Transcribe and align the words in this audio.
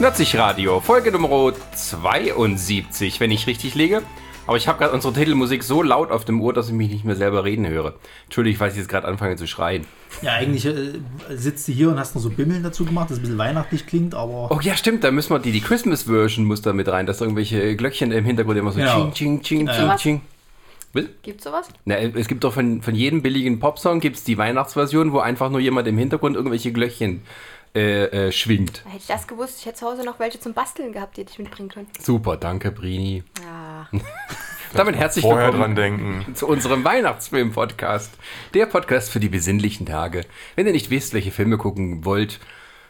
Nürzig 0.00 0.34
Radio, 0.38 0.80
Folge 0.80 1.12
Nummer 1.12 1.52
72, 1.74 3.20
wenn 3.20 3.30
ich 3.30 3.46
richtig 3.46 3.74
liege. 3.74 4.02
Aber 4.46 4.56
ich 4.56 4.66
habe 4.66 4.78
gerade 4.78 4.94
unsere 4.94 5.12
Titelmusik 5.12 5.62
so 5.62 5.82
laut 5.82 6.10
auf 6.10 6.24
dem 6.24 6.40
Ohr, 6.40 6.54
dass 6.54 6.68
ich 6.68 6.72
mich 6.74 6.88
nicht 6.90 7.04
mehr 7.04 7.16
selber 7.16 7.44
reden 7.44 7.68
höre. 7.68 7.94
Entschuldigung, 8.24 8.60
weil 8.60 8.70
ich 8.70 8.78
jetzt 8.78 8.88
gerade 8.88 9.06
anfange 9.06 9.36
zu 9.36 9.46
schreien. 9.46 9.84
Ja, 10.22 10.32
eigentlich 10.32 10.64
äh, 10.64 10.92
sitzt 11.28 11.68
du 11.68 11.72
hier 11.72 11.90
und 11.90 11.98
hast 12.00 12.14
noch 12.14 12.22
so 12.22 12.30
Bimmeln 12.30 12.62
dazu 12.62 12.86
gemacht, 12.86 13.10
das 13.10 13.18
ein 13.18 13.22
bisschen 13.22 13.36
weihnachtlich 13.38 13.86
klingt, 13.86 14.14
aber. 14.14 14.50
Oh 14.50 14.58
ja, 14.62 14.74
stimmt, 14.74 15.04
da 15.04 15.10
müssen 15.10 15.30
wir 15.34 15.38
die, 15.38 15.52
die 15.52 15.60
Christmas-Version 15.60 16.46
muss 16.46 16.62
da 16.62 16.72
mit 16.72 16.88
rein, 16.88 17.04
dass 17.04 17.20
irgendwelche 17.20 17.76
Glöckchen 17.76 18.10
im 18.10 18.24
Hintergrund 18.24 18.56
immer 18.58 18.72
so 18.72 18.78
Genau. 18.78 19.10
ching, 19.10 19.42
ching, 19.42 19.42
ching, 19.42 19.66
Ja, 19.66 19.72
ching, 19.74 19.86
ja. 19.86 19.96
ching. 19.96 20.20
Was? 20.94 21.04
Gibt's 21.22 21.44
sowas? 21.44 21.68
Na, 21.84 21.96
es 21.98 22.26
gibt 22.26 22.42
doch 22.42 22.52
von, 22.54 22.82
von 22.82 22.94
jedem 22.96 23.22
billigen 23.22 23.60
Popsong 23.60 24.00
gibt's 24.00 24.24
die 24.24 24.38
Weihnachtsversion, 24.38 25.12
wo 25.12 25.18
einfach 25.20 25.50
nur 25.50 25.60
jemand 25.60 25.86
im 25.86 25.96
Hintergrund 25.98 26.34
irgendwelche 26.34 26.72
Glöckchen 26.72 27.22
äh, 27.74 28.04
äh, 28.04 28.32
schwingt. 28.32 28.82
Hätte 28.84 28.96
ich 28.98 29.06
das 29.06 29.26
gewusst, 29.26 29.60
ich 29.60 29.66
hätte 29.66 29.78
zu 29.78 29.86
Hause 29.86 30.04
noch 30.04 30.18
welche 30.18 30.40
zum 30.40 30.54
Basteln 30.54 30.92
gehabt, 30.92 31.16
die 31.16 31.22
hätte 31.22 31.32
ich 31.32 31.38
mitbringen 31.38 31.68
können. 31.68 31.86
Super, 32.00 32.36
danke 32.36 32.72
Brini. 32.72 33.22
Ja. 33.44 33.88
Damit 34.74 34.96
herzlich 34.96 35.24
Vorher 35.24 35.46
willkommen 35.46 35.74
dran 35.74 35.98
denken. 36.00 36.34
zu 36.34 36.46
unserem 36.46 36.84
Weihnachtsfilm-Podcast. 36.84 38.12
Der 38.54 38.66
Podcast 38.66 39.10
für 39.10 39.18
die 39.18 39.28
besinnlichen 39.28 39.86
Tage. 39.86 40.22
Wenn 40.54 40.66
ihr 40.66 40.72
nicht 40.72 40.90
wisst, 40.90 41.12
welche 41.12 41.32
Filme 41.32 41.58
gucken 41.58 42.04
wollt, 42.04 42.38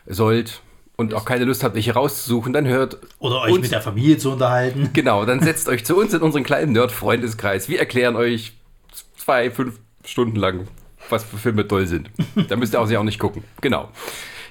sollt 0.06 0.60
und 0.96 1.14
auch 1.14 1.24
keine 1.24 1.46
Lust 1.46 1.64
habt, 1.64 1.74
welche 1.74 1.94
rauszusuchen, 1.94 2.52
dann 2.52 2.66
hört 2.66 2.98
Oder 3.18 3.40
euch 3.42 3.52
uns, 3.52 3.62
mit 3.62 3.72
der 3.72 3.80
Familie 3.80 4.18
zu 4.18 4.32
unterhalten. 4.32 4.90
Genau, 4.92 5.24
dann 5.24 5.40
setzt 5.40 5.68
euch 5.68 5.84
zu 5.84 5.96
uns 5.96 6.12
in 6.12 6.20
unseren 6.20 6.44
kleinen 6.44 6.72
Nerd-Freundeskreis. 6.72 7.68
Wir 7.70 7.78
erklären 7.78 8.16
euch 8.16 8.52
zwei, 9.16 9.50
fünf 9.50 9.78
Stunden 10.04 10.36
lang, 10.36 10.68
was 11.08 11.24
für 11.24 11.38
Filme 11.38 11.66
toll 11.66 11.86
sind. 11.86 12.10
Da 12.48 12.56
müsst 12.56 12.74
ihr 12.74 12.80
auch 12.80 12.86
sie 12.86 12.98
auch 12.98 13.04
nicht 13.04 13.18
gucken. 13.18 13.44
Genau. 13.62 13.88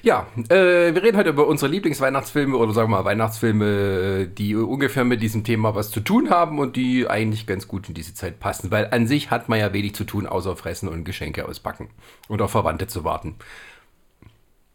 Ja, 0.02 0.26
äh, 0.48 0.94
wir 0.94 1.02
reden 1.02 1.16
heute 1.16 1.30
über 1.30 1.46
unsere 1.46 1.70
Lieblingsweihnachtsfilme 1.70 2.56
oder 2.56 2.72
sagen 2.72 2.90
wir 2.90 2.98
mal 2.98 3.04
Weihnachtsfilme, 3.04 3.64
äh, 3.64 4.26
die 4.26 4.56
ungefähr 4.56 5.04
mit 5.04 5.22
diesem 5.22 5.44
Thema 5.44 5.74
was 5.74 5.90
zu 5.90 6.00
tun 6.00 6.30
haben 6.30 6.58
und 6.58 6.76
die 6.76 7.08
eigentlich 7.08 7.46
ganz 7.46 7.68
gut 7.68 7.88
in 7.88 7.94
diese 7.94 8.14
Zeit 8.14 8.40
passen. 8.40 8.70
Weil 8.70 8.88
an 8.92 9.06
sich 9.06 9.30
hat 9.30 9.48
man 9.48 9.58
ja 9.58 9.72
wenig 9.72 9.94
zu 9.94 10.04
tun, 10.04 10.26
außer 10.26 10.56
fressen 10.56 10.88
und 10.88 11.04
Geschenke 11.04 11.46
auspacken 11.46 11.90
und 12.28 12.40
auf 12.40 12.50
Verwandte 12.50 12.86
zu 12.86 13.04
warten. 13.04 13.36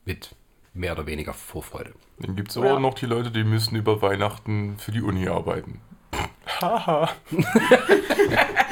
Mit 0.06 0.36
mehr 0.74 0.92
oder 0.92 1.08
weniger 1.08 1.34
Vorfreude. 1.34 1.94
Dann 2.20 2.36
gibt 2.36 2.52
es 2.52 2.58
auch 2.58 2.80
noch 2.80 2.94
die 2.94 3.08
Leute, 3.08 3.32
die 3.32 3.44
müssen 3.44 3.76
über 3.76 4.02
Weihnachten 4.02 4.76
für 4.78 4.92
die 4.92 5.02
Uni 5.02 5.28
arbeiten. 5.28 5.82
Haha. 6.62 7.10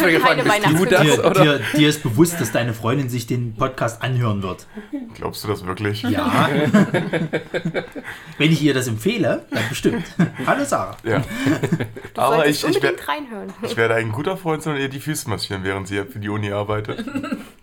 Mir 0.00 0.20
können 0.20 0.38
gefallen, 0.44 0.62
bist 0.68 0.80
du 0.80 0.84
das, 0.86 1.02
Dir, 1.02 1.24
oder? 1.24 1.42
dir, 1.42 1.60
dir 1.76 1.88
ist 1.88 2.02
bewusst, 2.02 2.40
dass 2.40 2.52
deine 2.52 2.72
Freundin 2.74 3.08
sich 3.08 3.26
den 3.26 3.54
Podcast 3.56 4.02
anhören 4.02 4.42
wird. 4.42 4.66
Glaubst 5.14 5.44
du 5.44 5.48
das 5.48 5.64
wirklich? 5.66 6.02
Ja. 6.02 6.48
Wenn 8.38 8.52
ich 8.52 8.62
ihr 8.62 8.74
das 8.74 8.88
empfehle, 8.88 9.44
dann 9.50 9.68
bestimmt. 9.68 10.04
Hallo 10.46 10.64
Sarah. 10.64 10.96
Ja. 11.04 11.18
Du 12.14 12.20
Aber 12.20 12.36
solltest 12.36 12.64
ich, 12.64 12.70
ich, 12.70 12.76
unbedingt 12.76 13.00
wer- 13.00 13.08
reinhören. 13.14 13.52
ich 13.62 13.76
werde 13.76 13.94
ein 13.94 14.12
guter 14.12 14.36
Freund 14.36 14.62
sein 14.62 14.74
und 14.74 14.80
ihr 14.80 14.88
die 14.88 15.00
Füße 15.00 15.28
massieren, 15.28 15.64
während 15.64 15.88
sie 15.88 16.04
für 16.04 16.18
die 16.18 16.28
Uni 16.28 16.50
arbeitet. 16.52 17.04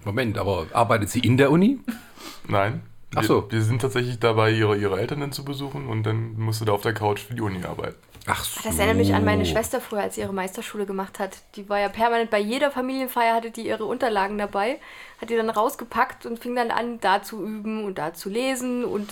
Moment, 0.06 0.38
aber 0.38 0.68
arbeitet 0.74 1.10
sie 1.10 1.20
in 1.20 1.38
der 1.38 1.52
Uni? 1.52 1.80
Nein. 2.48 2.82
Ach 3.16 3.22
Wir- 3.22 3.28
so. 3.28 3.48
Wir 3.52 3.62
sind 3.62 3.82
tatsächlich 3.82 4.20
dabei, 4.20 4.52
ihre, 4.52 4.76
ihre 4.78 5.00
Eltern 5.00 5.20
dann 5.20 5.32
zu 5.32 5.46
besuchen 5.46 5.88
und 5.88 6.04
dann 6.04 6.34
musst 6.38 6.62
du 6.62 6.66
da 6.66 6.72
auf 6.74 6.82
der 6.82 6.94
Couch 6.94 7.20
für 7.22 7.36
die 7.36 7.42
Uni 7.42 7.64
arbeiten. 7.64 7.96
Ach 8.26 8.44
so. 8.44 8.62
Das 8.64 8.78
erinnert 8.78 8.98
mich 8.98 9.14
an 9.14 9.26
meine 9.26 9.46
Schwester 9.46 9.82
früher, 9.82 10.02
als 10.02 10.16
sie 10.16 10.22
ihre 10.22 10.34
Meisterschule 10.34 10.86
gemacht 10.86 11.20
hat. 11.20 11.38
Die 11.56 11.68
war 11.68 11.80
ja 11.80 11.90
permanent 11.90 12.30
bei 12.30 12.40
jeder 12.40 12.72
Familienfeier, 12.72 13.36
hatte 13.36 13.52
die 13.52 13.68
ihre 13.68 13.86
Unterlagen 13.86 14.38
dabei, 14.38 14.80
hat 15.22 15.30
die 15.30 15.36
dann 15.36 15.50
rausgepackt 15.50 16.26
und 16.26 16.40
fing 16.40 16.56
dann 16.56 16.72
an, 16.72 17.00
da 17.02 17.22
zu 17.22 17.44
üben 17.44 17.84
und 17.84 17.98
da 17.98 18.14
zu 18.14 18.30
lesen 18.30 18.86
und 18.86 19.10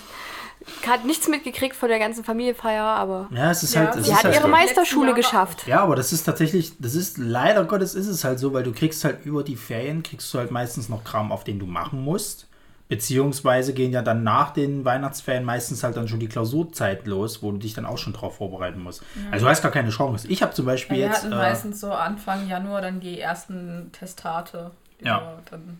hat 0.87 1.05
nichts 1.05 1.27
mitgekriegt 1.27 1.75
von 1.75 1.89
der 1.89 1.99
ganzen 1.99 2.23
Familienfeier, 2.23 2.83
aber 2.83 3.27
Ja, 3.31 3.51
es 3.51 3.63
ist 3.63 3.73
Ja, 3.73 3.81
halt. 3.81 3.95
Es 3.95 4.05
sie 4.05 4.11
ist 4.11 4.17
hat 4.17 4.23
halt 4.25 4.35
ihre 4.35 4.43
so. 4.43 4.49
Meisterschule 4.49 5.13
geschafft. 5.13 5.65
Ja, 5.67 5.81
aber 5.81 5.95
das 5.95 6.13
ist 6.13 6.23
tatsächlich, 6.23 6.73
das 6.79 6.93
ist 6.95 7.17
leider 7.17 7.65
Gottes 7.65 7.95
ist 7.95 8.07
es 8.07 8.23
halt 8.23 8.39
so, 8.39 8.53
weil 8.53 8.63
du 8.63 8.71
kriegst 8.71 9.03
halt 9.03 9.25
über 9.25 9.43
die 9.43 9.55
Ferien, 9.55 10.03
kriegst 10.03 10.31
du 10.33 10.37
halt 10.37 10.51
meistens 10.51 10.87
noch 10.87 11.03
Kram, 11.03 11.31
auf 11.31 11.43
den 11.43 11.59
du 11.59 11.65
machen 11.65 12.03
musst. 12.03 12.47
Beziehungsweise 12.91 13.73
gehen 13.73 13.93
ja 13.93 14.01
dann 14.01 14.21
nach 14.25 14.49
den 14.51 14.83
Weihnachtsferien 14.83 15.45
meistens 15.45 15.81
halt 15.81 15.95
dann 15.95 16.09
schon 16.09 16.19
die 16.19 16.27
Klausurzeit 16.27 17.07
los, 17.07 17.41
wo 17.41 17.49
du 17.53 17.57
dich 17.57 17.73
dann 17.73 17.85
auch 17.85 17.97
schon 17.97 18.11
drauf 18.11 18.35
vorbereiten 18.35 18.83
musst. 18.83 19.01
Also 19.31 19.45
du 19.45 19.49
hast 19.49 19.61
gar 19.61 19.71
keine 19.71 19.91
Chance. 19.91 20.27
Ich 20.27 20.43
habe 20.43 20.53
zum 20.53 20.65
Beispiel 20.65 20.97
Wir 20.97 21.05
jetzt. 21.05 21.23
hatten 21.23 21.31
Äh, 21.31 21.37
meistens 21.37 21.79
so 21.79 21.93
Anfang 21.93 22.49
Januar 22.49 22.81
dann 22.81 22.99
die 22.99 23.17
ersten 23.17 23.93
Testate. 23.93 24.71
Ja. 24.99 25.19
Ja, 25.19 25.39
Dann 25.49 25.79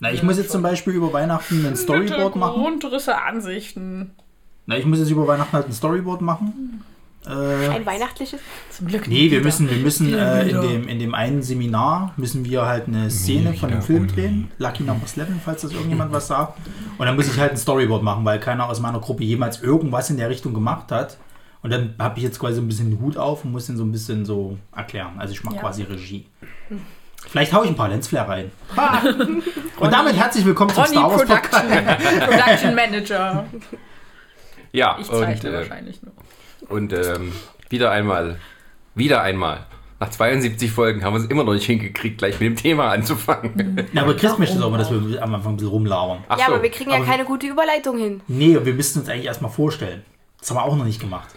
na, 0.00 0.10
ich 0.10 0.24
muss 0.24 0.38
jetzt 0.38 0.50
zum 0.50 0.60
Beispiel 0.62 0.94
über 0.94 1.12
Weihnachten 1.12 1.64
ein 1.64 1.76
Storyboard 1.76 2.34
machen. 2.34 2.62
Grundrisse, 2.62 3.16
Ansichten. 3.16 4.10
Na, 4.66 4.76
ich 4.76 4.86
muss 4.86 4.98
jetzt 4.98 5.10
über 5.10 5.28
Weihnachten 5.28 5.52
halt 5.52 5.66
ein 5.66 5.72
Storyboard 5.72 6.20
machen. 6.20 6.82
Äh, 7.28 7.68
Ein 7.68 7.84
weihnachtliches. 7.84 8.40
Zum 8.70 8.86
Glück 8.86 9.06
Nee, 9.06 9.24
wir 9.24 9.30
wieder. 9.32 9.40
müssen, 9.42 9.68
wir 9.68 9.76
müssen 9.76 10.14
äh, 10.14 10.48
in, 10.48 10.60
dem, 10.62 10.88
in 10.88 10.98
dem 10.98 11.14
einen 11.14 11.42
Seminar 11.42 12.14
müssen 12.16 12.44
wir 12.44 12.64
halt 12.66 12.88
eine 12.88 13.10
Szene 13.10 13.52
von 13.54 13.68
dem 13.70 13.82
Film 13.82 14.08
drehen. 14.08 14.50
Lucky 14.58 14.82
Number 14.82 15.04
11, 15.06 15.28
falls 15.44 15.62
das 15.62 15.72
irgendjemand 15.72 16.10
was 16.12 16.28
sagt. 16.28 16.58
Und 16.96 17.04
dann 17.06 17.16
muss 17.16 17.26
ich 17.28 17.38
halt 17.38 17.50
ein 17.52 17.56
Storyboard 17.58 18.02
machen, 18.02 18.24
weil 18.24 18.40
keiner 18.40 18.68
aus 18.68 18.80
meiner 18.80 19.00
Gruppe 19.00 19.24
jemals 19.24 19.62
irgendwas 19.62 20.08
in 20.10 20.16
der 20.16 20.30
Richtung 20.30 20.54
gemacht 20.54 20.90
hat. 20.90 21.18
Und 21.62 21.70
dann 21.70 21.94
habe 21.98 22.16
ich 22.18 22.24
jetzt 22.24 22.38
quasi 22.38 22.60
ein 22.60 22.68
bisschen 22.68 22.90
den 22.90 23.00
Hut 23.00 23.16
auf 23.18 23.44
und 23.44 23.52
muss 23.52 23.66
den 23.66 23.76
so 23.76 23.82
ein 23.84 23.92
bisschen 23.92 24.24
so 24.24 24.56
erklären. 24.74 25.12
Also 25.18 25.32
ich 25.34 25.42
mache 25.44 25.56
Ja. 25.56 25.60
quasi 25.60 25.82
Regie. 25.82 26.26
Vielleicht 27.26 27.52
haue 27.52 27.64
ich 27.64 27.70
ein 27.70 27.76
paar 27.76 27.88
Lensflare 27.88 28.28
rein. 28.28 28.50
Ha! 28.76 29.02
Und 29.80 29.92
damit 29.92 30.14
herzlich 30.16 30.44
willkommen 30.44 30.70
zum 30.70 30.84
Ronny 30.84 30.94
Star 30.96 31.10
Wars 31.10 31.24
Production, 31.24 31.68
Podcast. 31.68 32.28
Production 32.30 32.74
Manager. 32.76 33.44
Ja, 34.72 34.96
Ich 35.00 35.10
und, 35.10 35.18
zeichne 35.18 35.50
äh, 35.50 35.52
wahrscheinlich 35.54 36.00
nur. 36.02 36.12
Und 36.68 36.92
ähm, 36.92 37.32
wieder 37.68 37.90
einmal, 37.90 38.38
wieder 38.94 39.22
einmal. 39.22 39.66
Nach 40.00 40.10
72 40.10 40.70
Folgen 40.70 41.02
haben 41.04 41.14
wir 41.14 41.20
es 41.20 41.26
immer 41.26 41.42
noch 41.42 41.54
nicht 41.54 41.66
hingekriegt, 41.66 42.18
gleich 42.18 42.34
mit 42.38 42.42
dem 42.48 42.56
Thema 42.56 42.90
anzufangen. 42.92 43.86
Ja, 43.92 44.02
aber 44.02 44.14
Chris 44.14 44.38
möchte 44.38 44.58
doch 44.58 44.70
mal, 44.70 44.78
dass 44.78 44.90
wir 44.92 45.20
am 45.22 45.34
Anfang 45.34 45.54
ein 45.54 45.56
bisschen 45.56 45.70
rumlabern. 45.70 46.24
Ach 46.28 46.38
ja, 46.38 46.46
so. 46.46 46.52
aber 46.52 46.62
wir 46.62 46.70
kriegen 46.70 46.90
ja 46.90 46.96
Aber- 46.98 47.04
keine 47.06 47.24
gute 47.24 47.46
Überleitung 47.48 47.98
hin. 47.98 48.20
Nee, 48.28 48.56
wir 48.62 48.74
müssten 48.74 49.00
uns 49.00 49.08
eigentlich 49.08 49.26
erstmal 49.26 49.50
vorstellen. 49.50 50.04
Das 50.38 50.50
haben 50.50 50.56
wir 50.58 50.62
auch 50.64 50.76
noch 50.76 50.84
nicht 50.84 51.00
gemacht. 51.00 51.28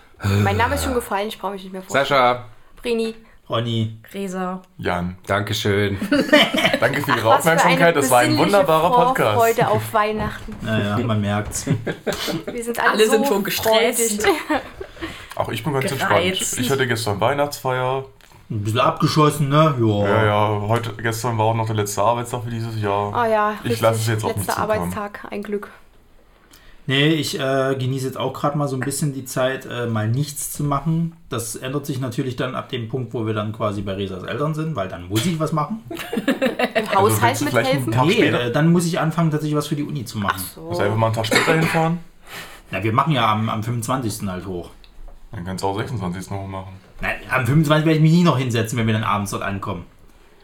Mein 0.43 0.57
Name 0.57 0.75
ist 0.75 0.83
schon 0.83 0.93
gefallen, 0.93 1.27
ich 1.27 1.39
brauche 1.39 1.53
mich 1.53 1.63
nicht 1.63 1.73
mehr 1.73 1.81
vor. 1.81 1.91
Sascha, 1.91 2.45
Brini. 2.79 3.15
Ronny, 3.51 3.97
Resa. 4.13 4.61
Jan, 4.77 5.17
Dankeschön. 5.27 5.97
danke 6.79 7.01
für 7.01 7.11
Ihre 7.11 7.19
für 7.19 7.27
eine 7.27 7.35
Aufmerksamkeit. 7.37 7.95
Das 7.97 8.09
war 8.09 8.19
ein 8.19 8.37
wunderbarer 8.37 8.89
Podcast. 9.07 9.33
Vorfreude 9.35 9.67
auf 9.67 9.93
Weihnachten. 9.93 10.55
naja, 10.61 10.97
man 11.05 11.19
merkt's. 11.19 11.65
Wir 12.45 12.63
sind 12.63 12.79
alle, 12.79 12.91
Alle 12.91 13.05
so 13.05 13.11
sind 13.11 13.27
schon 13.27 13.43
gestresst. 13.43 14.25
Auch 15.35 15.49
ich 15.49 15.63
bin 15.63 15.73
ganz 15.73 15.85
Gereizt. 15.85 16.03
entspannt. 16.41 16.65
Ich 16.65 16.71
hatte 16.71 16.87
gestern 16.87 17.19
Weihnachtsfeier. 17.19 18.05
Ein 18.49 18.63
bisschen 18.63 18.79
abgeschossen, 18.79 19.49
ne? 19.49 19.75
Ja. 19.79 20.07
Ja, 20.07 20.25
ja, 20.25 20.61
heute, 20.67 20.93
gestern 20.93 21.37
war 21.37 21.45
auch 21.47 21.55
noch 21.55 21.65
der 21.67 21.75
letzte 21.75 22.01
Arbeitstag 22.01 22.43
für 22.43 22.49
dieses 22.49 22.81
Jahr. 22.81 23.09
Oh 23.11 23.29
ja, 23.29 23.53
Ich 23.63 23.79
lasse 23.79 23.99
es 24.01 24.07
jetzt 24.07 24.25
auf 24.25 24.35
mich 24.35 24.45
Letzter. 24.47 24.61
Arbeitstag, 24.61 25.25
ein 25.29 25.41
Glück. 25.43 25.69
Nee, 26.87 27.09
ich 27.09 27.39
äh, 27.39 27.75
genieße 27.77 28.07
jetzt 28.07 28.17
auch 28.17 28.33
gerade 28.33 28.57
mal 28.57 28.67
so 28.67 28.75
ein 28.75 28.79
bisschen 28.79 29.13
die 29.13 29.23
Zeit, 29.23 29.65
äh, 29.65 29.85
mal 29.85 30.07
nichts 30.07 30.51
zu 30.51 30.63
machen. 30.63 31.15
Das 31.29 31.55
ändert 31.55 31.85
sich 31.85 31.99
natürlich 31.99 32.35
dann 32.35 32.55
ab 32.55 32.69
dem 32.69 32.89
Punkt, 32.89 33.13
wo 33.13 33.25
wir 33.25 33.33
dann 33.33 33.53
quasi 33.53 33.81
bei 33.81 33.93
Resas 33.93 34.23
Eltern 34.23 34.55
sind, 34.55 34.75
weil 34.75 34.87
dann 34.87 35.07
muss 35.07 35.25
ich 35.25 35.39
was 35.39 35.51
machen. 35.51 35.81
Im 36.75 36.91
Haushalt 36.93 37.39
du 37.39 37.45
vielleicht 37.45 37.85
mithelfen? 37.85 38.07
Nee, 38.07 38.27
äh, 38.27 38.51
dann 38.51 38.71
muss 38.71 38.85
ich 38.85 38.99
anfangen, 38.99 39.29
tatsächlich 39.29 39.55
was 39.55 39.67
für 39.67 39.75
die 39.75 39.83
Uni 39.83 40.05
zu 40.05 40.17
machen. 40.17 40.41
Muss 40.67 40.79
einfach 40.79 40.97
mal 40.97 41.07
einen 41.07 41.15
Tag 41.15 41.27
später 41.27 41.53
hinfahren. 41.53 41.99
Na, 42.71 42.83
wir 42.83 42.93
machen 42.93 43.13
ja 43.13 43.31
am, 43.31 43.49
am 43.49 43.63
25. 43.63 44.27
halt 44.27 44.45
hoch. 44.45 44.71
Dann 45.31 45.45
kannst 45.45 45.63
du 45.63 45.67
auch 45.67 45.77
26. 45.77 46.31
noch 46.31 46.47
machen. 46.47 46.73
Nein, 46.99 47.15
am 47.29 47.45
25. 47.45 47.85
werde 47.85 47.97
ich 47.97 48.01
mich 48.01 48.11
nie 48.11 48.23
noch 48.23 48.37
hinsetzen, 48.37 48.77
wenn 48.77 48.87
wir 48.87 48.93
dann 48.93 49.03
abends 49.03 49.31
dort 49.31 49.43
ankommen. 49.43 49.85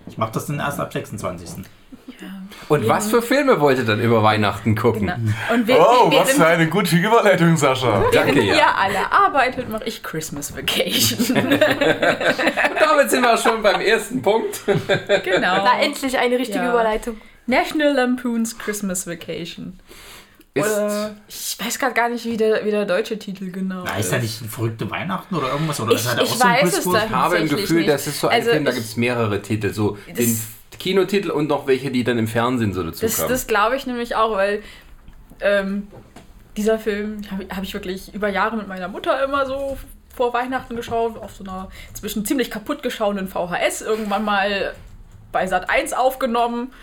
Ich 0.07 0.17
mache 0.17 0.31
das 0.31 0.45
dann 0.45 0.59
erst 0.59 0.79
ab 0.79 0.93
26. 0.93 1.65
Und 2.69 2.87
was 2.87 3.09
für 3.09 3.21
Filme 3.21 3.59
wollt 3.61 3.77
ihr 3.77 3.85
dann 3.85 4.01
über 4.01 4.23
Weihnachten 4.23 4.75
gucken? 4.75 5.07
Genau. 5.07 5.53
Und 5.53 5.67
wir, 5.67 5.79
Oh, 5.79 6.11
wir, 6.11 6.19
was 6.19 6.31
für 6.31 6.45
eine 6.45 6.67
gute 6.67 6.95
Überleitung, 6.95 7.55
Sascha. 7.57 8.03
Danke, 8.11 8.35
während 8.35 8.43
ja. 8.49 8.55
ihr 8.55 8.75
alle 8.77 9.11
arbeitet, 9.11 9.69
mache 9.69 9.83
ich 9.85 10.01
Christmas 10.03 10.55
Vacation. 10.55 11.35
Damit 12.79 13.09
sind 13.11 13.21
wir 13.21 13.37
schon 13.37 13.61
beim 13.61 13.81
ersten 13.81 14.21
Punkt. 14.21 14.61
genau. 14.65 14.77
Na, 15.63 15.79
endlich 15.81 16.17
eine 16.17 16.37
richtige 16.37 16.59
Ja. 16.59 16.69
Überleitung. 16.69 17.17
National 17.45 17.93
Lampoon's 17.93 18.57
Christmas 18.57 19.07
Vacation. 19.07 19.79
Ist, 20.53 20.65
Oder 20.65 21.15
ich 21.29 21.55
weiß 21.63 21.77
gerade 21.77 21.93
gar 21.93 22.09
nicht, 22.09 22.25
wie 22.25 22.35
der, 22.35 22.65
wie 22.65 22.71
der 22.71 22.85
deutsche 22.85 23.19
Titel 23.19 23.51
genau 23.51 23.83
Na, 23.85 23.95
ist 23.97 24.11
da 24.11 24.17
nicht 24.17 24.41
ein 24.41 24.49
verrückte 24.49 24.89
Weihnachten 24.89 25.35
oder 25.35 25.51
irgendwas? 25.51 25.79
Oder 25.79 25.91
Ich- 25.93 25.99
ist 25.99 26.07
da 26.07 26.13
ich 26.15 26.31
auch 26.31 26.35
so 26.35 26.43
ein 26.43 26.63
weiß 26.63 26.73
es 26.73 26.79
ich 26.79 26.85
habe 26.93 26.97
im 27.05 27.11
tatsächlich 27.11 27.51
Gefühl, 27.61 27.77
nicht. 27.77 27.89
das 27.89 28.07
ist 28.07 28.19
so 28.19 28.27
ein 28.27 28.33
Also 28.39 28.49
Film, 28.51 28.65
da 28.65 28.71
ich- 28.71 28.75
gibt 28.77 28.87
es 28.87 28.97
mehrere 28.97 29.41
Titel. 29.43 29.71
So 29.71 29.97
den 30.17 30.39
Kinotitel 30.79 31.31
und 31.31 31.47
noch 31.47 31.67
welche, 31.67 31.91
die 31.91 32.03
dann 32.03 32.17
im 32.17 32.27
Fernsehen 32.27 32.73
so 32.73 32.83
dazu 32.83 33.01
Das, 33.01 33.25
das 33.27 33.47
glaube 33.47 33.75
ich 33.75 33.87
nämlich 33.87 34.15
auch, 34.15 34.35
weil 34.35 34.61
ähm, 35.39 35.87
dieser 36.55 36.79
Film 36.79 37.21
habe 37.31 37.45
hab 37.49 37.63
ich 37.63 37.73
wirklich 37.73 38.13
über 38.13 38.29
Jahre 38.29 38.57
mit 38.57 38.67
meiner 38.67 38.87
Mutter 38.87 39.23
immer 39.23 39.45
so 39.45 39.77
vor 40.15 40.33
Weihnachten 40.33 40.75
geschaut, 40.75 41.17
auf 41.17 41.35
so 41.35 41.43
einer 41.43 41.69
zwischen 41.93 42.25
ziemlich 42.25 42.49
kaputt 42.49 42.81
geschauenden 42.81 43.27
VHS, 43.27 43.81
irgendwann 43.81 44.25
mal 44.25 44.73
bei 45.31 45.45
Sat 45.45 45.69
1 45.69 45.93
aufgenommen. 45.93 46.73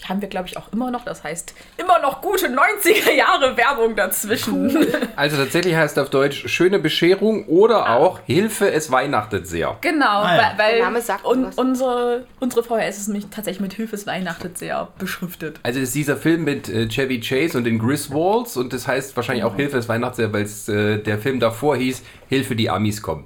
Die 0.00 0.04
haben 0.08 0.20
wir, 0.20 0.28
glaube 0.28 0.46
ich, 0.48 0.56
auch 0.56 0.72
immer 0.72 0.90
noch. 0.90 1.04
Das 1.04 1.24
heißt, 1.24 1.54
immer 1.76 1.98
noch 2.00 2.22
gute 2.22 2.46
90er 2.46 3.12
Jahre 3.12 3.56
Werbung 3.56 3.96
dazwischen. 3.96 4.76
Also 5.16 5.36
tatsächlich 5.36 5.74
heißt 5.74 5.98
auf 5.98 6.10
Deutsch 6.10 6.48
schöne 6.48 6.78
Bescherung 6.78 7.46
oder 7.46 7.90
auch 7.96 8.20
Hilfe, 8.26 8.70
es 8.70 8.90
weihnachtet 8.92 9.46
sehr. 9.48 9.76
Genau, 9.80 10.06
Ah, 10.22 10.36
ja. 10.36 10.42
weil, 10.56 10.66
weil 10.66 10.74
Der 10.76 10.84
Name 10.84 11.00
sagt 11.00 11.24
un, 11.24 11.46
unsere, 11.56 12.24
unsere 12.40 12.62
VHS 12.62 12.98
ist 12.98 13.08
nämlich 13.08 13.26
tatsächlich 13.30 13.60
mit 13.60 13.72
Hilfe 13.74 13.96
es 13.96 14.06
Weihnachtet 14.06 14.56
sehr 14.58 14.88
beschriftet. 14.98 15.58
Also 15.62 15.80
ist 15.80 15.94
dieser 15.94 16.16
Film 16.16 16.44
mit 16.44 16.68
äh, 16.68 16.88
Chevy 16.88 17.20
Chase 17.20 17.58
und 17.58 17.64
den 17.64 17.78
Griswolds 17.78 18.56
und 18.56 18.72
das 18.72 18.86
heißt 18.86 19.16
wahrscheinlich 19.16 19.44
auch 19.44 19.56
Hilfe, 19.56 19.78
es 19.78 19.88
Weihnachtsjahr, 19.88 20.32
weil 20.32 20.42
es 20.44 20.68
äh, 20.68 20.98
der 20.98 21.18
Film 21.18 21.40
davor 21.40 21.76
hieß 21.76 22.02
Hilfe, 22.28 22.54
die 22.56 22.70
Amis 22.70 23.02
kommen. 23.02 23.24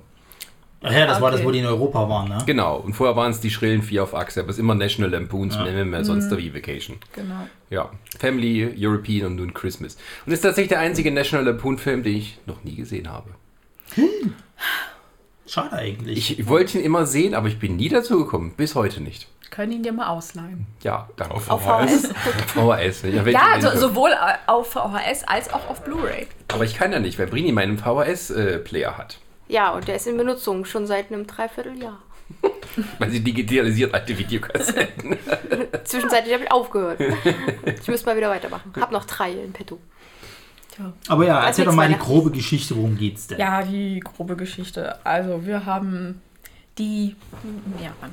Ach 0.83 0.91
ja, 0.93 1.07
das 1.07 1.21
war 1.21 1.31
das, 1.31 1.41
Okay. 1.41 1.47
wo 1.49 1.53
die 1.53 1.59
in 1.61 1.67
Europa 1.67 2.09
waren, 2.09 2.29
ne? 2.29 2.39
Genau, 2.45 2.77
und 2.79 2.95
vorher 2.95 3.15
waren 3.17 3.31
es 3.31 3.41
die 3.41 3.51
schrillen 3.51 3.83
Vier 3.83 4.03
auf 4.03 4.15
Achse, 4.15 4.41
aber 4.41 4.51
es 4.51 4.57
ist 4.57 4.61
immer 4.61 4.75
National 4.75 5.11
Lampoons, 5.13 5.55
ja. 5.55 5.63
nennen 5.65 5.91
wir 5.91 6.05
sonst 6.05 6.37
wie 6.37 6.53
Vacation. 6.55 6.97
Genau. 7.15 7.47
Ja, 7.71 7.91
Family, 8.19 8.75
European 8.77 9.27
und 9.29 9.37
nun 9.37 9.55
Christmas. 9.55 9.95
Und 9.95 10.31
das 10.31 10.35
ist 10.35 10.43
tatsächlich 10.43 10.71
der 10.71 10.81
einzige 10.81 11.11
National 11.13 11.47
Lampoon-Film, 11.47 12.03
den 12.03 12.17
ich 12.17 12.39
noch 12.47 12.65
nie 12.65 12.75
gesehen 12.77 13.09
habe. 13.11 13.31
Schade 15.47 15.73
eigentlich. 15.77 16.39
Ich, 16.39 16.47
wollte 16.49 16.79
ihn 16.79 16.85
immer 16.85 17.07
sehen, 17.07 17.35
aber 17.35 17.49
ich 17.49 17.59
bin 17.59 17.77
nie 17.77 17.89
dazu 17.89 18.19
gekommen. 18.19 18.55
Bis 18.57 18.75
heute 18.75 19.03
nicht. 19.03 19.29
Können 19.51 19.73
ihn 19.73 19.83
dir 19.83 19.93
mal 19.93 20.09
ausleihen. 20.09 20.67
Ja, 20.83 21.09
danke. 21.17 21.35
Auf 21.35 21.51
Auf 21.51 21.63
VHS. 21.63 22.07
VHS. 22.07 23.01
VHS. 23.01 23.03
Ja, 23.03 23.27
Ja, 23.29 23.61
so, 23.61 23.79
sowohl 23.79 24.11
äh, 24.11 24.17
auf 24.47 24.73
VHS 24.73 25.25
als 25.27 25.53
auch 25.53 25.69
auf 25.69 25.85
Blu-ray. 25.85 26.27
aber 26.49 26.65
ich 26.65 26.75
kann 26.75 26.91
ja 26.91 27.01
nicht, 27.01 27.19
weil 27.19 27.27
Brini 27.27 27.53
meinen 27.53 27.77
VHS-Player 27.77 28.97
hat. 28.97 29.19
Ja, 29.53 29.73
und 29.73 29.87
der 29.87 29.97
ist 29.97 30.07
in 30.07 30.17
Benutzung 30.17 30.65
schon 30.65 30.87
seit 30.87 31.13
einem 31.13 31.27
Dreivierteljahr. 31.27 31.99
Weil 32.99 33.11
sie 33.11 33.21
digitalisiert 33.21 33.93
alte 33.93 34.17
Videokassetten. 34.17 35.19
Zwischenzeitlich 35.85 36.33
habe 36.33 36.45
ich 36.45 36.51
aufgehört. 36.51 36.99
Ich 37.83 37.87
müsste 37.87 38.07
mal 38.07 38.17
wieder 38.17 38.31
weitermachen. 38.31 38.73
Hab 38.81 38.91
noch 38.93 39.05
drei 39.05 39.33
in 39.33 39.53
petto. 39.53 39.79
Aber 41.07 41.27
ja, 41.27 41.37
Weiß 41.37 41.49
erzähl 41.49 41.67
doch 41.67 41.75
mal 41.75 41.87
die 41.87 41.99
grobe 41.99 42.31
Geschichte, 42.31 42.75
worum 42.75 42.97
geht's 42.97 43.27
denn? 43.27 43.39
Ja, 43.39 43.63
die 43.63 44.01
grobe 44.01 44.37
Geschichte. 44.37 45.05
Also, 45.05 45.45
wir 45.45 45.67
haben 45.67 46.23
die. 46.79 47.15
Ja, 47.79 47.93
mal. 48.01 48.11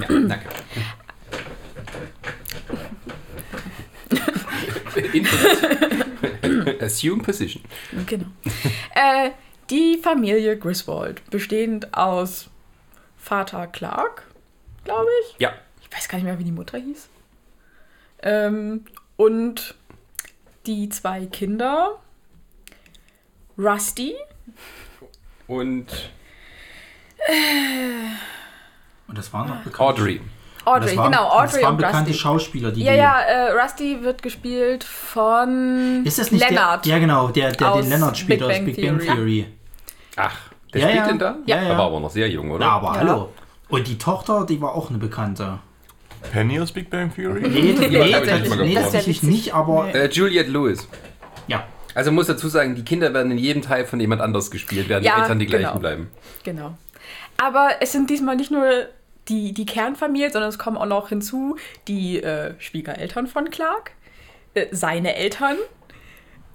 Ja, 0.00 0.28
danke. 0.28 0.48
Assume 6.80 7.22
Position. 7.22 7.62
Genau. 8.06 8.26
äh, 8.94 9.30
die 9.70 9.98
Familie 10.02 10.58
Griswold, 10.58 11.28
bestehend 11.30 11.94
aus 11.96 12.48
Vater 13.16 13.66
Clark, 13.66 14.24
glaube 14.84 15.08
ich. 15.22 15.36
Ja. 15.38 15.52
Ich 15.82 15.94
weiß 15.96 16.08
gar 16.08 16.18
nicht 16.18 16.24
mehr, 16.24 16.38
wie 16.38 16.44
die 16.44 16.52
Mutter 16.52 16.78
hieß. 16.78 17.08
Ähm, 18.22 18.84
und 19.16 19.74
die 20.66 20.88
zwei 20.88 21.26
Kinder. 21.26 21.98
Rusty. 23.58 24.14
Und 25.46 25.86
Und 29.08 29.18
das 29.18 29.32
waren 29.32 29.48
noch 29.48 29.56
bekannte 29.62 29.80
Audrey. 29.82 30.20
Audrey, 30.64 30.88
das 30.88 30.96
waren, 30.96 31.10
genau, 31.12 31.24
das 31.42 31.50
Audrey 31.52 31.62
waren 31.64 31.70
und 31.72 31.76
bekannte 31.78 32.10
Rusty. 32.10 32.14
Schauspieler, 32.14 32.70
die 32.70 32.84
Ja, 32.84 32.94
ja, 32.94 33.20
äh, 33.20 33.50
Rusty 33.60 34.02
wird 34.02 34.22
gespielt 34.22 34.84
von 34.84 36.02
Ist 36.04 36.18
das 36.18 36.30
nicht 36.30 36.48
Leonard. 36.48 36.84
der? 36.84 36.92
Ja, 36.92 36.98
genau, 36.98 37.28
der, 37.28 37.52
der 37.52 37.72
Aus 37.72 37.82
den 37.82 37.90
Leonard 37.90 38.16
spielt 38.16 38.40
Big 38.40 38.48
aus 38.48 38.54
Bang 38.54 38.64
Big 38.66 38.76
Bang 38.76 38.98
Theory. 38.98 39.06
Theory. 39.16 39.46
Ach, 40.22 40.36
der 40.72 40.80
Ja, 40.82 40.88
spielt 40.88 41.00
ja. 41.02 41.08
denn 41.08 41.18
da? 41.18 41.36
Ja, 41.46 41.56
ja. 41.62 41.68
Er 41.70 41.78
war 41.78 41.86
aber 41.86 42.00
noch 42.00 42.10
sehr 42.10 42.28
jung, 42.28 42.50
oder? 42.50 42.64
Ja, 42.66 42.72
aber 42.72 42.94
Ja. 42.94 43.00
hallo. 43.00 43.28
Und 43.68 43.86
die 43.86 43.98
Tochter, 43.98 44.44
die 44.46 44.60
war 44.60 44.74
auch 44.74 44.90
eine 44.90 44.98
Bekannte. 44.98 45.58
Penny 46.32 46.60
aus 46.60 46.72
Big 46.72 46.90
Bang 46.90 47.14
Theory? 47.14 47.40
Nee, 47.48 47.74
nee, 47.78 48.12
hab 48.12 48.22
ich 48.22 48.28
das- 48.28 48.40
nicht 48.40 48.48
mal 48.50 48.56
nee 48.66 48.74
tatsächlich 48.74 49.22
nicht, 49.22 49.54
aber 49.54 49.94
Äh, 49.94 50.08
Juliette 50.10 50.50
Lewis. 50.50 50.86
ja. 51.46 51.64
Also 51.94 52.12
muss 52.12 52.28
dazu 52.28 52.48
sagen, 52.48 52.76
die 52.76 52.84
Kinder 52.84 53.12
werden 53.14 53.32
in 53.32 53.38
jedem 53.38 53.62
Teil 53.62 53.84
von 53.84 53.98
jemand 53.98 54.20
anders 54.22 54.50
gespielt, 54.52 54.88
während 54.88 55.04
Ja, 55.04 55.16
die 55.16 55.22
Eltern 55.22 55.38
die 55.40 55.46
gleichen 55.46 55.66
genau. 55.68 55.78
bleiben. 55.80 56.10
Genau. 56.44 56.76
Aber 57.36 57.70
es 57.80 57.90
sind 57.90 58.10
diesmal 58.10 58.36
nicht 58.36 58.50
nur 58.52 58.64
die, 59.28 59.52
die 59.52 59.66
Kernfamilie, 59.66 60.30
sondern 60.30 60.50
es 60.50 60.58
kommen 60.58 60.76
auch 60.76 60.86
noch 60.86 61.08
hinzu 61.08 61.56
die 61.88 62.22
äh, 62.22 62.54
Schwiegereltern 62.58 63.26
von 63.26 63.50
Clark, 63.50 63.92
äh, 64.54 64.66
seine 64.70 65.16
Eltern, 65.16 65.56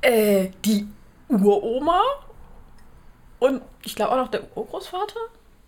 äh, 0.02 0.48
die 0.64 0.88
Uroma 1.28 2.00
und 3.40 3.62
ich 3.84 3.96
glaube 3.96 4.12
auch 4.14 4.18
noch 4.18 4.30
der 4.30 4.42
Urgroßvater. 4.56 5.20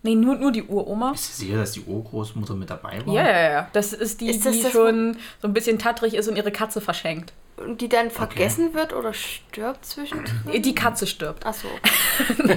Nee, 0.04 0.16
nur, 0.16 0.36
nur 0.36 0.52
die 0.52 0.64
Uroma. 0.64 1.12
Ist 1.12 1.38
sicher, 1.38 1.58
dass 1.58 1.72
die 1.72 1.82
Urgroßmutter 1.82 2.54
mit 2.54 2.70
dabei 2.70 3.06
war? 3.06 3.14
Ja, 3.14 3.24
ja, 3.28 3.52
ja. 3.52 3.68
Das 3.74 3.94
ist 3.94 4.22
die, 4.22 4.30
Ist 4.30 4.46
das 4.46 4.56
die 4.56 4.64
das, 4.64 4.72
schon 4.72 5.18
so 5.42 5.48
ein 5.48 5.54
bisschen 5.54 5.80
tattrig 5.80 6.14
ist 6.14 6.28
und 6.28 6.36
ihre 6.36 6.52
Katze 6.52 6.82
verschenkt. 6.82 7.34
Und 7.58 7.82
die 7.82 7.90
dann 7.90 8.12
vergessen 8.12 8.76
wird 8.76 8.94
oder 8.94 9.14
stirbt 9.14 9.84
zwischendrin? 9.84 10.62
Die 10.62 10.76
Katze 10.76 11.08
stirbt. 11.08 11.46
Achso. 11.46 11.68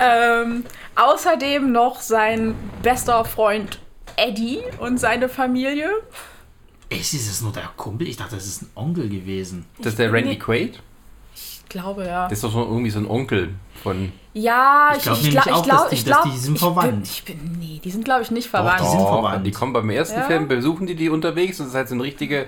Ähm, 0.00 0.64
außerdem 0.96 1.70
noch 1.70 2.00
sein 2.00 2.54
bester 2.82 3.24
Freund 3.24 3.78
Eddie 4.16 4.60
und 4.80 4.98
seine 4.98 5.28
Familie. 5.28 5.88
Ist 6.88 7.14
das 7.14 7.40
nur 7.40 7.52
der 7.52 7.70
Kumpel? 7.76 8.08
Ich 8.08 8.16
dachte, 8.16 8.34
das 8.34 8.46
ist 8.46 8.62
ein 8.62 8.70
Onkel 8.74 9.08
gewesen. 9.08 9.64
Das 9.78 9.88
ist 9.92 9.98
der 9.98 10.12
Randy. 10.12 10.38
Quaid? 10.38 10.80
Ich 11.34 11.62
glaube, 11.68 12.04
ja. 12.04 12.24
Das 12.24 12.38
ist 12.38 12.44
doch 12.44 12.52
so 12.52 12.62
irgendwie 12.62 12.90
so 12.90 12.98
ein 12.98 13.06
Onkel 13.06 13.54
von. 13.82 14.12
Ja, 14.34 14.92
Ich 14.96 15.02
glaub 15.02 15.20
nämlich 15.20 15.38
auch, 15.52 15.66
dass 15.66 15.90
die- 15.90 16.04
dass 16.04 16.22
die 16.22 16.38
sind 16.38 16.54
ich 16.54 16.60
verwandt. 16.60 16.90
Bin, 16.92 17.02
ich 17.02 17.24
bin, 17.24 17.56
nee, 17.58 17.80
die 17.84 17.90
sind, 17.90 18.02
glaube 18.04 18.22
ich, 18.22 18.30
nicht 18.30 18.46
die 18.46 18.50
verwandt. 18.50 18.78
sind 18.80 18.98
Oh, 19.00 19.06
verwandt. 19.06 19.46
Die 19.46 19.50
kommen 19.50 19.74
beim 19.74 19.90
ersten 19.90 20.20
Ja. 20.20 20.24
Film, 20.26 20.48
besuchen 20.48 20.86
die 20.86 20.94
die 20.94 21.10
unterwegs 21.10 21.60
und 21.60 21.66
das 21.66 21.72
ist 21.72 21.76
halt 21.76 21.88
so 21.88 21.94
eine 21.94 22.02
richtige 22.04 22.46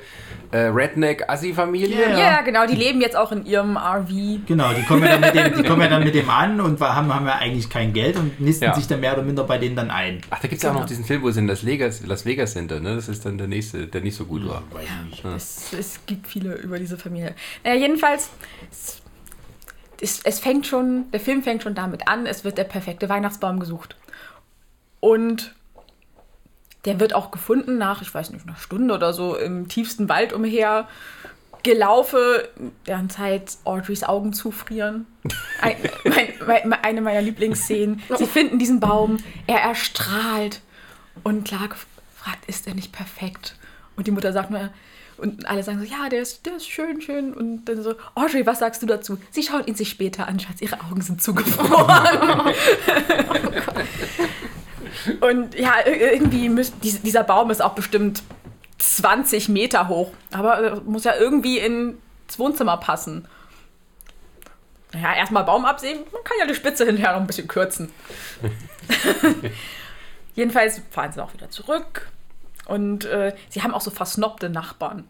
äh, 0.51 0.59
Redneck-Assi-Familie. 0.69 2.11
Ja. 2.13 2.19
ja, 2.19 2.41
genau, 2.43 2.67
die 2.67 2.77
leben 2.77 3.01
jetzt 3.01 3.17
auch 3.17 3.33
in 3.33 3.45
ihrem 3.45 3.77
RV. 3.77 4.09
Genau, 4.47 4.73
die 4.73 4.83
kommen 4.85 5.03
ja 5.05 5.19
dann 5.19 5.21
mit 5.21 5.35
dem, 5.35 5.57
die 5.63 5.69
kommen 5.69 5.83
ja 5.83 5.89
dann 5.89 6.05
mit 6.05 6.15
dem 6.15 6.31
an 6.31 6.61
und 6.61 6.81
haben, 6.81 7.13
haben 7.13 7.27
ja 7.27 7.35
eigentlich 7.35 7.69
kein 7.69 7.93
Geld 7.93 8.17
und 8.17 8.41
nisten 8.41 8.65
Ja. 8.65 8.75
sich 8.75 8.87
dann 8.87 9.01
mehr 9.01 9.13
oder 9.15 9.23
minder 9.23 9.45
bei 9.45 9.59
denen 9.59 9.77
dann 9.77 9.91
ein. 9.91 10.21
Ach, 10.31 10.39
da 10.41 10.49
gibt 10.49 10.55
es 10.59 10.63
ja 10.63 10.71
auch 10.71 10.75
noch 10.75 10.81
Genau. 10.83 10.89
diesen 10.89 11.05
Film, 11.05 11.23
wo 11.23 11.31
sie 11.31 11.41
in 11.41 11.49
Las 11.49 11.67
Vegas, 11.67 12.07
Las 12.07 12.25
Vegas 12.25 12.53
sind. 12.53 12.71
Ne? 12.71 12.95
Das 12.95 13.09
ist 13.09 13.27
dann 13.27 13.37
der 13.37 13.49
nächste, 13.49 13.87
der 13.89 14.01
nicht 14.01 14.17
so 14.17 14.25
gut 14.25 14.49
war. 14.49 14.63
Weiß 14.73 14.85
ich 15.11 15.25
nicht. 15.25 15.37
Es, 15.37 15.73
es 15.79 16.01
gibt 16.07 16.27
viele 16.29 16.55
über 16.55 16.79
diese 16.79 16.97
Familie. 16.97 17.35
Naja, 17.65 17.77
jedenfalls, 17.81 18.31
es, 20.01 20.21
es, 20.23 20.41
fängt 20.41 20.67
schon, 20.67 21.11
der 21.13 21.21
Film 21.21 21.43
fängt 21.43 21.63
schon 21.63 21.75
damit 21.75 22.09
an, 22.09 22.27
es 22.27 22.45
wird 22.45 22.59
der 22.59 22.65
perfekte 22.65 23.09
Weihnachtsbaum 23.09 23.61
gesucht. 23.61 23.97
Und 25.01 25.55
der 26.85 27.01
wird 27.01 27.15
auch 27.15 27.31
gefunden 27.31 27.79
nach, 27.79 28.03
ich 28.03 28.13
weiß 28.13 28.31
nicht, 28.31 28.47
einer 28.47 28.57
Stunde 28.57 28.95
oder 28.95 29.13
so 29.13 29.37
im 29.37 29.69
tiefsten 29.69 30.09
Wald 30.09 30.33
umher. 30.33 30.89
Gelaufe, 31.63 32.51
deren 32.87 33.09
Zeit 33.09 33.57
Audreys 33.65 34.05
Augen 34.05 34.35
zufrieren. 34.35 35.07
Ein, 35.63 35.77
mein, 36.05 36.35
mein, 36.69 36.73
eine 36.85 37.01
meiner 37.01 37.23
Lieblingsszenen. 37.23 38.03
Sie 38.19 38.27
finden 38.27 38.59
diesen 38.59 38.81
Baum, 38.81 39.17
er 39.47 39.61
erstrahlt. 39.61 40.61
Und 41.23 41.47
Clark 41.47 41.77
fragt, 42.15 42.45
ist 42.47 42.67
er 42.67 42.75
nicht 42.75 42.93
perfekt? 42.93 43.57
Und 43.97 44.07
die 44.07 44.11
Mutter 44.11 44.33
sagt 44.33 44.51
nur, 44.51 44.71
und 45.17 45.47
alle 45.49 45.63
sagen 45.63 45.79
so, 45.79 45.85
ja, 45.85 46.09
der 46.09 46.23
ist, 46.23 46.45
der 46.47 46.57
ist 46.57 46.69
schön, 46.69 47.01
schön. 47.01 47.33
Und 47.35 47.65
dann 47.67 47.83
so, 47.83 47.95
Audrey, 48.15 48.45
was 48.47 48.59
sagst 48.59 48.83
du 48.83 48.87
dazu? 48.87 49.19
Sie 49.31 49.43
schaut 49.43 49.67
ihn 49.69 49.75
sich 49.75 49.89
später 49.91 50.27
an, 50.29 50.41
Schatz, 50.41 50.61
ihre 50.61 50.81
Augen 50.81 51.01
sind 51.03 51.23
zugefroren. 51.23 52.55
und 55.21 55.55
ja, 55.59 55.75
irgendwie, 55.87 56.49
dies- 56.83 57.03
dieser 57.03 57.25
Baum 57.25 57.51
ist 57.51 57.63
auch 57.63 57.75
bestimmt 57.75 58.23
20 58.79 59.49
Meter 59.49 59.89
hoch. 59.89 60.13
Aber 60.33 60.63
äh, 60.63 60.81
muss 60.85 61.05
ja 61.05 61.15
irgendwie 61.19 61.59
ins 61.59 61.97
Wohnzimmer 62.39 62.77
passen. 62.77 63.27
Naja, 64.93 65.15
erstmal 65.15 65.45
Baum 65.45 65.65
absehen, 65.65 66.01
man 66.13 66.23
kann 66.23 66.37
ja 66.39 66.47
die 66.47 66.55
Spitze 66.55 66.87
hinterher 66.87 67.13
noch 67.15 67.21
ein 67.21 67.27
bisschen 67.27 67.49
kürzen. 67.49 67.91
Jedenfalls 70.35 70.81
fahren 70.91 71.13
sie 71.13 71.23
auch 71.23 71.33
wieder 71.33 71.51
zurück. 71.51 72.09
Und 72.67 73.05
äh, 73.05 73.35
sie 73.49 73.63
haben 73.63 73.75
auch 73.75 73.81
so 73.81 73.91
versnobte 73.91 74.49
Nachbarn, 74.49 75.05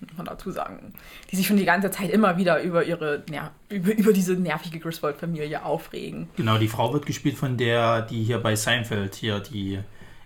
muss 0.00 0.16
man 0.16 0.26
dazu 0.26 0.50
sagen, 0.50 0.94
die 1.30 1.36
sich 1.36 1.46
schon 1.46 1.56
die 1.56 1.64
ganze 1.64 1.90
Zeit 1.90 2.10
immer 2.10 2.36
wieder 2.36 2.62
über 2.62 2.84
ihre, 2.84 3.24
ja, 3.30 3.50
über, 3.68 3.96
über 3.96 4.12
diese 4.12 4.34
nervige 4.34 4.78
Griswold-Familie 4.78 5.64
aufregen. 5.64 6.28
Genau, 6.36 6.58
die 6.58 6.68
Frau 6.68 6.92
wird 6.92 7.06
gespielt 7.06 7.36
von 7.36 7.56
der, 7.56 8.02
die 8.02 8.22
hier 8.22 8.38
bei 8.38 8.54
Seinfeld 8.54 9.16
hier 9.16 9.40
die 9.40 9.80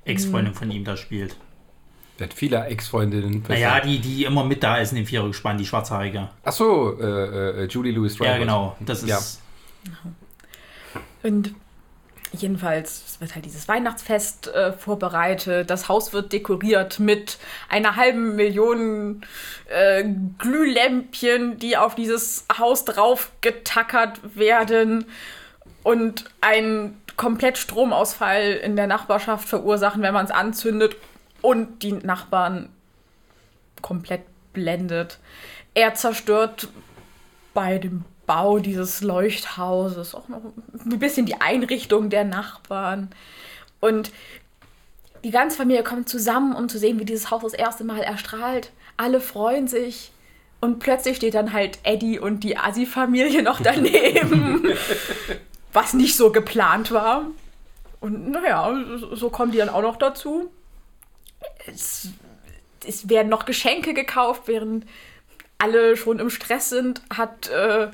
Ex-Freundin 0.05 0.55
von 0.55 0.71
ihm 0.71 0.85
da 0.85 0.97
spielt. 0.97 1.37
Der 2.19 2.29
hat 2.29 2.35
viele 2.35 2.67
Ex-Freundinnen. 2.67 3.43
Naja, 3.49 3.81
die, 3.81 3.99
die 3.99 4.25
immer 4.25 4.45
mit 4.45 4.63
da 4.63 4.77
ist 4.77 4.93
in 4.93 4.97
dem 4.97 5.07
Vierergespann, 5.07 5.57
die 5.57 5.65
Schwarzhaarige. 5.65 6.29
Achso, 6.45 6.99
äh, 7.01 7.65
äh, 7.65 7.67
Julie 7.67 7.93
Louis 7.93 8.15
Dreyfus. 8.17 8.35
Ja, 8.35 8.39
genau. 8.39 8.77
Das 8.81 9.03
ist. 9.03 9.41
Ja. 9.85 9.93
Und 11.23 11.55
jedenfalls 12.33 13.17
wird 13.21 13.35
halt 13.35 13.45
dieses 13.45 13.69
Weihnachtsfest 13.69 14.49
äh, 14.49 14.73
vorbereitet. 14.73 15.71
Das 15.71 15.89
Haus 15.89 16.13
wird 16.13 16.33
dekoriert 16.33 16.99
mit 16.99 17.39
einer 17.69 17.97
halben 17.97 18.37
Million 18.37 19.25
äh, 19.69 20.05
Glühlämpchen, 20.39 21.59
die 21.59 21.77
auf 21.77 21.95
dieses 21.95 22.47
Haus 22.59 22.85
drauf 22.85 23.31
getackert 23.41 24.21
werden 24.37 25.05
und 25.83 26.25
einen 26.41 27.01
komplett 27.17 27.59
Stromausfall 27.59 28.53
in 28.53 28.77
der 28.77 28.87
Nachbarschaft 28.87 29.49
verursachen, 29.49 30.03
wenn 30.03 30.15
man 30.15 30.25
es 30.25 30.31
anzündet. 30.31 30.97
Und 31.41 31.83
die 31.83 31.93
Nachbarn 31.93 32.69
komplett 33.81 34.23
blendet. 34.53 35.19
Er 35.75 35.95
zerstört 35.95 36.69
bei 37.53 37.79
dem 37.79 38.05
Bau 38.27 38.59
dieses 38.59 39.01
Leuchthauses 39.01 40.15
auch 40.15 40.29
noch 40.29 40.43
ein 40.85 40.99
bisschen 40.99 41.27
die 41.27 41.41
Einrichtung 41.41 42.11
der 42.11 42.25
Nachbarn. 42.25 43.11
Und 43.81 44.13
die 45.25 45.31
ganze 45.31 45.57
Familie 45.57 45.83
kommt 45.83 46.09
zusammen, 46.09 46.55
um 46.55 46.69
zu 46.69 46.79
sehen, 46.79 46.99
wie 46.99 47.05
dieses 47.05 47.31
Haus 47.31 47.43
das 47.43 47.55
erste 47.55 47.85
Mal 47.85 48.01
erstrahlt. 48.01 48.71
Alle 48.97 49.21
freuen 49.21 49.69
sich. 49.69 50.13
Und 50.61 50.79
plötzlich 50.79 51.17
steht 51.17 51.35
dann 51.35 51.53
halt 51.53 51.81
Eddie 51.83 52.21
und 52.21 52.45
die 52.45 52.57
Assi-Familie 52.57 53.43
noch 53.43 53.61
daneben. 53.61 54.73
was 55.73 55.95
nicht 55.95 56.17
so 56.17 56.31
geplant 56.31 56.93
war. 56.93 57.27
Und 58.01 58.31
naja, 58.31 58.75
so 59.13 59.31
kommen 59.31 59.53
die 59.53 59.59
dann 59.59 59.69
auch 59.69 59.83
noch 59.83 59.97
dazu. 59.97 60.51
Es, 61.67 62.09
es 62.87 63.09
werden 63.09 63.29
noch 63.29 63.45
Geschenke 63.45 63.95
gekauft, 63.95 64.43
während 64.47 64.87
alle 65.63 65.97
schon 65.97 66.19
im 66.19 66.29
Stress 66.29 66.71
sind, 66.71 67.03
hat, 67.17 67.49
äh, 67.49 67.89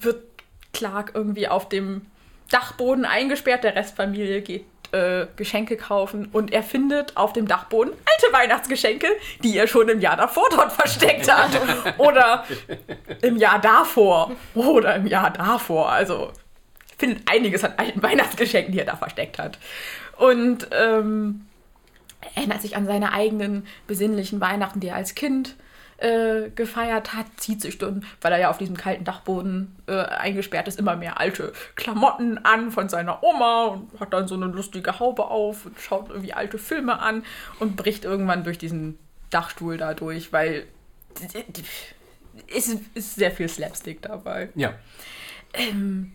wird 0.00 0.22
Clark 0.72 1.12
irgendwie 1.14 1.48
auf 1.48 1.68
dem 1.68 2.02
Dachboden 2.50 3.04
eingesperrt. 3.04 3.64
Der 3.64 3.74
Restfamilie 3.74 4.42
geht 4.42 4.66
äh, 4.92 5.26
Geschenke 5.36 5.76
kaufen 5.76 6.28
und 6.32 6.52
er 6.52 6.62
findet 6.62 7.16
auf 7.16 7.32
dem 7.32 7.48
Dachboden 7.48 7.92
alte 7.92 8.32
Weihnachtsgeschenke, 8.32 9.08
die 9.42 9.56
er 9.56 9.66
schon 9.66 9.88
im 9.88 10.00
Jahr 10.00 10.16
davor 10.16 10.48
dort 10.50 10.72
versteckt 10.72 11.32
hat. 11.32 11.58
Oder 11.98 12.44
im 13.22 13.36
Jahr 13.36 13.60
davor. 13.60 14.32
Oder 14.54 14.96
im 14.96 15.06
Jahr 15.06 15.30
davor. 15.30 15.90
Also 15.90 16.30
findet 16.98 17.28
einiges 17.30 17.64
an 17.64 17.74
alten 17.78 18.02
Weihnachtsgeschenken, 18.02 18.72
die 18.72 18.80
er 18.80 18.86
da 18.86 18.96
versteckt 18.96 19.38
hat. 19.38 19.58
Und 20.18 20.68
ähm, 20.72 21.46
erinnert 22.34 22.62
sich 22.62 22.76
an 22.76 22.86
seine 22.86 23.12
eigenen 23.12 23.66
besinnlichen 23.86 24.40
Weihnachten, 24.40 24.80
die 24.80 24.88
er 24.88 24.96
als 24.96 25.14
Kind 25.14 25.56
äh, 25.98 26.50
gefeiert 26.54 27.14
hat, 27.14 27.26
zieht 27.36 27.62
sich 27.62 27.78
dann, 27.78 28.04
weil 28.20 28.32
er 28.32 28.38
ja 28.38 28.50
auf 28.50 28.58
diesem 28.58 28.76
kalten 28.76 29.04
Dachboden 29.04 29.74
äh, 29.86 29.92
eingesperrt 29.92 30.68
ist, 30.68 30.78
immer 30.78 30.96
mehr 30.96 31.18
alte 31.18 31.52
Klamotten 31.74 32.38
an 32.44 32.70
von 32.70 32.88
seiner 32.88 33.22
Oma 33.22 33.66
und 33.66 34.00
hat 34.00 34.12
dann 34.12 34.28
so 34.28 34.34
eine 34.34 34.46
lustige 34.46 34.98
Haube 34.98 35.26
auf 35.26 35.66
und 35.66 35.80
schaut 35.80 36.10
irgendwie 36.10 36.32
alte 36.32 36.58
Filme 36.58 37.00
an 37.00 37.24
und 37.58 37.76
bricht 37.76 38.04
irgendwann 38.04 38.44
durch 38.44 38.58
diesen 38.58 38.98
Dachstuhl 39.30 39.78
da 39.78 39.94
durch, 39.94 40.32
weil 40.32 40.66
es 42.54 42.68
ist 42.94 43.14
sehr 43.14 43.30
viel 43.30 43.48
Slapstick 43.48 44.02
dabei. 44.02 44.50
Ja. 44.54 44.74
Ähm, 45.54 46.12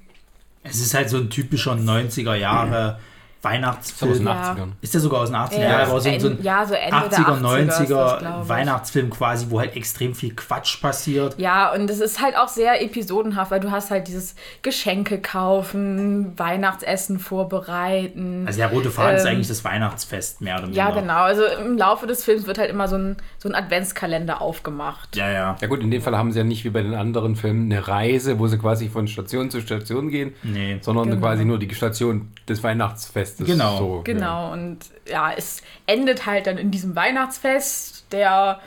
Es 0.64 0.80
ist 0.80 0.94
halt 0.94 1.10
so 1.10 1.18
ein 1.18 1.30
typischer 1.32 1.74
90er 1.74 2.36
Jahre 2.36 3.00
Ist 3.00 3.11
aber 3.44 3.54
aus 3.56 3.88
den 4.18 4.26
Weihnachtsfilm. 4.26 4.26
Ja. 4.26 4.54
80ern. 4.54 4.68
Ist 4.82 4.94
der 4.94 5.02
sogar 5.02 5.22
aus 5.22 5.30
den 5.30 5.36
80er? 5.36 5.60
Ja, 5.60 5.70
Ja, 5.70 5.78
aber 5.84 5.86
so, 5.92 6.00
so 6.00 6.10
ein 6.10 6.16
Ende- 6.16 6.38
ja, 6.44 6.66
so 6.66 6.74
Ende 6.74 7.10
der 7.10 7.20
80er, 7.20 7.26
80er 7.26 7.60
ist 7.60 7.70
das, 7.70 7.80
90er 7.90 8.18
glaub 8.20 8.42
ich. 8.44 8.50
Weihnachtsfilm 8.50 9.10
quasi, 9.10 9.46
wo 9.50 9.60
halt 9.60 9.76
extrem 9.76 10.16
viel 10.16 10.34
Quatsch 10.36 10.82
passiert. 10.82 11.40
Ja, 11.40 11.74
und 11.74 11.90
es 11.90 12.00
ist 12.00 12.22
halt 12.22 12.38
auch 12.38 12.48
sehr 12.48 12.82
episodenhaft, 12.84 13.52
weil 13.52 13.60
du 13.60 13.72
hast 13.72 13.92
halt 13.92 14.08
dieses 14.08 14.36
Geschenke 14.62 15.20
kaufen, 15.20 16.34
Weihnachtsessen 16.38 17.20
vorbereiten. 17.20 18.44
Also 18.48 18.58
der 18.60 18.70
rote 18.70 18.92
Faden 18.92 19.16
ist 19.18 19.26
Ähm, 19.26 19.32
eigentlich 19.32 19.48
das 19.48 19.64
Weihnachtsfest, 19.64 20.42
mehr 20.42 20.56
oder 20.56 20.64
weniger. 20.68 20.78
ja, 20.78 20.92
genau. 20.92 21.22
Also 21.24 21.44
im 21.46 21.78
Laufe 21.78 22.08
des 22.08 22.24
Films 22.24 22.46
wird 22.48 22.58
halt 22.58 22.70
immer 22.70 22.88
so 22.88 22.96
ein, 22.98 23.18
so 23.38 23.50
ein 23.50 23.56
Adventskalender 23.56 24.42
aufgemacht. 24.42 25.16
Ja, 25.16 25.30
ja. 25.30 25.56
Ja 25.60 25.68
gut, 25.68 25.82
in 25.82 25.92
dem 25.92 26.02
Fall 26.02 26.18
haben 26.18 26.32
sie 26.32 26.40
ja 26.40 26.44
nicht 26.46 26.64
wie 26.64 26.70
bei 26.70 26.82
den 26.82 26.94
anderen 26.94 27.36
Filmen 27.36 27.72
eine 27.72 27.88
Reise, 27.88 28.40
wo 28.40 28.48
sie 28.48 28.58
quasi 28.58 28.90
von 28.90 29.08
Station 29.08 29.50
zu 29.50 29.62
Station 29.62 30.10
gehen, 30.10 30.34
Nee. 30.44 30.78
sondern 30.82 31.10
Genau. 31.10 31.22
quasi 31.22 31.46
nur 31.46 31.60
die 31.60 31.74
Station 31.74 32.32
des 32.48 32.64
Weihnachtsfestes. 32.64 33.31
Genau. 33.38 33.78
So, 33.78 34.02
Genau, 34.04 34.52
und 34.54 34.80
ja, 35.08 35.32
es 35.34 35.62
endet 35.88 36.26
halt 36.26 36.48
dann 36.48 36.58
in 36.58 36.72
diesem 36.72 36.96
Weihnachtsfest, 36.96 38.06
der 38.12 38.60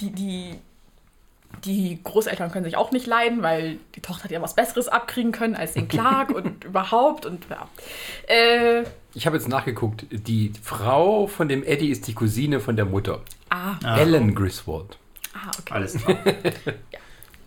die, 0.00 0.10
die, 0.10 0.58
die 1.64 1.98
Großeltern 2.04 2.50
können 2.52 2.64
sich 2.64 2.76
auch 2.76 2.90
nicht 2.92 3.06
leiden, 3.06 3.42
weil 3.42 3.78
die 3.94 4.00
Tochter 4.00 4.24
hat 4.24 4.30
ja 4.30 4.42
was 4.42 4.54
Besseres 4.54 4.88
abkriegen 4.88 5.32
können 5.32 5.54
als 5.56 5.72
den 5.72 5.88
Clark 5.88 6.30
und 6.34 6.64
überhaupt 6.64 7.24
und 7.26 7.46
ja. 7.48 7.68
Äh, 8.28 8.84
Ich 9.14 9.26
habe 9.26 9.36
jetzt 9.36 9.48
nachgeguckt, 9.48 10.06
die 10.10 10.52
Frau 10.62 11.26
von 11.26 11.48
dem 11.48 11.62
Eddie 11.64 11.90
ist 11.90 12.06
die 12.06 12.14
Cousine 12.14 12.60
von 12.60 12.76
der 12.76 12.84
Mutter. 12.84 13.22
ah, 13.48 13.76
Ah. 13.84 13.96
Ellen 13.98 14.34
Griswold. 14.34 14.98
ah, 15.34 15.50
okay. 15.58 15.72
Alles 15.74 15.94
klar. 15.94 16.18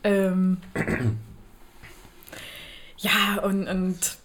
Ähm, 0.01 0.59
ja, 3.00 3.41
und, 3.43 3.67
und 3.67 4.17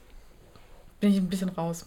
bin 1.05 1.13
ich 1.13 1.19
ein 1.19 1.29
bisschen 1.29 1.51
raus. 1.51 1.85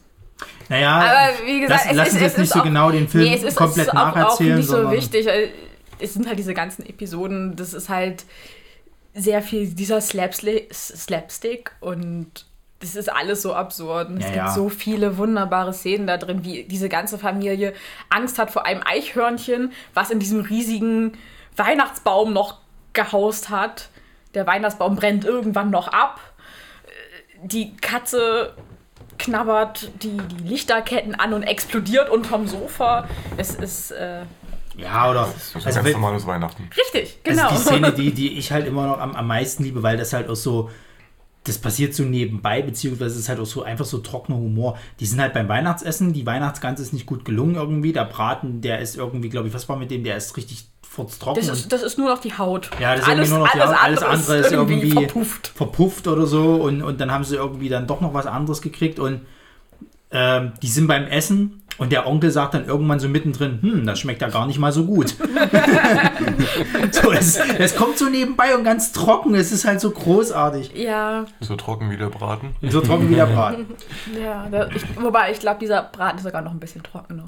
Naja, 0.70 0.92
Aber 0.92 1.48
wie 1.48 1.60
gesagt, 1.62 1.86
lass, 1.92 2.08
es 2.10 2.14
uns 2.14 2.16
es 2.18 2.22
jetzt 2.22 2.38
nicht 2.38 2.48
ist 2.48 2.54
so 2.54 2.60
auch, 2.60 2.64
genau 2.64 2.92
den 2.92 3.08
Film 3.08 3.24
nee, 3.24 3.36
es 3.36 3.42
ist, 3.42 3.56
komplett 3.56 3.88
es 3.88 3.94
ist 3.94 4.00
auch, 4.00 4.10
auch 4.10 4.16
nacherzählen, 4.16 4.58
nicht 4.58 4.70
so 4.70 4.92
wichtig. 4.92 5.26
weil 5.26 5.50
Es 5.98 6.14
sind 6.14 6.28
halt 6.28 6.38
diese 6.38 6.54
ganzen 6.54 6.86
Episoden, 6.86 7.56
das 7.56 7.74
ist 7.74 7.90
halt 7.90 8.26
sehr 9.16 9.42
viel 9.42 9.68
dieser 9.74 10.00
Slapstick 10.00 11.72
und 11.80 12.46
das 12.80 12.96
ist 12.96 13.12
alles 13.12 13.42
so 13.42 13.56
absurd. 13.56 14.10
Und 14.10 14.18
es 14.18 14.26
Ja, 14.26 14.30
gibt 14.30 14.38
ja. 14.46 14.52
so 14.54 14.70
viele 14.70 15.18
wunderbare 15.18 15.74
Szenen 15.74 16.06
da 16.06 16.18
drin, 16.18 16.46
wie 16.46 16.66
diese 16.66 16.90
ganze 16.90 17.18
Familie 17.18 17.74
Angst 18.10 18.38
hat 18.38 18.52
vor 18.52 18.68
einem 18.68 18.82
Eichhörnchen, 18.86 19.72
was 19.96 20.12
in 20.12 20.20
diesem 20.20 20.42
riesigen 20.42 21.14
Weihnachtsbaum 21.56 22.32
noch 22.34 22.60
gehaust 22.94 23.50
hat. 23.50 23.90
Der 24.36 24.46
Weihnachtsbaum 24.46 24.96
brennt 24.96 25.26
irgendwann 25.26 25.72
noch 25.72 25.88
ab. 25.88 26.20
Die 27.44 27.76
Katze 27.78 28.54
knabbert 29.18 29.92
die, 30.04 30.18
die 30.18 30.44
Lichterketten 30.48 31.16
an 31.16 31.34
und 31.34 31.44
explodiert 31.44 32.10
unterm 32.10 32.48
Sofa. 32.48 33.08
Es 33.38 33.56
ist 33.56 33.92
äh, 33.92 34.22
ja, 34.78 35.10
oder 35.10 35.22
Das 35.34 35.48
ist 35.48 35.56
also, 35.56 35.70
ganz 35.70 35.86
wenn- 35.86 35.94
normales 35.94 36.28
Weihnachten. 36.28 36.70
richtig, 36.78 37.20
genau. 37.24 37.48
Also 37.50 37.56
die 37.56 37.62
Szene, 37.78 37.92
die, 37.94 38.12
die 38.14 38.38
ich 38.38 38.52
halt 38.52 38.68
immer 38.68 38.86
noch 38.88 39.00
am, 39.00 39.16
am 39.16 39.28
meisten 39.28 39.64
liebe, 39.64 39.82
weil 39.84 39.98
das 39.98 40.14
halt 40.14 40.30
auch 40.30 40.36
so, 40.36 40.70
das 41.46 41.58
passiert 41.58 41.96
so 41.96 42.04
nebenbei, 42.04 42.62
beziehungsweise 42.62 43.14
es 43.16 43.22
ist 43.22 43.30
halt 43.30 43.40
auch 43.40 43.46
so 43.46 43.64
einfach 43.64 43.86
so 43.86 43.98
trockener 44.00 44.38
Humor. 44.38 44.78
Die 45.00 45.06
sind 45.06 45.20
halt 45.20 45.34
beim 45.34 45.48
Weihnachtsessen, 45.48 46.14
die 46.14 46.26
Weihnachtsgans 46.26 46.80
ist 46.80 46.94
nicht 46.94 47.06
gut 47.06 47.26
gelungen 47.26 47.56
irgendwie, 47.56 47.94
der 47.94 48.06
Braten, 48.06 48.62
der 48.62 48.80
ist 48.80 48.98
irgendwie, 48.98 49.30
glaube 49.30 49.48
ich, 49.48 49.54
was 49.54 49.68
war 49.70 49.78
mit 49.78 49.90
dem, 49.90 50.04
der 50.04 50.18
ist 50.18 50.36
richtig 50.38 50.68
furztrocken. 50.98 51.46
das, 51.46 51.60
ist, 51.60 51.72
das 51.72 51.84
ist 51.84 51.98
nur 51.98 52.10
noch 52.10 52.20
die 52.20 52.38
Haut. 52.38 52.72
Ja, 52.80 52.96
das 52.96 53.02
ist 53.02 53.08
irgendwie 53.08 53.30
nur 53.30 53.40
noch 53.40 53.52
die 53.52 53.62
Haut, 53.62 53.84
alles 53.84 54.04
andere 54.04 54.38
ist 54.38 54.52
irgendwie 54.52 54.92
verpufft. 54.92 55.52
verpufft 55.56 56.08
oder 56.08 56.26
so 56.26 56.56
und, 56.56 56.82
und 56.82 57.00
dann 57.00 57.12
haben 57.12 57.24
sie 57.24 57.36
irgendwie 57.36 57.70
dann 57.70 57.86
doch 57.86 58.02
noch 58.02 58.14
was 58.14 58.26
anderes 58.26 58.62
gekriegt 58.62 59.00
und 59.00 59.22
ähm, 60.10 60.54
die 60.62 60.68
sind 60.68 60.88
beim 60.88 61.06
Essen 61.06 61.62
und 61.78 61.92
der 61.92 62.08
Onkel 62.08 62.32
sagt 62.32 62.54
dann 62.54 62.66
irgendwann 62.66 63.00
so 63.00 63.08
mittendrin, 63.08 63.60
hm, 63.62 63.86
das 63.86 64.00
schmeckt 64.00 64.22
ja 64.22 64.30
gar 64.30 64.46
nicht 64.48 64.60
mal 64.60 64.72
so 64.72 64.86
gut. 64.86 65.16
so, 66.92 67.12
es, 67.12 67.38
es 67.38 67.76
kommt 67.76 67.98
so 67.98 68.06
nebenbei 68.10 68.56
und 68.56 68.64
ganz 68.64 68.92
trocken, 68.92 69.36
es 69.36 69.52
ist 69.52 69.66
halt 69.66 69.82
so 69.82 69.92
großartig. 69.92 70.72
Ja, 70.76 71.26
So 71.40 71.56
trocken 71.56 71.90
wie 71.92 71.98
der 71.98 72.08
Braten. 72.08 72.56
So 72.70 72.82
trocken 72.82 73.10
wie 73.10 73.16
der 73.16 73.26
Braten. 73.28 73.66
ja. 74.22 74.48
Da, 74.52 74.68
ich, 74.76 74.84
wobei, 75.00 75.32
ich 75.32 75.40
glaube, 75.40 75.60
dieser 75.60 75.84
Braten 75.84 76.18
ist 76.18 76.24
sogar 76.24 76.42
noch 76.42 76.52
ein 76.52 76.60
bisschen 76.60 76.84
trockener. 76.84 77.26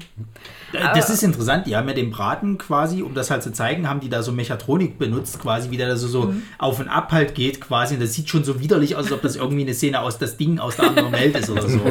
Äh, 0.72 0.78
Das 0.94 1.10
ist 1.10 1.22
interessant, 1.22 1.66
die 1.66 1.76
haben 1.76 1.88
ja 1.88 1.94
den 1.94 2.10
Braten 2.10 2.58
quasi, 2.58 3.02
um 3.02 3.14
das 3.14 3.30
halt 3.30 3.42
zu 3.42 3.52
zeigen, 3.52 3.88
haben 3.88 4.00
die 4.00 4.08
da 4.08 4.22
so 4.22 4.32
Mechatronik 4.32 4.98
benutzt, 4.98 5.40
quasi, 5.40 5.70
wie 5.70 5.76
der 5.76 5.88
da 5.88 5.96
so, 5.96 6.08
so 6.08 6.34
auf 6.58 6.78
und 6.80 6.88
ab 6.88 7.12
halt 7.12 7.34
geht 7.34 7.60
quasi. 7.60 7.94
Und 7.94 8.00
das 8.02 8.14
sieht 8.14 8.28
schon 8.28 8.44
so 8.44 8.60
widerlich 8.60 8.96
aus, 8.96 9.04
als 9.04 9.12
ob 9.12 9.22
das 9.22 9.36
irgendwie 9.36 9.62
eine 9.62 9.74
Szene 9.74 10.00
aus 10.00 10.18
das 10.18 10.36
Ding 10.36 10.58
aus 10.58 10.76
der 10.76 10.88
anderen 10.88 11.12
Welt 11.12 11.36
ist 11.36 11.50
oder 11.50 11.68
so. 11.68 11.80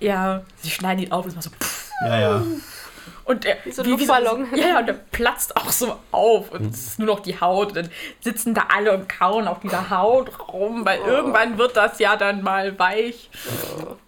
Ja, 0.00 0.42
sie 0.60 0.70
schneiden 0.70 1.04
ihn 1.04 1.12
auf 1.12 1.24
und 1.24 1.30
es 1.30 1.34
macht 1.36 1.44
so 1.44 1.50
pff. 1.50 1.63
Ja, 2.04 2.20
ja. 2.20 2.42
Und 3.24 3.44
der, 3.44 3.56
Wie 3.64 3.72
so 3.72 3.82
ein 3.82 3.88
Luftballon. 3.88 4.46
ja, 4.54 4.68
ja, 4.68 4.78
und 4.80 4.86
der 4.86 4.94
platzt 4.94 5.56
auch 5.56 5.70
so 5.70 5.96
auf 6.12 6.50
und 6.52 6.74
es 6.74 6.88
ist 6.88 6.98
nur 6.98 7.08
noch 7.08 7.20
die 7.20 7.40
Haut. 7.40 7.68
Und 7.68 7.76
dann 7.76 7.88
sitzen 8.20 8.52
da 8.52 8.66
alle 8.74 8.92
und 8.92 9.08
kauen 9.08 9.48
auf 9.48 9.60
dieser 9.60 9.88
Haut 9.88 10.30
rum, 10.52 10.84
weil 10.84 10.98
irgendwann 10.98 11.56
wird 11.56 11.74
das 11.76 11.98
ja 11.98 12.16
dann 12.16 12.42
mal 12.42 12.78
weich. 12.78 13.30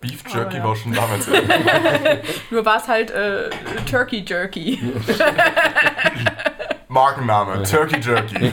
Beef 0.01 0.23
Jerky 0.29 0.59
ja. 0.59 0.65
war 0.65 0.77
schon 0.77 0.93
damals. 0.93 1.27
Nur 2.51 2.65
war 2.67 2.77
es 2.77 2.89
halt 2.89 3.11
äh, 3.11 3.49
Turkey 3.91 4.23
Jerky. 4.27 4.81
Markenname, 6.89 7.63
Turkey 7.63 8.01
Jerky. 8.01 8.53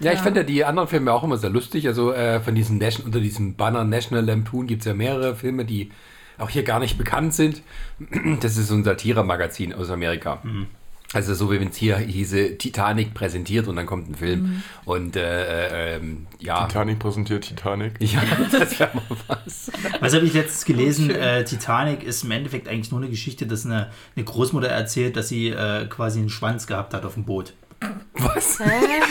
Ja, 0.00 0.12
ich 0.12 0.18
finde 0.18 0.40
ja 0.40 0.44
die 0.44 0.64
anderen 0.64 0.88
Filme 0.88 1.12
auch 1.12 1.22
immer 1.22 1.36
sehr 1.36 1.50
lustig. 1.50 1.86
Also 1.86 2.12
äh, 2.12 2.40
von 2.40 2.56
diesem 2.56 2.78
Nation, 2.78 3.06
unter 3.06 3.20
diesem 3.20 3.54
Banner 3.54 3.84
National 3.84 4.24
Lampoon 4.24 4.66
gibt 4.66 4.80
es 4.80 4.86
ja 4.86 4.94
mehrere 4.94 5.36
Filme, 5.36 5.64
die 5.64 5.92
auch 6.38 6.50
hier 6.50 6.62
gar 6.62 6.80
nicht 6.80 6.98
bekannt 6.98 7.34
sind. 7.34 7.62
Das 8.40 8.56
ist 8.56 8.68
so 8.68 8.74
ein 8.74 8.84
Satire-Magazin 8.84 9.72
aus 9.74 9.90
Amerika. 9.90 10.40
Also 11.14 11.34
so 11.34 11.50
wie 11.50 11.60
wenn 11.60 11.68
es 11.68 11.76
hier 11.76 11.98
hieße 11.98 12.56
Titanic 12.56 13.12
präsentiert 13.12 13.68
und 13.68 13.76
dann 13.76 13.86
kommt 13.86 14.08
ein 14.08 14.14
Film. 14.14 14.62
Und 14.84 15.16
äh, 15.16 15.94
äh, 15.94 15.96
ähm, 15.96 16.26
ja. 16.40 16.66
Titanic 16.66 16.98
präsentiert 16.98 17.44
Titanic. 17.44 18.00
Ja, 18.00 18.22
das 18.52 18.78
wäre 18.80 18.90
mal 18.94 19.16
was. 19.26 19.70
Was 20.00 20.14
habe 20.14 20.24
ich 20.24 20.32
letztens 20.32 20.64
gelesen? 20.64 21.10
Äh, 21.10 21.44
Titanic 21.44 22.02
ist 22.02 22.24
im 22.24 22.30
Endeffekt 22.30 22.68
eigentlich 22.68 22.90
nur 22.90 23.00
eine 23.00 23.10
Geschichte, 23.10 23.46
dass 23.46 23.66
eine, 23.66 23.90
eine 24.16 24.24
Großmutter 24.24 24.68
erzählt, 24.68 25.16
dass 25.16 25.28
sie 25.28 25.48
äh, 25.48 25.86
quasi 25.86 26.20
einen 26.20 26.30
Schwanz 26.30 26.66
gehabt 26.66 26.94
hat 26.94 27.04
auf 27.04 27.14
dem 27.14 27.24
Boot. 27.24 27.52
Was? 28.14 28.58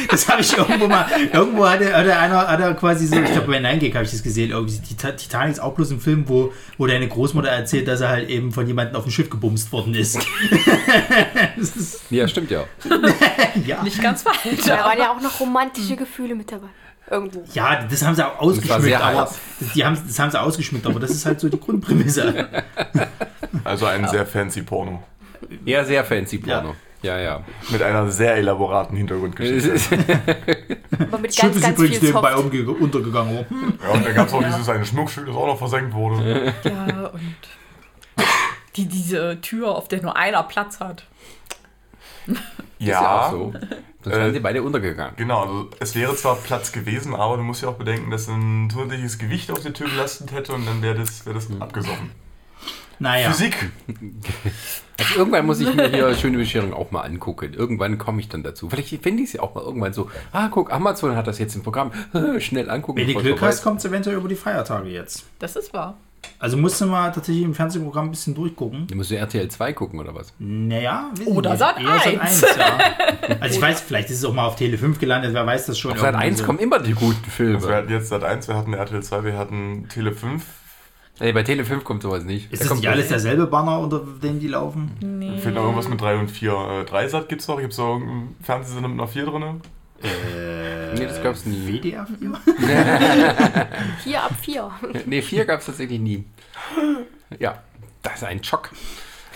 Das 0.09 0.29
habe 0.29 0.41
ich 0.41 0.57
irgendwo 0.57 0.87
mal. 0.87 1.05
Irgendwo 1.33 1.67
hatte, 1.67 1.93
hatte 1.95 2.15
einer 2.17 2.47
hat 2.47 2.59
er 2.59 2.73
quasi 2.75 3.07
so, 3.07 3.15
ich 3.19 3.31
glaube 3.31 3.47
bei 3.47 3.59
Nine 3.59 3.79
Gag 3.79 3.95
habe 3.95 4.05
ich 4.05 4.11
das 4.11 4.23
gesehen. 4.23 4.51
Irgendwie 4.51 4.79
die 4.79 4.95
Titanic 4.95 5.53
ist 5.53 5.59
auch 5.59 5.73
bloß 5.73 5.91
ein 5.91 5.99
Film, 5.99 6.27
wo, 6.27 6.53
wo 6.77 6.87
deine 6.87 7.07
Großmutter 7.07 7.49
erzählt, 7.49 7.87
dass 7.87 8.01
er 8.01 8.09
halt 8.09 8.29
eben 8.29 8.51
von 8.51 8.67
jemandem 8.67 8.95
auf 8.95 9.03
dem 9.03 9.11
Schiff 9.11 9.29
gebumst 9.29 9.71
worden 9.71 9.93
ist. 9.95 10.17
das 11.57 11.75
ist 11.75 12.01
Ja, 12.09 12.27
stimmt 12.27 12.51
ja. 12.51 12.65
ja. 13.65 13.83
Nicht 13.83 14.01
ganz 14.01 14.23
falsch. 14.23 14.37
Da 14.65 14.85
waren 14.85 14.97
ja 14.97 15.11
auch 15.11 15.21
noch 15.21 15.39
romantische 15.39 15.95
Gefühle 15.95 16.35
mit 16.35 16.51
dabei. 16.51 16.67
Irgendwo. 17.09 17.43
ja, 17.53 17.83
das 17.83 18.03
haben 18.03 18.15
sie 18.15 18.25
auch 18.25 18.39
ausgeschmückt, 18.39 18.95
aber 18.95 19.23
heiß. 19.23 19.39
die 19.75 19.83
haben, 19.83 19.99
das 20.07 20.17
haben 20.17 20.31
sie 20.31 20.39
ausgeschmückt, 20.39 20.85
aber 20.85 20.97
das 20.97 21.11
ist 21.11 21.25
halt 21.25 21.41
so 21.41 21.49
die 21.49 21.59
Grundprämisse. 21.59 22.47
Also 23.63 23.85
ein 23.85 24.07
sehr 24.07 24.25
fancy 24.25 24.61
Porno. 24.61 25.03
Ja, 25.65 25.83
sehr 25.83 26.03
fancy 26.05 26.37
Porno. 26.37 26.69
Ja, 26.69 26.75
ja. 27.19 27.43
Mit 27.69 27.81
einer 27.81 28.09
sehr 28.11 28.35
elaboraten 28.35 28.93
Es 28.93 28.99
Hintergrundgeschichte. 28.99 29.69
ist- 29.71 29.91
Aber 30.99 31.17
mit 31.17 31.33
Schiff 31.33 31.43
ganz, 31.43 31.55
ist 31.55 31.61
ganz 31.63 31.77
übrigens 31.77 31.97
viel 31.99 32.07
nebenbei 32.09 32.35
umge 32.35 32.71
untergegangen. 32.71 33.45
Hm. 33.49 33.73
Ja, 33.83 33.89
und 33.89 34.05
dann 34.05 34.13
gab 34.15 34.27
es 34.27 34.33
auch 34.33 34.43
dieses 34.43 34.69
eine 34.69 34.85
Schmuckstück, 34.85 35.25
das 35.25 35.35
auch 35.35 35.47
noch 35.47 35.57
versenkt 35.57 35.93
wurde. 35.93 36.53
Ja, 36.63 37.07
und 37.07 37.35
die, 38.75 38.85
diese 38.87 39.41
Tür, 39.41 39.69
auf 39.75 39.87
der 39.87 40.01
nur 40.01 40.15
einer 40.15 40.43
Platz 40.43 40.79
hat. 40.79 41.05
Ist 42.27 42.39
ja 42.87 43.27
auch 43.27 43.31
so. 43.31 43.53
Sonst 44.03 44.15
Äh, 44.15 44.19
wären 44.19 44.33
sie 44.33 44.39
beide 44.39 44.63
untergegangen. 44.63 45.15
Genau, 45.17 45.41
also 45.41 45.69
es 45.79 45.93
wäre 45.95 46.15
zwar 46.15 46.35
Platz 46.35 46.71
gewesen, 46.71 47.15
aber 47.15 47.37
du 47.37 47.43
musst 47.43 47.61
ja 47.63 47.69
auch 47.69 47.75
bedenken, 47.75 48.09
dass 48.11 48.27
ein 48.27 48.69
zusätzliches 48.71 49.17
Gewicht 49.19 49.51
auf 49.51 49.59
der 49.61 49.73
Tür 49.73 49.89
gelastet 49.89 50.31
hätte 50.31 50.53
und 50.53 50.65
dann 50.65 50.81
wäre 50.81 50.95
das, 50.95 51.25
wär 51.25 51.33
das 51.33 51.47
abgesoffen. 51.59 52.11
Naja. 53.01 53.31
Physik! 53.31 53.71
Also 54.99 55.15
irgendwann 55.17 55.47
muss 55.47 55.59
ich 55.59 55.73
mir 55.73 55.89
hier 55.89 56.13
schöne 56.21 56.37
Bescherung 56.37 56.71
auch 56.73 56.91
mal 56.91 57.01
angucken. 57.01 57.55
Irgendwann 57.55 57.97
komme 57.97 58.21
ich 58.21 58.29
dann 58.29 58.43
dazu. 58.43 58.69
Vielleicht 58.69 58.89
finde 59.01 59.23
ich 59.23 59.29
es 59.29 59.33
ja 59.33 59.41
auch 59.41 59.55
mal 59.55 59.63
irgendwann 59.63 59.91
so. 59.91 60.11
Ah, 60.31 60.49
guck, 60.49 60.71
Amazon 60.71 61.15
hat 61.15 61.25
das 61.25 61.39
jetzt 61.39 61.55
im 61.55 61.63
Programm. 61.63 61.91
Schnell 62.37 62.69
angucken. 62.69 62.99
Wenn 62.99 63.09
es 63.09 63.23
Glück 63.23 63.41
hast, 63.41 63.63
kommt 63.63 63.79
es 63.79 63.85
eventuell 63.85 64.17
über 64.17 64.29
die 64.29 64.35
Feiertage 64.35 64.89
jetzt. 64.89 65.25
Das 65.39 65.55
ist 65.55 65.73
wahr. 65.73 65.97
Also 66.37 66.57
musst 66.57 66.79
du 66.79 66.85
mal 66.85 67.11
tatsächlich 67.11 67.43
im 67.43 67.55
Fernsehprogramm 67.55 68.09
ein 68.09 68.11
bisschen 68.11 68.35
durchgucken. 68.35 68.85
Du 68.85 68.95
musst 68.95 69.09
du 69.09 69.15
RTL 69.15 69.47
2 69.47 69.73
gucken 69.73 69.99
oder 69.99 70.13
was? 70.13 70.33
Naja, 70.37 71.09
Oder 71.25 71.51
nicht. 71.51 71.59
Sat. 71.59 71.79
Eher 71.79 71.99
Sat. 71.99 72.21
1. 72.21 72.43
1, 72.43 72.55
ja. 72.57 72.79
Also 73.39 73.55
ich 73.55 73.61
weiß, 73.61 73.81
vielleicht 73.81 74.11
ist 74.11 74.17
es 74.19 74.25
auch 74.25 74.33
mal 74.33 74.45
auf 74.45 74.55
Tele 74.55 74.77
5 74.77 74.99
gelandet, 74.99 75.33
wer 75.33 75.45
weiß 75.47 75.65
das 75.65 75.79
schon. 75.79 75.93
Auf 75.93 75.99
Sat 75.99 76.13
irgendwie 76.13 76.27
1 76.27 76.39
so. 76.39 76.45
kommen 76.45 76.59
immer 76.59 76.77
die 76.77 76.93
guten 76.93 77.25
Filme. 77.29 77.55
Also 77.55 77.69
wir 77.69 77.75
hatten 77.75 77.91
jetzt 77.91 78.09
Sat 78.09 78.23
1, 78.23 78.47
wir 78.47 78.55
hatten 78.55 78.73
RTL 78.73 79.01
2, 79.01 79.23
wir 79.23 79.37
hatten 79.37 79.87
Tele 79.89 80.11
5. 80.11 80.43
Nee, 81.21 81.33
bei 81.33 81.43
Tele 81.43 81.63
5 81.63 81.83
kommt 81.83 82.01
sowas 82.01 82.23
nicht. 82.23 82.51
Ist 82.51 82.61
Da 82.61 82.63
das 82.63 82.67
kommt 82.69 82.81
nicht 82.81 82.89
alles 82.89 83.07
derselbe 83.09 83.45
Banner, 83.45 83.79
unter 83.79 83.99
dem 83.99 84.39
die 84.39 84.47
laufen? 84.47 84.91
Nee. 85.01 85.37
Fehlt 85.37 85.53
noch 85.53 85.63
irgendwas 85.63 85.87
mit 85.87 86.01
3 86.01 86.17
und 86.17 86.31
4. 86.31 86.81
Äh, 86.81 86.85
3 86.85 87.07
Sat 87.09 87.29
gibt's 87.29 87.47
noch, 87.47 87.59
gibt's 87.59 87.77
noch 87.77 87.95
einen 87.97 88.35
Fernsehsender 88.41 88.89
mit 88.89 88.99
einer 88.99 89.07
4 89.07 89.25
drin? 89.25 89.61
Nee, 90.95 91.05
das 91.05 91.21
gab's 91.21 91.45
nie. 91.45 91.67
WDR 91.67 92.07
4? 92.07 92.33
Hier 94.03 94.23
ab 94.23 94.35
vier. 94.41 94.71
Nee, 95.05 95.21
4 95.21 95.45
gab 95.45 95.59
es 95.59 95.67
tatsächlich 95.67 95.99
nie. 95.99 96.25
Ja, 97.39 97.61
das 98.01 98.15
ist 98.15 98.23
ein 98.23 98.43
Schock. 98.43 98.71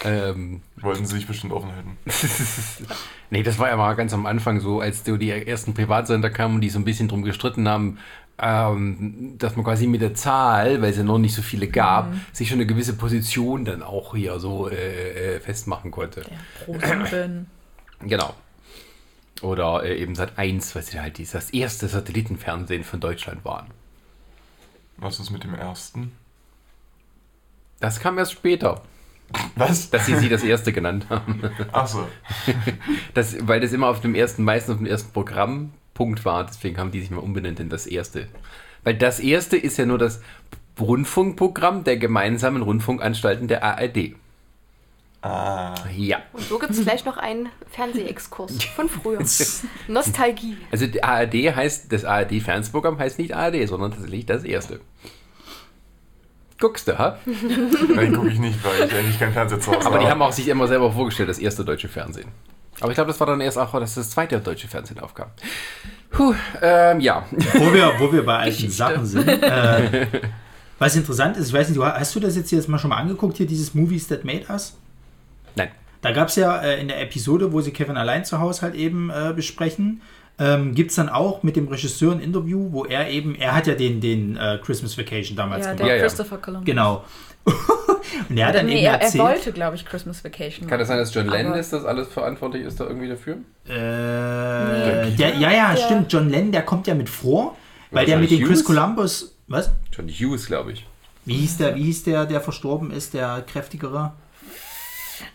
Ähm, 0.03 0.61
Wollten 0.77 1.05
sie 1.05 1.15
sich 1.15 1.27
bestimmt 1.27 1.53
offen 1.53 1.71
halten. 1.71 1.97
nee, 3.29 3.43
das 3.43 3.59
war 3.59 3.69
ja 3.69 3.77
mal 3.77 3.93
ganz 3.93 4.13
am 4.13 4.25
Anfang 4.25 4.59
so, 4.59 4.81
als 4.81 5.03
die 5.03 5.29
ersten 5.29 5.73
Privatsender 5.73 6.29
kamen 6.29 6.55
und 6.55 6.61
die 6.61 6.69
so 6.69 6.79
ein 6.79 6.85
bisschen 6.85 7.07
drum 7.07 7.23
gestritten 7.23 7.67
haben, 7.69 7.99
ähm, 8.37 9.35
dass 9.37 9.55
man 9.55 9.63
quasi 9.63 9.87
mit 9.87 10.01
der 10.01 10.13
Zahl, 10.13 10.81
weil 10.81 10.91
es 10.91 10.97
ja 10.97 11.03
noch 11.03 11.17
nicht 11.17 11.35
so 11.35 11.41
viele 11.41 11.67
gab, 11.67 12.13
sich 12.33 12.49
schon 12.49 12.57
eine 12.57 12.65
gewisse 12.65 12.93
Position 12.93 13.63
dann 13.63 13.81
auch 13.81 14.15
hier 14.15 14.39
so 14.39 14.69
äh, 14.69 15.35
äh, 15.35 15.39
festmachen 15.39 15.91
konnte. 15.91 16.23
Pro 16.65 16.77
7. 16.79 17.47
Genau. 18.01 18.35
Oder 19.41 19.83
äh, 19.83 19.97
eben 19.97 20.15
Sat 20.15 20.37
1, 20.37 20.75
weil 20.75 20.83
sie 20.83 20.99
halt 20.99 21.17
das 21.33 21.49
erste 21.51 21.87
Satellitenfernsehen 21.87 22.83
von 22.83 22.99
Deutschland 22.99 23.45
waren. 23.45 23.67
Was 24.97 25.19
ist 25.19 25.31
mit 25.31 25.45
dem 25.45 25.55
ersten? 25.55 26.11
Das 27.79 27.99
kam 27.99 28.17
erst 28.17 28.33
später, 28.33 28.81
Was? 29.55 29.89
dass 29.89 30.05
sie 30.05 30.15
sie 30.15 30.29
das 30.29 30.43
erste 30.43 30.73
genannt 30.73 31.07
haben. 31.09 31.41
Achso. 31.71 32.07
Das, 33.13 33.35
weil 33.47 33.61
das 33.61 33.71
immer 33.71 33.87
auf 33.87 34.01
dem 34.01 34.13
ersten, 34.13 34.43
meistens 34.43 34.73
auf 34.73 34.77
dem 34.79 34.87
ersten 34.87 35.13
Programmpunkt 35.95 36.25
war, 36.25 36.45
deswegen 36.45 36.77
haben 36.77 36.91
die 36.91 36.99
sich 37.01 37.09
mal 37.09 37.21
umbenannt 37.21 37.59
in 37.59 37.69
das 37.69 37.87
erste. 37.87 38.27
Weil 38.83 38.95
das 38.95 39.19
erste 39.19 39.57
ist 39.57 39.77
ja 39.77 39.85
nur 39.85 39.97
das 39.97 40.21
Rundfunkprogramm 40.79 41.83
der 41.85 41.97
gemeinsamen 41.97 42.61
Rundfunkanstalten 42.61 43.47
der 43.47 43.63
ARD. 43.63 44.13
Ah. 45.21 45.73
Ja. 45.95 46.19
Und 46.33 46.43
so 46.43 46.59
gibt 46.59 46.71
es 46.73 46.83
gleich 46.83 47.03
noch 47.05 47.17
einen 47.17 47.49
Fernsehexkurs 47.71 48.63
von 48.75 48.89
früher. 48.89 49.19
Nostalgie. 49.87 50.57
Also 50.69 50.85
die 50.85 51.03
ARD 51.03 51.33
heißt, 51.55 51.91
das 51.91 52.05
ARD-Fernsehprogramm 52.05 52.99
heißt 52.99 53.17
nicht 53.17 53.33
ARD, 53.33 53.67
sondern 53.67 53.91
tatsächlich 53.91 54.25
das 54.27 54.43
erste. 54.43 54.81
Guckst 56.59 56.87
du, 56.87 56.97
ha? 56.99 57.17
Nein, 57.95 58.13
gucke 58.13 58.29
ich 58.29 58.39
nicht, 58.39 58.63
weil 58.63 58.87
ich 58.87 58.93
eigentlich 58.93 59.17
kein 59.17 59.33
Fernseher 59.33 59.59
zu 59.59 59.71
Hause 59.71 59.87
Aber 59.87 59.97
die 59.97 60.05
habe. 60.05 60.11
haben 60.11 60.21
auch 60.21 60.31
sich 60.31 60.47
immer 60.47 60.67
selber 60.67 60.91
vorgestellt, 60.91 61.29
das 61.29 61.39
erste 61.39 61.65
deutsche 61.65 61.87
Fernsehen. 61.87 62.29
Aber 62.81 62.91
ich 62.91 62.95
glaube, 62.95 63.07
das 63.09 63.19
war 63.19 63.27
dann 63.27 63.41
erst 63.41 63.57
auch, 63.57 63.71
dass 63.79 63.95
das 63.95 64.09
zweite 64.09 64.39
deutsche 64.39 64.67
Fernsehen 64.67 64.99
aufkam. 64.99 65.27
Puh, 66.11 66.33
ähm, 66.61 66.99
ja. 66.99 67.25
Wo 67.53 67.73
wir, 67.73 67.93
wo 67.99 68.11
wir 68.11 68.25
bei 68.25 68.37
alten. 68.37 68.69
Sachen 68.69 69.05
sind. 69.05 69.27
Äh, 69.27 70.07
was 70.79 70.95
interessant 70.95 71.37
ist, 71.37 71.47
ich 71.47 71.53
weiß 71.53 71.69
nicht, 71.69 71.79
hast 71.81 72.15
du 72.15 72.19
das 72.19 72.35
jetzt, 72.35 72.51
jetzt 72.51 72.67
mal 72.67 72.77
schon 72.79 72.89
mal 72.89 72.97
angeguckt, 72.97 73.37
hier 73.37 73.47
dieses 73.47 73.73
Movies 73.73 74.07
That 74.07 74.25
Made 74.25 74.45
Us? 74.49 74.75
Nein. 75.55 75.69
Da 76.01 76.11
gab 76.11 76.27
es 76.27 76.35
ja 76.35 76.57
äh, 76.61 76.79
in 76.81 76.87
der 76.89 77.01
Episode, 77.01 77.51
wo 77.53 77.61
sie 77.61 77.71
Kevin 77.71 77.95
allein 77.97 78.25
zu 78.25 78.39
Hause 78.39 78.63
halt 78.63 78.75
eben 78.75 79.09
äh, 79.09 79.33
besprechen, 79.33 80.01
ähm, 80.37 80.75
gibt 80.75 80.89
es 80.89 80.97
dann 80.97 81.07
auch 81.07 81.43
mit 81.43 81.55
dem 81.55 81.69
Regisseur 81.69 82.11
ein 82.11 82.19
Interview, 82.19 82.67
wo 82.73 82.83
er 82.83 83.09
eben, 83.09 83.35
er 83.35 83.55
hat 83.55 83.67
ja 83.67 83.73
den, 83.75 84.01
den 84.01 84.35
äh, 84.35 84.59
Christmas 84.61 84.97
Vacation 84.97 85.37
damals 85.37 85.65
Ja, 85.65 85.71
gemacht. 85.71 85.79
der 85.79 85.95
Ja, 85.95 85.95
ja. 85.95 86.01
Christopher 86.07 86.37
Columbus. 86.39 86.65
Genau. 86.65 87.05
Und 88.29 88.37
er 88.37 88.47
hat 88.47 88.55
dann 88.55 88.65
Nee, 88.65 88.73
eben 88.77 88.85
er, 88.85 88.93
er 88.93 89.01
erzählt. 89.01 89.23
wollte, 89.23 89.51
glaube 89.51 89.75
ich, 89.75 89.85
Christmas 89.85 90.23
Vacation. 90.23 90.67
Kann 90.67 90.79
das 90.79 90.87
sein, 90.87 90.97
dass 90.97 91.13
John 91.13 91.27
Landis 91.27 91.69
das 91.69 91.85
alles 91.85 92.07
verantwortlich 92.09 92.63
ist, 92.63 92.79
da 92.79 92.85
irgendwie 92.85 93.09
dafür? 93.09 93.37
Äh, 93.67 95.11
der, 95.15 95.35
ja, 95.35 95.51
ja, 95.51 95.75
stimmt. 95.77 96.11
John 96.11 96.29
Lennon, 96.29 96.51
der 96.51 96.61
kommt 96.63 96.87
ja 96.87 96.95
mit 96.95 97.09
vor, 97.09 97.55
weil 97.91 97.99
Oder 98.03 98.05
der 98.05 98.13
John 98.15 98.21
mit 98.21 98.31
dem 98.31 98.47
Chris? 98.47 98.63
Columbus. 98.63 99.35
Was? 99.47 99.71
John 99.91 100.07
Hughes, 100.09 100.47
glaube 100.47 100.71
ich. 100.73 100.85
Wie 101.25 101.35
hieß 101.37 101.57
der, 101.57 101.75
wie 101.75 101.83
hieß 101.83 102.03
der, 102.03 102.25
der 102.25 102.41
verstorben 102.41 102.91
ist, 102.91 103.13
der 103.13 103.43
kräftigere? 103.47 104.13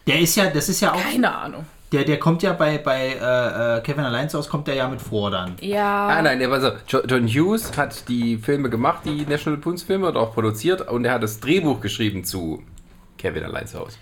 Der 0.07 0.21
ist 0.21 0.37
ja, 0.37 0.47
das 0.51 0.69
ist 0.69 0.81
ja 0.81 0.93
auch, 0.93 1.03
Keine 1.03 1.35
Ahnung. 1.35 1.65
der, 1.91 2.05
der 2.05 2.19
kommt 2.19 2.43
ja 2.43 2.53
bei, 2.53 2.79
bei 2.79 3.09
äh, 3.21 3.79
äh, 3.79 3.81
Kevin 3.81 4.05
allein 4.05 4.29
zu 4.29 4.39
Hause, 4.39 4.49
kommt 4.51 4.69
der 4.69 4.75
ja 4.75 4.89
mit 4.89 5.01
vor 5.01 5.31
dann. 5.31 5.57
Ja. 5.61 6.09
Ah, 6.09 6.23
nein, 6.23 6.39
der 6.39 6.51
war 6.51 6.61
so. 6.61 6.71
Jo- 6.87 7.03
John 7.07 7.27
Hughes 7.27 7.77
hat 7.77 8.09
die 8.09 8.37
Filme 8.37 8.69
gemacht, 8.71 9.01
die 9.05 9.23
National 9.27 9.55
Lampoons 9.55 9.83
Filme 9.83 10.09
und 10.09 10.17
auch 10.17 10.35
produziert 10.35 10.87
und 10.89 11.05
er 11.05 11.15
hat 11.15 11.23
das 11.23 11.41
Drehbuch 11.41 11.81
geschrieben 11.81 12.25
zu 12.25 12.63
Kevin 13.21 13.45
allein 13.45 13.67
zu 13.67 13.79
Hause. 13.79 13.97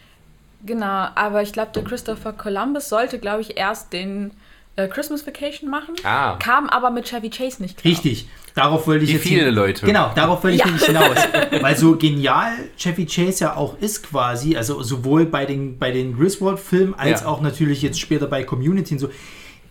Genau, 0.64 1.07
aber 1.14 1.42
ich 1.42 1.52
glaube, 1.52 1.70
der 1.74 1.85
Christopher 1.85 2.33
Columbus 2.33 2.88
sollte, 2.88 3.18
glaube 3.18 3.42
ich, 3.42 3.57
erst 3.57 3.92
den 3.92 4.33
äh, 4.76 4.88
Christmas 4.88 5.26
Vacation 5.26 5.70
machen. 5.70 5.94
Ah. 6.04 6.37
Kam 6.38 6.68
aber 6.68 6.90
mit 6.90 7.07
Chevy 7.09 7.31
Chase 7.31 7.62
nicht 7.62 7.76
klar. 7.78 7.92
Richtig. 7.92 8.28
Darauf 8.54 8.87
wollte 8.88 9.04
ich 9.04 9.11
Wie 9.11 9.14
jetzt 9.14 9.22
viele 9.22 9.44
hin- 9.46 9.54
Leute. 9.54 9.87
Genau, 9.87 10.11
darauf 10.16 10.42
wollte 10.42 10.57
ich 10.57 10.61
Ja. 10.61 10.66
nämlich 10.66 10.85
hinaus. 10.85 11.16
Weil 11.61 11.76
so 11.76 11.94
genial 11.96 12.52
Chevy 12.76 13.07
Chase 13.07 13.44
ja 13.44 13.57
auch 13.57 13.78
ist 13.78 14.02
quasi, 14.09 14.57
also 14.57 14.83
sowohl 14.83 15.26
bei 15.26 15.46
den, 15.46 15.78
bei 15.78 15.92
den 15.92 16.16
Griswold-Filmen 16.16 16.94
als 16.94 17.20
Ja. 17.20 17.28
auch 17.28 17.40
natürlich 17.40 17.83
jetzt 17.83 18.00
später 18.00 18.26
bei 18.26 18.42
Community 18.42 18.94
und 18.94 18.98
so, 19.00 19.11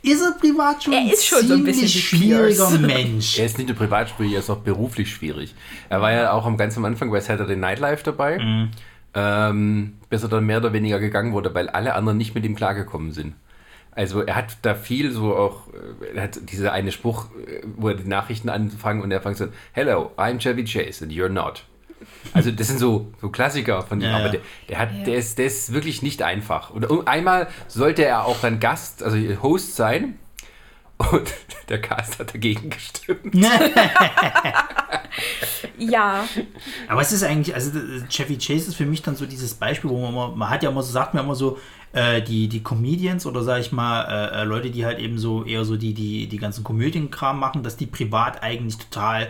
ist 0.03 0.21
er 0.21 0.31
privat 0.39 0.83
schon 0.83 0.93
Er 0.93 0.99
ein 0.99 1.09
ist 1.09 1.25
schon 1.25 1.39
so 1.45 1.53
ein 1.55 1.65
ziemlich 1.65 1.81
bisschen 1.81 1.87
wie 1.87 2.01
schwieriger. 2.01 2.69
Mensch. 2.79 3.37
Er 3.39 3.45
ist 3.45 3.57
nicht 3.57 3.67
nur 3.67 3.75
privat 3.75 4.09
schwierig, 4.09 4.33
er 4.33 4.39
ist 4.39 4.49
auch 4.49 4.59
beruflich 4.59 5.09
schwierig. 5.13 5.53
Er 5.89 6.01
war 6.01 6.13
ja 6.13 6.31
auch 6.31 6.45
am 6.45 6.55
ganz 6.55 6.77
am 6.77 6.85
Anfang 6.85 7.11
bei 7.11 7.19
Saturday 7.19 7.57
Night 7.57 7.79
Live 7.79 8.03
dabei, 8.03 8.39
ähm, 9.17 9.95
bis 10.09 10.21
er 10.21 10.29
dann 10.29 10.45
mehr 10.45 10.57
oder 10.59 10.73
weniger 10.73 10.99
gegangen 10.99 11.33
wurde, 11.33 11.53
weil 11.55 11.69
alle 11.69 11.95
anderen 11.95 12.19
nicht 12.19 12.35
mit 12.35 12.45
ihm 12.45 12.55
klargekommen 12.55 13.11
sind. 13.11 13.33
Also 13.91 14.21
er 14.21 14.35
hat 14.35 14.57
da 14.61 14.75
viel 14.75 15.09
so 15.11 15.35
auch, 15.35 15.69
äh, 15.73 16.15
er 16.17 16.23
hat 16.23 16.51
dieser 16.51 16.71
eine 16.71 16.91
Spruch, 16.91 17.25
äh, 17.47 17.63
wo 17.75 17.89
er 17.89 17.95
die 17.95 18.07
Nachrichten 18.07 18.47
anfangen 18.47 19.01
und 19.01 19.09
er 19.11 19.19
fängt 19.21 19.37
so, 19.37 19.47
Hello, 19.71 20.11
I'm 20.17 20.37
Chevy 20.37 20.65
Chase 20.65 21.03
and 21.03 21.11
you're 21.11 21.29
not. 21.29 21.63
Also 22.31 22.51
das 22.51 22.67
sind 22.67 22.77
so, 22.77 23.11
so 23.19 23.29
Klassiker 23.29 23.81
von 23.81 23.99
ihm, 23.99 24.05
Ja, 24.11 24.17
aber 24.17 24.25
ja. 24.25 24.31
der, 24.33 24.41
der, 24.69 24.77
hat, 24.77 24.89
Ja. 24.99 25.03
der, 25.05 25.15
ist, 25.15 25.39
der 25.39 25.47
ist 25.47 25.73
wirklich 25.73 26.03
nicht 26.03 26.21
einfach. 26.21 26.69
Und 26.69 27.07
einmal 27.07 27.47
sollte 27.67 28.05
er 28.05 28.25
auch 28.25 28.39
dann 28.39 28.59
Gast, 28.59 29.01
also 29.01 29.17
Host 29.41 29.75
sein 29.75 30.19
und 30.97 31.33
der 31.69 31.81
Cast 31.81 32.19
hat 32.19 32.33
dagegen 32.33 32.69
gestimmt. 32.69 33.33
Ja, 35.77 36.25
Aber 36.87 37.01
es 37.01 37.11
ist 37.11 37.23
eigentlich, 37.23 37.53
also 37.55 37.77
äh, 37.77 38.01
Chevy 38.09 38.37
Chase 38.37 38.69
ist 38.69 38.75
für 38.75 38.85
mich 38.85 39.01
dann 39.01 39.15
so 39.15 39.25
dieses 39.25 39.53
Beispiel, 39.53 39.89
wo 39.89 39.99
man, 40.01 40.09
immer- 40.11 40.35
man 40.35 40.49
hat 40.49 40.63
ja 40.63 40.69
immer 40.69 40.83
so, 40.83 40.91
sagt 40.91 41.13
man 41.13 41.23
immer 41.23 41.35
so, 41.35 41.57
äh, 41.93 42.21
die, 42.21 42.47
die 42.47 42.61
Comedians 42.63 43.25
oder 43.25 43.43
sag 43.43 43.59
ich 43.61 43.71
mal, 43.71 44.03
äh, 44.03 44.41
äh, 44.41 44.43
Leute, 44.43 44.69
die 44.69 44.85
halt 44.85 44.99
eben 44.99 45.17
so 45.17 45.45
eher 45.45 45.65
so 45.65 45.75
die, 45.77 45.93
die, 45.93 46.27
die 46.27 46.37
ganzen 46.37 46.63
Komödienkram 46.63 47.39
machen, 47.39 47.63
dass 47.63 47.77
die 47.77 47.85
privat 47.87 48.43
eigentlich 48.43 48.77
total 48.77 49.23
äh, 49.23 49.27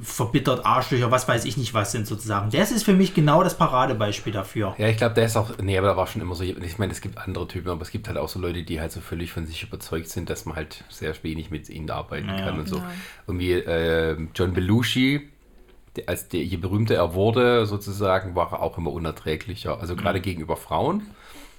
verbittert 0.00 0.66
Arschlöcher, 0.66 1.10
was 1.10 1.28
weiß 1.28 1.44
ich 1.44 1.56
nicht 1.56 1.74
was 1.74 1.92
sind 1.92 2.06
sozusagen. 2.06 2.50
Das 2.50 2.72
ist 2.72 2.82
für 2.84 2.94
mich 2.94 3.14
genau 3.14 3.42
das 3.44 3.56
Paradebeispiel 3.56 4.32
dafür. 4.32 4.74
Ja, 4.78 4.88
ich 4.88 4.96
glaube, 4.96 5.14
der 5.14 5.26
ist 5.26 5.36
auch. 5.36 5.56
Nee, 5.58 5.78
aber 5.78 5.88
da 5.88 5.96
war 5.96 6.06
schon 6.06 6.20
immer 6.20 6.34
so. 6.34 6.42
Ich 6.42 6.78
meine, 6.78 6.92
es 6.92 7.00
gibt 7.00 7.18
andere 7.18 7.46
Typen, 7.46 7.70
aber 7.70 7.82
es 7.82 7.90
gibt 7.90 8.08
halt 8.08 8.18
auch 8.18 8.28
so 8.28 8.38
Leute, 8.38 8.62
die 8.64 8.80
halt 8.80 8.92
so 8.92 9.00
völlig 9.00 9.32
von 9.32 9.46
sich 9.46 9.62
überzeugt 9.62 10.08
sind, 10.08 10.30
dass 10.30 10.44
man 10.44 10.56
halt 10.56 10.84
sehr 10.88 11.14
wenig 11.22 11.50
mit 11.50 11.68
ihnen 11.68 11.90
arbeiten 11.90 12.26
Naja. 12.26 12.46
kann 12.46 12.58
und 12.58 12.68
so. 12.68 12.76
Ja. 12.78 12.90
Irgendwie 13.26 13.52
äh, 13.52 14.16
John 14.34 14.52
Belushi, 14.52 15.28
der, 15.96 16.08
als 16.08 16.28
der, 16.28 16.42
je 16.42 16.56
berühmter 16.56 16.96
er 16.96 17.14
wurde, 17.14 17.66
sozusagen, 17.66 18.34
war 18.34 18.52
er 18.52 18.62
auch 18.62 18.78
immer 18.78 18.92
unerträglicher. 18.92 19.80
Also 19.80 19.96
gerade 19.96 20.20
gegenüber 20.20 20.56
Frauen. 20.56 21.02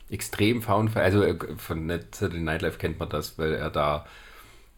Extrem 0.10 0.62
frauenfeindlich. 0.62 1.24
Also 1.24 1.24
äh, 1.24 1.56
von 1.58 1.90
Saturday 2.12 2.42
Night 2.42 2.62
Live 2.62 2.78
kennt 2.78 3.00
man 3.00 3.10
das, 3.10 3.40
weil 3.40 3.54
er 3.54 3.70
da. 3.70 4.06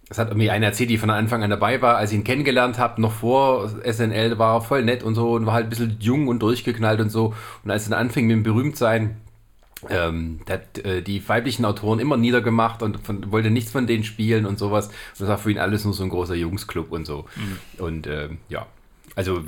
Es 0.09 0.17
hat 0.17 0.29
irgendwie 0.29 0.49
eine 0.49 0.65
erzählt, 0.65 0.89
die 0.89 0.97
von 0.97 1.09
Anfang 1.09 1.43
an 1.43 1.49
dabei 1.49 1.81
war, 1.81 1.97
als 1.97 2.11
ich 2.11 2.17
ihn 2.17 2.23
kennengelernt 2.23 2.77
habe, 2.77 3.01
noch 3.01 3.11
vor 3.11 3.69
SNL, 3.69 4.39
war 4.39 4.55
er 4.55 4.61
voll 4.61 4.83
nett 4.83 5.03
und 5.03 5.15
so 5.15 5.33
und 5.33 5.45
war 5.45 5.53
halt 5.53 5.65
ein 5.65 5.69
bisschen 5.69 5.97
jung 5.99 6.27
und 6.29 6.39
durchgeknallt 6.39 7.01
und 7.01 7.09
so. 7.09 7.33
Und 7.63 7.71
als 7.71 7.87
er 7.87 7.91
dann 7.91 7.99
anfing 7.99 8.27
mit 8.27 8.37
dem 8.37 8.43
Berühmtsein, 8.43 9.17
ähm, 9.89 10.39
der 10.47 10.55
hat 10.55 10.77
äh, 10.79 11.01
die 11.01 11.27
weiblichen 11.27 11.65
Autoren 11.65 11.99
immer 11.99 12.17
niedergemacht 12.17 12.81
und 12.81 13.05
von, 13.05 13.31
wollte 13.31 13.51
nichts 13.51 13.71
von 13.71 13.85
denen 13.85 14.03
spielen 14.03 14.45
und 14.45 14.57
sowas. 14.57 14.87
Und 14.87 15.19
das 15.19 15.27
war 15.27 15.37
für 15.37 15.51
ihn 15.51 15.59
alles 15.59 15.83
nur 15.83 15.93
so 15.93 16.03
ein 16.03 16.09
großer 16.09 16.35
Jungsclub 16.35 16.91
und 16.91 17.05
so. 17.05 17.25
Und 17.77 18.07
ähm, 18.07 18.37
ja, 18.49 18.65
also 19.15 19.43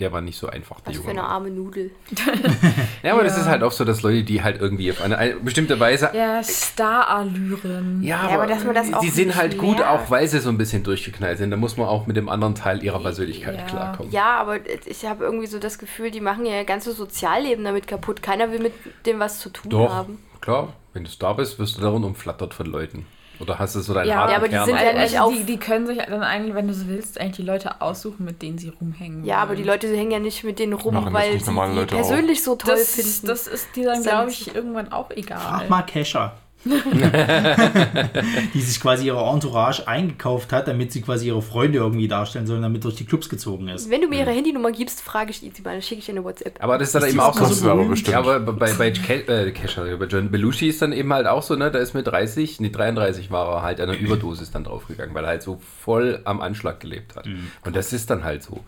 der 0.00 0.12
war 0.12 0.20
nicht 0.20 0.38
so 0.38 0.46
einfach, 0.48 0.80
der 0.80 0.88
Was 0.94 0.96
für 1.02 1.08
Junge. 1.08 1.20
eine 1.20 1.28
arme 1.28 1.50
Nudel. 1.50 1.90
Ja, 3.02 3.12
aber 3.14 3.24
das 3.24 3.34
Ja. 3.36 3.42
ist 3.42 3.48
halt 3.48 3.62
auch 3.62 3.72
so, 3.72 3.84
dass 3.84 4.02
Leute, 4.02 4.22
die 4.24 4.42
halt 4.42 4.60
irgendwie 4.60 4.90
auf 4.90 5.00
eine, 5.00 5.16
eine 5.18 5.34
bestimmte 5.36 5.78
Weise 5.80 6.10
Ja, 6.14 6.42
Star-Allüren. 6.42 8.02
Ja, 8.02 8.20
aber 8.28 8.46
dass 8.46 8.64
man 8.64 8.74
das 8.74 8.92
auch 8.92 9.00
sie 9.00 9.08
sind 9.10 9.36
halt 9.36 9.58
gut, 9.58 9.80
auch 9.82 10.10
weil 10.10 10.26
sie 10.28 10.40
so 10.40 10.48
ein 10.48 10.58
bisschen 10.58 10.82
durchgeknallt 10.82 11.38
sind. 11.38 11.50
Da 11.50 11.56
muss 11.56 11.76
man 11.76 11.86
auch 11.88 12.06
mit 12.06 12.16
dem 12.16 12.28
anderen 12.28 12.54
Teil 12.54 12.82
ihrer 12.82 13.00
Persönlichkeit 13.00 13.56
Ja. 13.56 13.64
klarkommen. 13.64 14.12
Ja, 14.12 14.36
aber 14.38 14.58
ich 14.86 15.04
habe 15.04 15.24
irgendwie 15.24 15.46
so 15.46 15.58
das 15.58 15.78
Gefühl, 15.78 16.10
die 16.10 16.20
machen 16.20 16.44
ja 16.46 16.54
ihr 16.56 16.64
ganzes 16.64 16.96
Sozialleben 16.96 17.64
damit 17.64 17.86
kaputt. 17.86 18.22
Keiner 18.22 18.50
will 18.52 18.60
mit 18.60 18.72
dem 19.06 19.18
was 19.20 19.40
zu 19.40 19.50
tun 19.50 19.70
Doch, 19.70 19.90
haben. 19.92 20.18
klar. 20.40 20.72
Wenn 20.94 21.04
du 21.04 21.10
da 21.18 21.32
bist, 21.34 21.58
wirst 21.58 21.76
du 21.76 21.82
darin 21.82 22.02
umflattert 22.02 22.54
von 22.54 22.66
Leuten. 22.66 23.06
Oder 23.40 23.58
hast 23.58 23.76
du 23.76 23.80
so 23.80 23.94
deinen 23.94 24.08
Ja, 24.08 24.16
harten 24.16 24.30
ja, 24.32 24.36
aber 24.38 24.48
die 24.48 24.54
Kern? 24.54 24.66
sind 24.66 24.74
ja 24.80 24.88
Also 24.88 25.00
nicht 25.00 25.20
auf- 25.20 25.32
die, 25.32 25.44
die 25.44 25.56
können 25.58 25.86
sich 25.86 25.98
dann 25.98 26.22
eigentlich, 26.22 26.54
wenn 26.54 26.66
du 26.68 26.74
so 26.74 26.88
willst, 26.88 27.20
eigentlich 27.20 27.36
die 27.36 27.42
Leute 27.42 27.80
aussuchen, 27.80 28.24
mit 28.24 28.42
denen 28.42 28.58
sie 28.58 28.70
rumhängen. 28.80 29.24
Ja, 29.24 29.36
aber 29.38 29.54
die 29.54 29.58
wollen. 29.62 29.68
Leute 29.74 29.88
hängen 29.96 30.10
ja 30.10 30.18
nicht 30.18 30.42
mit 30.44 30.58
denen 30.58 30.72
rum, 30.72 30.94
Machen 30.94 31.06
das 31.06 31.14
weil 31.14 31.32
nicht 31.34 31.44
sie 31.46 31.50
die 31.52 31.56
Leute 31.76 31.94
persönlich 31.94 32.42
so 32.42 32.56
toll 32.56 32.74
das, 32.76 32.94
finden. 32.94 33.26
das 33.28 33.46
ist 33.46 33.76
dir 33.76 33.86
dann, 33.86 34.02
glaube 34.02 34.30
ich, 34.30 34.54
irgendwann 34.54 34.92
auch 34.92 35.10
egal. 35.12 35.38
Frag 35.38 35.70
mal 35.70 35.82
Kescher. 35.82 36.32
die 38.54 38.60
sich 38.60 38.80
quasi 38.80 39.06
ihre 39.06 39.24
Entourage 39.24 39.86
eingekauft 39.86 40.52
hat, 40.52 40.66
damit 40.66 40.92
sie 40.92 41.02
quasi 41.02 41.28
ihre 41.28 41.40
Freunde 41.42 41.78
irgendwie 41.78 42.08
darstellen 42.08 42.46
sollen, 42.46 42.62
damit 42.62 42.84
durch 42.84 42.96
die 42.96 43.04
Clubs 43.04 43.28
gezogen 43.28 43.68
ist. 43.68 43.90
Wenn 43.90 44.00
du 44.00 44.08
mir 44.08 44.20
ihre 44.20 44.32
Handynummer 44.32 44.72
gibst, 44.72 45.00
frage 45.00 45.30
ich 45.30 45.38
sie 45.38 45.52
mal, 45.62 45.72
dann 45.72 45.82
schicke 45.82 46.00
ich 46.00 46.10
eine 46.10 46.24
WhatsApp. 46.24 46.56
Aber 46.62 46.78
das 46.78 46.88
ist 46.88 46.94
dann 46.94 47.02
Ist 47.04 47.10
eben 47.10 47.20
auch 47.20 47.38
so 47.38 47.64
berühmt? 47.64 47.90
bestimmt. 47.90 48.12
Ja, 48.12 48.18
aber 48.18 48.40
bei, 48.40 48.72
bei 48.72 48.90
Ke 48.90 49.26
äh, 49.28 49.52
Kesher, 49.52 49.96
bei 49.96 50.06
John 50.06 50.30
Belushi 50.30 50.68
ist 50.68 50.82
dann 50.82 50.92
eben 50.92 51.12
halt 51.12 51.26
auch 51.26 51.42
so, 51.42 51.54
ne, 51.54 51.70
da 51.70 51.78
ist 51.78 51.94
mit 51.94 52.06
30, 52.06 52.60
nee, 52.60 52.70
33 52.70 53.30
war 53.30 53.48
er 53.56 53.62
halt 53.62 53.80
an 53.80 53.90
einer 53.90 53.98
Überdosis 53.98 54.50
dann 54.50 54.64
draufgegangen, 54.64 55.14
weil 55.14 55.24
er 55.24 55.28
halt 55.30 55.42
so 55.42 55.60
voll 55.82 56.20
am 56.24 56.40
Anschlag 56.40 56.80
gelebt 56.80 57.14
hat. 57.16 57.26
Und 57.64 57.76
das 57.76 57.92
ist 57.92 58.10
dann 58.10 58.24
halt 58.24 58.42
so. 58.42 58.64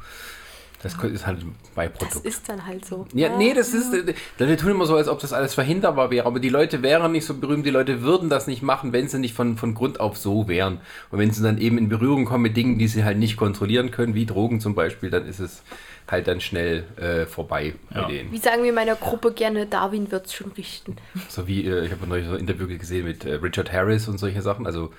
Das 0.83 0.95
ist 0.95 1.27
halt 1.27 1.41
ein 1.41 1.55
Das 1.63 1.75
Beiprodukt. 1.75 2.25
ist 2.25 2.49
dann 2.49 2.67
halt 2.67 2.87
so. 2.87 3.07
Ja, 3.13 3.37
nee, 3.37 3.53
das 3.53 3.75
ist. 3.75 3.93
äh, 3.93 4.15
Wir 4.39 4.57
tun 4.57 4.71
immer 4.71 4.87
so, 4.87 4.97
als 4.97 5.09
ob 5.09 5.19
das 5.21 5.35
alles 5.35 5.53
verhinderbar 5.53 6.11
wäre. 6.11 6.27
Aber 6.27 6.41
die 6.41 6.49
Leute 6.49 6.83
wären 6.83 7.13
nicht 7.13 7.27
so 7.27 7.35
berühmt, 7.35 7.67
die 7.67 7.71
Leute 7.71 8.01
würden 8.01 8.31
das 8.31 8.47
nicht 8.47 8.63
machen, 8.63 8.93
wenn 8.95 9.07
sie 9.07 9.19
nicht 9.19 9.35
von, 9.35 9.59
von 9.59 9.75
Grund 9.75 10.01
auf 10.01 10.17
so 10.17 10.49
wären. 10.49 10.81
Und 11.11 11.19
wenn 11.19 11.31
sie 11.33 11.43
dann 11.43 11.59
eben 11.59 11.77
in 11.77 11.91
Berührung 11.91 12.25
kommen 12.25 12.43
mit 12.45 12.57
Dingen, 12.57 12.79
die 12.79 12.89
sie 12.89 13.05
halt 13.05 13.19
nicht 13.19 13.37
kontrollieren 13.37 13.91
können, 13.91 14.15
wie 14.15 14.25
Drogen 14.25 14.61
zum 14.61 14.75
Beispiel, 14.75 15.11
dann 15.11 15.27
ist 15.27 15.39
es 15.39 15.63
halt 16.11 16.27
dann 16.27 16.41
schnell 16.41 16.85
äh, 16.97 17.27
vorbei 17.27 17.75
bei 17.91 18.01
Ja. 18.01 18.09
denen. 18.09 18.33
Wie 18.33 18.39
sagen 18.39 18.63
wir 18.63 18.71
in 18.71 18.75
meiner 18.75 18.97
Gruppe 18.97 19.33
gerne, 19.33 19.67
Darwin 19.67 20.11
wird's 20.11 20.33
schon 20.33 20.51
richten. 20.53 20.97
So 21.29 21.47
wie, 21.47 21.67
äh, 21.67 21.85
ich 21.85 21.93
habe 21.93 22.07
neulich 22.07 22.27
so 22.27 22.33
ein 22.33 22.41
Interview 22.41 22.67
gesehen 22.67 23.05
mit 23.07 23.25
äh, 23.27 23.35
Richard 23.35 23.71
Harris 23.71 24.09
und 24.09 24.19
solche 24.19 24.41
Sachen. 24.43 24.67
Also 24.67 24.93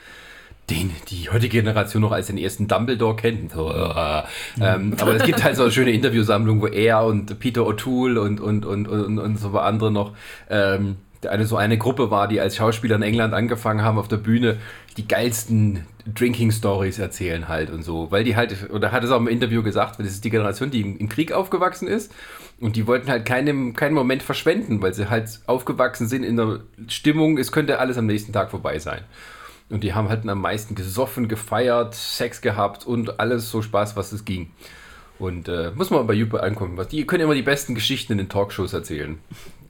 den 0.70 0.92
die 1.10 1.30
heutige 1.30 1.62
Generation 1.62 2.02
noch 2.02 2.12
als 2.12 2.28
den 2.28 2.38
ersten 2.38 2.68
Dumbledore 2.68 3.16
kennt. 3.16 3.52
So, 3.52 3.72
äh, 3.72 4.24
ähm, 4.62 4.96
aber 5.00 5.16
es 5.16 5.24
gibt 5.24 5.44
halt 5.44 5.56
so 5.56 5.64
eine 5.64 5.72
schöne 5.72 5.92
Interviewsammlung, 5.92 6.62
wo 6.62 6.68
er 6.68 7.04
und 7.04 7.40
Peter 7.40 7.62
O'Toole 7.62 8.20
und, 8.20 8.40
und, 8.40 8.66
und, 8.66 8.88
und, 8.88 9.20
und 9.20 9.38
so 9.38 9.58
andere 9.58 9.92
noch 9.92 10.14
ähm, 10.50 10.98
eine 11.28 11.46
so 11.46 11.58
eine 11.58 11.78
Gruppe 11.78 12.10
war, 12.10 12.28
die 12.28 12.40
als 12.40 12.56
Schauspieler 12.56 12.96
in 12.96 13.04
England 13.04 13.34
angefangen 13.34 13.84
haben, 13.84 13.98
auf 13.98 14.08
der 14.08 14.18
Bühne 14.18 14.58
die 14.98 15.08
geilsten 15.08 15.86
Drinking 16.06 16.52
Stories 16.52 17.00
erzählen 17.00 17.48
halt 17.48 17.70
und 17.70 17.84
so. 17.84 18.12
Weil 18.12 18.24
die 18.24 18.36
halt, 18.36 18.70
oder 18.72 18.92
hat 18.92 19.04
es 19.04 19.12
auch 19.12 19.20
im 19.20 19.28
Interview 19.28 19.62
gesagt, 19.62 20.00
das 20.00 20.08
ist 20.08 20.24
die 20.24 20.30
Generation, 20.30 20.72
die 20.72 20.82
im, 20.82 20.98
im 20.98 21.10
Krieg 21.10 21.32
aufgewachsen 21.32 21.88
ist 21.88 22.12
und 22.60 22.76
die 22.76 22.88
wollten 22.88 23.10
halt 23.10 23.26
keinen, 23.26 23.74
keinen 23.74 23.94
Moment 23.94 24.24
verschwenden, 24.24 24.82
weil 24.82 24.94
sie 24.94 25.10
halt 25.10 25.40
aufgewachsen 25.46 26.08
sind 26.08 26.24
in 26.24 26.38
der 26.38 26.62
Stimmung, 26.88 27.38
es 27.38 27.52
könnte 27.52 27.80
alles 27.80 27.98
am 27.98 28.08
nächsten 28.08 28.34
Tag 28.34 28.52
vorbei 28.52 28.80
sein. 28.80 29.02
Und 29.72 29.84
die 29.84 29.94
haben 29.94 30.10
halt 30.10 30.28
am 30.28 30.42
meisten 30.42 30.76
gesoffen, 30.76 31.28
gefeiert, 31.28 31.96
Sex 31.96 32.42
gehabt 32.42 32.86
und 32.86 33.20
alles 33.20 33.50
so 33.50 33.62
Spaß, 33.62 33.96
was 33.96 34.12
es 34.12 34.26
ging. 34.26 34.52
Und 35.18 35.48
äh, 35.48 35.72
muss 35.76 35.92
man 35.92 36.06
bei 36.08 36.14
Juppe 36.14 36.42
angucken. 36.42 36.78
Was, 36.78 36.88
die 36.88 37.06
können 37.06 37.24
immer 37.24 37.36
die 37.36 37.44
besten 37.44 37.76
Geschichten 37.76 38.12
in 38.14 38.18
den 38.18 38.30
Talkshows 38.30 38.74
erzählen. 38.74 39.20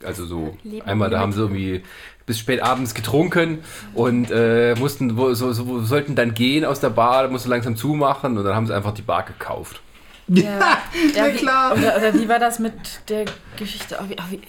Also 0.03 0.25
so, 0.25 0.57
Leben 0.63 0.87
einmal 0.87 1.09
da 1.09 1.19
haben 1.19 1.33
sie 1.33 1.41
irgendwie 1.41 1.83
bis 2.25 2.39
spät 2.39 2.63
abends 2.63 2.93
getrunken 2.93 3.59
und 3.93 4.31
äh, 4.31 4.75
mussten, 4.75 5.17
wo, 5.17 5.33
so, 5.33 5.51
so, 5.51 5.81
sollten 5.81 6.15
dann 6.15 6.33
gehen 6.33 6.63
aus 6.63 6.79
der 6.79 6.89
Bar, 6.89 7.27
mussten 7.27 7.49
langsam 7.49 7.75
zumachen 7.75 8.37
und 8.37 8.45
dann 8.45 8.55
haben 8.55 8.67
sie 8.67 8.75
einfach 8.75 8.93
die 8.93 9.01
Bar 9.01 9.23
gekauft. 9.23 9.81
Ja, 10.27 10.59
Na 11.15 11.27
wie, 11.27 11.35
klar. 11.35 11.73
Oder, 11.73 11.97
oder 11.97 12.13
wie 12.13 12.29
war 12.29 12.39
das 12.39 12.59
mit 12.59 12.73
der 13.09 13.25
Geschichte? 13.57 13.97
Oh, 14.01 14.07
wie, 14.07 14.13
oh, 14.13 14.31
wie, 14.31 14.39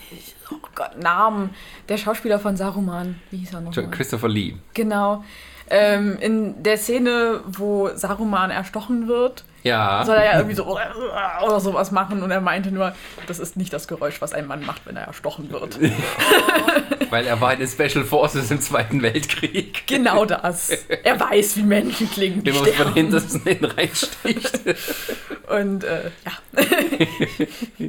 oh 0.41 0.41
Gott, 0.74 0.98
Namen. 1.00 1.50
Der 1.88 1.96
Schauspieler 1.98 2.38
von 2.38 2.56
Saruman. 2.56 3.20
Wie 3.30 3.38
hieß 3.38 3.54
er 3.54 3.60
noch? 3.60 3.72
Christopher 3.90 4.28
Lee. 4.28 4.54
Genau. 4.74 5.24
Ähm, 5.70 6.18
in 6.20 6.62
der 6.62 6.76
Szene, 6.76 7.40
wo 7.46 7.88
Saruman 7.94 8.50
erstochen 8.50 9.08
wird, 9.08 9.44
Ja. 9.62 10.04
soll 10.04 10.16
er 10.16 10.24
ja 10.24 10.36
irgendwie 10.36 10.56
so 10.56 10.66
oder 10.66 11.60
sowas 11.60 11.92
machen 11.92 12.22
und 12.22 12.30
er 12.30 12.40
meinte 12.42 12.70
nur, 12.72 12.94
das 13.26 13.38
ist 13.38 13.56
nicht 13.56 13.72
das 13.72 13.88
Geräusch, 13.88 14.20
was 14.20 14.34
ein 14.34 14.46
Mann 14.46 14.66
macht, 14.66 14.84
wenn 14.84 14.96
er 14.96 15.04
erstochen 15.06 15.50
wird. 15.50 15.78
Weil 17.10 17.26
er 17.26 17.40
war 17.40 17.52
in 17.54 17.60
den 17.60 17.68
Special 17.68 18.04
Forces 18.04 18.50
im 18.50 18.60
Zweiten 18.60 19.00
Weltkrieg. 19.02 19.86
genau 19.86 20.24
das. 20.26 20.70
Er 21.04 21.18
weiß, 21.18 21.56
wie 21.56 21.62
Menschen 21.62 22.10
klingen. 22.10 22.44
Wenn 22.44 22.54
man 22.54 22.66
von 22.66 22.92
hinten 22.94 23.40
hin 23.44 23.64
reinsticht. 23.64 24.60
Und 25.52 25.84
äh, 25.84 26.10
ja. 26.24 26.32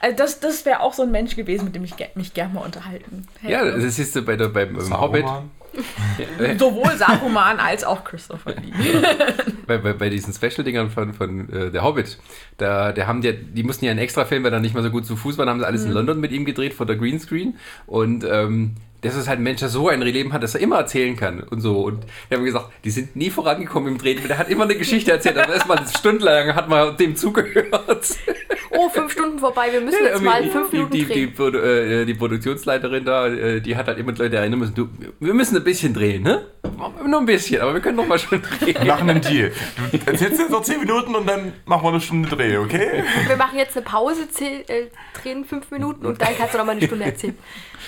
also 0.00 0.16
das, 0.16 0.40
das 0.40 0.64
wäre 0.64 0.80
auch 0.80 0.94
so 0.94 1.02
ein 1.02 1.10
Mensch 1.10 1.34
gewesen, 1.34 1.64
mit 1.64 1.74
dem 1.74 1.84
ich 1.84 1.96
ge 1.96 2.06
mich 2.14 2.34
gerne 2.34 2.54
mal 2.54 2.60
unterhalten 2.60 3.26
hätte. 3.40 3.52
Ja, 3.52 3.64
das 3.64 3.96
siehst 3.96 4.14
du 4.14 4.22
bei 4.22 4.36
der, 4.36 4.48
beim, 4.48 4.74
beim 4.74 5.00
Hobbit. 5.00 5.24
Sowohl 6.58 6.96
Saruman 6.96 7.58
als 7.58 7.82
auch 7.82 8.04
Christopher 8.04 8.54
Lee. 8.54 8.72
bei, 9.66 9.78
bei, 9.78 9.92
bei 9.94 10.08
diesen 10.10 10.32
Special-Dingern 10.34 10.90
von, 10.90 11.14
von 11.14 11.48
äh, 11.50 11.70
der 11.70 11.82
Hobbit, 11.82 12.18
da, 12.58 12.92
da 12.92 13.06
haben 13.06 13.22
die, 13.22 13.32
die 13.32 13.62
mussten 13.62 13.86
ja 13.86 13.90
einen 13.90 14.00
extra 14.00 14.24
Film, 14.24 14.44
weil 14.44 14.52
er 14.52 14.60
nicht 14.60 14.74
mehr 14.74 14.82
so 14.82 14.90
gut 14.90 15.06
zu 15.06 15.16
Fuß 15.16 15.38
war, 15.38 15.46
haben 15.46 15.60
sie 15.60 15.66
alles 15.66 15.84
in 15.84 15.92
London 15.92 16.20
mit 16.20 16.30
ihm 16.30 16.44
gedreht 16.44 16.74
vor 16.74 16.86
der 16.86 16.96
Greenscreen. 16.96 17.56
Und 17.86 18.24
ähm, 18.24 18.74
das 19.02 19.14
ist 19.16 19.28
halt 19.28 19.38
ein 19.40 19.42
Mensch, 19.42 19.60
der 19.60 19.68
so 19.68 19.88
ein 19.88 20.00
Leben 20.00 20.32
hat, 20.32 20.42
dass 20.42 20.54
er 20.54 20.60
immer 20.62 20.76
erzählen 20.78 21.16
kann 21.16 21.40
und 21.42 21.60
so. 21.60 21.82
Und 21.82 22.04
wir 22.28 22.38
haben 22.38 22.44
gesagt, 22.44 22.68
die 22.84 22.90
sind 22.90 23.14
nie 23.16 23.30
vorangekommen 23.30 23.92
im 23.92 23.98
Drehen. 23.98 24.20
Der 24.26 24.38
hat 24.38 24.48
immer 24.48 24.64
eine 24.64 24.76
Geschichte 24.76 25.10
erzählt, 25.12 25.36
aber 25.38 25.52
erstmal 25.54 25.84
stundenlang 25.88 26.54
hat 26.54 26.68
man 26.68 26.96
dem 26.96 27.14
zugehört. 27.16 27.68
Oh, 28.70 28.88
fünf 28.88 29.12
Stunden 29.12 29.38
vorbei, 29.38 29.68
wir 29.70 29.80
müssen 29.82 30.02
jetzt 30.02 30.22
mal 30.22 30.42
fünf 30.48 30.70
die, 30.70 30.76
Minuten 30.76 30.92
die, 30.92 31.04
die, 31.04 31.12
drehen. 31.12 31.34
Produ- 31.36 31.60
äh, 31.62 32.04
die 32.06 32.14
Produktionsleiterin 32.14 33.04
da, 33.04 33.26
äh, 33.26 33.60
die 33.60 33.76
hat 33.76 33.86
halt 33.86 33.98
immer 33.98 34.12
die 34.12 34.22
Leute 34.22 34.36
erinnern 34.36 34.60
müssen, 34.60 34.74
du, 34.74 34.88
wir 35.20 35.34
müssen 35.34 35.56
ein 35.56 35.64
bisschen 35.64 35.92
drehen, 35.92 36.22
ne? 36.22 36.46
Nur 37.06 37.20
ein 37.20 37.26
bisschen, 37.26 37.60
aber 37.60 37.74
wir 37.74 37.80
können 37.80 37.96
doch 37.98 38.06
mal 38.06 38.18
schon 38.18 38.40
drehen. 38.60 38.76
Wir 38.80 38.86
machen 38.86 39.10
einen 39.10 39.20
Deal. 39.20 39.52
Du 39.90 39.98
erzählst 40.06 40.38
jetzt 40.40 40.50
noch 40.50 40.62
10 40.62 40.80
Minuten 40.80 41.14
und 41.14 41.28
dann 41.28 41.52
machen 41.66 41.82
wir 41.84 41.88
eine 41.90 42.00
Stunde 42.00 42.28
Dreh, 42.30 42.56
okay? 42.56 43.04
Wir 43.26 43.36
machen 43.36 43.58
jetzt 43.58 43.76
eine 43.76 43.84
Pause, 43.84 44.28
zähl, 44.30 44.64
äh, 44.68 44.86
drehen 45.20 45.44
fünf 45.44 45.70
Minuten 45.70 46.06
und 46.06 46.20
dann 46.22 46.28
kannst 46.38 46.54
du 46.54 46.58
noch 46.58 46.64
mal 46.64 46.72
eine 46.72 46.82
Stunde 46.86 47.04
erzählen. 47.04 47.36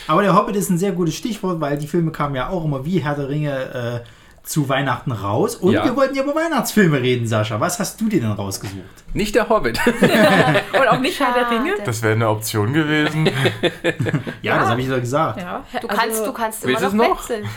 Aber 0.08 0.22
der 0.22 0.34
Hobbit 0.36 0.56
ist 0.56 0.70
ein 0.70 0.78
sehr 0.78 0.92
gutes 0.92 1.14
Stichwort, 1.14 1.60
weil 1.60 1.76
die 1.78 1.86
Filme 1.86 2.10
kamen 2.12 2.34
ja 2.34 2.48
auch 2.48 2.64
immer 2.64 2.84
wie 2.84 2.98
Herr 2.98 3.14
der 3.14 3.28
Ringe 3.28 4.02
äh, 4.04 4.08
zu 4.46 4.68
Weihnachten 4.68 5.10
raus. 5.12 5.56
Und 5.56 5.72
Ja. 5.72 5.84
wir 5.84 5.96
wollten 5.96 6.14
ja 6.14 6.22
über 6.22 6.34
Weihnachtsfilme 6.34 7.00
reden, 7.00 7.26
Sascha. 7.26 7.58
Was 7.60 7.78
hast 7.78 7.98
du 8.00 8.08
dir 8.10 8.20
denn 8.20 8.32
rausgesucht? 8.32 8.82
Nicht 9.14 9.34
der 9.34 9.48
Hobbit. 9.48 9.80
Und 9.86 10.88
auch 10.88 10.98
nicht 11.00 11.18
Herr 11.18 11.32
der 11.32 11.50
Ringe. 11.50 11.74
Das 11.84 12.02
wäre 12.02 12.12
eine 12.14 12.28
Option 12.28 12.72
gewesen. 12.72 13.30
Ja, 14.42 14.58
das 14.58 14.68
habe 14.68 14.82
ich 14.82 14.88
doch 14.88 15.00
gesagt. 15.00 15.40
Ja, 15.40 15.64
Du 15.80 15.88
also- 15.88 16.00
kannst, 16.00 16.26
du 16.26 16.32
kannst 16.32 16.64
immer 16.64 16.80
Willst 16.80 16.92
du 16.92 16.96
noch, 16.96 17.04
es 17.04 17.08
noch? 17.10 17.30
wechseln. 17.30 17.48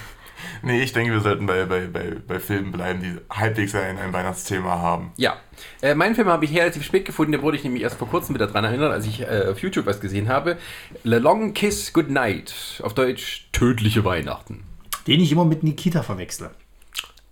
Nee, 0.62 0.82
ich 0.82 0.94
denke, 0.94 1.12
wir 1.12 1.22
sollten 1.22 1.46
bei, 1.46 1.66
bei, 1.66 1.88
bei, 1.88 2.16
bei 2.26 2.40
Filmen 2.40 2.72
bleiben, 2.72 3.02
die 3.02 3.16
halbwegs 3.30 3.76
ein, 3.76 3.98
ein 3.98 4.14
Weihnachtsthema 4.14 4.80
haben. 4.80 5.12
Ja, 5.18 5.38
äh, 5.82 5.96
meinen 5.96 6.16
Film 6.16 6.28
habe 6.28 6.46
ich 6.46 6.56
relativ 6.56 6.84
spät 6.84 7.06
gefunden, 7.06 7.32
da 7.32 7.42
wurde 7.42 7.58
ich 7.58 7.64
nämlich 7.64 7.84
erst 7.84 7.98
vor 7.98 8.10
kurzem 8.10 8.36
wieder 8.36 8.48
dran 8.48 8.64
erinnert, 8.64 8.92
als 8.92 9.06
ich 9.06 9.22
äh, 9.22 9.48
auf 9.52 9.60
YouTube 9.60 9.86
was 9.86 10.00
gesehen 10.00 10.30
habe. 10.30 10.58
Le 11.04 11.20
Long 11.20 11.54
Kiss 11.54 11.94
Goodnight, 11.94 12.82
auf 12.84 12.94
Deutsch 12.94 13.48
Tödliche 13.52 14.06
Weihnachten. 14.06 14.64
Den 15.08 15.22
ich 15.22 15.32
immer 15.32 15.46
mit 15.46 15.64
Nikita 15.64 16.04
verwechsle. 16.04 16.52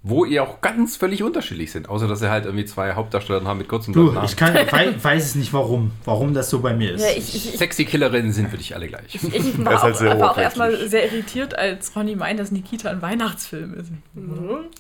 Wo 0.08 0.24
ihr 0.24 0.44
auch 0.44 0.62
ganz 0.62 0.96
völlig 0.98 1.24
unterschiedlich 1.24 1.72
sind. 1.72 1.90
Außer, 1.90 2.08
dass 2.08 2.20
sie 2.20 2.30
halt 2.30 2.46
irgendwie 2.46 2.66
zwei 2.66 2.94
Hauptdarsteller 2.94 3.44
haben 3.44 3.58
mit 3.58 3.68
kurzen 3.68 3.92
Du, 3.92 4.16
ich 4.24 4.36
kann, 4.38 4.54
wei- 4.54 4.94
weiß 5.02 5.26
es 5.26 5.34
nicht 5.36 5.52
warum, 5.52 5.92
warum 6.04 6.36
das 6.36 6.52
so 6.52 6.60
bei 6.60 6.76
mir 6.76 6.94
ist. 6.94 7.02
Ja, 7.02 7.10
ich, 7.18 7.34
ich, 7.36 7.54
ich, 7.54 7.58
Sexy 7.58 7.86
Killerinnen 7.86 8.32
sind 8.32 8.50
für 8.50 8.58
dich 8.58 8.76
alle 8.76 8.88
gleich. 8.88 9.16
ich 9.16 9.22
Das 9.64 9.66
war, 9.66 9.82
halt 9.82 9.96
auch, 9.96 10.00
sehr 10.00 10.20
war 10.20 10.32
auch 10.32 10.38
erstmal 10.38 10.88
sehr 10.88 11.06
irritiert, 11.12 11.58
als 11.58 11.96
Ronny 11.96 12.16
meint, 12.16 12.40
dass 12.40 12.52
Nikita 12.52 12.92
ein 12.92 13.02
Weihnachtsfilm 13.02 13.74
ist. 13.74 13.92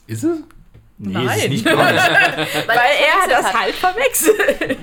Ist 0.05 0.23
es? 0.23 0.37
Nee, 0.97 1.13
nein. 1.13 1.27
ist 1.27 1.43
es 1.43 1.49
nicht 1.49 1.65
nicht. 1.65 1.77
Weil 1.77 1.87
er 1.87 3.29
das 3.29 3.53
halt 3.53 3.75
verwechselt. 3.75 4.77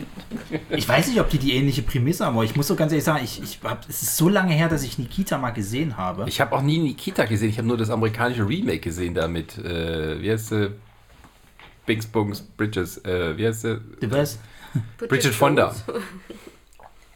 Ich 0.71 0.89
weiß 0.89 1.09
nicht, 1.09 1.21
ob 1.21 1.31
die 1.31 1.39
die 1.39 1.55
ähnliche 1.55 1.83
Prämisse 1.83 2.27
haben, 2.27 2.35
aber 2.35 2.45
ich 2.45 2.57
muss 2.57 2.67
so 2.67 2.77
ganz 2.77 2.93
ehrlich 2.93 3.05
sagen, 3.05 3.25
ich, 3.25 3.43
ich 3.43 3.59
hab, 3.63 3.89
es 3.89 4.03
ist 4.03 4.17
so 4.17 4.29
lange 4.29 4.53
her, 4.53 4.69
dass 4.69 4.83
ich 4.83 4.99
Nikita 4.99 5.39
mal 5.39 5.51
gesehen 5.51 5.97
habe. 5.97 6.25
Ich 6.29 6.41
habe 6.41 6.55
auch 6.55 6.63
nie 6.63 6.79
Nikita 6.79 7.25
gesehen. 7.25 7.49
Ich 7.49 7.59
habe 7.59 7.69
nur 7.69 7.79
das 7.79 7.91
amerikanische 7.91 8.47
Remake 8.47 8.81
gesehen 8.81 9.15
damit. 9.15 9.57
Äh, 9.59 10.21
wie 10.21 10.31
heißt 10.31 10.49
sie? 10.49 10.73
Bings, 11.87 12.07
Bungs, 12.07 12.41
Bridges. 12.43 12.99
Äh, 13.05 13.37
wie 13.37 13.47
heißt 13.47 13.63
sie? 13.63 13.81
Du 14.01 14.11
weißt, 14.11 14.39
Bridget 14.99 15.35
Fonda. 15.35 15.75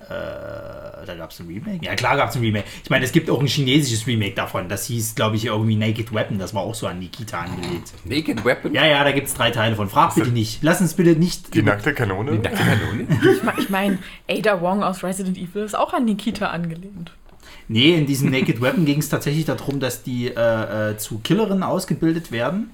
Äh, 0.08 1.06
da 1.06 1.14
gab 1.16 1.30
es 1.30 1.40
ein 1.40 1.46
Remake? 1.46 1.84
Ja, 1.84 1.94
klar 1.94 2.16
gab 2.16 2.30
es 2.30 2.36
ein 2.36 2.42
Remake. 2.42 2.64
Ich 2.82 2.90
meine, 2.90 3.04
es 3.04 3.12
gibt 3.12 3.30
auch 3.30 3.40
ein 3.40 3.46
chinesisches 3.46 4.06
Remake 4.06 4.34
davon. 4.34 4.68
Das 4.68 4.86
hieß, 4.86 5.14
glaube 5.14 5.36
ich, 5.36 5.46
irgendwie 5.46 5.76
Naked 5.76 6.12
Weapon. 6.12 6.38
Das 6.38 6.54
war 6.54 6.62
auch 6.62 6.74
so 6.74 6.86
an 6.86 6.98
Nikita 6.98 7.40
angelegt. 7.40 7.92
Naked 8.04 8.44
Weapon? 8.44 8.74
Ja, 8.74 8.86
ja, 8.86 9.04
da 9.04 9.12
gibt 9.12 9.28
es 9.28 9.34
drei 9.34 9.50
Teile 9.50 9.76
von. 9.76 9.88
Frag 9.88 10.14
bitte 10.14 10.30
nicht. 10.30 10.62
Lass 10.62 10.80
uns 10.80 10.94
bitte 10.94 11.18
nicht. 11.18 11.54
Die 11.54 11.62
nackte 11.62 11.92
Kanone? 11.94 12.32
Die 12.32 12.38
nackte 12.38 12.62
Kanone? 12.62 13.06
Ich 13.58 13.70
meine, 13.70 13.98
Ada 14.28 14.60
Wong 14.60 14.82
aus 14.82 15.02
Resident 15.02 15.36
Evil 15.38 15.62
ist 15.62 15.76
auch 15.76 15.92
an 15.92 16.04
Nikita 16.04 16.48
angelehnt. 16.48 17.12
Nee, 17.68 17.94
in 17.94 18.06
diesem 18.06 18.30
Naked 18.30 18.60
Weapon 18.60 18.84
ging 18.84 18.98
es 18.98 19.08
tatsächlich 19.08 19.44
darum, 19.44 19.80
dass 19.80 20.02
die 20.02 20.28
äh, 20.28 20.90
äh, 20.90 20.96
zu 20.98 21.18
Killerinnen 21.18 21.62
ausgebildet 21.62 22.30
werden. 22.30 22.70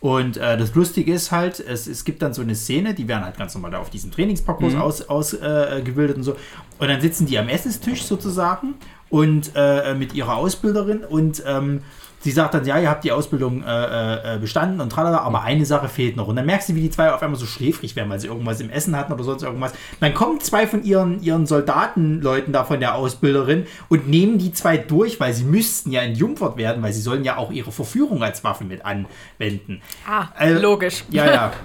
Und 0.00 0.38
äh, 0.38 0.56
das 0.56 0.74
Lustige 0.74 1.12
ist 1.12 1.30
halt, 1.30 1.60
es, 1.60 1.86
es 1.86 2.04
gibt 2.04 2.22
dann 2.22 2.32
so 2.32 2.40
eine 2.40 2.54
Szene, 2.54 2.94
die 2.94 3.06
werden 3.06 3.22
halt 3.22 3.36
ganz 3.36 3.54
normal 3.54 3.70
da 3.70 3.78
auf 3.78 3.90
diesem 3.90 4.10
Trainingsparcours 4.10 4.74
ausgebildet 5.08 5.08
aus, 5.10 5.34
äh, 5.34 6.16
und 6.16 6.22
so. 6.22 6.36
Und 6.78 6.88
dann 6.88 7.02
sitzen 7.02 7.26
die 7.26 7.38
am 7.38 7.48
Essenstisch 7.48 8.04
sozusagen 8.04 8.74
und 9.10 9.52
äh, 9.54 9.94
mit 9.94 10.14
ihrer 10.14 10.36
Ausbilderin 10.36 11.04
und 11.04 11.42
ähm, 11.46 11.82
sie 12.20 12.30
sagt 12.30 12.54
dann, 12.54 12.64
ja, 12.64 12.78
ihr 12.78 12.88
habt 12.88 13.02
die 13.04 13.12
Ausbildung 13.12 13.62
äh, 13.64 14.34
äh, 14.34 14.38
bestanden 14.38 14.80
und 14.80 14.90
tralala, 14.90 15.18
aber 15.18 15.42
eine 15.42 15.64
Sache 15.66 15.88
fehlt 15.88 16.16
noch. 16.16 16.28
Und 16.28 16.36
dann 16.36 16.46
merkst 16.46 16.68
du, 16.68 16.74
wie 16.74 16.82
die 16.82 16.90
zwei 16.90 17.12
auf 17.12 17.22
einmal 17.22 17.38
so 17.40 17.46
schläfrig 17.46 17.96
werden, 17.96 18.08
weil 18.10 18.20
sie 18.20 18.28
irgendwas 18.28 18.60
im 18.60 18.70
Essen 18.70 18.96
hatten 18.96 19.12
oder 19.12 19.24
sonst 19.24 19.42
irgendwas. 19.42 19.72
Dann 20.00 20.14
kommen 20.14 20.40
zwei 20.40 20.66
von 20.66 20.82
ihren, 20.84 21.22
ihren 21.22 21.46
Soldatenleuten 21.46 22.52
da 22.52 22.64
von 22.64 22.80
der 22.80 22.94
Ausbilderin 22.94 23.66
und 23.88 24.08
nehmen 24.08 24.38
die 24.38 24.52
zwei 24.52 24.76
durch, 24.76 25.18
weil 25.20 25.32
sie 25.32 25.44
müssten 25.44 25.90
ja 25.90 26.02
entjungfert 26.02 26.56
werden, 26.56 26.82
weil 26.82 26.92
sie 26.92 27.00
sollen 27.00 27.24
ja 27.24 27.36
auch 27.36 27.50
ihre 27.50 27.72
Verführung 27.72 28.22
als 28.22 28.44
Waffe 28.44 28.64
mit 28.64 28.84
anwenden. 28.84 29.80
Ah, 30.08 30.26
Äh, 30.38 30.52
logisch. 30.52 31.04
Ja, 31.10 31.26
ja. 31.26 31.52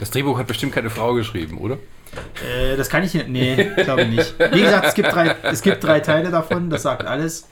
Das 0.00 0.10
Drehbuch 0.12 0.38
hat 0.38 0.46
bestimmt 0.46 0.72
keine 0.72 0.90
Frau 0.90 1.12
geschrieben, 1.14 1.58
oder? 1.58 1.74
Äh, 1.74 2.76
das 2.76 2.88
kann 2.88 3.02
ich 3.02 3.14
nicht. 3.14 3.28
Nee, 3.28 3.70
glaube 3.82 4.06
nicht. 4.06 4.32
Wie 4.52 4.60
gesagt, 4.62 4.86
es 4.86 4.94
gibt, 4.94 5.12
drei, 5.12 5.34
es 5.42 5.60
gibt 5.60 5.82
drei 5.82 5.98
Teile 5.98 6.30
davon, 6.30 6.70
das 6.70 6.82
sagt 6.82 7.04
alles. 7.04 7.48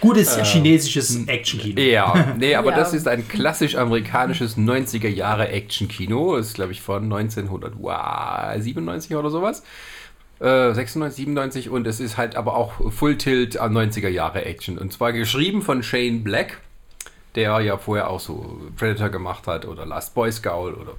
Gutes 0.00 0.36
chinesisches 0.44 1.26
Actionkino. 1.26 1.80
Ja, 1.80 2.34
nee, 2.38 2.54
aber 2.54 2.70
Ja. 2.70 2.76
das 2.78 2.94
ist 2.94 3.06
ein 3.06 3.28
klassisch 3.28 3.76
amerikanisches 3.76 4.56
90er 4.56 5.08
Jahre 5.08 5.48
Action-Kino. 5.48 6.36
Ist, 6.36 6.54
glaube 6.54 6.72
ich, 6.72 6.80
von 6.80 7.04
1997 7.04 9.14
oder 9.16 9.30
sowas. 9.30 9.62
Äh, 10.40 10.72
96, 10.72 11.16
97 11.26 11.68
und 11.68 11.86
es 11.86 12.00
ist 12.00 12.16
halt 12.16 12.36
aber 12.36 12.56
auch 12.56 12.72
Full 12.90 13.18
Tilt 13.18 13.58
an 13.58 13.74
90er 13.76 14.08
Jahre 14.08 14.46
Action. 14.46 14.78
Und 14.78 14.92
zwar 14.92 15.12
geschrieben 15.12 15.60
von 15.60 15.82
Shane 15.82 16.24
Black, 16.24 16.60
der 17.34 17.60
ja 17.60 17.76
vorher 17.76 18.08
auch 18.08 18.20
so 18.20 18.58
Predator 18.76 19.10
gemacht 19.10 19.46
hat 19.46 19.66
oder 19.66 19.84
Last 19.84 20.14
Boy 20.14 20.32
Scout 20.32 20.72
oder 20.80 20.92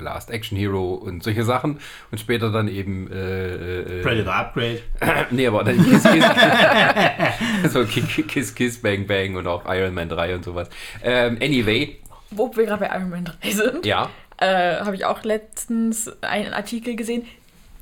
Last 0.00 0.30
Action 0.30 0.56
Hero 0.56 0.94
und 0.94 1.22
solche 1.22 1.44
Sachen. 1.44 1.78
Und 2.10 2.18
später 2.18 2.50
dann 2.50 2.68
eben 2.68 3.10
äh, 3.10 3.98
äh, 3.98 4.02
Predator 4.02 4.34
Upgrade. 4.34 4.80
Nee, 5.30 5.46
aber 5.46 5.64
dann 5.64 5.76
Kiss 5.84 6.02
Kiss, 6.02 6.24
so 7.72 7.84
Kiss, 7.84 8.26
Kiss 8.26 8.54
Kiss 8.54 8.80
Bang 8.82 9.06
Bang 9.06 9.36
und 9.36 9.46
auch 9.46 9.64
Iron 9.66 9.94
Man 9.94 10.08
3 10.08 10.34
und 10.36 10.44
sowas. 10.44 10.68
Ähm, 11.02 11.38
anyway, 11.42 11.98
Wo 12.30 12.54
wir 12.56 12.66
gerade 12.66 12.86
bei 12.86 12.94
Iron 12.96 13.10
Man 13.10 13.24
3 13.24 13.50
sind, 13.50 13.86
ja. 13.86 14.10
äh, 14.38 14.76
habe 14.80 14.94
ich 14.94 15.04
auch 15.04 15.22
letztens 15.24 16.10
einen 16.22 16.52
Artikel 16.52 16.96
gesehen. 16.96 17.26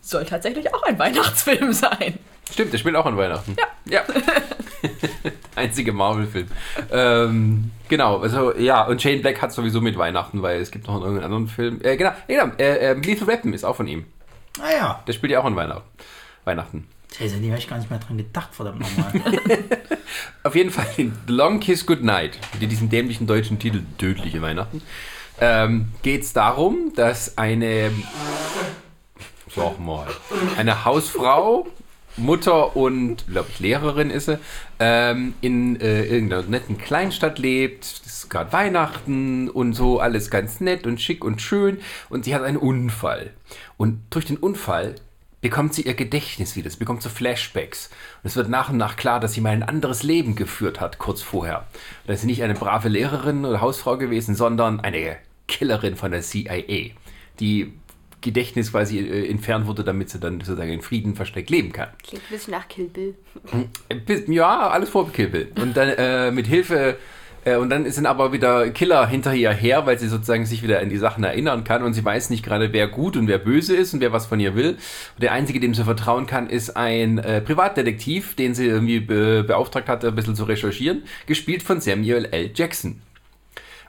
Soll 0.01 0.25
tatsächlich 0.25 0.73
auch 0.75 0.83
ein 0.85 0.99
Weihnachtsfilm 0.99 1.73
sein. 1.75 2.19
Stimmt, 2.51 2.73
der 2.73 2.79
spielt 2.79 2.97
auch 2.97 3.07
an 3.07 3.17
Weihnachten. 3.17 3.57
Ja. 3.87 4.03
ja. 4.07 4.15
Einzige 5.57 5.93
Marvel-Film. 5.93 6.49
Ähm, 6.91 7.71
genau, 7.89 8.19
also 8.19 8.55
ja, 8.57 8.85
und 8.87 9.01
Shane 9.01 9.21
Black 9.21 9.43
hat 9.43 9.53
sowieso 9.53 9.81
mit 9.81 9.99
Weihnachten, 9.99 10.43
weil 10.43 10.61
es 10.61 10.71
gibt 10.71 10.87
noch 10.87 11.01
irgendeinen 11.01 11.25
anderen 11.25 11.49
Film. 11.49 11.81
Äh, 11.83 11.97
genau, 11.97 12.13
genau 12.29 12.53
äh, 12.59 12.93
äh, 12.93 12.95
Lethal 12.95 13.27
Weapon 13.27 13.53
ist 13.53 13.65
auch 13.65 13.77
von 13.77 13.89
ihm. 13.89 14.05
Ah 14.61 14.73
ja. 14.73 15.03
Der 15.07 15.13
spielt 15.13 15.33
ja 15.33 15.41
auch 15.41 15.45
an 15.45 15.57
Weihnachten. 15.57 15.89
Weihnachten. 16.45 16.87
Scheiße, 17.17 17.39
die 17.39 17.49
habe 17.49 17.59
ich 17.59 17.69
gar 17.69 17.79
nicht 17.79 17.91
mehr 17.91 17.99
dran 17.99 18.19
gedacht, 18.19 18.55
verdammt 18.55 18.81
nochmal. 18.81 19.13
Auf 20.43 20.55
jeden 20.55 20.71
Fall 20.71 20.87
in 20.97 21.17
The 21.27 21.33
Long 21.33 21.61
Kiss 21.61 21.87
Goodnight, 21.87 22.39
mit 22.61 22.71
diesem 22.71 22.91
dämlichen 22.91 23.27
deutschen 23.27 23.59
Titel 23.59 23.83
Tödliche 23.97 24.43
Weihnachten, 24.43 24.83
ähm, 25.41 25.93
geht 26.03 26.23
es 26.23 26.33
darum, 26.33 26.93
dass 26.95 27.39
eine, 27.39 27.91
sag 29.55 29.81
mal, 29.81 30.07
eine 30.59 30.85
Hausfrau, 30.85 31.67
Mutter 32.17 32.77
und, 32.77 33.27
glaube 33.29 33.49
ich, 33.51 33.61
Lehrerin 33.61 34.11
ist 34.11 34.27
sie, 34.27 34.39
ähm, 34.79 35.35
in 35.41 35.81
äh, 35.81 36.05
irgendeiner 36.05 36.43
netten 36.43 36.79
Kleinstadt 36.79 37.39
lebt. 37.39 37.85
Es 37.85 38.01
ist 38.07 38.31
gerade 38.31 38.53
Weihnachten 38.53 39.49
und 39.49 39.75
so, 39.75 40.01
alles 40.01 40.31
ganz 40.31 40.61
nett 40.61 40.87
und 40.87 41.01
schick 41.01 41.25
und 41.25 41.43
schön. 41.43 41.79
Und 42.09 42.25
sie 42.25 42.35
hat 42.35 42.43
einen 42.43 42.57
Unfall. 42.57 43.31
Und 43.77 44.01
durch 44.11 44.25
den 44.25 44.37
Unfall 44.37 44.95
bekommt 45.41 45.75
sie 45.75 45.83
ihr 45.83 45.95
Gedächtnis 45.95 46.57
wieder. 46.57 46.71
Sie 46.71 46.79
bekommt 46.79 47.03
so 47.03 47.09
Flashbacks. 47.09 47.91
Und 48.23 48.29
es 48.29 48.37
wird 48.37 48.49
nach 48.49 48.71
und 48.71 48.79
nach 48.79 48.97
klar, 48.97 49.21
dass 49.21 49.35
sie 49.35 49.41
mal 49.41 49.51
ein 49.51 49.63
anderes 49.63 50.03
Leben 50.03 50.35
geführt 50.35 50.81
hat, 50.81 50.99
kurz 50.99 51.23
vorher. 51.23 51.67
Und 52.03 52.09
dass 52.09 52.23
sie 52.23 52.27
nicht 52.27 52.43
eine 52.43 52.55
brave 52.55 52.89
Lehrerin 52.89 53.45
oder 53.45 53.61
Hausfrau 53.61 53.97
gewesen, 53.97 54.35
sondern 54.35 54.81
eine 54.81 55.17
Killerin 55.49 55.97
von 55.97 56.11
der 56.11 56.23
CIA, 56.23 56.91
die 57.39 57.73
Gedächtnis 58.27 58.71
quasi 58.73 58.99
äh, 58.99 59.31
entfernt 59.31 59.67
wurde, 59.67 59.83
damit 59.85 60.11
sie 60.11 60.19
dann 60.21 60.41
sozusagen 60.41 60.71
in 60.73 60.83
Frieden 60.83 61.15
versteckt 61.15 61.49
leben 61.49 61.73
kann. 61.73 61.89
Klingt 62.07 62.23
ein 62.25 62.31
bisschen 62.33 62.51
nach 62.53 62.69
Kill 62.69 62.89
Bill. 62.89 63.15
Bis- 64.05 64.25
Ja, 64.29 64.69
alles 64.69 64.91
vor 64.91 65.11
Kill 65.13 65.29
Bill. 65.29 65.49
Und 65.61 65.77
dann 65.77 65.89
äh, 65.89 66.31
mit 66.31 66.47
Hilfe, 66.47 66.97
äh, 67.45 67.57
und 67.57 67.71
dann 67.71 67.89
sind 67.91 68.07
aber 68.07 68.33
wieder 68.33 68.71
Killer 68.71 69.07
hinter 69.07 69.35
ihr 69.35 69.53
her, 69.53 69.87
weil 69.87 69.99
sie 69.99 70.09
sozusagen 70.09 70.45
sich 70.47 70.63
wieder 70.63 70.81
an 70.81 70.89
die 70.91 70.97
Sachen 70.99 71.23
erinnern 71.25 71.63
kann 71.65 71.83
und 71.85 71.95
sie 71.95 72.05
weiß 72.05 72.31
nicht 72.31 72.45
gerade, 72.45 72.73
wer 72.73 72.89
gut 72.89 73.17
und 73.17 73.29
wer 73.29 73.39
böse 73.39 73.77
ist 73.77 73.95
und 73.95 74.01
wer 74.01 74.13
was 74.13 74.27
von 74.27 74.41
ihr 74.41 74.55
will. 74.57 74.71
Und 74.71 75.23
der 75.23 75.33
Einzige, 75.33 75.61
dem 75.61 75.73
sie 75.73 75.85
vertrauen 75.85 76.27
kann, 76.27 76.49
ist 76.51 76.77
ein 76.77 77.19
äh, 77.19 77.41
Privatdetektiv, 77.41 78.35
den 78.35 78.55
sie 78.55 78.67
irgendwie 78.67 79.01
be 79.01 79.45
beauftragt 79.47 79.89
hat, 79.89 80.05
ein 80.05 80.15
bisschen 80.15 80.35
zu 80.35 80.45
recherchieren, 80.45 81.03
gespielt 81.27 81.63
von 81.63 81.81
Samuel 81.81 82.27
L. 82.33 82.51
Jackson. 82.55 83.01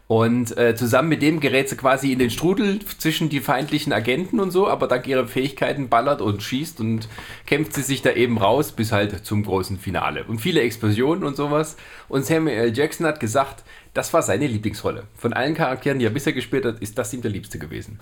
Und 0.07 0.57
äh, 0.57 0.73
zusammen 0.73 1.09
mit 1.09 1.21
dem 1.21 1.41
gerät 1.41 1.67
sie 1.67 1.75
quasi 1.75 2.13
in 2.13 2.19
den 2.19 2.29
Strudel 2.29 2.79
zwischen 2.97 3.27
die 3.27 3.41
feindlichen 3.41 3.91
Agenten 3.91 4.39
und 4.39 4.51
so, 4.51 4.69
aber 4.69 4.87
dank 4.87 5.05
ihrer 5.05 5.27
Fähigkeiten 5.27 5.89
ballert 5.89 6.21
und 6.21 6.41
schießt 6.41 6.79
und 6.79 7.09
kämpft 7.45 7.73
sie 7.73 7.81
sich 7.81 8.01
da 8.03 8.11
eben 8.11 8.37
raus 8.37 8.71
bis 8.71 8.93
halt 8.93 9.25
zum 9.25 9.43
großen 9.43 9.77
Finale. 9.77 10.23
Und 10.23 10.39
viele 10.39 10.61
Explosionen 10.61 11.25
und 11.25 11.35
sowas. 11.35 11.75
Und 12.07 12.25
Samuel 12.25 12.57
L. 12.57 12.77
Jackson 12.77 13.05
hat 13.05 13.19
gesagt, 13.19 13.65
das 13.93 14.13
war 14.13 14.21
seine 14.21 14.47
Lieblingsrolle. 14.47 15.03
Von 15.17 15.33
allen 15.33 15.55
Charakteren, 15.55 15.99
die 15.99 16.05
er 16.05 16.11
bisher 16.11 16.33
gespielt 16.33 16.63
hat, 16.63 16.79
ist 16.79 16.97
das 16.97 17.13
ihm 17.13 17.21
der 17.21 17.31
liebste 17.31 17.59
gewesen. 17.59 17.99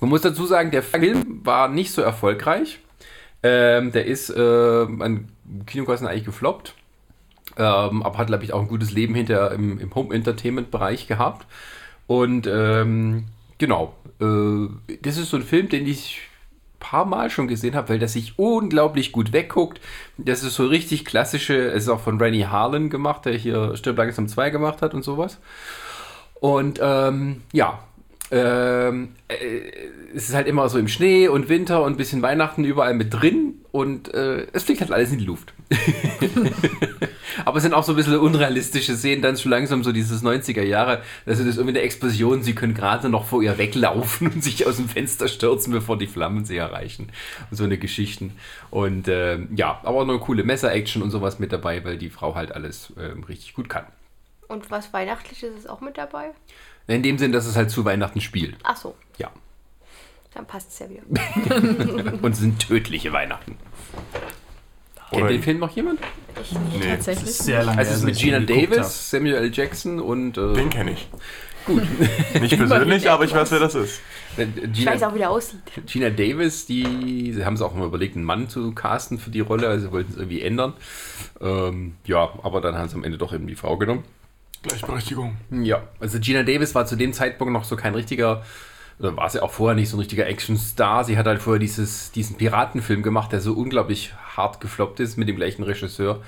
Man 0.00 0.10
muss 0.10 0.22
dazu 0.22 0.46
sagen, 0.46 0.72
der 0.72 0.82
Film 0.82 1.44
war 1.44 1.68
nicht 1.68 1.92
so 1.92 2.02
erfolgreich. 2.02 2.80
Ähm, 3.44 3.92
der 3.92 4.06
ist 4.06 4.30
äh, 4.30 4.40
an 4.40 5.28
Kinokosten 5.66 6.08
eigentlich 6.08 6.24
gefloppt. 6.24 6.74
Ähm, 7.58 8.02
aber 8.04 8.18
hat, 8.18 8.28
glaube 8.28 8.44
ich, 8.44 8.52
auch 8.52 8.60
ein 8.60 8.68
gutes 8.68 8.92
Leben 8.92 9.14
hinter 9.14 9.50
im, 9.52 9.80
im 9.80 9.94
Home-Entertainment-Bereich 9.94 11.08
gehabt. 11.08 11.46
Und 12.06 12.46
ähm, 12.46 13.24
genau, 13.58 13.94
äh, 14.20 14.96
das 15.02 15.18
ist 15.18 15.30
so 15.30 15.36
ein 15.36 15.42
Film, 15.42 15.68
den 15.68 15.86
ich 15.86 16.20
ein 16.20 16.78
paar 16.78 17.04
Mal 17.04 17.30
schon 17.30 17.48
gesehen 17.48 17.74
habe, 17.74 17.88
weil 17.90 17.98
der 17.98 18.08
sich 18.08 18.38
unglaublich 18.38 19.10
gut 19.10 19.32
wegguckt. 19.32 19.80
Das 20.16 20.44
ist 20.44 20.54
so 20.54 20.66
richtig 20.66 21.04
klassische, 21.04 21.68
es 21.72 21.84
ist 21.84 21.88
auch 21.88 22.00
von 22.00 22.20
Rennie 22.20 22.46
Harlan 22.46 22.90
gemacht, 22.90 23.24
der 23.24 23.34
hier 23.34 23.76
Stirb 23.76 23.98
langsam 23.98 24.28
2 24.28 24.50
gemacht 24.50 24.80
hat 24.80 24.94
und 24.94 25.02
sowas. 25.02 25.38
Und 26.40 26.78
ähm, 26.80 27.42
ja, 27.52 27.80
ähm, 28.30 29.10
äh, 29.26 29.34
es 30.14 30.28
ist 30.28 30.34
halt 30.34 30.46
immer 30.46 30.68
so 30.68 30.78
im 30.78 30.88
Schnee 30.88 31.28
und 31.28 31.48
Winter 31.48 31.82
und 31.82 31.94
ein 31.94 31.96
bisschen 31.96 32.22
Weihnachten 32.22 32.64
überall 32.64 32.94
mit 32.94 33.12
drin 33.12 33.54
und 33.72 34.12
äh, 34.14 34.46
es 34.52 34.64
fliegt 34.64 34.80
halt 34.80 34.92
alles 34.92 35.12
in 35.12 35.18
die 35.18 35.24
Luft. 35.24 35.54
Aber 37.44 37.58
es 37.58 37.62
sind 37.62 37.74
auch 37.74 37.84
so 37.84 37.92
ein 37.92 37.96
bisschen 37.96 38.18
unrealistische 38.18 38.96
Szenen, 38.96 39.22
dann 39.22 39.36
schon 39.36 39.50
langsam 39.50 39.84
so 39.84 39.92
dieses 39.92 40.22
90er 40.22 40.62
Jahre, 40.62 41.02
also 41.26 41.42
das 41.44 41.50
ist 41.50 41.56
irgendwie 41.56 41.76
eine 41.78 41.84
Explosion, 41.84 42.42
sie 42.42 42.54
können 42.54 42.74
gerade 42.74 43.08
noch 43.08 43.24
vor 43.26 43.42
ihr 43.42 43.58
weglaufen 43.58 44.28
und 44.32 44.42
sich 44.44 44.66
aus 44.66 44.76
dem 44.76 44.88
Fenster 44.88 45.28
stürzen, 45.28 45.72
bevor 45.72 45.98
die 45.98 46.06
Flammen 46.06 46.44
sie 46.44 46.56
erreichen. 46.56 47.10
Und 47.50 47.56
so 47.56 47.64
eine 47.64 47.78
Geschichten. 47.78 48.36
Und 48.70 49.08
ähm, 49.08 49.48
ja, 49.54 49.80
aber 49.82 49.98
auch 50.00 50.04
noch 50.04 50.14
eine 50.14 50.22
coole 50.22 50.44
Messer-Action 50.44 51.02
und 51.02 51.10
sowas 51.10 51.38
mit 51.38 51.52
dabei, 51.52 51.84
weil 51.84 51.98
die 51.98 52.10
Frau 52.10 52.34
halt 52.34 52.52
alles 52.52 52.92
ähm, 52.98 53.24
richtig 53.24 53.54
gut 53.54 53.68
kann. 53.68 53.84
Und 54.48 54.70
was 54.70 54.92
Weihnachtliches 54.92 55.54
ist 55.56 55.68
auch 55.68 55.80
mit 55.80 55.98
dabei? 55.98 56.30
In 56.86 57.02
dem 57.02 57.18
Sinn, 57.18 57.32
dass 57.32 57.44
es 57.46 57.54
halt 57.56 57.70
zu 57.70 57.84
Weihnachten 57.84 58.20
spielt. 58.22 58.56
Ach 58.62 58.76
so, 58.76 58.94
Ja. 59.18 59.30
dann 60.32 60.46
passt 60.46 60.70
es 60.70 60.78
ja 60.78 60.86
wieder. 60.88 61.02
Und 62.22 62.32
es 62.32 62.38
sind 62.38 62.58
tödliche 62.66 63.12
Weihnachten. 63.12 63.56
Kennt 65.10 65.22
Oder- 65.22 65.30
den 65.32 65.42
Film 65.42 65.58
noch 65.58 65.70
jemand? 65.74 66.00
Nee, 66.00 66.80
Das 66.80 66.90
Tatsächlich. 67.06 67.28
ist 67.30 67.44
sehr 67.44 67.64
lange 67.64 67.78
Also 67.78 67.90
es 67.92 67.98
ist 67.98 68.04
mit 68.04 68.16
Gina 68.18 68.40
Davis, 68.40 69.10
Samuel 69.10 69.34
L. 69.36 69.50
Jackson 69.52 70.00
und 70.00 70.36
äh, 70.38 70.52
den 70.54 70.70
kenne 70.70 70.92
ich. 70.92 71.08
Gut. 71.66 71.82
Nicht 72.40 72.56
persönlich, 72.56 73.10
aber 73.10 73.24
ich 73.24 73.34
weiß, 73.34 73.50
wer 73.50 73.58
das 73.60 73.74
ist. 73.74 74.00
äh, 74.36 74.46
Ich 74.72 74.86
weiß 74.86 74.94
Gina, 74.94 75.08
auch, 75.08 75.14
wie 75.14 75.18
der 75.18 75.30
aussieht. 75.30 75.60
Gina 75.86 76.10
Davis, 76.10 76.66
die 76.66 77.32
sie 77.34 77.44
haben 77.44 77.54
es 77.54 77.62
auch 77.62 77.74
mal 77.74 77.86
überlegt, 77.86 78.16
einen 78.16 78.24
Mann 78.24 78.48
zu 78.48 78.72
casten 78.72 79.18
für 79.18 79.30
die 79.30 79.40
Rolle, 79.40 79.68
also 79.68 79.86
sie 79.86 79.92
wollten 79.92 80.12
es 80.12 80.16
irgendwie 80.18 80.42
ändern. 80.42 80.74
Ähm, 81.40 81.94
ja, 82.04 82.30
aber 82.42 82.60
dann 82.60 82.76
haben 82.76 82.88
sie 82.88 82.94
am 82.96 83.04
Ende 83.04 83.18
doch 83.18 83.32
eben 83.32 83.46
die 83.46 83.56
Frau 83.56 83.76
genommen. 83.76 84.04
Gleichberechtigung. 84.62 85.36
Ja, 85.50 85.82
also 86.00 86.18
Gina 86.18 86.42
Davis 86.42 86.74
war 86.74 86.84
zu 86.86 86.96
dem 86.96 87.12
Zeitpunkt 87.12 87.52
noch 87.52 87.64
so 87.64 87.76
kein 87.76 87.94
richtiger, 87.94 88.44
oder 88.98 89.16
war 89.16 89.30
sie 89.30 89.42
auch 89.42 89.52
vorher 89.52 89.76
nicht 89.76 89.88
so 89.88 89.96
ein 89.96 90.00
richtiger 90.00 90.26
Actionstar. 90.26 91.04
Sie 91.04 91.16
hat 91.16 91.26
halt 91.26 91.40
vorher 91.40 91.60
dieses, 91.60 92.10
diesen 92.10 92.36
Piratenfilm 92.36 93.02
gemacht, 93.02 93.32
der 93.32 93.40
so 93.40 93.52
unglaublich 93.52 94.12
hart 94.36 94.60
gefloppt 94.60 95.00
ist 95.00 95.16
mit 95.16 95.28
dem 95.28 95.36
gleichen 95.36 95.62
Regisseur. 95.62 96.20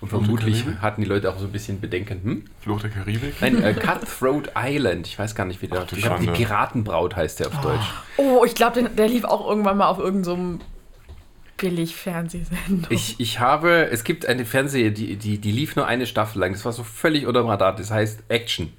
Und 0.00 0.08
Fluch 0.08 0.22
vermutlich 0.22 0.64
hatten 0.80 1.02
die 1.02 1.06
Leute 1.06 1.30
auch 1.30 1.38
so 1.38 1.44
ein 1.44 1.52
bisschen 1.52 1.80
Bedenken. 1.80 2.20
Hm? 2.22 2.44
Fluch 2.60 2.80
der 2.80 2.90
Karibik. 2.90 3.34
Nein, 3.40 3.62
äh, 3.62 3.74
Cutthroat 3.74 4.50
Island. 4.56 5.06
Ich 5.06 5.18
weiß 5.18 5.34
gar 5.34 5.44
nicht, 5.44 5.62
wie 5.62 5.68
der. 5.68 5.82
Ach, 5.86 5.92
ich 5.92 6.02
glaub, 6.02 6.20
die. 6.20 6.26
Piratenbraut 6.26 7.16
heißt 7.16 7.40
der 7.40 7.48
auf 7.48 7.60
Deutsch. 7.60 7.86
Oh, 8.16 8.44
ich 8.44 8.54
glaube, 8.54 8.82
der 8.82 9.08
lief 9.08 9.24
auch 9.24 9.48
irgendwann 9.48 9.78
mal 9.78 9.88
auf 9.88 9.98
irgendeinem 9.98 10.60
Billig-Fernsehsendung. 11.56 12.86
Ich, 12.90 13.20
ich 13.20 13.38
habe, 13.38 13.88
es 13.90 14.04
gibt 14.04 14.26
eine 14.26 14.44
Fernseh, 14.44 14.90
die, 14.90 15.16
die, 15.16 15.38
die 15.38 15.52
lief 15.52 15.76
nur 15.76 15.86
eine 15.86 16.06
Staffel 16.06 16.40
lang. 16.40 16.52
Das 16.52 16.64
war 16.64 16.72
so 16.72 16.82
völlig 16.82 17.26
unter 17.26 17.42
dem 17.42 17.48
Radar. 17.48 17.76
Das 17.76 17.90
heißt 17.90 18.24
Action. 18.28 18.72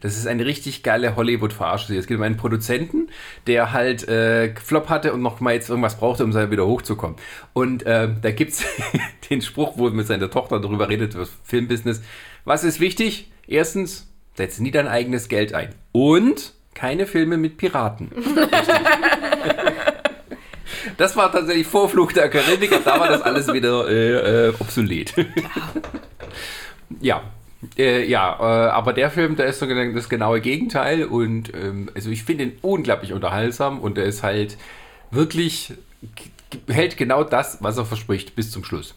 Das 0.00 0.16
ist 0.16 0.26
eine 0.26 0.44
richtig 0.46 0.82
geile 0.82 1.16
Hollywood-Verarsche. 1.16 1.94
Es 1.96 2.06
geht 2.06 2.16
um 2.16 2.22
einen 2.22 2.36
Produzenten, 2.36 3.08
der 3.46 3.72
halt 3.72 4.08
äh, 4.08 4.54
Flop 4.54 4.88
hatte 4.88 5.12
und 5.12 5.22
noch 5.22 5.40
mal 5.40 5.54
jetzt 5.54 5.68
irgendwas 5.68 5.98
brauchte, 5.98 6.24
um 6.24 6.34
wieder 6.34 6.66
hochzukommen. 6.66 7.16
Und 7.52 7.84
äh, 7.84 8.08
da 8.20 8.30
gibt 8.30 8.52
es 8.52 8.64
den 9.30 9.42
Spruch, 9.42 9.76
wo 9.76 9.88
er 9.88 9.92
mit 9.92 10.06
seiner 10.06 10.30
Tochter 10.30 10.58
darüber 10.60 10.88
redet, 10.88 11.14
über 11.14 11.24
das 11.24 11.32
Filmbusiness. 11.44 12.02
Was 12.44 12.64
ist 12.64 12.80
wichtig? 12.80 13.30
Erstens, 13.46 14.08
setze 14.34 14.62
nie 14.62 14.70
dein 14.70 14.88
eigenes 14.88 15.28
Geld 15.28 15.52
ein. 15.52 15.74
Und 15.92 16.54
keine 16.74 17.06
Filme 17.06 17.36
mit 17.36 17.58
Piraten. 17.58 18.10
Das 20.96 21.16
war 21.16 21.32
tatsächlich 21.32 21.66
Vorflug 21.66 22.14
der 22.14 22.28
Karibik 22.28 22.72
da 22.84 23.00
war 23.00 23.08
das 23.08 23.22
alles 23.22 23.52
wieder 23.52 23.88
äh, 23.88 24.48
äh, 24.48 24.54
obsolet. 24.58 25.14
ja. 27.00 27.22
Äh, 27.78 28.06
ja, 28.06 28.36
äh, 28.38 28.70
aber 28.70 28.92
der 28.92 29.10
Film, 29.10 29.36
der 29.36 29.46
ist 29.46 29.60
so 29.60 29.66
genau 29.66 29.92
das 29.92 30.08
genaue 30.08 30.40
Gegenteil 30.40 31.04
und 31.04 31.54
ähm, 31.54 31.90
also 31.94 32.10
ich 32.10 32.24
finde 32.24 32.44
ihn 32.44 32.52
unglaublich 32.62 33.12
unterhaltsam 33.12 33.78
und 33.78 33.96
er 33.96 34.04
ist 34.04 34.22
halt 34.22 34.56
wirklich 35.10 35.74
hält 36.68 36.96
genau 36.96 37.24
das, 37.24 37.58
was 37.60 37.76
er 37.78 37.84
verspricht, 37.84 38.34
bis 38.34 38.50
zum 38.50 38.64
Schluss. 38.64 38.94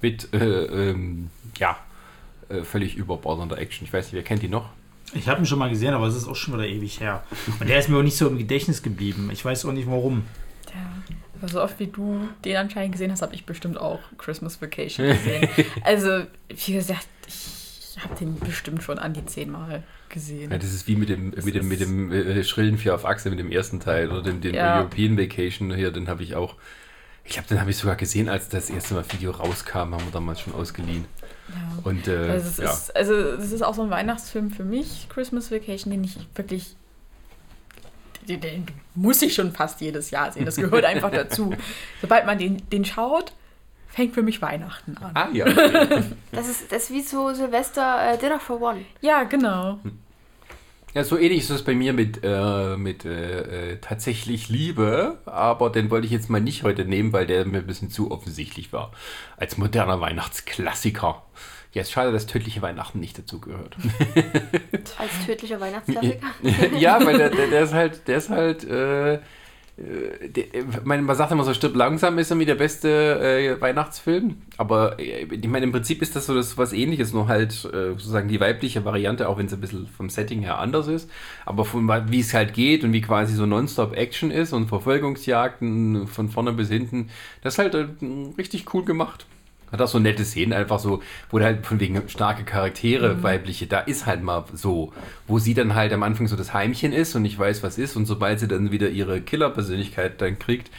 Mit 0.00 0.32
äh, 0.32 0.38
ähm, 0.38 1.30
ja 1.58 1.76
äh, 2.48 2.62
völlig 2.62 2.96
überbordender 2.96 3.58
Action. 3.58 3.86
Ich 3.86 3.92
weiß 3.92 4.06
nicht, 4.06 4.14
wer 4.14 4.22
kennt 4.22 4.42
die 4.42 4.48
noch? 4.48 4.70
Ich 5.14 5.28
habe 5.28 5.40
ihn 5.40 5.46
schon 5.46 5.58
mal 5.58 5.70
gesehen, 5.70 5.94
aber 5.94 6.06
es 6.06 6.16
ist 6.16 6.28
auch 6.28 6.36
schon 6.36 6.54
wieder 6.54 6.66
ewig 6.66 7.00
her. 7.00 7.22
Und 7.60 7.68
der 7.68 7.78
ist 7.78 7.88
mir 7.88 7.98
auch 7.98 8.02
nicht 8.02 8.16
so 8.16 8.28
im 8.28 8.36
Gedächtnis 8.36 8.82
geblieben. 8.82 9.30
Ich 9.32 9.44
weiß 9.44 9.64
auch 9.64 9.72
nicht 9.72 9.88
warum. 9.88 10.24
Ja, 10.66 10.92
aber 11.38 11.48
so 11.48 11.62
oft 11.62 11.78
wie 11.80 11.86
du 11.86 12.28
den 12.44 12.56
anscheinend 12.56 12.92
gesehen 12.92 13.10
hast, 13.10 13.22
habe 13.22 13.34
ich 13.34 13.46
bestimmt 13.46 13.78
auch 13.78 14.00
Christmas 14.18 14.60
Vacation 14.60 15.06
gesehen. 15.06 15.48
also, 15.82 16.24
wie 16.48 16.72
gesagt, 16.72 17.06
ich 17.26 17.57
habe 18.04 18.14
den 18.16 18.38
bestimmt 18.38 18.82
schon 18.82 18.98
an 18.98 19.12
die 19.12 19.24
zehnmal 19.26 19.82
gesehen. 20.08 20.50
Ja, 20.50 20.58
das 20.58 20.72
ist 20.72 20.86
wie 20.86 20.96
mit 20.96 21.08
dem, 21.08 21.30
mit 21.30 21.54
dem, 21.54 21.68
mit 21.68 21.80
dem 21.80 22.12
äh, 22.12 22.44
schrillen 22.44 22.78
Vier 22.78 22.94
auf 22.94 23.04
Achse, 23.04 23.30
mit 23.30 23.38
dem 23.38 23.50
ersten 23.50 23.80
Teil 23.80 24.10
oder 24.10 24.22
dem, 24.22 24.40
den 24.40 24.54
Ja. 24.54 24.78
European 24.78 25.16
Vacation 25.18 25.74
hier, 25.74 25.90
den 25.90 26.08
habe 26.08 26.22
ich 26.22 26.34
auch. 26.34 26.54
Ich 27.24 27.32
glaube, 27.32 27.48
den 27.48 27.60
habe 27.60 27.70
ich 27.70 27.76
sogar 27.76 27.96
gesehen, 27.96 28.28
als 28.30 28.48
das 28.48 28.70
erste 28.70 28.94
Mal 28.94 29.04
Video 29.12 29.32
rauskam, 29.32 29.78
haben 29.94 30.04
wir 30.04 30.12
damals 30.12 30.40
schon 30.40 30.54
ausgeliehen. 30.54 31.04
Ja. 31.48 31.54
Und 31.84 32.08
äh, 32.08 32.16
Also, 32.16 32.48
es 32.48 32.56
ja. 32.58 32.72
ist, 32.72 32.96
also, 32.96 33.36
das 33.36 33.52
ist 33.52 33.62
auch 33.62 33.74
so 33.74 33.82
ein 33.82 33.90
Weihnachtsfilm 33.90 34.50
für 34.50 34.64
mich, 34.64 35.08
Christmas 35.10 35.50
Vacation, 35.50 35.90
den 35.90 36.04
ich 36.04 36.16
wirklich. 36.34 36.74
Den, 38.26 38.40
den 38.40 38.66
muss 38.94 39.22
ich 39.22 39.34
schon 39.34 39.52
fast 39.52 39.80
jedes 39.80 40.10
Jahr 40.10 40.32
sehen. 40.32 40.44
Das 40.44 40.56
gehört 40.56 40.84
einfach 40.84 41.10
dazu. 41.10 41.54
Sobald 42.00 42.26
man 42.26 42.38
den, 42.38 42.62
den 42.70 42.84
schaut, 42.84 43.32
fängt 43.98 44.14
für 44.14 44.22
mich 44.22 44.40
Weihnachten 44.40 44.96
an. 44.98 45.10
Ah 45.14 45.28
ja. 45.32 45.44
okay. 45.44 46.04
Das 46.30 46.48
ist, 46.48 46.70
das 46.70 46.84
ist 46.84 46.92
wie 46.92 47.04
zu 47.04 47.34
Silvester 47.34 48.12
äh, 48.12 48.16
Dinner 48.16 48.38
for 48.38 48.62
One. 48.62 48.84
Ja, 49.00 49.24
genau. 49.24 49.80
ja, 50.94 51.02
so 51.02 51.18
ähnlich 51.18 51.40
ist 51.40 51.50
es 51.50 51.64
bei 51.64 51.74
mir 51.74 51.92
mit, 51.92 52.20
äh, 52.22 52.76
mit 52.76 53.04
äh, 53.04 53.72
äh, 53.72 53.78
tatsächlich 53.80 54.48
Liebe, 54.50 55.18
aber 55.26 55.70
den 55.70 55.90
wollte 55.90 56.06
ich 56.06 56.12
jetzt 56.12 56.30
mal 56.30 56.40
nicht 56.40 56.62
heute 56.62 56.84
nehmen, 56.84 57.12
weil 57.12 57.26
der 57.26 57.44
mir 57.44 57.58
ein 57.58 57.66
bisschen 57.66 57.90
zu 57.90 58.12
offensichtlich 58.12 58.72
war. 58.72 58.92
Als 59.36 59.58
moderner 59.58 60.00
Weihnachtsklassiker. 60.00 61.24
Ja, 61.72 61.82
ist 61.82 61.90
schade, 61.90 62.12
dass 62.12 62.26
tödliche 62.26 62.62
Weihnachten 62.62 63.00
nicht 63.00 63.18
dazugehört. 63.18 63.76
Als 64.96 65.26
tödlicher 65.26 65.58
Weihnachtsklassiker. 65.60 66.24
ja, 66.78 67.04
weil 67.04 67.18
der, 67.18 67.30
der, 67.30 67.48
der 67.48 67.62
ist 67.64 67.74
halt, 67.74 68.06
der 68.06 68.18
ist 68.18 68.30
halt, 68.30 68.62
äh, 68.62 69.18
äh, 69.78 70.64
man, 70.84 71.04
man 71.04 71.16
sagt 71.16 71.30
immer 71.30 71.44
so, 71.44 71.54
stirbt 71.54 71.76
langsam 71.76 72.18
ist 72.18 72.30
irgendwie 72.30 72.46
der 72.46 72.56
beste 72.56 72.88
äh, 72.88 73.60
Weihnachtsfilm. 73.60 74.36
Aber 74.56 74.98
äh, 74.98 75.24
ich 75.24 75.48
meine, 75.48 75.66
im 75.66 75.72
Prinzip 75.72 76.02
ist 76.02 76.16
das 76.16 76.26
so 76.26 76.34
das 76.34 76.58
was 76.58 76.72
ähnliches, 76.72 77.12
nur 77.12 77.28
halt 77.28 77.52
äh, 77.64 77.90
sozusagen 77.92 78.28
die 78.28 78.40
weibliche 78.40 78.84
Variante, 78.84 79.28
auch 79.28 79.38
wenn 79.38 79.46
es 79.46 79.52
ein 79.52 79.60
bisschen 79.60 79.86
vom 79.86 80.10
Setting 80.10 80.40
her 80.40 80.58
anders 80.58 80.88
ist. 80.88 81.10
Aber 81.46 81.64
von 81.64 81.88
wie 82.10 82.20
es 82.20 82.34
halt 82.34 82.54
geht 82.54 82.84
und 82.84 82.92
wie 82.92 83.00
quasi 83.00 83.34
so 83.34 83.46
Nonstop-Action 83.46 84.30
ist 84.30 84.52
und 84.52 84.68
Verfolgungsjagden 84.68 86.06
von 86.06 86.28
vorne 86.28 86.52
bis 86.52 86.68
hinten, 86.68 87.10
das 87.42 87.54
ist 87.54 87.58
halt 87.58 87.74
äh, 87.74 87.86
richtig 88.36 88.74
cool 88.74 88.84
gemacht. 88.84 89.26
Hat 89.72 89.80
auch 89.82 89.88
so 89.88 89.98
nette 89.98 90.24
Szenen, 90.24 90.52
einfach 90.52 90.78
so, 90.78 91.02
wo 91.30 91.40
halt 91.40 91.66
von 91.66 91.80
wegen 91.80 92.08
starke 92.08 92.44
Charaktere, 92.44 93.22
weibliche, 93.22 93.66
da 93.66 93.80
ist 93.80 94.06
halt 94.06 94.22
mal 94.22 94.44
so, 94.54 94.92
wo 95.26 95.38
sie 95.38 95.54
dann 95.54 95.74
halt 95.74 95.92
am 95.92 96.02
Anfang 96.02 96.26
so 96.26 96.36
das 96.36 96.54
Heimchen 96.54 96.92
ist 96.92 97.14
und 97.14 97.22
nicht 97.22 97.38
weiß, 97.38 97.62
was 97.62 97.78
ist 97.78 97.96
und 97.96 98.06
sobald 98.06 98.40
sie 98.40 98.48
dann 98.48 98.72
wieder 98.72 98.88
ihre 98.88 99.20
Killer-Persönlichkeit 99.20 100.20
dann 100.20 100.38
kriegt, 100.38 100.70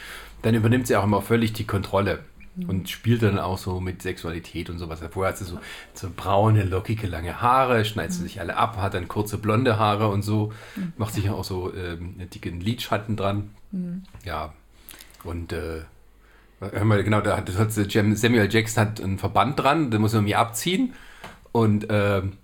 dann 0.42 0.54
übernimmt 0.54 0.86
sie 0.86 0.96
auch 0.96 1.04
immer 1.04 1.22
völlig 1.22 1.52
die 1.52 1.64
Kontrolle 1.64 2.20
und 2.66 2.88
spielt 2.88 3.22
dann 3.22 3.38
auch 3.38 3.58
so 3.58 3.80
mit 3.80 4.02
Sexualität 4.02 4.70
und 4.70 4.78
sowas. 4.78 5.00
Vorher 5.10 5.32
hat 5.32 5.38
sie 5.38 5.44
so, 5.44 5.58
so 5.94 6.08
braune, 6.14 6.64
lockige, 6.64 7.06
lange 7.06 7.40
Haare, 7.40 7.84
schneidet 7.84 8.12
sie 8.12 8.22
sich 8.22 8.40
alle 8.40 8.56
ab, 8.56 8.76
hat 8.76 8.94
dann 8.94 9.08
kurze 9.08 9.38
blonde 9.38 9.78
Haare 9.78 10.08
und 10.08 10.22
so, 10.22 10.52
macht 10.96 11.14
sich 11.14 11.30
auch 11.30 11.44
so 11.44 11.72
ähm, 11.74 12.16
einen 12.18 12.28
dicken 12.30 12.60
Lidschatten 12.60 13.16
dran. 13.16 13.50
Ja, 14.24 14.52
und 15.24 15.52
äh, 15.52 15.82
Hör 16.60 16.84
mal, 16.84 17.02
genau, 17.02 17.22
da 17.22 17.38
hat, 17.38 17.48
Samuel 17.48 18.52
Jackson 18.52 18.82
hat 18.82 19.00
einen 19.00 19.18
Verband 19.18 19.58
dran, 19.58 19.90
den 19.90 20.00
muss 20.00 20.12
er 20.12 20.18
irgendwie 20.18 20.34
abziehen. 20.34 20.94
Und 21.52 21.86
ähm, 21.88 22.34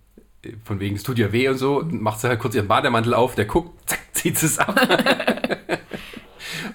von 0.64 0.80
wegen, 0.80 0.96
es 0.96 1.02
tut 1.02 1.18
ja 1.18 1.32
weh 1.32 1.48
und 1.48 1.58
so, 1.58 1.84
macht 1.86 2.20
sie 2.20 2.28
halt 2.28 2.40
kurz 2.40 2.54
ihren 2.54 2.68
Bademantel 2.68 3.14
auf, 3.14 3.34
der 3.34 3.44
guckt, 3.44 3.88
zack, 3.88 4.00
zieht 4.12 4.42
es 4.42 4.58
ab. 4.58 4.80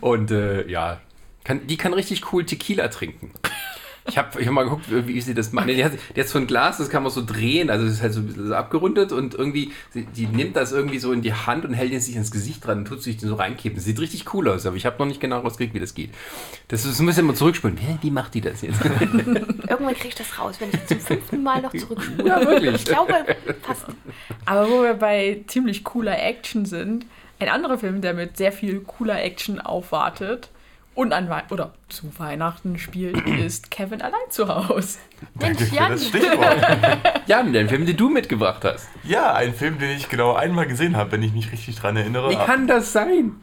und 0.02 0.32
äh, 0.32 0.70
ja, 0.70 1.02
kann, 1.44 1.66
die 1.66 1.78
kann 1.78 1.94
richtig 1.94 2.32
cool 2.32 2.46
Tequila 2.46 2.90
trinken. 2.90 3.32
Ich 4.08 4.18
habe 4.18 4.42
ich 4.42 4.48
hab 4.48 4.54
mal 4.54 4.64
geguckt, 4.64 4.86
wie 4.90 5.22
sie 5.22 5.34
das 5.34 5.52
macht. 5.52 5.68
Nee, 5.68 5.76
Die 5.76 5.86
hat, 5.86 5.92
die 6.16 6.20
hat 6.20 6.28
so 6.28 6.40
ein 6.40 6.48
Glas, 6.48 6.80
das 6.80 6.90
kann 6.90 7.04
man 7.04 7.12
so 7.12 7.24
drehen, 7.24 7.70
also 7.70 7.86
das 7.86 7.96
ist 7.96 8.02
halt 8.02 8.14
so 8.14 8.20
ein 8.20 8.28
bisschen 8.28 8.48
so 8.48 8.56
abgerundet 8.56 9.12
und 9.12 9.36
irgendwie, 9.36 9.72
sie, 9.92 10.06
die 10.06 10.26
nimmt 10.26 10.56
das 10.56 10.72
irgendwie 10.72 10.98
so 10.98 11.12
in 11.12 11.22
die 11.22 11.34
Hand 11.34 11.66
und 11.66 11.74
hält 11.74 11.94
es 11.94 12.08
sich 12.08 12.16
ins 12.16 12.32
Gesicht 12.32 12.66
dran 12.66 12.80
und 12.80 12.88
tut 12.88 13.04
sich 13.04 13.18
den 13.18 13.30
so 13.30 13.36
reinkippen. 13.36 13.76
Das 13.76 13.86
sieht 13.86 14.00
richtig 14.00 14.34
cool 14.34 14.50
aus, 14.50 14.66
aber 14.66 14.76
ich 14.76 14.86
habe 14.86 14.98
noch 15.00 15.06
nicht 15.06 15.22
genau 15.22 15.40
rausgekriegt, 15.40 15.76
wie 15.76 15.80
das 15.80 15.94
geht. 15.94 16.12
Das 16.68 16.84
ist, 16.86 17.00
müssen 17.00 17.18
wir 17.18 17.24
mal 17.26 17.36
zurückspulen. 17.36 17.78
Hä, 17.78 17.98
wie 18.02 18.12
macht 18.12 18.34
die 18.34 18.42
das 18.42 18.62
jetzt? 18.62 18.84
Irgendwann 18.86 19.94
krieg 19.96 20.08
ich 20.10 20.16
das 20.16 20.40
raus, 20.40 20.56
wenn 20.60 20.70
ich 20.70 20.86
zum 20.88 21.00
fünften 21.00 21.44
Mal 21.44 21.62
noch 21.62 21.74
zurückspule. 21.74 22.28
ja, 22.28 22.42
wirklich. 22.46 22.76
Ich 22.76 22.86
glaube, 22.86 23.14
fast. 23.62 23.86
Aber 24.46 24.68
wo 24.70 24.82
wir 24.84 24.96
bei 24.96 25.42
ziemlich 25.48 25.84
cooler 25.84 26.22
Action 26.22 26.66
sind, 26.66 27.06
ein 27.40 27.50
anderer 27.50 27.78
Film, 27.78 28.02
der 28.02 28.14
mit 28.14 28.38
sehr 28.38 28.52
viel 28.52 28.80
cooler 28.82 29.22
Action 29.24 29.60
aufwartet 29.60 30.50
und 30.94 31.14
an 31.14 31.30
Wei 31.30 31.44
oder 31.50 31.74
zu 31.90 32.12
Weihnachten 32.18 32.78
spielt, 32.78 33.18
ist 33.46 33.72
Kevin 33.72 34.02
allein 34.02 34.20
zu 34.30 34.48
Hause. 34.48 35.00
Mensch, 35.40 35.60
Danke 35.60 35.66
für 35.66 35.76
Jan, 35.76 35.92
das 35.92 36.08
Stichwort. 36.08 36.58
Jan, 37.28 37.54
den 37.54 37.70
Film, 37.70 37.86
den 37.86 37.98
du 37.98 38.10
mitgebracht 38.10 38.64
hast. 38.64 38.88
Ja, 39.04 39.34
ein 39.34 39.54
Film, 39.54 39.80
den 39.80 39.92
ich 39.92 40.10
genau 40.10 40.34
einmal 40.34 40.68
gesehen 40.68 40.98
habe, 40.98 41.14
wenn 41.14 41.24
ich 41.24 41.34
mich 41.34 41.52
richtig 41.52 41.76
dran 41.78 41.96
erinnere. 41.96 42.30
Wie 42.30 42.36
kann 42.36 42.68
das 42.68 42.92
sein? 42.92 43.36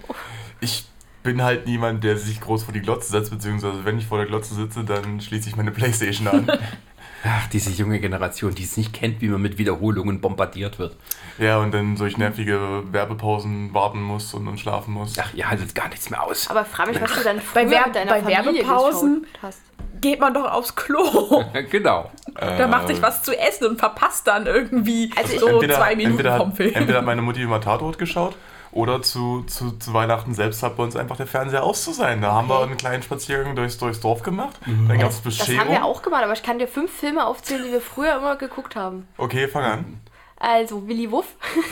Ich 0.60 0.86
bin 1.22 1.42
halt 1.42 1.66
niemand, 1.66 2.04
der 2.04 2.16
sich 2.16 2.40
groß 2.40 2.64
vor 2.64 2.72
die 2.72 2.80
Glotze 2.80 3.10
setzt, 3.10 3.30
beziehungsweise 3.30 3.84
wenn 3.84 3.98
ich 3.98 4.06
vor 4.06 4.18
der 4.18 4.26
Glotze 4.26 4.54
sitze, 4.54 4.84
dann 4.84 5.20
schließe 5.20 5.48
ich 5.48 5.56
meine 5.56 5.72
Playstation 5.72 6.28
an. 6.28 6.46
Ach, 7.24 7.48
diese 7.48 7.70
junge 7.70 7.98
Generation, 8.00 8.54
die 8.54 8.62
es 8.62 8.76
nicht 8.76 8.92
kennt, 8.92 9.20
wie 9.20 9.28
man 9.28 9.42
mit 9.42 9.58
Wiederholungen 9.58 10.20
bombardiert 10.20 10.78
wird. 10.78 10.96
ja, 11.38 11.58
und 11.58 11.72
dann 11.74 11.96
durch 11.96 12.16
nervige 12.16 12.82
Werbepausen 12.92 13.74
warten 13.74 14.00
muss 14.02 14.34
und, 14.34 14.46
und 14.46 14.58
schlafen 14.60 14.94
muss. 14.94 15.18
Ach, 15.18 15.34
ihr 15.34 15.48
haltet 15.50 15.74
gar 15.74 15.88
nichts 15.88 16.10
mehr 16.10 16.22
aus. 16.22 16.48
aber 16.48 16.64
frag 16.64 16.88
mich, 16.88 17.00
was 17.00 17.12
du 17.14 17.24
dann 17.24 17.36
Bei 17.38 17.42
früher 17.42 17.70
Wer- 17.70 17.86
mit 17.86 17.96
deiner 17.96 18.10
bei 18.12 18.22
Familie 18.22 18.62
Werbepausen- 18.64 19.26
hast. 19.42 19.60
geht 20.00 20.20
man 20.20 20.32
doch 20.32 20.50
aufs 20.50 20.76
Klo. 20.76 21.44
genau. 21.70 22.10
Da 22.34 22.68
macht 22.68 22.86
sich 22.86 23.02
was 23.02 23.22
zu 23.24 23.36
essen 23.36 23.66
und 23.66 23.78
verpasst 23.80 24.26
dann 24.28 24.46
irgendwie 24.46 25.10
Also 25.16 25.38
so 25.40 25.46
entweder, 25.48 25.74
zwei 25.74 25.96
Minuten 25.96 26.12
entweder, 26.18 26.36
vom 26.36 26.50
hat, 26.50 26.56
Film. 26.56 26.74
entweder 26.74 26.98
hat 26.98 27.04
meine 27.06 27.22
Mutti 27.22 27.42
immer 27.42 27.60
Tatort 27.60 27.98
geschaut 27.98 28.36
oder 28.72 29.02
zu, 29.02 29.42
zu, 29.46 29.72
zu 29.78 29.92
Weihnachten 29.94 30.34
selbst 30.34 30.62
hat 30.62 30.76
bei 30.76 30.82
uns 30.82 30.96
einfach 30.96 31.16
der 31.16 31.26
Fernseher 31.26 31.62
aus 31.64 31.84
zu 31.84 31.92
sein. 31.92 32.20
Da 32.20 32.32
haben 32.32 32.48
wir 32.48 32.60
einen 32.62 32.76
kleinen 32.76 33.02
Spaziergang 33.02 33.56
durchs, 33.56 33.78
durchs 33.78 34.00
Dorf 34.00 34.22
gemacht. 34.22 34.56
Dann 34.66 34.98
gab 34.98 35.10
es 35.10 35.22
Das 35.22 35.38
Bescherung. 35.38 35.60
haben 35.60 35.70
wir 35.70 35.84
auch 35.84 36.02
gemacht, 36.02 36.22
aber 36.24 36.32
ich 36.34 36.42
kann 36.42 36.58
dir 36.58 36.68
fünf 36.68 36.92
Filme 36.92 37.26
aufzählen, 37.26 37.64
die 37.64 37.72
wir 37.72 37.80
früher 37.80 38.16
immer 38.16 38.36
geguckt 38.36 38.76
haben. 38.76 39.08
Okay, 39.16 39.48
fang 39.48 39.64
an. 39.64 40.00
Also 40.40 40.86
Willy 40.86 41.10
Wuff, 41.10 41.26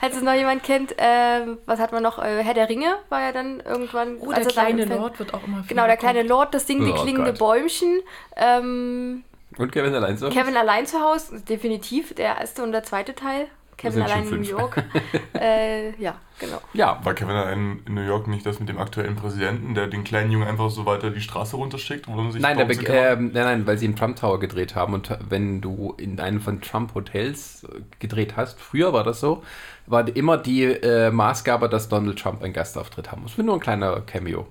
falls, 0.00 0.16
es 0.16 0.22
noch 0.22 0.34
jemand 0.34 0.64
kennt. 0.64 0.94
Ähm, 0.98 1.58
was 1.66 1.78
hat 1.78 1.92
man 1.92 2.02
noch? 2.02 2.18
Äh, 2.18 2.42
Herr 2.42 2.54
der 2.54 2.68
Ringe 2.68 2.96
war 3.08 3.20
ja 3.20 3.30
dann 3.32 3.60
irgendwann. 3.60 4.16
Oh, 4.18 4.30
der 4.30 4.38
als 4.38 4.46
er 4.48 4.52
dann 4.52 4.76
kleine 4.76 4.84
Lord 4.96 5.18
wird 5.20 5.32
auch 5.34 5.44
immer 5.46 5.62
Genau, 5.68 5.86
der 5.86 5.96
kleine 5.96 6.22
Lord, 6.24 6.54
das 6.54 6.66
Ding, 6.66 6.84
die 6.84 6.90
Oh 6.90 7.02
klingende 7.02 7.30
Gott. 7.30 7.38
Bäumchen. 7.38 8.00
Ähm, 8.36 9.22
Und 9.58 9.70
Kevin 9.70 9.94
allein 9.94 10.16
so? 10.16 10.28
Kevin 10.28 10.56
allein 10.56 10.86
zu 10.86 11.00
Hause, 11.00 11.40
definitiv 11.42 12.14
der 12.14 12.38
erste 12.38 12.62
und 12.64 12.72
der 12.72 12.82
zweite 12.82 13.14
Teil. 13.14 13.46
Kevin 13.80 14.02
allein 14.02 14.28
in 14.28 14.40
New. 14.42 14.46
York. 14.48 14.82
äh, 15.34 15.90
ja, 16.00 16.16
genau. 16.38 16.60
Ja, 16.74 17.00
War 17.02 17.14
Kevin 17.14 17.36
in, 17.36 17.82
in 17.86 17.94
New 17.94 18.02
York 18.02 18.26
nicht 18.28 18.44
das 18.44 18.60
mit 18.60 18.68
dem 18.68 18.78
aktuellen 18.78 19.16
Präsidenten, 19.16 19.74
der 19.74 19.86
den 19.86 20.04
kleinen 20.04 20.30
Jungen 20.30 20.46
einfach 20.46 20.68
so 20.70 20.84
weiter 20.84 21.10
die 21.10 21.20
Straße 21.22 21.56
runterschickt? 21.56 22.06
Wo 22.06 22.12
man 22.12 22.30
sich 22.30 22.42
Nein, 22.42 22.58
der 22.58 22.66
Be 22.66 22.74
ähm, 22.86 23.30
nein, 23.32 23.44
nein, 23.44 23.66
weil 23.66 23.78
sie 23.78 23.86
im 23.86 23.96
Trump 23.96 24.16
Tower 24.16 24.38
gedreht 24.38 24.74
haben 24.74 24.92
und 24.92 25.16
wenn 25.28 25.60
du 25.62 25.94
in 25.96 26.20
einem 26.20 26.40
von 26.40 26.60
Trump 26.60 26.94
Hotels 26.94 27.64
äh, 27.64 27.80
gedreht 27.98 28.34
hast, 28.36 28.60
früher 28.60 28.92
war 28.92 29.02
das 29.04 29.20
so, 29.20 29.42
war 29.86 30.06
immer 30.14 30.36
die 30.36 30.64
äh, 30.64 31.10
Maßgabe, 31.10 31.68
dass 31.68 31.88
Donald 31.88 32.18
Trump 32.18 32.42
einen 32.42 32.52
Gastauftritt 32.52 33.10
haben 33.10 33.22
muss. 33.22 33.38
Nur 33.38 33.54
ein 33.54 33.60
kleiner 33.60 34.02
Cameo. 34.02 34.46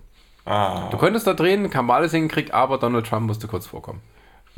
ah, 0.45 0.89
Du 0.89 0.97
könntest 0.97 1.27
da 1.27 1.33
drehen, 1.33 1.69
kam 1.69 1.91
alles 1.91 2.11
hingekriegt, 2.11 2.51
aber 2.53 2.79
Donald 2.79 3.05
Trump 3.05 3.27
musste 3.27 3.47
kurz 3.47 3.67
vorkommen. 3.67 4.01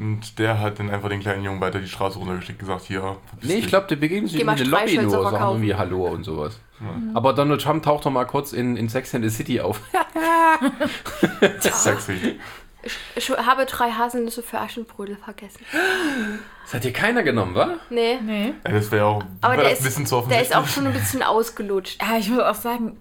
Und 0.02 0.40
der 0.40 0.60
hat 0.60 0.80
dann 0.80 0.90
einfach 0.90 1.10
den 1.10 1.20
kleinen 1.20 1.44
Jungen 1.44 1.62
weiter 1.62 1.80
die 1.80 1.88
Straße 1.88 2.18
runtergeschickt 2.18 2.60
und 2.62 2.68
gesagt, 2.68 2.86
hier, 2.86 3.18
Nee, 3.42 3.56
ich 3.56 3.68
glaube, 3.68 3.86
die 3.88 3.96
begegnen 3.96 4.28
sich 4.28 4.42
in 4.42 4.48
der 4.48 4.66
Lobby 4.66 4.98
nur, 4.98 5.12
sagen 5.12 5.36
irgendwie 5.36 5.76
Hallo 5.76 6.08
und 6.08 6.24
sowas. 6.24 6.60
Aber 7.14 7.34
Donald 7.34 7.62
Trump 7.62 7.84
taucht 7.84 8.06
doch 8.06 8.12
mal 8.12 8.26
kurz 8.26 8.54
in, 8.54 8.76
in 8.76 8.90
Sex 8.90 9.14
and 9.14 9.24
the 9.24 9.30
City 9.30 9.62
auf. 9.62 9.80
Sexy. 11.60 12.40
Ich 13.16 13.30
habe 13.30 13.66
drei 13.66 13.92
Haselnüsse 13.92 14.42
für 14.42 14.60
Aschenbrödel 14.60 15.16
vergessen. 15.18 15.62
Das 16.64 16.76
hat 16.76 16.84
dir 16.86 16.94
keiner 16.94 17.22
genommen, 17.22 17.54
wa? 17.54 17.76
Nee. 17.90 18.18
Nee. 18.24 18.54
Ja, 18.66 18.72
das 18.72 18.92
wäre 18.92 19.06
auch 19.06 19.24
Aber 19.42 19.58
wär 19.58 19.64
der 19.64 19.72
das 19.72 19.80
ein 19.80 19.84
bisschen 19.84 20.04
ist, 20.04 20.10
zu 20.10 20.16
der 20.16 20.24
offensichtlich. 20.24 20.50
ist 20.52 20.56
auch 20.56 20.68
schon 20.68 20.88
ein 20.88 20.94
bisschen 20.94 21.22
ausgelutscht. 21.24 22.02
Ja, 22.02 22.18
ich 22.18 22.30
muss 22.30 22.40
auch 22.40 22.56
sagen, 22.56 22.96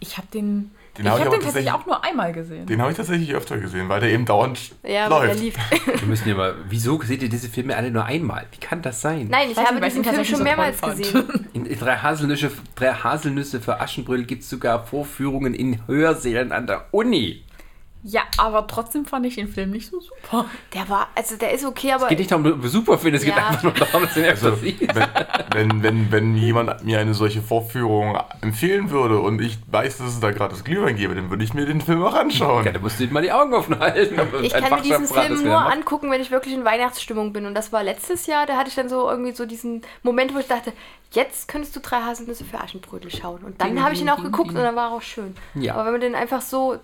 ich 0.00 0.16
habe 0.16 0.26
den. 0.34 0.72
Den 0.96 1.06
ich 1.06 1.10
hab 1.10 1.18
ich 1.18 1.24
habe 1.24 1.28
aber 1.28 1.38
den 1.38 1.44
tatsächlich 1.44 1.72
auch 1.72 1.86
nur 1.86 2.04
einmal 2.04 2.32
gesehen. 2.32 2.66
Den 2.66 2.80
habe 2.80 2.90
ich 2.92 2.96
tatsächlich 2.96 3.34
öfter 3.34 3.58
gesehen, 3.58 3.88
weil 3.88 4.00
der 4.00 4.10
eben 4.10 4.24
dauernd 4.24 4.60
Ja, 4.84 5.08
läuft. 5.08 5.40
lief. 5.40 5.54
Wir 6.00 6.06
müssen 6.08 6.28
ja 6.28 6.34
mal, 6.36 6.54
wieso 6.68 7.00
seht 7.02 7.22
ihr 7.22 7.28
diese 7.28 7.48
Filme 7.48 7.76
alle 7.76 7.90
nur 7.90 8.04
einmal? 8.04 8.46
Wie 8.52 8.58
kann 8.64 8.80
das 8.80 9.00
sein? 9.00 9.26
Nein, 9.28 9.50
ich 9.50 9.56
weiß 9.56 9.66
habe 9.66 9.78
ich 9.78 9.84
diesen 9.84 10.04
Film 10.04 10.04
tatsächlich 10.04 10.28
schon 10.30 10.38
so 10.38 10.44
mehrmals 10.44 10.78
fand. 10.78 10.98
gesehen. 10.98 11.48
In 11.52 11.66
in 11.74 11.78
drei 11.78 11.96
Haselnüsse, 11.96 12.50
drei 12.76 12.92
Haselnüsse 12.92 13.60
für 13.60 13.80
Aschenbrödel 13.80 14.24
gibt 14.24 14.42
es 14.42 14.50
sogar 14.50 14.86
Vorführungen 14.86 15.52
in 15.54 15.80
Hörsälen 15.88 16.52
an 16.52 16.66
der 16.68 16.84
Uni. 16.92 17.42
Ja, 18.06 18.20
aber 18.36 18.66
trotzdem 18.66 19.06
fand 19.06 19.24
ich 19.24 19.36
den 19.36 19.48
Film 19.48 19.70
nicht 19.70 19.88
so 19.90 19.98
super. 19.98 20.44
Der 20.74 20.86
war, 20.90 21.08
also 21.14 21.36
der 21.36 21.52
ist 21.52 21.64
okay, 21.64 21.92
aber 21.92 22.02
Es 22.02 22.08
geht 22.10 22.18
nicht 22.18 22.30
darum, 22.30 22.44
ob 22.44 22.60
du 22.60 22.68
super 22.68 22.98
findest, 22.98 23.24
es 23.24 23.30
geht 23.30 23.38
Ja. 23.40 23.48
einfach 23.48 23.62
nur 23.62 23.72
darum, 23.72 24.02
dass 24.02 24.12
du 24.12 24.20
ihn 24.20 24.26
Also, 24.26 24.52
wenn, 24.62 24.68
wenn, 25.54 25.82
wenn, 25.82 26.12
wenn 26.12 26.36
jemand 26.36 26.84
mir 26.84 26.98
eine 27.00 27.14
solche 27.14 27.40
Vorführung 27.40 28.18
empfehlen 28.42 28.90
würde 28.90 29.18
und 29.20 29.40
ich 29.40 29.56
weiß, 29.68 29.96
dass 29.98 30.08
es 30.08 30.20
da 30.20 30.32
gerade 30.32 30.50
das 30.52 30.64
Glühwein 30.64 30.96
gäbe, 30.96 31.14
dann 31.14 31.30
würde 31.30 31.44
ich 31.44 31.54
mir 31.54 31.64
den 31.64 31.80
Film 31.80 32.04
auch 32.04 32.14
anschauen. 32.14 32.66
Ja, 32.66 32.72
da 32.72 32.78
musst 32.78 33.00
du 33.00 33.06
dir 33.06 33.12
mal 33.12 33.22
die 33.22 33.32
Augen 33.32 33.54
offen 33.54 33.78
halten. 33.78 34.20
ich 34.42 34.52
kann 34.52 34.70
mir 34.70 34.82
diesen 34.82 35.06
Film 35.08 35.42
nur 35.42 35.56
angucken, 35.58 36.10
wenn 36.10 36.20
ich 36.20 36.30
wirklich 36.30 36.52
in 36.52 36.64
Weihnachtsstimmung 36.66 37.32
bin. 37.32 37.46
Und 37.46 37.54
das 37.54 37.72
war 37.72 37.82
letztes 37.82 38.26
Jahr, 38.26 38.44
da 38.44 38.56
hatte 38.58 38.68
ich 38.68 38.74
dann 38.74 38.90
so 38.90 39.08
irgendwie 39.08 39.32
so 39.32 39.46
diesen 39.46 39.80
Moment, 40.02 40.34
wo 40.34 40.38
ich 40.38 40.46
dachte, 40.46 40.74
jetzt 41.12 41.48
könntest 41.48 41.74
du 41.74 41.80
drei 41.80 42.02
Haselnüsse 42.02 42.44
für 42.44 42.60
Aschenbrödel 42.60 43.10
schauen. 43.10 43.44
Und 43.44 43.60
dann 43.62 43.82
habe 43.82 43.94
ich 43.94 44.02
ihn 44.02 44.10
auch 44.10 44.22
geguckt 44.22 44.50
und 44.50 44.56
dann 44.56 44.76
war 44.76 44.90
er 44.90 44.96
auch 44.96 45.02
schön. 45.02 45.34
Ja. 45.54 45.74
Aber 45.74 45.86
wenn 45.86 45.92
man 45.92 46.00
den 46.02 46.14
einfach 46.14 46.42
so, 46.42 46.76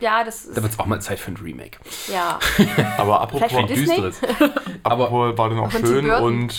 ja, 0.00 0.24
das 0.24 0.44
ist, 0.44 0.56
Da 0.56 0.62
wird 0.62 0.72
es 0.72 0.78
auch 0.78 0.86
mal 0.86 1.00
Zeit 1.00 1.18
für 1.18 1.30
ein 1.32 1.36
Remake. 1.36 1.78
ja. 2.12 2.38
Aber 2.98 3.20
apropos, 3.20 3.48
Vielleicht 3.50 3.68
für 3.68 3.74
Disney? 3.74 4.00
Düsteres. 4.02 4.20
apropos 4.82 5.36
war 5.38 5.48
dann 5.50 5.58
auch 5.58 5.70
schön 5.70 6.10
und 6.10 6.54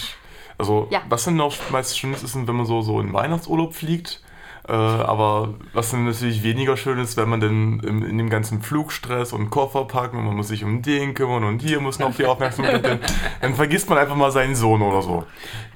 also 0.57 0.87
Ja. 0.89 1.01
was 1.09 1.23
dann 1.25 1.39
auch 1.41 1.53
meist 1.71 1.97
schön 1.99 2.13
ist, 2.13 2.23
ist, 2.23 2.35
wenn 2.35 2.55
man 2.55 2.65
so, 2.65 2.81
so 2.81 2.99
in 2.99 3.13
Weihnachtsurlaub 3.13 3.75
fliegt. 3.75 4.21
Äh, 4.69 4.73
aber 4.73 5.53
was 5.71 5.91
dann 5.91 6.03
natürlich 6.05 6.43
weniger 6.43 6.75
schön 6.75 6.97
ist, 6.99 7.15
wenn 7.15 7.29
man 7.29 7.39
dann 7.39 7.79
in, 7.79 8.01
in 8.03 8.17
dem 8.17 8.29
ganzen 8.29 8.61
Flugstress 8.61 9.31
und 9.31 9.49
Koffer 9.49 9.85
packen 9.85 10.17
und 10.17 10.25
man 10.25 10.35
muss 10.35 10.49
sich 10.49 10.65
um 10.65 10.81
den 10.81 11.13
kümmern 11.13 11.45
und 11.45 11.61
hier 11.61 11.79
muss 11.79 11.99
noch 11.99 12.13
die 12.13 12.25
Aufmerksamkeit 12.25 12.85
hin, 12.85 12.99
dann 13.41 13.55
vergisst 13.55 13.87
man 13.87 13.97
einfach 13.97 14.17
mal 14.17 14.29
seinen 14.31 14.55
Sohn 14.55 14.81
oder 14.81 15.01
so. 15.01 15.23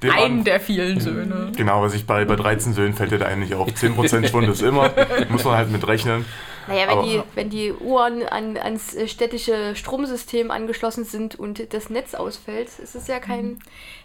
Den 0.02 0.10
Einen 0.10 0.34
man- 0.36 0.44
der 0.44 0.60
vielen 0.60 1.00
Söhne. 1.00 1.52
Genau, 1.56 1.80
weil 1.80 1.88
sich 1.88 2.06
bei, 2.06 2.26
bei 2.26 2.36
13 2.36 2.74
Söhnen 2.74 2.92
fällt 2.92 3.12
der 3.12 3.20
da 3.20 3.26
eigentlich 3.26 3.54
auf. 3.54 3.66
10% 3.68 4.28
Schwund 4.28 4.48
ist 4.48 4.60
immer, 4.60 4.90
muss 5.30 5.44
man 5.44 5.56
halt 5.56 5.70
mit 5.72 5.86
rechnen. 5.88 6.26
Naja, 6.68 6.82
wenn 6.88 6.98
Aber- 6.98 7.02
die, 7.06 7.22
wenn 7.34 7.50
die 7.50 7.72
Uhren 7.72 8.22
an, 8.26 8.56
ans 8.56 8.94
äh, 8.94 9.08
städtische 9.08 9.74
Stromsystem 9.74 10.50
angeschlossen 10.50 11.04
sind 11.04 11.34
und 11.38 11.72
das 11.74 11.90
Netz 11.90 12.14
ausfällt, 12.14 12.68
ist 12.78 12.94
es 12.94 13.06
ja 13.08 13.18
kein. 13.18 13.58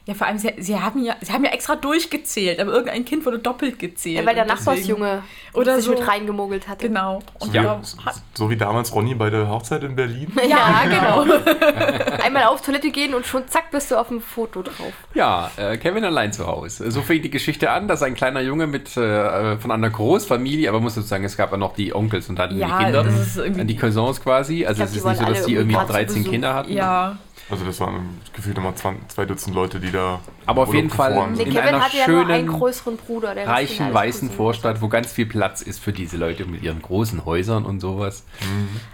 Ja, 0.08 0.14
vor 0.14 0.26
allem, 0.26 0.38
sie, 0.38 0.54
sie, 0.58 0.80
haben 0.80 1.04
ja, 1.04 1.16
sie 1.22 1.34
haben 1.34 1.44
ja 1.44 1.52
extra 1.52 1.76
durchgezählt, 1.76 2.60
aber 2.62 2.72
irgendein 2.72 3.04
Kind 3.04 3.26
wurde 3.26 3.40
doppelt 3.40 3.78
gezählt. 3.78 4.20
Ja, 4.20 4.26
weil 4.26 4.36
der 4.36 4.46
Nachbarsjunge 4.46 5.22
Oder 5.54 5.76
sich 5.76 5.84
so. 5.86 5.92
mit 5.92 6.08
reingemogelt 6.08 6.68
hatte. 6.70 6.88
Genau. 6.88 7.20
Und 7.40 7.54
Ja. 7.54 7.62
ja. 7.64 7.80
So, 7.84 7.98
so 8.34 8.50
wie 8.50 8.56
damals 8.56 8.96
Ronny 8.96 9.16
bei 9.16 9.30
der 9.30 9.50
Hochzeit 9.50 9.84
in 9.84 9.96
Berlin. 9.98 10.32
Ja, 10.50 10.84
genau. 10.86 11.26
Einmal 12.24 12.44
auf 12.46 12.62
Toilette 12.62 12.90
gehen 12.90 13.14
und 13.14 13.26
schon 13.26 13.48
zack 13.48 13.70
bist 13.72 13.92
du 13.92 13.96
auf 13.98 14.08
dem 14.08 14.22
Foto 14.22 14.62
drauf. 14.62 14.94
Ja, 15.14 15.52
äh, 15.58 15.78
Kevin 15.78 16.04
allein 16.06 16.32
zu 16.32 16.48
Hause. 16.48 16.90
So 16.90 17.02
fängt 17.02 17.26
die 17.26 17.30
Geschichte 17.30 17.70
an, 17.72 17.88
dass 17.90 18.02
ein 18.02 18.14
kleiner 18.16 18.40
Junge 18.42 18.66
mit 18.68 18.96
äh, 18.98 19.58
von 19.58 19.72
einer 19.72 19.90
Großfamilie, 19.90 20.70
aber 20.70 20.80
muss 20.80 20.96
dazu 20.96 21.08
sagen, 21.08 21.26
es 21.26 21.36
gab 21.38 21.52
ja 21.52 21.58
noch 21.58 21.74
die 21.76 21.94
Onkels 21.94 22.30
und 22.30 22.40
dann 22.40 22.58
Ja, 22.58 22.78
die 22.80 22.84
Kinder, 22.86 23.04
das 23.04 23.20
ist 23.20 23.38
irgendwie- 23.38 23.66
die 23.66 23.76
Cousins 23.76 24.22
quasi. 24.22 24.66
Also 24.66 24.78
glaub, 24.78 24.90
es 24.90 24.96
ist 24.96 25.06
nicht 25.06 25.18
so, 25.20 25.26
dass 25.26 25.46
die 25.46 25.54
irgendwie 25.54 25.74
irgendwie 25.74 25.76
gerade 25.76 25.88
zu 25.88 25.94
13 25.94 26.16
Besuch. 26.24 26.32
Kinder 26.32 26.54
hatten. 26.54 26.72
Ja, 26.74 27.18
Also 27.50 27.64
das 27.64 27.80
waren 27.80 28.20
gefühlt 28.34 28.58
immer 28.58 28.76
20, 28.76 29.08
zwei 29.08 29.26
Dutzend 29.26 29.56
Leute, 29.56 29.80
die 29.80 29.92
da. 29.92 30.20
Aber 30.46 30.64
auf 30.64 30.74
jeden 30.74 30.90
Fall 30.90 31.14
In. 31.14 31.38
Kevin 31.38 31.58
einer 31.58 31.82
hatte 31.82 31.98
ja 31.98 32.08
nur 32.08 32.26
einen 32.28 32.46
schönen, 32.46 32.60
größeren 32.60 32.98
Bruder. 32.98 33.36
Reichen 33.48 33.94
weißen 33.94 34.20
Cousinen. 34.28 34.36
Vorstadt, 34.36 34.82
wo 34.82 34.90
ganz 34.90 35.12
viel 35.14 35.26
Platz 35.26 35.62
ist 35.62 35.80
für 35.80 35.94
diese 35.94 36.18
Leute 36.18 36.46
mit 36.46 36.62
ihren 36.62 36.82
großen 36.82 37.24
Häusern 37.26 37.66
und 37.66 37.80
sowas. 37.80 38.24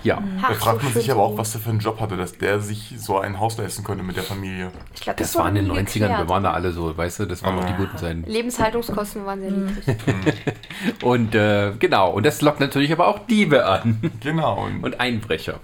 Ja. 0.03 0.21
Ach, 0.41 0.49
Da 0.49 0.53
fragt 0.55 0.81
so 0.81 0.85
man 0.85 0.93
sich 0.93 1.11
aber 1.11 1.23
auch, 1.23 1.37
was 1.37 1.53
der 1.53 1.61
für 1.61 1.71
einen 1.71 1.79
Job 1.79 1.99
hatte, 1.99 2.15
dass 2.15 2.37
der 2.37 2.59
sich 2.59 2.93
so 2.97 3.17
ein 3.19 3.39
Haus 3.39 3.57
leisten 3.57 3.83
konnte 3.83 4.03
mit 4.03 4.17
der 4.17 4.23
Familie. 4.23 4.71
Ich 4.93 5.01
glaub, 5.01 5.17
Das 5.17 5.33
wurde 5.33 5.45
waren 5.45 5.55
in 5.55 5.65
den 5.65 5.73
nie 5.73 5.81
90ern, 5.81 6.17
wir 6.19 6.29
waren 6.29 6.43
da 6.43 6.51
alle 6.51 6.71
so, 6.71 6.95
weißt 6.95 7.21
du, 7.21 7.25
das 7.25 7.41
waren 7.43 7.55
noch 7.55 7.65
die 7.65 7.73
guten 7.73 7.97
Zeiten. 7.97 8.23
Lebenshaltungskosten 8.27 9.25
waren 9.25 9.41
sehr 9.41 9.51
niedrig. 9.51 9.97
Und 11.03 11.33
äh, 11.35 11.71
genau, 11.79 12.11
und 12.11 12.25
das 12.25 12.41
lockt 12.41 12.59
natürlich 12.59 12.91
aber 12.91 13.07
auch 13.07 13.19
Diebe 13.19 13.65
an 13.65 14.11
Genau. 14.19 14.65
Und, 14.65 14.83
und 14.83 14.99
Einbrecher. 14.99 15.59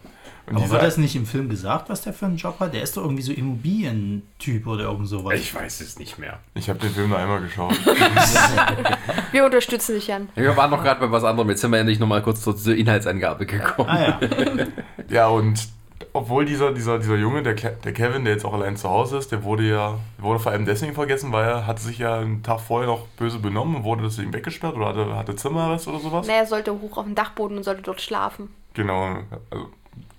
Und 0.49 0.55
Aber 0.55 0.65
dieser- 0.65 0.73
wird 0.73 0.83
das 0.83 0.97
nicht 0.97 1.15
im 1.15 1.25
Film 1.25 1.47
gesagt, 1.49 1.89
was 1.89 2.01
der 2.01 2.13
für 2.13 2.25
einen 2.25 2.37
Job 2.37 2.59
hat? 2.59 2.73
Der 2.73 2.81
ist 2.81 2.97
doch 2.97 3.03
irgendwie 3.03 3.21
so 3.23 3.31
Immobilientyp 3.31 4.67
oder 4.67 4.85
irgend 4.85 5.07
sowas. 5.07 5.35
Ich 5.35 5.53
weiß 5.53 5.81
es 5.81 5.99
nicht 5.99 6.17
mehr. 6.19 6.39
ich 6.55 6.69
habe 6.69 6.79
den 6.79 6.89
Film 6.91 7.09
nur 7.09 7.17
einmal 7.17 7.41
geschaut. 7.41 7.73
Wir 9.31 9.45
unterstützen 9.45 9.95
dich, 9.95 10.07
Jan. 10.07 10.29
Wir 10.35 10.55
waren 10.57 10.71
noch 10.71 10.83
gerade 10.83 10.99
bei 10.99 11.11
was 11.11 11.23
anderem, 11.23 11.49
jetzt 11.49 11.61
sind 11.61 11.71
wir 11.71 11.79
endlich 11.79 11.99
noch 11.99 12.07
mal 12.07 12.21
kurz 12.21 12.41
zur, 12.41 12.55
zur 12.57 12.75
Inhaltsangabe 12.75 13.45
gekommen. 13.45 13.89
Ah 13.89 14.01
ja. 14.01 14.19
ja, 15.09 15.27
und 15.27 15.67
obwohl 16.13 16.45
dieser, 16.45 16.71
dieser, 16.73 16.97
dieser 16.97 17.15
Junge, 17.17 17.43
der, 17.43 17.55
Ke- 17.55 17.77
der 17.83 17.93
Kevin, 17.93 18.23
der 18.25 18.33
jetzt 18.33 18.45
auch 18.45 18.53
allein 18.53 18.75
zu 18.77 18.89
Hause 18.89 19.17
ist, 19.17 19.31
der 19.31 19.43
wurde 19.43 19.63
ja, 19.69 19.99
wurde 20.17 20.39
vor 20.39 20.51
allem 20.51 20.65
deswegen 20.65 20.93
vergessen, 20.93 21.31
weil 21.31 21.45
er 21.47 21.67
hatte 21.67 21.81
sich 21.83 21.99
ja 21.99 22.17
einen 22.19 22.41
Tag 22.41 22.59
vorher 22.61 22.87
noch 22.87 23.05
böse 23.17 23.37
benommen 23.39 23.75
und 23.75 23.83
wurde 23.83 24.03
deswegen 24.03 24.33
weggesperrt 24.33 24.75
oder 24.75 24.87
hatte, 24.87 25.15
hatte 25.15 25.35
Zimmerarrest 25.35 25.87
oder 25.87 25.99
sowas. 25.99 26.25
Naja, 26.25 26.39
er 26.39 26.45
sollte 26.47 26.71
hoch 26.73 26.97
auf 26.97 27.05
den 27.05 27.15
Dachboden 27.15 27.57
und 27.57 27.63
sollte 27.63 27.81
dort 27.83 28.01
schlafen. 28.01 28.49
Genau. 28.73 29.17
Also, 29.51 29.69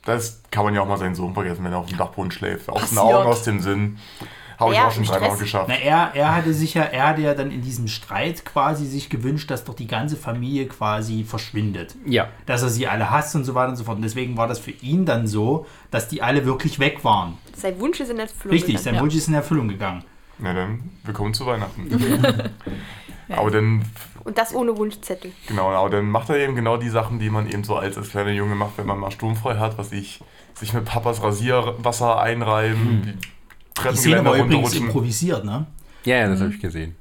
das 0.04 0.42
kann 0.50 0.64
man 0.64 0.74
ja 0.74 0.80
auch 0.80 0.88
mal 0.88 0.96
seinen 0.96 1.14
Sohn 1.14 1.34
vergessen, 1.34 1.64
wenn 1.64 1.72
er 1.72 1.78
auf 1.78 1.86
dem 1.86 1.98
Dachboden 1.98 2.30
schläft. 2.30 2.68
Aus 2.68 2.90
den. 2.90 2.98
Augen, 2.98 3.28
aus 3.28 3.42
dem 3.44 3.60
Sinn. 3.60 3.98
Habe 4.58 4.74
ich 4.74 4.80
auch 4.80 4.92
schon 4.92 5.04
im 5.04 5.08
dreimal 5.08 5.38
geschafft. 5.38 5.66
Na, 5.68 5.74
er, 5.74 6.10
er 6.12 6.34
hatte 6.34 6.52
sich 6.52 6.74
ja, 6.74 6.82
er 6.82 7.08
hatte 7.08 7.22
ja 7.22 7.32
dann 7.32 7.50
in 7.50 7.62
diesem 7.62 7.88
Streit 7.88 8.44
quasi 8.44 8.84
sich 8.84 9.08
gewünscht, 9.08 9.50
dass 9.50 9.64
doch 9.64 9.72
die 9.74 9.86
ganze 9.86 10.16
Familie 10.16 10.66
quasi 10.66 11.24
verschwindet. 11.24 11.94
Ja. 12.04 12.28
Dass 12.44 12.62
er 12.62 12.68
sie 12.68 12.86
alle 12.86 13.10
hasst 13.10 13.34
und 13.34 13.44
so 13.44 13.54
weiter 13.54 13.70
und 13.70 13.76
so 13.76 13.84
fort. 13.84 13.96
Und 13.96 14.02
deswegen 14.02 14.36
war 14.36 14.48
das 14.48 14.58
für 14.58 14.72
ihn 14.72 15.06
dann 15.06 15.26
so, 15.26 15.66
dass 15.90 16.08
die 16.08 16.20
alle 16.20 16.44
wirklich 16.44 16.78
weg 16.78 17.02
waren. 17.04 17.38
Sein 17.56 17.80
Wunsch 17.80 18.00
ist 18.00 18.10
in 18.10 18.18
Erfüllung 18.18 18.52
Richtig, 18.52 18.68
gegangen. 18.68 18.84
sein 18.84 18.94
ja. 18.96 19.00
Wunsch 19.00 19.14
ist 19.14 19.28
in 19.28 19.34
Erfüllung 19.34 19.68
gegangen. 19.68 20.04
Na 20.38 20.52
dann, 20.52 20.90
willkommen 21.04 21.32
zu 21.32 21.46
Weihnachten. 21.46 21.88
Aber 23.38 23.50
dann, 23.50 23.84
Und 24.24 24.38
das 24.38 24.54
ohne 24.54 24.76
Wunschzettel. 24.76 25.32
genau, 25.46 25.70
aber 25.70 25.90
dann 25.90 26.10
macht 26.10 26.28
er 26.30 26.36
eben 26.36 26.54
genau 26.54 26.76
die 26.76 26.88
Sachen, 26.88 27.18
die 27.18 27.30
man 27.30 27.48
eben 27.48 27.64
so 27.64 27.76
als, 27.76 27.96
als 27.96 28.10
kleiner 28.10 28.32
Junge 28.32 28.54
macht, 28.54 28.78
wenn 28.78 28.86
man 28.86 28.98
mal 28.98 29.10
sturmfrei 29.10 29.56
hat, 29.56 29.78
was 29.78 29.92
ich, 29.92 30.20
sich 30.54 30.72
mit 30.72 30.84
Papas 30.84 31.22
Rasierwasser 31.22 32.20
einreiben, 32.20 33.02
die 33.02 33.12
Die 33.12 33.96
Szene 33.96 34.22
Treppengeländer 34.22 34.30
war 34.30 34.36
übrigens 34.36 34.54
runterrutschen. 34.54 34.86
improvisiert, 34.86 35.44
ne? 35.44 35.66
Ja, 36.04 36.16
ja, 36.16 36.28
das 36.28 36.40
habe 36.40 36.50
ich 36.52 36.60
gesehen. 36.60 36.96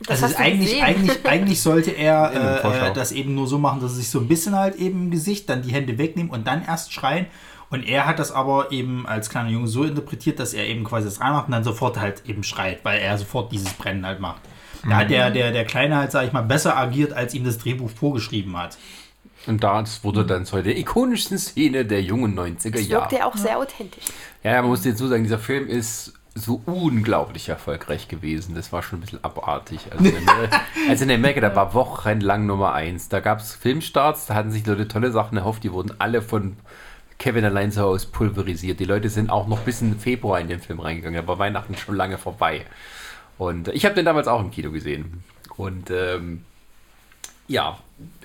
Das 0.00 0.22
also 0.22 0.22
hast 0.24 0.30
ist 0.32 0.38
du 0.38 0.42
eigentlich, 0.44 0.70
gesehen. 0.70 0.84
eigentlich, 0.84 1.18
eigentlich 1.26 1.60
sollte 1.62 1.90
er 1.92 2.62
äh, 2.64 2.88
äh, 2.88 2.92
das 2.94 3.12
eben 3.12 3.34
nur 3.34 3.46
so 3.46 3.58
machen, 3.58 3.80
dass 3.80 3.92
er 3.92 3.96
sich 3.96 4.08
so 4.10 4.18
ein 4.18 4.28
bisschen 4.28 4.54
halt 4.56 4.76
eben 4.76 5.04
im 5.04 5.10
Gesicht, 5.10 5.48
dann 5.48 5.62
die 5.62 5.72
Hände 5.72 5.98
wegnehmen 5.98 6.30
und 6.30 6.46
dann 6.46 6.64
erst 6.64 6.92
schreien. 6.92 7.26
Und 7.68 7.86
er 7.86 8.06
hat 8.06 8.18
das 8.18 8.32
aber 8.32 8.72
eben 8.72 9.06
als 9.06 9.30
kleiner 9.30 9.50
Junge 9.50 9.68
so 9.68 9.84
interpretiert, 9.84 10.40
dass 10.40 10.54
er 10.54 10.66
eben 10.66 10.82
quasi 10.82 11.04
das 11.06 11.20
reinmacht 11.20 11.46
und 11.46 11.52
dann 11.52 11.62
sofort 11.62 12.00
halt 12.00 12.22
eben 12.26 12.42
schreit, 12.42 12.84
weil 12.84 12.98
er 12.98 13.16
sofort 13.16 13.52
dieses 13.52 13.72
Brennen 13.74 14.04
halt 14.04 14.18
macht. 14.18 14.40
Da 14.88 14.96
hat 14.96 15.10
der, 15.10 15.30
der, 15.30 15.52
der 15.52 15.64
Kleine 15.64 15.96
halt, 15.96 16.10
sag 16.12 16.26
ich 16.26 16.32
mal, 16.32 16.42
besser 16.42 16.76
agiert, 16.76 17.12
als 17.12 17.34
ihm 17.34 17.44
das 17.44 17.58
Drehbuch 17.58 17.90
vorgeschrieben 17.90 18.56
hat. 18.56 18.78
Und 19.46 19.64
das 19.64 20.04
wurde 20.04 20.24
dann 20.26 20.44
zu 20.44 20.60
der 20.62 20.76
ikonischsten 20.76 21.38
Szene 21.38 21.84
der 21.84 22.02
jungen 22.02 22.38
90er 22.38 22.72
Das 22.72 22.88
Jahre. 22.88 23.02
wirkt 23.02 23.12
ja 23.12 23.26
auch 23.26 23.36
sehr 23.36 23.58
authentisch. 23.58 24.04
Ja, 24.42 24.60
man 24.60 24.70
muss 24.70 24.82
dazu 24.82 25.08
sagen, 25.08 25.22
dieser 25.22 25.38
Film 25.38 25.66
ist 25.66 26.14
so 26.34 26.62
unglaublich 26.66 27.48
erfolgreich 27.48 28.08
gewesen. 28.08 28.54
Das 28.54 28.72
war 28.72 28.82
schon 28.82 28.98
ein 28.98 29.02
bisschen 29.02 29.24
abartig. 29.24 29.80
Also 29.90 30.04
in 30.04 30.28
Amerika, 30.28 30.60
also 30.88 31.04
in 31.04 31.10
Amerika 31.10 31.40
da 31.40 31.56
war 31.56 31.74
wochenlang 31.74 32.46
Nummer 32.46 32.72
eins. 32.72 33.08
Da 33.08 33.20
gab 33.20 33.40
es 33.40 33.54
Filmstarts, 33.54 34.26
da 34.26 34.34
hatten 34.34 34.50
sich 34.50 34.64
Leute 34.66 34.88
tolle 34.88 35.10
Sachen 35.10 35.38
erhofft, 35.38 35.64
die 35.64 35.72
wurden 35.72 35.92
alle 35.98 36.22
von 36.22 36.56
Kevin 37.18 37.44
allein 37.44 37.72
zu 37.72 37.82
Hause 37.82 38.08
pulverisiert. 38.12 38.78
Die 38.80 38.84
Leute 38.84 39.08
sind 39.10 39.30
auch 39.30 39.46
noch 39.46 39.60
bis 39.60 39.82
in 39.82 39.98
Februar 39.98 40.40
in 40.40 40.48
den 40.48 40.60
Film 40.60 40.80
reingegangen, 40.80 41.18
aber 41.18 41.38
Weihnachten 41.38 41.76
schon 41.76 41.96
lange 41.96 42.16
vorbei. 42.16 42.64
Und 43.40 43.68
ich 43.68 43.86
habe 43.86 43.94
den 43.94 44.04
damals 44.04 44.28
auch 44.28 44.40
im 44.40 44.50
Kino 44.50 44.70
gesehen. 44.70 45.24
Und 45.56 45.90
ähm, 45.90 46.44
ja, 47.48 47.78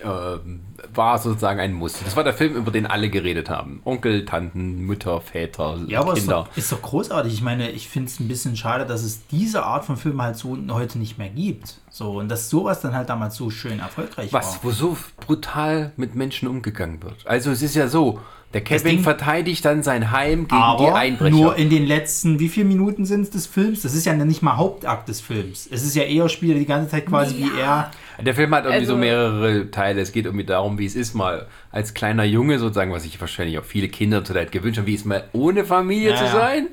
ähm, 0.03 0.59
war 0.93 1.17
sozusagen 1.19 1.61
ein 1.61 1.71
Muss. 1.71 2.03
Das 2.03 2.17
war 2.17 2.25
der 2.25 2.33
Film, 2.33 2.53
über 2.55 2.69
den 2.69 2.85
alle 2.85 3.09
geredet 3.09 3.49
haben. 3.49 3.81
Onkel, 3.85 4.25
Tanten, 4.25 4.79
Mütter, 4.81 5.21
Väter, 5.21 5.79
Ja, 5.87 6.01
aber 6.01 6.13
ist 6.13 6.19
Kinder. 6.19 6.47
doch, 6.49 6.57
ist 6.57 6.69
doch 6.69 6.81
großartig. 6.81 7.33
Ich 7.33 7.41
meine, 7.41 7.71
ich 7.71 7.87
finde 7.87 8.09
es 8.09 8.19
ein 8.19 8.27
bisschen 8.27 8.57
schade, 8.57 8.85
dass 8.85 9.03
es 9.03 9.25
diese 9.27 9.63
Art 9.63 9.85
von 9.85 9.95
Film 9.95 10.21
halt 10.21 10.35
so 10.35 10.57
heute 10.69 10.99
nicht 10.99 11.17
mehr 11.17 11.29
gibt. 11.29 11.79
So, 11.89 12.19
und 12.19 12.27
dass 12.27 12.49
sowas 12.49 12.81
dann 12.81 12.93
halt 12.93 13.07
damals 13.07 13.35
so 13.37 13.49
schön 13.49 13.79
erfolgreich 13.79 14.33
Was, 14.33 14.55
war. 14.57 14.63
wo 14.65 14.71
so 14.71 14.97
brutal 15.21 15.93
mit 15.95 16.13
Menschen 16.15 16.49
umgegangen 16.49 17.01
wird. 17.01 17.25
Also 17.25 17.51
es 17.51 17.61
ist 17.61 17.73
ja 17.75 17.87
so, 17.87 18.19
der 18.55 18.63
Kevin 18.63 18.95
Ding- 18.95 19.03
verteidigt 19.03 19.63
dann 19.65 19.83
sein 19.83 20.11
Heim 20.11 20.47
gegen 20.47 20.47
die 20.49 20.53
Aber 20.55 20.95
Einbrecher. 20.95 21.29
nur 21.35 21.55
in 21.57 21.69
den 21.69 21.85
letzten, 21.85 22.39
wie 22.39 22.49
viele 22.49 22.65
Minuten 22.65 23.05
sind 23.05 23.21
es 23.23 23.29
des 23.29 23.45
Films? 23.47 23.81
Das 23.83 23.93
ist 23.93 24.05
ja 24.05 24.13
nicht 24.13 24.41
mal 24.41 24.57
Hauptakt 24.57 25.07
des 25.09 25.21
Films. 25.21 25.67
Es 25.71 25.83
ist 25.83 25.93
ja 25.95 26.03
eher 26.03 26.29
Spiel 26.29 26.55
die 26.57 26.65
ganze 26.65 26.89
Zeit 26.89 27.05
quasi 27.05 27.35
wie 27.37 27.59
er. 27.59 27.91
der 28.19 28.33
Film 28.33 28.55
hat 28.55 28.63
irgendwie 28.65 28.85
so 28.85 28.93
Also- 28.93 29.01
mehrere 29.01 29.69
Teile. 29.71 29.99
Es 30.01 30.11
geht 30.13 30.25
irgendwie 30.25 30.45
darum, 30.45 30.79
wie 30.79 30.85
es 30.85 30.95
ist, 30.95 31.13
mal 31.13 31.47
als 31.71 31.93
kleiner 31.93 32.23
Junge 32.23 32.57
sozusagen, 32.57 32.91
was 32.93 33.03
sich 33.03 33.19
wahrscheinlich 33.19 33.59
auch 33.59 33.65
viele 33.65 33.89
Kinder 33.89 34.23
zur 34.23 34.35
Zeit 34.35 34.51
gewünscht 34.53 34.79
haben, 34.79 34.87
wie 34.87 34.95
es 34.95 35.03
mal 35.05 35.25
ohne 35.33 35.65
Familie 35.65 36.11
Ja, 36.11 36.15
zu 36.15 36.23
ja. 36.23 36.31
sein. 36.31 36.67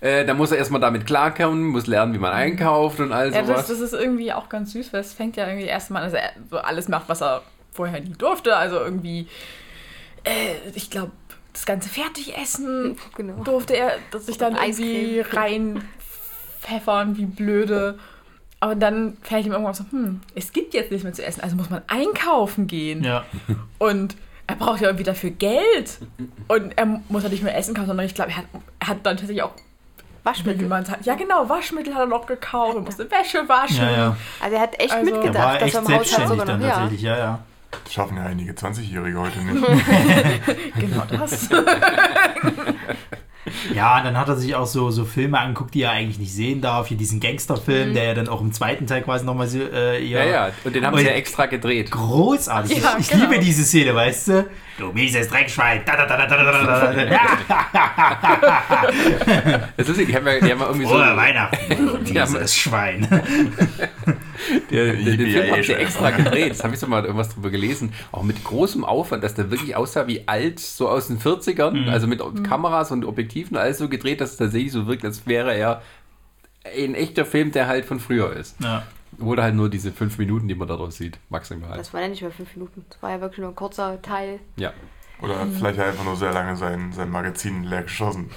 Äh, 0.00 0.24
da 0.24 0.34
muss 0.34 0.52
er 0.52 0.58
erstmal 0.58 0.80
damit 0.80 1.04
klarkommen, 1.06 1.64
muss 1.68 1.86
lernen, 1.86 2.14
wie 2.14 2.18
man 2.18 2.32
einkauft 2.32 3.00
und 3.00 3.12
all 3.12 3.32
Ja, 3.32 3.44
sowas. 3.44 3.66
das, 3.66 3.78
das 3.78 3.80
ist 3.80 3.92
irgendwie 3.92 4.32
auch 4.32 4.48
ganz 4.48 4.72
süß, 4.72 4.92
weil 4.92 5.00
es 5.00 5.12
fängt 5.12 5.36
ja 5.36 5.46
irgendwie 5.46 5.66
erstmal 5.66 6.02
an, 6.02 6.10
dass 6.12 6.18
er 6.20 6.30
so 6.50 6.56
alles 6.58 6.88
macht, 6.88 7.08
was 7.08 7.22
er 7.22 7.42
vorher 7.72 8.00
nie 8.00 8.12
durfte. 8.16 8.56
Also 8.56 8.76
irgendwie, 8.78 9.26
äh, 10.24 10.30
ich 10.74 10.90
glaube, 10.90 11.12
das 11.56 11.66
ganze 11.66 11.88
Fertigessen 11.88 12.96
Genau. 13.16 13.42
durfte 13.42 13.74
er 13.76 13.92
dass 14.10 14.26
sich 14.26 14.38
dann 14.38 14.54
Und 14.54 14.62
irgendwie 14.62 15.20
reinpfeffern, 15.20 17.16
wie 17.16 17.26
blöde. 17.26 17.98
Aber 18.60 18.74
dann 18.74 19.16
fällt 19.22 19.44
ihm 19.46 19.52
irgendwann 19.52 19.74
so, 19.74 19.84
hm, 19.90 20.20
es 20.34 20.52
gibt 20.52 20.72
jetzt 20.74 20.90
nichts 20.90 21.04
mehr 21.04 21.12
zu 21.12 21.24
essen, 21.24 21.42
also 21.42 21.56
muss 21.56 21.68
man 21.70 21.82
einkaufen 21.88 22.66
gehen. 22.66 23.04
Ja. 23.04 23.24
Und 23.78 24.16
er 24.46 24.56
braucht 24.56 24.80
ja 24.80 24.88
irgendwie 24.88 25.04
dafür 25.04 25.30
Geld. 25.30 25.98
Und 26.48 26.72
er 26.78 26.86
muss 27.08 27.22
ja 27.22 27.28
nicht 27.28 27.42
mehr 27.42 27.56
essen 27.56 27.74
kaufen, 27.74 27.88
sondern 27.88 28.06
ich 28.06 28.14
glaube, 28.14 28.30
er 28.30 28.38
hat, 28.38 28.44
er 28.80 28.86
hat 28.88 28.98
dann 29.04 29.16
tatsächlich 29.16 29.42
auch, 29.42 29.52
wie 29.56 30.24
Waschmittel. 30.24 30.84
ja 31.02 31.14
genau, 31.14 31.48
Waschmittel 31.48 31.94
hat 31.94 32.00
er 32.02 32.06
noch 32.06 32.26
gekauft, 32.26 32.74
er 32.76 32.80
musste 32.80 33.08
Wäsche 33.10 33.48
waschen. 33.48 33.76
Ja, 33.76 33.90
ja. 33.92 34.16
Also 34.40 34.56
er 34.56 34.62
hat 34.62 34.80
echt 34.80 34.92
Also- 34.92 35.10
Er 35.10 35.14
mitgedacht, 35.16 35.44
war 35.44 35.54
dass 35.58 35.62
echt 35.62 35.74
er 35.74 35.80
im 35.80 35.84
Haushalt 35.86 35.98
selbstständig 36.06 36.28
sogar 36.30 36.46
dann 36.46 36.60
noch. 36.60 36.66
Ja. 36.66 36.72
tatsächlich, 36.74 37.02
ja, 37.02 37.18
ja. 37.18 37.38
Das 37.70 37.92
schaffen 37.92 38.16
ja 38.16 38.24
einige 38.24 38.52
20-Jährige 38.52 39.20
heute 39.20 39.38
nicht. 39.40 39.64
genau 40.78 41.02
das. 41.10 41.48
Ja, 43.72 44.02
dann 44.02 44.16
hat 44.18 44.28
er 44.28 44.36
sich 44.36 44.54
auch 44.54 44.66
so, 44.66 44.90
so 44.90 45.04
Filme 45.04 45.38
angeguckt, 45.38 45.74
die 45.74 45.82
er 45.82 45.92
eigentlich 45.92 46.18
nicht 46.18 46.32
sehen 46.32 46.60
darf. 46.60 46.88
Hier 46.88 46.96
diesen 46.96 47.20
Gangsterfilm, 47.20 47.90
mhm. 47.90 47.94
der 47.94 48.04
ja 48.04 48.14
dann 48.14 48.28
auch 48.28 48.40
im 48.40 48.52
zweiten 48.52 48.86
Teil 48.86 49.02
quasi 49.02 49.24
nochmal 49.24 49.46
so. 49.48 49.60
Äh, 49.60 50.02
ja, 50.04 50.24
ja, 50.24 50.50
und 50.64 50.74
den 50.74 50.84
haben 50.84 50.94
und 50.94 51.00
sie 51.00 51.06
ja 51.06 51.12
extra 51.12 51.46
gedreht. 51.46 51.90
Großartig. 51.90 52.82
Ja, 52.82 52.96
ich 52.98 53.08
genau. 53.08 53.30
liebe 53.30 53.38
diese 53.44 53.64
Szene, 53.64 53.94
weißt 53.94 54.28
du? 54.28 54.48
Du 54.78 54.92
mieses 54.92 55.28
Dreckschwein. 55.28 55.82
Da, 55.86 55.96
da, 55.96 56.06
da, 56.06 56.26
da, 56.26 56.36
da, 56.36 56.52
da, 56.52 56.92
da. 56.92 57.22
das 59.76 59.88
ist, 59.88 60.08
die 60.08 60.14
haben 60.14 60.26
ja, 60.26 60.40
die 60.40 60.52
haben 60.52 60.60
ja 60.60 60.66
irgendwie 60.66 60.86
so. 60.86 60.94
Oder 60.94 61.16
Weihnachten. 61.16 62.04
Dieses 62.04 62.56
Schwein. 62.56 63.08
Der, 64.70 64.92
der, 64.94 65.16
den 65.16 65.30
Film 65.30 65.50
haben 65.50 65.62
sie 65.62 65.72
yay. 65.72 65.82
extra 65.82 66.10
gedreht. 66.10 66.50
Das 66.50 66.64
habe 66.64 66.74
ich 66.74 66.80
so 66.80 66.86
mal 66.86 67.04
irgendwas 67.04 67.34
drüber 67.34 67.50
gelesen. 67.50 67.92
Auch 68.12 68.22
mit 68.22 68.42
großem 68.44 68.84
Aufwand, 68.84 69.24
dass 69.24 69.34
der 69.34 69.50
wirklich 69.50 69.76
aussah 69.76 70.06
wie 70.06 70.26
alt, 70.26 70.60
so 70.60 70.88
aus 70.88 71.08
den 71.08 71.18
40ern. 71.18 71.88
Also 71.88 72.06
mit 72.06 72.20
Kameras 72.44 72.90
und 72.90 73.04
Objektiven 73.04 73.56
alles 73.56 73.78
so 73.78 73.88
gedreht, 73.88 74.20
dass 74.20 74.32
es 74.32 74.36
tatsächlich 74.36 74.72
so 74.72 74.86
wirkt, 74.86 75.04
als 75.04 75.26
wäre 75.26 75.54
er 75.54 75.82
ein 76.64 76.94
echter 76.94 77.24
Film, 77.24 77.52
der 77.52 77.66
halt 77.68 77.84
von 77.84 78.00
früher 78.00 78.32
ist. 78.32 78.56
Ja. 78.60 78.84
Oder 79.18 79.44
halt 79.44 79.54
nur 79.54 79.70
diese 79.70 79.92
fünf 79.92 80.18
Minuten, 80.18 80.48
die 80.48 80.54
man 80.54 80.68
daraus 80.68 80.96
sieht, 80.96 81.18
maximal. 81.30 81.76
Das 81.76 81.94
war 81.94 82.02
ja 82.02 82.08
nicht 82.08 82.22
mehr 82.22 82.30
fünf 82.30 82.54
Minuten. 82.54 82.84
Das 82.90 83.02
war 83.02 83.10
ja 83.10 83.20
wirklich 83.20 83.38
nur 83.38 83.50
ein 83.50 83.54
kurzer 83.54 84.00
Teil. 84.02 84.40
Ja. 84.56 84.72
Oder 85.22 85.38
hat 85.38 85.48
vielleicht 85.56 85.78
einfach 85.80 86.04
nur 86.04 86.14
sehr 86.16 86.32
lange 86.32 86.56
sein, 86.56 86.92
sein 86.92 87.10
Magazin 87.10 87.64
leer 87.64 87.82
geschossen. 87.84 88.30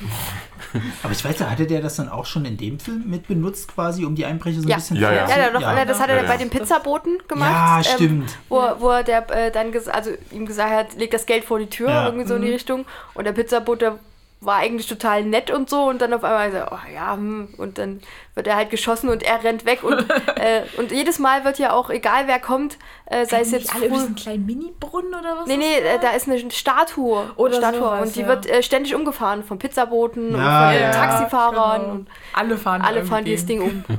Aber 1.04 1.12
ich 1.12 1.24
weiß 1.26 1.40
ja, 1.40 1.50
hatte 1.50 1.68
der 1.68 1.82
das 1.82 1.98
dann 1.98 2.08
auch 2.08 2.26
schon 2.26 2.46
in 2.46 2.56
dem 2.56 2.80
Film 2.80 3.04
mit 3.06 3.28
benutzt, 3.28 3.74
quasi, 3.74 4.06
um 4.06 4.16
die 4.16 4.26
Einbrecher 4.26 4.62
so 4.62 4.66
ein 4.66 4.70
Ja. 4.70 4.76
bisschen 4.78 4.96
Ja, 4.98 5.12
ja. 5.12 5.28
Ja, 5.30 5.36
der 5.36 5.52
doch, 5.52 5.62
Ja. 5.62 5.84
das 5.86 6.00
hat 6.00 6.10
er 6.10 6.18
Ja, 6.18 6.22
bei 6.24 6.34
ja. 6.34 6.38
den 6.38 6.50
Pizzaboten 6.50 7.18
gemacht. 7.28 7.52
Ja, 7.52 7.78
ähm, 7.78 7.84
stimmt. 7.84 8.38
wo, 8.48 8.62
wo 8.80 8.90
er 8.92 9.04
der, 9.04 9.30
äh, 9.30 9.52
dann 9.52 9.72
ges 9.74 9.90
also 9.90 10.12
ihm 10.32 10.46
gesagt 10.46 10.72
hat, 10.72 10.96
leg 10.98 11.12
das 11.12 11.26
Geld 11.26 11.44
vor 11.44 11.60
die 11.60 11.68
Tür, 11.70 11.90
Ja. 11.90 12.06
irgendwie 12.06 12.28
so 12.28 12.36
in 12.36 12.44
die 12.44 12.52
Richtung. 12.52 12.86
Und 13.14 13.26
der 13.26 13.34
Pizzabote 13.34 14.00
war 14.42 14.58
eigentlich 14.58 14.88
total 14.88 15.24
nett 15.24 15.52
und 15.52 15.70
so. 15.70 15.84
Und 15.84 16.02
dann 16.02 16.14
auf 16.14 16.24
einmal 16.24 16.52
so, 16.52 16.58
oh 16.72 16.94
ja, 16.94 17.14
hm. 17.14 17.50
und 17.58 17.78
dann 17.78 18.02
wird 18.36 18.48
er 18.48 18.56
halt 18.56 18.70
geschossen 18.70 19.10
und 19.10 19.22
er 19.22 19.44
rennt 19.44 19.66
weg. 19.66 19.84
Und, 19.84 20.00
äh, 20.36 20.64
und 20.78 20.92
jedes 20.92 21.20
Mal 21.20 21.44
wird 21.44 21.60
ja 21.60 21.74
auch, 21.74 21.90
egal 21.90 22.28
wer 22.28 22.40
kommt, 22.40 22.78
äh, 23.06 23.26
sei 23.26 23.42
es 23.42 23.52
jetzt 23.52 23.76
alle 23.76 23.88
über 23.88 23.96
diesen 23.96 24.16
kleinen 24.16 24.46
Mini-Brunnen 24.46 25.14
oder 25.14 25.40
was? 25.40 25.48
Nee, 25.48 25.58
nee, 25.58 25.78
äh, 25.80 26.00
da 26.00 26.12
ist 26.12 26.30
eine 26.30 26.50
Statue. 26.52 27.30
Oder 27.36 27.58
Statue 27.58 27.80
sowas, 27.80 28.08
und 28.08 28.16
die 28.16 28.22
ja. 28.22 28.28
wird 28.28 28.46
äh, 28.48 28.64
ständig 28.64 28.96
umgefahren 28.96 29.44
von 29.44 29.60
Pizzaboten 29.60 30.32
Ja, 30.32 30.70
und 30.70 30.74
von 30.74 30.82
ja. 30.82 30.92
Taxifahrern. 30.92 31.82
Genau. 31.82 31.94
Und 31.94 32.08
alle 32.34 32.58
fahren 32.58 32.82
alle 32.82 33.06
fahren 33.06 33.26
dieses 33.26 33.46
Ding 33.46 33.62
um. 33.62 33.84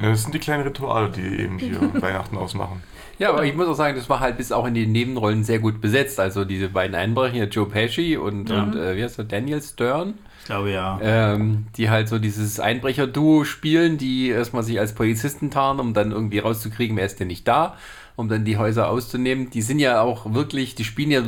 Das 0.00 0.22
sind 0.22 0.34
die 0.34 0.38
kleinen 0.38 0.62
Rituale, 0.62 1.10
die 1.10 1.42
eben 1.42 1.58
hier 1.58 1.78
Weihnachten 2.00 2.36
ausmachen. 2.38 2.82
Ja, 3.20 3.28
aber 3.28 3.44
ich 3.44 3.54
muss 3.54 3.68
auch 3.68 3.74
sagen, 3.74 3.96
das 3.96 4.08
war 4.08 4.18
halt 4.20 4.38
bis 4.38 4.50
auch 4.50 4.66
in 4.66 4.72
den 4.74 4.92
Nebenrollen 4.92 5.44
sehr 5.44 5.58
gut 5.58 5.80
besetzt. 5.82 6.18
Also 6.18 6.44
diese 6.46 6.68
beiden 6.70 6.96
Einbrecher, 6.96 7.44
Joe 7.44 7.66
Pesci 7.66 8.16
und, 8.16 8.48
Ja. 8.50 8.62
und 8.62 8.74
äh, 8.74 8.96
wie 8.96 9.02
heißt 9.04 9.18
der, 9.18 9.26
Daniel 9.26 9.60
Stern. 9.62 10.14
Ich 10.40 10.46
glaube 10.46 10.70
ja. 10.72 10.98
ähm, 11.02 11.66
die 11.76 11.90
halt 11.90 12.08
so 12.08 12.18
dieses 12.18 12.58
Einbrecher-Duo 12.58 13.44
spielen, 13.44 13.98
die 13.98 14.30
erstmal 14.30 14.62
sich 14.62 14.80
als 14.80 14.94
Polizisten 14.94 15.50
tarnen, 15.50 15.80
um 15.80 15.92
dann 15.94 16.12
irgendwie 16.12 16.38
rauszukriegen, 16.38 16.96
wer 16.96 17.04
ist 17.04 17.20
denn 17.20 17.28
nicht 17.28 17.46
da, 17.46 17.76
um 18.16 18.28
dann 18.30 18.44
die 18.46 18.56
Häuser 18.56 18.88
auszunehmen. 18.88 19.50
Die 19.50 19.60
sind 19.62 19.80
ja 19.80 20.00
auch 20.00 20.32
wirklich, 20.32 20.74
die 20.74 20.84
spielen 20.84 21.10
ja 21.10 21.20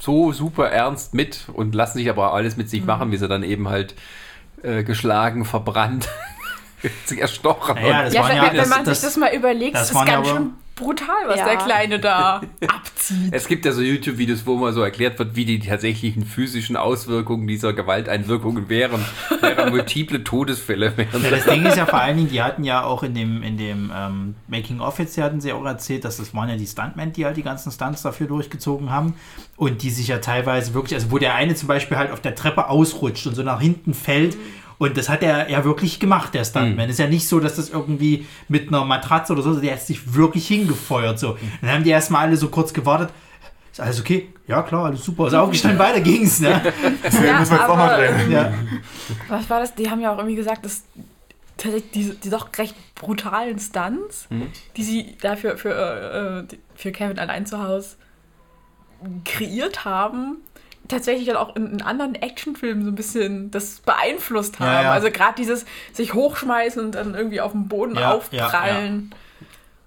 so 0.00 0.32
super 0.32 0.70
ernst 0.70 1.12
mit 1.12 1.44
und 1.52 1.74
lassen 1.74 1.98
sich 1.98 2.08
aber 2.08 2.32
alles 2.32 2.56
mit 2.56 2.70
sich 2.70 2.80
Mhm. 2.80 2.86
machen, 2.86 3.12
wie 3.12 3.18
sie 3.18 3.28
dann 3.28 3.42
eben 3.42 3.68
halt 3.68 3.94
äh, 4.62 4.82
geschlagen, 4.82 5.44
verbrannt, 5.44 6.08
erstochen. 7.18 7.76
Und- 7.76 7.84
das 7.84 8.14
Ja, 8.14 8.22
waren 8.22 8.30
wenn, 8.30 8.36
ja- 8.38 8.50
wenn 8.50 8.56
das- 8.56 8.68
man 8.70 8.84
das- 8.84 9.00
sich 9.02 9.08
das 9.08 9.16
mal 9.18 9.34
überlegt, 9.34 9.74
das 9.76 9.90
das 9.90 10.00
ist 10.00 10.06
ganz 10.06 10.26
aber- 10.28 10.36
schön 10.38 10.50
brutal, 10.74 11.14
was 11.26 11.38
Ja. 11.38 11.44
der 11.46 11.56
Kleine 11.56 11.98
da 12.00 12.40
abzieht. 12.66 13.32
Es 13.32 13.46
gibt 13.48 13.64
ja 13.64 13.72
so 13.72 13.80
YouTube-Videos, 13.80 14.44
wo 14.46 14.56
mal 14.56 14.72
so 14.72 14.82
erklärt 14.82 15.18
wird, 15.18 15.36
wie 15.36 15.44
die 15.44 15.58
tatsächlichen 15.60 16.24
physischen 16.26 16.76
Auswirkungen 16.76 17.46
dieser 17.46 17.72
Gewalteinwirkungen 17.72 18.68
wären. 18.68 19.04
Wären 19.40 19.70
multiple 19.70 20.24
Todesfälle 20.24 20.96
wären. 20.96 21.22
Ja, 21.22 21.30
das 21.30 21.44
Ding 21.44 21.64
ist 21.64 21.76
ja 21.76 21.86
vor 21.86 22.00
allen 22.00 22.16
Dingen, 22.16 22.30
die 22.30 22.42
hatten 22.42 22.64
ja 22.64 22.82
auch 22.84 23.02
in 23.02 23.14
dem, 23.14 23.42
in 23.42 23.56
dem 23.56 23.92
ähm, 23.94 24.34
Making-of 24.48 24.98
jetzt, 24.98 25.16
hatten 25.18 25.40
sie 25.40 25.52
auch 25.52 25.64
erzählt, 25.64 26.04
dass 26.04 26.16
das 26.16 26.34
waren 26.34 26.48
ja 26.48 26.56
die 26.56 26.66
Stuntmen, 26.66 27.12
die 27.12 27.24
halt 27.24 27.36
die 27.36 27.42
ganzen 27.42 27.70
Stunts 27.70 28.02
dafür 28.02 28.26
durchgezogen 28.26 28.90
haben 28.90 29.14
und 29.56 29.82
die 29.82 29.90
sich 29.90 30.08
ja 30.08 30.18
teilweise 30.18 30.74
wirklich, 30.74 30.94
also 30.94 31.10
wo 31.10 31.18
der 31.18 31.34
eine 31.34 31.54
zum 31.54 31.68
Beispiel 31.68 31.96
halt 31.96 32.10
auf 32.10 32.20
der 32.20 32.34
Treppe 32.34 32.68
ausrutscht 32.68 33.26
und 33.26 33.34
so 33.34 33.42
nach 33.42 33.60
hinten 33.60 33.94
fällt 33.94 34.36
und 34.78 34.96
das 34.96 35.08
hat 35.08 35.22
er 35.22 35.48
ja 35.50 35.64
wirklich 35.64 36.00
gemacht, 36.00 36.34
der 36.34 36.44
Stuntman. 36.44 36.88
Ist 36.88 36.98
ja 36.98 37.06
nicht 37.06 37.28
so, 37.28 37.40
dass 37.40 37.56
das 37.56 37.70
irgendwie 37.70 38.26
mit 38.48 38.68
einer 38.68 38.84
Matratze 38.84 39.32
oder 39.32 39.42
so, 39.42 39.54
der 39.60 39.72
hat 39.74 39.80
sich 39.82 40.14
wirklich 40.14 40.46
hingefeuert 40.48 41.18
so. 41.18 41.36
Dann 41.60 41.70
haben 41.70 41.84
die 41.84 41.90
erstmal 41.90 42.26
alle 42.26 42.36
so 42.36 42.48
kurz 42.48 42.72
gewartet. 42.72 43.10
Ist 43.72 43.80
alles 43.80 44.00
okay? 44.00 44.28
Ja, 44.46 44.62
klar, 44.62 44.86
alles 44.86 45.04
super. 45.04 45.26
Ist 45.26 45.34
aufgestanden, 45.34 45.78
weiter 45.80 46.00
ging's, 46.00 46.38
ne? 46.40 46.60
Deswegen 47.02 47.24
Ja, 47.26 47.38
müssen 47.40 47.52
wir 47.52 47.58
jetzt 47.60 47.68
auch 47.70 47.76
mal 47.76 47.92
aber- 47.94 48.06
drehen. 48.06 48.30
Ja. 48.30 48.52
Was 49.28 49.48
war 49.50 49.60
das? 49.60 49.74
Die 49.74 49.90
haben 49.90 50.00
ja 50.00 50.12
auch 50.12 50.18
irgendwie 50.18 50.36
gesagt, 50.36 50.64
dass 50.64 50.82
tatsächlich 51.56 51.90
diese 51.92 52.14
die 52.14 52.30
doch 52.30 52.48
recht 52.58 52.74
brutalen 52.94 53.58
Stunts, 53.58 54.28
die 54.76 54.82
sie 54.84 55.16
dafür 55.20 55.56
für, 55.56 55.70
äh, 55.72 56.46
die- 56.50 56.58
für 56.76 56.92
Kevin 56.92 57.18
allein 57.18 57.46
zu 57.46 57.62
Hause 57.62 57.96
kreiert 59.24 59.84
haben, 59.84 60.38
tatsächlich 60.88 61.26
dann 61.26 61.36
auch 61.36 61.56
in, 61.56 61.66
in 61.72 61.82
anderen 61.82 62.14
Actionfilmen 62.14 62.84
so 62.84 62.90
ein 62.90 62.94
bisschen 62.94 63.50
das 63.50 63.80
beeinflusst 63.80 64.60
haben. 64.60 64.66
Ja, 64.66 64.82
ja. 64.82 64.92
Also 64.92 65.10
gerade 65.10 65.34
dieses 65.36 65.64
sich 65.92 66.14
hochschmeißen 66.14 66.84
und 66.84 66.94
dann 66.94 67.14
irgendwie 67.14 67.40
auf 67.40 67.52
dem 67.52 67.68
Boden 67.68 67.96
Ja, 67.96 68.12
aufprallen. 68.12 69.14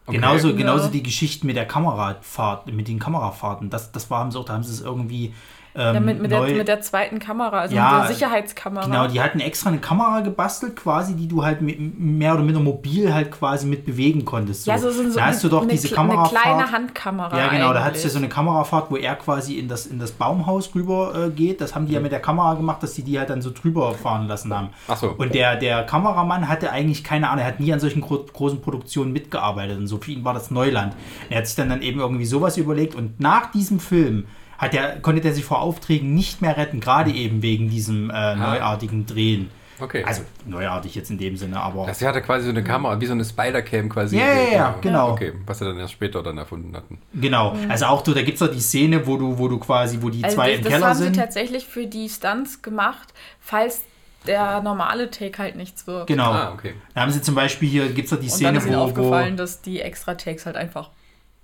Genauso, 0.07 0.49
Ja. 0.49 0.55
genauso 0.55 0.87
die 0.87 1.03
Geschichten 1.03 1.47
mit 1.47 1.57
der 1.57 1.67
Kamerafahrt, 1.67 2.67
mit 2.71 2.87
den 2.87 2.97
Kamerafahrten. 2.97 3.69
Das, 3.69 3.91
das 3.91 4.09
war, 4.09 4.19
haben 4.19 4.31
sie 4.31 4.39
auch, 4.39 4.45
da 4.45 4.53
haben 4.53 4.63
sie 4.63 4.71
es 4.71 4.81
irgendwie 4.81 5.33
ähm, 5.77 5.93
Ja, 5.93 5.99
mit, 5.99 6.21
mit, 6.21 6.31
der, 6.31 6.39
neu- 6.39 6.55
mit 6.55 6.67
der 6.67 6.81
zweiten 6.81 7.19
Kamera, 7.19 7.59
also 7.59 7.75
Ja, 7.75 7.99
mit 7.99 8.09
der 8.09 8.15
Sicherheitskamera. 8.15 8.85
Genau, 8.85 9.07
die 9.07 9.21
hatten 9.21 9.39
extra 9.39 9.69
eine 9.69 9.77
Kamera 9.79 10.21
gebastelt, 10.21 10.75
quasi, 10.75 11.15
die 11.15 11.27
du 11.27 11.43
halt 11.43 11.61
mit, 11.61 11.77
mehr 11.99 12.33
oder 12.33 12.43
minder 12.43 12.59
mobil 12.59 13.13
halt 13.13 13.31
quasi 13.31 13.67
mit 13.67 13.85
bewegen 13.85 14.25
konntest. 14.25 14.65
ja, 14.67 14.77
so, 14.77 14.89
so, 14.91 15.09
so 15.09 15.17
da 15.19 15.27
hast 15.27 15.43
du 15.43 15.49
doch 15.49 15.61
eine, 15.61 15.71
diese 15.71 15.87
kle- 15.89 15.99
eine 15.99 16.09
Kamerafahrt. 16.09 16.41
kleine 16.43 16.71
Handkamera. 16.71 17.37
Ja, 17.37 17.47
genau, 17.49 17.65
da 17.65 17.69
eigentlich. 17.69 17.83
hattest 17.85 18.05
du 18.05 18.09
so 18.09 18.17
eine 18.17 18.29
Kamerafahrt, 18.29 18.89
wo 18.91 18.97
er 18.97 19.15
quasi 19.15 19.55
in 19.59 19.67
das, 19.67 19.85
in 19.85 19.99
das 19.99 20.11
Baumhaus 20.11 20.73
rüber 20.75 21.13
äh, 21.27 21.29
geht. 21.29 21.61
Das 21.61 21.75
haben 21.75 21.85
die 21.85 21.93
ja 21.93 21.99
mit 21.99 22.11
der 22.11 22.19
Kamera 22.21 22.55
gemacht, 22.55 22.81
dass 22.81 22.93
die 22.93 23.03
die 23.03 23.19
halt 23.19 23.29
dann 23.29 23.41
so 23.41 23.51
drüber 23.51 23.93
fahren 23.93 24.27
lassen 24.27 24.53
haben. 24.53 24.69
Ach 24.87 24.97
so. 24.97 25.13
Und 25.17 25.35
der, 25.35 25.55
der 25.57 25.83
Kameramann 25.83 26.47
hatte 26.49 26.71
eigentlich 26.71 27.03
keine 27.03 27.29
Ahnung, 27.29 27.41
er 27.41 27.47
hat 27.47 27.59
nie 27.59 27.71
an 27.71 27.79
solchen 27.79 28.01
gro 28.01 28.25
großen 28.33 28.61
Produktionen 28.61 29.13
mitgearbeitet 29.13 29.77
und 29.77 29.87
so 29.87 29.97
für 29.97 30.11
ihn 30.11 30.23
war 30.25 30.33
das 30.33 30.51
Neuland. 30.51 30.93
Er 31.29 31.37
hat 31.39 31.47
sich 31.47 31.55
dann, 31.55 31.69
dann 31.69 31.81
eben 31.81 31.99
irgendwie 31.99 32.25
sowas 32.25 32.57
überlegt 32.57 32.95
und 32.95 33.19
nach 33.19 33.51
diesem 33.51 33.79
Film 33.79 34.25
hat 34.57 34.73
er, 34.73 34.99
konnte 34.99 35.27
er 35.27 35.33
sich 35.33 35.45
vor 35.45 35.61
Aufträgen 35.61 36.13
nicht 36.13 36.41
mehr 36.41 36.57
retten, 36.57 36.79
gerade 36.79 37.11
eben 37.11 37.41
wegen 37.41 37.69
diesem 37.69 38.09
äh, 38.09 38.35
neuartigen 38.35 39.05
Drehen. 39.05 39.49
Okay. 39.79 40.03
Also 40.03 40.23
neuartig 40.45 40.95
jetzt 40.95 41.11
in 41.11 41.19
dem 41.19 41.37
Sinne, 41.37 41.61
aber. 41.61 41.85
Das 41.85 42.01
hatte 42.01 42.21
quasi 42.21 42.45
so 42.45 42.49
eine 42.49 42.63
Kamera, 42.63 42.99
wie 42.99 43.05
so 43.05 43.11
eine 43.11 43.23
Spider-Cam 43.23 43.89
quasi. 43.89 44.17
Ja, 44.17 44.25
ja, 44.33 44.51
ja, 44.51 44.75
genau. 44.81 45.11
Okay, 45.11 45.33
was 45.45 45.59
sie 45.59 45.65
dann 45.65 45.77
erst 45.77 45.93
später 45.93 46.23
dann 46.23 46.37
erfunden 46.37 46.75
hatten. 46.75 46.99
Genau. 47.13 47.55
Also 47.69 47.85
auch 47.85 48.01
du, 48.01 48.13
da 48.13 48.23
gibt 48.23 48.41
es 48.41 48.47
doch 48.47 48.51
die 48.53 48.59
Szene, 48.59 49.05
wo 49.05 49.17
du, 49.17 49.37
wo 49.37 49.47
du 49.47 49.59
quasi, 49.59 49.99
wo 50.01 50.09
die 50.09 50.23
Also 50.23 50.35
zwei 50.35 50.49
das, 50.49 50.57
im 50.57 50.63
das 50.63 50.73
Keller 50.73 50.87
haben 50.87 50.97
sind. 50.97 51.13
sie 51.13 51.19
tatsächlich 51.21 51.65
für 51.67 51.85
die 51.85 52.09
Stunts 52.09 52.61
gemacht, 52.63 53.13
falls 53.39 53.83
der 54.25 54.61
normale 54.61 55.11
Take 55.11 55.37
halt 55.37 55.55
nichts 55.55 55.85
wird. 55.85 56.07
Genau. 56.07 56.31
Ah, 56.31 56.53
okay. 56.53 56.73
Da 56.95 57.01
haben 57.01 57.11
sie 57.11 57.21
zum 57.21 57.35
Beispiel 57.35 57.69
hier, 57.69 57.87
gibt 57.89 58.05
es 58.05 58.09
doch 58.09 58.17
die 58.17 58.23
Und 58.25 58.31
dann 58.31 58.37
Szene, 58.37 58.57
ist 58.57 58.65
ihnen 58.65 58.75
wo, 58.75 58.79
wo. 58.79 58.83
aufgefallen, 58.85 59.37
dass 59.37 59.61
die 59.61 59.79
extra 59.81 60.15
Takes 60.15 60.47
halt 60.47 60.55
einfach 60.55 60.89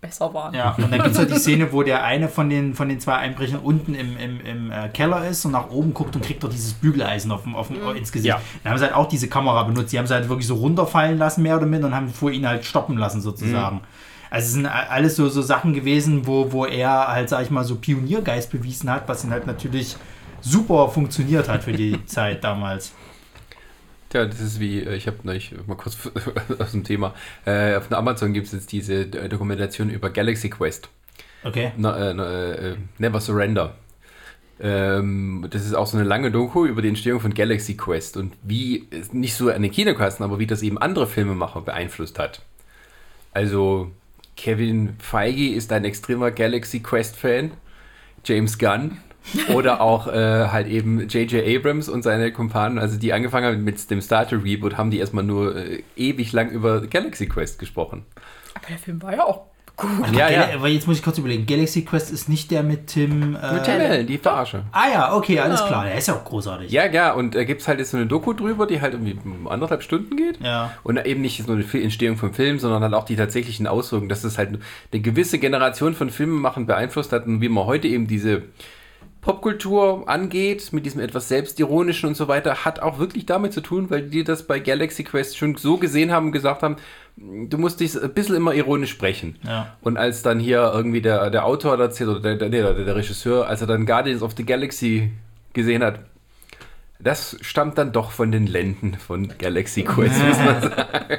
besser 0.04 0.32
waren. 0.34 0.54
Ja, 0.54 0.76
und 0.78 0.91
dann 0.91 1.01
gibt 1.01 1.14
es 1.14 1.18
halt 1.18 1.32
die 1.32 1.39
Szene, 1.39 1.72
wo 1.72 1.82
der 1.82 2.04
eine 2.04 2.28
von 2.30 2.49
den, 2.49 2.76
von 2.76 2.88
den 2.89 2.99
zwei 2.99 3.16
Einbrechern 3.16 3.60
unten 3.60 3.95
im, 3.95 4.16
im, 4.18 4.39
im 4.45 4.72
äh, 4.72 4.89
Keller 4.89 5.28
ist 5.28 5.43
und 5.45 5.54
nach 5.54 5.70
oben 5.72 5.93
guckt 5.95 6.16
und 6.16 6.24
kriegt 6.24 6.43
doch 6.43 6.49
dieses 6.49 6.74
Bügeleisen 6.74 7.32
auf, 7.32 7.43
dem- 7.43 7.56
auf, 7.56 7.70
dem- 7.70 7.95
ins 7.95 8.12
Gesicht. 8.12 8.28
Ja. 8.30 8.41
Dann 8.64 8.72
haben 8.74 8.78
sie 8.78 8.86
halt 8.86 8.95
auch 8.95 9.08
diese 9.08 9.28
Kamera 9.28 9.64
benutzt. 9.64 9.91
Die 9.93 9.97
haben 9.97 10.06
sie 10.06 10.14
halt 10.14 10.30
wirklich 10.30 10.45
so 10.47 10.56
runterfallen 10.56 11.18
lassen, 11.18 11.41
mehr 11.41 11.58
oder 11.58 11.66
minder, 11.66 11.88
und 11.88 11.95
haben 11.95 12.10
vor 12.10 12.30
ihn 12.30 12.45
halt 12.47 12.66
stoppen 12.66 12.97
lassen, 12.97 13.22
sozusagen. 13.22 13.82
Also 14.30 14.45
es 14.47 14.54
sind 14.54 14.66
alles 14.66 15.16
so, 15.16 15.30
so 15.30 15.41
Sachen 15.41 15.74
gewesen, 15.74 16.28
wo, 16.28 16.51
wo 16.51 16.66
er 16.66 17.08
halt, 17.08 17.30
sag 17.30 17.43
ich 17.43 17.49
mal, 17.51 17.64
so 17.64 17.76
Pioniergeist 17.76 18.51
bewiesen 18.51 18.89
hat, 18.91 19.08
was 19.08 19.24
ihn 19.24 19.32
halt 19.32 19.47
natürlich 19.47 19.95
super 20.41 20.89
funktioniert 20.89 21.47
hat 21.47 21.64
für 21.64 21.72
die 21.74 22.04
Zeit 22.06 22.43
damals. 22.43 22.93
Tja, 24.14 24.26
das 24.26 24.39
ist 24.41 24.59
wie, 24.59 24.84
äh, 24.84 24.95
ich 24.95 25.07
habe 25.07 25.18
neulich 25.24 25.55
mal 25.66 25.74
kurz 25.74 25.97
aus 26.59 26.72
dem 26.72 26.84
Thema, 26.84 27.16
äh, 27.47 27.76
auf 27.76 27.91
Amazon 27.91 28.32
gibt 28.32 28.45
es 28.45 28.53
jetzt 28.53 28.72
diese 28.72 28.93
äh, 28.93 29.28
Dokumentation 29.28 29.89
über 29.89 30.11
Galaxy 30.11 30.51
Quest. 30.51 30.88
Okay. 31.43 31.72
Na, 31.78 31.97
äh, 31.97 32.74
äh, 32.74 32.76
Never 32.99 33.20
Surrender. 33.20 33.76
Ähm, 34.59 35.47
das 35.49 35.66
ist 35.66 35.74
auch 35.74 35.88
so 35.88 35.97
eine 35.97 36.05
lange 36.05 36.30
Doku 36.30 36.68
über 36.68 36.84
die 36.84 36.89
Entstehung 36.89 37.22
von 37.22 37.34
Galaxy 37.34 37.76
Quest 37.76 38.16
und 38.16 38.36
wie, 38.43 38.88
nicht 39.14 39.34
so 39.34 39.49
an 39.49 39.64
den 39.64 39.72
Kinokasten, 39.72 40.24
aber 40.24 40.38
wie 40.38 40.45
das 40.45 40.61
eben 40.61 40.78
andere 40.78 41.07
Filmemacher 41.07 41.61
beeinflusst 41.61 42.20
hat. 42.20 42.43
Also, 43.32 43.89
Kevin 44.38 44.93
Feige 44.99 45.55
ist 45.55 45.72
ein 45.72 45.86
extremer 45.86 46.30
Galaxy 46.30 46.82
Quest-Fan. 46.82 47.49
James 48.24 48.59
Gunn. 48.59 48.99
Oder 49.53 49.82
auch 49.82 50.07
äh, 50.07 50.47
halt 50.49 50.67
eben 50.67 51.07
J.J. 51.07 51.45
Abrams 51.57 51.89
und 51.89 52.03
seine 52.03 52.32
Kumpanen, 52.32 52.78
also 52.78 52.97
die 52.99 53.13
angefangen 53.13 53.45
haben 53.47 53.63
mit 53.63 53.89
dem 53.89 54.01
Star 54.01 54.28
Trek 54.28 54.43
Reboot, 54.43 54.78
haben 54.78 54.91
die 54.91 54.99
erstmal 54.99 55.24
nur 55.24 55.55
äh, 55.55 55.84
ewig 55.95 56.32
lang 56.34 56.49
über 56.51 56.82
Galaxy 56.82 57.28
Quest 57.28 57.57
gesprochen. 57.59 58.05
Aber 58.53 58.65
der 58.67 58.78
Film 58.78 59.01
war 59.01 59.13
ja 59.15 59.24
auch 59.24 59.41
gut. 59.78 59.89
Ja, 60.11 60.30
Gal- 60.30 60.34
ja. 60.34 60.49
Aber 60.55 60.67
jetzt 60.67 60.88
muss 60.88 60.97
ich 60.97 61.03
kurz 61.03 61.17
überlegen. 61.17 61.45
Galaxy 61.47 61.84
Quest 61.86 62.11
ist 62.11 62.28
nicht 62.30 62.51
der 62.51 62.61
mit 62.63 62.88
Tim. 62.88 63.36
Äh, 63.36 63.53
Mit 63.53 63.63
Tim 63.63 63.74
Allen, 63.80 64.05
die 64.05 64.17
Verarsche. 64.19 64.63
Ah 64.71 64.89
ja, 64.93 65.15
okay, 65.15 65.39
alles 65.39 65.59
Genau. 65.61 65.69
klar. 65.71 65.86
Der 65.86 65.95
ist 65.97 66.07
ja 66.09 66.13
auch 66.15 66.26
großartig. 66.26 66.69
Ja, 66.71 66.86
ja, 66.86 67.13
und 67.13 67.34
da 67.34 67.43
gibt 67.45 67.61
es 67.61 67.67
halt 67.67 67.80
jetzt 67.80 67.91
so 67.91 67.97
eine 67.97 68.05
Doku 68.05 68.34
drüber, 68.34 68.67
die 68.67 68.82
halt 68.82 68.93
irgendwie 68.93 69.17
anderthalb 69.49 69.82
Stunden 69.84 70.15
geht. 70.17 70.39
Ja. 70.43 70.74
Und 70.84 71.03
eben 71.05 71.21
nicht 71.21 71.47
nur 71.47 71.57
die 71.57 71.82
Entstehung 71.84 72.17
von 72.17 72.34
Filmen, 72.34 72.59
sondern 72.59 72.84
halt 72.84 72.93
auch 72.93 73.05
die 73.05 73.15
tatsächlichen 73.15 73.65
Auswirkungen, 73.67 74.09
dass 74.09 74.24
es 74.26 74.38
halt 74.38 74.59
eine 74.91 75.01
gewisse 75.01 75.39
Generation 75.39 75.95
von 75.95 76.09
Filmemachern 76.11 76.65
beeinflusst 76.67 77.11
hat 77.13 77.26
und 77.26 77.41
wie 77.41 77.49
man 77.49 77.65
heute 77.65 77.88
eben 77.88 78.05
diese 78.05 78.43
Popkultur 79.24 80.03
angeht, 80.07 80.74
mit 80.74 80.86
diesem 80.86 80.99
etwas 80.99 81.30
Selbstironischen 81.30 82.09
und 82.09 82.15
so 82.15 82.28
weiter, 82.28 82.65
hat 82.65 82.82
auch 82.82 82.99
wirklich 82.99 83.26
damit 83.26 83.53
zu 83.53 83.61
tun, 83.61 83.89
weil 83.89 84.03
die 84.03 84.26
das 84.26 84.43
bei 84.43 84.59
Galaxy 84.59 85.05
Quest 85.05 85.38
schon 85.38 85.55
so 85.55 85.78
gesehen 85.78 86.11
haben 86.11 86.28
und 86.28 86.32
gesagt 86.34 86.61
haben, 86.61 86.76
du 87.15 87.57
musst 87.57 87.80
dich 87.80 87.95
ein 88.01 88.13
bisschen 88.13 88.36
immer 88.36 88.53
ironisch 88.53 88.91
sprechen. 88.91 89.38
Ja. 89.43 89.78
Und 89.82 89.95
als 89.95 90.24
dann 90.24 90.39
hier 90.39 90.71
irgendwie 90.76 91.01
der, 91.01 91.30
der 91.30 91.45
Autor 91.45 91.80
erzählt, 91.80 92.09
oder 92.09 92.19
der, 92.19 92.36
der, 92.36 92.49
der, 92.49 92.74
der 92.74 92.95
Regisseur, 92.95 93.47
als 93.47 93.61
er 93.61 93.67
dann 93.67 93.86
Guardians 93.86 94.21
of 94.21 94.34
the 94.36 94.45
Galaxy 94.45 95.11
gesehen 95.53 95.84
hat, 95.84 95.99
das 96.99 97.38
stammt 97.41 97.78
dann 97.78 97.93
doch 97.93 98.11
von 98.11 98.32
den 98.32 98.45
Lenden 98.45 98.95
von 98.95 99.34
Galaxy 99.38 99.84
Quest, 99.84 100.21
muss 100.28 100.38
man 100.38 100.61
sagen. 100.61 101.15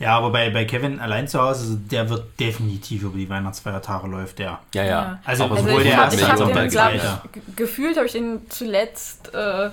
Ja, 0.00 0.16
aber 0.16 0.30
bei, 0.30 0.48
bei 0.48 0.64
Kevin 0.64 0.98
allein 0.98 1.28
zu 1.28 1.38
Hause, 1.38 1.60
also 1.60 1.76
der 1.76 2.08
wird 2.08 2.40
definitiv 2.40 3.02
über 3.02 3.18
die 3.18 3.28
Weihnachtsfeiertage 3.28 4.08
läuft 4.08 4.38
der. 4.38 4.58
Ja, 4.74 4.82
ja. 4.82 5.18
Also, 5.26 5.44
Aber 5.44 5.56
obwohl 5.56 5.68
sowohl 5.68 5.82
der 5.84 5.92
der 5.92 6.04
erste 6.04 6.30
als 6.30 6.40
auch 6.40 6.52
der 6.52 6.68
zweite. 6.70 7.20
gefühlt 7.54 7.96
habe 7.98 8.06
ich 8.06 8.14
ihn 8.14 8.40
zuletzt, 8.48 9.34
äh, 9.34 9.68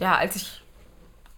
ja, 0.00 0.16
als 0.16 0.34
ich. 0.34 0.62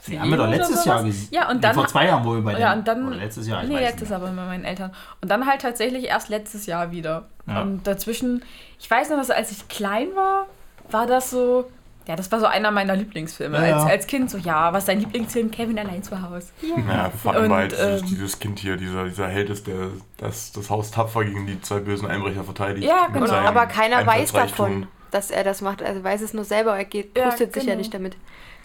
Die 0.07 0.19
haben 0.19 0.31
wir 0.31 0.39
doch 0.39 0.49
letztes 0.49 0.77
sowas. 0.77 0.85
Jahr 0.87 1.05
gesehen. 1.05 1.29
Ja, 1.31 1.51
und 1.51 1.63
dann. 1.63 1.75
Vor 1.75 1.87
zwei 1.87 2.07
Jahren, 2.07 2.25
wo 2.25 2.35
wir 2.35 2.41
bei 2.43 2.59
ja, 2.59 2.73
den- 2.73 2.79
und 2.79 2.89
dann. 2.89 3.09
Oder 3.09 3.17
letztes 3.17 3.47
Jahr, 3.47 3.63
ich 3.63 3.69
nee, 3.69 3.79
letztes 3.79 4.01
nicht. 4.01 4.11
Jahr 4.11 4.21
bei 4.21 4.31
meinen 4.31 4.65
Eltern. 4.65 4.93
Und 5.21 5.31
dann 5.31 5.47
halt 5.47 5.61
tatsächlich 5.61 6.05
erst 6.05 6.31
letztes 6.31 6.65
Jahr 6.65 6.91
wieder. 6.91 7.27
Ja. 7.47 7.61
Und 7.61 7.87
dazwischen, 7.87 8.43
ich 8.79 8.91
weiß 8.91 9.11
noch, 9.11 9.19
dass 9.19 9.31
als 9.31 9.51
ich 9.51 9.69
klein 9.69 10.09
war, 10.17 10.47
war 10.91 11.07
das 11.07 11.31
so. 11.31 11.71
Ja, 12.07 12.17
das 12.17 12.33
war 12.33 12.41
so 12.41 12.47
einer 12.47 12.71
meiner 12.71 12.97
Lieblingsfilme. 12.97 13.57
Ja, 13.59 13.67
ja. 13.67 13.77
Als, 13.77 13.91
als 13.91 14.07
Kind 14.07 14.31
so, 14.31 14.39
ja, 14.39 14.73
was 14.73 14.81
ist 14.83 14.89
dein 14.89 15.01
Lieblingsfilm? 15.01 15.51
Kevin 15.51 15.79
allein 15.79 16.03
zu 16.03 16.21
Hause. 16.21 16.49
Ja, 16.89 17.11
vor 17.11 17.35
allem 17.35 17.45
Und, 17.45 17.51
weil 17.51 17.69
dieses, 17.69 18.03
ähm, 18.03 18.09
dieses 18.09 18.39
Kind 18.39 18.59
hier, 18.59 18.77
dieser, 18.77 19.05
dieser 19.05 19.29
Held 19.29 19.51
ist, 19.51 19.67
der 19.67 19.89
das, 20.17 20.51
das 20.53 20.71
Haus 20.71 20.91
tapfer 20.91 21.25
gegen 21.25 21.47
die 21.47 21.61
zwei 21.61 21.81
bösen 21.81 22.09
Einbrecher 22.09 22.43
verteidigt. 22.45 22.87
Ja, 22.87 23.07
genau. 23.13 23.31
Aber 23.33 23.67
keiner 23.67 24.05
weiß 24.05 24.33
davon, 24.33 24.89
dass 25.11 25.31
er 25.31 25.45
das 25.45 25.61
macht. 25.61 25.83
Er 25.83 26.03
weiß 26.03 26.23
es 26.23 26.35
nur 26.35 26.45
selber. 26.45 26.77
Er 26.77 26.85
geht, 26.85 27.17
Ja, 27.17 27.27
pustet 27.29 27.53
sich 27.53 27.65
ja 27.65 27.71
genau. 27.71 27.79
nicht 27.79 27.95
damit. 27.95 28.17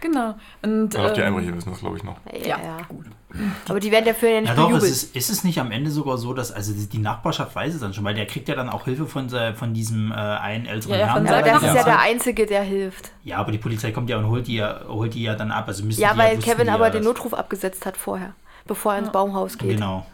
Genau. 0.05 0.35
Und, 0.61 0.93
Ja, 0.93 1.05
auch 1.07 1.13
die 1.13 1.21
Einbrecher 1.23 1.55
wissen 1.55 1.71
das, 1.71 1.79
glaube 1.79 1.97
ich, 1.97 2.03
noch. 2.03 2.17
Ja, 2.31 2.47
Ja, 2.47 2.57
ja. 2.63 2.77
gut. 2.87 3.05
Aber 3.69 3.79
die 3.79 3.91
werden 3.91 4.05
dafür 4.05 4.29
ja 4.29 4.41
nicht 4.41 4.49
Ja 4.49 4.55
doch, 4.55 4.63
es 4.69 4.69
bejubelt. 4.69 4.91
ist, 4.91 5.15
ist 5.15 5.29
es 5.29 5.43
nicht 5.43 5.59
am 5.59 5.71
Ende 5.71 5.91
sogar 5.91 6.17
so, 6.17 6.33
dass 6.33 6.51
also 6.51 6.71
die- 6.73 6.97
Nachbarschaft 6.99 7.53
weiß 7.55 7.73
es 7.73 7.81
dann 7.81 7.93
schon, 7.93 8.03
weil 8.05 8.13
der 8.15 8.25
kriegt 8.27 8.47
ja 8.47 8.55
dann 8.55 8.69
auch 8.69 8.85
Hilfe 8.85 9.05
von, 9.07 9.29
von 9.55 9.73
diesem 9.73 10.11
äh, 10.11 10.15
einen 10.15 10.65
älteren 10.65 10.93
Ja, 10.93 10.99
ja, 10.99 11.05
Herrn. 11.07 11.25
von 11.25 11.33
aber 11.35 11.43
der 11.43 11.53
das 11.53 11.63
ist 11.63 11.75
ja 11.75 11.83
der 11.83 11.99
Einzige, 11.99 12.45
der 12.45 12.61
hilft. 12.63 13.11
Ja, 13.23 13.37
aber 13.37 13.51
die 13.51 13.57
Polizei 13.57 13.91
kommt 13.91 14.09
ja 14.09 14.17
und 14.17 14.27
holt 14.27 14.47
die 14.47 14.55
ja, 14.55 14.81
holt 14.87 15.13
die 15.13 15.23
ja 15.23 15.35
dann 15.35 15.51
ab. 15.51 15.65
Also 15.67 15.83
müssen 15.83 15.99
Ja, 16.01 16.13
die 16.13 16.19
weil 16.19 16.37
wussten 16.37 16.49
Kevin 16.51 16.67
die 16.67 16.71
aber 16.71 16.85
ja, 16.85 16.91
den 16.91 17.03
Notruf 17.03 17.33
abgesetzt 17.33 17.85
hat 17.85 17.97
vorher, 17.97 18.33
bevor 18.67 18.93
er 18.93 18.99
ins 18.99 19.11
Baumhaus 19.11 19.57
geht. 19.57 19.69
Genau. 19.71 20.05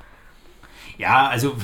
Ja, 0.97 1.27
also 1.27 1.55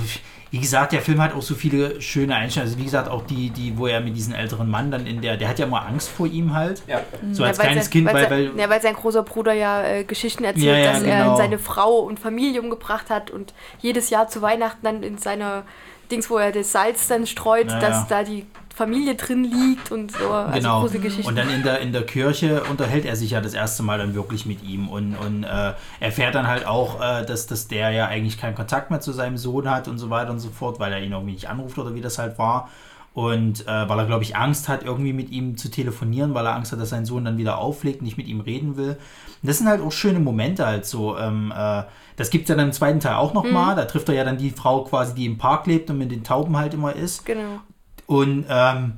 wie 0.49 0.59
gesagt, 0.59 0.93
der 0.93 1.01
Film 1.01 1.21
hat 1.21 1.33
auch 1.33 1.41
so 1.41 1.55
viele 1.55 1.99
schöne 2.01 2.35
Einstellungen. 2.35 2.71
Also 2.71 2.79
wie 2.79 2.85
gesagt, 2.85 3.09
auch 3.09 3.25
die, 3.25 3.49
die, 3.49 3.77
wo 3.77 3.87
er 3.87 3.99
mit 3.99 4.15
diesem 4.15 4.33
älteren 4.33 4.69
Mann 4.69 4.91
dann 4.91 5.05
in 5.05 5.21
der, 5.21 5.35
der 5.37 5.49
hat 5.49 5.59
ja 5.59 5.65
immer 5.65 5.85
Angst 5.85 6.09
vor 6.09 6.25
ihm 6.25 6.53
halt. 6.53 6.83
Ja. 6.87 7.01
So 7.31 7.43
als 7.43 7.57
Ja, 7.57 7.63
weil 7.63 7.69
kleines 7.69 7.85
sein, 7.85 7.91
Kind, 7.91 8.07
weil, 8.07 8.21
sein, 8.21 8.31
weil, 8.31 8.59
ja, 8.59 8.69
weil 8.69 8.81
sein 8.81 8.93
großer 8.93 9.23
Bruder 9.23 9.53
ja 9.53 9.83
äh, 9.83 10.03
Geschichten 10.05 10.43
erzählt, 10.45 10.65
Ja, 10.65 10.77
ja, 10.77 10.93
dass 10.93 11.03
er 11.03 11.23
genau. 11.23 11.37
seine 11.37 11.59
Frau 11.59 11.97
und 11.99 12.19
Familie 12.19 12.61
umgebracht 12.61 13.09
hat 13.09 13.29
und 13.29 13.53
jedes 13.79 14.09
Jahr 14.09 14.29
zu 14.29 14.41
Weihnachten 14.41 14.79
dann 14.83 15.03
in 15.03 15.17
seiner 15.17 15.63
Dings, 16.09 16.29
wo 16.29 16.37
er 16.37 16.53
das 16.53 16.71
Salz 16.71 17.07
dann 17.07 17.27
streut, 17.27 17.69
Ja, 17.69 17.79
dass 17.79 17.95
ja. 17.97 18.05
da 18.09 18.23
die 18.23 18.45
Familie 18.77 19.15
drin 19.15 19.43
liegt 19.43 19.91
und 19.91 20.11
so. 20.11 20.29
Also 20.29 20.59
genau. 20.59 20.81
große 20.81 20.99
Geschichten. 20.99 21.27
Und 21.27 21.35
dann 21.35 21.49
in 21.49 21.63
der, 21.63 21.79
in 21.79 21.91
der 21.91 22.05
Kirche 22.05 22.61
unterhält 22.69 23.05
er 23.05 23.15
sich 23.15 23.31
ja 23.31 23.41
das 23.41 23.55
erste 23.55 23.81
Mal 23.81 23.97
dann 23.97 24.13
wirklich 24.13 24.45
mit 24.45 24.63
ihm 24.63 24.87
und, 24.87 25.15
und 25.15 25.43
äh, 25.43 25.73
erfährt 25.99 26.35
dann 26.35 26.45
halt 26.45 26.67
auch, 26.67 27.01
äh, 27.01 27.25
dass, 27.25 27.47
dass 27.47 27.67
der 27.67 27.89
ja 27.89 28.05
eigentlich 28.05 28.37
keinen 28.37 28.53
Kontakt 28.53 28.91
mehr 28.91 28.99
zu 28.99 29.11
seinem 29.13 29.37
Sohn 29.37 29.67
hat 29.67 29.87
und 29.87 29.97
so 29.97 30.11
weiter 30.11 30.29
und 30.29 30.39
so 30.39 30.49
fort, 30.49 30.79
weil 30.79 30.93
er 30.93 31.01
ihn 31.01 31.11
irgendwie 31.11 31.33
nicht 31.33 31.49
anruft 31.49 31.79
oder 31.79 31.95
wie 31.95 32.01
das 32.01 32.19
halt 32.19 32.37
war. 32.37 32.69
Und 33.15 33.67
äh, 33.67 33.89
weil 33.89 33.97
er, 33.97 34.05
glaube 34.05 34.23
ich, 34.23 34.35
Angst 34.35 34.69
hat, 34.69 34.83
irgendwie 34.83 35.11
mit 35.11 35.31
ihm 35.31 35.57
zu 35.57 35.71
telefonieren, 35.71 36.35
weil 36.35 36.45
er 36.45 36.53
Angst 36.53 36.71
hat, 36.71 36.79
dass 36.79 36.89
sein 36.89 37.03
Sohn 37.03 37.25
dann 37.25 37.39
wieder 37.39 37.57
auflegt, 37.57 38.03
nicht 38.03 38.15
mit 38.15 38.27
ihm 38.27 38.41
reden 38.41 38.77
will. 38.77 38.91
Und 38.91 39.49
das 39.49 39.57
sind 39.57 39.67
halt 39.67 39.81
auch 39.81 39.91
schöne 39.91 40.19
Momente 40.19 40.67
halt 40.67 40.85
so. 40.85 41.17
Ähm, 41.17 41.51
äh, 41.51 41.81
das 42.15 42.29
gibt 42.29 42.43
es 42.43 42.49
ja 42.49 42.55
dann 42.55 42.67
im 42.67 42.73
zweiten 42.73 42.99
Teil 42.99 43.15
auch 43.15 43.33
nochmal. 43.33 43.75
Da 43.75 43.85
trifft 43.85 44.09
er 44.09 44.13
ja 44.13 44.23
dann 44.23 44.37
die 44.37 44.51
Frau 44.51 44.83
quasi, 44.83 45.15
die 45.15 45.25
im 45.25 45.39
Park 45.39 45.65
lebt 45.65 45.89
und 45.89 45.97
mit 45.97 46.11
den 46.11 46.23
Tauben 46.23 46.57
halt 46.57 46.75
immer 46.75 46.95
ist. 46.95 47.25
genau. 47.25 47.61
Und 48.07 48.45
ähm, 48.49 48.93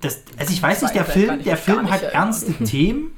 das, 0.00 0.22
also 0.38 0.52
ich 0.52 0.62
weiß 0.62 0.82
nicht, 0.82 0.94
der 0.94 1.04
Film, 1.04 1.42
der 1.44 1.56
Film 1.58 1.90
hat 1.90 2.02
ernste 2.02 2.52
Themen, 2.64 3.12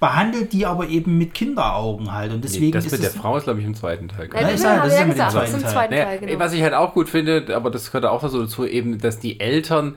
behandelt 0.00 0.52
die 0.52 0.66
aber 0.66 0.88
eben 0.88 1.16
mit 1.16 1.32
Kinderaugen 1.34 2.12
halt. 2.12 2.32
Und 2.32 2.44
deswegen 2.44 2.72
das 2.72 2.84
ist 2.86 2.92
mit 2.92 3.02
der. 3.02 3.10
Frau 3.10 3.36
ist, 3.36 3.44
glaube 3.44 3.60
ich, 3.60 3.66
im 3.66 3.74
zweiten 3.74 4.08
Teil. 4.08 4.28
Ja, 4.34 4.42
das 4.42 4.54
ist 4.54 4.64
ja- 4.64 4.76
das 4.76 4.86
ist 4.88 4.92
ja 4.94 5.00
ja 5.00 5.06
mit 5.06 5.16
dem 5.16 5.24
gesagt, 5.24 5.32
zweiten 5.32 5.50
zum 5.52 5.60
Teil. 5.62 5.72
zweiten 5.72 5.94
Naja, 5.94 6.04
Teil, 6.04 6.18
genau. 6.20 6.38
Was 6.40 6.52
ich 6.52 6.62
halt 6.62 6.74
auch 6.74 6.92
gut 6.94 7.08
finde, 7.08 7.46
aber 7.56 7.70
das 7.70 7.86
gehört 7.90 8.04
auch 8.06 8.28
so 8.28 8.40
dazu, 8.42 8.66
eben, 8.66 8.98
dass 8.98 9.18
die 9.18 9.40
Eltern 9.40 9.96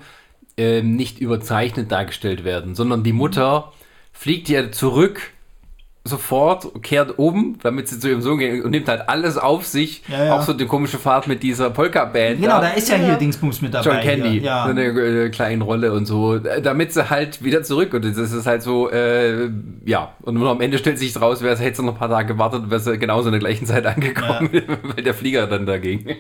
ähm, 0.58 0.96
nicht 0.96 1.20
überzeichnet 1.20 1.92
dargestellt 1.92 2.44
werden, 2.44 2.76
sondern 2.76 3.04
die 3.04 3.14
Mutter 3.14 3.72
fliegt 4.12 4.50
ja 4.50 4.72
zurück 4.72 5.32
sofort, 6.04 6.82
kehrt 6.82 7.20
um, 7.20 7.60
damit 7.62 7.88
sie 7.88 8.00
zu 8.00 8.10
ihrem 8.10 8.22
Sohn 8.22 8.40
gehen 8.40 8.64
und 8.64 8.72
nimmt 8.72 8.88
halt 8.88 9.08
alles 9.08 9.38
auf 9.38 9.66
sich. 9.68 10.02
Ja, 10.08 10.26
ja. 10.26 10.36
Auch 10.36 10.42
so 10.42 10.54
die 10.54 10.66
komische 10.66 10.98
Fahrt 10.98 11.28
mit 11.28 11.44
dieser 11.44 11.70
Polka-Band. 11.70 12.42
Genau, 12.42 12.60
da 12.60 12.70
ist 12.70 12.90
ja, 12.90 12.96
hier 12.96 13.16
Dingsbums 13.16 13.62
mit 13.62 13.74
dabei. 13.74 13.86
John 13.86 14.00
Candy, 14.02 14.40
Hier. 14.40 14.42
Ja. 14.42 14.64
so 14.66 14.72
eine 14.72 14.86
äh, 14.86 15.30
kleine 15.30 15.64
Rolle 15.64 15.94
und 15.94 16.08
so, 16.08 16.36
äh, 16.36 16.62
damit 16.62 16.92
sie 16.92 17.08
halt 17.10 17.44
wieder 17.44 17.62
zurück 17.62 17.94
und 17.94 18.04
das 18.04 18.18
ist 18.18 18.48
halt 18.48 18.64
so, 18.64 18.90
äh, 18.90 19.50
ja, 19.86 20.14
und 20.24 20.36
nur 20.36 20.50
am 20.50 20.62
Ende 20.62 20.80
stellt 20.80 20.98
sich 20.98 21.20
raus, 21.22 21.44
wäre 21.44 21.56
hätte 21.58 21.78
sie 21.78 21.86
noch 21.86 21.94
ein 21.94 22.00
paar 22.00 22.10
Tage 22.10 22.34
gewartet, 22.34 22.72
wäre 22.72 22.80
sie 22.80 22.98
genauso 22.98 23.28
in 23.28 23.34
der 23.34 23.40
gleichen 23.40 23.68
Zeit 23.68 23.86
angekommen, 23.86 24.50
weil 24.96 25.04
der 25.04 25.14
Flieger 25.14 25.46
dann 25.46 25.68
dagegen. 25.68 26.16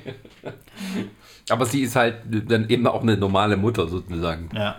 Aber 1.49 1.65
sie 1.65 1.81
ist 1.81 1.95
halt 1.95 2.17
dann 2.47 2.69
eben 2.69 2.85
auch 2.85 3.01
eine 3.01 3.17
normale 3.17 3.57
Mutter 3.57 3.87
sozusagen. 3.87 4.49
Ja. 4.53 4.75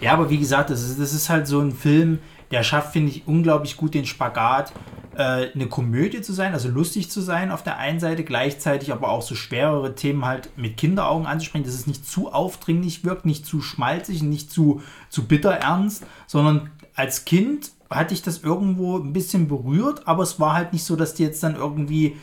Ja, 0.00 0.12
aber 0.12 0.28
wie 0.28 0.38
gesagt, 0.38 0.68
das 0.68 0.82
ist, 0.82 1.00
das 1.00 1.14
ist 1.14 1.30
halt 1.30 1.46
so 1.46 1.60
ein 1.60 1.72
Film, 1.72 2.18
der 2.50 2.62
schafft, 2.62 2.92
finde 2.92 3.10
ich, 3.10 3.26
unglaublich 3.26 3.76
gut 3.76 3.94
den 3.94 4.06
Spagat, 4.06 4.72
äh, 5.16 5.50
eine 5.52 5.66
Komödie 5.66 6.20
zu 6.22 6.32
sein, 6.32 6.52
also 6.52 6.68
lustig 6.68 7.10
zu 7.10 7.20
sein 7.20 7.50
auf 7.50 7.62
der 7.62 7.78
einen 7.78 8.00
Seite, 8.00 8.24
gleichzeitig 8.24 8.92
aber 8.92 9.10
auch 9.10 9.22
so 9.22 9.34
schwerere 9.34 9.94
Themen 9.94 10.24
halt 10.24 10.50
mit 10.56 10.76
Kinderaugen 10.76 11.26
anzusprechen, 11.26 11.64
dass 11.64 11.74
es 11.74 11.86
nicht 11.86 12.06
zu 12.06 12.32
aufdringlich 12.32 13.04
wirkt, 13.04 13.24
nicht 13.24 13.46
zu 13.46 13.60
schmalzig, 13.60 14.22
nicht 14.22 14.50
zu, 14.50 14.82
zu 15.08 15.26
bitter 15.26 15.52
ernst, 15.52 16.04
sondern 16.26 16.70
als 16.94 17.24
Kind 17.24 17.70
hatte 17.90 18.14
ich 18.14 18.22
das 18.22 18.42
irgendwo 18.42 18.98
ein 18.98 19.12
bisschen 19.12 19.48
berührt, 19.48 20.06
aber 20.06 20.22
es 20.22 20.40
war 20.40 20.54
halt 20.54 20.72
nicht 20.72 20.84
so, 20.84 20.96
dass 20.96 21.14
die 21.14 21.22
jetzt 21.22 21.42
dann 21.42 21.56
irgendwie 21.56 22.16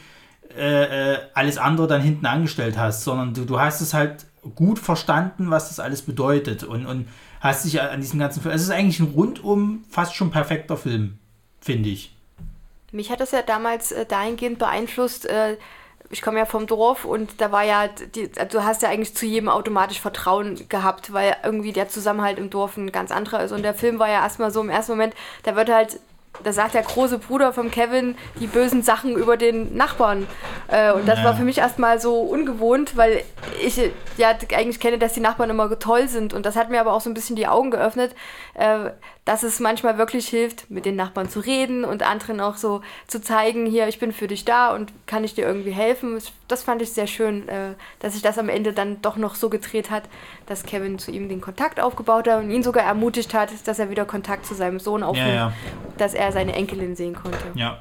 äh, 0.56 1.14
äh, 1.14 1.18
alles 1.34 1.58
andere 1.58 1.88
dann 1.88 2.02
hinten 2.02 2.26
angestellt 2.26 2.78
hast, 2.78 3.04
sondern 3.04 3.34
du, 3.34 3.46
du 3.46 3.60
hast 3.60 3.82
es 3.82 3.94
halt 3.94 4.26
gut 4.56 4.78
verstanden, 4.78 5.50
was 5.50 5.70
das 5.70 5.80
alles 5.80 6.02
bedeutet. 6.02 6.64
Und, 6.64 6.86
und 6.86 7.08
hast 7.44 7.66
dich 7.66 7.82
an 7.82 8.00
diesem 8.00 8.20
ganzen 8.20 8.42
Film. 8.42 8.56
Es 8.56 8.62
ist 8.62 8.72
eigentlich 8.72 9.00
ein 9.00 9.14
rundum 9.14 9.84
fast 9.90 10.16
schon 10.16 10.32
perfekter 10.32 10.78
Film, 10.78 11.20
finde 11.60 11.90
ich. 11.90 12.16
Mich 12.92 13.12
hat 13.12 13.20
das 13.20 13.32
ja 13.32 13.42
damals 13.42 13.92
äh, 13.92 14.06
dahingehend 14.06 14.60
beeinflusst. 14.60 15.26
Äh, 15.26 15.58
ich 16.10 16.22
komme 16.22 16.38
ja 16.38 16.46
vom 16.46 16.68
Dorf 16.68 17.06
und 17.06 17.42
da 17.42 17.52
war 17.52 17.64
ja, 17.64 17.88
die, 17.88 18.30
du 18.30 18.64
hast 18.64 18.82
ja 18.82 18.90
eigentlich 18.90 19.16
zu 19.16 19.26
jedem 19.26 19.50
automatisch 19.50 20.00
Vertrauen 20.00 20.70
gehabt, 20.70 21.12
weil 21.12 21.36
irgendwie 21.44 21.74
der 21.74 21.90
Zusammenhalt 21.90 22.38
im 22.38 22.50
Dorf 22.50 22.78
ein 22.78 22.92
ganz 22.92 23.12
anderer 23.12 23.44
ist. 23.44 23.52
Und 23.52 23.64
der 23.64 23.74
Film 23.74 24.00
war 24.00 24.08
ja 24.08 24.22
erstmal 24.22 24.52
so 24.52 24.62
im 24.62 24.70
ersten 24.70 24.94
Moment, 24.94 25.16
da 25.42 25.56
wird 25.56 25.70
halt 25.70 26.00
da 26.44 26.52
sagt 26.52 26.74
der 26.74 26.82
große 26.82 27.20
Bruder 27.20 27.54
von 27.54 27.70
Kevin 27.70 28.16
die 28.40 28.48
bösen 28.48 28.82
Sachen 28.82 29.16
über 29.16 29.38
den 29.38 29.76
Nachbarn. 29.78 30.28
Äh, 30.68 30.92
und 30.94 31.08
das 31.08 31.20
Ja. 31.20 31.26
war 31.26 31.36
für 31.36 31.44
mich 31.44 31.60
erstmal 31.60 32.02
so 32.02 32.20
ungewohnt, 32.22 32.98
weil 32.98 33.24
ich 33.64 33.78
äh, 33.78 33.92
ja 34.18 34.30
eigentlich 34.56 34.80
kenne, 34.80 34.98
dass 34.98 35.14
die 35.14 35.20
Nachbarn 35.20 35.50
immer 35.50 35.78
toll 35.80 36.08
sind. 36.08 36.34
Und 36.34 36.46
das 36.46 36.56
hat 36.56 36.70
mir 36.70 36.82
aber 36.82 36.94
auch 36.94 37.02
so 37.02 37.10
ein 37.10 37.14
bisschen 37.14 37.36
die 37.36 37.48
Augen 37.48 37.72
geöffnet, 37.72 38.16
äh, 38.56 38.90
dass 39.26 39.44
es 39.44 39.60
manchmal 39.60 39.98
wirklich 39.98 40.28
hilft, 40.28 40.70
mit 40.70 40.86
den 40.86 40.98
Nachbarn 40.98 41.30
zu 41.30 41.40
reden 41.40 41.86
und 41.86 42.04
anderen 42.04 42.42
auch 42.42 42.58
so 42.58 42.82
zu 43.08 43.22
zeigen, 43.22 43.66
hier, 43.66 43.88
ich 43.88 44.00
bin 44.00 44.12
für 44.12 44.28
dich 44.28 44.44
da 44.44 44.74
und 44.74 44.92
kann 45.08 45.24
ich 45.24 45.34
dir 45.34 45.46
irgendwie 45.46 45.72
helfen. 45.72 46.20
Das 46.50 46.64
fand 46.64 46.82
ich 46.82 46.92
sehr 46.92 47.08
schön, 47.08 47.48
äh, 47.48 47.74
dass 48.00 48.14
sich 48.14 48.22
das 48.22 48.38
am 48.38 48.50
Ende 48.50 48.74
dann 48.74 49.02
doch 49.02 49.16
noch 49.16 49.36
so 49.36 49.50
gedreht 49.50 49.92
hat, 49.92 50.04
dass 50.46 50.64
Kevin 50.64 51.00
zu 51.00 51.12
ihm 51.12 51.30
den 51.30 51.40
Kontakt 51.40 51.80
aufgebaut 51.80 52.28
hat 52.28 52.44
und 52.44 52.52
ihn 52.52 52.64
sogar 52.64 52.84
ermutigt 52.84 53.34
hat, 53.34 53.50
dass 53.66 53.80
er 53.80 53.90
wieder 53.90 54.04
Kontakt 54.04 54.46
zu 54.46 54.56
seinem 54.56 54.80
Sohn 54.80 55.04
aufnimmt, 55.04 55.34
ja. 55.34 55.54
dass 55.98 56.14
er 56.14 56.34
seine 56.34 56.54
Enkelin 56.54 56.96
sehen 56.96 57.16
konnte. 57.16 57.40
Ja. 57.56 57.80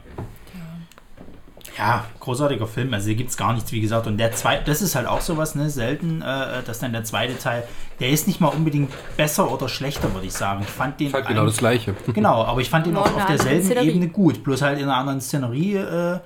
Ja, 1.78 2.04
großartiger 2.20 2.66
Film. 2.66 2.92
Also 2.92 3.06
hier 3.06 3.14
gibt 3.16 3.30
es 3.30 3.36
gar 3.36 3.52
nichts, 3.54 3.72
wie 3.72 3.80
gesagt. 3.80 4.06
Und 4.06 4.18
der 4.18 4.32
zweite, 4.32 4.64
das 4.64 4.82
ist 4.82 4.94
halt 4.94 5.06
auch 5.06 5.20
sowas, 5.20 5.54
ne? 5.54 5.70
Selten, 5.70 6.20
äh, 6.22 6.62
dass 6.64 6.80
dann 6.80 6.92
der 6.92 7.04
zweite 7.04 7.38
Teil, 7.38 7.64
der 7.98 8.10
ist 8.10 8.26
nicht 8.26 8.40
mal 8.40 8.48
unbedingt 8.48 8.90
besser 9.16 9.50
oder 9.50 9.68
schlechter, 9.68 10.12
würde 10.12 10.26
ich 10.26 10.32
sagen. 10.34 10.62
Ich 10.62 10.68
fand 10.70 11.00
den. 11.00 11.12
Halt 11.12 11.26
genau 11.26 11.40
eigentlich- 11.42 11.52
das 11.54 11.58
Gleiche. 11.58 11.94
Genau, 12.12 12.44
aber 12.44 12.60
ich 12.60 12.68
fand 12.70 12.86
ihn 12.86 12.92
Nur 12.94 13.02
auf, 13.04 13.26
derselben. 13.26 13.70
Ebene 13.78 14.08
gut. 14.08 14.44
Bloß 14.44 14.60
halt 14.62 14.78
in 14.78 14.84
einer 14.84 14.96
anderen 14.96 15.20
Szenerie 15.20 15.76
äh, 15.76 16.18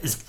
ist, 0.00 0.24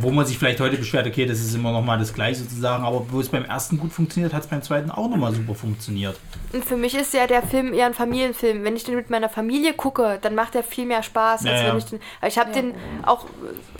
wo 0.00 0.10
man 0.10 0.26
sich 0.26 0.38
vielleicht 0.38 0.60
heute 0.60 0.76
beschwert, 0.76 1.06
okay, 1.06 1.26
das 1.26 1.40
ist 1.40 1.54
immer 1.54 1.72
noch 1.72 1.82
mal 1.82 1.98
das 1.98 2.12
Gleiche 2.12 2.40
sozusagen, 2.40 2.84
aber 2.84 3.06
wo 3.10 3.20
es 3.20 3.28
beim 3.28 3.44
ersten 3.44 3.78
gut 3.78 3.92
funktioniert, 3.92 4.32
hat 4.32 4.42
es 4.42 4.48
beim 4.48 4.62
zweiten 4.62 4.90
auch 4.90 5.08
noch 5.08 5.16
mal 5.16 5.32
super 5.32 5.54
funktioniert. 5.54 6.18
Und 6.52 6.64
für 6.64 6.76
mich 6.76 6.94
ist 6.94 7.14
ja 7.14 7.26
der 7.26 7.42
Film 7.42 7.72
eher 7.72 7.86
ein 7.86 7.94
Familienfilm. 7.94 8.64
Wenn 8.64 8.76
ich 8.76 8.84
den 8.84 8.96
mit 8.96 9.10
meiner 9.10 9.28
Familie 9.28 9.74
gucke, 9.74 10.18
dann 10.20 10.34
macht 10.34 10.54
er 10.54 10.62
viel 10.62 10.86
mehr 10.86 11.02
Spaß, 11.02 11.44
Ja, 11.44 11.52
als 11.52 11.62
ja. 11.62 11.68
wenn 11.68 11.78
ich 11.78 11.84
den. 11.84 12.00
Ich 12.26 12.38
habe 12.38 12.52
den 12.52 12.74
auch, 13.04 13.26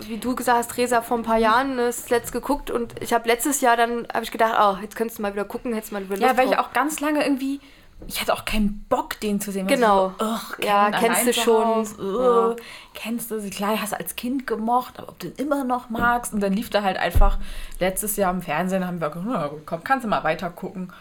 wie 0.07 0.17
du 0.17 0.35
gesagt 0.35 0.57
hast, 0.57 0.77
Resa, 0.77 1.01
vor 1.01 1.17
ein 1.17 1.23
paar 1.23 1.37
Jahren 1.37 1.77
das 1.77 2.09
letzt 2.09 2.31
geguckt 2.31 2.71
und 2.71 2.93
ich 3.01 3.13
habe 3.13 3.27
letztes 3.27 3.61
Jahr 3.61 3.77
dann 3.77 4.07
habe 4.13 4.23
ich 4.23 4.31
gedacht, 4.31 4.53
oh, 4.59 4.81
jetzt 4.81 4.95
könntest 4.95 5.19
du 5.19 5.23
mal 5.23 5.33
wieder 5.33 5.45
gucken, 5.45 5.73
hättest 5.73 5.91
du 5.91 5.95
mal 5.95 6.03
wieder 6.05 6.17
Lust 6.17 6.27
Ja, 6.29 6.37
weil 6.37 6.47
ich 6.47 6.57
auch 6.57 6.73
ganz 6.73 6.99
lange 6.99 7.23
irgendwie. 7.23 7.59
Ich 8.07 8.19
hatte 8.21 8.33
auch 8.33 8.45
keinen 8.45 8.85
Bock, 8.89 9.19
den 9.19 9.39
zu 9.39 9.51
sehen. 9.51 9.67
Genau. 9.67 10.13
So, 10.17 10.25
ugh, 10.25 10.57
Ja, 10.63 10.89
kennst 10.89 11.27
du 11.27 11.33
schon. 11.33 11.65
Haus, 11.65 11.99
ugh, 11.99 12.55
Kennst 12.93 13.29
du 13.31 13.39
sie, 13.39 13.49
klar, 13.49 13.79
hast 13.81 13.91
du 13.93 13.97
als 13.99 14.15
Kind 14.15 14.47
gemocht, 14.47 14.95
aber 14.97 15.09
ob 15.09 15.19
du 15.19 15.27
ihn 15.27 15.33
immer 15.37 15.63
noch 15.63 15.89
magst. 15.89 16.33
Und 16.33 16.39
dann 16.41 16.53
lief 16.53 16.69
der 16.69 16.83
halt 16.83 16.97
einfach 16.97 17.37
letztes 17.79 18.15
Jahr 18.15 18.31
im 18.33 18.41
Fernsehen, 18.41 18.85
haben 18.85 18.99
wir 18.99 19.09
gesagt, 19.09 19.27
na 19.29 19.47
gut, 19.47 19.65
komm, 19.65 19.83
kannst 19.83 20.05
du 20.05 20.09
mal 20.09 20.23
weiter 20.23 20.49
gucken. 20.49 20.91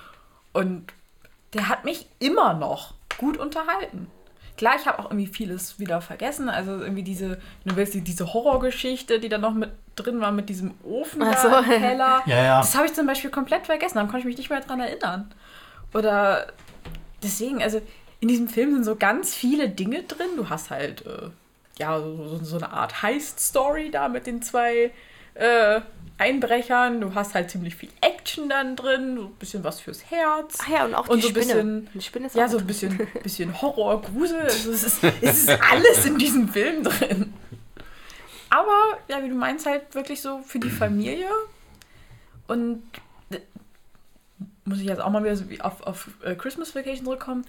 Und 0.52 0.92
der 1.54 1.68
hat 1.68 1.84
mich 1.84 2.06
immer 2.18 2.52
noch 2.54 2.94
gut 3.16 3.36
unterhalten. 3.38 4.10
Klar, 4.58 4.74
ich 4.78 4.86
habe 4.86 4.98
auch 4.98 5.04
irgendwie 5.06 5.28
vieles 5.28 5.78
wieder 5.78 6.00
vergessen. 6.00 6.48
Also 6.48 6.72
irgendwie 6.72 7.04
diese, 7.04 7.40
du 7.64 7.76
willst 7.76 7.94
die- 7.94 8.00
diese 8.02 8.32
Horrorgeschichte, 8.34 9.18
die 9.20 9.28
da 9.28 9.38
noch 9.38 9.54
mit 9.54 9.70
drin 9.96 10.20
war, 10.20 10.32
mit 10.32 10.48
diesem 10.48 10.74
Ofen 10.84 11.20
da 11.20 11.36
so. 11.36 11.48
im 11.48 11.64
Keller. 11.64 12.22
Ja, 12.26 12.42
ja. 12.42 12.58
Das 12.60 12.74
habe 12.76 12.86
ich 12.86 12.92
zum 12.94 13.06
Beispiel 13.06 13.30
komplett 13.30 13.66
vergessen. 13.66 13.94
Dann 13.98 14.06
konnte 14.08 14.20
ich 14.20 14.24
mich 14.26 14.36
nicht 14.36 14.50
mehr 14.50 14.60
dran 14.60 14.80
erinnern. 14.80 15.32
Oder 15.94 16.48
deswegen, 17.22 17.62
also 17.62 17.80
in 18.20 18.28
diesem 18.28 18.48
Film 18.48 18.72
sind 18.74 18.84
so 18.84 18.96
ganz 18.96 19.34
viele 19.34 19.68
Dinge 19.68 20.02
drin. 20.02 20.28
Du 20.36 20.48
hast 20.48 20.70
halt, 20.70 21.06
äh, 21.06 21.28
ja, 21.78 21.98
so, 22.00 22.38
so 22.42 22.56
eine 22.56 22.72
Art 22.72 23.02
Heist-Story 23.02 23.90
da 23.90 24.08
mit 24.08 24.26
den 24.26 24.42
zwei 24.42 24.90
äh, 25.34 25.80
Einbrechern. 26.18 27.00
Du 27.00 27.14
hast 27.14 27.34
halt 27.34 27.48
ziemlich 27.50 27.76
viel 27.76 27.90
Action 28.00 28.48
dann 28.48 28.74
drin, 28.74 29.16
so 29.16 29.22
ein 29.26 29.34
bisschen 29.34 29.62
was 29.62 29.80
fürs 29.80 30.10
Herz. 30.10 30.58
Ach 30.62 30.68
ja, 30.68 30.84
und 30.84 30.94
auch 30.96 31.06
Und 31.08 31.18
die 31.18 31.22
so 31.22 31.28
ein 31.28 31.30
Spinne. 31.42 31.54
bisschen- 31.54 31.88
die 31.94 32.00
Spinne 32.02 32.26
ist 32.26 32.34
Ja, 32.34 32.48
so 32.48 32.58
ein 32.58 32.66
bisschen, 32.66 32.98
bisschen 33.22 33.62
Horror, 33.62 34.02
Grusel. 34.02 34.40
Also 34.40 34.72
es, 34.72 34.82
ist, 34.82 34.98
es 35.20 35.44
ist 35.44 35.50
alles 35.70 36.04
in 36.06 36.18
diesem 36.18 36.48
Film 36.48 36.82
drin. 36.82 37.32
Aber, 38.50 38.98
ja, 39.08 39.22
wie 39.22 39.28
du 39.28 39.34
meinst, 39.34 39.66
halt 39.66 39.94
wirklich 39.94 40.20
so 40.20 40.40
für 40.40 40.58
die 40.58 40.70
Familie. 40.70 41.28
Und 42.48 42.82
muss 44.68 44.80
ich 44.80 44.86
jetzt 44.86 45.00
auch 45.00 45.10
mal 45.10 45.22
wieder 45.24 45.36
so 45.36 45.48
wie 45.50 45.60
auf, 45.60 45.82
auf 45.86 46.08
äh, 46.24 46.34
Christmas 46.34 46.74
Vacation 46.74 47.04
zurückkommen. 47.04 47.44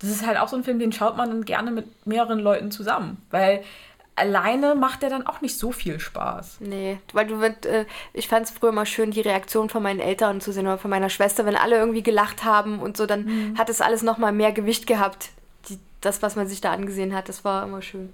Das 0.00 0.10
ist 0.10 0.26
halt 0.26 0.38
auch 0.38 0.48
so 0.48 0.56
ein 0.56 0.64
Film, 0.64 0.78
den 0.78 0.92
schaut 0.92 1.16
man 1.16 1.28
dann 1.30 1.44
gerne 1.44 1.70
mit 1.70 2.06
mehreren 2.06 2.38
Leuten 2.40 2.70
zusammen. 2.70 3.22
Weil 3.30 3.62
alleine 4.16 4.74
macht 4.74 5.02
der 5.02 5.10
dann 5.10 5.26
auch 5.26 5.40
nicht 5.40 5.58
so 5.58 5.72
viel 5.72 5.98
Spaß. 6.00 6.58
Nee, 6.60 6.98
weil 7.12 7.26
du 7.26 7.40
wird, 7.40 7.64
äh, 7.66 7.86
ich 8.12 8.28
fand 8.28 8.46
es 8.46 8.52
früher 8.52 8.72
mal 8.72 8.86
schön, 8.86 9.10
die 9.12 9.20
Reaktion 9.20 9.68
von 9.70 9.82
meinen 9.82 10.00
Eltern 10.00 10.40
zu 10.40 10.52
sehen 10.52 10.66
oder 10.66 10.78
von 10.78 10.90
meiner 10.90 11.10
Schwester, 11.10 11.46
wenn 11.46 11.56
alle 11.56 11.76
irgendwie 11.78 12.02
gelacht 12.02 12.44
haben 12.44 12.78
und 12.80 12.96
so, 12.96 13.06
dann 13.06 13.24
Mhm. 13.24 13.58
hat 13.58 13.70
es 13.70 13.80
alles 13.80 14.02
nochmal 14.02 14.32
mehr 14.32 14.52
Gewicht 14.52 14.86
gehabt. 14.86 15.30
Die, 15.68 15.78
das, 16.00 16.22
was 16.22 16.36
man 16.36 16.46
sich 16.48 16.60
da 16.60 16.72
angesehen 16.72 17.14
hat, 17.14 17.28
das 17.28 17.44
war 17.44 17.64
immer 17.64 17.80
schön. 17.82 18.12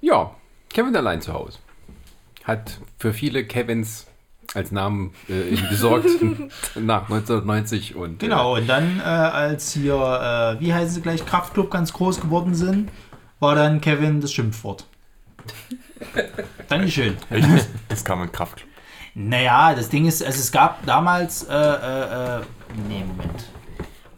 Ja, 0.00 0.34
Kevin 0.70 0.94
allein 0.96 1.20
zu 1.22 1.32
Hause. 1.32 1.58
Hat 2.44 2.78
für 2.98 3.12
viele 3.12 3.44
Kevins 3.46 4.06
als 4.54 4.70
Namen 4.72 5.12
äh, 5.28 5.54
gesorgt 5.68 6.06
nach 6.76 7.02
1990 7.02 7.96
und 7.96 8.22
äh, 8.22 8.26
Genau, 8.26 8.56
und 8.56 8.66
dann, 8.68 9.00
äh, 9.00 9.02
als 9.02 9.72
hier, 9.72 9.94
äh, 9.94 10.60
wie 10.60 10.72
heißen 10.72 10.94
sie 10.94 11.00
gleich, 11.02 11.26
Kraftclub 11.26 11.70
ganz 11.70 11.92
groß 11.92 12.20
geworden 12.20 12.54
sind, 12.54 12.90
war 13.40 13.54
dann 13.54 13.80
Kevin 13.80 14.20
das 14.20 14.32
Schimpfwort. 14.32 14.86
Dankeschön. 16.68 17.16
Echt? 17.30 17.48
Das, 17.88 18.04
kam 18.04 18.20
mit 18.20 18.32
Kraft. 18.32 18.64
Naja, 19.14 19.74
das 19.74 19.88
Ding 19.88 20.06
ist, 20.06 20.24
also 20.24 20.38
es 20.38 20.50
gab 20.50 20.84
damals, 20.86 21.44
äh, 21.44 21.54
äh, 21.54 22.38
äh, 22.38 22.40
nee, 22.88 23.04
Moment. 23.04 23.44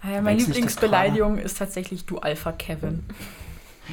Ah 0.03 0.13
Ja, 0.13 0.23
meine 0.23 0.39
Lieblingsbeleidigung 0.39 1.39
ist 1.39 1.59
tatsächlich 1.59 2.07
du 2.07 2.19
Alpha 2.19 2.53
Kevin. 2.53 3.05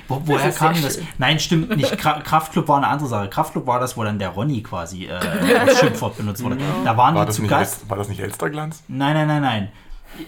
Wo, 0.07 0.21
woher 0.25 0.51
kam 0.51 0.79
das? 0.81 0.95
schön. 0.95 1.07
Nein, 1.17 1.39
stimmt 1.39 1.75
nicht. 1.75 1.97
Kra 1.97 2.21
Kraftclub 2.21 2.67
war 2.67 2.77
eine 2.77 2.87
andere 2.87 3.09
Sache. 3.09 3.29
Kraftclub 3.29 3.67
war 3.67 3.79
das, 3.79 3.95
wo 3.97 4.03
dann 4.03 4.19
der 4.19 4.29
Ronny 4.29 4.61
quasi 4.63 5.05
äh, 5.05 5.13
als 5.57 5.79
Schimpfwort 5.79 6.17
benutzt 6.17 6.43
wurde. 6.43 6.57
Da 6.83 6.97
waren 6.97 7.15
War 7.15 7.23
die 7.25 7.27
das, 7.27 7.35
zu 7.35 7.41
nicht, 7.41 7.51
Gast. 7.51 7.89
War 7.89 7.97
das 7.97 8.09
nicht 8.09 8.19
Elsterglanz? 8.19 8.83
Nein, 8.87 9.13
nein, 9.13 9.27
nein, 9.27 9.41
nein. 9.41 9.71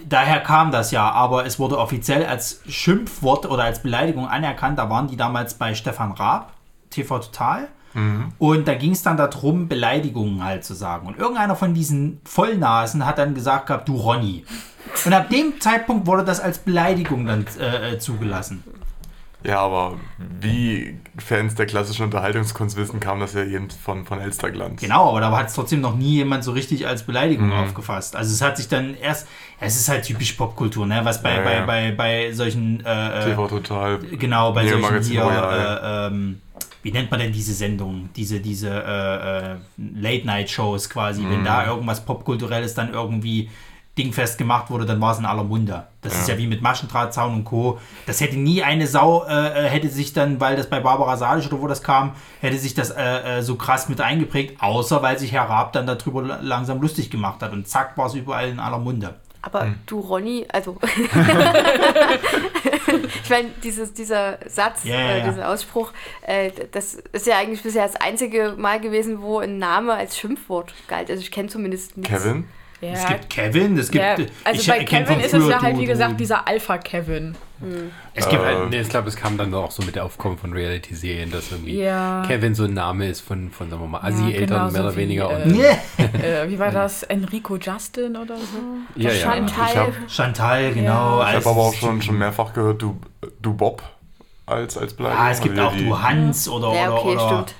Daher 0.08 0.40
kam 0.40 0.72
das 0.72 0.90
ja, 0.90 1.08
aber 1.10 1.46
es 1.46 1.58
wurde 1.58 1.78
offiziell 1.78 2.26
als 2.26 2.60
Schimpfwort 2.68 3.46
oder 3.46 3.64
als 3.64 3.82
Beleidigung 3.82 4.28
anerkannt. 4.28 4.78
Da 4.78 4.90
waren 4.90 5.06
die 5.06 5.16
damals 5.16 5.54
bei 5.54 5.74
Stefan 5.74 6.12
Raab, 6.12 6.52
TV 6.90 7.18
Total. 7.20 7.68
Und 8.38 8.68
da 8.68 8.74
ging 8.74 8.92
es 8.92 9.02
dann 9.02 9.16
darum, 9.16 9.68
Beleidigungen 9.68 10.44
halt 10.44 10.66
zu 10.66 10.74
sagen. 10.74 11.06
Und 11.06 11.16
irgendeiner 11.16 11.56
von 11.56 11.72
diesen 11.72 12.20
Vollnasen 12.26 13.06
hat 13.06 13.16
dann 13.16 13.34
gesagt 13.34 13.68
gehabt, 13.68 13.88
du 13.88 13.96
Ronny. 13.96 14.44
Und 15.06 15.14
ab 15.14 15.30
dem 15.30 15.58
Zeitpunkt 15.60 16.06
wurde 16.06 16.22
das 16.22 16.38
als 16.38 16.58
Beleidigung 16.58 17.24
dann 17.24 17.46
äh, 17.58 17.96
zugelassen. 17.98 18.62
Ja, 19.44 19.60
aber 19.60 19.94
wie 20.40 20.98
Fans 21.18 21.54
der 21.54 21.66
klassischen 21.66 22.02
Unterhaltungskunst 22.04 22.76
wissen, 22.76 22.98
kam 23.00 23.20
das 23.20 23.34
ja 23.34 23.44
eben 23.44 23.68
von, 23.70 24.04
von 24.04 24.20
Elsterglanz. 24.20 24.80
Genau, 24.80 25.10
aber 25.10 25.20
da 25.20 25.36
hat 25.36 25.48
es 25.48 25.54
trotzdem 25.54 25.80
noch 25.82 25.94
nie 25.94 26.14
jemand 26.14 26.42
so 26.42 26.50
richtig 26.52 26.86
als 26.86 27.04
Beleidigung 27.04 27.48
Mhm. 27.48 27.52
aufgefasst. 27.52 28.16
Also 28.16 28.32
es 28.32 28.42
hat 28.42 28.56
sich 28.56 28.66
dann 28.68 28.94
erst, 28.96 29.28
es 29.60 29.76
ist 29.76 29.88
halt 29.88 30.04
typisch 30.04 30.32
Popkultur, 30.32 30.86
ne? 30.86 31.00
Was 31.04 31.22
bei, 31.22 31.36
Ja, 31.36 31.42
bei, 31.42 31.54
ja. 31.54 31.64
bei, 31.66 31.92
bei 31.92 32.32
solchen, 32.32 32.84
äh, 32.84 33.20
äh, 33.20 33.24
TV 33.30 33.46
total. 33.46 33.98
genau, 33.98 34.52
bei 34.52 34.64
Neo 34.64 34.80
solchen 34.80 35.02
hier, 35.04 35.22
äh, 35.22 36.06
ähm, 36.08 36.40
wie 36.82 36.90
nennt 36.92 37.10
man 37.10 37.20
denn 37.20 37.32
diese 37.32 37.52
Sendung? 37.52 38.08
Diese, 38.16 38.40
diese 38.40 38.68
äh, 38.70 39.52
äh, 39.52 39.56
Late-Night-Shows 39.76 40.88
quasi. 40.90 41.22
Mhm. 41.22 41.30
Wenn 41.30 41.44
da 41.44 41.66
irgendwas 41.66 42.04
Popkulturelles 42.04 42.74
dann 42.74 42.92
irgendwie 42.92 43.48
dingfest 43.98 44.36
gemacht 44.38 44.70
wurde, 44.70 44.84
dann 44.86 45.00
war 45.00 45.12
es 45.12 45.18
in 45.18 45.24
aller 45.24 45.42
Munde. 45.44 45.86
Das 46.02 46.12
ist 46.14 46.28
ja 46.28 46.36
wie 46.38 46.46
mit 46.46 46.60
Maschendrahtzaun 46.62 47.32
und 47.32 47.44
Co. 47.44 47.78
Das 48.06 48.20
hätte 48.20 48.36
nie 48.36 48.62
eine 48.62 48.86
Sau, 48.86 49.24
äh, 49.24 49.66
äh, 49.66 49.68
hätte 49.68 49.88
sich 49.88 50.12
dann, 50.12 50.38
weil 50.40 50.54
das 50.56 50.68
bei 50.68 50.80
Barbara 50.80 51.16
Salisch 51.16 51.46
oder 51.46 51.60
wo 51.62 51.66
das 51.66 51.82
kam, 51.82 52.12
hätte 52.40 52.58
sich 52.58 52.74
das 52.74 52.90
äh, 52.90 53.38
äh, 53.38 53.42
so 53.42 53.56
krass 53.56 53.88
mit 53.88 54.00
eingeprägt, 54.00 54.60
außer 54.62 55.02
weil 55.02 55.18
sich 55.18 55.32
Herr 55.32 55.44
Raab 55.48 55.72
dann 55.72 55.86
darüber 55.86 56.22
la- 56.22 56.38
langsam 56.42 56.80
lustig 56.80 57.10
gemacht 57.10 57.42
hat. 57.42 57.52
Und 57.52 57.66
zack, 57.68 57.96
war 57.96 58.06
es 58.06 58.14
überall 58.14 58.48
in 58.48 58.60
aller 58.60 58.78
Munde. 58.78 59.14
Aber 59.42 59.62
Hm. 59.62 59.76
du, 59.86 60.00
Ronny, 60.00 60.44
also. 60.52 60.76
ich 63.24 63.30
meine, 63.30 63.48
dieses, 63.62 63.92
dieser 63.94 64.38
Satz, 64.46 64.84
Ja, 64.84 64.94
ja, 64.94 65.00
äh, 65.00 65.18
ja. 65.20 65.28
dieser 65.28 65.48
Ausspruch, 65.48 65.92
äh, 66.22 66.50
das 66.72 66.94
ist 67.12 67.26
ja 67.26 67.38
eigentlich 67.38 67.62
bisher 67.62 67.86
das 67.86 67.96
einzige 67.96 68.54
Mal 68.56 68.80
gewesen, 68.80 69.22
wo 69.22 69.38
ein 69.38 69.58
Name 69.58 69.94
als 69.94 70.18
Schimpfwort 70.18 70.74
galt. 70.88 71.10
Also 71.10 71.22
ich 71.22 71.30
kenne 71.30 71.48
zumindest 71.48 71.96
nichts. 71.96 72.12
Kevin? 72.12 72.44
Ja, 72.82 72.90
Es 72.92 73.06
gibt 73.06 73.30
Kevin, 73.30 73.78
es 73.78 73.90
gibt. 73.90 74.04
ja, 74.04 74.16
also 74.44 74.60
ich 74.60 74.66
bei 74.66 74.84
Kevin 74.84 75.18
ist 75.20 75.32
es 75.32 75.48
ja 75.48 75.62
halt, 75.62 75.78
wie 75.78 75.86
gesagt, 75.86 76.20
dieser 76.20 76.46
Alpha-Kevin. 76.46 77.34
Es 78.12 78.28
gibt, 78.28 78.42
Äh, 78.42 78.46
halt, 78.46 78.68
nee, 78.70 78.80
ich 78.80 78.88
glaube, 78.90 79.08
es 79.08 79.16
kam 79.16 79.38
dann 79.38 79.54
auch 79.54 79.70
so 79.70 79.82
mit 79.82 79.94
der 79.96 80.04
Aufkommen 80.04 80.36
von 80.36 80.52
Reality-Serien, 80.52 81.30
dass 81.30 81.50
irgendwie 81.52 81.80
Ja. 81.80 82.22
Kevin 82.26 82.54
so 82.54 82.64
ein 82.64 82.74
Name 82.74 83.08
ist 83.08 83.20
von, 83.22 83.50
von 83.50 83.70
sagen 83.70 83.80
wir 83.80 83.88
mal, 83.88 84.02
Ja, 84.02 84.08
Assi-Eltern, 84.14 84.46
genau, 84.46 84.62
mehr 84.64 84.70
so 84.72 84.80
oder 84.88 84.92
wie, 84.96 85.00
weniger. 85.00 85.30
äh, 85.30 85.42
und, 85.44 85.52
Nee. 85.56 86.22
Äh, 86.22 86.50
wie 86.50 86.58
war 86.58 86.70
das? 86.70 87.02
Enrico 87.04 87.56
Justin 87.56 88.14
oder 88.14 88.36
so? 88.36 88.44
ja, 89.00 89.10
ja. 89.10 89.16
Chantal. 89.30 89.68
Ich 89.70 89.76
hab- 89.78 90.10
Chantal, 90.10 90.72
genau. 90.74 91.20
Ja. 91.20 91.28
Ich 91.30 91.36
habe 91.36 91.48
aber 91.48 91.60
auch 91.62 91.72
es- 91.72 91.78
schon, 91.78 92.02
schon 92.02 92.18
mehrfach 92.18 92.52
gehört, 92.52 92.82
du, 92.82 92.98
du 93.40 93.54
Bob 93.54 93.82
als, 94.44 94.76
als 94.76 94.92
Beleidigung. 94.92 95.24
Ah, 95.24 95.30
es 95.30 95.40
gibt 95.40 95.58
auch 95.58 95.72
die- 95.74 95.86
du 95.86 95.98
Hans 96.02 96.46
oder. 96.46 96.74
Ja, 96.74 96.92
okay, 96.92 97.08
oder, 97.12 97.26
oder 97.26 97.44
stimmt. 97.46 97.54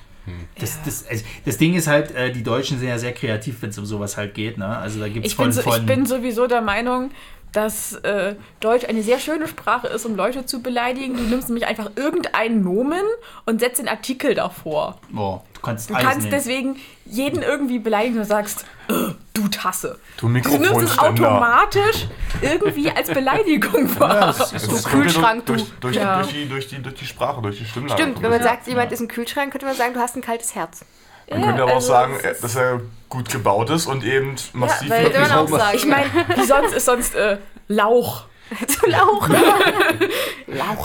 Das, 0.58 0.82
das, 0.84 1.06
also 1.06 1.24
das 1.44 1.58
Ding 1.58 1.74
ist 1.74 1.86
halt, 1.86 2.14
äh, 2.14 2.32
die 2.32 2.42
Deutschen 2.42 2.78
sind 2.78 2.88
ja 2.88 2.98
sehr 2.98 3.12
kreativ, 3.12 3.62
wenn 3.62 3.70
es 3.70 3.78
um 3.78 3.86
sowas 3.86 4.16
halt 4.16 4.34
geht. 4.34 4.58
Ne? 4.58 4.66
Also 4.66 4.98
da 4.98 5.08
gibt 5.08 5.26
es 5.26 5.32
Ich 5.32 5.36
von, 5.36 5.46
bin, 5.46 5.52
so, 5.52 5.62
von 5.62 5.80
ich 5.80 5.86
bin 5.86 6.06
sowieso 6.06 6.46
der 6.46 6.62
Meinung, 6.62 7.10
dass 7.52 7.94
äh, 7.94 8.34
Deutsch 8.60 8.84
eine 8.86 9.02
sehr 9.02 9.18
schöne 9.18 9.48
Sprache 9.48 9.86
ist, 9.88 10.04
um 10.04 10.14
Leute 10.14 10.44
zu 10.44 10.60
beleidigen. 10.62 11.16
Du 11.16 11.22
nimmst 11.22 11.48
nämlich 11.48 11.66
einfach 11.66 11.90
irgendeinen 11.96 12.62
Nomen 12.62 13.02
und 13.46 13.60
setzt 13.60 13.78
den 13.78 13.88
Artikel 13.88 14.34
davor. 14.34 14.98
oh, 15.16 15.40
du 15.54 15.60
kannst 15.62 15.88
Du 15.90 15.94
alles 15.94 16.06
kannst 16.06 16.32
deswegen 16.32 16.76
jeden 17.06 17.42
irgendwie 17.42 17.78
beleidigen 17.78 18.18
und 18.18 18.24
sagst, 18.26 18.66
äh, 18.88 18.92
du 19.32 19.48
Tasse. 19.48 19.98
Du 20.18 20.28
Du 20.28 20.58
nimmst 20.58 20.82
es 20.82 20.98
automatisch 20.98 22.06
irgendwie 22.42 22.90
als 22.90 23.08
Beleidigung 23.10 23.88
wahr. 24.00 24.34
das 24.36 24.52
ist 24.52 24.66
Du 24.66 24.72
Das 24.72 24.82
kommt 24.84 24.94
ja 24.94 25.00
Kühlschrank, 25.02 25.46
durch, 25.46 25.62
du. 25.64 25.68
durch, 25.80 25.80
durch, 25.80 25.96
Ja. 25.96 26.20
durch, 26.22 26.32
die, 26.32 26.48
durch, 26.48 26.68
die, 26.68 26.82
durch 26.82 26.94
die 26.96 27.06
Sprache, 27.06 27.40
durch 27.40 27.58
die 27.58 27.64
Stimmlage. 27.64 28.02
Stimmt, 28.02 28.22
wenn 28.22 28.30
man 28.30 28.42
sagt, 28.42 28.66
jemand 28.66 28.92
ist 28.92 29.00
ein 29.00 29.08
Kühlschrank, 29.08 29.50
könnte 29.52 29.66
man 29.66 29.74
sagen, 29.76 29.94
du 29.94 30.00
hast 30.00 30.14
ein 30.16 30.22
kaltes 30.22 30.54
Herz. 30.54 30.84
Man 31.30 31.42
könnte 31.42 31.62
aber 31.62 31.72
auch 31.72 31.76
also 31.76 31.88
sagen, 31.88 32.14
es 32.22 32.24
ist- 32.32 32.44
dass 32.44 32.56
er 32.56 32.80
gut 33.08 33.30
gebaut 33.30 33.70
ist 33.70 33.86
und 33.86 34.04
eben 34.04 34.36
massiv 34.52 34.90
weil- 34.90 35.04
Könnte 35.04 35.20
man 35.20 35.32
auch 35.32 35.48
sagen. 35.48 35.76
Ich 35.76 35.86
meine, 35.86 36.06
wie 36.36 36.44
sonst 36.44 36.72
ist 36.74 36.84
sonst 36.86 37.14
äh, 37.14 37.38
Lauch. 37.68 38.24
zu 38.68 38.86
Lauch. 38.88 39.28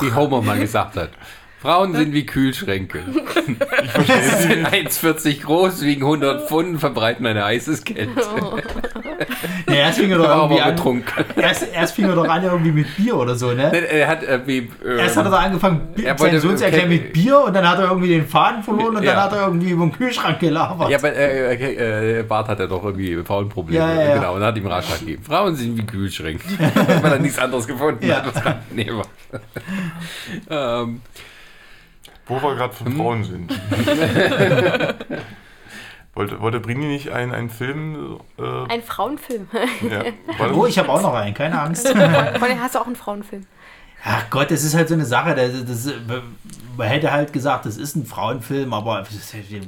Wie 0.02 0.14
Homer 0.14 0.42
mal 0.42 0.58
gesagt 0.60 0.96
hat. 0.96 1.12
Frauen 1.62 1.94
sind 1.96 2.12
wie 2.14 2.26
Kühlschränke. 2.26 3.04
Sie 3.14 4.48
sind 4.48 4.68
1,40 4.68 5.44
groß, 5.44 5.84
wiegen 5.84 6.02
100 6.02 6.48
Pfund, 6.48 6.80
verbreiten 6.80 7.26
eine 7.28 7.44
heißes 7.46 7.84
Kälte. 7.84 8.20
Ja, 9.68 9.74
erst 9.76 10.00
fing 10.00 10.10
er 10.12 10.18
doch 10.18 10.28
irgendwie 10.28 10.60
aber 10.60 10.70
an. 10.72 10.76
betrunken. 10.76 11.26
Erst, 11.36 11.68
erst 11.72 11.96
fing 11.96 12.06
er 12.06 12.16
doch 12.16 12.28
an 12.28 12.44
irgendwie 12.44 12.72
mit 12.72 12.96
Bier 12.98 13.16
oder 13.16 13.36
so, 13.36 13.52
ne? 13.52 13.72
Er 13.90 14.08
hat 14.08 14.24
irgendwie. 14.24 14.70
ähm, 14.84 14.98
Erst 15.00 15.18
hat 15.18 15.26
er 15.26 15.32
doch 15.32 15.40
angefangen, 15.40 15.90
Bi- 15.94 16.04
er 16.04 16.18
seinen 16.18 16.32
wollte- 16.32 16.40
Sohn 16.48 16.58
zu 16.58 16.64
erklären 16.66 16.88
okay. 16.88 16.98
mit 17.00 17.14
Bier 17.14 17.40
und 17.42 17.54
dann 17.56 17.70
hat 17.70 17.78
er 17.78 17.86
irgendwie 17.90 18.10
den 18.10 18.26
Faden 18.28 18.64
verloren 18.64 18.96
und 18.96 19.04
Ja. 19.04 19.14
dann 19.14 19.24
hat 19.26 19.34
er 19.34 19.46
irgendwie 19.46 19.70
über 19.70 19.86
den 19.86 19.92
Kühlschrank 19.92 20.40
gelabert. 20.40 20.90
Ja, 20.90 20.98
aber 20.98 21.14
äh, 21.16 21.54
äh, 21.56 22.20
äh, 22.20 22.24
Bart 22.24 22.48
hat 22.48 22.60
ja 22.60 22.66
doch 22.66 22.84
irgendwie 22.84 23.16
Frauenprobleme. 23.24 23.78
Ja, 23.86 23.94
ja, 23.94 24.02
ja. 24.10 24.16
Genau, 24.16 24.36
und 24.36 24.42
hat 24.42 24.58
ihm 24.58 24.66
Ratschlag 24.66 25.00
gegeben. 25.02 25.24
Frauen 25.24 25.56
sind 25.56 25.78
wie 25.78 25.86
Kühlschränke. 25.86 26.44
Weil 27.04 27.12
er 27.14 27.20
nichts 27.20 27.38
anderes 27.38 27.68
gefunden 27.68 28.04
Ja. 28.04 28.16
hat. 28.24 28.34
Was 28.36 28.44
man 28.44 28.56
nehmen 28.72 29.02
ähm, 30.50 31.02
Wo 32.28 32.42
wir 32.42 32.56
gerade 32.56 32.74
Hm. 32.78 32.86
von 32.86 32.96
Frauen 32.98 33.24
sind. 33.24 33.52
wollte, 36.14 36.40
wollte 36.42 36.60
Brini 36.60 36.86
nicht 36.86 37.10
einen, 37.10 37.32
einen 37.34 37.50
Film. 37.50 38.20
Äh, 38.38 38.44
Ein 38.70 38.84
Frauenfilm. 38.84 39.48
ja, 39.90 40.04
Oh, 40.54 40.66
ich 40.66 40.78
habe 40.78 40.90
auch 40.90 41.02
noch 41.02 41.14
einen, 41.14 41.34
keine 41.34 41.60
Angst. 41.62 41.88
Vor 41.88 41.98
allem 42.00 42.62
hast 42.62 42.76
du 42.76 42.80
auch 42.80 42.86
einen 42.88 42.96
Frauenfilm. 42.96 43.46
Ach 44.04 44.24
Gott, 44.32 44.50
das 44.50 44.64
ist 44.64 44.74
halt 44.74 44.88
so 44.88 44.96
eine 44.96 45.06
Sache. 45.06 45.36
Das, 45.36 45.52
das, 45.64 45.94
man 46.76 46.88
hätte 46.88 47.12
halt 47.12 47.32
gesagt, 47.34 47.68
das 47.68 47.78
ist 47.78 47.96
ein 47.96 48.06
Frauenfilm, 48.08 48.74
aber 48.74 49.06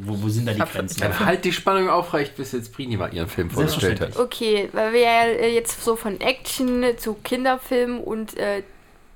wo, 0.05 0.23
wo 0.23 0.27
sind 0.29 0.47
da 0.47 0.53
die 0.53 0.59
Grenzen? 0.59 1.01
dann 1.01 1.19
halt 1.19 1.45
die 1.45 1.53
Spannung 1.53 1.87
aufrecht, 1.87 2.35
bis 2.35 2.51
jetzt 2.51 2.73
Brini 2.73 2.97
mal 2.97 3.13
ihren 3.13 3.27
Film 3.29 3.51
vorgestellt 3.51 4.01
hat. 4.01 4.17
Okay, 4.17 4.69
weil 4.73 4.91
wir 4.93 5.01
ja 5.01 5.25
jetzt 5.47 5.83
so 5.83 5.95
von 5.95 6.19
Action 6.19 6.83
zu 6.97 7.13
Kinderfilm 7.13 7.99
und 7.99 8.35
äh, 8.37 8.63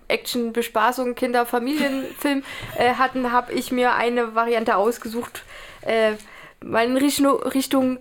Action, 0.08 0.54
Bespaßung, 0.54 1.16
Kinder, 1.16 1.46
Familienfilm 1.46 2.44
äh, 2.78 2.94
hatten, 2.94 3.32
habe 3.32 3.54
ich 3.54 3.72
mir 3.72 3.94
eine 3.94 4.36
Variante 4.36 4.76
ausgesucht. 4.76 5.44
Äh, 5.82 6.14
mal 6.64 6.86
in 6.86 6.98
Richtung, 6.98 7.42
Richtung 7.44 8.00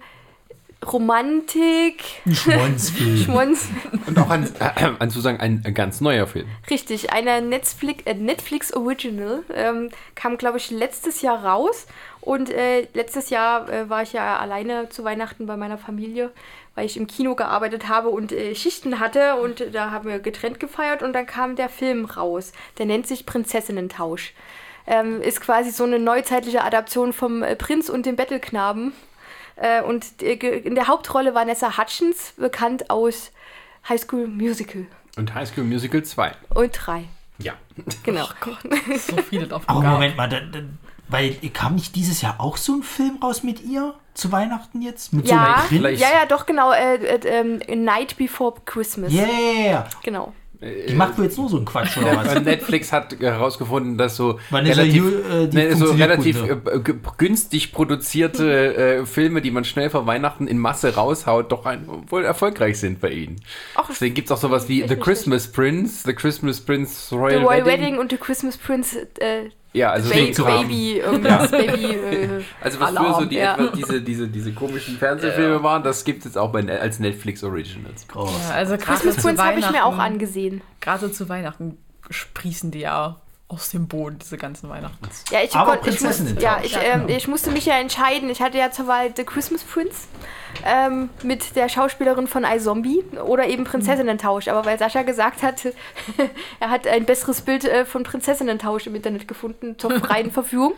Romantik, 0.84 2.02
Schmonzfilm. 2.30 3.16
Schmonz. 3.16 3.68
Und 4.06 4.18
auch 4.18 4.28
an, 4.28 4.48
äh, 4.60 4.90
anzusagen, 4.98 5.40
ein, 5.40 5.62
ein 5.64 5.74
ganz 5.74 6.00
neuer 6.00 6.26
Film. 6.26 6.46
Richtig, 6.70 7.12
eine 7.12 7.40
Netflix, 7.42 8.04
äh, 8.04 8.14
Netflix 8.14 8.72
Original 8.72 9.42
ähm, 9.52 9.90
kam, 10.14 10.36
glaube 10.36 10.58
ich, 10.58 10.70
letztes 10.70 11.22
Jahr 11.22 11.44
raus. 11.44 11.86
Und 12.20 12.50
äh, 12.50 12.88
letztes 12.92 13.30
Jahr 13.30 13.68
äh, 13.68 13.88
war 13.88 14.02
ich 14.02 14.12
ja 14.12 14.38
alleine 14.38 14.88
zu 14.88 15.02
Weihnachten 15.04 15.46
bei 15.46 15.56
meiner 15.56 15.78
Familie, 15.78 16.30
weil 16.76 16.86
ich 16.86 16.96
im 16.96 17.08
Kino 17.08 17.34
gearbeitet 17.34 17.88
habe 17.88 18.10
und 18.10 18.30
äh, 18.30 18.54
Schichten 18.54 19.00
hatte. 19.00 19.36
Und 19.36 19.60
äh, 19.60 19.70
da 19.72 19.90
haben 19.90 20.08
wir 20.08 20.20
getrennt 20.20 20.60
gefeiert 20.60 21.02
und 21.02 21.12
dann 21.14 21.26
kam 21.26 21.56
der 21.56 21.68
Film 21.68 22.04
raus. 22.04 22.52
Der 22.78 22.86
nennt 22.86 23.08
sich 23.08 23.26
Prinzessinnentausch. 23.26 24.32
Ähm, 24.86 25.20
ist 25.20 25.40
quasi 25.40 25.72
so 25.72 25.82
eine 25.82 25.98
neuzeitliche 25.98 26.62
Adaption 26.62 27.12
vom 27.12 27.42
äh, 27.42 27.56
Prinz 27.56 27.88
und 27.88 28.06
dem 28.06 28.14
Bettelknaben. 28.14 28.92
Äh, 29.56 29.82
und 29.82 30.22
äh, 30.22 30.34
in 30.34 30.76
der 30.76 30.86
Hauptrolle 30.86 31.34
Vanessa 31.34 31.76
Hutchins, 31.78 32.34
bekannt 32.36 32.90
aus 32.90 33.32
High 33.88 34.00
School 34.00 34.28
Musical. 34.28 34.86
Und 35.16 35.34
High 35.34 35.48
School 35.48 35.64
Musical 35.64 36.04
2. 36.04 36.32
Und 36.54 36.72
drei. 36.72 37.04
Ja. 37.38 37.54
Genau. 38.04 38.26
So 38.96 39.16
viele 39.28 39.46
drauf 39.46 39.64
Aber. 39.66 39.80
Moment 39.80 40.16
mal, 40.16 40.28
da, 40.28 40.40
da, 40.40 40.60
weil 41.08 41.36
kam 41.52 41.74
nicht 41.74 41.96
dieses 41.96 42.22
Jahr 42.22 42.38
auch 42.38 42.56
so 42.56 42.74
ein 42.74 42.82
Film 42.82 43.18
raus 43.22 43.42
mit 43.42 43.62
ihr? 43.62 43.94
Zu 44.16 44.32
Weihnachten 44.32 44.80
jetzt? 44.80 45.12
Mit 45.12 45.28
Ja, 45.28 45.64
so 45.68 45.76
einem 45.76 45.94
ja, 45.94 46.08
ja, 46.08 46.26
doch, 46.26 46.46
genau. 46.46 46.72
Äh, 46.72 46.96
äh, 46.96 47.20
ähm, 47.26 47.84
Night 47.84 48.16
Before 48.16 48.54
Christmas. 48.64 49.12
Yeah! 49.12 49.86
Genau. 50.02 50.32
Die 50.60 50.94
macht 50.94 51.18
jetzt 51.18 51.36
nur 51.36 51.50
so 51.50 51.58
einen 51.58 51.66
Quatsch 51.66 51.98
oder 51.98 52.16
was? 52.16 52.40
Netflix 52.40 52.90
hat 52.90 53.20
herausgefunden, 53.20 53.98
dass 53.98 54.16
so 54.16 54.40
Vanessa 54.48 54.80
relativ, 54.80 55.04
äh, 55.30 55.46
die 55.48 55.56
ne, 55.56 55.76
so 55.76 55.92
relativ 55.92 56.40
gut, 56.40 56.88
äh, 56.88 56.94
günstig 57.18 57.72
produzierte 57.72 58.74
äh, 58.74 59.06
Filme, 59.06 59.42
die 59.42 59.50
man 59.50 59.64
schnell 59.64 59.90
vor 59.90 60.06
Weihnachten 60.06 60.46
in 60.46 60.56
Masse 60.58 60.94
raushaut, 60.94 61.52
doch 61.52 61.66
ein, 61.66 61.86
wohl 62.08 62.24
erfolgreich 62.24 62.78
sind 62.78 63.02
bei 63.02 63.10
ihnen. 63.10 63.36
Ach, 63.74 63.86
Deswegen 63.90 64.14
gibt 64.14 64.28
es 64.28 64.32
auch 64.32 64.40
sowas 64.40 64.66
wie 64.68 64.86
The 64.88 64.96
Christmas 64.96 65.52
Prince, 65.52 66.04
The 66.06 66.14
Christmas 66.14 66.58
Prince 66.58 67.10
The 67.10 67.16
Royal, 67.16 67.42
Royal 67.42 67.66
Wedding. 67.66 67.82
Wedding. 67.82 67.98
und 67.98 68.10
The 68.10 68.16
Christmas 68.16 68.56
Prince 68.56 69.06
äh, 69.18 69.50
Ja, 69.76 69.90
also 69.90 70.08
Baby, 70.08 70.32
so. 70.32 70.44
Baby, 70.44 70.98
irgendwas, 71.00 71.50
Baby. 71.50 71.84
Äh, 71.84 72.42
Also 72.62 72.80
was 72.80 72.88
Alarm, 72.88 73.06
früher 73.06 73.14
so 73.20 73.24
die, 73.26 73.36
ja. 73.36 73.54
etwa 73.54 73.76
diese, 73.76 74.00
diese, 74.00 74.28
diese 74.28 74.52
komischen 74.52 74.96
Fernsehfilme 74.96 75.62
waren, 75.62 75.82
das 75.82 76.04
gibt 76.04 76.20
es 76.20 76.24
jetzt 76.24 76.38
auch 76.38 76.50
bei, 76.50 76.66
als 76.80 76.98
Netflix 76.98 77.44
Originals. 77.44 78.08
Groß. 78.08 78.30
Ja, 78.48 78.54
also 78.54 78.78
Christmas 78.78 79.16
Prince 79.16 79.44
habe 79.44 79.58
ich 79.58 79.70
mir 79.70 79.84
auch 79.84 79.98
angesehen. 79.98 80.62
Gerade 80.80 81.12
zu 81.12 81.28
Weihnachten 81.28 81.76
sprießen 82.08 82.70
die 82.70 82.80
ja 82.80 83.20
aus 83.48 83.70
dem 83.70 83.86
Boden, 83.86 84.18
diese 84.18 84.36
ganzen 84.38 84.68
Weihnachten. 84.68 85.08
Ja, 85.30 85.38
ich, 85.42 85.54
Aber 85.54 85.76
konnt- 85.76 85.86
ich, 85.86 86.00
muss, 86.00 86.16
Prinzessinnen 86.16 86.40
ja, 86.40 86.58
ich, 86.64 86.76
ähm, 86.82 87.04
ich 87.08 87.28
musste 87.28 87.50
mich 87.52 87.64
ja 87.66 87.74
entscheiden. 87.78 88.28
Ich 88.28 88.42
hatte 88.42 88.58
ja 88.58 88.72
zur 88.72 88.88
Wahl 88.88 89.10
The 89.16 89.22
Christmas 89.24 89.62
Prince 89.62 90.08
ähm, 90.64 91.10
mit 91.22 91.54
der 91.54 91.68
Schauspielerin 91.68 92.26
von 92.26 92.44
iZombie 92.44 93.04
oder 93.24 93.46
eben 93.46 93.62
Prinzessinnentausch. 93.62 94.48
Aber 94.48 94.64
weil 94.64 94.78
Sascha 94.80 95.02
gesagt 95.02 95.44
hat, 95.44 95.60
er 96.60 96.70
hat 96.70 96.88
ein 96.88 97.04
besseres 97.04 97.40
Bild 97.42 97.64
äh, 97.64 97.84
von 97.84 98.02
Prinzessinnentausch 98.02 98.88
im 98.88 98.96
Internet 98.96 99.28
gefunden 99.28 99.78
zur 99.78 99.92
freien 100.00 100.32
Verfügung, 100.32 100.74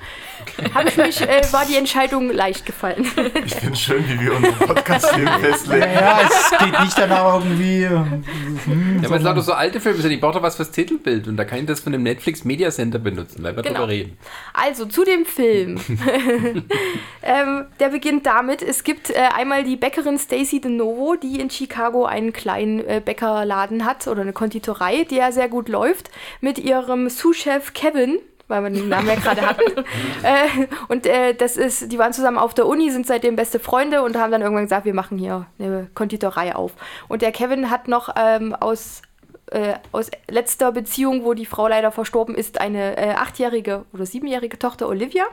habe 0.74 0.90
ich 0.90 0.96
mich, 0.98 1.22
äh, 1.22 1.40
war 1.52 1.64
die 1.64 1.76
Entscheidung 1.76 2.30
leicht 2.30 2.66
gefallen. 2.66 3.06
Ich 3.46 3.54
finde 3.54 3.72
es 3.72 3.80
schön, 3.80 4.06
wie 4.08 4.20
wir 4.20 4.36
unseren 4.36 4.54
Podcast 4.58 5.14
hier 5.14 5.26
festlegen. 5.40 5.90
Ja, 5.94 6.20
es 6.22 6.50
geht 6.58 6.80
nicht 6.80 6.98
danach 6.98 7.34
irgendwie. 7.36 7.82
Ja, 7.84 8.00
aber 8.00 9.02
es 9.02 9.08
sind 9.08 9.22
lauter 9.22 9.40
so 9.40 9.52
alte 9.54 9.80
Filme, 9.80 10.02
sind, 10.02 10.10
ich 10.10 10.20
brauche 10.20 10.34
doch 10.34 10.42
was 10.42 10.56
fürs 10.56 10.70
Titelbild 10.70 11.28
und 11.28 11.38
da 11.38 11.46
kann 11.46 11.60
ich 11.60 11.66
das 11.66 11.80
von 11.80 11.92
dem 11.92 12.02
Netflix 12.02 12.44
Media 12.58 12.72
Center 12.72 12.98
benutzen, 12.98 13.44
weil 13.44 13.54
wir 13.54 13.62
Genau. 13.62 13.80
drüber 13.80 13.92
reden. 13.92 14.18
Also 14.52 14.86
zu 14.86 15.04
dem 15.04 15.24
Film. 15.24 15.78
ähm, 17.22 17.66
der 17.78 17.88
beginnt 17.90 18.26
damit, 18.26 18.62
es 18.62 18.82
gibt 18.82 19.10
äh, 19.10 19.14
einmal 19.32 19.62
die 19.62 19.76
Bäckerin 19.76 20.18
Stacy 20.18 20.60
DeNovo, 20.60 21.14
die 21.14 21.38
in 21.38 21.50
Chicago 21.50 22.04
einen 22.04 22.32
kleinen 22.32 22.80
äh, 22.80 23.00
Bäckerladen 23.04 23.84
hat 23.84 24.08
oder 24.08 24.22
eine 24.22 24.32
Konditorei, 24.32 25.04
die 25.04 25.16
ja 25.16 25.30
sehr 25.30 25.48
gut 25.48 25.68
läuft, 25.68 26.10
mit 26.40 26.58
ihrem 26.58 27.08
Sous-Chef 27.08 27.74
Kevin. 27.74 28.18
Weil 28.48 28.62
wir 28.62 28.70
den 28.70 28.88
Namen 28.88 29.06
ja 29.06 29.14
gerade 29.14 29.42
hatten. 29.42 29.84
äh, 30.22 30.66
und 30.88 31.06
äh, 31.06 31.34
das 31.34 31.56
ist, 31.58 31.92
die 31.92 31.98
waren 31.98 32.12
zusammen 32.14 32.38
auf 32.38 32.54
der 32.54 32.66
Uni, 32.66 32.90
sind 32.90 33.06
seitdem 33.06 33.36
beste 33.36 33.60
Freunde 33.60 34.02
und 34.02 34.16
haben 34.16 34.32
dann 34.32 34.40
irgendwann 34.40 34.64
gesagt, 34.64 34.86
wir 34.86 34.94
machen 34.94 35.18
hier 35.18 35.46
eine 35.58 35.88
Konditorei 35.94 36.56
auf. 36.56 36.72
Und 37.08 37.20
der 37.20 37.30
Kevin 37.30 37.70
hat 37.70 37.86
noch 37.88 38.08
ähm, 38.16 38.54
aus 38.54 39.02
äh, 39.50 39.74
aus 39.92 40.10
letzter 40.28 40.72
Beziehung, 40.72 41.24
wo 41.24 41.34
die 41.34 41.46
Frau 41.46 41.68
leider 41.68 41.90
verstorben 41.90 42.34
ist, 42.34 42.60
eine 42.60 42.96
äh, 42.96 43.10
achtjährige 43.10 43.84
oder 43.92 44.06
siebenjährige 44.06 44.58
Tochter 44.58 44.88
Olivia. 44.88 45.24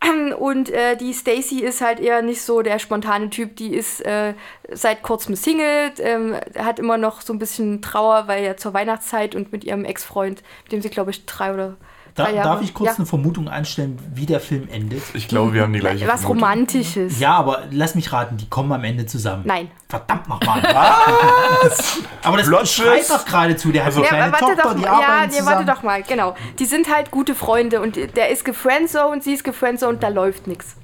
Und 0.38 0.70
äh, 0.70 0.96
die 0.96 1.14
Stacy 1.14 1.60
ist 1.60 1.80
halt 1.80 2.00
eher 2.00 2.22
nicht 2.22 2.42
so 2.42 2.62
der 2.62 2.78
spontane 2.78 3.30
Typ. 3.30 3.56
Die 3.56 3.74
ist 3.74 4.00
äh, 4.04 4.34
seit 4.70 5.02
kurzem 5.02 5.36
Single, 5.36 5.92
ähm, 5.98 6.36
hat 6.58 6.78
immer 6.78 6.98
noch 6.98 7.20
so 7.20 7.32
ein 7.32 7.38
bisschen 7.38 7.82
Trauer, 7.82 8.24
weil 8.26 8.44
ja 8.44 8.56
zur 8.56 8.74
Weihnachtszeit 8.74 9.34
und 9.34 9.52
mit 9.52 9.64
ihrem 9.64 9.84
Ex-Freund, 9.84 10.42
mit 10.64 10.72
dem 10.72 10.82
sie, 10.82 10.90
glaube 10.90 11.10
ich, 11.10 11.26
drei 11.26 11.54
oder 11.54 11.76
Da, 12.14 12.30
darf 12.30 12.60
ich 12.60 12.74
kurz 12.74 12.90
ja, 12.90 12.96
eine 12.96 13.06
Vermutung 13.06 13.48
anstellen, 13.48 13.98
wie 14.14 14.26
der 14.26 14.40
Film 14.40 14.68
endet? 14.70 15.02
Ich 15.14 15.28
glaube, 15.28 15.54
wir 15.54 15.62
haben 15.62 15.72
die 15.72 15.78
gleiche 15.78 16.06
was 16.06 16.20
Vermutung. 16.20 16.42
Romantisches. 16.42 17.18
Ja, 17.18 17.34
aber 17.36 17.62
lass 17.70 17.94
mich 17.94 18.12
raten, 18.12 18.36
die 18.36 18.48
kommen 18.50 18.70
am 18.72 18.84
Ende 18.84 19.06
zusammen. 19.06 19.44
Nein. 19.46 19.70
Verdammt 19.88 20.28
nochmal. 20.28 20.62
Was? 21.62 21.98
Aber 22.22 22.36
das 22.36 22.72
schreit 22.72 23.08
doch 23.08 23.24
geradezu. 23.24 23.72
Der 23.72 23.84
hat 23.86 23.94
eine 23.94 24.02
Ja, 24.02 24.08
kleine 24.08 24.32
warte 24.32 24.44
Tochter, 24.44 24.62
doch, 24.62 24.74
die 24.74 24.82
ja, 24.82 25.26
nee, 25.26 25.46
warte 25.46 25.64
doch 25.64 25.82
mal, 25.82 26.02
genau. 26.02 26.34
Die 26.58 26.66
sind 26.66 26.94
halt 26.94 27.10
gute 27.10 27.34
Freunde 27.34 27.80
und 27.80 27.96
der 27.96 28.28
ist 28.30 28.44
gefriendzoned, 28.44 29.22
sie 29.22 29.32
ist 29.32 29.44
gefriendzoned, 29.44 30.02
da 30.02 30.08
läuft 30.08 30.46
nichts. 30.46 30.76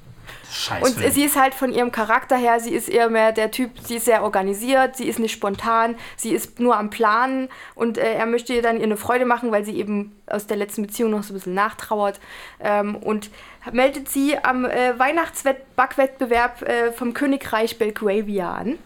Scheiß 0.51 0.83
Und 0.83 0.97
Film. 0.97 1.11
sie 1.11 1.23
ist 1.23 1.35
halt 1.35 1.53
von 1.53 1.71
ihrem 1.71 1.91
Charakter 1.91 2.35
her, 2.35 2.59
sie 2.59 2.73
ist 2.73 2.89
eher 2.89 3.09
mehr 3.09 3.31
der 3.31 3.51
Typ, 3.51 3.71
sie 3.83 3.97
ist 3.97 4.05
sehr 4.05 4.23
organisiert, 4.23 4.95
sie 4.95 5.07
ist 5.07 5.19
nicht 5.19 5.31
spontan, 5.31 5.95
sie 6.15 6.31
ist 6.31 6.59
nur 6.59 6.77
am 6.77 6.89
Planen 6.89 7.49
und 7.75 7.97
äh, 7.97 8.13
er 8.13 8.25
möchte 8.25 8.53
ihr 8.53 8.61
dann 8.61 8.77
ihr 8.77 8.83
eine 8.83 8.97
Freude 8.97 9.25
machen, 9.25 9.51
weil 9.51 9.63
sie 9.65 9.77
eben 9.77 10.19
aus 10.27 10.47
der 10.47 10.57
letzten 10.57 10.83
Beziehung 10.83 11.11
noch 11.11 11.23
so 11.23 11.33
ein 11.33 11.35
bisschen 11.35 11.53
nachtrauert. 11.53 12.19
Ähm, 12.59 12.95
und 12.95 13.29
meldet 13.71 14.09
sie 14.09 14.37
am 14.37 14.65
äh, 14.65 14.97
Weihnachtsbackwettbewerb 14.97 16.61
äh, 16.61 16.91
vom 16.91 17.13
Königreich 17.13 17.77
Belgravia 17.77 18.53
an. 18.53 18.79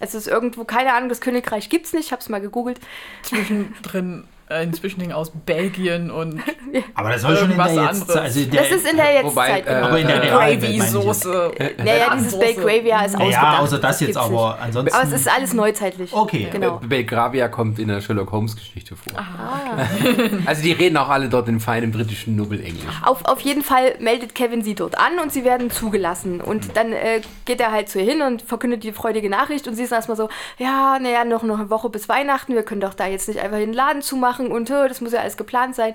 Es 0.00 0.14
ist 0.14 0.26
irgendwo, 0.26 0.64
keine 0.64 0.94
Ahnung, 0.94 1.08
das 1.08 1.20
Königreich 1.20 1.68
gibt 1.68 1.86
es 1.86 1.92
nicht, 1.92 2.06
ich 2.06 2.12
habe 2.12 2.20
es 2.20 2.28
mal 2.28 2.40
gegoogelt. 2.40 2.80
Zwischendrin 3.22 4.24
ein 4.52 4.72
Zwischending 4.74 5.12
aus 5.12 5.32
Belgien 5.46 6.10
und 6.10 6.40
aber 6.94 7.10
das 7.10 7.22
soll 7.22 7.36
schon 7.36 7.50
in 7.52 7.56
der 7.56 7.66
irgendwas 7.66 7.92
jetzt, 7.92 8.02
anderes. 8.10 8.16
also 8.22 8.44
der, 8.50 8.62
Das 8.62 8.70
ist 8.70 8.90
in 8.90 8.96
der 8.96 9.24
Wobei, 9.24 9.48
Jetztzeit. 9.48 9.66
äh, 9.66 9.74
genau. 9.74 9.86
aber 9.88 9.98
in 9.98 10.06
der 10.06 10.22
äh, 10.22 10.52
jetzt. 10.52 10.62
Gravy-Soße. 10.62 11.52
naja, 11.78 12.14
dieses 12.16 12.32
Soße. 12.32 12.44
Belgravia 12.44 13.04
ist 13.04 13.12
Naja, 13.18 13.26
ausgedacht. 13.28 13.60
außer 13.60 13.78
das 13.78 14.00
jetzt 14.00 14.16
aber 14.16 14.58
ansonsten. 14.60 14.94
Aber 14.94 15.04
es 15.06 15.12
ist 15.12 15.28
alles 15.28 15.52
neuzeitlich. 15.52 16.12
Okay. 16.12 16.48
Genau. 16.52 16.78
Be- 16.78 16.86
Belgravia 16.88 17.48
kommt 17.48 17.78
in 17.78 17.88
der 17.88 18.00
Sherlock 18.00 18.30
Holmes 18.32 18.56
Geschichte 18.56 18.96
vor. 18.96 19.12
Ah. 19.18 19.86
Also 20.46 20.62
die 20.62 20.72
reden 20.72 20.96
auch 20.96 21.08
alle 21.08 21.28
dort 21.28 21.48
in 21.48 21.60
feinem 21.60 21.92
britischen 21.92 22.36
Nobbelenglisch. 22.36 22.84
Auf, 23.04 23.24
auf 23.24 23.40
jeden 23.40 23.62
Fall 23.62 23.94
meldet 24.00 24.34
Kevin 24.34 24.62
sie 24.62 24.74
dort 24.74 24.98
an 24.98 25.18
und 25.22 25.32
sie 25.32 25.44
werden 25.44 25.70
zugelassen. 25.70 26.40
Und 26.40 26.76
dann 26.76 26.92
äh, 26.92 27.20
geht 27.44 27.60
er 27.60 27.70
halt 27.72 27.88
zu 27.88 28.00
ihr 28.00 28.04
hin 28.10 28.22
und 28.22 28.42
verkündet 28.42 28.82
die 28.84 28.92
freudige 28.92 29.30
Nachricht 29.30 29.68
und 29.68 29.74
sie 29.74 29.82
ist 29.84 29.92
erstmal 29.92 30.16
so, 30.16 30.28
ja, 30.58 30.98
naja, 31.00 31.24
noch, 31.24 31.42
noch 31.42 31.58
eine 31.58 31.70
Woche 31.70 31.88
bis 31.90 32.08
Weihnachten, 32.08 32.54
wir 32.54 32.62
können 32.62 32.80
doch 32.80 32.94
da 32.94 33.06
jetzt 33.06 33.28
nicht 33.28 33.40
einfach 33.40 33.58
den 33.58 33.72
Laden 33.72 34.02
zumachen 34.02 34.41
und 34.50 34.70
äh, 34.70 34.88
das 34.88 35.00
muss 35.00 35.12
ja 35.12 35.20
alles 35.20 35.36
geplant 35.36 35.74
sein. 35.74 35.94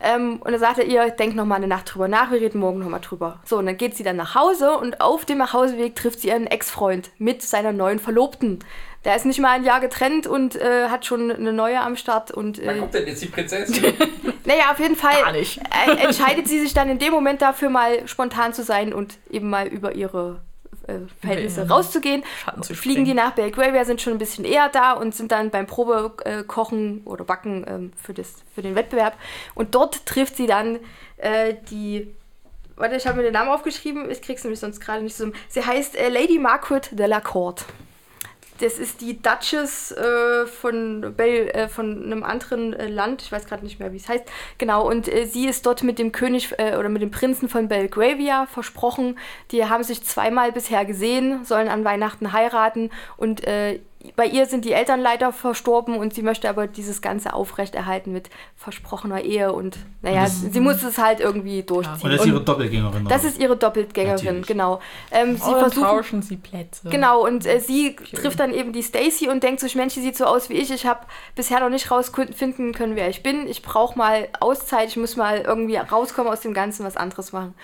Ähm, 0.00 0.40
und 0.40 0.50
dann 0.50 0.60
sagt 0.60 0.78
er 0.78 0.84
ihr, 0.84 1.10
denk 1.10 1.34
noch 1.34 1.46
mal 1.46 1.54
eine 1.56 1.68
Nacht 1.68 1.94
drüber 1.94 2.08
nach, 2.08 2.30
wir 2.30 2.40
reden 2.40 2.60
morgen 2.60 2.80
noch 2.80 2.88
mal 2.88 2.98
drüber. 2.98 3.40
So, 3.44 3.58
und 3.58 3.66
dann 3.66 3.76
geht 3.76 3.96
sie 3.96 4.02
dann 4.02 4.16
nach 4.16 4.34
Hause 4.34 4.76
und 4.76 5.00
auf 5.00 5.24
dem 5.24 5.38
Nachhauseweg 5.38 5.94
trifft 5.94 6.20
sie 6.20 6.28
ihren 6.28 6.46
Ex-Freund 6.46 7.10
mit 7.18 7.42
seiner 7.42 7.72
neuen 7.72 7.98
Verlobten. 7.98 8.58
Der 9.04 9.14
ist 9.14 9.24
nicht 9.24 9.38
mal 9.38 9.50
ein 9.50 9.64
Jahr 9.64 9.80
getrennt 9.80 10.26
und 10.26 10.56
äh, 10.56 10.88
hat 10.88 11.06
schon 11.06 11.30
eine 11.30 11.52
neue 11.52 11.80
am 11.80 11.96
Start 11.96 12.32
und 12.32 12.58
äh, 12.58 12.82
denn 12.92 13.06
jetzt 13.06 13.22
die 13.22 13.26
Prinzessin? 13.26 13.94
naja, 14.44 14.72
auf 14.72 14.80
jeden 14.80 14.96
Fall 14.96 15.22
Gar 15.22 15.32
nicht. 15.32 15.60
äh, 15.60 16.04
entscheidet 16.04 16.48
sie 16.48 16.58
sich 16.60 16.74
dann 16.74 16.90
in 16.90 16.98
dem 16.98 17.12
Moment 17.12 17.40
dafür, 17.40 17.70
mal 17.70 18.06
spontan 18.08 18.52
zu 18.52 18.64
sein 18.64 18.92
und 18.92 19.14
eben 19.30 19.48
mal 19.48 19.68
über 19.68 19.94
ihre 19.94 20.40
äh, 20.86 21.00
Verhältnisse 21.20 21.62
Ja. 21.62 21.66
rauszugehen. 21.74 22.24
Schatten 22.44 22.62
zu 22.62 22.74
Fliegen 22.74 23.04
die 23.04 23.14
nach 23.14 23.32
Belgravia, 23.32 23.84
sind 23.84 24.00
schon 24.00 24.12
ein 24.14 24.18
bisschen 24.18 24.44
eher 24.44 24.68
da 24.68 24.92
und 24.92 25.14
sind 25.14 25.32
dann 25.32 25.50
beim 25.50 25.66
Probekochen 25.66 27.02
oder 27.04 27.24
Backen 27.24 27.64
ähm, 27.68 27.92
für, 28.02 28.14
das, 28.14 28.34
für 28.54 28.62
den 28.62 28.74
Wettbewerb. 28.74 29.16
Und 29.54 29.74
dort 29.74 30.06
trifft 30.06 30.36
sie 30.36 30.46
dann 30.46 30.78
äh, 31.18 31.54
die. 31.70 32.14
Warte, 32.78 32.96
ich 32.96 33.06
habe 33.06 33.16
mir 33.16 33.22
den 33.22 33.32
Namen 33.32 33.50
aufgeschrieben, 33.50 34.10
ich 34.10 34.20
krieg's 34.20 34.44
nämlich 34.44 34.60
sonst 34.60 34.80
gerade 34.80 35.02
nicht 35.02 35.16
so. 35.16 35.32
Sie 35.48 35.64
heißt 35.64 35.96
äh, 35.96 36.10
Lady 36.10 36.38
Margaret 36.38 36.90
de 36.98 37.06
la 37.06 37.20
Court. 37.20 37.64
Das 38.60 38.78
ist 38.78 39.00
die 39.00 39.20
Duchess 39.20 39.92
äh, 39.92 40.46
von, 40.46 41.14
Bel 41.16 41.48
äh, 41.48 41.68
von 41.68 42.04
einem 42.04 42.22
anderen 42.22 42.72
äh, 42.72 42.88
Land. 42.88 43.22
Ich 43.22 43.32
weiß 43.32 43.46
gerade 43.46 43.64
nicht 43.64 43.78
mehr, 43.78 43.92
wie 43.92 43.96
es 43.96 44.08
heißt. 44.08 44.24
Genau, 44.58 44.88
und 44.88 45.12
äh, 45.12 45.26
sie 45.26 45.46
ist 45.46 45.66
dort 45.66 45.82
mit 45.82 45.98
dem 45.98 46.12
König 46.12 46.54
äh, 46.58 46.76
oder 46.76 46.88
mit 46.88 47.02
dem 47.02 47.10
Prinzen 47.10 47.48
von 47.48 47.68
Belgravia 47.68 48.46
versprochen. 48.46 49.18
Die 49.50 49.64
haben 49.64 49.84
sich 49.84 50.02
zweimal 50.04 50.52
bisher 50.52 50.84
gesehen, 50.84 51.44
sollen 51.44 51.68
an 51.68 51.84
Weihnachten 51.84 52.32
heiraten 52.32 52.90
und 53.16 53.44
äh, 53.46 53.80
bei 54.14 54.26
ihr 54.26 54.46
sind 54.46 54.64
die 54.64 54.72
Eltern 54.72 55.00
leider 55.00 55.32
verstorben 55.32 55.96
und 55.96 56.14
sie 56.14 56.22
möchte 56.22 56.48
aber 56.48 56.66
dieses 56.66 57.02
Ganze 57.02 57.32
aufrechterhalten 57.32 58.12
mit 58.12 58.30
versprochener 58.56 59.22
Ehe 59.22 59.52
und 59.52 59.78
naja, 60.02 60.22
das- 60.24 60.40
sie 60.52 60.60
muss 60.60 60.82
es 60.82 60.98
halt 60.98 61.20
irgendwie 61.20 61.62
durchziehen. 61.62 61.94
Und 62.02 62.10
das 62.12 62.20
ist 62.20 62.20
Und 62.26 62.28
ihre 62.32 62.40
Doppelgängerin. 62.44 63.04
das 63.08 63.24
ist 63.24 63.38
ihre 63.40 63.56
Doppelgängerin, 63.56 64.16
Natürlich. 64.24 64.46
genau. 64.46 64.80
Ähm, 65.10 65.36
sie 65.36 65.42
Oder 65.50 65.58
versuchen 65.60 65.82
tauschen 65.84 66.22
sie 66.22 66.36
Plätze. 66.36 66.88
Genau, 66.88 67.24
und 67.26 67.44
äh, 67.46 67.60
sie 67.60 67.96
trifft 67.96 68.38
dann 68.40 68.52
eben 68.54 68.72
die 68.72 68.82
Stacy 68.82 69.28
und 69.28 69.42
denkt 69.42 69.60
sich, 69.60 69.74
Mensch, 69.74 69.94
die 69.94 70.00
sieht 70.02 70.16
so 70.16 70.24
aus 70.26 70.48
wie 70.50 70.54
ich. 70.54 70.70
Ich 70.70 70.86
habe 70.86 71.00
bisher 71.34 71.60
noch 71.60 71.70
nicht 71.70 71.90
rausfinden 71.90 72.72
können, 72.72 72.96
wer 72.96 73.08
ich 73.08 73.22
bin. 73.22 73.46
Ich 73.48 73.62
brauche 73.62 73.96
mal 73.98 74.28
Auszeit, 74.40 74.88
ich 74.88 74.96
muss 74.96 75.16
mal 75.16 75.40
irgendwie 75.40 75.76
rauskommen 75.76 76.32
aus 76.32 76.40
dem 76.40 76.54
Ganzen, 76.54 76.84
was 76.84 76.96
anderes 76.96 77.32
machen. 77.32 77.54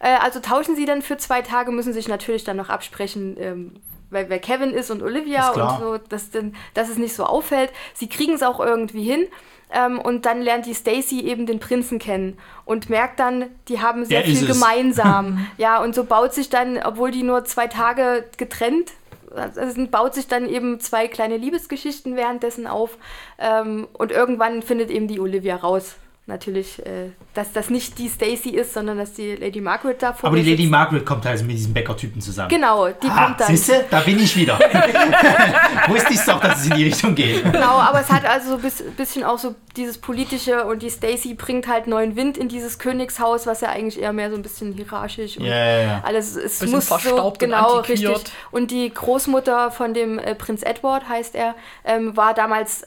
Äh, 0.00 0.16
also 0.20 0.40
tauschen 0.40 0.74
sie 0.76 0.84
dann 0.84 1.00
für 1.02 1.16
zwei 1.16 1.42
Tage, 1.42 1.70
müssen 1.70 1.92
sich 1.92 2.08
natürlich 2.08 2.44
dann 2.44 2.56
noch 2.56 2.68
absprechen, 2.70 3.36
ähm, 3.38 3.72
wer, 4.12 4.28
wer 4.28 4.38
Kevin 4.38 4.70
ist 4.70 4.90
und 4.90 5.02
Olivia 5.02 5.50
Ist 5.50 5.56
und 5.56 5.78
so, 5.80 5.98
dass, 6.08 6.30
denn, 6.30 6.54
dass 6.74 6.88
es 6.88 6.98
nicht 6.98 7.14
so 7.14 7.24
auffällt. 7.24 7.70
Sie 7.94 8.08
kriegen 8.08 8.34
es 8.34 8.42
auch 8.42 8.60
irgendwie 8.60 9.02
hin. 9.02 9.26
Ähm, 9.74 9.98
und 9.98 10.26
dann 10.26 10.42
lernt 10.42 10.66
die 10.66 10.74
Stacy 10.74 11.20
eben 11.22 11.46
den 11.46 11.58
Prinzen 11.58 11.98
kennen 11.98 12.38
und 12.66 12.90
merkt 12.90 13.18
dann, 13.18 13.46
die 13.68 13.80
haben 13.80 14.04
sehr 14.04 14.22
Der 14.22 14.30
viel 14.30 14.46
gemeinsam. 14.46 15.46
ja, 15.56 15.82
und 15.82 15.94
so 15.94 16.04
baut 16.04 16.34
sich 16.34 16.50
dann, 16.50 16.78
obwohl 16.84 17.10
die 17.10 17.22
nur 17.22 17.46
zwei 17.46 17.68
Tage 17.68 18.24
getrennt 18.36 18.92
also 19.34 19.86
baut 19.86 20.14
sich 20.14 20.28
dann 20.28 20.48
eben 20.48 20.80
zwei 20.80 21.08
kleine 21.08 21.36
Liebesgeschichten 21.36 22.16
währenddessen 22.16 22.66
auf. 22.66 22.98
Ähm, 23.38 23.88
und 23.92 24.12
irgendwann 24.12 24.62
findet 24.62 24.90
eben 24.90 25.08
die 25.08 25.20
Olivia 25.20 25.56
raus, 25.56 25.96
natürlich, 26.32 26.78
äh, 26.84 27.10
dass 27.34 27.52
das 27.52 27.70
nicht 27.70 27.98
die 27.98 28.08
Stacy 28.08 28.50
ist, 28.50 28.74
sondern 28.74 28.98
dass 28.98 29.12
die 29.12 29.36
Lady 29.36 29.60
Margaret 29.60 30.02
da 30.02 30.12
vor 30.12 30.28
Aber 30.28 30.36
die 30.36 30.42
Lady 30.42 30.62
sitzt. 30.62 30.70
Margaret 30.72 31.06
kommt 31.06 31.24
also 31.26 31.44
mit 31.44 31.56
diesem 31.56 31.72
Bäckertypen 31.72 32.20
zusammen. 32.20 32.48
Genau, 32.48 32.88
die 32.88 33.06
Ah, 33.08 33.26
kommt 33.26 33.40
dann. 33.40 33.46
siehste, 33.48 33.84
da 33.90 34.00
bin 34.00 34.18
ich 34.18 34.36
wieder. 34.36 34.58
Wusste 35.88 36.12
ich 36.14 36.20
doch, 36.20 36.40
dass 36.40 36.60
es 36.60 36.66
in 36.70 36.76
die 36.76 36.84
Richtung 36.84 37.14
geht. 37.14 37.42
Genau, 37.44 37.78
aber 37.78 38.00
es 38.00 38.10
hat 38.10 38.24
also 38.24 38.54
ein 38.54 38.60
bis, 38.60 38.82
bisschen 38.96 39.24
auch 39.24 39.38
so 39.38 39.54
dieses 39.76 39.98
politische 39.98 40.64
und 40.66 40.82
die 40.82 40.90
Stacy 40.90 41.34
bringt 41.34 41.66
halt 41.68 41.86
neuen 41.86 42.16
Wind 42.16 42.36
in 42.36 42.48
dieses 42.48 42.78
Königshaus, 42.78 43.46
was 43.46 43.60
ja 43.60 43.68
eigentlich 43.68 44.00
eher 44.00 44.12
mehr 44.12 44.30
so 44.30 44.36
ein 44.36 44.42
bisschen 44.42 44.72
hierarchisch 44.72 45.38
und 45.38 45.44
Ja, 45.44 45.54
ja, 45.54 45.80
ja. 45.82 46.02
alles 46.04 46.36
es 46.36 46.58
Bisschen 46.58 46.70
muss 46.74 46.88
so 46.88 46.98
verstaubt 46.98 47.42
und 47.42 47.48
genau 47.50 47.76
antiquiert. 47.78 48.16
richtig. 48.16 48.32
Und 48.50 48.70
die 48.70 48.92
Großmutter 48.92 49.70
von 49.70 49.94
dem 49.94 50.18
äh, 50.18 50.34
Prinz 50.34 50.62
Edward 50.62 51.08
heißt 51.08 51.34
er, 51.34 51.54
ähm, 51.84 52.16
war 52.16 52.34
damals 52.34 52.86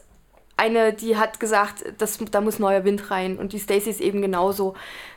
eine, 0.57 0.93
die 0.93 1.17
hat 1.17 1.39
gesagt, 1.39 1.83
das, 1.97 2.17
da 2.31 2.41
muss 2.41 2.59
neuer 2.59 2.83
Wind 2.85 3.11
rein 3.11 3.37
und 3.37 3.53
die 3.53 3.59
Stacy 3.59 3.89
ist 3.89 4.01
eben 4.01 4.21
genauso. 4.21 4.75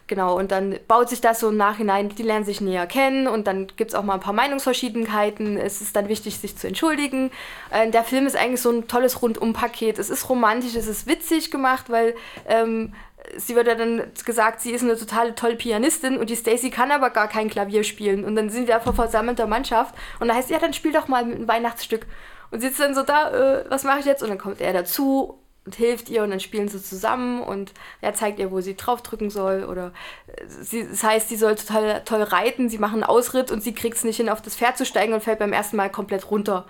Genau, 0.08 0.38
und 0.38 0.50
dann 0.50 0.78
baut 0.88 1.10
sich 1.10 1.20
das 1.20 1.38
so 1.38 1.50
im 1.50 1.58
Nachhinein, 1.58 2.08
die 2.08 2.22
lernen 2.22 2.46
sich 2.46 2.62
näher 2.62 2.86
kennen 2.86 3.28
und 3.28 3.46
dann 3.46 3.66
gibt 3.76 3.90
es 3.90 3.94
auch 3.94 4.02
mal 4.02 4.14
ein 4.14 4.20
paar 4.20 4.32
Meinungsverschiedenheiten. 4.32 5.58
Es 5.58 5.82
ist 5.82 5.94
dann 5.94 6.08
wichtig, 6.08 6.38
sich 6.38 6.56
zu 6.56 6.66
entschuldigen. 6.66 7.30
Äh, 7.70 7.90
der 7.90 8.04
Film 8.04 8.26
ist 8.26 8.34
eigentlich 8.34 8.62
so 8.62 8.70
ein 8.70 8.88
tolles 8.88 9.20
Rundumpaket. 9.20 9.98
Es 9.98 10.08
ist 10.08 10.30
romantisch, 10.30 10.74
es 10.76 10.86
ist 10.86 11.06
witzig 11.06 11.50
gemacht, 11.50 11.90
weil 11.90 12.14
ähm, 12.48 12.94
sie 13.36 13.54
wird 13.54 13.66
ja 13.66 13.74
dann 13.74 14.02
gesagt, 14.24 14.62
sie 14.62 14.72
ist 14.72 14.82
eine 14.82 14.96
totale 14.96 15.34
tolle 15.34 15.56
Pianistin 15.56 16.16
und 16.16 16.30
die 16.30 16.36
Stacy 16.36 16.70
kann 16.70 16.90
aber 16.90 17.10
gar 17.10 17.28
kein 17.28 17.50
Klavier 17.50 17.84
spielen. 17.84 18.24
Und 18.24 18.34
dann 18.34 18.48
sind 18.48 18.70
da 18.70 18.80
vor 18.80 18.94
versammelter 18.94 19.46
Mannschaft 19.46 19.94
und 20.20 20.28
da 20.28 20.34
heißt, 20.34 20.48
ja, 20.48 20.58
dann 20.58 20.72
spiel 20.72 20.92
doch 20.92 21.08
mal 21.08 21.22
ein 21.22 21.46
Weihnachtsstück. 21.46 22.06
Und 22.50 22.60
sie 22.60 22.68
ist 22.68 22.80
dann 22.80 22.94
so 22.94 23.02
da, 23.02 23.30
äh, 23.30 23.64
was 23.68 23.84
mache 23.84 24.00
ich 24.00 24.06
jetzt? 24.06 24.22
Und 24.22 24.30
dann 24.30 24.38
kommt 24.38 24.60
er 24.60 24.72
dazu 24.72 25.38
und 25.64 25.74
hilft 25.74 26.08
ihr 26.08 26.22
und 26.22 26.30
dann 26.30 26.40
spielen 26.40 26.68
sie 26.68 26.82
zusammen 26.82 27.42
und 27.42 27.72
er 28.00 28.14
zeigt 28.14 28.38
ihr, 28.38 28.50
wo 28.50 28.60
sie 28.60 28.74
draufdrücken 28.76 29.30
soll. 29.30 29.64
Oder 29.64 29.92
äh, 30.28 30.46
sie, 30.46 30.88
das 30.88 31.02
heißt, 31.02 31.28
sie 31.28 31.36
soll 31.36 31.56
total 31.56 32.02
toll 32.04 32.22
reiten, 32.22 32.68
sie 32.68 32.78
machen 32.78 33.02
einen 33.02 33.04
Ausritt 33.04 33.50
und 33.50 33.62
sie 33.62 33.74
kriegt 33.74 33.96
es 33.96 34.04
nicht 34.04 34.16
hin, 34.16 34.28
auf 34.28 34.42
das 34.42 34.56
Pferd 34.56 34.78
zu 34.78 34.86
steigen 34.86 35.12
und 35.12 35.22
fällt 35.22 35.38
beim 35.38 35.52
ersten 35.52 35.76
Mal 35.76 35.90
komplett 35.90 36.30
runter. 36.30 36.64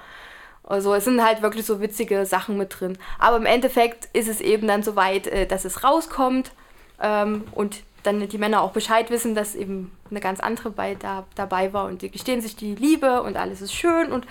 Also 0.64 0.94
es 0.94 1.04
sind 1.04 1.24
halt 1.24 1.42
wirklich 1.42 1.64
so 1.64 1.80
witzige 1.80 2.26
Sachen 2.26 2.58
mit 2.58 2.78
drin. 2.80 2.98
Aber 3.18 3.36
im 3.36 3.46
Endeffekt 3.46 4.08
ist 4.12 4.28
es 4.28 4.40
eben 4.40 4.66
dann 4.66 4.82
soweit, 4.82 5.26
äh, 5.26 5.46
dass 5.46 5.64
es 5.64 5.84
rauskommt 5.84 6.52
Ähm, 7.00 7.44
und 7.52 7.76
dann 8.08 8.28
die 8.28 8.38
Männer 8.38 8.62
auch 8.62 8.72
Bescheid 8.72 9.10
wissen, 9.10 9.34
dass 9.34 9.54
eben 9.54 9.92
eine 10.10 10.20
ganz 10.20 10.40
andere 10.40 10.70
bei, 10.70 10.94
da, 10.94 11.24
dabei 11.34 11.72
war 11.72 11.86
und 11.86 12.02
die 12.02 12.10
gestehen 12.10 12.40
sich 12.40 12.56
die 12.56 12.74
Liebe 12.74 13.22
und 13.22 13.36
alles 13.36 13.60
ist 13.60 13.74
schön 13.74 14.10
und 14.10 14.26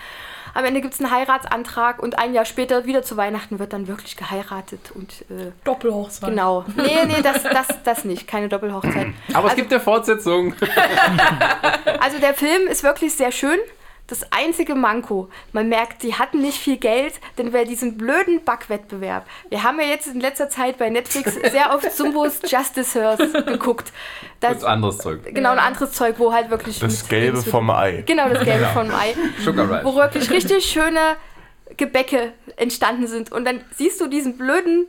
am 0.53 0.65
Ende 0.65 0.82
gibt 0.82 0.95
es 0.95 0.99
einen 0.99 1.11
Heiratsantrag 1.11 2.01
und 2.01 2.17
ein 2.17 2.34
Jahr 2.34 2.45
später 2.45 2.86
wieder 2.86 3.03
zu 3.03 3.15
Weihnachten 3.15 3.59
wird 3.59 3.73
dann 3.73 3.88
wirklich 3.88 4.17
geheiratet 4.17 4.91
und 4.95 5.21
äh, 5.30 5.51
Doppelhochzeit. 5.63 6.30
genau. 6.30 6.65
Nee, 6.75 7.05
nee, 7.05 7.21
das, 7.21 7.43
das, 7.43 7.67
das 7.84 8.05
nicht, 8.05 8.28
keine 8.28 8.49
Doppelhochzeit. 8.49 9.07
Aber 9.34 9.49
es 9.49 9.55
gibt 9.55 9.71
eine 9.71 9.82
Fortsetzung. 9.82 10.55
Also 11.99 12.19
der 12.19 12.34
Film 12.34 12.67
ist 12.67 12.84
wirklich 12.84 13.13
sehr 13.15 13.32
schön. 13.32 13.57
Das 14.08 14.32
einzige 14.32 14.74
Manko, 14.74 15.30
man 15.51 15.68
merkt, 15.68 16.01
sie 16.01 16.16
hatten 16.16 16.39
nicht 16.41 16.58
viel 16.58 16.78
Geld, 16.78 17.16
denn 17.38 17.51
bei 17.51 17.66
diesem 17.66 17.97
blöden 17.97 18.43
Backwettbewerb, 18.43 19.28
wir 19.49 19.64
haben 19.64 19.80
ja 19.82 19.88
jetzt 19.88 20.08
in 20.08 20.22
letzter 20.22 20.49
Zeit 20.49 20.78
bei 20.78 20.89
Netflix 20.89 21.36
sehr 21.51 21.76
oft 21.76 21.91
Zumbos 21.91 22.39
Justice 22.47 22.97
Hearst 22.99 23.34
geguckt. 23.45 23.91
Das, 24.39 24.64
Und 24.64 24.64
anderes 24.64 24.99
Zeug. 24.99 25.26
genau, 25.36 25.51
ein 25.51 25.60
anderes 25.60 25.91
Zeug, 25.91 26.16
wo 26.20 26.32
halt 26.32 26.49
wirklich... 26.49 26.80
Das 26.80 27.08
Gelbe 27.08 27.41
vom 27.41 27.70
Ei. 27.70 28.03
Genau, 28.05 28.30
das 28.30 28.45
Gelbe 28.45 28.68
vom 28.74 28.89
Ei. 28.91 29.14
Sugar 29.43 29.70
Rush. 29.70 29.84
Wo 29.84 29.95
wirklich 29.95 30.30
richtig 30.30 30.66
schöne 30.66 31.18
Gebäcke 31.76 32.32
entstanden 32.55 33.08
sind. 33.08 33.32
Und 33.32 33.45
dann 33.45 33.62
siehst 33.76 33.99
du 33.99 34.08
diesen 34.08 34.38
blöden 34.38 34.88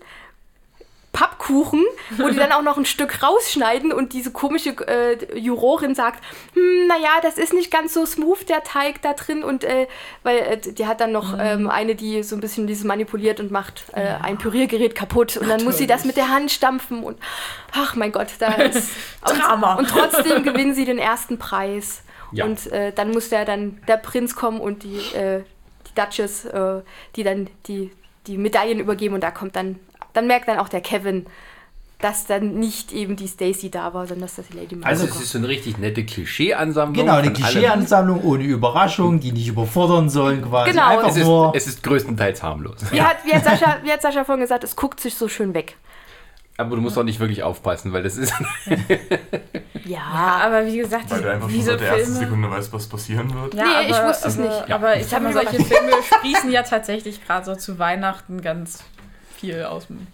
Pappkuchen, 1.19 1.85
wo 2.17 2.29
die 2.29 2.37
dann 2.37 2.53
auch 2.53 2.63
noch 2.63 2.77
ein 2.77 2.85
Stück 2.85 3.25
rausschneiden 3.25 3.93
und 3.93 4.13
diese 4.13 4.31
komische 4.31 4.71
äh, 4.87 5.37
Jurorin 5.37 5.97
sagt, 5.97 6.23
hm, 6.55 6.87
naja, 6.87 7.11
das 7.23 7.39
ist 7.39 7.53
nicht 7.53 7.73
ganz 7.73 7.93
so 7.93 8.07
smooth, 8.07 8.49
der 8.49 8.63
Teig 8.63 9.03
da 9.03 9.15
drin. 9.15 9.43
Und 9.43 9.65
äh, 9.65 9.89
weil 10.23 10.39
äh, 10.39 10.59
die 10.59 10.87
hat 10.87 11.01
dann 11.01 11.11
noch 11.11 11.37
ähm, 11.37 11.69
eine, 11.69 11.97
die 11.97 12.23
so 12.23 12.37
ein 12.37 12.41
bisschen 12.41 12.69
dieses 12.69 12.85
manipuliert 12.85 13.41
und 13.41 13.51
macht 13.51 13.87
äh, 13.95 14.15
ein 14.23 14.39
Püriergerät 14.39 14.95
kaputt. 14.95 15.37
Und 15.37 15.49
dann 15.49 15.65
muss 15.65 15.77
sie 15.77 15.89
das 15.89 16.05
mit 16.05 16.17
der 16.17 16.29
Hand 16.29 16.53
stampfen 16.53 17.03
und 17.03 17.19
ach 17.73 17.97
mein 17.97 18.13
Gott, 18.13 18.29
da 18.39 18.53
ist 18.53 18.89
Drama. 19.25 19.75
Und, 19.75 19.93
und 19.93 19.99
trotzdem 19.99 20.45
gewinnen 20.45 20.73
sie 20.73 20.85
den 20.85 20.99
ersten 20.99 21.37
Preis. 21.37 22.03
Ja. 22.31 22.45
Und 22.45 22.71
äh, 22.71 22.93
dann 22.93 23.11
muss 23.11 23.29
der 23.29 23.45
dann 23.45 23.81
der 23.89 23.97
Prinz 23.97 24.37
kommen 24.37 24.61
und 24.61 24.85
die, 24.85 24.99
äh, 25.17 25.43
die 25.89 26.01
Duchess, 26.01 26.47
die 27.17 27.25
dann 27.25 27.51
die, 27.67 27.91
die 28.29 28.39
Medaillen 28.39 28.79
übergeben 28.79 29.17
und 29.17 29.23
da 29.23 29.33
kommt 29.33 29.57
dann, 29.57 29.81
dann 30.19 30.27
merkt 30.27 30.49
dann 30.49 30.59
auch 30.59 30.69
der 30.69 30.81
Kevin, 30.81 31.27
dass 32.01 32.27
dann 32.27 32.55
nicht 32.61 32.93
eben 32.93 33.17
die 33.17 33.27
Stacy 33.27 33.71
da 33.71 33.93
war, 33.95 34.07
sondern 34.07 34.23
dass 34.27 34.37
das 34.37 34.47
die 34.49 34.57
Lady 34.57 34.77
Margot 34.77 34.87
Also 34.89 35.09
war. 35.09 35.17
es 35.17 35.23
ist 35.23 35.33
so 35.33 35.39
eine 35.39 35.49
richtig 35.49 35.79
nette 35.79 36.05
Klischee-Ansammlung. 36.05 36.95
Genau, 36.95 37.17
eine. 37.19 37.33
Klischeeansammlung 37.33 38.23
ohne 38.23 38.45
Überraschung, 38.45 39.19
die 39.21 39.33
nicht 39.33 39.49
überfordern 39.49 40.09
sollen 40.09 40.43
quasi. 40.43 40.71
Genau. 40.71 40.87
Einfach 40.89 41.09
Es 41.09 41.17
ist, 41.17 41.25
nur. 41.25 41.53
es 41.57 41.67
ist 41.67 41.83
größtenteils 41.83 42.43
harmlos. 42.43 42.77
Wie 42.91 43.03
hat, 43.03 43.17
wie, 43.25 43.33
hat 43.33 43.45
Sascha, 43.45 43.79
wie 43.83 43.91
hat 43.91 44.03
Sascha 44.03 44.25
vorhin 44.25 44.43
gesagt, 44.43 44.63
es 44.65 44.77
guckt 44.77 45.01
sich 45.01 45.15
so 45.17 45.27
schön 45.29 45.55
weg. 45.55 45.77
Aber 46.57 46.75
du 46.77 46.83
musst 46.83 46.99
auch 46.99 47.05
nicht 47.05 47.21
wirklich 47.21 47.43
aufpassen, 47.45 47.93
weil 47.93 48.03
das 48.03 48.17
ist. 48.17 48.33
Ja. 49.85 50.03
Aber 50.45 50.67
wie 50.67 50.77
gesagt, 50.77 51.11
Weil 51.11 51.23
du 51.23 51.33
einfach 51.33 51.49
schon 51.49 51.63
seit 51.63 51.81
der 51.81 51.89
ersten. 51.97 52.15
Sekunde 52.15 52.51
weißt, 52.51 52.73
was 52.75 52.87
passieren 52.89 53.33
wird. 53.35 53.55
Ja, 53.55 53.65
Nee, 53.65 53.91
ich 53.91 54.03
wusste 54.03 54.29
es 54.29 54.39
aber, 54.39 54.49
nicht. 54.49 54.71
Aber 54.71 54.97
ich 54.97 55.07
sag 55.07 55.17
hat 55.17 55.23
mal, 55.23 55.43
mich 55.45 55.51
solche 55.51 55.65
Filme 55.65 55.93
sprießen 56.15 56.51
ja 56.53 56.63
tatsächlich 56.63 57.25
gerade 57.25 57.47
so 57.47 57.55
zu 57.55 57.79
Weihnachten 57.79 58.43
ganz 58.43 58.85
viel 59.39 59.63
aus 59.65 59.87
dem, 59.87 60.07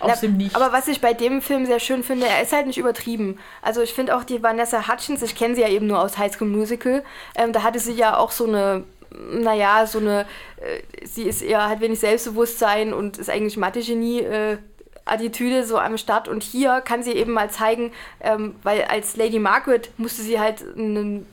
aus 0.00 0.20
dem 0.20 0.36
Nichts. 0.36 0.54
Aber 0.54 0.72
was 0.72 0.88
ich 0.88 1.00
bei 1.00 1.14
dem 1.14 1.42
Film 1.42 1.66
sehr 1.66 1.80
schön 1.80 2.02
finde, 2.02 2.26
er 2.26 2.42
ist 2.42 2.52
halt 2.52 2.66
nicht 2.66 2.78
übertrieben. 2.78 3.38
Also 3.62 3.82
ich 3.82 3.92
finde 3.92 4.16
auch 4.16 4.24
die 4.24 4.42
Vanessa 4.42 4.88
Hutchins, 4.88 5.22
ich 5.22 5.34
kenne 5.34 5.54
sie 5.54 5.62
ja 5.62 5.68
eben 5.68 5.86
nur 5.86 6.00
aus 6.00 6.18
High 6.18 6.32
School 6.32 6.48
Musical, 6.48 7.04
ähm, 7.34 7.52
da 7.52 7.62
hatte 7.62 7.78
sie 7.78 7.92
ja 7.92 8.16
auch 8.16 8.30
so 8.30 8.46
eine, 8.46 8.84
naja, 9.10 9.86
so 9.86 9.98
eine, 9.98 10.26
äh, 10.56 11.06
sie 11.06 11.24
ist 11.24 11.42
eher, 11.42 11.68
hat 11.68 11.80
wenig 11.80 12.00
Selbstbewusstsein 12.00 12.92
und 12.92 13.18
ist 13.18 13.30
eigentlich 13.30 13.56
Mathe-Genie. 13.56 14.20
Äh, 14.20 14.58
Attitüde 15.08 15.64
so 15.64 15.78
am 15.78 15.96
Start 15.96 16.28
und 16.28 16.42
hier 16.42 16.82
kann 16.82 17.02
sie 17.02 17.12
eben 17.12 17.32
mal 17.32 17.50
zeigen, 17.50 17.92
ähm, 18.20 18.56
weil 18.62 18.82
als 18.84 19.16
Lady 19.16 19.38
Margaret 19.38 19.90
musste 19.96 20.20
sie 20.20 20.38
halt 20.38 20.62
einen 20.76 21.26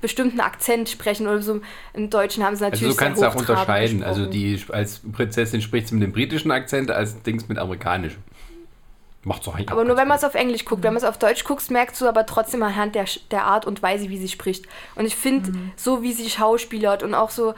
bestimmten 0.00 0.40
Akzent 0.40 0.88
sprechen 0.88 1.26
oder 1.26 1.42
so 1.42 1.60
im 1.94 2.10
Deutschen 2.10 2.44
haben 2.44 2.56
sie 2.56 2.64
natürlich 2.64 2.84
Also 2.84 2.96
du 2.96 3.04
kannst 3.04 3.20
sehr 3.20 3.30
auch 3.30 3.34
unterscheiden. 3.34 4.02
Also 4.02 4.26
die 4.26 4.60
als 4.70 5.00
Prinzessin 5.12 5.60
spricht 5.60 5.88
sie 5.88 5.94
mit 5.94 6.02
dem 6.02 6.12
britischen 6.12 6.50
Akzent, 6.50 6.90
als 6.90 7.22
Dings 7.22 7.48
mit 7.48 7.58
amerikanischem. 7.58 8.22
Macht's 9.22 9.44
doch 9.44 9.54
eigentlich 9.54 9.70
Aber 9.70 9.84
nur 9.84 9.98
wenn 9.98 10.08
man 10.08 10.16
es 10.16 10.24
auf 10.24 10.34
Englisch 10.34 10.64
guckt. 10.64 10.82
Wenn 10.82 10.94
man 10.94 11.02
es 11.02 11.08
auf 11.08 11.18
Deutsch 11.18 11.44
guckst, 11.44 11.70
merkst 11.70 12.00
du 12.00 12.08
aber 12.08 12.24
trotzdem 12.24 12.62
anhand 12.62 12.94
der, 12.94 13.04
der 13.30 13.44
Art 13.44 13.66
und 13.66 13.82
Weise, 13.82 14.08
wie 14.08 14.16
sie 14.16 14.28
spricht. 14.28 14.66
Und 14.94 15.04
ich 15.04 15.14
finde, 15.14 15.52
so 15.76 16.02
wie 16.02 16.12
sie 16.14 16.30
schauspielert 16.30 17.02
und 17.02 17.14
auch 17.14 17.28
so, 17.28 17.54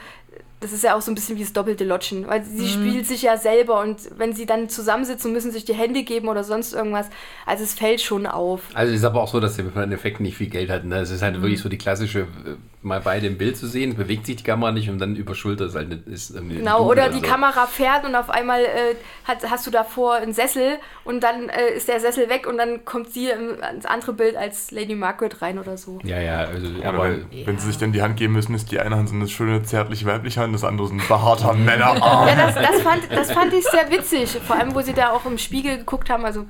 das 0.62 0.72
ist 0.72 0.84
ja 0.84 0.94
auch 0.94 1.02
so 1.02 1.10
ein 1.10 1.14
bisschen 1.14 1.36
wie 1.36 1.42
das 1.42 1.52
doppelte 1.52 1.84
Lotschen, 1.84 2.26
weil 2.28 2.42
sie 2.44 2.68
spielt 2.68 3.06
sich 3.06 3.22
ja 3.22 3.36
selber 3.36 3.80
und 3.80 3.98
wenn 4.16 4.32
sie 4.34 4.46
dann 4.46 4.68
zusammensitzen 4.68 5.28
und 5.28 5.34
müssen 5.34 5.50
sich 5.52 5.64
die 5.64 5.74
Hände 5.74 6.02
geben 6.04 6.28
oder 6.28 6.44
sonst 6.44 6.72
irgendwas, 6.72 7.08
also 7.46 7.64
es 7.64 7.74
fällt 7.74 8.00
schon 8.00 8.26
auf. 8.26 8.62
Also 8.74 8.92
es 8.92 9.00
ist 9.00 9.04
aber 9.04 9.22
auch 9.22 9.28
so, 9.28 9.40
dass 9.40 9.56
sie 9.56 9.64
von 9.64 9.82
den 9.82 9.92
Effekten 9.92 10.22
nicht 10.24 10.36
viel 10.36 10.48
Geld 10.48 10.70
hatten. 10.70 10.88
Ne? 10.88 11.00
Es 11.00 11.10
ist 11.10 11.22
halt 11.22 11.40
wirklich 11.42 11.60
so 11.60 11.68
die 11.68 11.78
klassische, 11.78 12.20
äh, 12.20 12.56
mal 12.82 13.00
beide 13.00 13.26
im 13.26 13.38
Bild 13.38 13.56
zu 13.56 13.66
sehen, 13.66 13.94
bewegt 13.96 14.26
sich 14.26 14.36
die 14.36 14.42
Kamera 14.44 14.72
nicht 14.72 14.88
und 14.90 14.98
dann 14.98 15.14
über 15.16 15.34
Schulter 15.34 15.66
ist 15.66 15.74
halt 15.74 15.90
eine, 15.90 16.02
ist 16.14 16.30
irgendwie 16.30 16.56
ein 16.56 16.58
Genau, 16.60 16.78
Double 16.78 16.92
oder 16.92 17.08
die 17.10 17.20
so. 17.20 17.26
Kamera 17.26 17.66
fährt 17.66 18.04
und 18.04 18.14
auf 18.14 18.30
einmal 18.30 18.62
äh, 18.62 18.94
hat, 19.24 19.38
hast 19.50 19.66
du 19.66 19.70
davor 19.70 20.14
einen 20.14 20.32
Sessel 20.32 20.78
und 21.04 21.22
dann 21.22 21.48
äh, 21.48 21.74
ist 21.76 21.88
der 21.88 22.00
Sessel 22.00 22.28
weg 22.28 22.46
und 22.48 22.58
dann 22.58 22.84
kommt 22.84 23.12
sie 23.12 23.28
im, 23.30 23.56
ins 23.74 23.86
andere 23.86 24.12
Bild 24.12 24.36
als 24.36 24.70
Lady 24.70 24.94
Margaret 24.94 25.42
rein 25.42 25.58
oder 25.58 25.76
so. 25.76 25.98
Ja, 26.04 26.20
ja, 26.20 26.38
also, 26.40 26.66
Oder 26.78 26.88
aber 26.88 27.04
wenn, 27.30 27.46
wenn 27.46 27.58
sie 27.58 27.66
sich 27.68 27.78
dann 27.78 27.92
die 27.92 28.02
Hand 28.02 28.16
geben 28.16 28.32
müssen, 28.32 28.54
ist 28.54 28.70
die 28.70 28.80
eine 28.80 28.96
Hand 28.96 29.08
so 29.08 29.14
eine 29.14 29.28
schöne 29.28 29.62
zärtliche 29.62 30.06
weibliche 30.06 30.40
Hand, 30.40 30.51
das 30.53 30.64
andere 30.64 30.86
ist 30.86 30.92
ein 30.92 31.03
behaarter 31.09 31.55
Männerarm. 31.55 32.28
Ja, 32.28 32.34
das, 32.34 32.55
das, 32.55 32.82
fand, 32.82 33.03
das 33.11 33.32
fand 33.32 33.53
ich 33.53 33.64
sehr 33.64 33.90
witzig. 33.90 34.30
Vor 34.46 34.57
allem, 34.57 34.74
wo 34.74 34.80
sie 34.80 34.92
da 34.92 35.11
auch 35.11 35.24
im 35.26 35.38
Spiegel 35.38 35.78
geguckt 35.78 36.11
haben. 36.11 36.24
Also, 36.24 36.44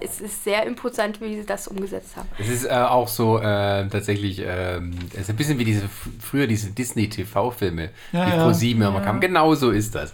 es 0.00 0.20
ist 0.20 0.44
sehr 0.44 0.64
imposant, 0.66 1.20
wie 1.20 1.36
sie 1.36 1.46
das 1.46 1.68
umgesetzt 1.68 2.16
haben. 2.16 2.28
es 2.38 2.48
ist 2.48 2.64
äh, 2.64 2.70
auch 2.70 3.08
so 3.08 3.38
äh, 3.38 3.88
tatsächlich, 3.88 4.42
ähm, 4.44 4.98
es 5.12 5.22
ist 5.22 5.30
ein 5.30 5.36
bisschen 5.36 5.58
wie 5.58 5.64
diese 5.64 5.88
früher 6.20 6.46
diese 6.46 6.70
Disney-TV-Filme, 6.70 7.90
Ja, 8.12 8.24
die 8.24 8.30
ja. 8.32 8.44
Pro 8.44 8.52
7 8.52 8.82
immer 8.82 9.00
kamen. 9.00 9.20
Genau 9.20 9.54
so 9.54 9.70
ist 9.70 9.94
das. 9.94 10.12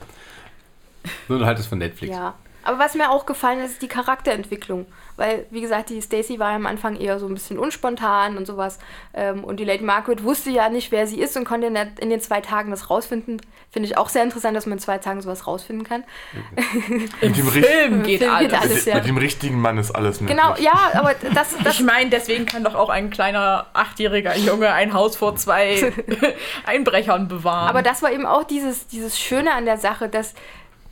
Nur 1.28 1.44
halt 1.46 1.58
das 1.58 1.66
von 1.66 1.78
Netflix. 1.78 2.14
Ja. 2.14 2.34
Aber 2.68 2.78
was 2.78 2.94
mir 2.94 3.10
auch 3.10 3.24
gefallen 3.24 3.60
ist, 3.60 3.72
ist 3.72 3.82
die 3.82 3.88
Charakterentwicklung. 3.88 4.84
Weil, 5.16 5.46
wie 5.50 5.62
gesagt, 5.62 5.88
die 5.88 6.02
Stacy 6.02 6.38
war 6.38 6.50
am 6.50 6.66
Anfang 6.66 6.96
eher 6.96 7.18
so 7.18 7.26
ein 7.26 7.32
bisschen 7.32 7.58
unspontan 7.58 8.36
und 8.36 8.46
sowas. 8.46 8.78
Ähm, 9.14 9.42
und 9.42 9.58
die 9.58 9.64
Lady 9.64 9.82
Margaret 9.82 10.22
wusste 10.22 10.50
ja 10.50 10.68
nicht, 10.68 10.92
wer 10.92 11.06
sie 11.06 11.18
ist 11.18 11.34
und 11.38 11.44
konnte 11.46 11.66
in, 11.66 12.10
den 12.10 12.20
zwei 12.20 12.42
Tagen 12.42 12.70
das 12.70 12.90
rausfinden. 12.90 13.40
Finde 13.70 13.88
ich 13.88 13.96
auch 13.96 14.10
sehr 14.10 14.22
interessant, 14.22 14.54
dass 14.54 14.66
man 14.66 14.74
in 14.74 14.78
zwei 14.80 14.98
Tagen 14.98 15.22
sowas 15.22 15.46
rausfinden 15.46 15.86
kann. 15.88 16.04
Mit 17.22 17.36
dem, 17.38 17.48
richt- 17.48 17.66
Film 17.66 18.02
geht 18.02 18.18
Film 18.22 18.38
geht 18.38 18.52
alles. 18.52 18.52
alles, 18.70 18.84
ja. 18.84 18.96
mit 18.96 19.06
dem 19.06 19.16
richtigen 19.16 19.58
Mann 19.60 19.78
ist 19.78 19.90
alles 19.90 20.20
möglich. 20.20 20.36
Genau, 20.38 20.54
ja, 20.58 20.90
aber 20.92 21.14
das, 21.34 21.56
das 21.64 21.80
Ich 21.80 21.86
meine, 21.86 22.10
deswegen 22.10 22.44
kann 22.44 22.64
doch 22.64 22.74
auch 22.74 22.90
ein 22.90 23.08
kleiner 23.08 23.66
achtjähriger 23.72 24.36
Junge 24.36 24.70
ein 24.72 24.92
Haus 24.92 25.16
vor 25.16 25.36
zwei 25.36 25.90
Einbrechern 26.66 27.28
bewahren. 27.28 27.70
Aber 27.70 27.80
das 27.82 28.02
war 28.02 28.12
eben 28.12 28.26
auch 28.26 28.44
dieses, 28.44 28.86
dieses 28.88 29.18
Schöne 29.18 29.54
an 29.54 29.64
der 29.64 29.78
Sache, 29.78 30.10
dass 30.10 30.34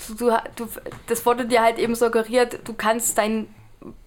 du, 0.08 0.14
du, 0.14 0.36
du, 0.56 0.66
das 1.08 1.24
wurde 1.26 1.46
dir 1.46 1.62
halt 1.62 1.78
eben 1.78 1.94
suggeriert, 1.94 2.60
du 2.64 2.74
kannst 2.74 3.18
deinen 3.18 3.54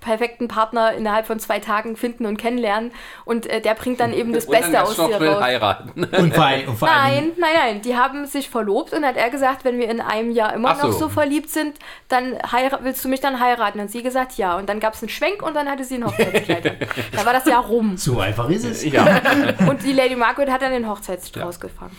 perfekten 0.02 0.48
Partner 0.48 0.94
innerhalb 0.94 1.26
von 1.26 1.40
zwei 1.40 1.60
Tagen 1.60 1.96
finden 1.96 2.26
und 2.26 2.38
kennenlernen 2.38 2.92
und 3.24 3.46
äh, 3.46 3.62
der 3.62 3.76
bringt 3.76 4.00
dann 4.00 4.14
eben 4.14 4.34
das 4.34 4.46
Und 4.46 4.52
Beste 4.52 4.84
aus 4.84 4.96
dir 4.96 5.16
raus. 5.22 5.42
heiraten. 5.42 6.04
Und 6.04 6.34
vor, 6.36 6.50
und 6.68 6.76
vor. 6.78 6.88
Nein, 6.88 7.32
nein, 7.38 7.52
nein, 7.56 7.82
die 7.82 7.96
haben 7.96 8.26
sich 8.26 8.50
verlobt 8.50 8.94
und 8.94 9.06
hat 9.06 9.16
er 9.16 9.30
gesagt, 9.30 9.64
wenn 9.64 9.78
wir 9.80 9.90
in 9.90 10.02
einem 10.02 10.32
Jahr 10.32 10.54
immer 10.54 10.70
Ach 10.72 10.82
so. 10.82 10.88
noch 10.88 10.94
so 10.94 11.10
verliebt 11.10 11.50
sind, 11.50 11.78
dann 12.10 12.38
willst 12.82 13.06
du 13.06 13.10
mich 13.10 13.22
dann 13.22 13.40
heiraten? 13.40 13.80
Und 13.80 13.90
sie 13.90 14.04
gesagt, 14.04 14.34
ja. 14.34 14.58
Und 14.58 14.68
dann 14.68 14.80
gab 14.80 14.96
es 14.96 15.02
einen 15.02 15.10
Schwenk 15.10 15.42
und 15.42 15.54
dann 15.54 15.70
hatte 15.70 15.84
sie 15.84 15.96
ein 15.96 16.06
Hochzeitskleid. 16.06 16.88
da 17.14 17.26
war 17.26 17.34
das 17.34 17.46
Jahr 17.46 17.66
rum. 17.66 17.96
So 17.96 18.20
einfach 18.20 18.50
ist 18.50 18.66
es. 18.66 18.84
ja. 18.84 19.22
Und 19.70 19.84
die 19.84 19.94
Lady 19.94 20.16
Margaret 20.16 20.50
hat 20.50 20.62
dann 20.62 20.72
den 20.72 20.90
Hochzeitsstrauß 20.90 21.60
gefangen. 21.60 21.96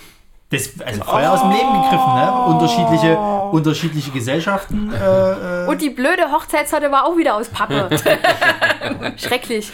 Das, 0.50 0.70
also 0.84 1.04
Feuer 1.04 1.30
aus 1.30 1.42
dem 1.42 1.50
Leben 1.50 1.72
gegriffen, 1.80 2.14
ne? 2.14 2.44
Unterschiedliche, 2.48 3.16
unterschiedliche 3.52 4.10
Gesellschaften. 4.10 4.92
Äh, 4.92 5.64
äh, 5.64 5.68
Und 5.68 5.80
die 5.80 5.90
blöde 5.90 6.32
Hochzeitstorte 6.32 6.90
war 6.90 7.06
auch 7.06 7.16
wieder 7.16 7.36
aus 7.36 7.48
Pappe. 7.48 7.88
Schrecklich. 9.16 9.70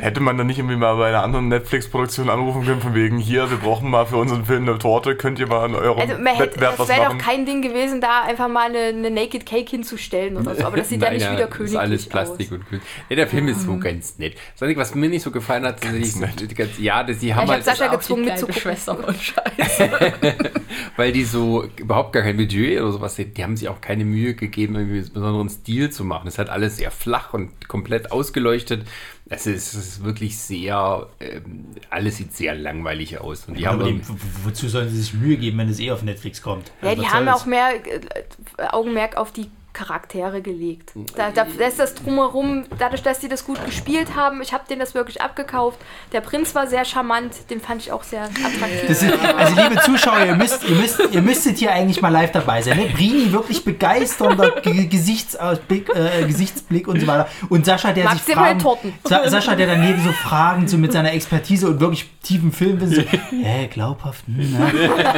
Hätte 0.00 0.20
man 0.20 0.38
dann 0.38 0.46
nicht 0.46 0.58
irgendwie 0.58 0.76
mal 0.76 0.96
bei 0.96 1.08
einer 1.08 1.22
anderen 1.22 1.48
Netflix-Produktion 1.48 2.30
anrufen 2.30 2.64
können, 2.64 2.80
von 2.80 2.94
wegen, 2.94 3.18
hier, 3.18 3.50
wir 3.50 3.58
brauchen 3.58 3.90
mal 3.90 4.06
für 4.06 4.16
unseren 4.16 4.46
Film 4.46 4.66
eine 4.66 4.78
Torte, 4.78 5.16
könnt 5.16 5.38
ihr 5.38 5.48
mal 5.48 5.68
in 5.68 5.74
eurem 5.74 5.98
Also 6.00 6.14
man 6.14 6.26
hätte, 6.28 6.40
Wettbewerb 6.44 6.70
das 6.72 6.78
was 6.80 6.88
wäre 6.88 7.00
doch 7.00 7.08
machen? 7.08 7.18
kein 7.18 7.44
Ding 7.44 7.60
gewesen, 7.60 8.00
da 8.00 8.22
einfach 8.22 8.48
mal 8.48 8.70
eine, 8.70 8.78
eine 8.78 9.10
Naked 9.10 9.44
Cake 9.44 9.68
hinzustellen 9.68 10.38
oder 10.38 10.54
so. 10.54 10.64
Aber 10.64 10.78
das 10.78 10.88
sieht 10.88 11.02
ja 11.02 11.08
Nein, 11.08 11.18
nicht 11.18 11.26
ja, 11.26 11.32
wieder 11.32 11.46
das 11.46 11.50
königlich 11.56 11.74
ist 11.74 11.80
alles 11.80 12.08
Plastik 12.08 12.46
aus. 12.46 12.52
und 12.52 12.68
Kühl. 12.68 12.80
Nee, 13.10 13.16
der 13.16 13.26
Film 13.28 13.48
ist 13.48 13.62
so 13.62 13.76
ganz 13.76 14.18
nett. 14.18 14.34
Das 14.54 14.62
Einzige, 14.62 14.80
was 14.80 14.94
mir 14.94 15.10
nicht 15.10 15.22
so 15.22 15.30
gefallen 15.30 15.66
hat, 15.66 15.84
ist, 15.84 16.18
die, 16.40 16.54
ganz, 16.54 16.78
ja, 16.78 17.02
die 17.02 17.12
haben 17.12 17.18
ich 17.22 17.34
hab 17.34 17.48
halt, 17.48 17.64
Sascha 17.64 17.86
Auch 17.86 17.90
die 17.90 17.96
gezwungen 17.98 18.24
mitzugucken. 18.24 18.62
Schwester 18.62 19.06
und 19.06 19.16
Scheiße. 19.22 19.90
weil 20.96 21.12
die 21.12 21.24
so 21.24 21.64
überhaupt 21.76 22.12
gar 22.12 22.22
kein 22.22 22.36
Budget 22.36 22.80
oder 22.80 22.92
sowas, 22.92 23.14
die, 23.16 23.26
die 23.26 23.42
haben 23.42 23.56
sich 23.56 23.68
auch 23.68 23.80
keine 23.80 24.04
Mühe 24.04 24.34
gegeben, 24.34 24.74
irgendwie 24.76 24.98
einen 24.98 25.12
besonderen 25.12 25.48
Stil 25.48 25.90
zu 25.90 26.04
machen. 26.04 26.26
Es 26.28 26.38
halt 26.38 26.48
alles 26.48 26.76
sehr 26.76 26.90
flach 26.90 27.32
und 27.34 27.68
komplett 27.68 28.12
ausgeleuchtet. 28.12 28.86
Es 29.28 29.46
ist, 29.46 29.74
es 29.74 29.86
ist 29.88 30.04
wirklich 30.04 30.38
sehr, 30.38 31.08
ähm, 31.20 31.66
alles 31.90 32.16
sieht 32.18 32.32
sehr 32.34 32.54
langweilig 32.54 33.18
aus. 33.18 33.46
Und 33.46 33.58
die 33.58 33.66
haben 33.66 33.80
aber 33.80 33.90
die, 33.90 33.96
irgendwie- 33.96 34.12
wo- 34.12 34.48
wozu 34.50 34.68
sollen 34.68 34.88
sie 34.88 35.00
sich 35.00 35.14
Mühe 35.14 35.36
geben, 35.36 35.58
wenn 35.58 35.68
es 35.68 35.80
eh 35.80 35.90
auf 35.90 36.02
Netflix 36.02 36.40
kommt? 36.42 36.70
Ja, 36.80 36.90
Also 36.90 37.02
die 37.02 37.08
haben 37.08 37.28
auch 37.28 37.44
mehr 37.46 37.70
äh, 37.84 38.66
Augenmerk 38.70 39.16
auf 39.16 39.32
die 39.32 39.48
Charaktere 39.76 40.40
gelegt. 40.40 40.92
Da, 41.16 41.30
da, 41.30 41.44
da 41.44 41.66
ist 41.66 41.78
das 41.78 41.94
drumherum, 41.94 42.64
dadurch, 42.78 43.02
dass 43.02 43.20
sie 43.20 43.28
das 43.28 43.44
gut 43.44 43.62
gespielt 43.66 44.16
haben, 44.16 44.40
ich 44.40 44.54
habe 44.54 44.64
denen 44.66 44.80
das 44.80 44.94
wirklich 44.94 45.20
abgekauft. 45.20 45.78
Der 46.12 46.22
Prinz 46.22 46.54
war 46.54 46.66
sehr 46.66 46.86
charmant, 46.86 47.34
den 47.50 47.60
fand 47.60 47.82
ich 47.82 47.92
auch 47.92 48.02
sehr 48.02 48.22
attraktiv. 48.22 48.88
Das 48.88 49.00
sind, 49.00 49.12
also 49.36 49.60
liebe 49.60 49.78
Zuschauer, 49.82 50.24
ihr, 50.24 50.34
müsst, 50.34 50.66
ihr, 50.66 50.76
müsst, 50.76 51.00
ihr 51.12 51.20
müsstet 51.20 51.58
hier 51.58 51.72
eigentlich 51.72 52.00
mal 52.00 52.08
live 52.08 52.32
dabei 52.32 52.62
sein. 52.62 52.78
Ne? 52.78 52.86
Brini 52.86 53.30
wirklich 53.32 53.64
begeisternder 53.64 54.62
Ge 54.62 54.86
Gesichtsausblick, 54.86 55.90
äh, 55.94 56.24
Gesichtsblick 56.24 56.88
und 56.88 57.00
so 57.00 57.06
weiter. 57.06 57.28
Und 57.50 57.66
Sascha, 57.66 57.92
der 57.92 58.04
Magst 58.04 58.24
sich 58.24 58.34
Fragen? 58.34 58.64
Sa 59.04 59.28
Sascha, 59.28 59.54
der 59.54 59.66
daneben 59.66 60.02
so 60.02 60.12
Fragen 60.12 60.66
so 60.66 60.78
mit 60.78 60.92
seiner 60.92 61.12
Expertise 61.12 61.68
und 61.68 61.80
wirklich 61.80 62.10
tiefen 62.26 62.52
Filmwissen 62.52 62.94
so, 62.96 63.02
hä, 63.30 63.68
glaubhaft, 63.72 64.26
hm, 64.26 64.36
ne? 64.36 64.72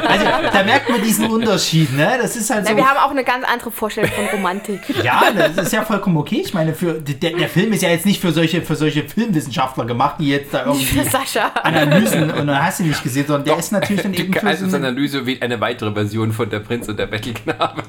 Also 0.07 0.25
da 0.53 0.63
merkt 0.65 0.89
man 0.91 1.03
diesen 1.03 1.27
Unterschied, 1.27 1.97
ne? 1.97 2.19
Das 2.21 2.37
ist 2.37 2.51
halt 2.51 2.67
so. 2.67 2.73
Ja, 2.73 2.77
wir 2.77 2.89
haben 2.89 2.99
auch 2.99 3.11
eine 3.11 3.25
ganz 3.25 3.47
andere 3.47 3.71
Vorstellung 3.71 4.11
von 4.11 4.27
Romantik. 4.27 4.81
Ja, 5.03 5.23
das 5.35 5.57
ist 5.57 5.73
ja 5.73 5.85
vollkommen 5.85 6.17
okay. 6.17 6.43
Ich 6.45 6.53
meine, 6.53 6.75
für, 6.75 6.95
der, 6.95 7.31
der 7.31 7.49
Film 7.49 7.73
ist 7.73 7.83
ja 7.83 7.89
jetzt 7.89 8.05
nicht 8.05 8.21
für 8.21 8.33
solche, 8.33 8.63
für 8.63 8.75
solche 8.75 9.05
Filmwissenschaftler 9.05 9.85
gemacht, 9.87 10.17
die 10.19 10.29
jetzt 10.29 10.53
da 10.53 10.67
irgendwie 10.67 11.03
Sascha. 11.11 11.53
Analysen 11.63 12.31
und 12.31 12.47
dann 12.47 12.63
hast 12.63 12.81
du 12.81 12.85
nicht 12.85 13.03
gesehen, 13.03 13.27
sondern 13.27 13.45
der 13.45 13.59
ist 13.59 13.73
natürlich 13.73 14.03
dann 14.03 14.13
eben 14.13 14.33
für 14.33 14.47
Also 14.47 14.69
so 14.69 14.77
eine, 14.77 14.89
Analyse 14.89 15.25
wie 15.25 15.41
eine 15.41 15.61
weitere 15.61 15.93
Version 15.93 16.33
von 16.33 16.51
Der 16.51 16.61
Prinz 16.61 16.89
und 16.89 16.99
der 16.99 17.07
Bettelknabe. 17.07 17.83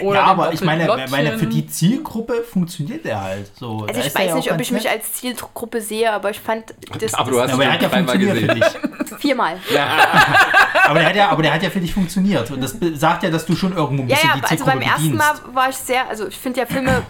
Oder 0.00 0.18
Ja, 0.18 0.24
aber 0.24 0.52
ich 0.52 0.62
meine, 0.62 0.88
meine, 1.10 1.38
für 1.38 1.46
die 1.46 1.66
Zielgruppe 1.66 2.42
funktioniert 2.42 3.04
der 3.04 3.22
halt 3.22 3.50
so. 3.56 3.82
Da 3.82 3.88
Also 3.88 4.00
ich 4.00 4.06
ist 4.06 4.16
er 4.16 4.20
weiß 4.20 4.28
ja 4.30 4.36
nicht, 4.36 4.52
ob 4.52 4.60
ich 4.60 4.70
mich 4.72 4.88
als 4.88 5.12
Zielgruppe 5.12 5.80
sehe, 5.80 6.10
aber 6.10 6.30
ich 6.30 6.40
fand 6.40 6.74
das, 6.98 7.14
Aber 7.14 7.30
du 7.30 7.40
hast 7.40 7.52
Aber 7.52 7.64
er 7.64 7.72
hat 7.74 7.82
ja 7.82 7.88
dreimal 7.88 8.14
funktioniert 8.14 8.23
gesehen. 8.26 8.54
dich. 8.54 8.64
viermal. 9.18 9.58
Aber 10.86 10.98
der, 10.98 11.08
hat 11.08 11.16
ja, 11.16 11.30
aber 11.30 11.42
der 11.42 11.54
hat 11.54 11.62
ja 11.62 11.70
für 11.70 11.80
dich 11.80 11.94
funktioniert. 11.94 12.50
Und 12.50 12.60
das 12.62 12.76
sagt 12.94 13.22
ja, 13.22 13.30
dass 13.30 13.46
du 13.46 13.56
schon 13.56 13.74
irgendwo 13.74 14.02
ein 14.02 14.08
Ja, 14.08 14.16
bisschen 14.16 14.28
ja, 14.28 14.36
die 14.36 14.42
also 14.42 14.54
Zielgruppe 14.56 14.78
beim 14.78 14.82
ersten 14.82 15.12
bedienst. 15.12 15.46
Mal 15.46 15.54
war 15.54 15.68
ich 15.70 15.76
sehr, 15.76 16.08
also 16.10 16.26
ich 16.28 16.36
finde 16.36 16.60
ja 16.60 16.66
Filme, 16.66 17.02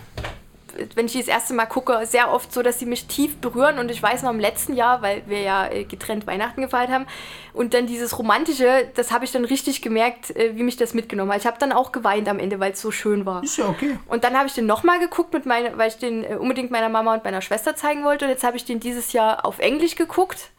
wenn 0.95 1.07
ich 1.07 1.12
die 1.12 1.19
das 1.19 1.28
erste 1.28 1.55
Mal 1.55 1.66
gucke, 1.66 2.07
sehr 2.07 2.31
oft 2.32 2.53
so, 2.53 2.62
dass 2.62 2.78
sie 2.78 2.86
mich 2.86 3.07
tief 3.07 3.36
berühren 3.36 3.78
und 3.78 3.91
ich 3.91 4.03
weiß 4.03 4.23
noch 4.23 4.31
im 4.31 4.41
letzten 4.41 4.74
Jahr, 4.74 5.03
weil 5.03 5.23
wir 5.27 5.41
ja 5.41 5.66
äh, 5.66 5.85
getrennt 5.85 6.27
Weihnachten 6.27 6.62
gefeiert 6.62 6.91
haben 6.91 7.07
und 7.53 7.74
dann 7.74 7.86
dieses 7.86 8.19
Romantische, 8.19 8.89
das 8.95 9.12
habe 9.12 9.24
ich 9.24 9.32
dann 9.32 9.45
richtig 9.45 9.82
gemerkt, 9.82 10.35
äh, 10.36 10.57
wie 10.57 10.62
mich 10.62 10.77
das 10.77 10.95
mitgenommen 10.95 11.32
hat. 11.32 11.41
Ich 11.41 11.47
habe 11.47 11.59
dann 11.59 11.73
auch 11.73 11.93
geweint 11.93 12.28
am 12.28 12.39
Ende, 12.39 12.61
weil 12.61 12.73
es 12.73 12.81
so 12.81 12.91
schön 12.91 13.27
war. 13.27 13.43
Ist 13.43 13.57
ja 13.57 13.69
okay. 13.69 13.99
Und 14.09 14.24
dann 14.24 14.36
habe 14.36 14.47
ich 14.47 14.55
den 14.55 14.66
nochmal 14.66 14.99
geguckt, 14.99 15.32
mit 15.32 15.47
meine, 15.47 15.77
weil 15.78 15.89
ich 15.89 15.97
den 15.97 16.24
äh, 16.24 16.36
unbedingt 16.36 16.70
meiner 16.70 16.89
Mama 16.89 17.15
und 17.15 17.24
meiner 17.24 17.41
Schwester 17.43 17.77
zeigen 17.77 18.05
wollte. 18.05 18.24
Und 18.27 18.31
jetzt 18.31 18.45
habe 18.45 18.57
ich 18.57 18.65
den 18.65 18.81
dieses 18.81 19.12
Jahr 19.12 19.45
auf 19.45 19.59
Englisch 19.59 19.97
geguckt. 19.97 20.51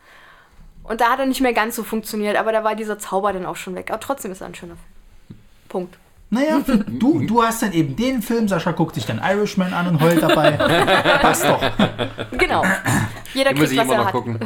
Und 0.88 1.02
da 1.02 1.10
hat 1.10 1.20
er 1.20 1.26
nicht 1.26 1.41
mehr 1.41 1.53
ganz 1.53 1.76
so 1.76 1.84
funktioniert, 1.84 2.38
aber 2.38 2.52
da 2.52 2.64
war 2.64 2.76
dieser 2.76 2.99
Zauber 2.99 3.34
dann 3.34 3.45
auch 3.45 3.56
schon 3.56 3.76
weg. 3.76 3.90
Aber 3.90 3.99
trotzdem 3.99 4.32
ist 4.32 4.41
er 4.41 4.48
ein 4.48 4.56
schöner 4.56 4.76
Film. 4.76 5.40
Punkt. 5.70 5.98
Naja, 6.32 6.60
du, 6.88 7.20
du 7.26 7.44
hast 7.44 7.62
dann 7.62 7.72
eben 7.72 7.95
den 7.95 8.22
Film, 8.22 8.48
Sascha 8.48 8.72
guckt 8.72 8.95
sich 8.95 9.06
dann 9.06 9.20
Irishman 9.24 9.74
an 9.74 9.88
und 9.88 10.02
heult 10.02 10.22
dabei. 10.24 10.52
Passt 11.22 11.45
doch. 11.45 11.62
Genau. 12.38 12.64
Jeder 13.34 13.52
Den 13.52 13.60
muss 13.60 13.70
kriegt, 13.70 13.72
ich 13.74 13.78
was 13.78 13.86
immer 13.86 13.94
er 13.94 13.98
noch 13.99 14.06
hat. 14.06 14.12
gucken. 14.14 14.40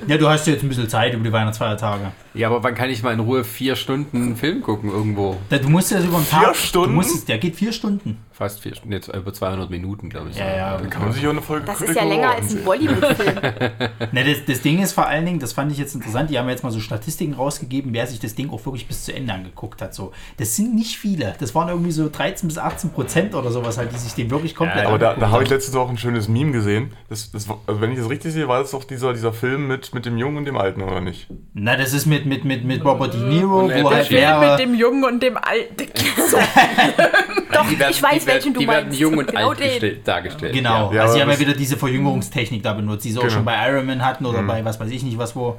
Ja, 0.06 0.16
du 0.16 0.28
hast 0.28 0.46
ja 0.46 0.52
jetzt 0.52 0.62
ein 0.62 0.68
bisschen 0.68 0.88
Zeit 0.88 1.12
über 1.14 1.24
die 1.24 1.32
Weihnachtsfeiertage. 1.32 2.12
Ja, 2.34 2.46
aber 2.48 2.62
wann 2.62 2.74
kann 2.76 2.88
ich 2.90 3.02
mal 3.02 3.12
in 3.12 3.20
Ruhe 3.20 3.42
vier 3.42 3.74
Stunden 3.74 4.36
Film 4.36 4.62
gucken 4.62 4.90
irgendwo? 4.90 5.36
Da, 5.48 5.58
du 5.58 5.68
musst 5.68 5.90
ja 5.90 5.98
über 6.00 6.16
einen 6.18 6.24
Vier 6.26 6.38
Tag. 6.42 6.56
Stunden? 6.56 6.90
Du 6.90 6.94
musst, 6.94 7.14
es- 7.14 7.24
der 7.24 7.38
geht 7.38 7.56
vier 7.56 7.72
Stunden. 7.72 8.18
Fast 8.36 8.60
vier 8.60 8.72
jetzt 8.90 9.08
über 9.08 9.32
200 9.32 9.70
Minuten, 9.70 10.10
glaube 10.10 10.28
ich. 10.28 10.36
Ja, 10.36 10.54
ja. 10.54 10.76
Dann 10.76 10.90
kann 10.90 11.04
man 11.04 11.12
sich 11.12 11.26
auch 11.26 11.30
eine 11.30 11.40
Folge 11.40 11.64
Das 11.64 11.80
ist 11.80 11.96
ja 11.96 12.04
länger 12.04 12.32
als 12.34 12.54
ein. 12.54 12.64
Bollywood-Film. 12.64 13.36
Ne, 14.12 14.24
das, 14.24 14.44
das 14.46 14.60
Ding 14.60 14.82
ist 14.82 14.92
vor 14.92 15.06
allen 15.06 15.24
Dingen, 15.24 15.38
das 15.38 15.52
fand 15.54 15.72
ich 15.72 15.78
jetzt 15.78 15.94
interessant, 15.94 16.30
die 16.30 16.38
haben 16.38 16.48
jetzt 16.48 16.62
mal 16.62 16.70
so 16.70 16.78
Statistiken 16.78 17.32
rausgegeben, 17.32 17.92
wer 17.94 18.06
sich 18.06 18.20
das 18.20 18.34
Ding 18.34 18.50
auch 18.50 18.64
wirklich 18.66 18.86
bis 18.86 19.04
zu 19.04 19.14
Ende 19.14 19.32
angeguckt 19.32 19.80
hat. 19.80 19.94
So. 19.94 20.12
Das 20.36 20.54
sind 20.54 20.74
nicht 20.74 20.98
viele. 20.98 21.34
Das 21.40 21.54
waren 21.54 21.68
irgendwie 21.68 21.92
so 21.92 22.10
13 22.10 22.46
bis 22.46 22.58
18 22.58 22.90
Prozent 22.90 23.34
oder 23.34 23.50
sowas 23.50 23.78
halt, 23.78 23.92
die 23.92 23.98
sich 23.98 24.12
den 24.12 24.30
wirklich 24.30 24.54
komplett 24.54 24.82
Ja, 24.82 24.88
Aber 24.88 24.98
da, 24.98 25.14
da 25.14 25.30
habe 25.30 25.42
ich 25.42 25.48
letztens 25.48 25.74
auch 25.76 25.88
ein 25.88 25.96
schönes 25.96 26.28
Meme 26.28 26.52
gesehen. 26.52 26.92
Das, 27.08 27.30
das, 27.30 27.48
also 27.66 27.80
wenn 27.80 27.92
ich 27.92 27.98
das 27.98 28.10
richtig 28.10 28.34
sehe, 28.34 28.48
war 28.48 28.60
das 28.60 28.72
doch 28.72 28.84
dieser, 28.84 29.14
dieser 29.14 29.32
Film 29.32 29.66
mit, 29.66 29.94
mit 29.94 30.04
dem 30.04 30.18
Jungen 30.18 30.36
und 30.36 30.44
dem 30.44 30.58
Alten, 30.58 30.82
oder 30.82 31.00
nicht? 31.00 31.26
Na, 31.54 31.76
das 31.76 31.94
ist 31.94 32.04
mit, 32.04 32.26
mit, 32.26 32.44
mit, 32.44 32.64
mit 32.64 32.84
Robert 32.84 33.14
De 33.14 33.20
Niro, 33.22 33.60
Und 33.60 33.82
wo 33.82 33.90
halt 33.90 34.10
mit 34.10 34.58
dem 34.60 34.74
Jungen 34.74 35.04
und 35.04 35.22
dem 35.22 35.38
Alten. 35.38 35.86
So. 36.30 36.36
Doch, 37.52 37.70
ich 37.70 38.02
weiß, 38.02 38.25
die 38.26 38.28
werden, 38.28 38.36
welchen 38.36 38.54
du 38.54 38.60
die 38.60 38.68
werden 38.68 38.84
meinst. 38.86 39.00
jung 39.00 39.18
und 39.18 39.26
genau 39.28 39.48
alt 39.50 39.58
den. 39.60 39.68
gestellt, 39.70 40.06
dargestellt. 40.08 40.52
Genau, 40.52 40.92
Ja, 40.92 41.02
also 41.02 41.14
sie 41.14 41.22
haben 41.22 41.30
ja 41.30 41.38
wieder 41.38 41.54
diese 41.54 41.76
Verjüngungstechnik 41.76 42.62
da 42.62 42.72
benutzt, 42.74 43.04
die 43.04 43.12
sie 43.12 43.18
auch 43.18 43.22
Genau. 43.22 43.34
schon 43.34 43.44
bei 43.44 43.68
Iron 43.68 43.86
Man 43.86 44.04
hatten 44.04 44.26
oder 44.26 44.42
bei 44.42 44.64
was 44.64 44.78
weiß 44.78 44.90
ich 44.90 45.02
nicht 45.02 45.18
was 45.18 45.34
wo. 45.34 45.58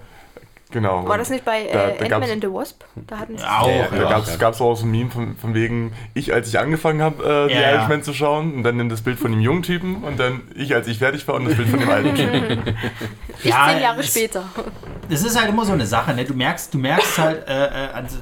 Genau. 0.70 1.08
War 1.08 1.18
das 1.18 1.30
nicht 1.30 1.46
bei 1.46 1.62
äh, 1.64 1.72
da 1.98 2.18
Ant-Man 2.18 2.30
and 2.30 2.44
the 2.44 2.52
Wasp? 2.52 2.84
Da 3.08 3.20
hatten 3.20 3.38
sie 3.38 3.44
Auch, 3.46 3.70
Ja, 3.70 3.88
Da 3.90 4.20
ja. 4.20 4.36
gab 4.38 4.54
es 4.54 4.60
auch 4.60 4.76
so 4.76 4.86
ein 4.86 4.92
Meme 4.92 5.10
von, 5.10 5.38
von 5.38 5.54
wegen, 5.54 5.94
ich 6.14 6.34
als 6.34 6.50
ich 6.50 6.60
angefangen 6.60 7.02
habe, 7.02 7.24
äh, 7.24 7.48
die 7.48 7.54
Ja, 7.54 7.62
ja. 7.62 7.72
Irishman 7.76 8.04
zu 8.04 8.14
schauen 8.14 8.54
und 8.54 8.64
dann 8.64 8.90
das 8.90 9.02
Bild 9.02 9.18
von 9.18 9.32
dem 9.32 9.40
jungen 9.40 9.64
Typen 9.64 10.04
und 10.04 10.20
dann 10.20 10.42
ich 10.56 10.76
als 10.76 10.90
ich 10.90 10.98
fertig 10.98 11.26
war 11.26 11.36
und 11.36 11.46
das 11.46 11.56
Bild 11.56 11.70
von 11.70 11.80
dem 11.80 11.90
alten 11.90 12.16
Typen. 12.16 12.76
Ich 13.40 13.46
Ja, 13.46 13.70
zehn 13.72 13.82
Jahre 13.82 14.00
es- 14.02 14.10
später. 14.10 14.44
Das 15.10 15.24
ist 15.24 15.40
halt 15.40 15.48
immer 15.50 15.64
so 15.64 15.72
eine 15.72 15.86
Sache, 15.86 16.14
ne? 16.14 16.26
Du 16.26 16.34
merkst, 16.34 16.74
du 16.74 16.80
merkst 16.80 17.18
halt, 17.18 17.48
äh, 17.48 17.66
äh, 17.68 17.70
also, 17.94 18.18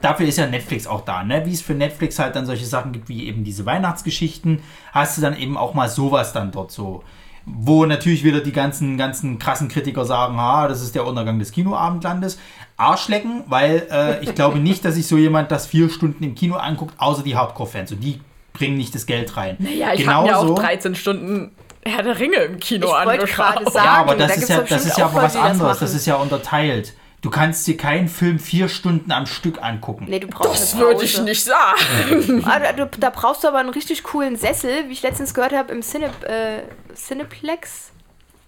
dafür 0.00 0.26
ist 0.26 0.38
ja 0.38 0.46
Netflix 0.46 0.86
auch 0.86 1.02
da, 1.04 1.22
ne? 1.24 1.44
Wie 1.46 1.52
es 1.52 1.62
für 1.62 1.74
Netflix 1.74 2.18
halt 2.18 2.36
dann 2.36 2.46
solche 2.46 2.66
Sachen 2.66 2.92
gibt, 2.92 3.08
wie 3.08 3.26
eben 3.26 3.44
diese 3.44 3.66
Weihnachtsgeschichten, 3.66 4.60
hast 4.92 5.16
du 5.18 5.22
dann 5.22 5.36
eben 5.36 5.56
auch 5.56 5.74
mal 5.74 5.88
sowas 5.88 6.32
dann 6.32 6.50
dort 6.50 6.70
so. 6.72 7.02
Wo 7.46 7.86
natürlich 7.86 8.24
wieder 8.24 8.40
die 8.40 8.52
ganzen, 8.52 8.98
ganzen 8.98 9.38
krassen 9.38 9.68
Kritiker 9.68 10.04
sagen, 10.04 10.36
ha, 10.36 10.68
das 10.68 10.82
ist 10.82 10.94
der 10.94 11.06
Untergang 11.06 11.38
des 11.38 11.50
Kinoabendlandes. 11.52 12.38
Arschlecken, 12.76 13.42
weil 13.46 13.86
äh, 13.90 14.22
ich 14.22 14.34
glaube 14.34 14.58
nicht, 14.58 14.84
dass 14.84 14.94
sich 14.94 15.06
so 15.06 15.16
jemand 15.16 15.50
das 15.50 15.66
vier 15.66 15.88
Stunden 15.88 16.22
im 16.22 16.34
Kino 16.34 16.56
anguckt, 16.56 16.94
außer 16.98 17.22
die 17.22 17.36
Hardcore-Fans. 17.36 17.92
Und 17.92 18.00
die 18.04 18.20
bringen 18.52 18.76
nicht 18.76 18.94
das 18.94 19.06
Geld 19.06 19.36
rein. 19.36 19.56
Ja, 19.60 19.92
ich 19.94 20.06
habe 20.06 20.28
mir 20.28 20.38
auch 20.38 20.54
13 20.54 20.94
Stunden 20.94 21.50
Herr 21.84 22.02
der 22.02 22.18
Ringe 22.18 22.36
im 22.36 22.58
Kino 22.60 22.88
Ich 22.88 22.92
angeschaut. 22.94 23.72
sagen, 23.72 23.84
Ja, 23.86 23.92
aber 23.94 24.14
da 24.14 24.26
das 24.26 24.36
ist 24.36 24.46
gibt's 24.48 24.70
ja, 24.70 24.76
das 24.76 24.84
ist 24.86 24.98
ja 24.98 25.06
auch 25.06 25.12
aber 25.12 25.22
was 25.22 25.32
das 25.32 25.42
anderes. 25.42 25.78
Das 25.78 25.88
machen. 25.90 25.96
ist 25.96 26.06
ja 26.06 26.14
unterteilt. 26.16 26.94
Du 27.20 27.30
kannst 27.30 27.66
dir 27.66 27.76
keinen 27.76 28.06
Film 28.06 28.38
vier 28.38 28.68
Stunden 28.68 29.10
am 29.10 29.26
Stück 29.26 29.60
angucken. 29.60 30.06
Nee, 30.08 30.20
du 30.20 30.28
brauchst 30.28 30.62
Das 30.74 30.78
würde 30.78 31.04
ich 31.04 31.20
nicht 31.20 31.42
sagen. 31.44 32.44
Ah, 32.44 32.60
da 32.60 33.10
brauchst 33.10 33.42
du 33.42 33.48
aber 33.48 33.58
einen 33.58 33.70
richtig 33.70 34.04
coolen 34.04 34.36
Sessel, 34.36 34.88
wie 34.88 34.92
ich 34.92 35.02
letztens 35.02 35.34
gehört 35.34 35.52
habe 35.52 35.72
im 35.72 35.82
Cine, 35.82 36.06
äh, 36.22 36.62
Cineplex. 36.94 37.92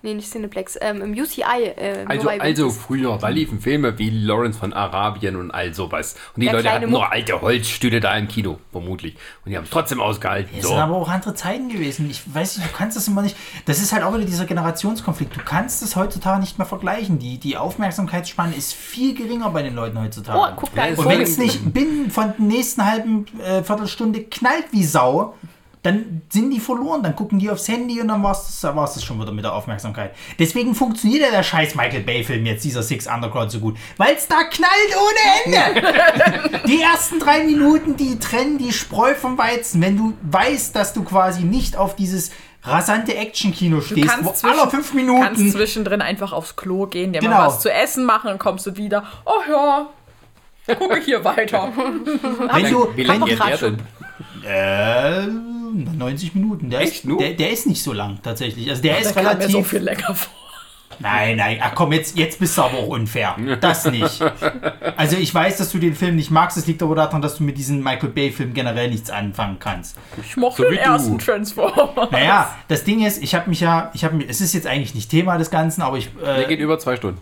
Nee, 0.03 0.15
nicht 0.15 0.31
Cineplex, 0.31 0.79
ähm, 0.81 1.03
im 1.03 1.13
UCI. 1.13 1.43
Äh, 1.77 2.05
Also, 2.07 2.23
nur 2.31 2.41
also 2.41 2.71
früher, 2.71 3.19
da 3.21 3.29
liefen 3.29 3.61
Filme 3.61 3.99
wie 3.99 4.11
Lawrence 4.11 4.59
von 4.59 4.73
Arabien 4.73 5.37
und 5.37 5.51
all 5.51 5.75
sowas. 5.75 6.15
Und 6.35 6.41
die 6.41 6.47
Der 6.47 6.55
Leute 6.57 6.71
hatten 6.73 6.91
nur 6.91 7.01
Muck. 7.03 7.13
alte 7.13 7.41
Holzstühle 7.41 8.01
da 8.01 8.17
im 8.17 8.29
Kino, 8.29 8.59
vermutlich. 8.73 9.15
Und 9.45 9.51
die 9.51 9.57
haben 9.57 9.65
es 9.65 9.71
trotzdem 9.71 10.01
ausgehalten. 10.01 10.51
Es 10.57 10.63
So. 10.63 10.71
sind 10.71 10.79
aber 10.79 10.97
auch 10.97 11.09
andere 11.09 11.35
Zeiten 11.35 11.69
gewesen. 11.69 12.09
Ich 12.11 12.23
weiß 12.35 12.59
nicht, 12.59 12.71
du 12.71 12.77
kannst 12.77 12.97
das 12.97 13.09
immer 13.09 13.23
nicht. 13.23 13.37
Das 13.67 13.81
ist 13.81 13.93
halt 13.93 14.03
auch 14.03 14.15
wieder 14.15 14.25
dieser 14.25 14.47
Generationskonflikt. 14.47 15.37
Du 15.37 15.41
kannst 15.45 15.83
das 15.83 15.97
heutzutage 15.97 16.41
nicht 16.41 16.59
mehr 16.59 16.67
vergleichen. 16.67 17.19
Die, 17.19 17.39
die 17.39 17.57
Aufmerksamkeitsspanne 17.57 18.55
ist 18.55 18.73
viel 18.75 19.15
geringer 19.15 19.51
bei 19.51 19.63
den 19.63 19.75
Leuten 19.75 20.01
heutzutage. 20.01 20.39
Oh, 20.39 20.47
guck 20.57 20.71
es 20.77 20.99
Und 20.99 21.09
wenn 21.09 21.21
es 21.21 21.39
nicht 21.39 21.73
binnen 21.73 22.11
von 22.11 22.33
der 22.39 22.47
nächsten 22.47 22.85
halben 22.85 23.27
äh, 23.45 23.63
Viertelstunde 23.63 24.23
knallt 24.25 24.67
wie 24.73 24.85
Sau, 24.85 25.35
dann 25.83 26.23
sind 26.29 26.51
die 26.51 26.61
verloren. 26.61 27.03
Dann 27.03 27.17
gucken 27.17 27.39
die 27.39 27.51
aufs 27.51 27.69
Handy 27.69 28.01
und 28.01 28.09
dann 28.09 28.23
war 28.23 28.33
es 28.33 28.61
das, 28.61 28.77
war's 28.77 28.95
das 28.95 29.05
schon 29.05 29.21
wieder 29.21 29.33
mit 29.33 29.45
der 29.45 29.55
Aufmerksamkeit. 29.55 30.15
Deswegen 30.39 30.75
funktioniert 30.75 31.23
ja 31.23 31.31
der 31.31 31.43
scheiß 31.43 31.75
Michael 31.75 32.03
Bay-Film 32.03 32.45
jetzt, 32.47 32.65
dieser 32.65 32.83
Six 32.83 33.07
Underground, 33.07 33.51
so 33.51 33.61
gut. 33.61 33.77
Weil 33.97 34.15
es 34.15 34.29
da 34.29 34.45
knallt 34.45 34.71
ohne 34.97 35.57
Ende. 35.57 36.61
die 36.67 36.83
ersten 36.83 37.19
drei 37.19 37.45
Minuten, 37.45 37.97
die 37.97 38.19
trennen 38.19 38.59
die 38.59 38.73
Spreu 38.73 39.15
vom 39.15 39.39
Weizen. 39.39 39.81
Wenn 39.81 39.97
du 39.97 40.15
weißt, 40.23 40.77
dass 40.77 40.93
du 40.93 41.03
quasi 41.03 41.43
nicht 41.45 41.77
auf 41.77 41.97
dieses 41.97 42.31
rasante 42.63 43.15
Action-Kino 43.15 43.81
stehst, 43.81 44.09
kannst 44.09 44.45
wo 44.45 44.49
alle 44.49 44.71
fünf 44.71 44.93
kannst 44.93 44.95
Minuten... 44.95 45.51
zwischendrin 45.51 46.03
einfach 46.03 46.33
aufs 46.33 46.57
Klo 46.57 46.87
gehen, 46.87 47.15
dir 47.15 47.21
Genau. 47.21 47.39
mal 47.39 47.47
was 47.47 47.61
zu 47.61 47.73
essen 47.73 48.05
machen, 48.05 48.27
dann 48.27 48.39
kommst 48.39 48.67
du 48.67 48.77
wieder. 48.77 49.05
Oh 49.25 49.41
ja, 49.49 49.89
gucke 50.75 51.01
hier 51.01 51.25
weiter. 51.25 51.73
Wenn 52.53 52.71
du, 52.71 52.89
Wie 52.95 53.05
lange 53.05 53.25
geht 53.25 53.39
der 53.43 53.57
denn? 53.57 53.79
Äh, 54.47 55.27
90 55.27 56.35
Minuten. 56.35 56.71
Der 56.71 56.81
Echt, 56.81 56.93
ist, 56.93 57.05
nur? 57.05 57.19
der, 57.19 57.33
der 57.33 57.51
ist 57.51 57.67
nicht 57.67 57.83
so 57.83 57.93
lang 57.93 58.19
tatsächlich. 58.23 58.69
Also 58.69 58.83
der 58.83 58.99
Das 58.99 59.07
ist 59.09 59.15
kam 59.15 59.25
mir 59.25 59.31
relativ. 59.31 59.51
so 59.53 59.63
viel 59.63 59.81
lecker 59.81 60.15
vor. 60.15 60.33
Nein, 60.99 61.37
nein, 61.39 61.59
ach 61.63 61.73
komm, 61.75 61.93
jetzt, 61.93 62.19
jetzt 62.19 62.39
bist 62.41 62.59
du 62.59 62.63
aber 62.63 62.77
auch 62.79 62.89
unfair. 62.89 63.35
Das 63.61 63.87
nicht. 63.91 64.21
Also 64.99 65.17
ich 65.17 65.33
weiß, 65.33 65.57
dass 65.57 65.73
du 65.73 65.79
den 65.79 65.95
Film 65.95 66.17
nicht 66.17 66.31
magst. 66.31 66.59
Es 66.59 66.67
liegt 66.67 66.83
aber 66.83 66.95
daran, 66.95 67.23
dass 67.23 67.37
du 67.37 67.45
mit 67.45 67.57
diesem 67.57 67.83
Michael 67.83 68.11
Bay-Film 68.11 68.53
generell 68.53 68.91
nichts 68.91 69.09
anfangen 69.09 69.57
kannst. 69.59 69.97
Ich 70.23 70.37
mochte 70.37 70.63
So 70.65 70.69
den 70.69 70.75
du. 70.77 70.83
ersten 70.83 71.19
Transformer. 71.19 72.09
Naja, 72.11 72.55
das 72.69 72.85
Ding 72.85 73.03
ist, 73.07 73.23
ich 73.23 73.35
habe 73.35 73.49
mich 73.49 73.61
ja, 73.61 73.91
ich 73.95 74.05
habe 74.05 74.17
mich, 74.17 74.29
es 74.29 74.43
ist 74.43 74.53
jetzt 74.53 74.67
eigentlich 74.67 74.95
nicht 74.95 75.11
Thema 75.11 75.39
des 75.39 75.51
Ganzen, 75.51 75.81
aber 75.81 75.97
ich, 75.97 76.11
Der 76.23 76.45
äh, 76.45 76.49
geht 76.49 76.61
über 76.61 76.79
zwei 76.79 76.97
Stunden. 76.97 77.19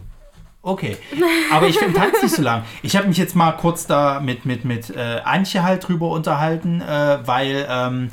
Okay. 0.62 0.96
Aber 1.50 1.68
ich 1.68 1.78
finde 1.78 2.00
es 2.14 2.22
nicht 2.22 2.34
so 2.34 2.42
lang. 2.42 2.64
Ich 2.82 2.96
habe 2.96 3.08
mich 3.08 3.16
jetzt 3.16 3.36
mal 3.36 3.52
kurz 3.52 3.86
da 3.86 4.20
mit, 4.20 4.44
mit, 4.44 4.64
mit 4.64 4.90
äh, 4.90 5.20
Antje 5.24 5.62
halt 5.62 5.86
drüber 5.86 6.10
unterhalten, 6.10 6.80
äh, 6.80 7.18
weil 7.26 7.66
ähm, 7.68 8.10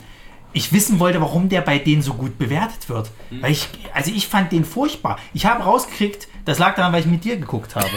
ich 0.53 0.71
wissen 0.71 0.99
wollte, 0.99 1.19
warum 1.21 1.49
der 1.49 1.61
bei 1.61 1.79
denen 1.79 2.01
so 2.01 2.13
gut 2.13 2.37
bewertet 2.37 2.87
wird. 2.87 3.11
Weil 3.41 3.51
ich, 3.51 3.67
also 3.93 4.11
ich 4.11 4.27
fand 4.27 4.51
den 4.51 4.63
furchtbar. 4.63 5.19
Ich 5.33 5.45
habe 5.45 5.63
rausgekriegt, 5.63 6.27
das 6.45 6.59
lag 6.59 6.75
daran, 6.75 6.93
weil 6.93 7.01
ich 7.01 7.07
mit 7.07 7.23
dir 7.25 7.37
geguckt 7.37 7.75
habe. 7.75 7.89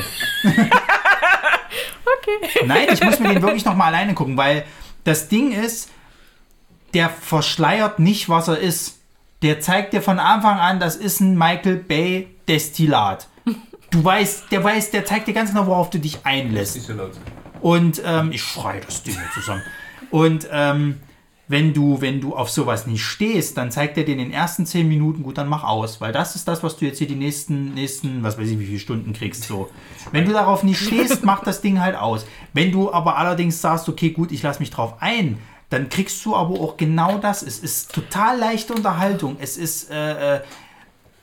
Okay. 2.18 2.66
Nein, 2.66 2.88
ich 2.92 3.02
muss 3.02 3.20
mir 3.20 3.28
den 3.28 3.42
wirklich 3.42 3.64
noch 3.64 3.74
mal 3.74 3.86
alleine 3.86 4.14
gucken, 4.14 4.36
weil 4.36 4.64
das 5.04 5.28
Ding 5.28 5.52
ist, 5.52 5.90
der 6.94 7.10
verschleiert 7.10 7.98
nicht, 7.98 8.28
was 8.28 8.48
er 8.48 8.58
ist. 8.58 8.98
Der 9.42 9.60
zeigt 9.60 9.92
dir 9.92 10.02
von 10.02 10.18
Anfang 10.18 10.58
an, 10.58 10.80
das 10.80 10.96
ist 10.96 11.20
ein 11.20 11.36
Michael 11.36 11.76
Bay 11.76 12.28
Destillat. 12.48 13.28
Du 13.90 14.04
weißt, 14.04 14.50
der 14.50 14.62
weiß, 14.62 14.90
der 14.90 15.04
zeigt 15.04 15.28
dir 15.28 15.34
ganz 15.34 15.50
genau, 15.50 15.66
worauf 15.66 15.90
du 15.90 15.98
dich 15.98 16.24
einlässt. 16.24 16.90
Und 17.60 18.02
ähm, 18.04 18.32
ich 18.32 18.42
schreie 18.42 18.80
das 18.80 19.02
Ding 19.02 19.16
zusammen. 19.34 19.62
Und 20.10 20.48
ähm, 20.52 21.00
wenn 21.48 21.72
du, 21.72 22.00
wenn 22.00 22.20
du 22.20 22.36
auf 22.36 22.50
sowas 22.50 22.86
nicht 22.86 23.02
stehst, 23.02 23.56
dann 23.56 23.70
zeigt 23.70 23.96
er 23.96 24.04
dir 24.04 24.12
in 24.12 24.18
den 24.18 24.32
ersten 24.32 24.66
zehn 24.66 24.86
Minuten, 24.86 25.22
gut, 25.22 25.38
dann 25.38 25.48
mach 25.48 25.64
aus, 25.64 26.00
weil 26.00 26.12
das 26.12 26.36
ist 26.36 26.46
das, 26.46 26.62
was 26.62 26.76
du 26.76 26.84
jetzt 26.84 26.98
hier 26.98 27.08
die 27.08 27.14
nächsten, 27.14 27.72
nächsten, 27.74 28.22
was 28.22 28.38
weiß 28.38 28.48
ich, 28.48 28.58
wie 28.58 28.66
viele 28.66 28.78
Stunden 28.78 29.14
kriegst. 29.14 29.44
So. 29.44 29.70
Wenn 30.12 30.26
du 30.26 30.32
darauf 30.32 30.62
nicht 30.62 30.78
stehst, 30.78 31.24
mach 31.24 31.42
das 31.42 31.62
Ding 31.62 31.80
halt 31.80 31.96
aus. 31.96 32.26
Wenn 32.52 32.70
du 32.70 32.92
aber 32.92 33.16
allerdings 33.16 33.60
sagst, 33.62 33.88
okay, 33.88 34.10
gut, 34.10 34.30
ich 34.30 34.42
lass 34.42 34.60
mich 34.60 34.70
drauf 34.70 34.96
ein, 35.00 35.38
dann 35.70 35.88
kriegst 35.88 36.24
du 36.24 36.36
aber 36.36 36.60
auch 36.60 36.76
genau 36.76 37.18
das. 37.18 37.42
Es 37.42 37.58
ist 37.58 37.92
total 37.94 38.38
leichte 38.38 38.74
Unterhaltung. 38.74 39.36
Es 39.40 39.56
ist, 39.56 39.90
äh, 39.90 40.36
äh, 40.36 40.40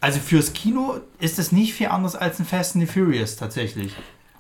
also 0.05 0.19
fürs 0.19 0.53
Kino 0.53 0.99
ist 1.17 1.39
es 1.39 1.51
nicht 1.51 1.73
viel 1.73 1.87
anders 1.87 2.15
als 2.15 2.37
ein 2.37 2.45
Fast 2.45 2.75
and 2.75 2.87
the 2.87 2.93
Furious 2.93 3.37
tatsächlich. 3.37 3.91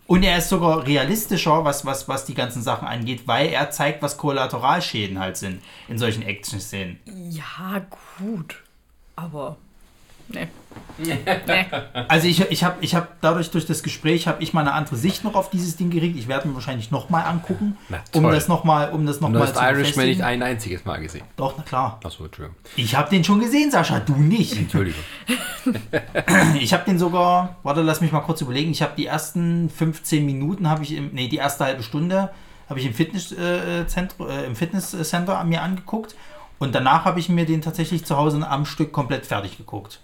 Und 0.05 0.21
er 0.21 0.37
ist 0.37 0.49
sogar 0.49 0.85
realistischer, 0.85 1.65
was, 1.65 1.87
was, 1.87 2.07
was 2.07 2.23
die 2.25 2.35
ganzen 2.35 2.61
Sachen 2.61 2.87
angeht, 2.87 3.23
weil 3.25 3.47
er 3.47 3.71
zeigt, 3.71 4.03
was 4.03 4.15
Kollateralschäden 4.17 5.17
halt 5.17 5.37
sind 5.37 5.63
in 5.87 5.97
solchen 5.97 6.21
Action-Szenen. 6.21 6.99
Ja, 7.31 7.83
gut. 8.19 8.61
Aber. 9.15 9.57
Nee. 10.27 10.49
Also 12.07 12.27
ich, 12.27 12.39
ich 12.51 12.63
habe 12.63 12.77
ich 12.81 12.95
hab 12.95 13.19
dadurch, 13.21 13.51
durch 13.51 13.65
das 13.65 13.83
Gespräch, 13.83 14.27
habe 14.27 14.41
ich 14.41 14.53
mal 14.53 14.61
eine 14.61 14.73
andere 14.73 14.95
Sicht 14.95 15.23
noch 15.23 15.35
auf 15.35 15.49
dieses 15.49 15.75
Ding 15.75 15.89
gekriegt. 15.89 16.17
Ich 16.17 16.27
werde 16.27 16.47
mir 16.47 16.53
wahrscheinlich 16.53 16.91
nochmal 16.91 17.25
angucken, 17.25 17.77
Na, 17.89 18.01
um 18.13 18.23
das 18.23 18.47
nochmal 18.47 18.91
um 18.91 19.05
das 19.05 19.19
noch 19.19 19.29
Du 19.29 19.39
mal 19.39 19.47
hast 19.47 19.55
zu 19.55 19.61
Irishman 19.61 20.05
nicht 20.07 20.21
ein 20.21 20.41
einziges 20.43 20.85
Mal 20.85 20.97
gesehen. 21.01 21.23
Doch, 21.35 21.55
na 21.57 21.63
klar. 21.63 21.99
Achso, 22.03 22.25
Entschuldigung. 22.25 22.55
Ich 22.75 22.95
habe 22.95 23.09
den 23.09 23.23
schon 23.23 23.39
gesehen, 23.39 23.71
Sascha, 23.71 23.99
du 23.99 24.15
nicht. 24.15 24.57
Entschuldigung. 24.57 25.03
Ich 26.59 26.73
habe 26.73 26.85
den 26.85 26.99
sogar, 26.99 27.57
warte, 27.63 27.81
lass 27.81 28.01
mich 28.01 28.11
mal 28.11 28.21
kurz 28.21 28.41
überlegen. 28.41 28.71
Ich 28.71 28.81
habe 28.81 28.93
die 28.95 29.05
ersten 29.05 29.69
15 29.69 30.25
Minuten, 30.25 30.69
habe 30.69 30.83
ich 30.83 30.93
im, 30.93 31.09
nee, 31.13 31.27
die 31.27 31.37
erste 31.37 31.65
halbe 31.65 31.83
Stunde 31.83 32.29
habe 32.69 32.79
ich 32.79 32.85
im 32.85 32.93
Fitnesszentrum, 32.93 34.29
äh, 34.29 34.45
im 34.45 34.55
Fitnesscenter 34.55 35.43
mir 35.43 35.61
angeguckt. 35.61 36.15
Und 36.57 36.73
danach 36.73 37.05
habe 37.05 37.19
ich 37.19 37.29
mir 37.29 37.45
den 37.45 37.61
tatsächlich 37.61 38.05
zu 38.05 38.17
Hause 38.17 38.47
am 38.47 38.65
Stück 38.65 38.91
komplett 38.91 39.25
fertig 39.25 39.57
geguckt. 39.57 39.99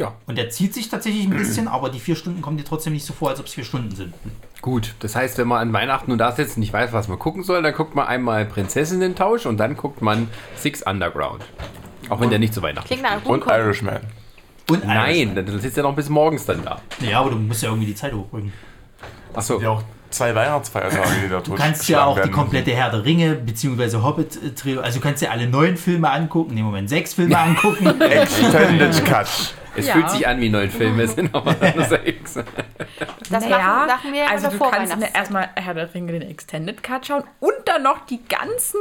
Ja, 0.00 0.14
Und 0.26 0.38
der 0.38 0.48
zieht 0.48 0.72
sich 0.72 0.88
tatsächlich 0.88 1.24
ein 1.24 1.30
bisschen, 1.36 1.68
aber 1.68 1.90
die 1.90 2.00
vier 2.00 2.16
Stunden 2.16 2.40
kommen 2.40 2.56
dir 2.56 2.64
trotzdem 2.64 2.94
nicht 2.94 3.04
so 3.04 3.12
vor, 3.12 3.28
als 3.28 3.38
ob 3.38 3.44
es 3.46 3.52
vier 3.52 3.64
Stunden 3.64 3.94
sind. 3.94 4.14
gut. 4.62 4.94
Das 5.00 5.14
heißt, 5.14 5.36
wenn 5.36 5.46
man 5.46 5.58
an 5.58 5.72
Weihnachten 5.74 6.08
nur 6.10 6.16
da 6.16 6.32
sitzt 6.32 6.56
und 6.56 6.60
nicht 6.60 6.72
weiß, 6.72 6.92
was 6.94 7.06
man 7.08 7.18
gucken 7.18 7.42
soll, 7.42 7.62
dann 7.62 7.74
guckt 7.74 7.94
man 7.94 8.06
einmal 8.06 8.46
Prinzessinnen-Tausch 8.46 9.44
und 9.44 9.58
dann 9.58 9.76
guckt 9.76 10.00
man 10.00 10.28
Six 10.56 10.82
Underground. 10.82 11.44
Auch 12.08 12.18
wenn 12.18 12.30
der 12.30 12.38
nicht 12.38 12.54
zu 12.54 12.62
Weihnachten 12.62 12.86
Klingt 12.86 13.02
nach 13.02 13.12
einem 13.12 13.26
Und. 13.26 13.46
Irishman. 13.46 14.00
Und 14.70 14.86
Nein, 14.86 15.34
dann 15.34 15.60
sitzt 15.60 15.76
er 15.76 15.82
noch 15.82 15.94
bis 15.94 16.08
morgens 16.08 16.46
dann 16.46 16.64
da. 16.64 16.80
Ja, 17.00 17.20
aber 17.20 17.30
du 17.30 17.36
musst 17.36 17.62
ja 17.62 17.68
irgendwie 17.68 17.88
die 17.88 17.94
Zeit 17.94 18.14
hochbringen. 18.14 18.52
Achso. 19.34 19.60
Ja, 19.60 19.68
auch 19.70 19.82
zwei 20.10 20.34
Weihnachtsfeiertage, 20.34 21.08
die 21.24 21.28
da 21.28 21.40
Du 21.40 21.54
kannst 21.54 21.88
ja 21.88 22.04
auch 22.06 22.18
die 22.18 22.30
komplette 22.30 22.70
Herr 22.72 22.90
der 22.90 23.04
Ringe 23.04 23.34
bzw. 23.34 23.98
Hobbit-Trio, 23.98 24.80
also 24.80 24.98
du 24.98 25.02
kannst 25.02 25.22
ja 25.22 25.30
alle 25.30 25.46
neun 25.46 25.76
Filme 25.76 26.10
angucken, 26.10 26.56
im 26.56 26.64
Moment 26.64 26.88
sechs 26.88 27.14
Filme 27.14 27.38
angucken. 27.38 28.00
Extended 28.00 29.04
Cut. 29.04 29.54
Es 29.76 29.86
Ja. 29.86 29.92
fühlt 29.94 30.10
sich 30.10 30.26
an 30.26 30.40
wie 30.40 30.48
neun 30.48 30.68
Filme, 30.70 31.02
es 31.04 31.14
sind 31.14 31.32
aber 31.34 31.54
nur 31.74 31.84
sechs. 31.84 32.34
Das 33.30 33.44
Naja, 33.44 33.58
machen, 33.58 33.86
machen 33.86 34.12
wir 34.12 34.20
ja 34.20 34.26
also 34.28 34.48
du 34.48 34.58
kannst 34.58 34.96
mir 34.98 35.14
erstmal 35.14 35.48
Herr 35.54 35.74
der 35.74 35.94
Ringe 35.94 36.12
den 36.12 36.22
Extended 36.22 36.82
Cut 36.82 37.06
schauen 37.06 37.22
und 37.38 37.52
dann 37.66 37.82
noch 37.84 38.04
die 38.06 38.20
ganzen 38.28 38.80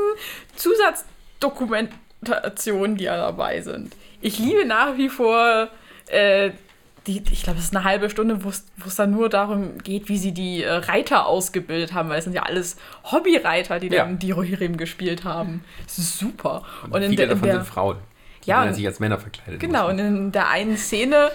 Zusatzdokumentationen, 0.56 2.98
die 2.98 3.04
ja 3.06 3.16
dabei 3.18 3.62
sind. 3.62 3.96
Ich 4.22 4.40
liebe 4.40 4.66
nach 4.66 4.98
wie 4.98 5.10
vor 5.10 5.68
äh, 6.08 6.50
die, 7.08 7.24
ich 7.32 7.44
glaube, 7.44 7.60
es 7.60 7.66
ist 7.66 7.76
eine 7.76 7.84
halbe 7.86 8.10
Stunde, 8.10 8.44
wo 8.44 8.50
es 8.50 8.66
dann 8.96 9.12
nur 9.12 9.30
darum 9.30 9.78
geht, 9.80 10.10
wie 10.10 10.18
sie 10.18 10.34
die 10.34 10.64
äh, 10.64 10.70
Reiter 10.72 11.26
ausgebildet 11.28 11.94
haben, 11.94 12.10
weil 12.10 12.18
es 12.20 12.26
sind 12.26 12.34
ja 12.34 12.44
alles 12.44 12.76
Hobbyreiter, 13.06 13.80
die 13.80 13.88
Ja. 13.88 14.04
dann 14.04 14.20
die 14.20 14.32
Rohirrim 14.32 14.76
gespielt 14.78 15.24
haben. 15.24 15.64
Das 15.86 15.98
ist 15.98 16.20
super. 16.20 16.64
Und 16.90 17.02
in 17.02 17.10
Viele 17.12 17.16
der, 17.16 17.24
in 17.26 17.30
davon 17.32 17.48
der 17.48 17.56
sind 17.56 17.66
Frauen. 17.68 17.98
Ja, 18.46 18.64
und- 18.64 18.74
sich 18.74 18.86
als 18.88 19.00
Männer 19.00 19.20
verkleidet. 19.20 19.60
Genau, 19.60 19.90
und 19.90 20.00
in 20.00 20.32
der 20.32 20.50
einen 20.50 20.76
Szene. 20.78 21.30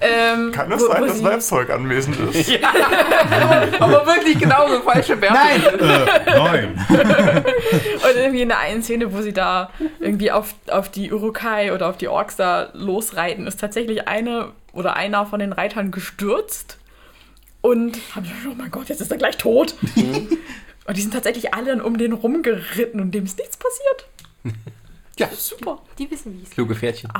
Ähm, 0.00 0.52
Kann 0.52 0.70
es 0.72 0.82
wo- 0.82 0.88
sein, 0.88 1.02
wo 1.02 1.06
dass 1.06 1.18
sie- 1.18 1.24
Werkzeug 1.24 1.70
anwesend 1.70 2.18
ist? 2.34 2.50
aber 3.80 4.06
wirklich 4.06 4.38
genauso 4.38 4.80
falsche 4.82 5.20
Werte. 5.20 5.34
Nein! 5.34 5.62
äh, 6.26 6.36
neun. 6.36 6.86
Und 6.88 8.16
irgendwie 8.16 8.42
in 8.42 8.48
der 8.48 8.58
einen 8.58 8.82
Szene, 8.82 9.12
wo 9.12 9.22
sie 9.22 9.32
da 9.32 9.70
irgendwie 10.00 10.30
auf, 10.30 10.54
auf 10.70 10.88
die 10.90 11.12
Urukai 11.12 11.72
oder 11.72 11.88
auf 11.88 11.96
die 11.96 12.08
Orks 12.08 12.36
da 12.36 12.68
losreiten, 12.74 13.46
ist 13.46 13.60
tatsächlich 13.60 14.08
eine 14.08 14.52
oder 14.72 14.96
einer 14.96 15.26
von 15.26 15.38
den 15.40 15.52
Reitern 15.52 15.90
gestürzt 15.90 16.78
und 17.60 17.98
haben 18.14 18.22
gesagt, 18.24 18.38
oh 18.50 18.54
mein 18.56 18.70
Gott, 18.70 18.88
jetzt 18.88 19.00
ist 19.00 19.10
er 19.10 19.16
gleich 19.18 19.36
tot. 19.36 19.74
und 19.96 20.96
die 20.96 21.00
sind 21.00 21.12
tatsächlich 21.14 21.54
alle 21.54 21.66
dann 21.66 21.80
um 21.80 21.98
den 21.98 22.12
rumgeritten 22.12 23.00
und 23.00 23.12
dem 23.12 23.24
ist 23.24 23.38
nichts 23.38 23.56
passiert. 23.56 24.06
Ja. 25.18 25.28
Super. 25.36 25.78
Die 25.98 26.10
wissen, 26.10 26.38
wie 26.38 26.42
es 26.42 26.50
Kluge 26.50 26.74
Pferdchen. 26.74 27.10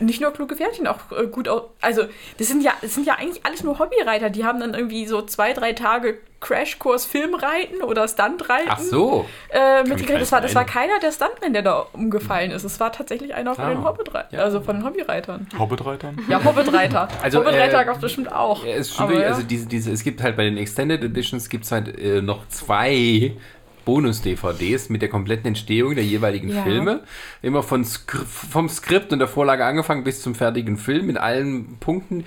Nicht 0.00 0.20
nur 0.20 0.32
kluge 0.32 0.56
Pferdchen, 0.56 0.88
auch 0.88 0.98
äh, 1.16 1.28
gut 1.28 1.48
aus. 1.48 1.62
Also, 1.80 2.02
das 2.38 2.48
sind 2.48 2.64
ja, 2.64 2.72
das 2.82 2.94
sind 2.96 3.06
ja 3.06 3.14
eigentlich 3.14 3.46
alles 3.46 3.62
nur 3.62 3.78
Hobbyreiter. 3.78 4.28
Die 4.28 4.44
haben 4.44 4.58
dann 4.58 4.74
irgendwie 4.74 5.06
so 5.06 5.22
zwei, 5.22 5.52
drei 5.52 5.72
Tage 5.72 6.18
Crashkurs 6.40 7.04
Filmreiten 7.06 7.82
oder 7.82 8.08
Stuntreiten. 8.08 8.68
Ach 8.70 8.80
so. 8.80 9.24
Äh, 9.50 9.84
mitgekriegt. 9.84 10.20
Das 10.20 10.32
war, 10.32 10.40
das 10.40 10.56
war 10.56 10.64
keiner 10.64 10.98
der 10.98 11.12
Stuntman, 11.12 11.52
der 11.52 11.62
da 11.62 11.86
umgefallen 11.92 12.50
ist. 12.50 12.64
Es 12.64 12.80
war 12.80 12.90
tatsächlich 12.90 13.34
einer 13.34 13.54
von 13.54 13.64
Ah, 13.64 13.68
den 13.70 13.84
Hobbitreitern. 13.84 14.36
ja. 14.36 14.44
Also 14.44 14.60
von 14.60 14.76
den 14.78 14.84
Hobbyreitern. 14.84 15.46
Hobbitreitern? 15.56 16.18
Ja, 16.28 16.42
Hobbitreiter. 16.42 17.06
Also, 17.22 17.38
Hobbitreiter 17.38 17.80
äh, 17.80 17.84
gab 17.84 17.94
es 17.96 18.00
bestimmt 18.00 18.32
auch. 18.32 18.64
Ja, 18.64 18.72
es 18.74 18.98
Aber 18.98 19.14
ja. 19.14 19.28
also 19.28 19.42
diese, 19.42 19.66
diese, 19.66 19.92
es 19.92 20.02
gibt 20.02 20.22
halt 20.24 20.36
bei 20.36 20.42
den 20.42 20.56
Extended 20.56 21.04
Editions 21.04 21.48
gibt 21.48 21.64
es 21.64 21.70
halt 21.72 21.96
äh, 21.98 22.20
noch 22.20 22.48
zwei 22.48 23.36
Bonus-DVDs 23.88 24.90
mit 24.90 25.00
der 25.00 25.08
kompletten 25.08 25.46
Entstehung 25.46 25.94
der 25.94 26.04
jeweiligen 26.04 26.50
Ja. 26.50 26.62
Filme. 26.62 27.00
Immer 27.40 27.62
von 27.62 27.86
Skri 27.86 28.18
vom 28.26 28.68
Skript 28.68 29.14
und 29.14 29.18
der 29.18 29.28
Vorlage 29.28 29.64
angefangen 29.64 30.04
bis 30.04 30.20
zum 30.20 30.34
fertigen 30.34 30.76
Film 30.76 31.06
mit 31.06 31.16
allen 31.16 31.78
Punkten. 31.80 32.24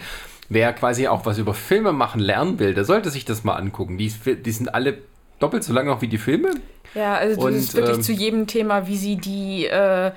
Wer 0.50 0.74
quasi 0.74 1.08
auch 1.08 1.24
was 1.28 1.38
über 1.38 1.54
Filme 1.54 1.94
machen 1.94 2.20
lernen 2.20 2.58
will, 2.58 2.74
der 2.74 2.84
sollte 2.84 3.12
sich 3.12 3.26
das 3.26 3.44
mal 3.44 3.54
angucken. 3.54 4.00
Die, 4.00 4.12
die 4.12 4.52
sind 4.52 4.74
alle 4.74 4.98
doppelt 5.38 5.64
so 5.64 5.72
lang 5.72 5.88
auch 5.90 6.02
wie 6.02 6.08
die 6.08 6.18
Filme. 6.18 6.50
Ja, 6.96 7.14
also 7.14 7.36
das 7.36 7.46
Und, 7.46 7.54
ist 7.54 7.76
wirklich 7.76 7.98
ähm, 7.98 8.04
zu 8.04 8.12
jedem 8.12 8.48
Thema, 8.48 8.88
wie 8.88 8.98
sie 8.98 9.18
die 9.18 9.68
äh, 9.68 10.12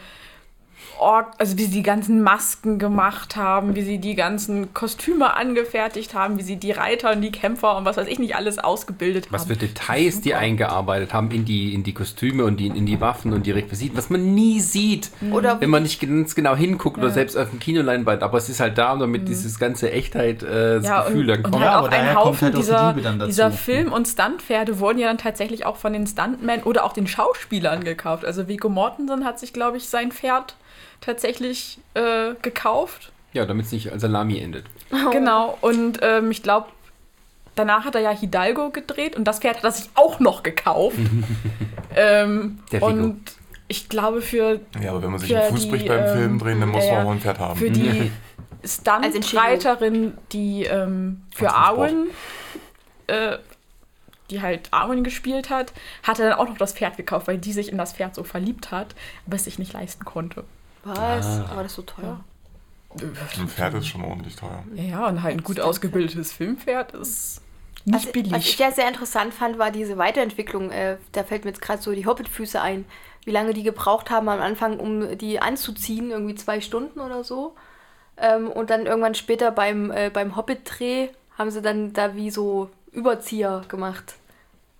Ork, 0.99 1.33
also 1.39 1.57
wie 1.59 1.65
sie 1.65 1.71
die 1.71 1.83
ganzen 1.83 2.23
Masken 2.23 2.79
gemacht 2.79 3.37
haben, 3.37 3.75
wie 3.75 3.83
sie 3.83 3.99
die 3.99 4.15
ganzen 4.15 4.73
Kostüme 4.75 5.35
angefertigt 5.35 6.15
haben, 6.15 6.39
wie 6.39 6.43
sie 6.43 6.57
die 6.57 6.73
Reiter 6.73 7.13
und 7.13 7.21
die 7.23 7.31
Kämpfer 7.33 7.77
und 7.77 7.85
was 7.85 7.97
weiß 7.97 8.07
ich 8.09 8.19
nicht 8.19 8.37
alles 8.37 8.59
ausgebildet 8.59 9.29
Was 9.31 9.43
haben. 9.43 9.49
für 9.51 9.57
Details 9.57 10.21
die 10.21 10.31
Super. 10.31 10.39
eingearbeitet 10.41 11.13
haben 11.13 11.31
in 11.31 11.45
die, 11.45 11.75
in 11.75 11.83
die 11.83 11.95
Kostüme 11.95 12.45
und 12.45 12.59
die, 12.59 12.67
in 12.69 12.87
die 12.87 13.01
Waffen 13.01 13.33
und 13.33 13.47
die 13.47 13.51
Requisiten, 13.51 13.97
was 13.97 14.11
man 14.11 14.35
nie 14.35 14.61
sieht, 14.61 15.11
Oder 15.33 15.61
wenn 15.61 15.71
man 15.71 15.83
nicht 15.83 16.01
ganz 16.01 16.35
genau 16.35 16.55
hinguckt 16.57 16.99
oder 16.99 17.09
Ja. 17.09 17.13
selbst 17.15 17.37
auf 17.37 17.51
dem 17.51 17.59
Kinoleinwand. 17.59 18.23
Aber 18.23 18.39
es 18.39 18.49
ist 18.49 18.61
halt 18.61 18.79
da, 18.79 18.95
damit 18.97 19.29
dieses 19.29 19.59
ganze 19.59 19.91
Echtheit, 19.91 20.43
äh, 20.43 20.81
Ja, 20.81 21.03
Gefühl 21.05 21.21
und, 21.23 21.29
dann 21.29 21.37
und 21.45 21.51
kommt. 21.53 21.63
Ja, 21.65 21.75
halt 21.75 21.79
aber 21.79 21.89
auch 21.89 21.93
ein 21.93 22.15
Haufen 22.15 22.41
halt 22.47 22.55
auch 22.55 22.59
die 22.59 22.65
dieser, 22.65 22.89
Liebe 22.89 23.03
dann 23.03 23.19
dazu. 23.19 23.27
dieser 23.29 23.51
Film- 23.51 23.93
und 23.93 24.07
Stuntpferde 24.09 24.79
wurden 24.81 24.99
ja 24.99 25.09
dann 25.09 25.19
tatsächlich 25.19 25.67
auch 25.67 25.77
von 25.77 25.93
den 25.93 26.07
Stuntmen 26.07 26.63
oder 26.63 26.85
auch 26.85 26.93
den 26.93 27.07
Schauspielern 27.07 27.85
gekauft. 27.85 28.25
Also 28.25 28.49
Viggo 28.49 28.69
Mortensen 28.69 29.25
hat 29.25 29.39
sich, 29.39 29.53
glaube 29.53 29.77
ich, 29.77 29.89
sein 29.89 30.13
Pferd 30.13 30.57
tatsächlich 31.05 31.79
äh, 31.95 32.35
gekauft. 32.43 33.13
Ja, 33.33 33.47
damit 33.47 33.67
es 33.67 33.73
nicht 33.73 33.93
als 33.93 34.03
Salami 34.03 34.39
endet. 34.39 34.67
Genau. 35.13 35.59
Und 35.61 35.99
ähm, 36.03 36.31
ich 36.31 36.43
glaube, 36.43 36.69
danach 37.57 37.85
hat 37.85 37.95
er 37.95 38.01
ja 38.01 38.11
Hidalgo 38.11 38.71
gedreht 38.71 39.17
und 39.17 39.25
das 39.25 39.41
Pferd 39.41 39.57
hat 39.59 39.65
er 39.65 39.73
sich 39.73 39.91
auch 39.95 40.21
noch 40.21 40.43
gekauft. 40.43 40.97
ähm, 41.97 42.61
Der 42.71 42.81
Viggo. 42.81 42.93
und 42.93 43.21
ich 43.67 43.89
glaube, 43.89 44.23
für, 44.23 44.61
Ja, 44.81 44.91
aber 44.91 45.03
wenn 45.03 45.11
man 45.11 45.21
sich 45.21 45.37
einen 45.37 45.51
Fuß 45.51 45.63
die, 45.63 45.71
bricht 45.71 45.89
beim 45.89 46.05
ähm, 46.05 46.17
Film 46.17 46.39
drehen, 46.39 46.61
dann 46.61 46.69
muss 46.69 46.85
ja, 46.85 46.95
man 46.95 47.07
auch 47.07 47.11
ein 47.11 47.21
Pferd 47.21 47.39
haben. 47.39 47.59
für 47.59 47.71
die 47.71 48.11
Als 48.63 49.17
Stuntreiterin, 49.17 50.15
die 50.33 50.65
ähm, 50.65 51.23
für. 51.35 51.51
Arwen, 51.51 52.09
äh, 53.07 53.39
die 54.31 54.41
halt 54.41 54.69
Arwen 54.71 55.05
gespielt 55.05 55.51
hat, 55.51 55.73
hat 56.03 56.19
er 56.19 56.31
dann 56.31 56.39
auch 56.39 56.49
noch 56.49 56.57
das 56.57 56.73
Pferd 56.73 56.97
gekauft, 56.97 57.29
weil 57.29 57.39
die 57.39 57.53
sich 57.53 57.71
in 57.71 57.79
das 57.79 57.93
Pferd 57.93 58.15
so 58.15 58.25
verliebt 58.25 58.71
hat, 58.71 58.95
aber 59.27 59.37
es 59.37 59.45
sich 59.45 59.59
nicht 59.59 59.73
leisten 59.73 60.05
konnte. 60.05 60.45
Was? 60.85 61.27
Ah. 61.27 61.47
Aber 61.51 61.63
das 61.63 61.73
ist 61.73 61.77
so 61.77 61.83
teuer. 61.83 62.21
Ein 63.01 63.49
Pferd 63.49 63.75
ist 63.75 63.89
schon 63.89 64.05
ordentlich 64.05 64.37
teuer. 64.37 64.63
Ja, 64.75 65.09
und 65.09 65.23
halt 65.23 65.39
ein 65.39 65.43
gut 65.43 65.59
ausgebildetes 65.59 66.33
Filmpferd 66.33 66.93
ist 66.93 67.41
nicht 67.85 68.07
Was, 68.07 68.13
billig. 68.13 68.33
was 68.33 68.45
ich 68.47 68.59
ja 68.59 68.71
sehr 68.71 68.89
interessant 68.89 69.35
fand, 69.35 69.59
war 69.59 69.71
diese 69.71 69.99
Weiterentwicklung. 69.99 70.71
Äh, 70.71 70.97
da 71.13 71.25
fällt 71.25 71.45
mir 71.45 71.51
jetzt 71.51 71.61
gerade 71.61 71.83
so 71.83 71.93
die 71.93 72.07
Hobbitfüße 72.07 72.61
ein. 72.61 72.85
Wie 73.25 73.31
lange 73.31 73.53
die 73.53 73.63
gebraucht 73.63 74.11
haben 74.11 74.29
am 74.29 74.41
Anfang, 74.41 74.79
um 74.79 75.19
die 75.19 75.41
anzuziehen, 75.41 76.11
irgendwie 76.11 76.35
zwei 76.35 76.61
Stunden 76.61 77.01
oder 77.01 77.25
so. 77.25 77.55
Ähm, 78.17 78.49
und 78.51 78.71
dann 78.71 78.87
irgendwann 78.87 79.15
später 79.15 79.51
beim, 79.51 79.91
äh, 79.91 80.11
beim 80.13 80.37
Hobbit-Dreh 80.37 81.09
haben 81.37 81.51
sie 81.51 81.63
dann 81.63 81.93
da 81.93 82.15
wie 82.15 82.31
so 82.31 82.71
Überzieher 82.93 83.63
gemacht. 83.69 84.15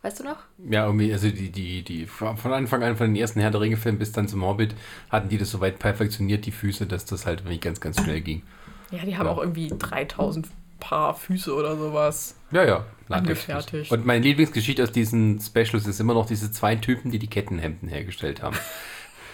Weißt 0.05 0.21
du 0.21 0.25
noch? 0.25 0.37
Ja, 0.69 0.85
irgendwie, 0.85 1.11
also 1.15 1.31
die, 1.31 1.49
die, 1.51 1.83
die, 1.83 2.05
von 2.07 2.37
Anfang 2.53 2.83
an, 2.83 2.95
von 2.99 3.07
den 3.07 3.17
ersten 3.17 3.41
Herr 3.41 3.51
der 3.51 3.63
Ringe-Filmen 3.63 3.99
bis 3.99 4.13
dann 4.13 4.29
zum 4.29 4.45
Hobbit, 4.45 4.75
hatten 5.09 5.31
die 5.31 5.39
das 5.39 5.51
so 5.51 5.63
weit 5.63 5.79
perfektioniert, 5.79 6.45
die 6.45 6.53
Füße, 6.53 6.85
dass 6.85 7.07
das 7.07 7.25
halt 7.25 7.45
wirklich 7.45 7.63
ganz, 7.63 7.81
ganz 7.81 8.03
schnell 8.03 8.21
ging. 8.21 8.43
Ja, 8.91 8.99
die 9.07 9.17
haben 9.17 9.27
auch 9.27 9.39
irgendwie 9.39 9.73
3000 9.79 10.47
Paar 10.79 11.15
Füße 11.15 11.55
oder 11.55 11.79
sowas. 11.79 12.37
Ja, 12.51 12.65
ja. 12.67 12.85
Angefertigt. 13.09 13.91
Und 13.91 14.05
meine 14.05 14.23
Lieblingsgeschichte 14.23 14.83
aus 14.83 14.93
diesen 14.93 15.41
Specials 15.41 15.87
ist 15.87 15.99
immer 16.01 16.13
noch 16.13 16.27
diese 16.27 16.53
zwei 16.53 16.77
Typen, 16.77 17.11
die 17.11 17.19
die 17.19 17.29
Kettenhemden 17.29 17.89
hergestellt 17.89 18.43
haben. 18.43 18.57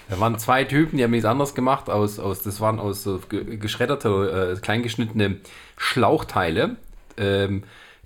Da 0.09 0.19
waren 0.19 0.37
zwei 0.41 0.65
Typen, 0.65 0.97
die 0.97 1.05
haben 1.05 1.13
nichts 1.13 1.25
anderes 1.25 1.55
gemacht, 1.55 1.89
aus, 1.89 2.19
aus, 2.19 2.43
das 2.43 2.61
waren 2.61 2.81
aus 2.81 3.05
so 3.05 3.21
ge- 3.29 3.57
geschredderte, 3.59 4.57
äh, 4.57 4.61
kleingeschnittene 4.61 5.37
Schlauchteile, 5.77 6.77
ähm, 7.17 7.63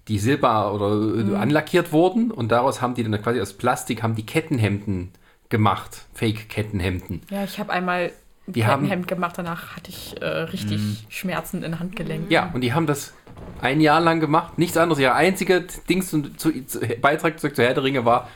die 0.09 0.19
silber 0.19 0.75
oder 0.75 1.33
äh, 1.33 1.37
anlackiert 1.37 1.93
wurden 1.93 2.31
und 2.31 2.51
daraus 2.53 2.81
haben 2.83 2.95
die 2.95 3.03
dann 3.05 3.21
quasi 3.23 3.41
aus 3.41 3.53
Plastik 3.55 4.03
haben 4.03 4.15
die 4.15 4.27
Kettenhemden 4.27 5.11
gemacht, 5.49 6.07
Fake-Kettenhemden. 6.15 7.23
Ja, 7.31 7.45
ich 7.45 7.59
habe 7.59 7.73
einmal 7.73 8.13
ein 8.47 8.53
Die 8.53 8.67
haben- 8.67 8.83
Kettenhemd 8.83 9.09
gemacht, 9.09 9.39
danach 9.39 9.77
hatte 9.77 9.91
ich 9.91 10.21
äh, 10.21 10.27
richtig 10.27 11.07
Schmerzen 11.09 11.63
in 11.63 11.79
Handgelenken. 11.79 12.31
Ja, 12.31 12.51
und 12.53 12.61
die 12.61 12.73
haben 12.75 12.87
das 12.87 13.15
ein 13.61 13.81
Jahr 13.81 14.01
lang 14.01 14.21
gemacht, 14.21 14.59
nichts 14.59 14.77
anderes. 14.77 15.01
Ihr 15.01 15.15
einziger 15.15 15.61
Dings 15.61 16.13
und 16.13 16.39
zu, 16.39 16.53
zu, 16.67 16.81
Beitrag 17.01 17.41
zu 17.41 17.49
Herr 17.57 17.75
der 17.75 17.83
Ringe 17.83 18.05
war, 18.05 18.29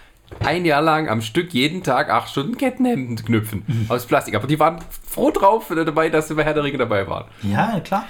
ein 0.45 0.65
Jahr 0.65 0.83
lang 0.83 1.09
am 1.09 1.21
Stück 1.23 1.53
jeden 1.53 1.83
Tag 1.83 2.11
acht 2.11 2.29
Stunden 2.31 2.57
Kettenhemden 2.57 3.17
knüpfen 3.17 3.87
aus 3.89 4.07
Plastik. 4.07 4.35
Aber 4.35 4.47
die 4.47 4.59
waren 4.59 4.79
froh 5.09 5.31
drauf 5.31 5.67
dabei, 5.75 6.09
dass 6.11 6.29
sie 6.29 6.35
bei 6.35 6.45
Herr 6.45 6.55
der 6.55 6.65
Ringe 6.65 6.79
dabei 6.79 7.07
waren. 7.09 7.25
Ja, 7.43 7.81
klar. 7.81 8.07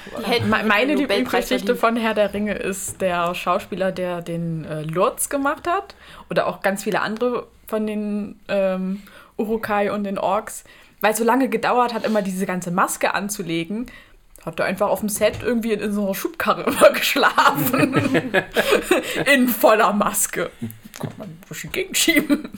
Me- 0.46 0.64
Meine 0.66 0.94
Lieblingsgeschichte 0.94 1.74
von 1.76 1.96
Herr 1.96 2.14
der 2.14 2.34
Ringe 2.34 2.54
ist 2.54 3.00
der 3.00 3.34
Schauspieler, 3.34 3.92
der 3.92 4.20
den 4.20 4.64
äh, 4.64 4.82
Lurz 4.82 5.28
gemacht 5.28 5.66
hat. 5.68 5.94
Oder 6.30 6.46
auch 6.48 6.60
ganz 6.60 6.84
viele 6.84 7.00
andere 7.00 7.46
von 7.66 7.86
den 7.86 8.38
ähm, 8.48 9.02
Urukai 9.36 9.92
und 9.92 10.04
den 10.04 10.18
Orks. 10.18 10.64
Weil 11.00 11.12
es 11.12 11.18
so 11.18 11.24
lange 11.24 11.48
gedauert 11.48 11.94
hat, 11.94 12.04
immer 12.04 12.22
diese 12.22 12.44
ganze 12.46 12.70
Maske 12.72 13.14
anzulegen, 13.14 13.86
hat 14.44 14.58
er 14.58 14.66
einfach 14.66 14.88
auf 14.88 15.00
dem 15.00 15.08
Set 15.08 15.38
irgendwie 15.42 15.72
in, 15.72 15.80
in 15.80 15.92
so 15.92 16.04
einer 16.04 16.14
Schubkarre 16.14 16.62
immer 16.66 16.90
geschlafen. 16.90 18.32
in 19.32 19.48
voller 19.48 19.92
Maske. 19.92 20.50
Kann 20.98 21.12
man 21.16 21.38
durch 21.46 21.62
die 21.62 21.68
Gegend 21.68 21.96
schieben. 21.96 22.48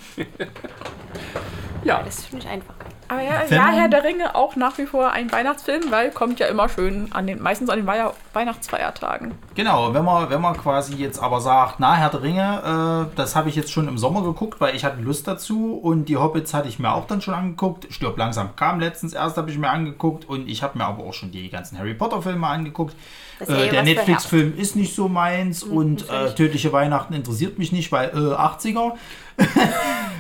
Ja, 1.85 2.03
Das 2.03 2.19
ist 2.19 2.33
nicht 2.33 2.47
einfach. 2.47 2.75
Aber 3.09 3.23
ja, 3.23 3.43
Wenn 3.49 3.59
ja, 3.59 3.71
Herr 3.71 3.89
der 3.89 4.05
Ringe 4.05 4.37
auch 4.37 4.55
nach 4.55 4.79
wie 4.79 4.87
vor 4.87 5.11
ein 5.11 5.33
Weihnachtsfilm, 5.33 5.91
weil 5.91 6.13
kommt 6.13 6.39
ja 6.39 6.47
immer 6.47 6.69
schön 6.69 7.11
an 7.11 7.27
den, 7.27 7.43
meistens 7.43 7.69
an 7.69 7.79
den 7.79 7.87
Weiher 7.89 8.15
Weihnachtsfeiertagen. 8.35 9.33
Genau, 9.57 9.93
wenn 9.93 10.05
man, 10.05 10.31
wenn 10.31 10.41
man 10.41 10.57
quasi 10.57 10.95
jetzt 10.95 11.19
aber 11.21 11.41
sagt, 11.41 11.81
na, 11.81 11.95
Herr 11.97 12.11
der 12.11 12.23
Ringe, 12.23 13.09
äh, 13.11 13.17
das 13.17 13.35
habe 13.35 13.49
ich 13.49 13.57
jetzt 13.57 13.73
schon 13.73 13.89
im 13.89 13.99
Sommer 13.99 14.23
geguckt, 14.23 14.61
weil 14.61 14.77
ich 14.77 14.85
hatte 14.85 15.01
Lust 15.01 15.27
dazu 15.27 15.75
und 15.75 16.05
die 16.05 16.19
Hobbits 16.19 16.55
hatte 16.55 16.69
ich 16.69 16.79
mir 16.79 16.93
auch 16.93 17.09
dann 17.09 17.21
schon 17.21 17.35
angeguckt. 17.35 17.93
Stirb 17.93 18.17
langsam 18.17 18.55
kam 18.55 18.79
letztens 18.79 19.13
erst, 19.13 19.37
habe 19.39 19.51
ich 19.51 19.59
mir 19.59 19.71
angeguckt 19.71 20.29
und 20.29 20.49
ich 20.49 20.63
habe 20.63 20.79
mir 20.79 20.85
aber 20.85 21.03
auch 21.03 21.15
schon 21.15 21.33
die 21.33 21.49
ganzen 21.51 21.79
Harry 21.79 21.95
Potter 21.95 22.23
Filme 22.23 22.47
angeguckt. 22.47 22.95
Das 23.41 23.49
Äh, 23.49 23.69
der 23.71 23.81
für 23.81 23.83
Netflix-Film 23.83 24.55
ist 24.57 24.77
nicht 24.77 24.95
so 24.95 25.09
meins 25.09 25.63
und 25.65 26.09
äh, 26.09 26.33
Tödliche 26.35 26.73
Weihnachten 26.73 27.15
interessiert 27.15 27.59
mich 27.59 27.73
nicht, 27.73 27.91
weil 27.91 28.11
äh, 28.11 28.13
80er. 28.35 28.93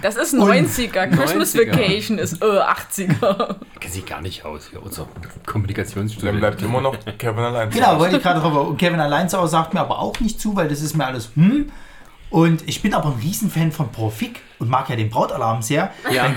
Das 0.02 0.16
ist 0.16 0.34
90er. 0.34 1.08
Christmas 1.08 1.54
90er. 1.54 1.70
Vacation 1.72 2.18
ist 2.18 2.40
äh, 2.42 2.46
80er. 2.46 3.56
sieht 3.88 4.06
gar 4.06 4.22
nicht 4.22 4.46
aus. 4.46 4.68
Hier, 4.70 4.82
unser 4.82 5.06
Dann 5.20 5.30
Kommunikationsstudent. 5.44 6.38
bleibt 6.38 6.62
immer 6.62 6.80
noch 6.80 6.96
Kevin 7.18 7.44
allein. 7.44 7.68
Genau, 7.68 7.98
wollte 7.98 8.16
ich 8.16 8.22
gerade 8.22 8.40
drauf. 8.40 8.68
Und 8.68 8.78
Kevin 8.78 8.98
allein 9.00 9.28
zu 9.28 9.36
Hause 9.36 9.50
sagt 9.52 9.74
mir 9.74 9.80
aber 9.80 9.98
auch 9.98 10.18
nicht 10.20 10.40
zu, 10.40 10.56
weil 10.56 10.68
das 10.68 10.80
ist 10.80 10.96
mir 10.96 11.06
alles 11.06 11.30
hm. 11.34 11.70
Und 12.30 12.66
ich 12.66 12.80
bin 12.80 12.94
aber 12.94 13.10
ein 13.10 13.20
Riesenfan 13.20 13.72
von 13.72 13.90
Profik 13.92 14.40
und 14.58 14.70
mag 14.70 14.88
ja 14.88 14.96
den 14.96 15.10
Brautalarm 15.10 15.60
sehr. 15.62 15.90
Ja. 16.10 16.32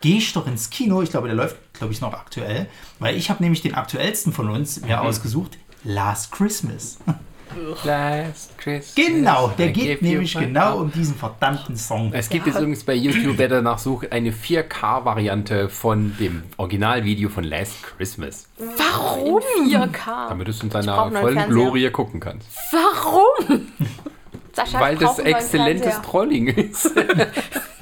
Gehe 0.00 0.16
ich 0.18 0.32
doch 0.32 0.46
ins 0.46 0.70
Kino. 0.70 1.02
Ich 1.02 1.10
glaube, 1.10 1.28
der 1.28 1.36
läuft, 1.36 1.56
glaube 1.74 1.92
ich, 1.92 2.00
noch 2.00 2.12
aktuell. 2.12 2.66
Weil 2.98 3.16
ich 3.16 3.30
habe 3.30 3.42
nämlich 3.42 3.60
den 3.62 3.74
aktuellsten 3.74 4.32
von 4.32 4.48
uns 4.50 4.80
mir 4.80 4.96
Mhm. 4.96 5.06
ausgesucht. 5.06 5.58
Last 5.86 6.32
Christmas. 6.32 6.98
Last 7.84 8.58
Christmas, 8.58 8.94
Genau, 8.96 9.52
der 9.56 9.68
I 9.68 9.72
geht 9.72 10.02
nämlich 10.02 10.34
genau 10.34 10.80
um 10.80 10.90
diesen 10.90 11.14
verdammten 11.14 11.76
Song. 11.76 12.12
Es 12.12 12.28
gibt 12.28 12.48
jetzt 12.48 12.56
übrigens 12.56 12.82
bei 12.82 12.94
YouTube, 12.94 13.38
wer 13.38 13.48
danach 13.48 13.78
sucht, 13.78 14.10
eine 14.10 14.32
4K-Variante 14.32 15.68
von 15.68 16.16
dem 16.18 16.42
Originalvideo 16.56 17.28
von 17.28 17.44
Last 17.44 17.84
Christmas. 17.84 18.48
Warum? 18.58 19.40
4K. 19.62 20.28
Damit 20.28 20.48
du 20.48 20.50
es 20.50 20.60
in 20.60 20.74
einen 20.74 20.86
neuen 20.86 21.16
vollen. 21.16 21.48
Glorie 21.48 21.90
gucken 21.90 22.18
kannst. 22.18 22.48
Warum? 22.72 23.68
Sascha, 24.52 24.80
Weil 24.80 24.96
das 24.96 25.20
einen 25.20 25.28
exzellentes. 25.28 26.02
Trolling 26.02 26.48
ist. 26.48 26.90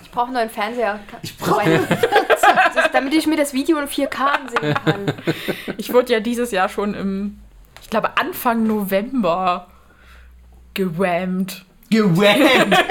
Ich 0.02 0.10
brauche 0.10 0.26
einen 0.26 0.34
neuen 0.34 0.50
Fernseher. 0.50 1.00
Ich 1.22 1.38
brauche 1.38 1.70
ist, 1.70 1.88
damit 2.92 3.14
ich 3.14 3.26
mir 3.26 3.36
das 3.36 3.54
Video 3.54 3.78
in 3.78 3.86
4K 3.86 4.18
ansehen 4.18 4.74
kann. 4.84 5.12
Ich 5.78 5.92
wurde 5.92 6.12
ja 6.12 6.20
dieses 6.20 6.50
Jahr 6.50 6.68
schon 6.68 6.94
im, 6.94 7.38
glaube, 7.94 8.16
Anfang 8.16 8.66
November 8.66 9.68
gewammt. 10.74 11.64
gewammt. 11.90 12.76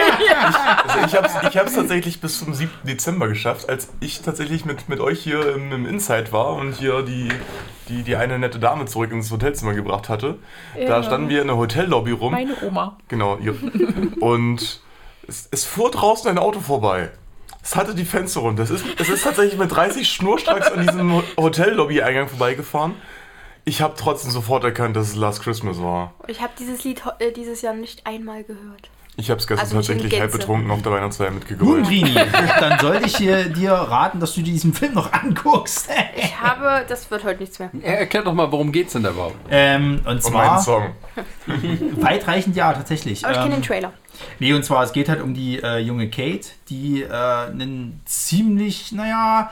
Also 0.86 1.06
ich 1.08 1.16
habe 1.16 1.28
es 1.28 1.50
ich 1.50 1.58
hab's 1.58 1.74
tatsächlich 1.74 2.22
bis 2.22 2.40
zum 2.40 2.54
7. 2.54 2.72
Dezember 2.84 3.28
geschafft, 3.28 3.68
als 3.68 3.90
ich 4.00 4.22
tatsächlich 4.22 4.64
mit, 4.64 4.88
mit 4.88 5.00
euch 5.00 5.22
hier 5.22 5.56
im, 5.56 5.72
im 5.72 5.86
Inside 5.86 6.32
war 6.32 6.54
und 6.54 6.74
hier 6.74 7.02
die, 7.02 7.30
die, 7.90 8.04
die 8.04 8.16
eine 8.16 8.40
nette 8.40 8.60
Dame 8.60 8.86
zurück 8.86 9.12
ins 9.12 9.32
Hotelzimmer 9.32 9.74
gebracht 9.74 10.08
hatte. 10.08 10.38
Ja. 10.80 10.88
Da 10.88 11.04
standen 11.04 11.30
wir 11.30 11.42
in 11.42 11.48
der 11.48 11.58
Hotellobby 11.58 12.12
rum. 12.12 12.32
Meine 12.32 12.56
Oma. 12.62 12.98
Genau, 13.08 13.38
ihr. 13.38 13.56
Und 14.22 14.82
es, 15.28 15.50
es 15.52 15.66
fuhr 15.66 15.92
draußen 15.92 16.30
ein 16.30 16.38
Auto 16.38 16.60
vorbei. 16.60 17.10
Es 17.62 17.76
hatte 17.76 17.96
die 17.96 18.06
Fenster 18.06 18.42
runter. 18.42 18.64
Es 18.64 18.70
ist, 18.70 18.86
es 19.00 19.10
ist 19.10 19.24
tatsächlich 19.24 19.58
mit 19.58 19.72
30 19.72 20.08
schnurstracks 20.08 20.72
an 20.72 20.86
diesem 20.86 21.24
Hotellobby-Eingang 21.38 22.28
vorbeigefahren. 22.30 22.94
Ich 23.66 23.82
habe 23.82 23.94
trotzdem 23.98 24.32
sofort 24.32 24.64
erkannt, 24.64 24.96
dass 24.96 25.10
es 25.10 25.16
Last 25.16 25.42
Christmas 25.42 25.82
war. 25.82 26.14
Ich 26.28 26.42
habe 26.42 26.52
dieses 26.60 26.84
Lied 26.84 27.02
äh, 27.20 27.32
dieses 27.32 27.62
Jahr 27.62 27.74
nicht 27.74 28.06
einmal 28.06 28.44
gehört. 28.44 28.90
Ich 29.16 29.30
habe 29.30 29.40
es 29.40 29.46
gestern 29.46 29.66
Also 29.68 29.76
tatsächlich 29.76 30.20
halb 30.20 30.32
betrunken 30.32 30.72
auf 30.72 30.82
der 30.82 30.92
Weihnachtsfeier 30.92 31.30
Nun, 31.30 31.38
mitgegrölt. 31.38 31.88
Rini, 31.88 32.16
dann 32.60 32.80
sollte 32.80 33.06
ich 33.06 33.14
dir, 33.14 33.46
dir 33.48 33.72
raten, 33.74 34.20
dass 34.20 34.34
du 34.34 34.42
dir 34.42 34.52
diesen 34.52 34.74
Film 34.74 34.96
noch 34.96 35.14
anguckst. 35.14 35.88
Ich 36.16 36.42
habe, 36.42 36.84
das 36.90 37.12
wird 37.12 37.24
heute 37.24 37.42
nichts 37.42 37.60
mehr. 37.60 37.70
Er- 37.84 38.00
Erklär 38.00 38.24
doch 38.24 38.34
mal, 38.34 38.52
worum 38.52 38.72
geht's 38.72 38.94
denn 38.94 39.04
da 39.04 39.12
überhaupt? 39.12 39.36
ähm, 39.52 40.02
und 40.04 40.08
Und 40.08 40.34
meinen 40.34 40.60
zwar 40.60 40.60
Song. 40.64 40.96
weitreichend 42.02 42.56
ja, 42.56 42.74
tatsächlich. 42.74 43.24
Aber 43.24 43.34
ich 43.34 43.38
kenne 43.40 43.54
Ähm, 43.56 43.62
den 43.62 43.68
Trailer. 43.68 43.94
Nee, 44.40 44.54
und 44.54 44.66
zwar, 44.66 44.84
es 44.84 44.94
geht 44.94 45.10
halt 45.10 45.22
um 45.22 45.36
die 45.36 45.62
äh, 45.62 45.78
junge 45.78 46.10
Kate, 46.10 46.48
die 46.70 47.04
äh, 47.04 47.08
einen 47.12 48.02
ziemlich, 48.06 48.92
naja, 48.94 49.52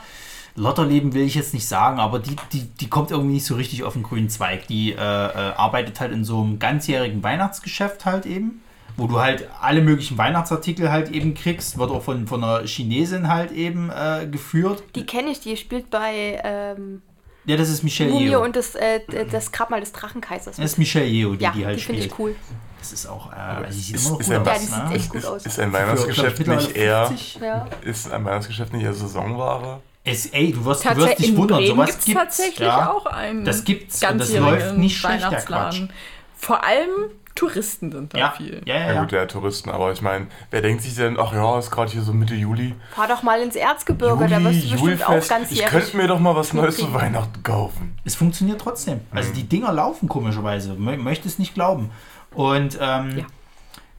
Lotterleben 0.54 1.14
will 1.14 1.22
ich 1.22 1.34
jetzt 1.34 1.54
nicht 1.54 1.66
sagen, 1.66 1.98
aber 1.98 2.18
die, 2.18 2.36
die, 2.52 2.62
die 2.64 2.88
kommt 2.88 3.10
irgendwie 3.10 3.34
nicht 3.34 3.46
so 3.46 3.54
richtig 3.54 3.84
auf 3.84 3.94
den 3.94 4.02
grünen 4.02 4.28
Zweig. 4.28 4.66
Die 4.66 4.92
äh, 4.92 4.96
äh, 4.96 4.98
arbeitet 4.98 5.98
halt 6.00 6.12
in 6.12 6.24
so 6.24 6.40
einem 6.42 6.58
ganzjährigen 6.58 7.22
Weihnachtsgeschäft 7.22 8.04
halt 8.04 8.26
eben, 8.26 8.62
wo 8.98 9.06
du 9.06 9.18
halt 9.18 9.48
alle 9.62 9.80
möglichen 9.80 10.18
Weihnachtsartikel 10.18 10.90
halt 10.92 11.10
eben 11.10 11.32
kriegst, 11.32 11.78
wird 11.78 11.90
auch 11.90 12.02
von, 12.02 12.26
von 12.26 12.44
einer 12.44 12.66
Chinesin 12.66 13.28
halt 13.28 13.50
eben 13.52 13.90
äh, 13.90 14.26
geführt. 14.30 14.82
Die 14.94 15.06
kenne 15.06 15.30
ich, 15.30 15.40
die 15.40 15.56
spielt 15.56 15.88
bei 15.88 16.38
ähm, 16.44 17.00
Ja, 17.46 17.56
das 17.56 17.70
ist 17.70 17.82
Michelle 17.82 18.10
Mumie 18.10 18.26
Yeoh. 18.28 18.42
und 18.44 18.54
das, 18.54 18.74
äh, 18.74 19.00
das 19.30 19.52
Grabmal 19.52 19.80
des 19.80 19.92
Drachenkaisers. 19.92 20.56
Das 20.56 20.64
ist 20.72 20.76
Michelle 20.78 21.06
Yeoh, 21.06 21.34
die 21.36 21.44
ja, 21.44 21.52
die 21.52 21.64
halt 21.64 21.78
die 21.78 21.82
finde 21.82 22.02
spielt. 22.02 22.12
ich 22.12 22.18
cool. 22.18 22.36
Das 22.78 22.92
ist 22.92 23.06
auch, 23.06 23.32
äh, 23.32 23.36
also 23.36 23.68
die 23.68 23.80
sieht 23.80 23.94
ist- 23.96 24.06
immer 24.06 24.12
noch 24.12 24.20
ist 24.20 24.28
gut 24.28 24.36
ein- 24.36 24.48
aus, 24.48 24.48
Ja, 24.48 24.58
die 24.58 24.66
sieht 24.66 24.88
ne? 24.90 24.94
echt 24.96 25.08
gut 25.08 25.18
Ist, 25.20 25.26
aus. 25.26 25.46
ist 25.46 25.58
ein 25.60 25.72
Weihnachtsgeschäft 25.72 26.46
nicht 26.46 26.76
eher. 26.76 27.06
50. 27.06 27.40
Ja. 27.40 27.66
Ist 27.82 28.12
ein 28.12 28.24
Weihnachtsgeschäft 28.26 28.72
nicht 28.74 28.82
eher 28.82 28.92
Saisonware? 28.92 29.80
Es, 30.04 30.26
ey, 30.26 30.52
du 30.52 30.64
wirst, 30.64 30.84
du 30.84 30.88
wirst 30.88 30.98
Tatsächlich 30.98 31.16
dich 31.18 31.28
in 31.30 31.36
wundern, 31.36 31.58
Bremen 31.58 31.70
sowas 31.76 31.86
gibt's 31.90 32.04
gibt's. 32.06 32.20
tatsächlich 32.20 32.68
ja. 32.68 32.90
auch 32.92 33.06
einen 33.06 33.44
Das 33.44 33.64
gibt's 33.64 34.02
und 34.04 34.18
das 34.18 34.34
läuft 34.34 34.76
nicht 34.76 34.96
schlecht, 34.98 35.22
der 35.22 35.30
Weihnachtsladen. 35.30 35.90
Vor 36.36 36.64
allem 36.64 36.88
Touristen 37.34 37.90
sind 37.92 38.12
da 38.12 38.18
Ja, 38.18 38.30
viel. 38.32 38.60
ja, 38.66 38.74
ja. 38.74 38.86
Ja, 38.88 38.92
ja. 38.94 39.00
gut, 39.02 39.12
der 39.12 39.26
Touristen, 39.28 39.70
aber 39.70 39.92
ich 39.92 40.02
meine, 40.02 40.26
wer 40.50 40.60
denkt 40.60 40.82
sich 40.82 40.96
denn, 40.96 41.16
ach 41.18 41.32
ja, 41.32 41.58
ist 41.58 41.70
gerade 41.70 41.90
hier 41.90 42.02
so 42.02 42.12
Mitte 42.12 42.34
Juli. 42.34 42.74
Fahr 42.94 43.06
doch 43.08 43.22
mal 43.22 43.40
ins 43.40 43.54
Erzgebirge, 43.56 44.26
da 44.28 44.42
wirst 44.42 44.64
du 44.64 44.70
bestimmt 44.72 45.08
auch 45.08 45.28
ganz 45.28 45.50
Ich 45.52 45.64
könnte 45.64 45.96
mir 45.96 46.08
doch 46.08 46.18
mal 46.18 46.34
was 46.34 46.52
Neues 46.52 46.76
zu. 46.76 46.92
Weihnachten 46.92 47.42
kaufen. 47.42 47.96
Es 48.04 48.16
funktioniert 48.16 48.60
trotzdem. 48.60 49.00
Also 49.12 49.32
die 49.32 49.44
Dinger 49.44 49.72
laufen 49.72 50.08
komischerweise. 50.08 50.74
Mö 50.74 50.96
möchte 50.96 51.26
es 51.28 51.38
nicht 51.38 51.54
glauben. 51.54 51.90
Und 52.34 52.76
ähm, 52.80 53.18
Ja. 53.18 53.24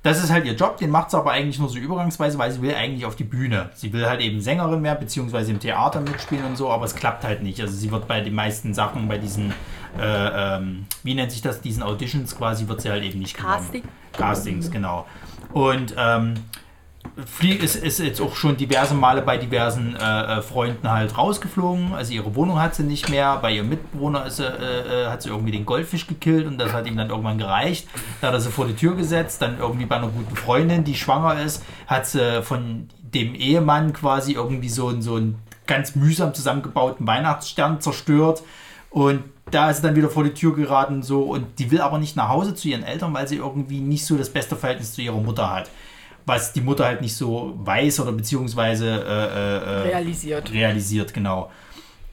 Das 0.03 0.21
ist 0.21 0.31
halt 0.31 0.45
ihr 0.45 0.53
Job, 0.53 0.77
den 0.77 0.89
macht 0.89 1.11
sie 1.11 1.17
aber 1.17 1.31
eigentlich 1.31 1.57
nur 1.59 1.69
so 1.69 1.77
übergangsweise, 1.77 2.37
weil 2.37 2.51
sie 2.51 2.61
will 2.61 2.75
eigentlich 2.75 3.05
auf 3.05 3.15
die 3.15 3.23
Bühne. 3.23 3.69
Sie 3.73 3.93
will 3.93 4.05
halt 4.05 4.19
eben 4.19 4.41
Sängerin 4.41 4.81
mehr, 4.81 4.95
beziehungsweise 4.95 5.51
im 5.51 5.61
Theater 5.61 6.01
mitspielen 6.01 6.43
und 6.43 6.57
so, 6.57 6.69
aber 6.69 6.83
es 6.83 6.93
klappt 6.93 7.23
halt 7.23 7.41
nicht. 7.41 7.61
Also 7.61 7.73
sie 7.73 7.89
wird 7.89 8.05
bei 8.05 8.19
den 8.19 8.35
meisten 8.35 8.73
Sachen, 8.73 9.07
bei 9.07 9.17
diesen, 9.17 9.53
äh, 9.97 10.57
ähm, 10.57 10.85
wie 11.03 11.15
nennt 11.15 11.31
sich 11.31 11.41
das, 11.41 11.61
diesen 11.61 11.83
Auditions 11.83 12.35
quasi, 12.35 12.67
wird 12.67 12.81
sie 12.81 12.89
halt 12.89 13.03
eben 13.03 13.19
nicht 13.19 13.37
genommen. 13.37 13.55
Casting. 13.55 13.83
Castings, 14.11 14.71
genau. 14.71 15.07
Und 15.53 15.95
ähm, 15.97 16.33
flie- 17.25 17.55
ist, 17.55 17.75
ist 17.75 17.99
jetzt 17.99 18.21
auch 18.21 18.35
schon 18.35 18.57
diverse 18.57 18.93
Male 18.93 19.21
bei 19.21 19.37
diversen 19.37 19.95
äh, 19.95 20.37
äh, 20.37 20.41
Freunden 20.41 20.89
halt 20.89 21.17
rausgeflogen. 21.17 21.93
Also 21.93 22.13
ihre 22.13 22.35
Wohnung 22.35 22.59
hat 22.61 22.75
sie 22.75 22.83
nicht 22.83 23.09
mehr. 23.09 23.37
Bei 23.41 23.51
ihrem 23.51 23.69
Mitbewohner 23.69 24.25
ist 24.25 24.37
sie, 24.37 24.43
äh, 24.45 25.03
äh, 25.03 25.07
hat 25.07 25.21
sie 25.21 25.29
irgendwie 25.29 25.51
den 25.51 25.65
Goldfisch 25.65 26.07
gekillt 26.07 26.47
und 26.47 26.57
das 26.57 26.73
hat 26.73 26.87
ihm 26.87 26.97
dann 26.97 27.09
irgendwann 27.09 27.37
gereicht. 27.37 27.87
Da 28.21 28.27
hat 28.27 28.33
er 28.33 28.39
sie 28.41 28.51
vor 28.51 28.65
die 28.65 28.75
Tür 28.75 28.95
gesetzt. 28.95 29.41
Dann 29.41 29.59
irgendwie 29.59 29.85
bei 29.85 29.97
einer 29.97 30.07
guten 30.09 30.35
Freundin, 30.35 30.83
die 30.83 30.95
schwanger 30.95 31.41
ist, 31.41 31.63
hat 31.87 32.07
sie 32.07 32.41
von 32.43 32.89
dem 33.01 33.35
Ehemann 33.35 33.93
quasi 33.93 34.33
irgendwie 34.33 34.69
so, 34.69 34.87
einen- 34.87 35.01
so 35.01 35.15
einen 35.15 35.39
ganz 35.67 35.95
mühsam 35.95 36.33
zusammengebauten 36.33 37.05
Weihnachtsstern 37.05 37.79
zerstört. 37.79 38.43
Und 38.89 39.23
da 39.51 39.69
ist 39.69 39.77
sie 39.77 39.83
dann 39.83 39.95
wieder 39.95 40.09
vor 40.09 40.23
die 40.23 40.33
Tür 40.33 40.55
geraten 40.55 41.03
so 41.03 41.21
und 41.23 41.59
die 41.59 41.69
will 41.71 41.81
aber 41.81 41.97
nicht 41.97 42.15
nach 42.15 42.29
Hause 42.29 42.55
zu 42.55 42.67
ihren 42.69 42.83
Eltern, 42.83 43.13
weil 43.13 43.27
sie 43.27 43.35
irgendwie 43.37 43.79
nicht 43.81 44.05
so 44.05 44.15
das 44.17 44.29
beste 44.29 44.55
Verhältnis 44.55 44.93
zu 44.93 45.01
ihrer 45.01 45.17
Mutter 45.19 45.53
hat. 45.53 45.69
Was 46.25 46.53
die 46.53 46.61
Mutter 46.61 46.85
halt 46.85 47.01
nicht 47.01 47.15
so 47.15 47.53
weiß 47.57 47.99
oder 47.99 48.13
beziehungsweise 48.13 48.87
äh, 48.87 48.91
äh, 48.91 49.57
äh, 49.57 49.81
Realisiert. 49.89 50.53
realisiert, 50.53 51.13
genau. 51.13 51.51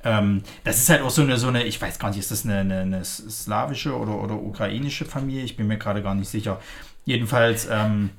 Ähm, 0.02 0.42
das 0.64 0.78
ist 0.78 0.88
halt 0.88 1.02
auch 1.02 1.10
so 1.10 1.22
eine, 1.22 1.36
so 1.36 1.48
eine, 1.48 1.64
ich 1.64 1.80
weiß 1.80 1.98
gar 1.98 2.08
nicht, 2.08 2.18
ist 2.18 2.30
das 2.30 2.44
eine, 2.44 2.58
eine, 2.58 2.80
eine 2.80 3.04
slawische 3.04 3.96
oder, 3.96 4.20
oder 4.20 4.34
ukrainische 4.34 5.04
Familie? 5.04 5.44
Ich 5.44 5.56
bin 5.56 5.66
mir 5.66 5.78
gerade 5.78 6.02
gar 6.02 6.14
nicht 6.14 6.28
sicher. 6.28 6.60
Jedenfalls 7.04 7.68
ähm, 7.70 8.10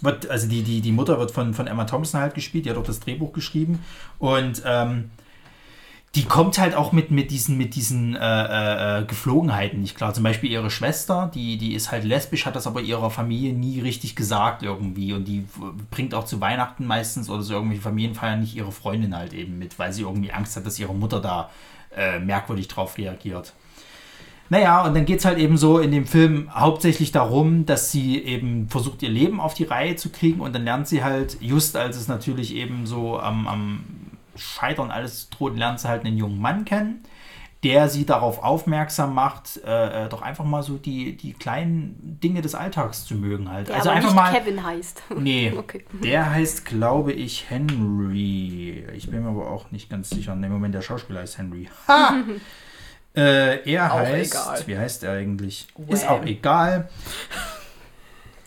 wird, 0.00 0.30
also 0.30 0.48
die, 0.48 0.62
die, 0.62 0.80
die 0.80 0.92
Mutter 0.92 1.18
wird 1.18 1.30
von, 1.30 1.54
von 1.54 1.66
Emma 1.66 1.84
Thompson 1.84 2.20
halt 2.20 2.34
gespielt, 2.34 2.66
die 2.66 2.70
hat 2.70 2.76
auch 2.76 2.84
das 2.84 3.00
Drehbuch 3.00 3.32
geschrieben. 3.32 3.84
Und 4.18 4.62
ähm, 4.64 5.10
die 6.14 6.24
kommt 6.24 6.58
halt 6.58 6.74
auch 6.74 6.92
mit, 6.92 7.10
mit 7.10 7.30
diesen, 7.30 7.58
mit 7.58 7.74
diesen 7.74 8.16
äh, 8.16 9.00
äh, 9.00 9.04
Geflogenheiten 9.04 9.80
nicht 9.80 9.94
klar. 9.94 10.14
Zum 10.14 10.24
Beispiel 10.24 10.50
ihre 10.50 10.70
Schwester, 10.70 11.30
die, 11.34 11.58
die 11.58 11.74
ist 11.74 11.92
halt 11.92 12.04
lesbisch, 12.04 12.46
hat 12.46 12.56
das 12.56 12.66
aber 12.66 12.80
ihrer 12.80 13.10
Familie 13.10 13.52
nie 13.52 13.80
richtig 13.80 14.16
gesagt 14.16 14.62
irgendwie. 14.62 15.12
Und 15.12 15.28
die 15.28 15.44
bringt 15.90 16.14
auch 16.14 16.24
zu 16.24 16.40
Weihnachten 16.40 16.86
meistens 16.86 17.28
oder 17.28 17.42
so 17.42 17.52
irgendwelche 17.52 17.82
Familienfeiern 17.82 18.40
nicht 18.40 18.56
ihre 18.56 18.72
Freundin 18.72 19.14
halt 19.14 19.34
eben 19.34 19.58
mit, 19.58 19.78
weil 19.78 19.92
sie 19.92 20.02
irgendwie 20.02 20.32
Angst 20.32 20.56
hat, 20.56 20.64
dass 20.64 20.78
ihre 20.78 20.94
Mutter 20.94 21.20
da 21.20 21.50
äh, 21.94 22.18
merkwürdig 22.18 22.68
drauf 22.68 22.96
reagiert. 22.96 23.52
Naja, 24.50 24.86
und 24.86 24.94
dann 24.94 25.04
geht 25.04 25.18
es 25.18 25.26
halt 25.26 25.38
eben 25.38 25.58
so 25.58 25.78
in 25.78 25.92
dem 25.92 26.06
Film 26.06 26.48
hauptsächlich 26.54 27.12
darum, 27.12 27.66
dass 27.66 27.92
sie 27.92 28.18
eben 28.22 28.68
versucht, 28.70 29.02
ihr 29.02 29.10
Leben 29.10 29.40
auf 29.40 29.52
die 29.52 29.64
Reihe 29.64 29.96
zu 29.96 30.08
kriegen 30.08 30.40
und 30.40 30.54
dann 30.54 30.64
lernt 30.64 30.88
sie 30.88 31.04
halt, 31.04 31.36
just 31.42 31.76
als 31.76 31.98
es 31.98 32.08
natürlich 32.08 32.54
eben 32.54 32.86
so 32.86 33.20
am, 33.20 33.46
am 33.46 33.84
Scheitern 34.38 34.90
alles 34.90 35.28
droht, 35.30 35.56
lernt 35.56 35.80
sie 35.80 35.88
halt 35.88 36.04
einen 36.04 36.16
jungen 36.16 36.40
Mann 36.40 36.64
kennen, 36.64 37.02
der 37.64 37.88
sie 37.88 38.06
darauf 38.06 38.42
aufmerksam 38.42 39.14
macht, 39.14 39.60
äh, 39.66 40.04
äh, 40.04 40.08
doch 40.08 40.22
einfach 40.22 40.44
mal 40.44 40.62
so 40.62 40.76
die, 40.76 41.16
die 41.16 41.32
kleinen 41.32 42.18
Dinge 42.22 42.40
des 42.40 42.54
Alltags 42.54 43.04
zu 43.04 43.14
mögen 43.16 43.50
halt. 43.50 43.68
Der 43.68 43.76
also 43.76 43.90
einfach 43.90 44.14
mal. 44.14 44.32
Kevin 44.32 44.62
heißt. 44.64 45.02
Nee, 45.18 45.52
Okay. 45.58 45.84
der 45.92 46.30
heißt, 46.30 46.64
glaube 46.64 47.12
ich, 47.12 47.50
Henry. 47.50 48.86
Ich 48.94 49.10
bin 49.10 49.24
mir 49.24 49.30
aber 49.30 49.50
auch 49.50 49.70
nicht 49.72 49.90
ganz 49.90 50.10
sicher. 50.10 50.34
Ne, 50.36 50.48
Moment, 50.48 50.74
der 50.74 50.82
Schauspieler 50.82 51.20
heißt 51.20 51.38
Henry. 51.38 51.68
Ha! 51.88 52.14
äh, 53.16 53.68
er 53.72 53.92
Auch 53.92 53.98
heißt, 53.98 54.34
egal. 54.34 54.62
wie 54.66 54.78
heißt 54.78 55.02
er 55.02 55.12
eigentlich? 55.14 55.66
Ist 55.88 56.06
Wham. 56.06 56.20
auch 56.20 56.24
egal. 56.24 56.88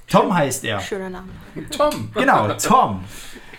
Tom 0.08 0.34
heißt 0.34 0.64
er. 0.66 0.80
Schöner 0.80 1.10
Name. 1.10 1.30
Tom. 1.70 2.12
Genau, 2.14 2.54
Tom. 2.56 3.04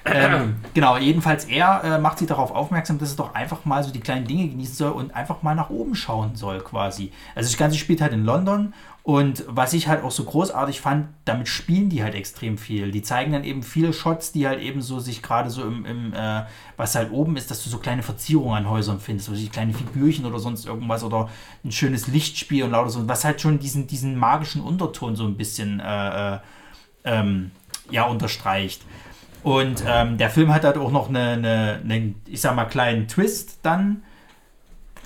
Ähm, 0.04 0.56
genau, 0.74 0.96
jedenfalls 0.96 1.44
er 1.44 1.84
äh, 1.84 1.98
macht 1.98 2.18
sie 2.18 2.26
darauf 2.26 2.50
aufmerksam, 2.50 2.98
dass 2.98 3.10
sie 3.10 3.16
doch 3.16 3.34
einfach 3.34 3.64
mal 3.64 3.84
so 3.84 3.92
die 3.92 4.00
kleinen 4.00 4.26
Dinge 4.26 4.48
genießen 4.48 4.74
soll 4.74 4.92
und 4.92 5.14
einfach 5.14 5.42
mal 5.42 5.54
nach 5.54 5.70
oben 5.70 5.94
schauen 5.94 6.34
soll 6.34 6.60
quasi. 6.60 7.12
Also 7.34 7.48
das 7.48 7.56
Ganze 7.56 7.78
spielt 7.78 8.00
halt 8.00 8.12
in 8.12 8.24
London 8.24 8.74
und 9.04 9.44
was 9.48 9.72
ich 9.72 9.88
halt 9.88 10.04
auch 10.04 10.12
so 10.12 10.24
großartig 10.24 10.80
fand, 10.80 11.08
damit 11.24 11.48
spielen 11.48 11.88
die 11.88 12.04
halt 12.04 12.14
extrem 12.14 12.56
viel. 12.56 12.92
Die 12.92 13.02
zeigen 13.02 13.32
dann 13.32 13.42
eben 13.42 13.62
viele 13.64 13.92
Shots, 13.92 14.30
die 14.30 14.46
halt 14.46 14.60
eben 14.60 14.80
so 14.80 15.00
sich 15.00 15.22
gerade 15.22 15.50
so 15.50 15.62
im, 15.62 15.84
im 15.84 16.14
äh, 16.14 16.42
was 16.76 16.94
halt 16.94 17.10
oben 17.10 17.36
ist, 17.36 17.50
dass 17.50 17.64
du 17.64 17.70
so 17.70 17.78
kleine 17.78 18.02
Verzierungen 18.02 18.56
an 18.56 18.70
Häusern 18.70 19.00
findest, 19.00 19.28
so 19.28 19.48
kleine 19.50 19.72
Figürchen 19.72 20.24
oder 20.24 20.38
sonst 20.38 20.66
irgendwas 20.66 21.02
oder 21.02 21.28
ein 21.64 21.72
schönes 21.72 22.06
Lichtspiel 22.06 22.62
und 22.62 22.70
lauter 22.70 22.90
so, 22.90 23.08
was 23.08 23.24
halt 23.24 23.40
schon 23.40 23.58
diesen, 23.58 23.88
diesen 23.88 24.16
magischen 24.16 24.62
Unterton 24.62 25.16
so 25.16 25.24
ein 25.24 25.36
bisschen 25.36 25.80
äh, 25.80 26.34
äh, 26.34 26.38
ähm, 27.04 27.50
ja, 27.90 28.04
unterstreicht. 28.04 28.82
Und 29.42 29.84
ähm, 29.86 30.18
der 30.18 30.30
Film 30.30 30.52
hat 30.54 30.64
halt 30.64 30.76
auch 30.76 30.92
noch 30.92 31.08
eine, 31.08 31.30
eine, 31.30 31.80
eine, 31.82 32.14
ich 32.26 32.40
sag 32.40 32.54
mal, 32.54 32.64
kleinen 32.66 33.08
Twist 33.08 33.58
dann. 33.62 34.02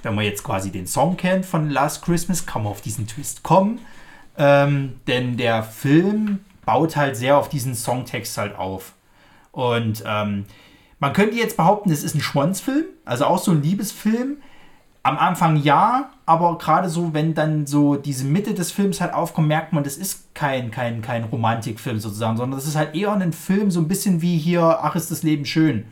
Wenn 0.02 0.14
man 0.14 0.24
jetzt 0.24 0.44
quasi 0.44 0.70
den 0.70 0.86
Song 0.86 1.16
kennt 1.16 1.46
von 1.46 1.70
Last 1.70 2.04
Christmas, 2.04 2.44
kann 2.46 2.62
man 2.62 2.72
auf 2.72 2.80
diesen 2.80 3.06
Twist 3.06 3.42
kommen. 3.42 3.80
Ähm, 4.38 5.00
denn 5.06 5.36
der 5.36 5.62
Film 5.62 6.40
baut 6.66 6.96
halt 6.96 7.16
sehr 7.16 7.38
auf 7.38 7.48
diesen 7.48 7.74
Songtext 7.74 8.36
halt 8.36 8.56
auf. 8.56 8.92
Und 9.52 10.04
ähm, 10.06 10.44
man 10.98 11.12
könnte 11.12 11.36
jetzt 11.36 11.56
behaupten, 11.56 11.90
es 11.90 12.02
ist 12.02 12.14
ein 12.14 12.20
Schwanzfilm, 12.20 12.84
also 13.04 13.24
auch 13.24 13.38
so 13.38 13.52
ein 13.52 13.62
Liebesfilm. 13.62 14.36
Am 15.06 15.18
Anfang 15.18 15.54
ja, 15.54 16.10
aber 16.26 16.58
gerade 16.58 16.88
so, 16.88 17.14
wenn 17.14 17.32
dann 17.32 17.64
so 17.64 17.94
diese 17.94 18.24
Mitte 18.24 18.54
des 18.54 18.72
Films 18.72 19.00
halt 19.00 19.14
aufkommt, 19.14 19.46
merkt 19.46 19.72
man, 19.72 19.84
das 19.84 19.96
ist 19.96 20.34
kein, 20.34 20.72
kein, 20.72 21.00
kein 21.00 21.22
Romantikfilm 21.22 22.00
sozusagen, 22.00 22.36
sondern 22.36 22.58
das 22.58 22.66
ist 22.66 22.74
halt 22.74 22.96
eher 22.96 23.12
ein 23.12 23.32
Film, 23.32 23.70
so 23.70 23.78
ein 23.78 23.86
bisschen 23.86 24.20
wie 24.20 24.36
hier, 24.36 24.80
ach, 24.82 24.96
ist 24.96 25.12
das 25.12 25.22
Leben 25.22 25.44
schön. 25.44 25.84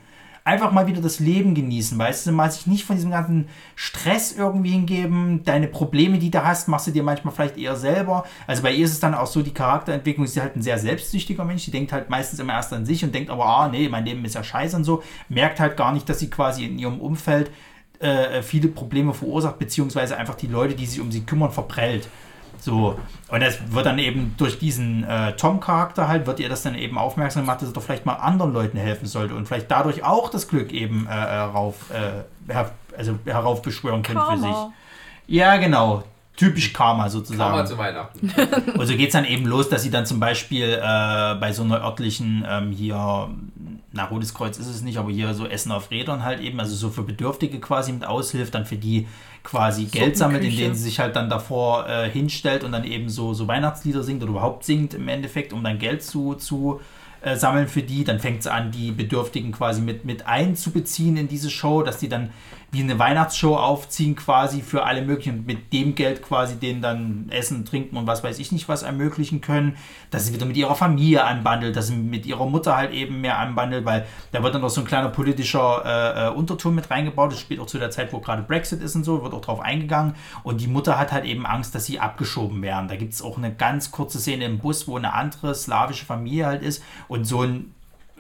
Einfach 0.43 0.73
mal 0.73 0.89
wieder 0.89 1.01
das 1.01 1.21
Leben 1.21 1.55
genießen, 1.55 1.97
weißt 1.97 2.27
du, 2.27 2.33
mal 2.33 2.51
sich 2.51 2.67
nicht 2.67 2.85
von 2.85 2.97
diesem 2.97 3.13
ganzen 3.13 3.47
Stress 3.77 4.33
irgendwie 4.33 4.73
hingeben. 4.73 5.45
Deine 5.45 5.69
Probleme, 5.69 6.19
die 6.19 6.33
du 6.33 6.45
hast, 6.45 6.67
machst 6.67 6.89
du 6.89 6.91
dir 6.91 7.05
manchmal 7.05 7.33
vielleicht 7.33 7.57
eher 7.57 7.77
selber. 7.77 8.25
Also 8.49 8.65
bei 8.65 8.73
ihr 8.73 8.85
ist 8.85 8.95
es 8.95 9.01
dann 9.01 9.15
auch 9.15 9.29
so, 9.29 9.43
die 9.43 9.55
Charakterentwicklung 9.55 10.25
ist 10.25 10.41
halt 10.41 10.57
ein 10.57 10.63
sehr 10.63 10.79
selbstsüchtiger 10.79 11.45
Mensch. 11.45 11.65
Die 11.67 11.71
denkt 11.71 11.93
halt 11.93 12.11
meistens 12.11 12.41
immer 12.41 12.55
erst 12.55 12.73
an 12.73 12.85
sich 12.85 13.05
und 13.05 13.15
denkt 13.15 13.31
aber, 13.31 13.47
ah, 13.47 13.69
nee, 13.69 13.89
mein 13.89 14.05
Leben 14.05 14.25
ist 14.25 14.35
ja 14.35 14.43
scheiße 14.43 14.77
und 14.77 14.83
so. 14.83 15.05
Merkt 15.29 15.61
halt 15.61 15.77
gar 15.77 15.93
nicht, 15.93 16.09
dass 16.09 16.19
sie 16.19 16.31
quasi 16.31 16.65
in 16.65 16.81
ihrem 16.81 17.01
Umfeld 17.01 17.53
äh, 18.01 18.43
viele 18.43 18.69
Probleme 18.69 19.15
verursacht, 19.15 19.59
beziehungsweise 19.59 20.17
einfach 20.17 20.35
die 20.35 20.47
Leute, 20.47 20.75
die 20.75 20.87
sich 20.87 21.01
um 21.01 21.11
sie 21.13 21.25
kümmern, 21.25 21.51
verprellt. 21.51 22.09
So, 22.61 22.99
und 23.29 23.43
das 23.43 23.59
wird 23.73 23.85
dann 23.85 23.99
eben 23.99 24.35
durch 24.39 24.59
diesen 24.59 25.05
äh, 25.05 25.37
Tom-Charakter 25.37 26.09
halt, 26.09 26.27
wird 26.27 26.41
ihr 26.41 26.49
das 26.49 26.63
dann 26.63 26.75
eben 26.75 26.97
aufmerksam 26.97 27.43
gemacht, 27.43 27.61
dass 27.61 27.69
er 27.69 27.75
doch 27.75 27.83
vielleicht 27.83 28.07
mal 28.07 28.15
anderen 28.15 28.55
Leuten 28.55 28.79
helfen 28.79 29.07
sollte 29.07 29.35
und 29.35 29.47
vielleicht 29.47 29.71
dadurch 29.71 30.03
auch 30.03 30.31
das 30.31 30.49
Glück 30.49 30.73
eben 30.73 31.07
äh, 31.07 31.11
herauf, 31.11 31.91
äh, 31.91 32.53
her, 32.53 32.71
also 32.97 33.19
heraufbeschwören 33.27 34.03
könnte 34.03 34.23
für 34.31 34.39
sich. 34.39 34.57
Ja, 35.27 35.57
genau. 35.57 36.05
Typisch 36.37 36.73
Karma 36.73 37.09
sozusagen. 37.09 37.51
Karma 37.51 37.65
zu 37.65 37.79
Weihnachten. 37.79 38.33
Und 38.79 38.87
so 38.87 38.97
geht 38.97 39.09
es 39.09 39.13
dann 39.13 39.25
eben 39.25 39.47
los, 39.47 39.69
dass 39.69 39.83
sie 39.83 39.91
dann 39.91 40.05
zum 40.05 40.19
Beispiel 40.19 40.65
äh, 40.65 41.35
bei 41.37 41.53
so 41.53 41.63
einer 41.63 41.81
örtlichen 41.85 42.45
ähm, 42.49 42.73
hier, 42.73 43.29
na, 43.95 44.07
Rotes 44.07 44.35
Kreuz 44.35 44.59
ist 44.59 44.67
es 44.67 44.83
nicht, 44.83 44.99
aber 44.99 45.11
hier 45.11 45.33
so 45.35 45.47
Essen 45.47 45.71
auf 45.71 45.91
Rädern 45.93 46.25
halt 46.25 46.41
eben, 46.41 46.59
also 46.59 46.75
so 46.75 46.91
für 46.91 47.05
Bedürftige 47.05 47.61
quasi 47.61 47.93
mit 47.93 48.05
aushilft, 48.05 48.55
dann 48.55 48.67
für 48.67 48.77
die 48.77 49.07
quasi 49.45 49.85
Geld 49.85 50.17
sammelt, 50.17 50.43
indem 50.43 50.75
sie 50.75 50.83
sich 50.83 50.99
halt 50.99 51.15
dann 51.15 51.31
davor 51.31 51.89
äh, 51.89 52.11
hinstellt 52.11 52.65
und 52.65 52.73
dann 52.73 52.85
eben 52.85 53.09
so, 53.09 53.35
so 53.35 53.47
Weihnachtslieder 53.47 54.03
singt 54.03 54.23
oder 54.23 54.33
überhaupt 54.33 54.65
singt 54.65 54.95
im 54.95 55.07
Endeffekt, 55.07 55.53
um 55.53 55.63
dann 55.63 55.79
Geld 55.79 56.03
zu, 56.03 56.35
zu 56.35 56.81
äh, 57.21 57.37
sammeln 57.37 57.69
für 57.69 57.83
die. 57.83 58.03
Dann 58.03 58.19
fängt 58.19 58.43
sie 58.43 58.53
an, 58.53 58.73
die 58.73 58.91
Bedürftigen 58.91 59.53
quasi 59.53 59.81
mit, 59.81 60.05
mit 60.05 60.27
einzubeziehen 60.27 61.17
in 61.17 61.29
diese 61.29 61.51
Show, 61.51 61.83
dass 61.83 61.99
die 61.99 62.09
dann 62.09 62.31
wie 62.75 62.83
eine 62.83 62.99
Weihnachtsshow 62.99 63.57
aufziehen 63.57 64.17
quasi 64.17 64.61
für 64.61 64.85
alle 64.85 65.03
möglichen 65.03 65.47
mit 65.47 65.73
dem 65.73 65.95
Geld 65.95 66.23
quasi 66.23 66.57
denen 66.57 66.83
dann 66.83 67.29
Essen, 67.31 67.65
Trinken 67.65 67.97
und 67.97 68.07
was 68.07 68.23
weiß 68.25 68.39
ich 68.41 68.53
nicht 68.53 68.69
was 68.69 68.83
ermöglichen 68.83 69.41
können, 69.41 69.77
dass 70.11 70.27
sie 70.27 70.35
wieder 70.35 70.45
mit 70.45 70.57
ihrer 70.57 70.75
Familie 70.75 71.25
anbandelt, 71.25 71.77
dass 71.77 71.87
sie 71.87 71.97
mit 71.97 72.27
ihrer 72.27 72.47
Mutter 72.47 72.77
halt 72.77 72.93
eben 72.93 73.21
mehr 73.21 73.39
anbandelt, 73.39 73.85
weil 73.85 74.07
da 74.33 74.43
wird 74.43 74.55
dann 74.55 74.63
noch 74.63 74.71
so 74.71 74.81
ein 74.81 74.87
kleiner 74.87 75.09
politischer 75.09 75.83
äh, 75.85 76.27
äh, 76.27 76.31
Unterton 76.31 76.75
mit 76.75 76.91
reingebaut, 76.91 77.33
das 77.33 77.41
spielt 77.41 77.61
auch 77.61 77.67
zu 77.67 77.79
der 77.79 77.91
Zeit, 77.91 78.13
wo 78.13 78.19
gerade 78.19 78.43
Brexit 78.43 78.83
ist 78.83 78.97
und 78.97 79.05
so, 79.05 79.23
wird 79.23 79.33
auch 79.33 79.41
drauf 79.41 79.61
eingegangen 79.61 80.15
und 80.43 80.61
die 80.61 80.69
Mutter 80.69 80.99
hat 80.99 81.13
halt 81.13 81.25
eben 81.25 81.47
Angst, 81.47 81.75
dass 81.75 81.87
sie 81.87 82.01
abgeschoben 82.01 82.61
werden. 82.61 82.89
Da 82.89 82.97
gibt 82.97 83.15
es 83.15 83.23
auch 83.23 83.39
eine 83.39 83.55
ganz 83.55 83.93
kurze 83.93 84.19
Szene 84.19 84.47
im 84.47 84.59
Bus, 84.59 84.89
wo 84.89 84.97
eine 84.97 85.15
andere 85.15 85.55
slawische 85.55 86.05
Familie 86.05 86.47
halt 86.47 86.63
ist 86.63 86.83
und 87.07 87.25
so 87.25 87.43
ein 87.43 87.73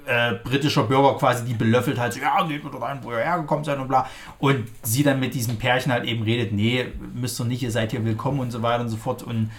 äh, 0.06 0.34
britischer 0.34 0.84
Bürger 0.84 1.16
quasi 1.18 1.44
die 1.44 1.54
belöffelt 1.54 1.98
halt 1.98 2.12
so, 2.12 2.20
ja, 2.20 2.42
geht 2.46 2.62
mir 2.62 2.70
doch 2.70 2.82
rein, 2.82 2.98
wo 3.02 3.12
ihr 3.12 3.18
hergekommen 3.18 3.64
seid 3.64 3.78
und 3.78 3.88
bla. 3.88 4.06
Und 4.38 4.66
sie 4.82 5.02
dann 5.02 5.20
mit 5.20 5.34
diesem 5.34 5.56
Pärchen 5.56 5.92
halt 5.92 6.04
eben 6.04 6.22
redet, 6.22 6.52
nee, 6.52 6.86
müsst 7.14 7.40
ihr 7.40 7.44
nicht, 7.44 7.62
ihr 7.62 7.70
seid 7.70 7.90
hier 7.90 8.04
willkommen 8.04 8.40
und 8.40 8.50
so 8.50 8.62
weiter 8.62 8.82
und 8.82 8.88
so 8.88 8.96
fort. 8.96 9.22
Und 9.22 9.50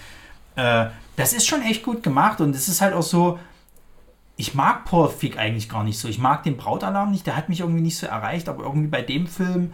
äh, 0.56 0.88
das 1.16 1.34
ist 1.34 1.48
schon 1.48 1.62
echt 1.62 1.84
gut 1.84 2.04
gemacht 2.04 2.42
und 2.42 2.56
es 2.56 2.68
ist 2.68 2.82
halt 2.82 2.94
auch 2.94 3.04
so, 3.04 3.40
ich 4.38 4.54
mag 4.54 4.86
Paul 4.86 5.10
Fick 5.10 5.38
eigentlich 5.38 5.70
gar 5.70 5.84
nicht 5.84 5.98
so. 5.98 6.08
Ich 6.08 6.20
mag 6.20 6.44
den 6.44 6.58
Brautalarm 6.58 7.12
nicht, 7.12 7.26
der 7.26 7.38
hat 7.38 7.50
mich 7.50 7.62
irgendwie 7.62 7.82
nicht 7.82 7.98
so 7.98 8.06
erreicht, 8.06 8.50
aber 8.50 8.64
irgendwie 8.64 8.88
bei 8.88 9.02
dem 9.02 9.28
Film, 9.28 9.74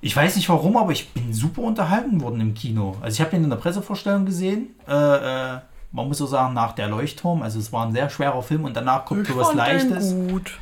ich 0.00 0.16
weiß 0.16 0.36
nicht 0.36 0.48
warum, 0.48 0.76
aber 0.76 0.92
ich 0.92 1.10
bin 1.10 1.32
super 1.32 1.62
unterhalten 1.62 2.20
worden 2.20 2.40
im 2.40 2.54
Kino. 2.54 2.96
Also 3.00 3.14
ich 3.14 3.20
habe 3.20 3.30
den 3.30 3.44
in 3.44 3.50
der 3.50 3.56
Pressevorstellung 3.56 4.26
gesehen. 4.26 4.74
Äh, 4.88 4.94
äh, 4.94 5.58
man 5.92 6.08
muss 6.08 6.18
so 6.18 6.26
sagen, 6.26 6.54
nach 6.54 6.72
der 6.72 6.88
Leuchtturm. 6.88 7.42
Also 7.42 7.58
es 7.58 7.72
war 7.72 7.86
ein 7.86 7.92
sehr 7.92 8.10
schwerer 8.10 8.42
Film 8.42 8.64
und 8.64 8.76
danach 8.76 9.04
kommt 9.04 9.26
so 9.26 9.36
was 9.36 9.48
fand 9.48 9.60
den 9.60 9.90
Leichtes. 9.90 10.14
gut. 10.30 10.58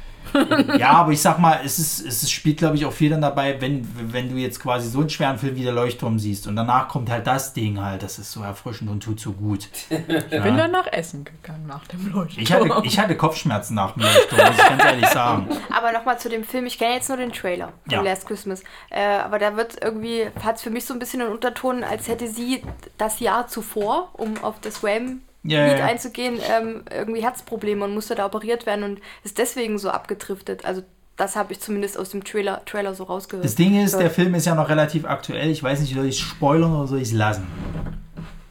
Ja, 0.79 0.91
aber 0.91 1.13
ich 1.13 1.21
sag 1.21 1.39
mal, 1.39 1.61
es, 1.65 1.79
ist, 1.79 2.01
es 2.07 2.23
ist- 2.23 2.31
spielt, 2.33 2.59
glaube 2.59 2.77
ich, 2.77 2.85
auch 2.87 2.93
viel 2.93 3.11
dann 3.11 3.21
dabei, 3.21 3.61
wenn, 3.61 3.87
wenn 4.13 4.29
du 4.31 4.37
jetzt 4.37 4.61
quasi 4.61 4.89
so 4.89 5.01
einen 5.01 5.11
schweren 5.11 5.39
Film 5.39 5.57
wie 5.57 5.63
der 5.65 5.73
Leuchtturm 5.73 6.19
siehst 6.19 6.47
und 6.47 6.57
danach 6.57 6.89
kommt 6.89 7.11
halt 7.11 7.27
das 7.27 7.53
Ding 7.53 7.81
halt, 7.81 8.03
das 8.03 8.19
ist 8.19 8.31
so 8.33 8.43
erfrischend 8.43 8.91
und 8.91 9.03
tut 9.03 9.19
so 9.21 9.33
gut. 9.33 9.69
Ich 9.91 9.97
bin 10.43 10.57
dann 10.57 10.71
nach 10.71 10.87
Essen 10.93 11.25
gegangen 11.25 11.67
nach 11.67 11.87
dem 11.89 12.13
Leuchtturm. 12.13 12.43
Ich 12.43 12.53
hatte, 12.53 12.69
ich 12.85 12.99
hatte 12.99 13.17
Kopfschmerzen 13.17 13.75
nach 13.75 13.93
dem 13.93 14.03
Leuchtturm, 14.03 14.41
muss 14.47 14.59
ich 14.59 14.69
ganz 14.69 14.85
ehrlich 14.85 15.07
sagen. 15.09 15.49
Aber 15.75 15.93
nochmal 15.93 16.19
zu 16.19 16.29
dem 16.29 16.45
Film, 16.45 16.67
ich 16.67 16.79
kenne 16.79 16.95
jetzt 16.95 17.09
nur 17.09 17.19
den 17.19 17.33
Trailer 17.33 17.73
von 17.85 17.93
Ja. 17.93 18.01
Last 18.03 18.27
Christmas. 18.27 18.63
Äh, 18.91 19.03
aber 19.03 19.39
da 19.39 19.57
wird 19.57 19.77
irgendwie, 19.83 20.27
hat 20.43 20.57
es 20.57 20.63
für 20.63 20.71
mich 20.71 20.85
so 20.85 20.93
ein 20.95 20.99
bisschen 20.99 21.21
einen 21.23 21.33
Unterton, 21.33 21.83
als 21.85 22.09
hätte 22.09 22.29
sie 22.29 22.63
das 22.99 23.21
Jahr 23.21 23.49
zuvor, 23.49 24.11
um 24.15 24.35
auf 24.43 24.61
das 24.61 24.83
Wham 24.83 25.21
Ja, 25.45 25.67
Lied 25.67 25.79
ja. 25.79 25.85
einzugehen, 25.87 26.39
ähm, 26.51 26.83
irgendwie 26.91 27.23
Herzprobleme 27.23 27.85
und 27.85 27.95
musste 27.95 28.15
da 28.15 28.27
operiert 28.27 28.67
werden 28.67 28.83
und 28.85 29.01
ist 29.23 29.39
deswegen 29.39 29.79
so 29.79 29.91
abgedriftet. 29.91 30.65
Also 30.65 30.83
das 31.17 31.37
habe 31.37 31.53
ich 31.53 31.61
zumindest 31.61 31.99
aus 31.99 32.11
dem 32.11 32.23
Trailer, 32.25 32.65
Trailer 32.65 32.95
so 32.95 33.05
rausgehört. 33.05 33.45
Das 33.45 33.55
Ding 33.55 33.83
ist, 33.83 33.99
der 33.99 34.11
Film 34.11 34.35
ist 34.35 34.47
ja 34.47 34.55
noch 34.55 34.69
relativ 34.69 35.05
aktuell. 35.05 35.51
Ich 35.51 35.63
weiß 35.63 35.81
nicht, 35.81 35.95
soll 35.95 36.07
ich 36.07 36.17
es 36.17 36.21
spoilern 36.21 36.75
oder 36.75 36.87
soll 36.87 36.99
ich 36.99 37.09
es 37.09 37.13
lassen? 37.13 37.47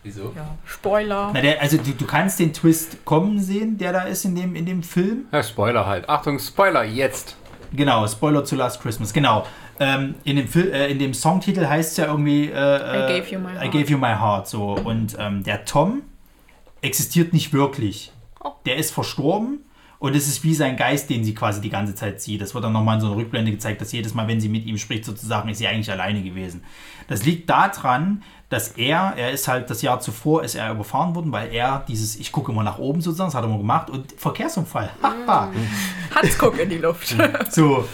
Wieso? 0.04 0.32
Ja, 0.36 0.56
Spoiler. 0.66 1.32
Na, 1.34 1.42
der, 1.42 1.62
also 1.62 1.78
du, 1.78 1.92
du 1.92 2.06
kannst 2.06 2.40
den 2.40 2.54
Twist 2.54 3.04
kommen 3.04 3.40
sehen, 3.40 3.78
der 3.78 3.92
da 3.92 4.04
ist 4.04 4.24
in 4.24 4.36
dem, 4.36 4.56
in 4.56 4.66
dem 4.66 4.82
Film. 4.82 5.26
Ja, 5.34 5.44
Spoiler 5.44 5.86
halt. 5.86 6.08
Achtung, 6.08 6.40
Spoiler, 6.40 6.84
jetzt. 6.84 7.36
Genau, 7.74 8.08
Spoiler 8.08 8.46
zu 8.46 8.56
Last 8.56 8.82
Christmas, 8.82 9.12
genau. 9.12 9.46
Ähm, 9.80 10.16
in, 10.24 10.38
dem 10.38 10.48
Fil 10.48 10.72
äh, 10.72 10.90
in 10.90 10.98
dem 11.00 11.14
Songtitel 11.14 11.68
heißt 11.68 11.92
es 11.92 11.98
ja 11.98 12.06
irgendwie 12.06 12.50
äh, 12.50 12.52
I 12.52 13.20
gave 13.20 13.30
you 13.30 13.40
my 13.40 13.50
I 13.52 13.60
heart. 13.60 13.72
gave 13.72 13.92
you 13.92 13.98
my 13.98 14.14
heart. 14.14 14.48
So. 14.48 14.78
Und 14.84 15.16
ähm, 15.20 15.44
der 15.44 15.66
Tom 15.66 16.02
existiert 16.82 17.34
nicht 17.34 17.54
wirklich. 17.54 18.12
Oh. 18.44 18.52
Der 18.66 18.78
ist 18.78 18.92
verstorben 18.92 19.60
und 20.00 20.16
es 20.16 20.28
ist 20.28 20.44
wie 20.44 20.54
sein 20.54 20.78
Geist, 20.78 21.10
den 21.10 21.24
sie 21.24 21.34
quasi 21.34 21.60
die 21.60 21.70
ganze 21.70 21.96
Zeit 21.96 22.22
sieht. 22.22 22.42
Das 22.42 22.54
wird 22.54 22.64
dann 22.64 22.74
nochmal 22.74 22.96
in 22.96 23.02
so 23.02 23.08
einer 23.08 23.16
Rückblende 23.16 23.52
gezeigt, 23.52 23.82
dass 23.82 23.92
jedes 23.92 24.14
Mal, 24.14 24.28
wenn 24.28 24.40
sie 24.40 24.50
mit 24.50 24.66
ihm 24.66 24.78
spricht, 24.78 25.06
sozusagen, 25.06 25.50
ist 25.50 25.58
sie 25.58 25.68
eigentlich 25.68 25.92
alleine 25.92 26.22
gewesen. 26.22 26.64
Das 27.08 27.26
liegt 27.26 27.50
daran, 27.50 28.24
dass 28.50 28.70
er, 28.70 29.14
er 29.18 29.32
ist 29.32 29.48
halt 29.48 29.70
das 29.70 29.82
Jahr 29.82 30.00
zuvor, 30.00 30.44
ist 30.44 30.56
er 30.56 30.72
überfahren 30.72 31.16
worden, 31.16 31.32
weil 31.32 31.54
er 31.54 31.84
dieses, 31.88 32.16
ich 32.16 32.32
gucke 32.32 32.52
immer 32.52 32.64
nach 32.64 32.78
oben 32.78 33.02
sozusagen, 33.02 33.30
das 33.30 33.36
hat 33.36 33.44
er 33.44 33.50
immer 33.50 33.58
gemacht 33.58 33.90
und 33.90 34.14
Verkehrsunfall. 34.14 34.92
Haha. 35.02 35.52
Hans 36.14 36.38
guck 36.38 36.60
in 36.60 36.70
die 36.70 36.78
Luft. 36.78 37.16
So. 37.50 37.86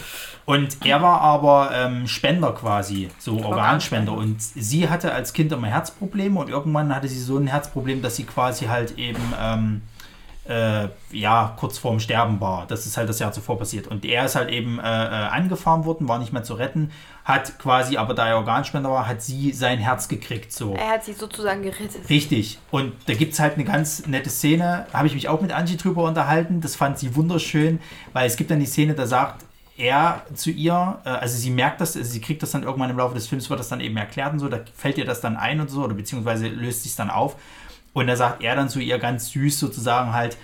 Und 0.46 0.86
er 0.86 1.02
war 1.02 1.22
aber 1.22 1.72
ähm, 1.74 2.08
Spender 2.08 2.52
quasi, 2.52 3.10
so 3.18 3.44
Organspender. 3.44 4.12
Und 4.12 4.42
sie 4.42 4.90
hatte 4.90 5.14
als 5.14 5.34
Kind 5.34 5.52
immer 5.52 5.68
Herzprobleme 5.68 6.40
und 6.40 6.50
irgendwann 6.50 6.94
hatte 6.94 7.08
sie 7.08 7.20
so 7.20 7.38
ein 7.38 7.48
Herzproblem, 7.48 8.02
dass 8.02 8.18
sie 8.18 8.26
quasi 8.26 8.66
halt 8.66 8.98
eben, 8.98 9.34
ähm, 9.40 9.82
äh, 10.46 10.90
ja, 11.12 11.54
kurz 11.58 11.78
vorm 11.78 12.02
Sterben 12.02 12.42
war. 12.42 12.68
Das 12.68 12.86
ist 12.86 12.98
halt 12.98 13.08
das 13.08 13.20
Jahr 13.20 13.32
zuvor 13.32 13.58
passiert. 13.58 13.88
Und 13.88 14.04
er 14.04 14.26
ist 14.26 14.36
halt 14.36 14.50
eben 14.50 14.80
äh, 14.80 14.82
äh, 14.82 14.86
angefahren 14.86 15.86
worden, 15.86 16.10
war 16.10 16.20
nicht 16.20 16.34
mehr 16.34 16.44
zu 16.44 16.56
retten, 16.56 16.92
hat 17.24 17.58
quasi, 17.60 17.96
aber 17.96 18.14
da 18.14 18.28
er 18.28 18.36
Organspender 18.36 18.92
war, 18.92 19.08
hat 19.08 19.22
sie 19.22 19.54
sein 19.54 19.80
Herz 19.80 20.10
gekriegt. 20.10 20.52
So. 20.52 20.74
er 20.74 20.90
hat 20.90 21.06
sie 21.06 21.14
sozusagen 21.14 21.62
gerettet. 21.62 22.10
Richtig. 22.10 22.60
Und 22.72 22.92
da 23.06 23.14
gibt 23.14 23.32
es 23.32 23.40
halt 23.40 23.54
eine 23.54 23.64
ganz 23.64 24.06
nette 24.08 24.30
Szene, 24.30 24.88
habe 24.92 25.08
ich 25.08 25.14
mich 25.14 25.30
auch 25.30 25.40
mit 25.40 25.54
Angie 25.54 25.78
drüber 25.78 26.04
unterhalten. 26.04 26.60
Das 26.60 26.76
fand 26.76 27.00
sie 27.00 27.16
wunderschön, 27.16 27.80
weil 28.12 28.28
es 28.28 28.36
gibt 28.36 28.52
dann 28.52 28.60
die 28.60 28.66
Szene, 28.66 28.96
da 28.96 29.08
sagt 29.08 29.46
er 29.78 30.26
zu 30.36 30.52
ihr, 30.52 31.00
äh, 31.06 31.10
also 31.10 31.38
sie 31.38 31.50
merkt 31.50 31.82
das, 31.82 31.96
also 31.96 32.10
sie 32.10 32.22
kriegt 32.22 32.44
das 32.44 32.52
dann 32.52 32.64
irgendwann 32.64 32.90
im 32.90 32.98
Laufe 32.98 33.16
des 33.16 33.28
Films, 33.28 33.50
wird 33.50 33.60
das 33.60 33.70
dann 33.70 33.82
eben 33.82 33.98
erklärt 33.98 34.34
und 34.34 34.40
so, 34.40 34.48
da 34.48 34.60
fällt 34.76 34.98
ihr 34.98 35.06
das 35.06 35.22
dann 35.22 35.36
ein 35.36 35.60
und 35.60 35.70
so, 35.70 35.84
oder 35.84 35.94
beziehungsweise 35.94 36.48
löst 36.48 36.84
sich 36.84 36.96
dann 36.96 37.10
auf. 37.10 37.36
Und 37.94 38.08
da 38.08 38.16
sagt 38.16 38.44
er 38.44 38.56
dann 38.56 38.70
zu 38.70 38.80
ihr 38.80 38.98
ganz 38.98 39.30
süß 39.32 39.60
sozusagen 39.60 40.14
halt, 40.14 40.38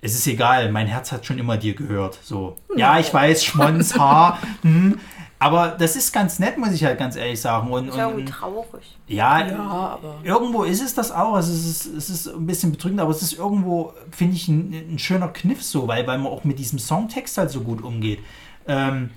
es 0.00 0.14
ist 0.14 0.26
egal, 0.26 0.72
mein 0.72 0.88
Herz 0.88 1.12
hat 1.12 1.24
schon 1.24 1.38
immer 1.38 1.56
dir 1.56 1.74
gehört. 1.74 2.18
So, 2.22 2.56
ja, 2.76 2.98
ich 2.98 3.14
weiß, 3.14 3.44
Schmonz, 3.44 3.96
Haar, 3.96 4.38
hm, 4.62 4.98
aber 5.42 5.74
das 5.76 5.96
ist 5.96 6.12
ganz 6.12 6.38
nett, 6.38 6.56
muss 6.56 6.70
ich 6.70 6.84
halt 6.84 7.00
ganz 7.00 7.16
ehrlich 7.16 7.40
sagen. 7.40 7.68
Und, 7.72 7.88
Ist 7.88 7.96
ja 7.96 8.06
und, 8.06 8.12
irgendwie 8.12 8.32
traurig. 8.32 8.96
ja, 9.08 9.44
Ja, 9.44 9.58
aber. 9.58 10.20
Irgendwo 10.22 10.62
ist 10.62 10.80
es 10.80 10.94
das 10.94 11.10
auch. 11.10 11.34
Also 11.34 11.52
es, 11.52 11.66
ist, 11.66 11.86
es 11.86 12.10
ist 12.10 12.28
ein 12.28 12.46
bisschen 12.46 12.70
bedrückend, 12.70 13.00
aber 13.00 13.10
es 13.10 13.22
ist 13.22 13.32
irgendwo, 13.32 13.92
finde 14.12 14.36
ich, 14.36 14.46
ein, 14.46 14.72
ein 14.72 14.98
schöner 15.00 15.26
Kniff 15.28 15.60
so, 15.60 15.88
weil, 15.88 16.06
weil 16.06 16.18
man 16.18 16.28
auch 16.28 16.44
mit 16.44 16.60
diesem 16.60 16.78
Songtext 16.78 17.38
halt 17.38 17.50
so 17.50 17.62
gut 17.62 17.82
umgeht. 17.82 18.20
Ähm, 18.66 19.10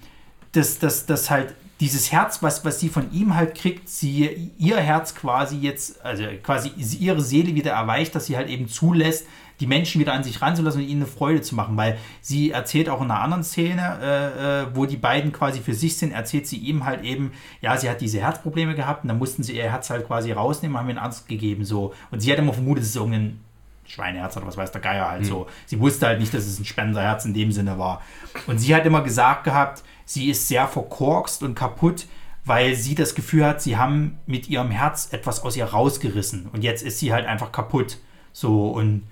dass, 0.52 0.80
dass, 0.80 1.06
dass 1.06 1.30
halt 1.30 1.54
dieses 1.80 2.12
Herz, 2.12 2.42
was, 2.42 2.64
was 2.64 2.80
sie 2.80 2.88
von 2.88 3.12
ihm 3.12 3.36
halt 3.36 3.56
kriegt, 3.56 3.90
sie 3.90 4.52
ihr 4.58 4.78
Herz 4.78 5.14
quasi 5.14 5.58
jetzt, 5.58 6.04
also 6.06 6.24
quasi 6.42 6.72
ihre 7.00 7.22
Seele 7.22 7.54
wieder 7.54 7.72
erweicht, 7.72 8.16
dass 8.16 8.28
sie 8.28 8.38
halt 8.38 8.50
eben 8.50 8.70
zulässt, 8.70 9.26
die 9.60 9.68
Menschen 9.68 10.02
wieder 10.02 10.14
an 10.14 10.24
sich 10.24 10.42
ranzulassen 10.42 10.82
und 10.82 10.88
ihnen 10.88 11.04
eine 11.04 11.12
Freude 11.12 11.42
zu 11.42 11.56
machen, 11.56 11.78
weil 11.78 11.98
sie 12.22 12.52
erzählt 12.52 12.90
auch 12.90 13.02
in 13.02 13.10
einer 13.10 13.22
anderen 13.22 13.44
Szene, 13.44 14.00
äh, 14.02 14.62
äh, 14.64 14.68
wo 14.74 14.86
die 14.86 14.98
beiden 14.98 15.32
quasi 15.32 15.62
für 15.62 15.74
sich 15.74 15.98
sind, 15.98 16.12
erzählt 16.12 16.48
sie 16.48 16.58
ihm 16.58 16.86
halt 16.86 17.04
eben, 17.04 17.32
ja, 17.62 17.78
sie 17.78 17.90
hat 17.90 18.02
diese 18.02 18.20
Herzprobleme 18.20 18.76
gehabt 18.76 19.04
und 19.04 19.10
dann 19.10 19.18
mussten 19.18 19.44
sie 19.44 19.56
ihr 19.56 19.70
Herz 19.70 19.90
halt 19.90 20.08
quasi 20.08 20.32
rausnehmen, 20.32 20.78
haben 20.78 20.88
ihr 20.88 20.98
einen 20.98 21.06
Arzt 21.06 21.28
gegeben, 21.28 21.64
so. 21.64 21.94
Und 22.12 22.22
sie 22.22 22.32
hat 22.32 22.40
immer 22.40 22.54
vermutet, 22.54 22.84
es 22.84 22.90
ist 22.90 22.96
irgendein 22.96 23.40
Schweineherz 23.86 24.36
oder 24.38 24.48
was 24.48 24.58
weiß 24.58 24.72
der 24.72 24.82
Geier 24.82 25.10
halt 25.10 25.26
so. 25.26 25.48
Sie 25.66 25.80
wusste 25.80 26.08
halt 26.08 26.20
nicht, 26.20 26.34
dass 26.34 26.46
es 26.46 26.60
ein 26.60 26.66
Spenderherz 26.66 27.26
in 27.26 27.34
dem 27.34 27.52
Sinne 27.52 27.78
war. 27.78 28.02
Und 28.48 28.60
sie 28.60 28.76
hat 28.76 28.86
immer 28.86 29.02
gesagt 29.02 29.44
gehabt, 29.44 29.84
sie 30.06 30.30
ist 30.30 30.48
sehr 30.48 30.68
verkorkst 30.68 31.44
und 31.44 31.56
kaputt, 31.56 32.08
weil 32.46 32.76
sie 32.76 32.96
das 32.96 33.16
Gefühl 33.16 33.46
hat, 33.46 33.62
sie 33.62 33.78
haben 33.78 34.20
mit 34.26 34.50
ihrem 34.50 34.72
Herz 34.72 35.10
etwas 35.12 35.44
aus 35.44 35.56
ihr 35.56 35.66
rausgerissen. 35.66 36.48
Und 36.52 36.64
jetzt 36.64 36.84
ist 36.84 37.00
sie 37.00 37.14
halt 37.14 37.26
einfach 37.26 37.52
kaputt. 37.52 37.98
So 38.34 38.70
und 38.70 39.08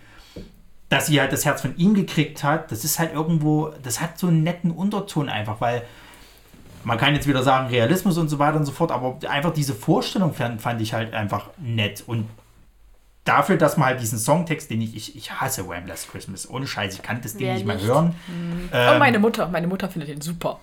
dass 0.90 1.08
sie 1.08 1.20
halt 1.20 1.32
das 1.32 1.46
Herz 1.46 1.62
von 1.62 1.76
ihm 1.78 1.96
gekriegt 1.96 2.44
hat, 2.44 2.72
das 2.72 2.84
ist 2.84 3.00
halt 3.00 3.14
irgendwo, 3.14 3.74
das 3.82 4.00
hat 4.00 4.20
so 4.20 4.28
einen 4.28 4.44
netten 4.44 4.70
Unterton 4.70 5.28
einfach, 5.28 5.60
weil 5.60 5.84
man 6.84 6.98
kann 6.98 7.16
jetzt 7.16 7.28
wieder 7.28 7.42
sagen 7.42 7.68
Realismus 7.68 8.18
und 8.18 8.30
so 8.30 8.38
weiter 8.38 8.58
und 8.58 8.66
so 8.66 8.72
fort, 8.72 8.92
aber 8.92 9.18
einfach 9.28 9.54
diese 9.54 9.74
Vorstellung 9.74 10.34
fand, 10.34 10.62
fand 10.62 10.82
ich 10.82 10.94
halt 10.94 11.14
einfach 11.14 11.50
nett 11.58 12.04
und 12.06 12.28
dafür, 13.26 13.58
dass 13.58 13.78
man 13.78 13.88
halt 13.88 14.02
diesen 14.02 14.20
Songtext, 14.20 14.70
den 14.70 14.82
ich, 14.82 14.96
ich, 14.96 15.16
ich 15.16 15.32
hasse 15.32 15.68
Wham! 15.68 15.88
Last 15.88 16.12
Christmas, 16.12 16.50
ohne 16.50 16.68
Scheiß, 16.68 16.96
ich 16.96 17.02
kann 17.02 17.22
das 17.22 17.36
Ding 17.36 17.48
Wer 17.48 17.54
nicht 17.56 17.66
mehr 17.66 17.76
nicht? 17.76 17.86
hören. 17.88 18.16
Und 18.28 18.70
Ähm, 18.74 19.00
meine 19.00 19.20
Mutter, 19.20 19.48
meine 19.48 19.68
Mutter 19.68 19.90
findet 19.90 20.10
den 20.10 20.22
super. 20.22 20.60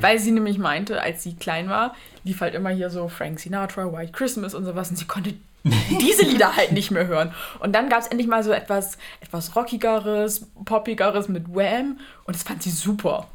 Weil 0.00 0.18
sie 0.18 0.30
nämlich 0.30 0.58
meinte, 0.58 1.02
als 1.02 1.22
sie 1.22 1.34
klein 1.34 1.68
war, 1.68 1.94
lief 2.24 2.40
halt 2.40 2.54
immer 2.54 2.70
hier 2.70 2.90
so 2.90 3.08
Frank 3.08 3.40
Sinatra, 3.40 3.92
White 3.92 4.12
Christmas 4.12 4.54
und 4.54 4.64
sowas 4.64 4.90
und 4.90 4.96
sie 4.96 5.06
konnte 5.06 5.34
diese 6.00 6.24
Lieder 6.24 6.54
halt 6.56 6.72
nicht 6.72 6.92
mehr 6.92 7.06
hören. 7.08 7.32
Und 7.58 7.72
dann 7.74 7.88
gab 7.88 8.00
es 8.00 8.06
endlich 8.06 8.28
mal 8.28 8.44
so 8.44 8.52
etwas, 8.52 8.98
etwas 9.20 9.56
rockigeres, 9.56 10.46
poppigeres 10.64 11.28
mit 11.28 11.48
Wham! 11.54 11.98
und 12.24 12.36
das 12.36 12.44
fand 12.44 12.62
sie 12.62 12.70
super. 12.70 13.26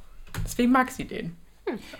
Deswegen 0.45 0.71
mag 0.71 0.89
sie 0.91 1.05
den. 1.05 1.35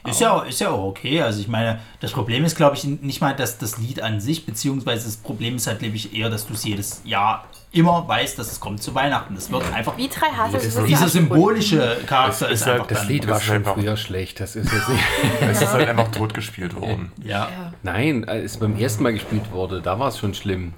Ist 0.08 0.22
ja, 0.22 0.32
auch- 0.34 0.46
ist 0.46 0.60
ja 0.60 0.70
auch 0.70 0.84
okay. 0.86 1.22
Also 1.22 1.42
ich 1.42 1.48
meine, 1.48 1.80
das 2.00 2.12
Problem 2.12 2.44
ist, 2.46 2.56
glaube 2.56 2.76
ich, 2.76 2.84
nicht 2.84 3.22
mal 3.22 3.36
das, 3.36 3.58
das 3.58 3.78
Lied 3.78 4.02
an 4.02 4.20
sich, 4.20 4.46
beziehungsweise 4.46 5.06
das 5.06 5.18
Problem 5.18 5.56
ist 5.56 5.68
halt, 5.68 5.80
glaube 5.80 5.96
ich, 5.96 6.14
eher, 6.16 6.30
dass 6.30 6.48
du 6.48 6.54
es 6.54 6.64
jedes 6.64 7.02
Jahr 7.06 7.46
immer 7.74 8.06
weißt, 8.08 8.38
dass 8.38 8.52
es 8.52 8.60
kommt 8.60 8.84
zu 8.84 8.94
Weihnachten. 8.96 9.34
Das 9.36 9.50
wird 9.52 9.64
einfach. 9.74 9.96
Wie 9.98 10.10
drei 10.10 10.28
Haselnüsse. 10.28 10.66
Dieser 10.68 10.84
Dieser 10.84 11.06
abgebunden. 11.06 11.30
symbolische 11.36 11.98
Charakter 12.06 12.48
Es 12.48 12.52
ist 12.56 12.62
ist 12.62 12.68
halt 12.68 12.82
einfach 12.82 12.88
Das 12.88 13.08
Lied 13.08 13.28
war 13.28 13.40
schon 13.40 13.56
einfach- 13.56 13.74
früher 13.76 13.96
schlecht. 13.98 14.40
Das 14.42 14.56
ist 14.56 14.72
jetzt 14.74 14.90
nicht. 14.90 15.04
Es 15.42 15.62
ist 15.62 15.72
halt 15.72 15.88
einfach 15.88 16.12
totgespielt 16.12 16.76
worden. 16.76 17.12
Ja. 17.24 17.48
Nein, 17.84 18.28
als 18.28 18.44
es 18.54 18.58
beim 18.58 18.78
ersten 18.78 19.04
Mal 19.04 19.14
gespielt 19.14 19.52
wurde, 19.52 19.82
da 19.82 19.98
war 20.00 20.10
es 20.10 20.18
schon 20.18 20.34
schlimm. 20.34 20.74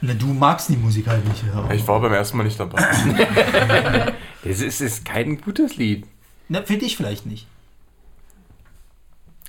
Na, 0.00 0.14
du 0.14 0.26
magst 0.26 0.68
die 0.68 0.76
Musik 0.76 1.06
halt 1.06 1.24
nicht. 1.28 1.44
Ja. 1.54 1.72
Ich 1.72 1.86
war 1.86 2.00
beim 2.00 2.12
ersten 2.12 2.36
Mal 2.36 2.42
nicht 2.44 2.58
dabei. 2.58 2.82
Es 4.44 4.60
ist, 4.60 4.80
ist 4.80 5.04
kein 5.04 5.40
gutes 5.40 5.76
Lied. 5.76 6.04
Na, 6.48 6.62
finde 6.62 6.84
ich 6.86 6.96
vielleicht 6.96 7.26
nicht. 7.26 7.46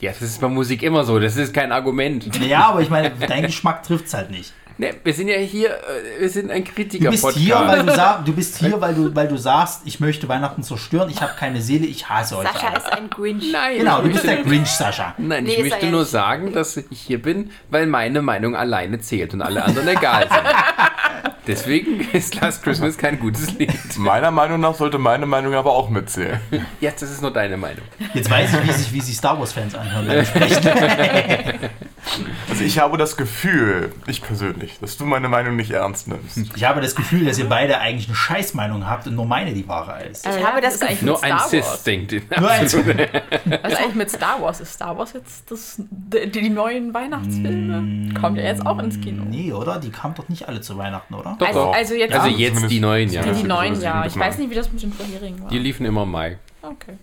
Ja, 0.04 0.12
das 0.12 0.22
ist 0.22 0.42
bei 0.42 0.50
Musik 0.50 0.84
immer 0.84 1.06
so. 1.06 1.18
Das 1.18 1.38
ist 1.38 1.54
kein 1.54 1.72
Argument. 1.72 2.36
Ja, 2.46 2.68
aber 2.68 2.82
ich 2.82 2.90
meine, 2.90 3.10
dein 3.12 3.44
Geschmack 3.44 3.84
trifft 3.84 4.08
es 4.08 4.14
halt 4.14 4.32
nicht. 4.32 4.52
Ne, 4.78 4.96
wir 5.04 5.14
sind 5.14 5.28
ja 5.28 5.38
hier, 5.38 5.70
äh, 5.70 6.20
wir 6.22 6.30
sind 6.30 6.50
ein 6.50 6.64
Du 6.64 6.72
bist 6.72 6.76
Kritiker-Podcast. 6.76 7.38
hier, 7.38 7.56
weil 7.56 7.84
du, 7.86 7.94
sag, 7.94 8.26
du 8.26 8.34
bist 8.34 8.58
hier, 8.58 8.82
weil 8.82 8.96
du, 8.96 9.14
weil 9.16 9.28
du 9.28 9.38
sagst, 9.38 9.82
ich 9.86 10.00
möchte 10.00 10.28
Weihnachten 10.28 10.64
zerstören, 10.64 11.10
ich 11.10 11.22
habe 11.22 11.34
keine 11.40 11.62
Seele, 11.62 11.86
ich 11.86 12.10
hasse 12.10 12.38
euch. 12.38 12.48
Sascha 12.48 12.68
alle. 12.70 12.78
ist 12.78 12.92
ein 12.92 13.10
Grinch. 13.10 13.52
Nein, 13.52 13.78
Genau, 13.78 14.02
du 14.02 14.10
bist 14.10 14.26
der 14.26 14.38
Grinch, 14.44 14.68
Sascha. 14.70 15.14
nein, 15.20 15.44
Nee, 15.44 15.54
ich 15.56 15.70
möchte 15.70 15.86
nur 15.88 16.06
sagen, 16.06 16.54
dass 16.54 16.78
ich 16.78 16.86
hier 17.00 17.22
bin, 17.22 17.52
weil 17.70 17.86
meine 17.86 18.22
Meinung 18.24 18.56
alleine 18.56 19.00
zählt 19.00 19.34
und 19.36 19.42
alle 19.44 19.64
anderen 19.64 19.88
egal 19.90 20.28
sind. 20.28 20.42
Deswegen 21.46 22.00
ist 22.14 22.40
Last 22.40 22.64
Christmas 22.64 22.98
kein 22.98 23.20
gutes 23.20 23.52
Lied. 23.60 23.70
Meiner 23.98 24.32
Meinung 24.32 24.62
nach 24.62 24.76
sollte 24.76 24.98
meine 24.98 25.26
Meinung 25.26 25.54
aber 25.56 25.74
auch 25.74 25.90
mitzählen. 25.90 26.40
Jetzt, 26.80 27.02
das 27.02 27.12
ist 27.12 27.22
nur 27.22 27.32
deine 27.34 27.58
Meinung. 27.58 27.84
Jetzt 28.14 28.30
weiß 28.32 28.54
ich, 28.54 28.64
wie 28.68 28.72
sich, 28.72 28.94
wie 28.94 29.02
sich 29.02 29.18
Star 29.18 29.38
Wars-Fans 29.38 29.76
anhören. 29.76 30.26
Also 32.50 32.64
ich 32.64 32.80
habe 32.80 32.98
das 32.98 33.18
Gefühl, 33.18 33.92
ich 34.08 34.22
persönlich, 34.22 34.63
dass 34.82 34.98
du 34.98 35.06
meine 35.06 35.30
Meinung 35.30 35.56
nicht 35.56 35.72
ernst 35.72 36.08
nimmst. 36.08 36.38
Ich 36.56 36.64
habe 36.64 36.82
das 36.82 36.96
Gefühl, 36.96 37.26
dass 37.26 37.38
ihr 37.40 37.48
beide 37.50 37.80
eigentlich 37.80 38.08
eine 38.08 38.16
Scheißmeinung 38.16 38.88
habt 38.90 39.08
und 39.08 39.16
nur 39.16 39.26
meine 39.26 39.54
die 39.54 39.68
wahre 39.68 40.04
ist. 40.04 40.26
Ich 40.28 40.46
habe 40.46 40.62
das 40.62 40.80
Nur 41.02 41.24
ein 41.24 41.38
Sis 41.48 41.66
Wars. 41.66 41.84
denkt. 41.84 42.14
Nur 42.40 42.50
ein 42.50 42.64
Was 42.64 42.74
ist 42.74 43.80
eigentlich 43.80 43.96
mit 43.96 44.10
Star 44.12 44.42
Wars? 44.42 44.60
Ist 44.62 44.74
Star 44.74 44.98
Wars 44.98 45.14
jetzt 45.14 45.50
das, 45.52 45.76
die, 45.80 46.30
die 46.32 46.50
neuen 46.50 46.94
Weihnachtsfilme? 46.94 48.14
Kommt 48.20 48.38
ja 48.38 48.44
jetzt 48.44 48.66
auch 48.66 48.80
ins 48.80 49.00
Kino. 49.00 49.24
Nee, 49.26 49.52
oder? 49.54 49.80
Die 49.80 49.90
kamen 49.90 50.16
doch 50.16 50.30
nicht 50.30 50.48
alle 50.48 50.62
zu 50.62 50.78
Weihnachten, 50.78 51.14
oder? 51.14 51.36
Doch, 51.40 51.48
Also, 51.48 51.60
doch. 51.66 51.76
also 51.76 51.94
jetzt 51.96 52.14
Also 52.14 52.28
die, 52.30 52.42
jetzt 52.44 52.70
die 52.70 52.80
neuen, 52.80 53.10
ja. 53.10 53.22
die 53.22 53.28
Zumindest 53.34 53.48
neuen, 53.48 53.82
ja. 53.82 54.06
Ich 54.06 54.18
weiß 54.18 54.38
nicht, 54.38 54.50
wie 54.50 54.56
das 54.56 54.72
mit 54.72 54.82
den 54.82 54.94
vorherigen 54.94 55.42
war. 55.42 55.50
Die 55.50 55.60
liefen 55.60 55.86
immer 55.86 56.04
im 56.04 56.12
Mai. 56.12 56.38
Okay. 56.62 56.98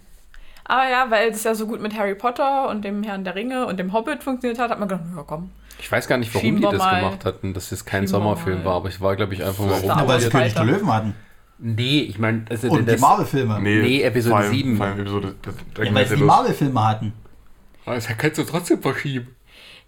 Aber 0.65 0.89
ja, 0.89 1.11
weil 1.11 1.31
es 1.31 1.43
ja 1.43 1.55
so 1.55 1.67
gut 1.67 1.81
mit 1.83 1.99
Harry 1.99 2.15
Potter 2.15 2.69
und 2.69 2.85
dem 2.85 3.03
Herrn 3.03 3.25
der 3.25 3.35
Ringe 3.35 3.67
und 3.67 3.79
dem 3.81 3.93
Hobbit 3.93 4.23
funktioniert 4.23 4.61
hat, 4.61 4.71
hat 4.71 4.79
man 4.79 4.89
gedacht, 4.89 5.05
ja 5.17 5.25
komm. 5.27 5.51
Ich 5.81 5.91
weiß 5.91 6.07
gar 6.09 6.19
nicht, 6.19 6.35
warum 6.35 6.57
die 6.57 6.63
das 6.63 6.79
mal- 6.79 7.01
gemacht 7.01 7.25
hatten, 7.25 7.55
dass 7.55 7.73
es 7.73 7.85
kein 7.85 8.03
schieben 8.03 8.09
Sommerfilm 8.09 8.59
mal- 8.59 8.65
war, 8.67 8.75
aber 8.77 8.89
ich 8.89 9.01
war, 9.01 9.17
glaube 9.17 9.35
ich, 9.35 9.43
einfach 9.45 9.65
mal 9.65 9.73
rum. 9.75 9.81
Sie 9.83 10.09
Wars 10.09 10.31
König 10.31 10.55
der. 10.55 10.65
Löwen 10.65 10.93
hatten. 10.93 11.15
Nee, 11.59 12.01
ich 12.03 12.19
meine, 12.19 12.45
also 12.49 12.69
Und 12.71 12.81
die 12.81 12.93
das, 12.93 13.01
Marvel-Filme. 13.01 13.61
Nee, 13.61 14.03
Episode 14.03 14.31
vor 14.35 14.39
allem- 14.41 14.51
sieben. 14.53 14.77
Vor 14.77 14.87
allem 14.87 15.01
Episode, 15.01 15.35
das, 15.43 15.55
da 15.75 15.83
Ja, 15.83 15.95
weil 15.95 16.07
sie 16.07 16.17
die. 16.17 16.23
Marvel-Filme 16.25 16.89
hatten. 16.89 17.13
das 17.85 18.07
kannst 18.17 18.39
du 18.39 18.45
trotzdem 18.45 18.81
verschieben. 18.81 19.29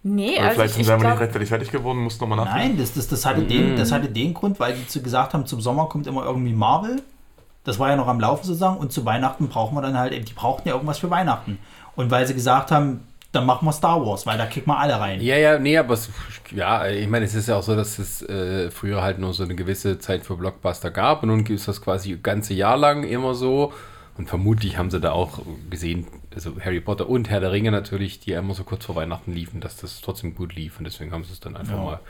Nee, 0.05 0.36
Aber 0.36 0.47
also 0.48 0.55
vielleicht 0.55 0.70
ich, 0.70 0.74
sind 0.77 0.85
sie 0.86 0.93
aber 0.93 1.10
nicht 1.10 1.20
rechtzeitig 1.20 1.48
fertig 1.48 1.70
geworden, 1.70 2.01
mussten 2.01 2.24
nochmal 2.24 2.44
nachdenken. 2.44 2.69
Nein, 2.70 2.78
das, 2.78 2.93
das, 2.94 3.06
das, 3.09 3.24
hatte 3.24 3.43
den, 3.44 3.77
das 3.77 3.93
hatte 3.93 4.09
den 4.09 4.35
Grund, 4.35 4.59
weil 4.59 4.74
die 4.74 4.86
zu 4.89 5.01
gesagt 5.01 5.32
haben, 5.32 5.47
zum 5.47 5.60
Sommer 5.60 5.86
kommt 5.89 6.06
immer 6.09 6.24
irgendwie 6.24 6.52
Marvel. 6.52 7.01
Das 7.64 7.78
war 7.78 7.89
ja 7.90 7.97
noch 7.97 8.09
am 8.09 8.19
Laufen 8.19 8.44
sozusagen. 8.44 8.77
Und 8.78 8.93
zu 8.93 9.05
Weihnachten 9.05 9.48
brauchen 9.48 9.77
wir 9.77 9.82
dann 9.82 9.97
halt, 9.97 10.12
eben- 10.12 10.24
die 10.24 10.32
brauchten 10.32 10.69
ja 10.69 10.74
irgendwas 10.74 10.98
für 10.98 11.09
Weihnachten. 11.10 11.59
Und 11.94 12.10
weil 12.10 12.27
sie 12.27 12.35
gesagt 12.35 12.73
haben, 12.73 13.06
dann 13.32 13.46
machen 13.46 13.66
wir 13.66 13.72
Star 13.72 14.04
Wars, 14.04 14.26
weil 14.26 14.38
da 14.38 14.46
kriegen 14.46 14.66
wir 14.66 14.78
alle 14.78 15.00
rein. 15.00 15.20
Ja, 15.20 15.36
ja, 15.36 15.59
nee, 15.59 15.76
aber 15.78 15.94
es, 15.94 16.10
ja, 16.50 16.86
ich 16.88 17.09
meine, 17.09 17.24
es 17.24 17.34
ist 17.34 17.48
ja 17.48 17.56
auch 17.56 17.62
so, 17.62 17.74
dass 17.74 17.98
es 17.98 18.22
äh, 18.22 18.70
früher 18.70 19.02
halt 19.02 19.18
nur 19.18 19.32
so 19.32 19.42
eine 19.42 19.54
gewisse 19.54 19.98
Zeit 19.98 20.24
für 20.24 20.36
Blockbuster 20.36 20.90
gab 20.90 21.22
und 21.22 21.30
nun 21.30 21.44
gibt 21.44 21.59
es 21.60 21.66
das 21.66 21.80
quasi 21.80 22.18
ganze 22.22 22.54
Jahr 22.54 22.76
lang 22.76 23.04
immer 23.04 23.34
so. 23.34 23.72
Und 24.18 24.28
vermutlich 24.28 24.76
haben 24.76 24.90
sie 24.90 25.00
da 25.00 25.12
auch 25.12 25.40
gesehen, 25.70 26.06
also 26.34 26.52
Harry 26.62 26.80
Potter 26.82 27.09
und 27.09 27.30
Herr 27.30 27.40
der 27.40 27.50
Ringe 27.52 27.70
natürlich, 27.70 28.20
die 28.20 28.32
ja 28.32 28.40
immer 28.40 28.52
so 28.52 28.62
kurz 28.62 28.84
vor 28.84 28.94
Weihnachten 28.94 29.32
liefen, 29.32 29.62
dass 29.62 29.76
das 29.78 30.02
trotzdem 30.02 30.34
gut 30.34 30.54
lief. 30.54 30.76
Und 30.78 30.84
deswegen 30.84 31.12
haben 31.12 31.24
sie 31.24 31.32
es 31.32 31.40
dann 31.40 31.56
einfach 31.56 31.78
Ja. 31.78 31.82
mal 31.82 32.00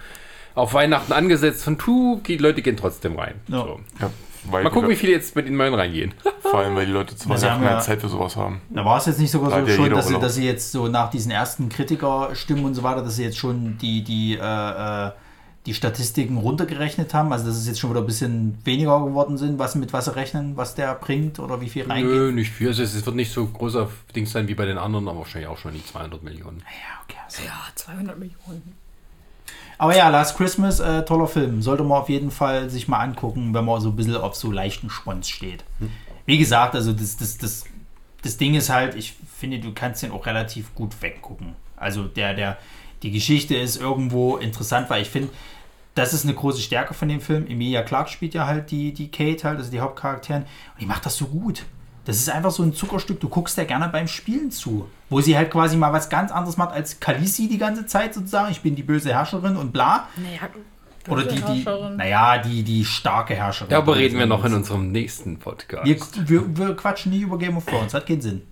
auf 0.54 0.74
Weihnachten 0.74 1.12
angesetzt 1.12 1.66
und 1.68 1.78
puh, 1.78 2.20
die 2.26 2.36
Leute 2.36 2.62
gehen 2.62 2.76
trotzdem 2.76 3.18
rein. 3.18 3.34
Ja. 3.48 3.58
So. 3.64 3.80
Ja, 4.00 4.10
weil 4.50 4.64
Mal 4.64 4.70
gucken, 4.70 4.90
wie 4.90 4.96
viele 4.96 5.12
jetzt 5.12 5.36
mit 5.36 5.46
den 5.46 5.56
neuen 5.56 5.74
reingehen. 5.74 6.14
Vor 6.42 6.58
allem, 6.58 6.74
weil 6.74 6.86
die 6.86 6.92
Leute 6.92 7.14
zu 7.16 7.28
Weihnachten 7.28 7.62
ja- 7.62 7.70
mehr 7.70 7.80
Zeit 7.80 8.00
für 8.00 8.08
sowas 8.08 8.36
haben. 8.36 8.60
Da 8.70 8.84
war 8.84 8.98
es 8.98 9.06
jetzt 9.06 9.20
nicht 9.20 9.30
sogar 9.30 9.50
so 9.50 9.56
ja 9.66 9.74
schon, 9.76 9.90
dass 9.90 10.08
sie, 10.08 10.18
dass 10.18 10.34
sie 10.34 10.44
jetzt 10.44 10.72
so 10.72 10.88
nach 10.88 11.10
diesen 11.10 11.30
ersten 11.30 11.68
Kritikerstimmen 11.68 12.64
und 12.64 12.74
so 12.74 12.82
weiter, 12.82 13.02
dass 13.02 13.16
sie 13.16 13.22
jetzt 13.24 13.38
schon 13.38 13.78
die, 13.78 14.02
die, 14.02 14.34
äh, 14.40 15.06
äh, 15.06 15.10
die 15.66 15.74
Statistiken 15.74 16.38
runtergerechnet 16.38 17.14
haben. 17.14 17.32
Also 17.32 17.46
dass 17.46 17.56
es 17.56 17.68
jetzt 17.68 17.78
schon 17.78 17.90
wieder 17.90 18.00
ein 18.00 18.06
bisschen 18.06 18.58
weniger 18.64 18.98
geworden 19.04 19.38
sind, 19.38 19.60
was 19.60 19.76
mit 19.76 19.92
was 19.92 20.06
sie 20.06 20.16
rechnen, 20.16 20.56
was 20.56 20.74
der 20.74 20.96
bringt 20.96 21.38
oder 21.38 21.60
wie 21.60 21.68
viel 21.68 21.86
reingeht. 21.86 22.10
Nö, 22.12 22.32
nicht 22.32 22.50
viel. 22.50 22.66
Also 22.68 22.82
es 22.82 23.06
wird 23.06 23.14
nicht 23.14 23.32
so 23.32 23.46
großer 23.46 23.88
Ding 24.16 24.26
sein 24.26 24.48
wie 24.48 24.54
bei 24.54 24.66
den 24.66 24.76
anderen, 24.76 25.06
aber 25.08 25.18
wahrscheinlich 25.20 25.48
auch 25.48 25.58
schon 25.58 25.72
die 25.74 25.86
200 25.86 26.22
Millionen. 26.24 26.58
Ja, 26.58 27.00
okay. 27.04 27.16
also- 27.24 27.42
ja, 27.44 27.52
200 27.76 28.18
Millionen. 28.18 28.74
Aber 29.82 29.96
ja, 29.96 30.10
Last 30.10 30.36
Christmas, 30.36 30.78
äh, 30.78 31.04
toller 31.04 31.26
Film. 31.26 31.60
Sollte 31.60 31.82
man 31.82 31.98
auf 32.02 32.08
jeden 32.08 32.30
Fall 32.30 32.70
sich 32.70 32.86
mal 32.86 33.00
angucken, 33.00 33.52
wenn 33.52 33.64
man 33.64 33.80
so 33.80 33.88
ein 33.88 33.96
bisschen 33.96 34.14
auf 34.14 34.36
so 34.36 34.52
leichten 34.52 34.90
Spons 34.90 35.28
steht. 35.28 35.64
Wie 36.24 36.38
gesagt, 36.38 36.76
also 36.76 36.92
das, 36.92 37.16
das, 37.16 37.36
das, 37.36 37.64
das 38.22 38.36
Ding 38.36 38.54
ist 38.54 38.70
halt, 38.70 38.94
ich 38.94 39.16
finde, 39.36 39.58
du 39.58 39.72
kannst 39.74 40.04
den 40.04 40.12
auch 40.12 40.24
relativ 40.24 40.72
gut 40.76 41.02
weggucken. 41.02 41.56
Also 41.74 42.04
der, 42.04 42.32
der, 42.34 42.58
die 43.02 43.10
Geschichte 43.10 43.56
ist 43.56 43.74
irgendwo 43.74 44.36
interessant, 44.36 44.88
weil 44.88 45.02
ich 45.02 45.10
finde, 45.10 45.30
das 45.96 46.14
ist 46.14 46.22
eine 46.26 46.34
große 46.34 46.62
Stärke 46.62 46.94
von 46.94 47.08
dem 47.08 47.20
Film. 47.20 47.48
Emilia 47.48 47.82
Clarke 47.82 48.10
spielt 48.10 48.34
ja 48.34 48.46
halt 48.46 48.70
die, 48.70 48.92
die 48.92 49.10
Kate 49.10 49.42
halt, 49.48 49.58
also 49.58 49.72
die 49.72 49.80
Hauptcharakterin. 49.80 50.42
Und 50.42 50.80
die 50.80 50.86
macht 50.86 51.06
das 51.06 51.16
so 51.16 51.26
gut. 51.26 51.64
Das 52.04 52.16
ist 52.16 52.28
einfach 52.30 52.50
so 52.50 52.62
ein 52.62 52.74
Zuckerstück. 52.74 53.20
Du 53.20 53.28
guckst 53.28 53.56
ja 53.56 53.64
gerne 53.64 53.88
beim 53.88 54.08
Spielen 54.08 54.50
zu. 54.50 54.88
Wo 55.08 55.20
sie 55.20 55.36
halt 55.36 55.50
quasi 55.50 55.76
mal 55.76 55.92
was 55.92 56.08
ganz 56.08 56.32
anderes 56.32 56.56
macht 56.56 56.72
als 56.72 56.98
Khaleesi 56.98 57.48
die 57.48 57.58
ganze 57.58 57.86
Zeit 57.86 58.14
sozusagen. 58.14 58.50
Ich 58.50 58.60
bin 58.60 58.74
die 58.74 58.82
böse 58.82 59.10
Herrscherin 59.10 59.56
und 59.56 59.72
bla. 59.72 60.08
Naja, 60.16 60.48
Oder 61.08 61.24
die, 61.24 61.36
die, 61.36 61.42
Herrscherin. 61.42 61.96
naja, 61.96 62.38
die, 62.38 62.62
die 62.64 62.84
starke 62.84 63.34
Herrscherin. 63.34 63.70
Darüber 63.70 63.96
reden 63.96 64.18
wir 64.18 64.26
noch 64.26 64.44
in 64.44 64.54
unserem 64.54 64.90
nächsten 64.90 65.38
Podcast. 65.38 65.84
wir, 65.86 65.96
wir, 66.28 66.56
wir 66.56 66.76
quatschen 66.76 67.12
nie 67.12 67.20
über 67.20 67.38
Game 67.38 67.56
of 67.56 67.66
Thrones. 67.66 67.94
Hat 67.94 68.06
keinen 68.06 68.20
Sinn. 68.20 68.42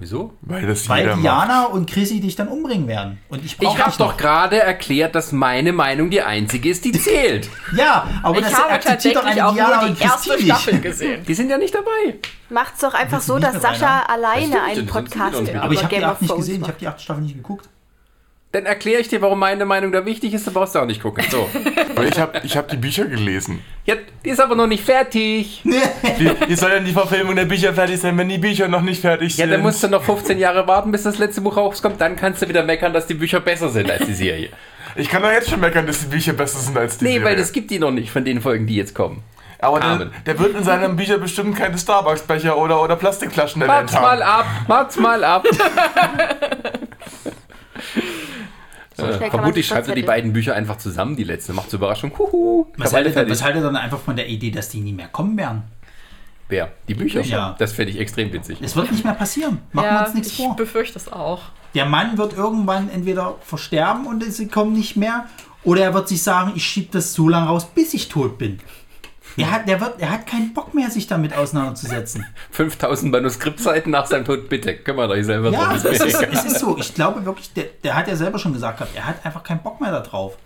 Wieso? 0.00 0.32
Weil 0.40 0.66
das 0.66 0.88
Weil 0.88 1.00
jeder 1.02 1.10
macht. 1.16 1.22
Diana 1.24 1.64
und 1.66 1.88
Chrissy 1.88 2.20
dich 2.20 2.34
dann 2.36 2.48
umbringen 2.48 2.88
werden. 2.88 3.18
Und 3.28 3.44
ich 3.44 3.56
brauche 3.58 3.76
Ich 3.76 3.84
habe 3.84 3.96
doch 3.98 4.16
gerade 4.16 4.58
erklärt, 4.58 5.14
dass 5.14 5.30
meine 5.32 5.72
Meinung 5.72 6.10
die 6.10 6.22
einzige 6.22 6.70
ist, 6.70 6.84
die 6.84 6.92
zählt. 6.92 7.48
Ja, 7.76 8.08
aber 8.22 8.38
Ich 8.38 8.44
das 8.44 8.54
habe 8.54 8.72
akzeptiert 8.72 9.16
doch 9.16 9.22
tatsächlich 9.22 9.42
eine 9.42 9.48
auch 9.50 9.54
Diana 9.54 9.86
nur 9.86 9.94
die 9.94 10.02
erste 10.02 10.42
Staffel 10.42 10.80
gesehen. 10.80 11.24
Die 11.26 11.34
sind 11.34 11.50
ja 11.50 11.58
nicht 11.58 11.74
dabei. 11.74 12.16
Macht's 12.48 12.80
doch 12.80 12.94
einfach 12.94 13.20
so, 13.20 13.38
dass 13.38 13.60
Sascha 13.62 14.00
einer? 14.00 14.10
alleine 14.10 14.62
einen 14.62 14.86
Podcast 14.86 15.40
über 15.40 15.62
Aber 15.62 15.72
ich 15.72 15.82
habe 15.82 15.94
die 15.94 16.00
Game 16.00 16.04
of 16.04 16.10
acht 16.12 16.20
nicht 16.22 16.30
Thrones 16.30 16.46
gesehen. 16.46 16.56
Ich 16.56 16.62
habe 16.62 16.72
macht. 16.72 16.80
die 16.80 16.88
achte 16.88 17.02
Staffel 17.02 17.22
nicht 17.22 17.36
geguckt. 17.36 17.68
Dann 18.52 18.66
erkläre 18.66 19.00
ich 19.00 19.06
dir, 19.06 19.22
warum 19.22 19.38
meine 19.38 19.64
Meinung 19.64 19.92
da 19.92 20.04
wichtig 20.04 20.34
ist, 20.34 20.44
dann 20.44 20.54
brauchst 20.54 20.74
du 20.74 20.80
auch 20.80 20.84
nicht 20.86 21.00
gucken. 21.00 21.22
So. 21.30 21.48
Weil 21.94 22.08
ich 22.08 22.18
habe 22.18 22.40
ich 22.42 22.56
hab 22.56 22.66
die 22.66 22.76
Bücher 22.78 23.04
gelesen. 23.04 23.62
Ja, 23.86 23.94
die 24.24 24.30
ist 24.30 24.40
aber 24.40 24.56
noch 24.56 24.66
nicht 24.66 24.84
fertig. 24.84 25.60
Wie, 25.62 26.30
wie 26.48 26.54
soll 26.56 26.70
denn 26.70 26.84
die 26.84 26.92
Verfilmung 26.92 27.36
der 27.36 27.44
Bücher 27.44 27.72
fertig 27.72 28.00
sein, 28.00 28.18
wenn 28.18 28.28
die 28.28 28.38
Bücher 28.38 28.66
noch 28.66 28.82
nicht 28.82 29.00
fertig 29.02 29.36
Ja, 29.36 29.44
sind? 29.44 29.52
dann 29.52 29.60
musst 29.60 29.82
du 29.84 29.88
noch 29.88 30.02
15 30.02 30.36
Jahre 30.38 30.66
warten, 30.66 30.90
bis 30.90 31.04
das 31.04 31.18
letzte 31.18 31.42
Buch 31.42 31.56
rauskommt. 31.56 32.00
Dann 32.00 32.16
kannst 32.16 32.42
du 32.42 32.48
wieder 32.48 32.64
meckern, 32.64 32.92
dass 32.92 33.06
die 33.06 33.14
Bücher 33.14 33.38
besser 33.38 33.68
sind 33.68 33.88
als 33.88 34.04
die 34.06 34.14
Serie. 34.14 34.48
ich 34.96 35.08
kann 35.08 35.22
doch 35.22 35.30
jetzt 35.30 35.48
schon 35.48 35.60
meckern, 35.60 35.86
dass 35.86 36.00
die 36.00 36.06
Bücher 36.06 36.32
besser 36.32 36.58
sind 36.58 36.76
als 36.76 36.98
die 36.98 37.04
Nee, 37.04 37.10
Serie. 37.18 37.26
weil 37.26 37.38
es 37.38 37.52
gibt 37.52 37.70
die 37.70 37.78
noch 37.78 37.92
nicht 37.92 38.10
von 38.10 38.24
den 38.24 38.40
Folgen, 38.40 38.66
die 38.66 38.74
jetzt 38.74 38.96
kommen. 38.96 39.22
Aber 39.60 39.78
der, 39.78 40.10
der 40.26 40.38
wird 40.40 40.56
in 40.56 40.64
seinen 40.64 40.96
Büchern 40.96 41.20
bestimmt 41.20 41.54
keine 41.56 41.78
Starbucks-Becher 41.78 42.56
oder, 42.58 42.82
oder 42.82 42.96
Plastikflaschen 42.96 43.62
erwähnt 43.62 43.92
Wart's 43.92 43.92
mal 43.92 44.24
haben. 44.24 44.40
ab, 44.40 44.46
wart's 44.66 44.96
mal 44.96 45.22
ab. 45.22 45.46
Äh, 49.02 49.30
vermutlich 49.30 49.66
schreibt 49.66 49.88
er 49.88 49.94
die 49.94 50.02
beiden 50.02 50.32
Bücher 50.32 50.54
einfach 50.54 50.76
zusammen, 50.78 51.16
die 51.16 51.24
letzte. 51.24 51.52
Macht 51.52 51.70
zur 51.70 51.78
Überraschung. 51.78 52.12
Huhu. 52.18 52.66
Was 52.76 52.92
haltet, 52.92 53.28
was 53.28 53.42
haltet 53.42 53.60
ihr 53.62 53.64
dann 53.66 53.76
einfach 53.76 53.98
von 54.00 54.16
der 54.16 54.28
Idee, 54.28 54.50
dass 54.50 54.68
die 54.68 54.80
nie 54.80 54.92
mehr 54.92 55.08
kommen 55.08 55.36
werden? 55.36 55.62
Wer? 56.48 56.72
Die 56.88 56.94
Bücher? 56.94 57.22
Ja. 57.22 57.54
Das 57.58 57.72
fände 57.72 57.92
ich 57.92 57.98
extrem 58.00 58.32
witzig. 58.32 58.58
Es 58.60 58.74
wird 58.74 58.90
nicht 58.90 59.04
mehr 59.04 59.14
passieren. 59.14 59.58
Machen 59.72 59.86
wir 59.86 59.92
Ja, 59.92 60.04
uns 60.04 60.14
nichts 60.14 60.30
ich 60.30 60.36
vor. 60.36 60.56
befürchte 60.56 60.98
es 60.98 61.10
auch. 61.12 61.42
Der 61.74 61.86
Mann 61.86 62.18
wird 62.18 62.32
irgendwann 62.32 62.90
entweder 62.90 63.36
versterben 63.40 64.06
und 64.06 64.24
sie 64.24 64.48
kommen 64.48 64.72
nicht 64.72 64.96
mehr, 64.96 65.26
oder 65.62 65.82
er 65.82 65.94
wird 65.94 66.08
sich 66.08 66.22
sagen, 66.22 66.52
ich 66.56 66.64
schiebe 66.64 66.88
das 66.90 67.12
so 67.12 67.28
lange 67.28 67.46
raus, 67.46 67.66
bis 67.72 67.94
ich 67.94 68.08
tot 68.08 68.38
bin. 68.38 68.58
Er 69.36 69.50
hat, 69.50 69.68
der 69.68 69.80
wird, 69.80 70.00
er 70.00 70.10
hat 70.10 70.26
keinen 70.26 70.52
Bock 70.54 70.74
mehr, 70.74 70.90
sich 70.90 71.06
damit 71.06 71.34
auseinanderzusetzen. 71.36 72.24
5000 72.50 73.12
Manuskriptseiten 73.12 73.90
nach 73.92 74.06
seinem 74.06 74.24
Tod, 74.24 74.48
bitte, 74.48 74.76
kümmert 74.76 75.10
euch 75.10 75.24
selber 75.26 75.50
Ja, 75.50 75.74
drum. 75.76 75.92
egal. 75.92 76.28
es 76.32 76.44
ist 76.44 76.58
so. 76.58 76.76
Ich 76.78 76.94
glaube 76.94 77.24
wirklich, 77.24 77.52
der, 77.52 77.64
der 77.84 77.94
hat 77.96 78.08
ja 78.08 78.16
selber 78.16 78.38
schon 78.38 78.52
gesagt 78.52 78.78
gehabt, 78.78 78.94
er 78.96 79.06
hat 79.06 79.24
einfach 79.24 79.42
keinen 79.42 79.62
Bock 79.62 79.80
mehr 79.80 79.92
darauf. 79.92 80.36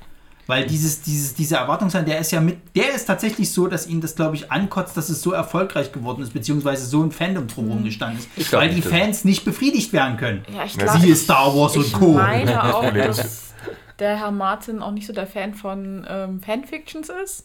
Weil 0.47 0.67
dieses, 0.67 1.01
dieses, 1.01 1.33
diese 1.35 1.57
Erwartungshaltung, 1.57 2.11
der 2.11 2.21
ist 2.21 2.31
ja 2.31 2.39
mit, 2.39 2.59
der 2.77 2.95
ist 2.95 3.07
tatsächlich 3.07 3.51
so, 3.51 3.67
dass 3.67 3.87
ihn 3.87 4.03
das, 4.03 4.15
glaube 4.15 4.37
ich, 4.37 4.53
ankotzt, 4.53 4.95
dass 4.95 5.09
es 5.09 5.23
so 5.23 5.33
erfolgreich 5.33 5.91
geworden 5.91 6.23
ist, 6.23 6.35
beziehungsweise 6.35 6.85
so 6.85 7.03
ein 7.03 7.13
Fandom 7.13 7.47
drumherum 7.47 7.83
gestanden 7.83 8.19
ist. 8.19 8.29
Ich 8.37 8.53
weil 8.53 8.69
die 8.69 8.77
nicht, 8.77 8.89
Fans 8.89 9.25
nicht 9.25 9.47
befriedigt 9.47 9.95
werden 9.95 10.19
können. 10.19 10.45
Ja, 10.55 10.65
ich 10.65 10.75
Ja, 10.77 10.85
glaube. 10.85 11.01
Siehe 11.01 11.17
Star 11.17 11.57
Wars 11.57 11.77
und 11.79 11.87
ich 11.87 11.95
Co. 11.95 12.09
meine 12.13 12.63
auch, 12.75 12.93
dass 12.93 13.55
der 13.99 14.19
Herr 14.19 14.33
Martin 14.33 14.83
auch 14.83 14.91
nicht 14.91 15.07
so 15.07 15.15
der 15.15 15.27
Fan 15.27 15.55
von 15.55 16.07
ähm, 16.07 16.41
Fanfictions 16.43 17.09
ist. 17.25 17.45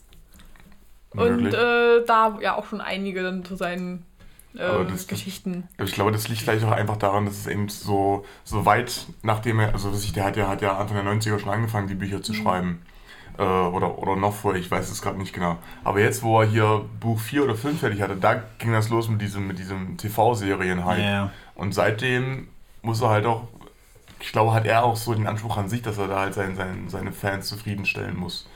Und 1.12 1.48
äh, 1.54 2.06
da 2.06 2.38
ja 2.42 2.56
auch 2.56 2.66
schon 2.68 2.82
einige 2.82 3.24
dann 3.24 3.44
zu 3.44 3.56
seinen 3.56 4.06
ähm, 4.58 4.88
das- 4.90 5.08
Geschichten. 5.08 5.68
Aber 5.78 5.88
Ich 5.88 5.94
glaube, 5.94 6.12
das 6.12 6.28
liegt 6.28 6.42
vielleicht 6.42 6.64
auch 6.64 6.72
einfach 6.72 6.98
daran, 6.98 7.26
dass 7.26 7.36
es 7.36 7.48
eben 7.48 7.70
so, 7.70 8.26
so 8.44 8.66
weit, 8.66 9.08
nachdem 9.24 9.60
er, 9.60 9.74
also 9.74 9.92
sich, 9.94 10.14
der 10.14 10.26
hat 10.26 10.38
ja, 10.38 10.48
hat 10.48 10.62
ja 10.62 10.78
Anfang 10.78 11.04
der 11.04 11.14
90er 11.14 11.40
schon 11.40 11.50
angefangen, 11.50 11.88
die 11.88 11.96
Bücher 11.96 12.22
zu 12.22 12.34
schreiben. 12.34 12.82
Äh, 13.38 13.44
oder, 13.44 13.98
oder 14.00 14.16
noch 14.16 14.34
vorher, 14.36 14.60
ich 14.60 14.70
weiß 14.70 14.90
es 14.92 15.02
gerade 15.02 15.18
nicht 15.18 15.34
genau. 15.34 15.58
Aber 15.84 16.00
jetzt, 16.00 16.24
wo 16.24 16.42
er 16.42 16.48
hier 16.48 16.86
Buch 17.00 17.20
4 17.20 17.44
oder 17.46 17.56
5 17.56 17.80
fertig 17.80 18.02
hatte, 18.02 18.16
da 18.18 18.44
ging 18.58 18.72
das 18.74 18.90
los 18.90 19.08
mit 19.10 19.22
diesem, 19.22 19.48
mit 19.48 19.58
diesem 19.60 19.98
TV-Serien 19.98 20.84
halt. 20.86 21.04
Ja. 21.04 21.32
Und 21.56 21.74
seitdem 21.74 22.50
muss 22.82 23.02
er 23.02 23.10
halt 23.10 23.26
auch, 23.26 23.48
ich 24.20 24.32
glaube, 24.32 24.54
hat 24.54 24.66
er 24.66 24.84
auch 24.84 24.96
so 24.98 25.14
den 25.14 25.26
Anspruch 25.28 25.58
an 25.58 25.70
sich, 25.70 25.82
dass 25.82 25.98
er 25.98 26.08
da 26.08 26.20
halt 26.20 26.34
sein, 26.34 26.56
sein, 26.56 26.90
seine 26.90 27.12
Fans 27.14 27.48
zufriedenstellen 27.48 28.18
muss. 28.18 28.48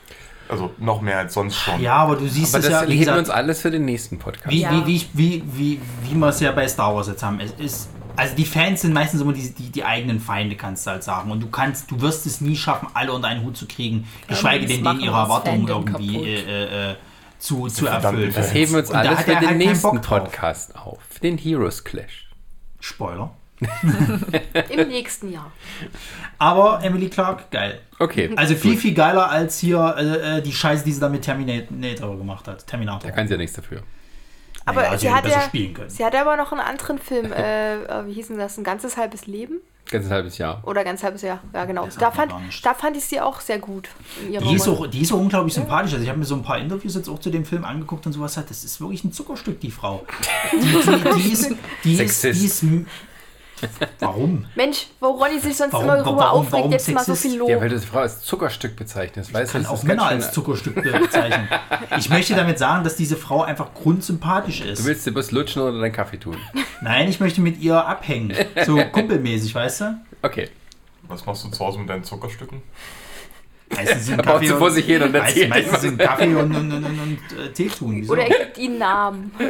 Also 0.48 0.70
noch 0.78 1.00
mehr 1.00 1.18
als 1.18 1.34
sonst 1.34 1.56
schon. 1.56 1.80
Ja, 1.80 1.94
aber 1.96 2.16
du 2.16 2.26
siehst 2.28 2.54
Aber 2.54 2.62
es 2.64 2.70
das 2.70 2.82
ja, 2.82 2.88
wir 2.88 3.18
uns 3.18 3.30
alles 3.30 3.60
für 3.60 3.70
den 3.70 3.84
nächsten 3.84 4.18
Podcast. 4.18 4.50
wie, 4.50 4.60
Ja. 4.62 4.70
wie, 4.72 4.86
wie, 4.86 5.06
wie, 5.14 5.42
wie, 5.52 5.80
wie 6.02 6.14
wir 6.14 6.28
es 6.28 6.40
ja 6.40 6.52
bei 6.52 6.68
Star 6.68 6.94
Wars 6.94 7.08
jetzt 7.08 7.22
haben. 7.22 7.40
Es 7.40 7.52
ist, 7.52 7.88
also 8.16 8.34
die 8.36 8.44
Fans 8.44 8.82
sind 8.82 8.92
meistens 8.92 9.20
immer 9.22 9.32
die, 9.32 9.52
die, 9.54 9.70
die 9.70 9.84
eigenen 9.84 10.20
Feinde, 10.20 10.56
kannst 10.56 10.86
du 10.86 10.90
halt 10.90 11.02
sagen. 11.02 11.30
Und 11.30 11.40
du 11.40 11.48
kannst, 11.48 11.90
du 11.90 12.00
wirst 12.00 12.26
es 12.26 12.40
nie 12.40 12.56
schaffen, 12.56 12.88
alle 12.94 13.12
unter 13.12 13.28
einen 13.28 13.42
Hut 13.44 13.56
zu 13.56 13.66
kriegen, 13.66 14.06
geschweige 14.28 14.66
denn 14.66 14.84
denen 14.84 15.00
ihre 15.00 15.16
Erwartungen 15.16 15.66
irgendwie 15.66 16.12
kaputt. 16.12 16.26
äh, 16.26 16.90
äh, 16.92 16.96
zu, 17.38 17.66
zu 17.68 17.86
erfüllen. 17.86 18.32
Das 18.34 18.52
heben 18.54 18.72
wir 18.72 18.78
uns 18.80 18.90
Und 18.90 18.96
alles 18.96 19.18
hat 19.18 19.24
für 19.24 19.32
er 19.32 19.40
den 19.40 19.48
halt 19.48 19.58
nächsten. 19.58 20.00
Podcast 20.00 20.76
auf. 20.76 20.98
Den 21.22 21.38
Heroes 21.38 21.84
Clash. 21.84 22.28
Spoiler. 22.80 23.34
Im 24.70 24.88
nächsten 24.88 25.32
Jahr. 25.32 25.52
Aber 26.38 26.80
Emily 26.82 27.08
Clark, 27.08 27.50
geil. 27.50 27.80
Okay. 27.98 28.32
Also 28.36 28.54
viel, 28.54 28.76
viel 28.76 28.94
geiler 28.94 29.30
als 29.30 29.58
hier 29.58 29.94
äh, 29.96 30.38
äh, 30.38 30.42
die 30.42 30.52
Scheiße, 30.52 30.84
die 30.84 30.92
sie 30.92 31.00
da 31.00 31.08
mit 31.08 31.22
Terminator 31.22 32.16
gemacht 32.16 32.48
hat. 32.48 32.66
Terminator. 32.66 33.08
Da 33.08 33.14
kann 33.14 33.26
sie 33.26 33.34
ja 33.34 33.38
nichts 33.38 33.56
dafür. 33.56 33.82
Aber 34.66 34.82
Naja, 34.82 34.98
sie, 34.98 35.06
hätte 35.06 35.16
hat 35.16 35.24
besser 35.24 35.36
ja, 35.36 35.42
spielen 35.42 35.74
können. 35.74 35.90
sie 35.90 36.04
hatte 36.04 36.18
aber 36.18 36.36
noch 36.36 36.50
einen 36.52 36.62
anderen 36.62 36.98
Film, 36.98 37.32
äh, 37.32 37.82
äh, 37.84 38.06
wie 38.06 38.14
hieß 38.14 38.28
denn 38.28 38.38
das? 38.38 38.56
Ein 38.56 38.64
ganzes 38.64 38.96
halbes 38.96 39.26
Leben? 39.26 39.60
Ganz 39.90 40.06
ein 40.06 40.12
halbes 40.12 40.38
Jahr. 40.38 40.62
Oder 40.66 40.82
ganz 40.82 41.02
halbes 41.02 41.20
Jahr. 41.20 41.40
Ja, 41.52 41.66
genau. 41.66 41.84
Das 41.84 41.96
Da 41.96 42.10
fand, 42.10 42.32
da 42.62 42.72
fand 42.72 42.96
ich 42.96 43.04
sie 43.04 43.20
auch 43.20 43.40
sehr 43.40 43.58
gut. 43.58 43.90
Die 44.26 44.54
ist, 44.54 44.66
auch, 44.66 44.86
die 44.86 45.02
ist 45.02 45.12
auch 45.12 45.18
unglaublich 45.18 45.52
sympathisch. 45.52 45.92
Also 45.92 46.02
ich 46.02 46.08
habe 46.08 46.18
mir 46.18 46.24
so 46.24 46.34
ein 46.34 46.42
paar 46.42 46.58
Interviews 46.58 46.94
jetzt 46.94 47.08
auch 47.08 47.18
zu 47.18 47.28
dem 47.28 47.44
Film 47.44 47.66
angeguckt 47.66 48.06
und 48.06 48.14
sowas. 48.14 48.38
Hat. 48.38 48.48
Das 48.48 48.64
ist 48.64 48.80
wirklich 48.80 49.04
ein 49.04 49.12
Zuckerstück, 49.12 49.60
die 49.60 49.70
Frau. 49.70 50.06
Die, 50.52 50.58
die, 50.58 51.22
die 51.22 51.32
ist, 51.32 51.54
die 51.84 51.92
ist, 51.92 51.98
Sexist. 52.22 52.40
die 52.40 52.46
ist, 52.46 52.64
Warum? 54.00 54.46
Mensch, 54.54 54.86
wo 55.00 55.08
Ronny 55.08 55.38
sich 55.40 55.56
sonst 55.56 55.72
Warum- 55.72 55.84
immer 55.86 55.96
drüber 55.98 56.16
warum- 56.18 56.40
aufregt, 56.40 56.52
warum 56.52 56.72
jetzt 56.72 56.88
mal 56.92 57.00
so 57.04 57.12
Sexist? 57.14 57.22
viel 57.32 57.38
Lob. 57.40 57.48
Ja, 57.48 57.60
weil 57.60 57.68
du 57.68 57.78
die 57.78 57.86
Frau 57.86 57.98
als 58.00 58.20
Zuckerstück 58.22 58.76
bezeichnest. 58.76 59.32
Weißt 59.32 59.50
du, 59.50 59.52
Kann 59.52 59.62
das 59.62 59.70
auch 59.70 59.82
Männer 59.84 60.06
als 60.06 60.32
Zuckerstück 60.32 60.74
bezeichnen. 60.82 61.48
Ich 61.98 62.08
möchte 62.10 62.34
damit 62.34 62.58
sagen, 62.58 62.84
dass 62.84 62.96
diese 62.96 63.16
Frau 63.16 63.42
einfach 63.42 63.74
grundsympathisch 63.74 64.60
Du 64.62 64.68
ist. 64.68 64.84
willst 64.84 65.06
dir 65.06 65.12
bloß 65.12 65.30
lutschen 65.32 65.62
oder 65.62 65.78
deinen 65.80 65.92
Kaffee 65.92 66.18
tun. 66.18 66.36
Nein, 66.80 67.08
ich 67.08 67.20
möchte 67.20 67.40
mit 67.40 67.60
ihr 67.60 67.84
abhängen. 67.86 68.34
So 68.66 68.76
kumpelmäßig, 68.92 69.54
weißt 69.54 69.80
du? 69.82 69.98
Okay. 70.22 70.48
Was 71.08 71.24
machst 71.26 71.44
du 71.44 71.48
zu 71.50 71.64
Hause 71.64 71.78
mit 71.78 71.88
deinen 71.90 72.04
Zuckerstücken? 72.04 72.62
Meistens 73.74 74.06
sind 74.06 74.18
Da 74.18 74.22
baut 74.22 74.40
sie 74.42 74.48
vor 74.48 74.70
sich 74.70 74.84
hin 74.86 75.02
und 75.02 75.12
meist- 75.12 75.28
erzählt 75.28 75.48
meistens 75.50 75.72
was. 75.74 75.80
sind 75.82 75.98
Kaffee 75.98 76.34
und, 76.34 76.54
und, 76.54 76.72
und, 76.72 76.84
und, 76.84 76.98
und 77.00 77.18
äh, 77.38 77.52
Tee 77.52 77.68
tun. 77.68 77.96
Wieso? 77.96 78.12
Oder 78.12 78.22
er 78.28 78.44
gibt 78.46 78.58
ihnen 78.58 78.78
Namen. 78.78 79.32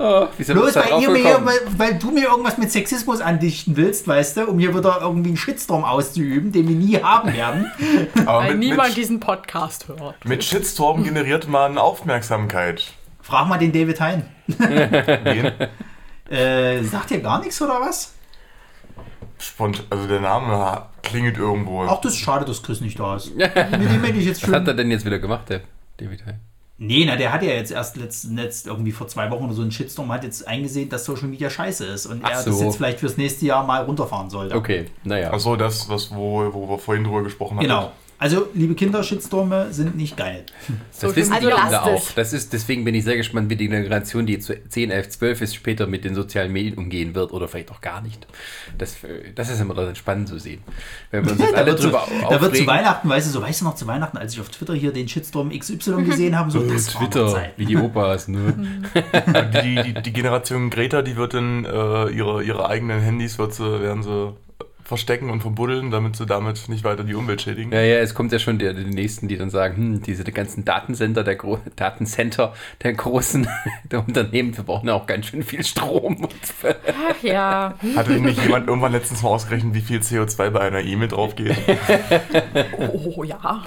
Oh, 0.00 0.28
Bloß 0.36 0.76
weil, 0.76 1.02
ihr 1.02 1.10
mir, 1.10 1.40
weil, 1.44 1.58
weil 1.76 1.98
du 1.98 2.12
mir 2.12 2.26
irgendwas 2.28 2.56
mit 2.56 2.70
Sexismus 2.70 3.20
andichten 3.20 3.76
willst, 3.76 4.06
weißt 4.06 4.36
du, 4.36 4.44
um 4.46 4.60
hier 4.60 4.72
wieder 4.76 5.00
irgendwie 5.00 5.30
einen 5.30 5.36
Shitstorm 5.36 5.84
auszuüben, 5.84 6.52
den 6.52 6.68
wir 6.68 6.76
nie 6.76 7.02
haben 7.02 7.32
werden. 7.32 7.70
Aber 8.24 8.38
Weil 8.44 8.50
mit, 8.50 8.60
niemand 8.60 8.90
mit, 8.90 8.96
diesen 8.96 9.18
Podcast 9.18 9.88
hört. 9.88 10.24
mit 10.24 10.44
Shitstorm 10.44 11.02
generiert 11.02 11.48
man 11.48 11.78
Aufmerksamkeit. 11.78 12.92
Frag 13.20 13.48
mal 13.48 13.58
den 13.58 13.72
David 13.72 14.00
Hein. 14.00 14.24
Äh, 16.30 16.82
sagt 16.82 17.08
dir 17.08 17.20
gar 17.20 17.40
nichts 17.40 17.60
oder 17.62 17.80
was? 17.80 18.12
Spont 19.38 19.86
also 19.88 20.06
der 20.06 20.20
Name 20.20 20.82
klingelt 21.02 21.38
irgendwo. 21.38 21.82
Ach, 21.84 22.02
das 22.02 22.12
ist 22.12 22.18
schade, 22.20 22.44
dass 22.44 22.62
Chris 22.62 22.82
nicht 22.82 23.00
da 23.00 23.16
ist. 23.16 23.34
Mit 23.36 23.56
dem 23.56 24.04
hätte 24.04 24.18
ich 24.18 24.26
jetzt 24.26 24.42
Was 24.42 24.50
hat 24.54 24.62
er 24.62 24.66
schön. 24.66 24.76
denn 24.76 24.90
jetzt 24.90 25.06
wieder 25.06 25.18
gemacht, 25.18 25.48
der 25.48 25.62
David 25.96 26.26
Hein? 26.26 26.40
Nee, 26.80 27.04
na, 27.04 27.16
der 27.16 27.32
hat 27.32 27.42
ja 27.42 27.50
jetzt 27.50 27.72
erst 27.72 27.96
letzt, 27.96 28.30
letzt 28.30 28.68
irgendwie 28.68 28.92
vor 28.92 29.08
zwei 29.08 29.28
Wochen 29.32 29.46
oder 29.46 29.54
so 29.54 29.62
einen 29.62 29.72
Shitstorm, 29.72 30.12
hat 30.12 30.22
jetzt 30.22 30.46
eingesehen, 30.46 30.88
dass 30.88 31.04
Social 31.04 31.26
Media 31.26 31.50
scheiße 31.50 31.84
ist 31.84 32.06
und 32.06 32.20
Ach 32.22 32.30
er 32.30 32.42
so. 32.42 32.50
das 32.50 32.60
jetzt 32.60 32.76
vielleicht 32.76 33.00
fürs 33.00 33.16
nächste 33.16 33.46
Jahr 33.46 33.66
mal 33.66 33.82
runterfahren 33.82 34.30
sollte. 34.30 34.54
Okay, 34.54 34.86
naja. 35.02 35.32
Achso, 35.32 35.56
das, 35.56 35.88
was, 35.88 36.14
wo, 36.14 36.48
wo 36.52 36.68
wir 36.68 36.78
vorhin 36.78 37.02
drüber 37.02 37.24
gesprochen 37.24 37.56
haben. 37.56 37.64
Genau. 37.64 37.92
Also, 38.18 38.48
liebe 38.54 38.74
Kinder, 38.74 39.02
Shitstorme 39.04 39.68
sind 39.72 39.96
nicht 39.96 40.16
geil. 40.16 40.44
Das 41.00 41.14
wissen 41.14 41.30
die 41.40 41.46
Also 41.46 41.48
Kinder 41.50 41.82
auch. 41.84 42.10
Das 42.16 42.32
ist, 42.32 42.52
deswegen 42.52 42.84
bin 42.84 42.94
ich 42.94 43.04
sehr 43.04 43.16
gespannt, 43.16 43.48
wie 43.48 43.54
die 43.56 43.68
Generation, 43.68 44.26
die 44.26 44.38
zu 44.40 44.54
10, 44.68 44.90
11, 44.90 45.08
12 45.10 45.40
ist, 45.42 45.54
später 45.54 45.86
mit 45.86 46.04
den 46.04 46.14
sozialen 46.16 46.52
Medien 46.52 46.74
umgehen 46.76 47.14
wird 47.14 47.32
oder 47.32 47.46
vielleicht 47.46 47.70
auch 47.70 47.80
gar 47.80 48.00
nicht. 48.02 48.26
Das, 48.76 48.96
das 49.36 49.50
ist 49.50 49.60
immer 49.60 49.74
dann 49.74 49.94
spannend 49.94 50.28
zu 50.28 50.38
sehen. 50.38 50.60
Wenn 51.12 51.24
wir 51.24 51.32
uns 51.32 51.40
jetzt 51.40 51.52
Da 51.52 51.56
alle 51.58 51.66
wird, 51.66 51.78
so, 51.78 51.84
drüber 51.88 52.08
da 52.28 52.40
wird 52.40 52.56
zu. 52.56 52.66
Weihnachten, 52.66 53.08
weißt 53.08 53.28
du, 53.28 53.30
so, 53.30 53.40
weißt 53.42 53.60
du 53.60 53.64
noch, 53.66 53.74
zu 53.76 53.86
Weihnachten, 53.86 54.16
als 54.18 54.32
ich 54.34 54.40
auf 54.40 54.48
Twitter 54.48 54.74
hier 54.74 54.92
den 54.92 55.08
Shitstorm 55.08 55.50
XY 55.56 56.02
gesehen 56.02 56.36
habe, 56.36 56.50
so, 56.50 56.62
Äh, 56.62 56.68
das 56.72 56.86
Twitter, 56.86 57.28
Zeit. 57.28 57.52
wie 57.56 57.66
die 57.66 57.76
Opas, 57.76 58.26
ne? 58.28 58.54
Die, 59.62 59.82
die, 59.82 60.02
die 60.02 60.12
Generation 60.12 60.70
Greta, 60.70 61.02
die 61.02 61.16
wird 61.16 61.34
dann 61.34 61.64
äh, 61.64 62.08
ihre, 62.10 62.42
ihre 62.42 62.68
eigenen 62.68 63.00
Handys 63.00 63.38
wird 63.38 63.54
sie, 63.54 63.80
werden 63.80 64.02
sie 64.02 64.34
verstecken 64.88 65.28
und 65.28 65.42
verbuddeln, 65.42 65.90
damit 65.90 66.16
sie 66.16 66.24
damit 66.24 66.66
nicht 66.70 66.82
weiter 66.82 67.04
die 67.04 67.14
Umwelt 67.14 67.42
schädigen. 67.42 67.72
Ja, 67.72 67.82
ja, 67.82 67.98
es 67.98 68.14
kommt 68.14 68.32
ja 68.32 68.38
schon 68.38 68.58
die, 68.58 68.72
die 68.72 68.86
Nächsten, 68.86 69.28
die 69.28 69.36
dann 69.36 69.50
sagen, 69.50 69.76
hm, 69.76 70.02
diese 70.02 70.24
ganzen 70.24 70.64
Datencenter 70.64 71.24
der, 71.24 71.36
Gro 71.36 71.60
Datencenter 71.76 72.54
der 72.82 72.94
großen 72.94 73.46
der 73.92 73.98
Unternehmen, 74.00 74.56
wir 74.56 74.64
brauchen 74.64 74.88
ja 74.88 74.94
auch 74.94 75.06
ganz 75.06 75.26
schön 75.26 75.42
viel 75.42 75.62
Strom. 75.62 76.26
Ach 76.64 77.22
ja. 77.22 77.74
Hatte 77.96 78.14
denn 78.14 78.22
nicht 78.22 78.42
jemand 78.42 78.66
irgendwann 78.66 78.92
letztens 78.92 79.22
mal 79.22 79.28
ausgerechnet, 79.28 79.74
wie 79.74 79.82
viel 79.82 80.00
CO2 80.00 80.48
bei 80.48 80.60
einer 80.60 80.80
E-Mail 80.80 81.08
draufgeht? 81.08 81.54
Oh 82.78 83.22
ja. 83.24 83.62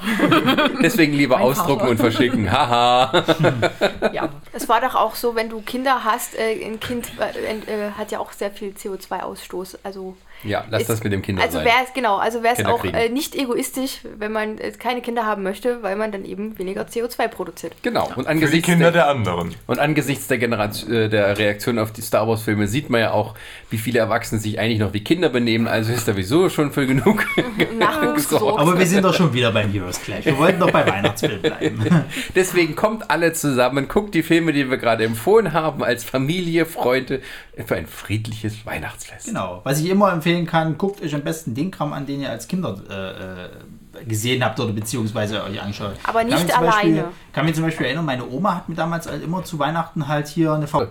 Deswegen 0.82 1.14
lieber 1.14 1.36
Mein 1.36 1.46
ausdrucken 1.46 1.82
Vater. 1.82 1.92
und 1.92 1.98
verschicken. 1.98 2.52
Haha. 2.52 3.24
ja. 4.12 4.30
Es 4.54 4.68
war 4.68 4.82
doch 4.82 4.96
auch 4.96 5.14
so, 5.14 5.36
wenn 5.36 5.50
du 5.50 5.62
Kinder 5.62 6.04
hast, 6.04 6.36
äh, 6.36 6.66
ein 6.66 6.80
Kind 6.80 7.12
äh, 7.20 7.58
äh, 7.58 7.92
hat 7.92 8.12
ja 8.12 8.18
auch 8.18 8.32
sehr 8.32 8.50
viel 8.50 8.72
CO2-Ausstoß. 8.72 9.78
Also 9.84 10.18
Ja, 10.44 10.66
lass 10.70 10.82
ist- 10.84 10.90
das 10.90 11.04
mit 11.04 11.14
dem 11.14 11.22
Kinder 11.22 11.42
Also 11.44 11.58
sein. 11.58 11.66
wäre 11.66 11.76
es 11.86 11.94
genau, 11.94 12.18
also 12.18 12.44
wäre 12.44 12.56
es 12.58 12.66
auch 12.66 12.84
äh, 12.84 13.10
nicht 13.10 13.36
egoistisch, 13.36 14.00
wenn 14.18 14.32
man 14.32 14.58
äh, 14.58 14.72
keine 14.72 15.02
Kinder 15.02 15.26
haben 15.26 15.44
möchte, 15.44 15.84
weil 15.84 15.96
man 15.96 16.12
dann 16.12 16.26
eben 16.26 16.58
weniger 16.58 16.84
CO2 16.84 17.28
produziert. 17.28 17.74
Genau. 17.84 18.06
Und 18.08 18.14
Für 18.14 18.22
die 18.22 18.28
angesichts 18.28 18.66
Kinder 18.68 18.92
der, 18.92 19.04
der 19.04 19.08
anderen. 19.10 19.56
und 19.68 19.80
angesichts 19.80 20.28
der, 20.28 20.38
Generation, 20.38 20.92
äh, 20.92 21.10
der 21.10 21.38
Reaktion 21.38 21.80
auf 21.80 21.92
die 21.92 22.02
Star 22.02 22.28
Wars 22.28 22.44
Filme 22.44 22.68
sieht 22.68 22.90
man 22.90 23.02
ja 23.02 23.12
auch, 23.12 23.36
wie 23.70 23.78
viele 23.78 24.00
Erwachsene 24.00 24.42
sich 24.42 24.60
eigentlich 24.60 24.80
noch 24.80 24.94
wie 24.94 25.04
Kinder 25.04 25.30
benehmen. 25.30 25.68
Also 25.68 25.92
ist 25.94 26.06
sowieso 26.06 26.50
schon 26.50 26.72
für 26.72 26.86
genug. 26.88 27.26
Nachwuchs. 27.78 28.34
Aber 28.34 28.78
wir 28.78 28.86
sind 28.86 29.04
doch 29.04 29.14
schon 29.14 29.34
wieder 29.34 29.52
beim 29.52 29.72
Heroes 29.72 30.02
Clash. 30.02 30.26
Wir 30.26 30.38
wollten 30.38 30.60
doch 30.60 30.72
bei 30.72 30.86
Weihnachtsfilm 30.86 31.42
bleiben. 31.42 32.06
Deswegen 32.36 32.76
kommt 32.76 33.10
alle 33.12 33.34
zusammen, 33.34 33.88
guckt 33.88 34.14
die 34.16 34.24
Filme, 34.24 34.54
die 34.54 34.70
wir 34.70 34.78
gerade 34.78 35.04
empfohlen 35.04 35.54
haben, 35.54 35.84
als 35.84 36.04
Familie, 36.04 36.66
Freunde, 36.66 37.22
für 37.66 37.76
ein 37.76 37.88
friedliches 37.88 38.66
Weihnachtsfest. 38.66 39.28
Genau. 39.28 39.62
Was 39.64 39.80
ich 39.80 39.90
immer 39.90 40.12
empfehlen 40.32 40.48
kann, 40.48 40.78
guckt 40.78 41.02
euch 41.02 41.14
am 41.14 41.22
besten 41.22 41.54
den 41.54 41.72
Kram 41.72 41.94
an, 41.94 42.06
den 42.06 42.22
ihr 42.22 42.30
als 42.30 42.48
Kinder 42.48 42.78
äh, 42.90 44.00
äh, 44.02 44.06
gesehen 44.06 44.44
habt 44.44 44.60
oder 44.60 44.72
beziehungsweise 44.74 45.44
euch 45.44 45.62
anschaut. 45.62 45.94
Aber 46.04 46.24
nicht 46.24 46.38
Kann 46.38 46.48
zum 46.50 46.66
Beispiel, 46.66 46.94
alleine. 46.94 47.12
kann 47.34 47.46
mich 47.46 47.56
zum 47.56 47.64
Beispiel 47.66 47.86
erinnern, 47.88 48.06
meine 48.06 48.28
Oma 48.28 48.56
hat 48.56 48.70
mir 48.70 48.76
damals 48.76 49.08
halt 49.08 49.24
immer 49.24 49.44
zu 49.44 49.60
Weihnachten 49.60 50.08
halt 50.08 50.28
hier 50.28 50.54
eine 50.54 50.68
V. 50.68 50.88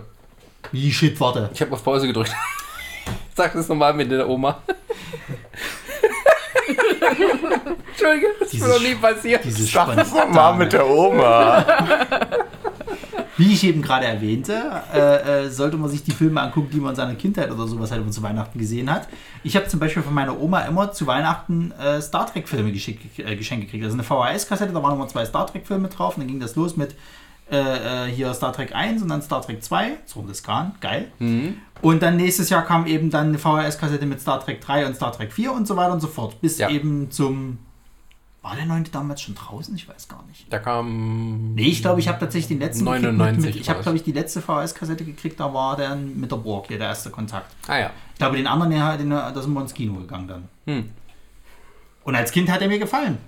Wie 0.71 0.91
shit, 0.91 1.19
warte. 1.19 1.49
Ich 1.53 1.61
habe 1.61 1.73
auf 1.73 1.83
Pause 1.83 2.07
gedrückt. 2.07 2.31
Sag 3.35 3.53
das 3.53 3.67
nochmal 3.67 3.93
mit 3.93 4.11
der 4.11 4.27
Oma. 4.29 4.61
Entschuldige, 7.91 8.27
das 8.39 8.53
ist 8.53 8.61
mir 8.61 8.67
noch 8.67 8.79
nie 8.79 8.95
passiert. 8.95 9.43
Sag 9.45 9.95
das 9.95 10.09
spontane- 10.09 10.33
mal 10.33 10.53
mit 10.55 10.71
der 10.73 10.87
Oma. 10.87 11.65
Wie 13.37 13.53
ich 13.53 13.63
eben 13.63 13.81
gerade 13.81 14.05
erwähnte, 14.05 14.61
äh, 14.93 15.45
äh, 15.45 15.49
sollte 15.49 15.77
man 15.77 15.89
sich 15.89 16.03
die 16.03 16.11
Filme 16.11 16.41
angucken, 16.41 16.69
die 16.71 16.79
man 16.79 16.91
in 16.91 16.95
seiner 16.95 17.15
Kindheit 17.15 17.49
oder 17.49 17.65
sowas 17.67 17.89
halt 17.91 18.01
immer 18.01 18.11
zu 18.11 18.21
Weihnachten 18.21 18.59
gesehen 18.59 18.91
hat. 18.91 19.07
Ich 19.43 19.55
habe 19.55 19.67
zum 19.67 19.79
Beispiel 19.79 20.03
von 20.03 20.13
meiner 20.13 20.39
Oma 20.39 20.61
immer 20.61 20.91
zu 20.91 21.07
Weihnachten 21.07 21.71
äh, 21.71 22.01
Star 22.01 22.27
Trek-Filme 22.31 22.69
äh, 22.69 23.35
geschenkt 23.35 23.65
gekriegt. 23.65 23.83
Also 23.83 23.95
eine 23.95 24.03
VHS-Kassette, 24.03 24.73
da 24.73 24.83
waren 24.83 24.91
nochmal 24.91 25.09
zwei 25.09 25.25
Star 25.25 25.47
Trek-Filme 25.47 25.87
drauf. 25.87 26.17
Und 26.17 26.21
dann 26.21 26.27
ging 26.27 26.39
das 26.39 26.55
los 26.55 26.75
mit 26.75 26.95
äh, 27.49 28.07
äh, 28.07 28.11
hier 28.11 28.33
Star 28.33 28.53
Trek 28.53 28.73
1 28.75 29.01
und 29.01 29.09
dann 29.09 29.21
Star 29.21 29.41
Trek 29.41 29.63
2. 29.63 29.97
Zorn 30.05 30.27
des 30.27 30.43
Khan, 30.43 30.75
geil. 30.79 31.11
Und 31.81 32.01
dann 32.01 32.15
nächstes 32.17 32.49
Jahr 32.49 32.63
kam 32.63 32.85
eben 32.85 33.09
dann 33.09 33.29
eine 33.29 33.37
VHS-Kassette 33.39 34.05
mit 34.05 34.21
Star 34.21 34.39
Trek 34.39 34.61
3 34.61 34.85
und 34.87 34.95
Star 34.95 35.11
Trek 35.11 35.33
4 35.33 35.51
und 35.51 35.67
so 35.67 35.75
weiter 35.75 35.93
und 35.93 35.99
so 35.99 36.07
fort. 36.07 36.39
Bis 36.41 36.57
Ja. 36.57 36.69
eben 36.69 37.11
zum. 37.11 37.57
War 38.41 38.55
der 38.55 38.65
neunte 38.65 38.89
damals 38.89 39.21
schon 39.21 39.35
draußen? 39.35 39.75
Ich 39.75 39.87
weiß 39.87 40.07
gar 40.07 40.23
nicht. 40.25 40.51
Da 40.51 40.57
kam. 40.57 41.53
Nee, 41.53 41.67
ich 41.67 41.81
glaube, 41.81 41.99
ich 41.99 42.07
habe 42.07 42.19
tatsächlich 42.19 42.47
den 42.47 42.59
letzten. 42.59 42.85
gekriegt 42.85 43.03
99 43.03 43.45
Mit, 43.45 43.53
mit, 43.53 43.61
ich 43.61 43.69
habe, 43.69 43.83
glaube 43.83 43.97
ich, 43.97 44.03
die 44.03 44.13
letzte 44.13 44.41
VHS-Kassette 44.41 45.05
gekriegt, 45.05 45.39
da 45.39 45.53
war 45.53 45.77
dann 45.77 46.19
mit 46.19 46.31
der 46.31 46.37
Borg 46.37 46.67
hier 46.67 46.79
der 46.79 46.87
erste 46.87 47.11
Kontakt. 47.11 47.53
Ah 47.67 47.77
ja. 47.77 47.91
Ich 48.13 48.17
glaube, 48.17 48.37
den 48.37 48.47
anderen, 48.47 48.71
den, 48.71 48.97
den, 48.97 49.09
da 49.11 49.39
sind 49.39 49.53
wir 49.53 49.61
ins 49.61 49.73
Kino 49.73 49.93
gegangen 49.93 50.27
dann. 50.27 50.49
Hm. 50.65 50.89
Und 52.03 52.15
als 52.15 52.31
Kind 52.31 52.51
hat 52.51 52.61
er 52.61 52.67
mir 52.67 52.79
gefallen. 52.79 53.19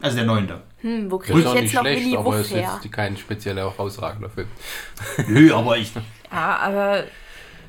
Also 0.00 0.16
der 0.16 0.26
neunte. 0.26 0.60
Hm, 0.80 1.08
wo 1.08 1.18
Das 1.18 1.26
kriege 1.28 1.38
ist 1.38 1.44
ich 1.44 1.48
auch 1.48 1.54
jetzt 1.54 1.62
nicht 1.62 1.74
noch 1.74 1.80
schlecht, 1.82 2.04
Willy 2.04 2.16
aber 2.16 2.24
Wuff 2.26 2.34
es 2.34 2.46
ist 2.46 2.56
jetzt 2.56 2.92
kein 2.92 3.16
spezieller 3.16 3.70
herausragender 3.70 4.30
Film. 4.30 4.48
Nö, 5.28 5.54
aber 5.54 5.76
ich. 5.78 5.92
Ja, 6.32 6.56
aber 6.60 7.04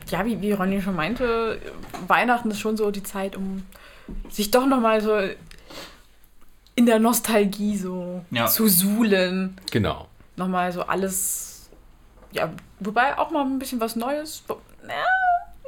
ja, 0.10 0.26
wie, 0.26 0.40
wie 0.40 0.54
Ronny 0.54 0.82
schon 0.82 0.96
meinte, 0.96 1.60
Weihnachten 2.08 2.50
ist 2.50 2.62
schon 2.62 2.78
so 2.78 2.92
die 2.92 3.04
Zeit, 3.04 3.36
um 3.36 3.64
sich 4.30 4.52
doch 4.52 4.66
nochmal 4.66 5.02
so 5.02 5.20
in 6.76 6.86
der 6.86 7.00
Nostalgie 7.00 7.78
so 7.78 8.22
Ja. 8.32 8.48
zu 8.48 8.68
suhlen. 8.68 9.58
Genau. 9.72 10.08
Nochmal 10.36 10.72
so 10.72 10.82
alles. 10.84 11.70
Ja, 12.32 12.50
wobei 12.80 13.18
auch 13.18 13.30
mal 13.32 13.46
ein 13.46 13.60
bisschen 13.60 13.80
was 13.80 13.96
Neues. 13.96 14.44
Ja, 14.50 14.94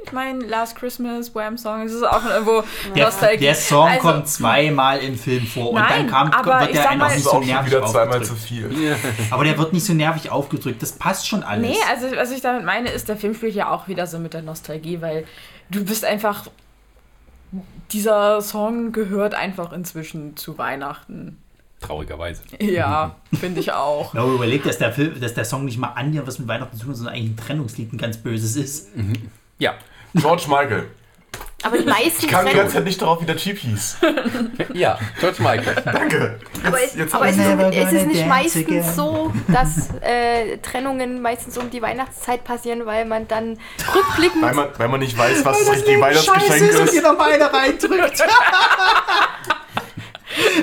ich 0.03 0.11
meine, 0.11 0.43
Last 0.45 0.75
Christmas, 0.75 1.33
Wham 1.35 1.57
Song, 1.57 1.81
es 1.83 1.93
ist 1.93 2.03
auch 2.03 2.25
irgendwo 2.25 2.63
Der, 2.95 3.05
Nostalgie. 3.05 3.43
der 3.45 3.55
Song 3.55 3.87
Also, 3.87 3.99
kommt 4.01 4.27
zweimal 4.27 4.99
im 4.99 5.15
Film 5.17 5.45
vor 5.45 5.69
und 5.69 5.75
Nein, 5.75 6.07
dann 6.07 6.09
kam, 6.09 6.31
aber 6.31 6.59
wird 6.61 6.69
ich 6.69 6.75
der 6.75 6.83
sag 6.83 6.91
einfach 6.91 7.07
mal- 7.09 7.15
nicht 7.15 7.23
so 7.27 7.39
nervig 7.39 7.67
wieder 7.71 7.85
zweimal 7.85 8.23
zu 8.23 8.33
aufgedrückt. 8.33 8.73
viel. 8.77 8.95
Aber 9.31 9.43
der 9.43 9.57
wird 9.59 9.73
nicht 9.73 9.85
so 9.85 9.93
nervig 9.93 10.31
aufgedrückt. 10.31 10.81
Das 10.81 10.91
passt 10.93 11.27
schon 11.27 11.43
alles. 11.43 11.69
Nee, 11.69 11.77
also 11.89 12.07
was 12.15 12.31
ich 12.31 12.41
damit 12.41 12.65
meine, 12.65 12.89
ist, 12.89 13.07
der 13.09 13.17
Film 13.17 13.33
spielt 13.35 13.53
ja 13.55 13.69
auch 13.71 13.87
wieder 13.87 14.05
so 14.07 14.17
mit 14.19 14.33
der 14.33 14.41
Nostalgie, 14.41 15.01
weil 15.01 15.25
du 15.69 15.85
bist 15.85 16.03
einfach. 16.03 16.47
Dieser 17.91 18.41
Song 18.41 18.91
gehört 18.91 19.35
einfach 19.35 19.71
inzwischen 19.73 20.37
zu 20.37 20.57
Weihnachten. 20.57 21.37
Traurigerweise. 21.81 22.43
Ja, 22.59 23.15
finde 23.33 23.59
ich 23.59 23.71
auch. 23.71 24.13
Ja, 24.13 24.21
aber 24.21 24.33
überleg, 24.33 24.63
dass 24.63 24.77
der, 24.77 24.91
Film, 24.91 25.19
dass 25.19 25.33
der 25.33 25.45
Song 25.45 25.65
nicht 25.65 25.77
mal 25.77 25.89
annähernd 25.89 26.27
was 26.27 26.39
mit 26.39 26.47
Weihnachten 26.47 26.75
zu 26.75 26.83
tun 26.83 26.91
hat, 26.91 26.97
sondern 26.97 27.15
eigentlich 27.15 27.31
ein 27.31 27.37
Trennungslied, 27.37 27.93
ein 27.93 27.97
ganz 27.97 28.17
böses 28.17 28.55
ist. 28.55 28.89
Ja. 29.59 29.75
George 30.13 30.45
Michael. 30.47 30.87
Aber 31.63 31.77
die 31.79 31.85
meisten 31.85 32.25
Ich 32.25 32.31
kam 32.31 32.45
die 32.45 32.53
ganze 32.53 32.75
Zeit 32.75 32.83
nicht 32.83 33.01
darauf, 33.01 33.21
wie 33.21 33.25
der 33.25 33.37
Jeep 33.37 33.57
hieß. 33.57 33.97
Ja, 34.73 34.99
George 35.19 35.41
Michael. 35.41 35.75
Danke. 35.83 36.39
Aber, 36.63 36.83
es, 36.83 36.95
jetzt 36.95 37.15
aber 37.15 37.27
es, 37.27 37.37
ist, 37.37 37.45
es 37.73 37.93
ist 37.93 38.07
nicht 38.07 38.27
meistens 38.27 38.67
again. 38.67 38.83
so, 38.83 39.33
dass 39.47 39.89
äh, 40.01 40.57
Trennungen 40.57 41.21
meistens 41.21 41.57
um 41.57 41.69
die 41.69 41.81
Weihnachtszeit 41.81 42.43
passieren, 42.43 42.85
weil 42.85 43.05
man 43.05 43.27
dann 43.27 43.57
rückblickend. 43.95 44.43
Weil 44.43 44.53
man, 44.53 44.67
weil 44.77 44.87
man 44.89 44.99
nicht 44.99 45.17
weiß, 45.17 45.43
was 45.45 45.59
das 45.59 45.75
richtige 45.75 46.01
Weihnachtsgeschenk 46.01 46.61
ist 46.61 46.79
und 46.79 46.91
dir 46.91 47.01
noch 47.01 47.19
eine 47.19 47.51
reindrückt. 47.51 48.23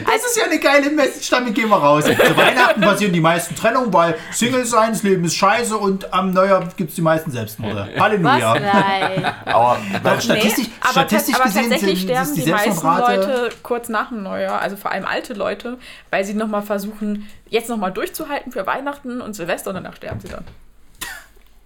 Das 0.04 0.24
ist 0.24 0.36
ja 0.36 0.44
eine 0.44 0.58
geile 0.58 0.90
Message, 0.90 1.30
damit 1.30 1.54
gehen 1.54 1.68
wir 1.68 1.76
raus. 1.76 2.04
Zu 2.04 2.36
Weihnachten 2.36 2.80
passieren 2.80 3.12
die 3.12 3.20
meisten 3.20 3.54
Trennungen, 3.54 3.92
weil 3.92 4.16
Single 4.32 4.64
sein, 4.64 4.90
das 4.92 5.02
Leben 5.02 5.24
ist 5.24 5.36
scheiße 5.36 5.76
und 5.76 6.12
am 6.12 6.32
Neujahr 6.32 6.68
gibt 6.76 6.90
es 6.90 6.96
die 6.96 7.02
meisten 7.02 7.30
Selbstmorde. 7.30 7.88
Was? 7.94 8.02
Halleluja. 8.02 8.54
Nein. 8.54 9.32
Aber 9.44 9.78
Doch, 10.02 10.20
statistisch, 10.20 10.68
aber, 10.80 10.92
statistisch 10.92 11.34
aber 11.34 11.44
gesehen 11.44 11.70
tatsächlich 11.70 12.00
sind, 12.00 12.10
sterben 12.10 12.34
die, 12.34 12.44
die 12.44 12.50
meisten. 12.50 12.86
Leute 12.86 13.48
kurz 13.62 13.88
nach 13.88 14.08
dem 14.08 14.22
Neujahr, 14.22 14.60
also 14.60 14.76
vor 14.76 14.90
allem 14.90 15.04
alte 15.04 15.34
Leute, 15.34 15.78
weil 16.10 16.24
sie 16.24 16.34
nochmal 16.34 16.62
versuchen, 16.62 17.28
jetzt 17.48 17.68
nochmal 17.68 17.92
durchzuhalten 17.92 18.52
für 18.52 18.66
Weihnachten 18.66 19.20
und 19.20 19.34
Silvester 19.34 19.70
und 19.70 19.76
danach 19.76 19.96
sterben 19.96 20.20
sie 20.20 20.28
dann. 20.28 20.44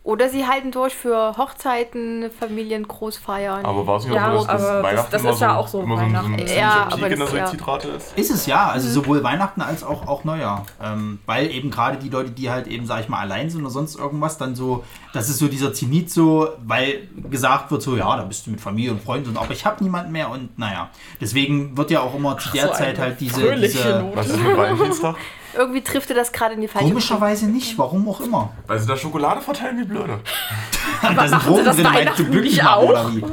Oder 0.06 0.28
sie 0.28 0.46
halten 0.46 0.70
durch 0.70 0.94
für 0.94 1.36
Hochzeiten, 1.36 2.30
Familien, 2.30 2.86
Großfeiern. 2.86 3.64
Aber 3.64 3.84
war 3.88 3.96
es 3.96 4.04
nicht 4.04 4.14
Ja, 4.14 4.32
auch 4.32 4.42
so, 4.42 4.46
dass 4.46 4.62
aber 4.62 4.74
das- 4.74 4.84
Weihnachten 4.84 5.10
das 5.10 5.20
immer 5.22 5.30
ist 5.32 5.40
ja 5.40 5.56
auch 5.56 5.66
so 5.66 5.82
immer 5.82 5.96
so 5.96 6.02
ein, 6.04 6.10
so 6.10 6.16
ein 6.18 6.22
Weihnachten. 6.38 6.46
Ja, 6.56 6.70
Peak 6.84 6.92
aber 6.92 6.94
in 6.94 7.00
der 7.00 7.18
das- 7.18 7.32
ja. 7.34 7.46
Suizidrate 7.48 7.88
ist? 7.88 8.16
Ist 8.16 8.30
es 8.30 8.46
ja, 8.46 8.64
Mhm. 8.66 8.70
also 8.70 8.88
sowohl 8.88 9.24
Weihnachten 9.24 9.60
als 9.62 9.82
auch, 9.82 10.06
auch 10.06 10.22
Neujahr. 10.22 10.64
Ähm, 10.80 11.18
weil 11.26 11.50
eben 11.50 11.72
gerade 11.72 11.96
die 11.96 12.08
Leute, 12.08 12.30
die 12.30 12.48
halt 12.50 12.68
eben, 12.68 12.86
sag 12.86 13.00
ich 13.00 13.08
mal, 13.08 13.18
allein 13.18 13.50
sind 13.50 13.62
oder 13.62 13.70
sonst 13.70 13.96
irgendwas, 13.98 14.38
dann 14.38 14.54
so, 14.54 14.84
das 15.12 15.28
ist 15.28 15.38
so 15.38 15.48
dieser 15.48 15.72
Zenit 15.74 16.08
so, 16.12 16.50
weil 16.64 17.08
gesagt 17.28 17.72
wird 17.72 17.82
so, 17.82 17.96
ja, 17.96 18.16
da 18.16 18.22
bist 18.22 18.46
du 18.46 18.52
mit 18.52 18.60
Familie 18.60 18.92
und 18.92 19.02
Freunden, 19.02 19.30
und 19.30 19.36
aber 19.38 19.50
ich 19.50 19.66
habe 19.66 19.82
niemanden 19.82 20.12
mehr 20.12 20.30
und 20.30 20.56
naja. 20.56 20.88
Deswegen 21.20 21.76
wird 21.76 21.90
ja 21.90 22.00
auch 22.02 22.14
immer 22.14 22.38
zu 22.38 22.50
der 22.50 22.68
so 22.68 22.74
Zeit 22.74 23.00
halt 23.00 23.20
diese, 23.20 23.56
diese. 23.56 24.04
Was 24.14 24.28
ist 24.28 24.40
mit 24.40 24.56
Valentinstag? 24.56 25.16
Irgendwie 25.56 25.82
trifft 25.82 26.10
das 26.10 26.32
gerade 26.32 26.54
in 26.54 26.60
die 26.60 26.68
falsche 26.68 26.88
komischerweise 26.88 27.46
nicht, 27.46 27.78
warum 27.78 28.08
auch 28.08 28.20
immer. 28.20 28.50
Weil 28.66 28.78
sie 28.78 28.86
da 28.86 28.96
Schokolade 28.96 29.40
verteilen 29.40 29.78
wie 29.78 29.84
blöde. 29.84 30.20
da 31.02 31.28
sind 31.28 31.44
Drogen 31.46 31.64
drin, 31.64 31.82
meinst 31.82 32.18
du 32.18 32.24
glücklich 32.24 32.54
nicht 32.54 32.62
machen 32.62 32.88
oder 32.88 33.12
wie? 33.14 33.24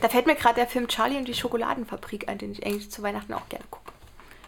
Da 0.00 0.08
fällt 0.08 0.26
mir 0.26 0.34
gerade 0.34 0.56
der 0.56 0.66
Film 0.66 0.88
Charlie 0.88 1.16
und 1.16 1.26
die 1.28 1.34
Schokoladenfabrik 1.34 2.28
ein, 2.28 2.38
den 2.38 2.52
ich 2.52 2.66
eigentlich 2.66 2.90
zu 2.90 3.02
Weihnachten 3.02 3.32
auch 3.34 3.48
gerne 3.48 3.64
gucke. 3.70 3.92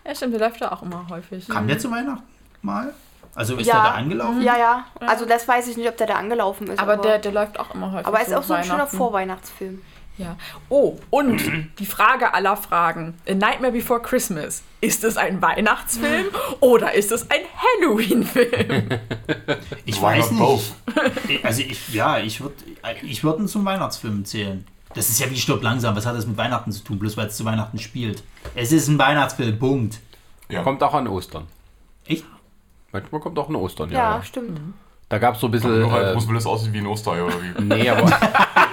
Ja, 0.06 0.14
stimmt, 0.14 0.34
der 0.34 0.40
läuft 0.40 0.60
ja 0.60 0.72
auch 0.72 0.82
immer 0.82 1.06
häufig. 1.08 1.48
Kam 1.48 1.66
der 1.66 1.78
zu 1.78 1.90
Weihnachten 1.90 2.24
mal? 2.62 2.92
Also 3.34 3.56
ist 3.56 3.66
Ja. 3.66 3.74
der 3.74 3.82
da 3.82 3.90
angelaufen? 3.92 4.42
Ja, 4.42 4.56
ja. 4.56 4.84
Also 5.00 5.24
das 5.26 5.46
weiß 5.48 5.68
ich 5.68 5.76
nicht, 5.76 5.88
ob 5.88 5.96
der 5.96 6.06
da 6.06 6.14
angelaufen 6.14 6.68
ist. 6.68 6.78
Aber 6.78 6.96
der, 6.96 7.18
der 7.18 7.32
läuft 7.32 7.58
auch 7.58 7.74
immer 7.74 7.92
häufig. 7.92 8.06
aber 8.06 8.20
ist 8.20 8.32
auch 8.34 8.42
so 8.42 8.54
ein 8.54 8.64
schöner. 8.64 8.86
Vorweihnachtsfilm. 8.86 9.82
Ja. 10.16 10.36
Oh, 10.68 10.96
und 11.10 11.42
die 11.78 11.86
Frage 11.86 12.34
aller 12.34 12.56
Fragen. 12.56 13.14
A 13.28 13.34
Nightmare 13.34 13.72
Before 13.72 14.00
Christmas. 14.00 14.62
Ist 14.80 15.02
es 15.02 15.16
ein 15.16 15.42
Weihnachtsfilm 15.42 16.26
oder 16.60 16.92
ist 16.94 17.10
es 17.10 17.28
ein 17.30 17.40
Halloween-Film? 17.56 18.88
Ich 19.86 19.96
Why 20.00 20.02
weiß 20.02 20.30
nicht. 20.30 20.74
Also 21.44 21.62
ich, 21.62 21.92
ja, 21.92 22.18
ich 22.18 22.40
würde 22.40 22.54
ich 23.02 23.22
würd 23.24 23.40
ihn 23.40 23.48
zum 23.48 23.64
Weihnachtsfilm 23.64 24.24
zählen. 24.24 24.66
Das 24.94 25.08
ist 25.08 25.18
ja 25.20 25.28
wie 25.30 25.36
Stirb 25.36 25.62
langsam. 25.62 25.96
Was 25.96 26.06
hat 26.06 26.16
das 26.16 26.26
mit 26.26 26.36
Weihnachten 26.36 26.70
zu 26.70 26.82
tun? 26.84 26.98
Bloß 26.98 27.16
weil 27.16 27.26
es 27.26 27.36
zu 27.36 27.44
Weihnachten 27.44 27.78
spielt. 27.78 28.22
Es 28.54 28.70
ist 28.72 28.86
ein 28.88 28.98
Weihnachtsfilm, 28.98 29.58
Punkt. 29.58 29.98
Ja. 30.48 30.62
Kommt 30.62 30.82
auch 30.82 30.94
an 30.94 31.08
Ostern. 31.08 31.46
Echt? 32.06 32.24
Manchmal 32.92 33.20
kommt 33.20 33.38
auch 33.38 33.48
an 33.48 33.56
Ostern, 33.56 33.90
Ja, 33.90 34.16
ja. 34.18 34.22
stimmt. 34.22 34.60
Da 35.08 35.18
gab 35.18 35.34
es 35.34 35.40
so 35.40 35.48
ein 35.48 35.50
bisschen. 35.50 35.80
Nur 35.80 35.90
halt 35.90 36.08
Äh, 36.08 36.12
Bruce 36.14 36.28
Willis 36.28 36.46
aussieht 36.46 36.72
wie 36.72 36.78
ein 36.78 36.86
Osterei 36.86 37.22
oder 37.24 37.34
wie? 37.42 37.62
nee, 37.62 37.88
aber. 37.88 38.06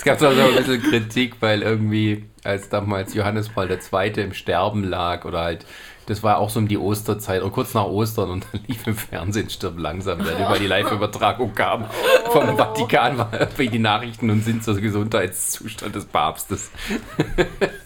es 0.00 0.04
gab 0.04 0.18
so 0.18 0.28
ein 0.28 0.56
bisschen 0.56 0.82
Kritik, 0.82 1.34
weil 1.40 1.60
irgendwie, 1.60 2.24
als 2.42 2.70
damals 2.70 3.12
Johannes 3.12 3.50
Paul 3.50 3.70
II. 3.70 4.12
im 4.22 4.32
Sterben 4.32 4.82
lag, 4.82 5.26
oder 5.26 5.40
halt, 5.40 5.66
das 6.06 6.22
war 6.22 6.38
auch 6.38 6.48
so 6.48 6.58
um 6.58 6.68
die 6.68 6.78
Osterzeit, 6.78 7.42
oder 7.42 7.50
kurz 7.50 7.74
nach 7.74 7.84
Ostern, 7.84 8.30
und 8.30 8.46
dann 8.50 8.62
lief 8.66 8.86
im 8.86 8.94
Fernsehen 8.96 9.50
Stirb 9.50 9.78
langsam, 9.78 10.20
weil 10.20 10.42
über 10.42 10.58
die 10.58 10.66
Live-Übertragung 10.66 11.54
kam 11.54 11.84
vom 12.32 12.56
Vatikan, 12.56 13.18
war 13.18 13.28
irgendwie 13.38 13.68
die 13.68 13.78
Nachrichten 13.78 14.30
und 14.30 14.42
sind 14.42 14.64
zur 14.64 14.80
Gesundheitszustand 14.80 15.94
des 15.94 16.06
Papstes. 16.06 16.70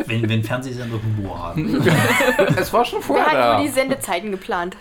Wenn, 0.06 0.28
wenn 0.28 0.44
Fernsehsender 0.44 1.00
Humor 1.02 1.48
haben. 1.48 1.84
Es 2.56 2.72
war 2.72 2.84
schon 2.84 3.02
vorher 3.02 3.26
hat 3.26 3.34
da. 3.34 3.56
nur 3.56 3.66
die 3.66 3.72
Sendezeiten 3.72 4.30
geplant. 4.30 4.76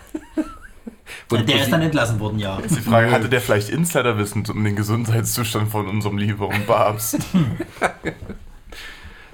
Der 1.31 1.61
ist 1.61 1.71
dann 1.71 1.81
entlassen 1.81 2.19
worden, 2.19 2.39
ja. 2.39 2.59
Die 2.61 2.81
Frage, 2.81 3.11
hatte 3.11 3.29
der 3.29 3.41
vielleicht 3.41 3.69
Insiderwissen 3.69 4.45
um 4.49 4.63
den 4.63 4.75
Gesundheitszustand 4.75 5.71
von 5.71 5.87
unserem 5.87 6.17
lieberen 6.17 6.65
Papst? 6.65 7.17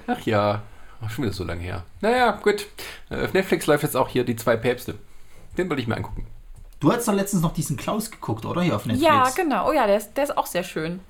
Ach 0.06 0.20
ja, 0.22 0.62
schon 1.08 1.24
wieder 1.24 1.34
so 1.34 1.44
lange 1.44 1.62
her. 1.62 1.84
Naja, 2.00 2.32
gut. 2.42 2.66
Äh, 3.10 3.24
Auf 3.24 3.32
Netflix 3.32 3.66
läuft 3.66 3.82
jetzt 3.82 3.96
auch 3.96 4.08
hier 4.08 4.24
die 4.24 4.36
zwei 4.36 4.56
Päpste. 4.56 4.94
Den 5.56 5.68
wollte 5.68 5.82
ich 5.82 5.88
mir 5.88 5.96
angucken. 5.96 6.26
Du 6.80 6.92
hast 6.92 7.06
doch 7.06 7.12
letztens 7.14 7.42
noch 7.42 7.52
diesen 7.52 7.76
Klaus 7.76 8.10
geguckt, 8.10 8.44
oder? 8.46 8.62
Hier 8.62 8.74
auf 8.76 8.86
Netflix. 8.86 9.06
ja, 9.06 9.28
genau. 9.36 9.68
Oh 9.68 9.72
ja, 9.72 9.86
der 9.86 9.98
ist, 9.98 10.14
der 10.14 10.24
ist 10.24 10.36
auch 10.36 10.46
sehr 10.46 10.64
schön. 10.64 11.00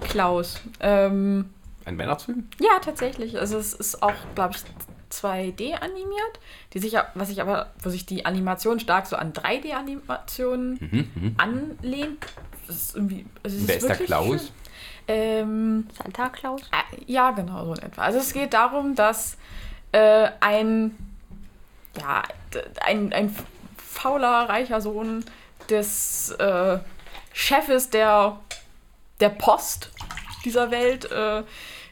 Klaus. 0.00 0.60
Ähm, 0.80 1.50
Ein 1.84 1.98
Weihnachtsfilm? 1.98 2.48
ja, 2.58 2.78
tatsächlich. 2.82 3.38
Also 3.38 3.58
es 3.58 3.74
ist 3.74 4.02
auch, 4.02 4.14
glaube 4.34 4.54
ich, 4.56 4.62
2D 5.22 5.74
animiert, 5.80 6.40
die 6.72 6.78
sich, 6.78 6.92
ja- 6.92 7.06
was 7.14 7.30
ich 7.30 7.40
aber, 7.40 7.70
wo 7.82 7.90
sich 7.90 8.06
die 8.06 8.26
Animation 8.26 8.80
stark 8.80 9.06
so 9.06 9.16
an 9.16 9.32
3D-Animationen 9.32 11.34
anlehnt. 11.38 12.26
Das 12.66 12.76
ist 12.76 12.96
irgendwie, 12.96 13.26
also 13.42 13.56
Mhm, 13.58 13.68
Wer 13.68 13.76
ist 13.76 13.82
der 13.82 13.90
wirklich 13.90 14.06
Klaus? 14.08 14.52
Ähm, 15.06 15.86
Santa 16.02 16.28
Claus? 16.30 16.62
Äh, 16.72 17.02
Ja, 17.06 17.30
genau, 17.32 17.66
so 17.66 17.74
in 17.74 17.82
etwa. 17.82 18.02
Also 18.02 18.18
es 18.18 18.32
geht 18.32 18.54
darum, 18.54 18.94
dass 18.94 19.36
äh, 19.92 20.28
ein, 20.40 20.96
ja, 22.00 22.22
ein, 22.84 23.12
ein 23.12 23.34
fauler, 23.76 24.48
reicher 24.48 24.80
Sohn 24.80 25.24
des 25.70 26.30
äh, 26.32 26.78
Chefes 27.32 27.90
der, 27.90 28.38
der 29.20 29.28
Post 29.28 29.90
dieser 30.44 30.70
Welt, 30.70 31.10
äh, 31.10 31.42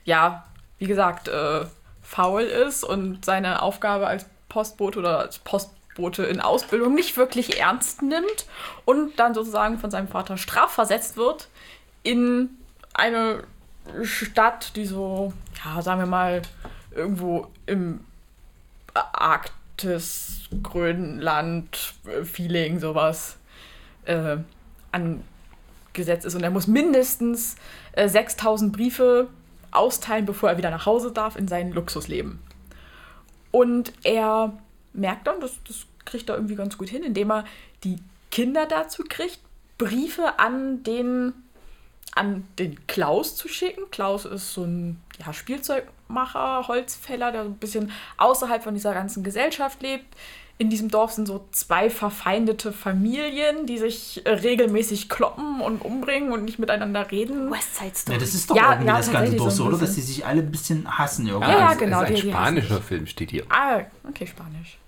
ja, 0.05 0.45
wie 0.79 0.87
gesagt, 0.87 1.29
äh, 1.29 1.65
faul 2.13 2.43
ist 2.43 2.85
und 2.85 3.25
seine 3.25 3.63
Aufgabe 3.63 4.07
als 4.07 4.27
Postbote 4.51 4.99
oder 4.99 5.19
als 5.19 5.39
Postbote 5.39 6.25
in 6.25 6.41
Ausbildung 6.41 6.95
nicht 6.95 7.17
wirklich 7.17 7.59
ernst 7.59 8.03
nimmt 8.03 8.47
und 8.85 9.19
dann 9.19 9.33
sozusagen 9.33 9.79
von 9.79 9.91
seinem 9.91 10.09
Vater 10.09 10.37
strafversetzt 10.37 11.17
wird 11.17 11.49
in 12.03 12.51
eine 12.93 13.45
Stadt, 14.03 14.77
die 14.77 14.85
so, 14.85 15.33
ja, 15.65 15.81
sagen 15.81 16.01
wir 16.01 16.07
mal, 16.07 16.43
irgendwo 16.95 17.49
im 17.65 18.01
Arktis, 18.93 20.43
Grönland, 20.63 21.95
Feeling, 22.25 22.79
sowas 22.79 23.39
äh, 24.05 24.37
angesetzt 24.93 26.27
ist. 26.27 26.35
Und 26.35 26.43
er 26.43 26.51
muss 26.51 26.67
mindestens 26.67 27.57
äh, 27.93 28.07
6000 28.07 28.71
Briefe 28.71 29.29
austeilen, 29.73 30.27
bevor 30.27 30.51
er 30.51 30.59
wieder 30.59 30.71
nach 30.71 30.87
Hause 30.87 31.13
darf 31.13 31.37
in 31.37 31.49
sein 31.49 31.73
Luxusleben. 31.73 32.39
Und 33.51 33.93
er 34.05 34.59
merkt 34.93 35.27
dann, 35.27 35.41
das, 35.41 35.59
das 35.67 35.87
kriegt 36.05 36.29
er 36.29 36.37
irgendwie 36.37 36.55
ganz 36.55 36.79
gut 36.79 36.89
hin, 36.89 37.03
indem 37.03 37.31
er 37.31 37.45
die 37.85 37.99
Kinder 38.31 38.67
dazu 38.67 39.05
kriegt, 39.09 39.41
Briefe 39.79 40.39
an 40.39 40.83
den 40.85 41.35
an 42.15 42.47
den 42.59 42.87
Klaus 42.87 43.37
zu 43.37 43.49
schicken. 43.49 43.91
Klaus 43.91 44.27
ist 44.27 44.53
so 44.53 44.65
ein 44.65 45.01
ja, 45.19 45.33
Spielzeugmacher, 45.33 46.69
Holzfäller, 46.69 47.33
der 47.33 47.45
so 47.45 47.51
ein 47.51 47.57
bisschen 47.57 47.91
außerhalb 48.19 48.63
von 48.63 48.75
dieser 48.75 48.93
ganzen 48.93 49.23
Gesellschaft 49.23 49.83
lebt. 49.83 50.15
In 50.59 50.71
diesem 50.71 50.91
Dorf 50.91 51.13
sind 51.13 51.27
so 51.27 51.49
zwei 51.51 51.91
verfeindete 51.91 52.73
Familien, 52.73 53.67
die 53.67 53.79
sich 53.79 54.25
äh, 54.25 54.31
regelmäßig 54.31 55.09
kloppen 55.09 55.61
und 55.61 55.81
umbringen 55.85 56.31
und 56.33 56.45
nicht 56.45 56.59
miteinander 56.61 57.11
reden. 57.11 57.51
West 57.51 57.75
Side 57.77 57.89
Ja, 57.89 57.95
Story. 57.97 58.19
das 58.19 58.35
ist 58.35 58.51
doch 58.51 58.57
Ja, 58.57 58.71
irgendwie 58.73 58.87
ja, 58.89 58.97
das 58.99 59.11
ganze 59.11 59.37
Dorf 59.37 59.51
so 59.53 59.65
oder? 59.65 59.79
Dass 59.79 59.95
die 59.97 60.03
sich 60.03 60.25
alle 60.25 60.43
ein 60.43 60.51
bisschen 60.53 60.87
hassen 60.99 61.27
irgendwie. 61.27 61.51
Ja, 61.51 61.73
es 61.73 61.79
genau, 61.79 62.03
ist 62.03 62.09
ein 62.09 62.15
die- 62.15 62.21
die 62.23 62.29
spanischer 62.31 62.71
hassen 62.75 62.83
Film, 62.85 63.07
steht 63.09 63.31
hier. 63.33 63.45
Ah, 63.49 63.81
okay, 64.09 64.27
Spanisch. 64.27 64.79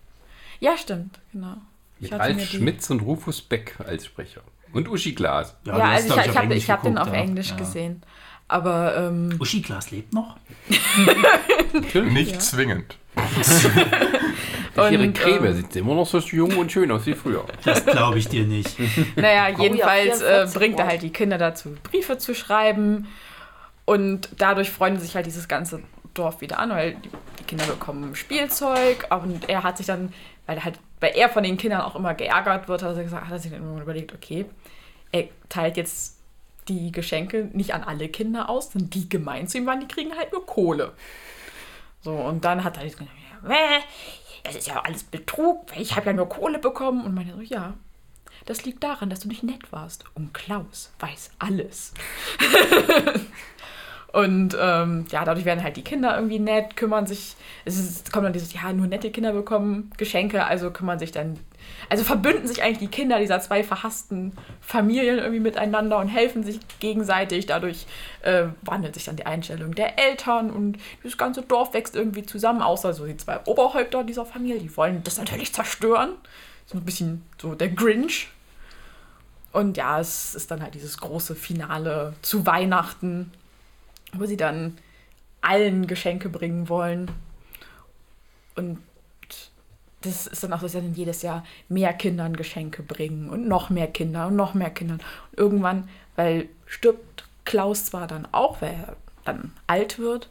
Ja, 0.60 0.76
stimmt, 0.78 1.18
genau. 1.32 1.56
Ich 1.98 2.02
Mit 2.02 2.12
hatte 2.12 2.22
Alf 2.22 2.36
mir 2.36 2.42
die- 2.42 2.56
Schmitz 2.56 2.90
und 2.90 3.00
Rufus 3.00 3.42
Beck 3.42 3.74
als 3.84 4.06
Sprecher. 4.06 4.42
Und 4.72 4.88
Uschi 4.88 5.12
Glas. 5.12 5.56
Ja, 5.64 5.72
hast, 5.74 6.10
also 6.10 6.20
ich, 6.20 6.26
ich 6.58 6.70
habe 6.70 6.78
hab 6.78 6.82
den 6.82 6.98
auf 6.98 7.08
ja. 7.08 7.14
Englisch 7.14 7.50
Ja. 7.50 7.56
gesehen. 7.56 8.02
Aber 8.46 8.96
ähm, 8.96 9.36
Uschi 9.40 9.60
Glas 9.60 9.90
lebt 9.90 10.12
noch? 10.12 10.36
Nicht 11.94 12.40
zwingend. 12.42 12.96
Ihre 14.76 15.02
Und, 15.04 15.14
Creme 15.14 15.46
ähm, 15.46 15.56
sieht 15.56 15.76
immer 15.76 15.94
noch 15.94 16.06
so 16.06 16.18
jung 16.18 16.56
und 16.56 16.70
schön 16.72 16.90
aus 16.90 17.06
wie 17.06 17.14
früher. 17.14 17.44
Das 17.64 17.84
glaube 17.84 18.18
ich 18.18 18.28
dir 18.28 18.44
nicht. 18.44 18.76
Naja, 19.16 19.48
Oh 19.48 19.58
ja, 19.58 19.62
jedenfalls 19.62 20.20
äh, 20.20 20.46
44 20.46 20.58
bringt 20.58 20.78
er 20.80 20.86
halt 20.86 21.02
die 21.02 21.10
Kinder 21.10 21.38
dazu, 21.38 21.76
Briefe 21.82 22.18
zu 22.18 22.34
schreiben. 22.34 23.08
Und 23.84 24.30
dadurch 24.38 24.70
freuen 24.70 24.98
sich 24.98 25.14
halt 25.14 25.26
dieses 25.26 25.46
ganze 25.48 25.82
Dorf 26.14 26.40
wieder 26.40 26.58
an, 26.58 26.70
weil 26.70 26.96
die, 26.96 27.10
Kinder 27.46 27.66
bekommen 27.66 28.14
Spielzeug. 28.14 29.06
Und 29.10 29.48
er 29.48 29.62
hat 29.62 29.76
sich 29.76 29.86
dann, 29.86 30.12
weil 30.46 30.56
er 30.56 30.64
halt, 30.64 30.78
weil 31.00 31.12
er 31.14 31.28
von 31.28 31.42
den 31.42 31.56
Kindern 31.58 31.82
auch 31.82 31.94
immer 31.94 32.14
geärgert 32.14 32.68
wird, 32.68 32.82
hat 32.82 32.96
er, 32.96 33.04
gesagt, 33.04 33.26
hat 33.26 33.32
er 33.32 33.38
sich 33.38 33.50
dann 33.50 33.60
irgendwann 33.60 33.82
überlegt, 33.82 34.14
okay, 34.14 34.46
er 35.12 35.28
teilt 35.48 35.76
jetzt 35.76 36.18
die 36.68 36.90
Geschenke 36.90 37.50
nicht 37.52 37.74
an 37.74 37.84
alle 37.84 38.08
Kinder 38.08 38.48
aus, 38.48 38.72
sondern 38.72 38.90
die 38.90 39.08
gemein 39.08 39.46
zu 39.46 39.58
ihm 39.58 39.66
waren, 39.66 39.80
die 39.80 39.88
kriegen 39.88 40.16
halt 40.16 40.32
nur 40.32 40.46
Kohle. 40.46 40.92
So, 42.00 42.12
und 42.12 42.44
dann 42.44 42.64
hat 42.64 42.76
er 42.78 42.84
gesagt, 42.84 43.08
"Wäh, 43.42 43.80
das 44.44 44.54
ist 44.54 44.68
ja 44.68 44.80
alles 44.80 45.02
Betrug, 45.02 45.70
weil 45.72 45.82
ich 45.82 45.96
habe 45.96 46.06
ja 46.06 46.12
nur 46.12 46.28
Kohle 46.28 46.58
bekommen. 46.58 47.04
Und 47.04 47.14
meine 47.14 47.34
so, 47.34 47.40
ja, 47.40 47.74
das 48.46 48.64
liegt 48.64 48.84
daran, 48.84 49.10
dass 49.10 49.20
du 49.20 49.28
nicht 49.28 49.42
nett 49.42 49.72
warst. 49.72 50.04
Und 50.14 50.32
Klaus 50.32 50.92
weiß 51.00 51.30
alles. 51.38 51.92
Und 54.12 54.56
ähm, 54.60 55.06
ja, 55.10 55.24
dadurch 55.24 55.44
werden 55.44 55.64
halt 55.64 55.76
die 55.76 55.82
Kinder 55.82 56.14
irgendwie 56.14 56.38
nett, 56.38 56.76
kümmern 56.76 57.04
sich, 57.04 57.34
es 57.64 57.76
ist, 57.76 58.12
kommt 58.12 58.24
dann 58.24 58.32
dieses, 58.32 58.52
ja, 58.52 58.72
nur 58.72 58.86
nette 58.86 59.10
Kinder 59.10 59.32
bekommen 59.32 59.90
Geschenke, 59.96 60.44
also 60.44 60.70
kümmern 60.70 61.00
sich 61.00 61.10
dann, 61.10 61.40
also 61.88 62.04
verbünden 62.04 62.46
sich 62.46 62.62
eigentlich 62.62 62.78
die 62.78 62.88
Kinder 62.88 63.18
dieser 63.18 63.40
zwei 63.40 63.62
verhassten 63.62 64.32
Familien 64.60 65.18
irgendwie 65.18 65.40
miteinander 65.40 65.98
und 65.98 66.08
helfen 66.08 66.42
sich 66.44 66.60
gegenseitig. 66.80 67.46
Dadurch 67.46 67.86
äh, 68.22 68.44
wandelt 68.62 68.94
sich 68.94 69.04
dann 69.04 69.16
die 69.16 69.26
Einstellung 69.26 69.74
der 69.74 69.98
Eltern 69.98 70.50
und 70.50 70.78
das 71.02 71.16
ganze 71.18 71.42
Dorf 71.42 71.74
wächst 71.74 71.94
irgendwie 71.96 72.24
zusammen, 72.24 72.62
außer 72.62 72.92
so 72.94 73.06
die 73.06 73.16
zwei 73.16 73.40
Oberhäupter 73.44 74.04
dieser 74.04 74.24
Familie, 74.24 74.60
die 74.60 74.76
wollen 74.76 75.02
das 75.04 75.18
natürlich 75.18 75.52
zerstören. 75.52 76.10
So 76.66 76.78
ein 76.78 76.84
bisschen 76.84 77.24
so 77.40 77.54
der 77.54 77.68
Grinch. 77.68 78.28
Und 79.52 79.76
ja, 79.76 80.00
es 80.00 80.34
ist 80.34 80.50
dann 80.50 80.62
halt 80.62 80.74
dieses 80.74 80.98
große 80.98 81.34
Finale 81.34 82.14
zu 82.22 82.44
Weihnachten, 82.46 83.30
wo 84.12 84.26
sie 84.26 84.36
dann 84.36 84.78
allen 85.42 85.86
Geschenke 85.86 86.28
bringen 86.28 86.68
wollen. 86.68 87.10
Und 88.56 88.78
das 90.04 90.26
ist 90.26 90.42
dann 90.42 90.52
auch 90.52 90.58
so, 90.58 90.64
dass 90.64 90.72
sie 90.72 90.80
dann 90.80 90.94
jedes 90.94 91.22
Jahr 91.22 91.44
mehr 91.68 91.92
Kindern 91.92 92.36
Geschenke 92.36 92.82
bringen 92.82 93.28
und 93.28 93.48
noch 93.48 93.70
mehr 93.70 93.86
Kinder 93.86 94.26
und 94.26 94.36
noch 94.36 94.54
mehr 94.54 94.70
Kindern. 94.70 95.00
Und 95.32 95.38
irgendwann, 95.38 95.88
weil 96.16 96.48
stirbt 96.66 97.24
Klaus 97.44 97.86
zwar 97.86 98.06
dann 98.06 98.26
auch, 98.32 98.62
weil 98.62 98.72
er 98.72 98.96
dann 99.24 99.52
alt 99.66 99.98
wird, 99.98 100.28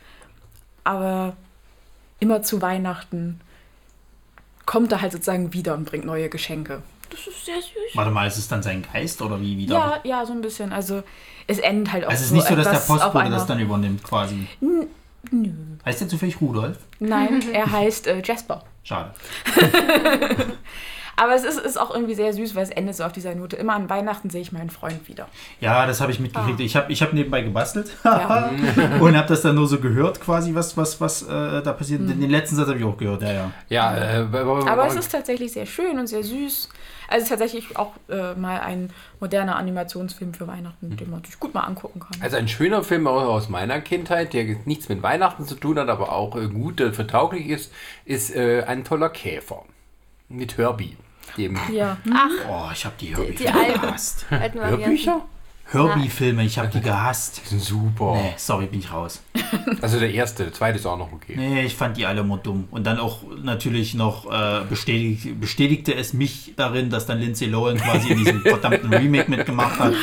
aber 0.84 1.36
immer 2.20 2.42
zu 2.44 2.62
Weihnachten 2.62 3.42
kommt 4.66 4.92
er 4.92 5.02
halt 5.02 5.12
sozusagen 5.12 5.54
wieder 5.54 5.74
und 5.74 5.86
bringt 5.86 6.06
neue 6.06 6.30
Geschenke. 6.30 6.82
Das 7.10 7.28
ist 7.28 7.46
sehr 7.46 7.58
süß. 7.58 7.96
Warte 7.96 8.12
mal, 8.12 8.28
ist 8.28 8.38
es 8.38 8.48
dann 8.48 8.64
sein 8.64 8.84
Geist 8.92 9.22
oder 9.22 9.40
wie 9.40 9.58
wieder? 9.58 9.76
Ja, 9.76 10.00
ja, 10.04 10.26
so 10.26 10.34
ein 10.34 10.42
bisschen. 10.42 10.74
Also 10.74 11.04
es 11.46 11.60
endet 11.60 11.94
halt 11.94 12.06
auch 12.06 12.10
Also 12.10 12.22
es 12.22 12.28
ist 12.28 12.34
nicht 12.34 12.48
so, 12.48 12.56
dass 12.56 12.70
der 12.70 12.94
Postbote 12.94 13.30
das 13.30 13.46
dann 13.46 13.60
übernimmt 13.60 14.04
quasi. 14.04 14.48
Nö. 15.32 15.52
Heißt 15.86 16.02
der 16.02 16.08
zufällig 16.08 16.42
Rudolf? 16.42 16.78
Nein, 17.00 17.44
er 17.54 17.72
heißt 17.72 18.08
äh, 18.08 18.22
Jasper. 18.24 18.64
Schade. 18.84 19.12
Aber 21.16 21.36
es 21.36 21.44
ist, 21.44 21.60
ist 21.60 21.80
auch 21.80 21.94
irgendwie 21.94 22.16
sehr 22.16 22.34
süß, 22.34 22.56
weil 22.56 22.64
es 22.64 22.70
endet 22.72 22.96
so 22.96 23.04
auf 23.04 23.12
dieser 23.12 23.36
Note. 23.36 23.56
Immer 23.56 23.76
an 23.76 23.90
Weihnachten 23.90 24.30
sehe 24.30 24.42
ich 24.42 24.52
meinen 24.52 24.72
Freund 24.72 25.08
wieder. 25.08 25.28
Ja, 25.60 25.86
das 25.86 26.02
habe 26.02 26.12
ich 26.12 26.20
mitgekriegt. 26.20 26.60
Ich 26.60 26.76
habe 26.76 26.92
ich 26.92 27.02
hab 27.04 27.14
nebenbei 27.14 27.42
gebastelt 27.42 27.92
Ja. 28.04 28.50
und 29.00 29.16
habe 29.16 29.28
das 29.28 29.44
dann 29.44 29.56
nur 29.56 29.68
so 29.68 29.80
gehört, 29.80 30.20
quasi, 30.20 30.56
was, 30.56 30.76
was, 30.76 31.00
was 31.00 31.22
äh, 31.22 31.62
da 31.62 31.74
passiert. 31.74 32.02
Mhm. 32.02 32.08
Den, 32.08 32.22
den 32.22 32.30
letzten 32.32 32.56
Satz 32.56 32.68
habe 32.68 32.80
ich 32.80 32.86
auch 32.86 32.98
gehört, 32.98 33.22
ja, 33.22 33.32
ja. 33.32 33.52
Ja, 33.70 33.96
äh, 33.96 34.26
Aber 34.68 34.88
es 34.88 34.96
ist 34.96 35.12
tatsächlich 35.12 35.54
sehr 35.54 35.68
schön 35.68 36.00
und 36.00 36.08
sehr 36.08 36.24
süß. 36.24 36.70
Also 37.14 37.26
es 37.26 37.32
ist 37.32 37.40
tatsächlich 37.40 37.78
auch 37.78 37.92
äh, 38.10 38.34
mal 38.34 38.60
ein 38.60 38.90
moderner 39.20 39.56
Animationsfilm 39.56 40.34
für 40.34 40.48
Weihnachten, 40.48 40.98
den 40.98 41.12
man 41.12 41.24
sich 41.24 41.40
gut 41.40 41.54
mal 41.54 41.62
angucken 41.62 42.00
kann. 42.00 42.20
Also 42.22 42.38
ein 42.38 42.48
schöner 42.48 42.84
Film 42.84 43.06
auch 43.06 43.22
aus 43.22 43.50
meiner 43.50 43.82
Kindheit, 43.82 44.34
der 44.34 44.46
nichts 44.66 44.90
mit 44.90 45.04
Weihnachten 45.04 45.46
zu 45.46 45.54
tun 45.54 45.78
hat, 45.78 45.90
aber 45.90 46.12
auch 46.12 46.36
äh, 46.36 46.48
gut 46.48 46.82
äh, 46.82 46.92
vertauglich 46.92 47.48
ist, 47.50 47.72
ist 48.06 48.36
äh, 48.36 48.64
ein 48.64 48.84
toller 48.84 49.10
Käfer. 49.10 49.64
Mit 50.28 50.58
Herbie. 50.58 50.98
Dem 51.38 51.60
ja. 51.72 51.98
Oh, 52.50 52.70
ich 52.74 52.84
habe 52.84 52.96
die 53.00 53.08
die 53.08 53.14
Herbie-Filme 53.16 53.60
alten- 53.60 53.82
gehasst. 53.82 54.26
Hörbücher? 54.30 55.22
Herbie-Filme, 55.72 56.44
ich 56.44 56.60
habe 56.60 56.68
die 56.70 56.82
gehasst. 56.82 57.42
Die 57.44 57.50
sind 57.50 57.62
super. 57.62 58.14
Nee, 58.16 58.34
sorry, 58.38 58.68
bin 58.68 58.80
ich 58.80 58.92
raus. 58.92 59.22
Also 59.82 60.00
der 60.00 60.12
erste, 60.14 60.44
der 60.44 60.54
zweite 60.54 60.80
ist 60.80 60.86
auch 60.86 60.98
noch 60.98 61.12
okay. 61.12 61.36
Nee, 61.36 61.64
ich 61.64 61.76
fand 61.76 61.98
die 61.98 62.06
alle 62.06 62.22
immer 62.22 62.38
dumm. 62.38 62.68
Und 62.72 62.88
dann 62.88 63.00
auch 63.00 63.20
natürlich 63.44 63.94
noch 63.94 64.32
äh, 64.32 64.64
bestätigt, 64.66 65.40
bestätigte 65.40 65.94
es 65.94 66.14
mich 66.14 66.54
darin, 66.56 66.90
dass 66.90 67.06
dann 67.06 67.20
Lindsay 67.20 67.48
Lohan 67.48 67.78
quasi 67.78 68.10
in 68.10 68.18
diesem 68.18 68.42
verdammten 68.46 68.92
Remake 68.94 69.30
mitgemacht 69.30 69.80
hat. 69.80 69.94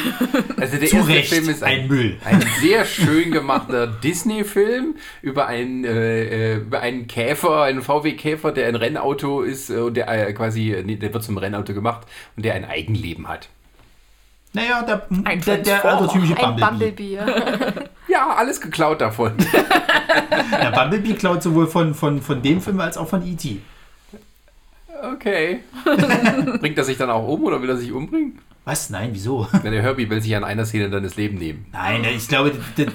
Also 0.57 0.77
der 0.77 0.89
Zu 0.89 0.97
erste 0.97 1.13
Recht 1.13 1.29
Film 1.33 1.49
ist 1.49 1.63
ein 1.65 1.89
Müll. 1.89 2.19
Ein 2.25 2.45
sehr 2.61 2.85
schön 2.85 3.33
gemachter 3.33 3.87
Disney-Film 4.05 4.95
über 5.23 5.47
einen, 5.47 5.85
äh, 5.85 6.53
äh, 6.53 6.57
über 6.59 6.81
einen 6.81 7.07
Käfer, 7.07 7.63
einen 7.63 7.83
VW-Käfer, 7.83 8.53
der 8.53 8.69
ein 8.69 8.77
Rennauto 8.77 9.43
ist 9.43 9.71
äh, 9.71 9.79
und 9.79 9.95
der 9.97 10.09
äh, 10.09 10.33
quasi, 10.33 10.73
äh, 10.73 10.83
nee, 10.83 10.97
der 10.97 11.13
wird 11.13 11.25
zum 11.25 11.39
Rennauto 11.39 11.75
gemacht 11.75 12.07
und 12.37 12.45
der 12.45 12.55
ein 12.55 12.65
Eigenleben 12.65 13.29
hat. 13.29 13.49
Naja, 14.53 14.83
der, 14.83 15.07
Ein 15.25 15.41
der, 15.43 15.59
der 15.59 15.85
altertümliche 15.85 16.37
Ein 16.37 16.57
Bumblebee. 16.57 17.17
Bumblebee. 17.17 17.89
ja. 18.09 18.35
Alles 18.37 18.61
geklaut 18.61 19.01
davon. 19.01 19.33
Der 20.61 20.73
Bumblebee 20.73 21.15
klaut 21.15 21.43
sowohl 21.43 21.69
von, 21.69 21.95
von, 21.95 22.21
von 22.21 22.43
dem 22.43 22.61
Film 22.61 22.81
als 22.81 22.97
auch 22.97 23.07
von 23.09 23.25
E.T. 23.25 23.61
Okay. 25.15 25.61
Bringt 26.61 26.77
er 26.77 26.85
sich 26.85 26.99
dann 26.99 27.11
auch 27.11 27.27
um 27.27 27.45
oder 27.45 27.63
will 27.63 27.71
er 27.71 27.77
sich 27.77 27.93
umbringen? 27.93 28.39
Was? 28.65 28.91
Nein, 28.91 29.11
wieso? 29.13 29.47
Ja, 29.53 29.71
der 29.71 29.83
Herbie 29.83 30.11
will 30.11 30.21
sich 30.21 30.37
an 30.37 30.45
einer 30.45 30.67
Szene 30.67 30.91
dann 30.91 31.03
das 31.03 31.17
Leben 31.17 31.39
nehmen. 31.39 31.67
Nein, 31.73 32.05
ich 32.05 32.29
glaube, 32.29 32.53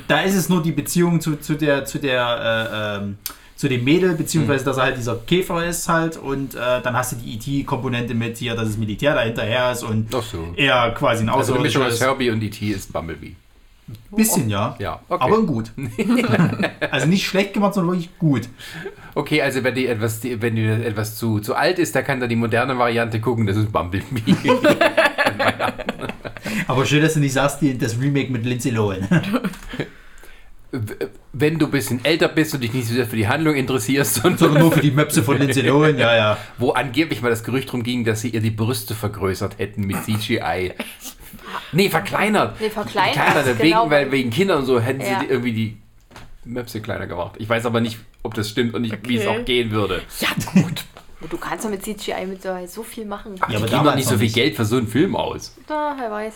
da 0.08 0.22
ist 0.22 0.36
es 0.36 0.48
nur 0.50 0.62
die 0.62 0.72
Beziehung 0.72 1.22
zu, 1.22 1.38
zu 1.38 1.56
der, 1.56 1.86
zu 1.86 1.98
der, 2.00 3.00
äh, 3.00 3.04
ähm, 3.04 3.18
zu 3.66 3.70
dem 3.70 3.84
Mädel, 3.84 4.14
beziehungsweise 4.14 4.64
dass 4.64 4.78
er 4.78 4.84
halt 4.84 4.98
dieser 4.98 5.16
Käfer 5.16 5.66
ist 5.66 5.90
halt 5.90 6.18
und 6.18 6.54
äh, 6.54 6.82
dann 6.84 6.96
hast 6.96 7.14
du 7.14 7.16
die 7.16 7.34
E.T.-Komponente 7.34 8.14
mit 8.14 8.38
hier, 8.38 8.54
dass 8.54 8.68
das 8.68 8.78
Militär 8.78 9.16
dahinterher 9.16 9.72
ist 9.72 9.82
und 9.82 10.12
so. 10.12 10.54
er 10.56 10.92
quasi 10.92 11.24
ein 11.24 11.30
Also 11.30 11.56
eine 11.56 11.64
Mischung 11.64 11.82
Außerirdischer 11.82 11.88
aus 11.88 11.94
ist. 11.94 12.02
Herbie 12.02 12.30
und 12.30 12.44
E.T. 12.44 12.64
ist 12.68 12.94
Bumblebee. 12.94 13.36
Bisschen, 14.16 14.52
ja. 14.52 14.76
Ja, 14.78 15.00
okay. 15.10 15.24
Aber 15.24 15.42
gut. 15.42 15.72
also 16.92 17.08
nicht 17.08 17.26
schlecht 17.26 17.56
gemacht, 17.56 17.74
sondern 17.74 17.96
wirklich 17.96 18.16
gut. 18.20 18.50
Okay, 19.16 19.42
also 19.42 19.64
wenn 19.64 19.74
die 19.74 19.88
etwas, 19.88 20.24
wenn 20.24 20.56
die 20.56 20.66
etwas 20.66 21.16
zu, 21.16 21.40
zu 21.40 21.56
alt 21.56 21.80
ist, 21.80 21.96
da 21.96 22.04
kann 22.04 22.20
da 22.20 22.28
die 22.28 22.36
moderne 22.36 22.78
Variante 22.78 23.20
gucken, 23.20 23.48
das 23.48 23.58
ist 23.58 23.72
Bumblebee. 23.72 24.22
Aber 26.68 26.86
schön, 26.86 27.02
dass 27.02 27.16
du 27.16 27.20
nicht 27.20 27.34
sagst, 27.34 27.62
die, 27.62 27.76
das 27.76 28.00
Remake 28.00 28.32
mit 28.32 28.46
Lindsay 28.46 28.70
Lohan. 28.70 29.08
Wenn 31.34 31.60
du 31.60 31.66
ein 31.66 31.72
bisschen 31.72 32.04
älter 32.06 32.28
bist 32.28 32.54
und 32.54 32.62
dich 32.62 32.74
nicht 32.74 32.88
so 32.88 32.94
sehr 32.94 33.06
für 33.08 33.16
die 33.16 33.28
Handlung 33.28 33.56
interessierst 33.56 34.16
sondern 34.16 34.54
nur 34.56 34.72
für 34.72 34.82
die 34.82 34.92
Möpse 34.92 35.24
von 35.24 35.38
Lindsay 35.38 35.64
Lohan, 35.64 35.98
ja, 35.98 36.16
ja. 36.16 36.38
wo 36.58 36.72
angeblich 36.72 37.22
mal 37.22 37.30
das 37.30 37.44
Gerücht 37.44 37.72
drum 37.72 37.84
ging, 37.84 38.04
dass 38.06 38.22
sie 38.22 38.30
ihr 38.30 38.42
die 38.42 38.52
Brüste 38.52 38.96
vergrößert 38.96 39.58
hätten 39.60 39.82
mit 39.82 39.98
CGI. 40.04 40.74
Nee, 41.72 41.90
verkleinert. 41.90 42.60
Nee, 42.60 42.70
verkleinert, 42.70 43.16
Verkleinert, 43.16 43.58
genau. 43.60 43.82
wegen, 43.84 43.92
weil 43.92 44.12
wegen 44.12 44.30
Kindern 44.30 44.60
und 44.60 44.66
so 44.66 44.80
hätten 44.80 45.02
Ja. 45.02 45.20
sie 45.20 45.26
die, 45.26 45.32
irgendwie 45.32 45.54
die 45.54 45.78
Möpse 46.46 46.82
kleiner 46.82 47.08
gemacht. 47.08 47.36
Ich 47.40 47.50
weiß 47.50 47.66
aber 47.66 47.82
nicht, 47.82 47.98
ob 48.24 48.34
das 48.34 48.50
stimmt 48.50 48.74
und 48.74 48.82
nicht, 48.84 48.98
wie 49.08 49.18
es 49.18 49.26
Okay. 49.28 49.40
auch 49.42 49.46
gehen 49.46 49.72
würde. 49.72 50.02
Ja, 50.20 50.30
gut. 50.62 50.86
Du 51.30 51.38
kannst 51.38 51.66
doch 51.66 51.72
mit 51.72 51.84
CGI 51.84 52.26
mit 52.28 52.42
so, 52.44 52.50
so 52.68 52.84
viel 52.84 53.06
machen. 53.06 53.36
Ja, 53.36 53.48
die 53.48 53.56
aber 53.56 53.66
geben 53.66 53.84
doch 53.84 53.96
nicht 53.96 54.08
so 54.08 54.16
viel 54.16 54.26
nicht. 54.26 54.36
Geld 54.36 54.56
für 54.56 54.66
so 54.66 54.78
einen 54.78 54.88
Film 54.88 55.16
aus. 55.16 55.56
Na, 55.68 55.96
wer 56.00 56.12
weiß. 56.12 56.34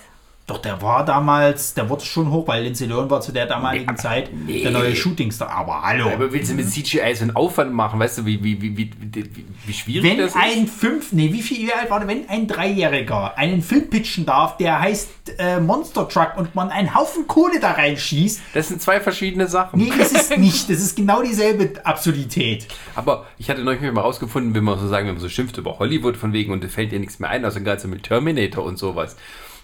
Doch, 0.49 0.57
der 0.57 0.81
war 0.81 1.05
damals, 1.05 1.75
der 1.75 1.89
wurde 1.89 2.03
schon 2.03 2.31
hoch, 2.31 2.47
weil 2.47 2.63
Lindsay 2.63 2.87
Lohan 2.87 3.09
war 3.09 3.21
zu 3.21 3.31
der 3.31 3.45
damaligen 3.45 3.85
Nee, 3.91 3.95
Zeit 3.97 4.31
nee. 4.33 4.63
der 4.63 4.71
neue 4.71 4.95
Shootingstar. 4.95 5.49
Aber 5.51 5.83
hallo. 5.83 6.09
Aber 6.09 6.33
willst 6.33 6.49
du 6.49 6.55
mit 6.55 6.67
CGI 6.69 7.13
so 7.13 7.21
einen 7.23 7.35
Aufwand 7.35 7.71
machen? 7.71 7.99
Weißt 7.99 8.17
du, 8.17 8.25
wie, 8.25 8.43
wie, 8.43 8.59
wie, 8.59 8.75
wie, 8.75 8.91
wie, 8.99 9.45
wie 9.67 9.73
schwierig 9.73 10.09
Wenn 10.09 10.17
das 10.17 10.35
ein 10.35 10.63
ist? 10.65 10.73
fünf, 10.73 11.11
nee, 11.11 11.31
wie 11.31 11.43
viel 11.43 11.69
alt 11.71 11.91
war 11.91 12.07
wenn 12.07 12.27
ein 12.29 12.47
Dreijähriger 12.47 13.37
einen 13.37 13.61
Film 13.61 13.89
pitchen 13.91 14.25
darf, 14.25 14.57
der 14.57 14.79
heißt 14.79 15.09
äh, 15.37 15.59
Monster 15.59 16.07
Truck 16.09 16.33
und 16.37 16.55
man 16.55 16.69
einen 16.71 16.95
Haufen 16.95 17.27
Kohle 17.27 17.59
da 17.59 17.73
reinschießt, 17.73 18.41
Das 18.55 18.69
sind 18.69 18.81
zwei 18.81 18.99
verschiedene 18.99 19.47
Sachen. 19.47 19.79
nee, 19.79 19.91
das 19.95 20.11
ist 20.11 20.35
nicht, 20.37 20.69
das 20.69 20.79
ist 20.79 20.95
genau 20.95 21.21
dieselbe 21.21 21.85
Absurdität. 21.85 22.65
Aber 22.95 23.27
ich 23.37 23.49
hatte 23.51 23.61
neulich 23.61 23.81
mal 23.91 24.01
rausgefunden, 24.01 24.55
wenn 24.55 24.63
man 24.63 24.79
so 24.79 24.87
sagen, 24.87 25.05
wenn 25.07 25.13
man 25.13 25.21
so 25.21 25.29
schimpft 25.29 25.57
über 25.59 25.77
Hollywood 25.77 26.17
von 26.17 26.33
wegen 26.33 26.51
und 26.51 26.63
es 26.63 26.73
fällt 26.73 26.91
dir 26.91 26.99
nichts 26.99 27.19
mehr 27.19 27.29
ein, 27.29 27.45
also 27.45 27.59
gerade 27.61 27.79
so 27.79 27.87
mit 27.87 28.01
Terminator 28.03 28.63
und 28.63 28.77
sowas. 28.79 29.15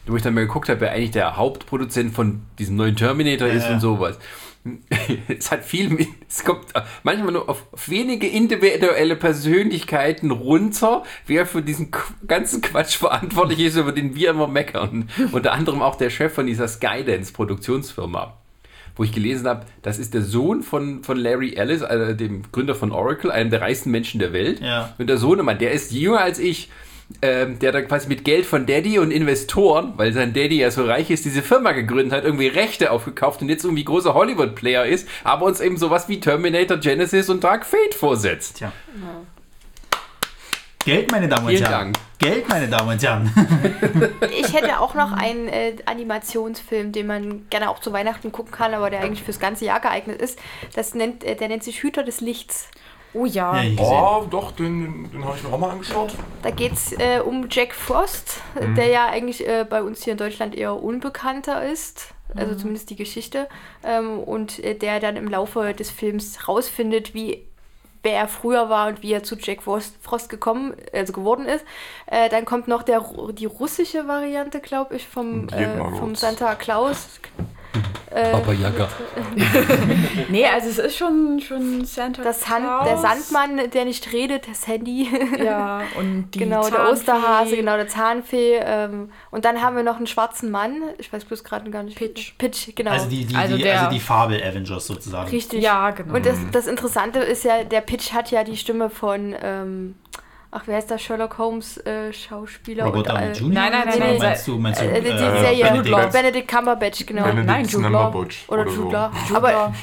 Wo 0.07 0.15
ich 0.15 0.21
dann 0.21 0.33
mal 0.33 0.45
geguckt 0.45 0.69
habe, 0.69 0.81
wer 0.81 0.91
eigentlich 0.91 1.11
der 1.11 1.35
Hauptproduzent 1.37 2.13
von 2.13 2.43
diesem 2.59 2.75
neuen 2.75 2.95
Terminator 2.95 3.47
ist 3.47 3.69
und 3.69 3.79
sowas. 3.79 4.19
Es 5.27 5.51
hat 5.51 5.63
viel 5.63 5.89
mit, 5.89 6.07
es 6.27 6.43
kommt 6.43 6.65
manchmal 7.03 7.33
nur 7.33 7.47
auf 7.47 7.63
wenige 7.85 8.27
individuelle 8.27 9.15
Persönlichkeiten 9.15 10.31
runter, 10.31 11.03
wer 11.27 11.45
für 11.45 11.61
diesen 11.61 11.91
ganzen 12.25 12.63
Quatsch 12.63 12.95
verantwortlich 12.97 13.59
ist, 13.59 13.77
über 13.77 13.91
den 13.91 14.15
wir 14.15 14.31
immer 14.31 14.47
meckern. 14.47 15.07
Unter 15.31 15.51
anderem 15.51 15.83
auch 15.83 15.97
der 15.97 16.09
Chef 16.09 16.33
von 16.33 16.47
dieser 16.47 16.67
Skydance 16.67 17.31
Produktionsfirma 17.31 18.33
wo 18.95 19.03
ich 19.03 19.11
gelesen 19.11 19.47
habe, 19.47 19.65
das 19.81 19.99
ist 19.99 20.13
der 20.13 20.21
Sohn 20.21 20.63
von, 20.63 21.03
von 21.03 21.17
Larry 21.17 21.53
Ellis, 21.55 21.81
also 21.81 22.13
dem 22.13 22.43
Gründer 22.51 22.75
von 22.75 22.91
Oracle, 22.91 23.31
einem 23.31 23.49
der 23.49 23.61
reichsten 23.61 23.91
Menschen 23.91 24.19
der 24.19 24.31
Welt. 24.31 24.61
Ja. 24.61 24.93
Und 24.97 25.07
der 25.07 25.17
Sohnemann, 25.17 25.57
der 25.57 25.71
ist 25.71 25.91
jünger 25.91 26.21
als 26.21 26.39
ich. 26.39 26.69
Ähm, 27.21 27.59
der 27.59 27.71
dann 27.71 27.87
quasi 27.87 28.07
mit 28.07 28.25
Geld 28.25 28.45
von 28.47 28.65
Daddy 28.65 28.97
und 28.97 29.11
Investoren, 29.11 29.93
weil 29.95 30.11
sein 30.11 30.33
Daddy 30.33 30.57
ja 30.57 30.71
so 30.71 30.85
reich 30.85 31.11
ist, 31.11 31.23
diese 31.23 31.43
Firma 31.43 31.71
gegründet 31.71 32.13
hat, 32.13 32.23
irgendwie 32.23 32.47
Rechte 32.47 32.89
aufgekauft 32.89 33.43
und 33.43 33.49
jetzt 33.49 33.63
irgendwie 33.63 33.85
großer 33.85 34.15
Hollywood-Player 34.15 34.85
ist, 34.85 35.07
aber 35.23 35.45
uns 35.45 35.61
eben 35.61 35.77
sowas 35.77 36.09
wie 36.09 36.19
Terminator, 36.19 36.77
Genesis 36.77 37.29
und 37.29 37.43
Dark 37.43 37.65
Fate 37.65 37.93
vorsetzt. 37.93 38.57
Tja. 38.57 38.71
Geld, 40.85 41.11
meine 41.11 41.27
Damen 41.27 41.45
und 41.47 41.51
Vielen 41.51 41.65
Herren. 41.65 41.93
Dank. 41.93 41.97
Geld, 42.19 42.47
meine 42.47 42.67
Damen 42.67 42.89
und 42.89 43.01
Herren. 43.01 43.31
Ich 44.39 44.53
hätte 44.53 44.79
auch 44.79 44.93
noch 44.93 45.11
einen 45.11 45.47
äh, 45.47 45.75
Animationsfilm, 45.85 46.91
den 46.91 47.07
man 47.07 47.49
gerne 47.49 47.69
auch 47.69 47.79
zu 47.79 47.91
Weihnachten 47.91 48.31
gucken 48.31 48.51
kann, 48.51 48.73
aber 48.73 48.91
der 48.91 49.01
eigentlich 49.01 49.23
fürs 49.23 49.39
ganze 49.39 49.65
Jahr 49.65 49.79
geeignet 49.79 50.21
ist. 50.21 50.39
Das 50.75 50.93
nennt, 50.93 51.23
äh, 51.23 51.35
der 51.35 51.47
nennt 51.47 51.63
sich 51.63 51.81
Hüter 51.81 52.03
des 52.03 52.21
Lichts. 52.21 52.69
Oh 53.15 53.25
ja. 53.25 53.61
Ja. 53.63 53.81
Oh, 54.19 54.25
doch, 54.29 54.51
den, 54.51 55.09
den, 55.11 55.23
habe 55.25 55.37
ich 55.37 55.43
mir 55.43 55.53
auch 55.53 55.57
mal 55.57 55.69
angeschaut. 55.71 56.13
Da 56.43 56.49
geht 56.51 56.73
es 56.73 56.91
äh, 56.93 57.21
um 57.23 57.47
Jack 57.49 57.73
Frost, 57.73 58.41
Mhm. 58.59 58.75
der 58.75 58.87
ja 58.87 59.05
eigentlich 59.07 59.47
äh, 59.47 59.65
bei 59.67 59.81
uns 59.81 60.03
hier 60.03 60.11
in 60.13 60.17
Deutschland 60.19 60.53
eher 60.55 60.75
unbekannter 60.81 61.63
ist. 61.63 62.09
Also 62.35 62.53
Mhm. 62.53 62.59
zumindest 62.59 62.89
die 62.89 62.95
Geschichte. 62.97 63.47
Ähm, 63.83 64.19
und 64.19 64.61
äh, 64.63 64.75
der 64.75 64.99
dann 64.99 65.15
im 65.15 65.29
Laufe 65.29 65.73
des 65.73 65.89
Films 65.91 66.47
rausfindet, 66.47 67.13
wie 67.13 67.45
wer 68.03 68.13
er 68.19 68.27
früher 68.27 68.69
war 68.69 68.87
und 68.89 69.01
wie 69.01 69.13
er 69.13 69.23
zu 69.23 69.35
Jack 69.35 69.63
Frost, 69.63 69.95
Frost 70.01 70.29
gekommen, 70.29 70.73
also 70.93 71.11
geworden 71.13 71.45
ist. 71.45 71.65
Äh, 72.05 72.29
dann 72.29 72.45
kommt 72.45 72.67
noch 72.67 72.83
der, 72.83 73.03
die 73.33 73.45
russische 73.47 74.07
Variante, 74.07 74.59
glaube 74.59 74.95
ich, 74.97 75.07
vom, 75.07 75.49
äh, 75.49 75.77
vom. 75.97 76.13
Santa 76.15 76.53
Claus. 76.55 77.19
Äh, 78.11 78.31
Baba 78.31 78.53
Yaga. 78.53 78.87
Nee, 80.29 80.45
also 80.45 80.69
es 80.69 80.77
ist 80.79 80.97
schon, 80.97 81.39
schon 81.39 81.85
Santa 81.85 82.23
das 82.23 82.47
Hand, 82.49 82.65
Claus. 82.65 82.85
der 82.87 82.97
Sandmann, 82.97 83.69
der 83.69 83.85
nicht 83.85 84.11
redet, 84.13 84.47
das 84.49 84.67
Handy. 84.67 85.07
Ja, 85.43 85.81
und 85.97 86.31
die 86.31 86.39
genau, 86.39 86.61
der 86.63 86.71
Zahnfee. 86.71 86.91
Osterhase, 86.93 87.55
genau, 87.55 87.75
der 87.75 87.87
Zahnfee. 87.87 88.59
Ähm, 88.63 89.11
und 89.31 89.45
dann 89.45 89.61
haben 89.61 89.75
wir 89.75 89.83
noch 89.83 89.97
einen 89.97 90.07
schwarzen 90.07 90.51
Mann. 90.51 90.81
Ich 90.97 91.11
weiß 91.11 91.25
bloß 91.25 91.43
gerade 91.43 91.69
gar 91.69 91.83
nicht. 91.83 91.97
Pitch. 91.97 92.33
Pitch, 92.37 92.69
genau. 92.75 92.91
Also 92.91 93.07
die, 93.07 93.25
die, 93.25 93.35
Also 93.35 93.57
die, 93.57 93.63
der- 93.63 93.79
also 93.81 93.91
die 93.93 93.99
Fabel-Avengers 93.99 94.87
sozusagen. 94.87 95.29
Richtig. 95.29 95.61
Ja, 95.63 95.91
genau. 95.91 96.15
Und 96.15 96.25
das, 96.25 96.37
das 96.51 96.67
Interessante 96.67 97.19
ist 97.19 97.43
ja, 97.43 97.63
der 97.63 97.81
Pitch 97.81 98.13
hat 98.13 98.31
ja 98.31 98.43
die 98.43 98.57
Stimme 98.57 98.89
von, 98.89 99.35
ähm, 99.41 99.95
ach, 100.55 100.63
wer 100.65 100.77
heißt 100.77 100.89
der 100.89 100.97
Sherlock 100.97 101.37
Holmes 101.37 101.77
äh, 101.85 102.11
Schauspieler? 102.13 102.85
Robert 102.85 103.07
und, 103.07 103.09
Downey 103.09 103.25
äh, 103.25 103.31
Jr. 103.33 103.49
Nein, 103.49 103.71
nein, 103.71 103.87
nein, 103.87 103.99
nein, 103.99 104.17
Meinst 104.17 104.47
du, 104.47 104.57
meinst 104.57 104.81
du, 104.81 104.85
äh, 104.85 105.01
die 105.01 105.07
äh, 105.09 105.17
Serie 105.17 105.63
Benedict? 105.65 105.89
Law. 105.89 106.07
Benedict 106.07 106.47
Cumberbatch, 106.47 107.05
genau. 107.05 107.23
Benedict 107.23 107.47
Nein, 107.47 107.65
Jude 107.65 107.89
Law. 107.89 108.09
Oder 108.15 108.27
oder 108.47 108.71
Jude. 108.71 108.93
Law. 108.93 109.11
Jude 109.27 109.37
Aber, 109.37 109.51
Law. 109.51 109.73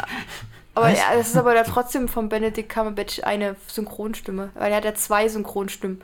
aber 0.74 0.88
ja, 0.88 1.14
das 1.14 1.28
ist 1.28 1.36
aber 1.36 1.54
da 1.54 1.62
trotzdem 1.64 2.08
von 2.08 2.28
Benedict 2.28 2.68
Cumberbatch 2.70 3.20
eine 3.22 3.56
Synchronstimme. 3.66 4.50
Weil 4.54 4.70
er 4.70 4.78
hat 4.78 4.84
ja 4.84 4.94
zwei 4.94 5.28
Synchronstimmen. 5.28 6.00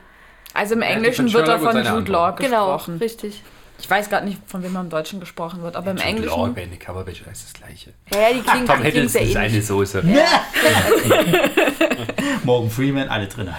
Also 0.53 0.75
im 0.75 0.81
Englischen 0.81 1.31
wird 1.33 1.47
er 1.47 1.59
von 1.59 1.75
Jude 1.75 2.11
Law. 2.11 2.31
Genau, 2.31 2.73
gesprochen. 2.73 2.97
richtig. 2.97 3.43
Ich 3.81 3.89
weiß 3.89 4.09
gerade 4.09 4.25
nicht, 4.27 4.39
von 4.45 4.61
wem 4.63 4.75
er 4.75 4.81
im 4.81 4.89
Deutschen 4.89 5.19
gesprochen 5.19 5.61
wird, 5.63 5.75
aber 5.75 5.91
im 5.91 5.97
Englischen. 5.97 6.53
Benedict 6.53 6.85
Cumberbatch 6.85 7.21
ist 7.21 7.45
das 7.45 7.53
gleiche. 7.53 7.93
Ja, 8.13 8.21
ja, 8.21 8.27
die 8.33 8.41
klingen, 8.41 8.67
Tom 8.67 8.81
Hiddleston 8.81 9.21
ist 9.23 9.35
eine 9.37 9.47
ähnlich. 9.47 9.65
Soße. 9.65 10.03
Morgan 12.43 12.69
Freeman, 12.69 13.09
alle 13.09 13.27
drin. 13.27 13.49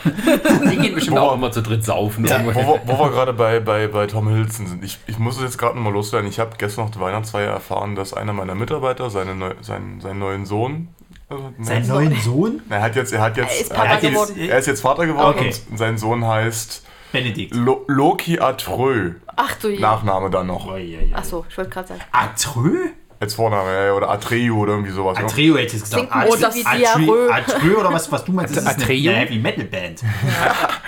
Die 0.71 0.77
gehen 0.77 0.95
bestimmt 0.95 1.19
auch 1.19 1.35
immer 1.35 1.51
zu 1.53 1.63
dritt 1.63 1.85
saufen. 1.85 2.25
Ja. 2.27 2.45
Wo, 2.45 2.55
wir- 2.55 2.81
wo 2.87 2.99
wir 2.99 3.11
gerade 3.11 3.33
bei, 3.33 3.61
bei, 3.61 3.87
bei 3.89 4.07
Tom 4.07 4.29
Hiddleston 4.29 4.67
sind. 4.67 4.85
Ich, 4.85 4.99
ich 5.07 5.19
muss 5.19 5.37
es 5.37 5.43
jetzt 5.43 5.59
gerade 5.59 5.77
nochmal 5.77 5.93
loswerden. 5.93 6.29
Ich 6.29 6.39
habe 6.39 6.53
gestern 6.59 6.85
noch 6.87 6.91
die 6.91 7.01
Weihnachtsfeier 7.01 7.51
erfahren, 7.51 7.95
dass 7.95 8.15
einer 8.15 8.33
meiner 8.33 8.55
Mitarbeiter 8.55 9.11
seine 9.11 9.35
neu, 9.35 9.55
seinen, 9.61 10.01
seinen 10.01 10.19
neuen 10.19 10.47
Sohn. 10.47 10.89
Also, 11.29 11.53
Sein 11.61 11.87
neuen 11.87 12.21
Sohn? 12.21 12.61
er 12.69 12.83
hat 12.83 12.97
jetzt, 12.97 13.13
er 13.13 13.21
hat 13.21 13.37
jetzt, 13.37 13.53
Er 13.55 13.61
ist 13.61 13.71
Papa 13.73 13.89
hat 13.89 14.03
jetzt, 14.03 14.13
geworden. 14.13 14.37
er 14.39 14.59
ist 14.59 14.67
jetzt 14.67 14.81
Vater 14.81 15.07
geworden 15.07 15.37
Okay. 15.39 15.55
und 15.71 15.79
sein 15.79 15.97
Sohn 15.97 16.27
heißt 16.27 16.83
Benedikt. 17.13 17.55
Lo, 17.55 17.85
Loki 17.87 18.41
Atrö. 18.41 19.13
Ach 19.43 19.55
du 19.57 19.69
je. 19.69 19.79
Nachname 19.81 20.29
dann 20.29 20.47
noch. 20.49 20.71
Ach 21.15 21.25
so, 21.25 21.47
ich 21.49 21.57
wollte 21.57 21.71
gerade 21.71 21.89
sagen. 21.89 22.01
Atrö? 22.13 22.89
Als 23.21 23.35
Vorname, 23.35 23.87
ja, 23.87 23.93
oder 23.95 24.09
Atreu 24.11 24.53
oder 24.53 24.73
irgendwie 24.73 24.93
sowas. 24.93 25.17
Atreo 25.19 25.55
hätte 25.57 25.67
ich 25.67 25.73
jetzt 25.75 25.85
gesagt. 25.85 26.11
Klingt 26.11 26.27
Atrö- 26.27 26.41
das 26.41 26.55
wie 26.55 26.63
Diarrhoe. 26.65 27.31
Atrö 27.33 27.77
oder 27.77 27.93
was, 27.93 28.11
was 28.13 28.25
du 28.25 28.33
meinst, 28.33 28.57
das 28.57 28.65
ist 28.65 28.77
eine, 28.83 28.85
Heavy 28.87 29.39
Metal 29.39 29.65
Band. 29.65 30.03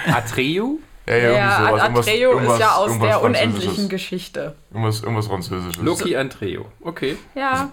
Atreu? 0.06 0.42
Ja, 1.06 1.16
ja, 1.16 1.16
irgendwie 1.16 1.36
Ja, 1.36 1.58
sowas. 1.66 1.82
Irgendwas- 1.82 2.06
Atreo 2.08 2.38
ist 2.38 2.60
ja 2.60 2.74
aus 2.76 2.98
der 2.98 3.22
unendlichen 3.22 3.88
Geschichte. 3.88 4.54
Irgendwas, 4.70 5.02
irgendwas 5.02 5.26
Französisches. 5.26 5.82
Loki 5.82 6.16
Antreo. 6.16 6.66
Okay. 6.80 7.16
Ja. 7.34 7.70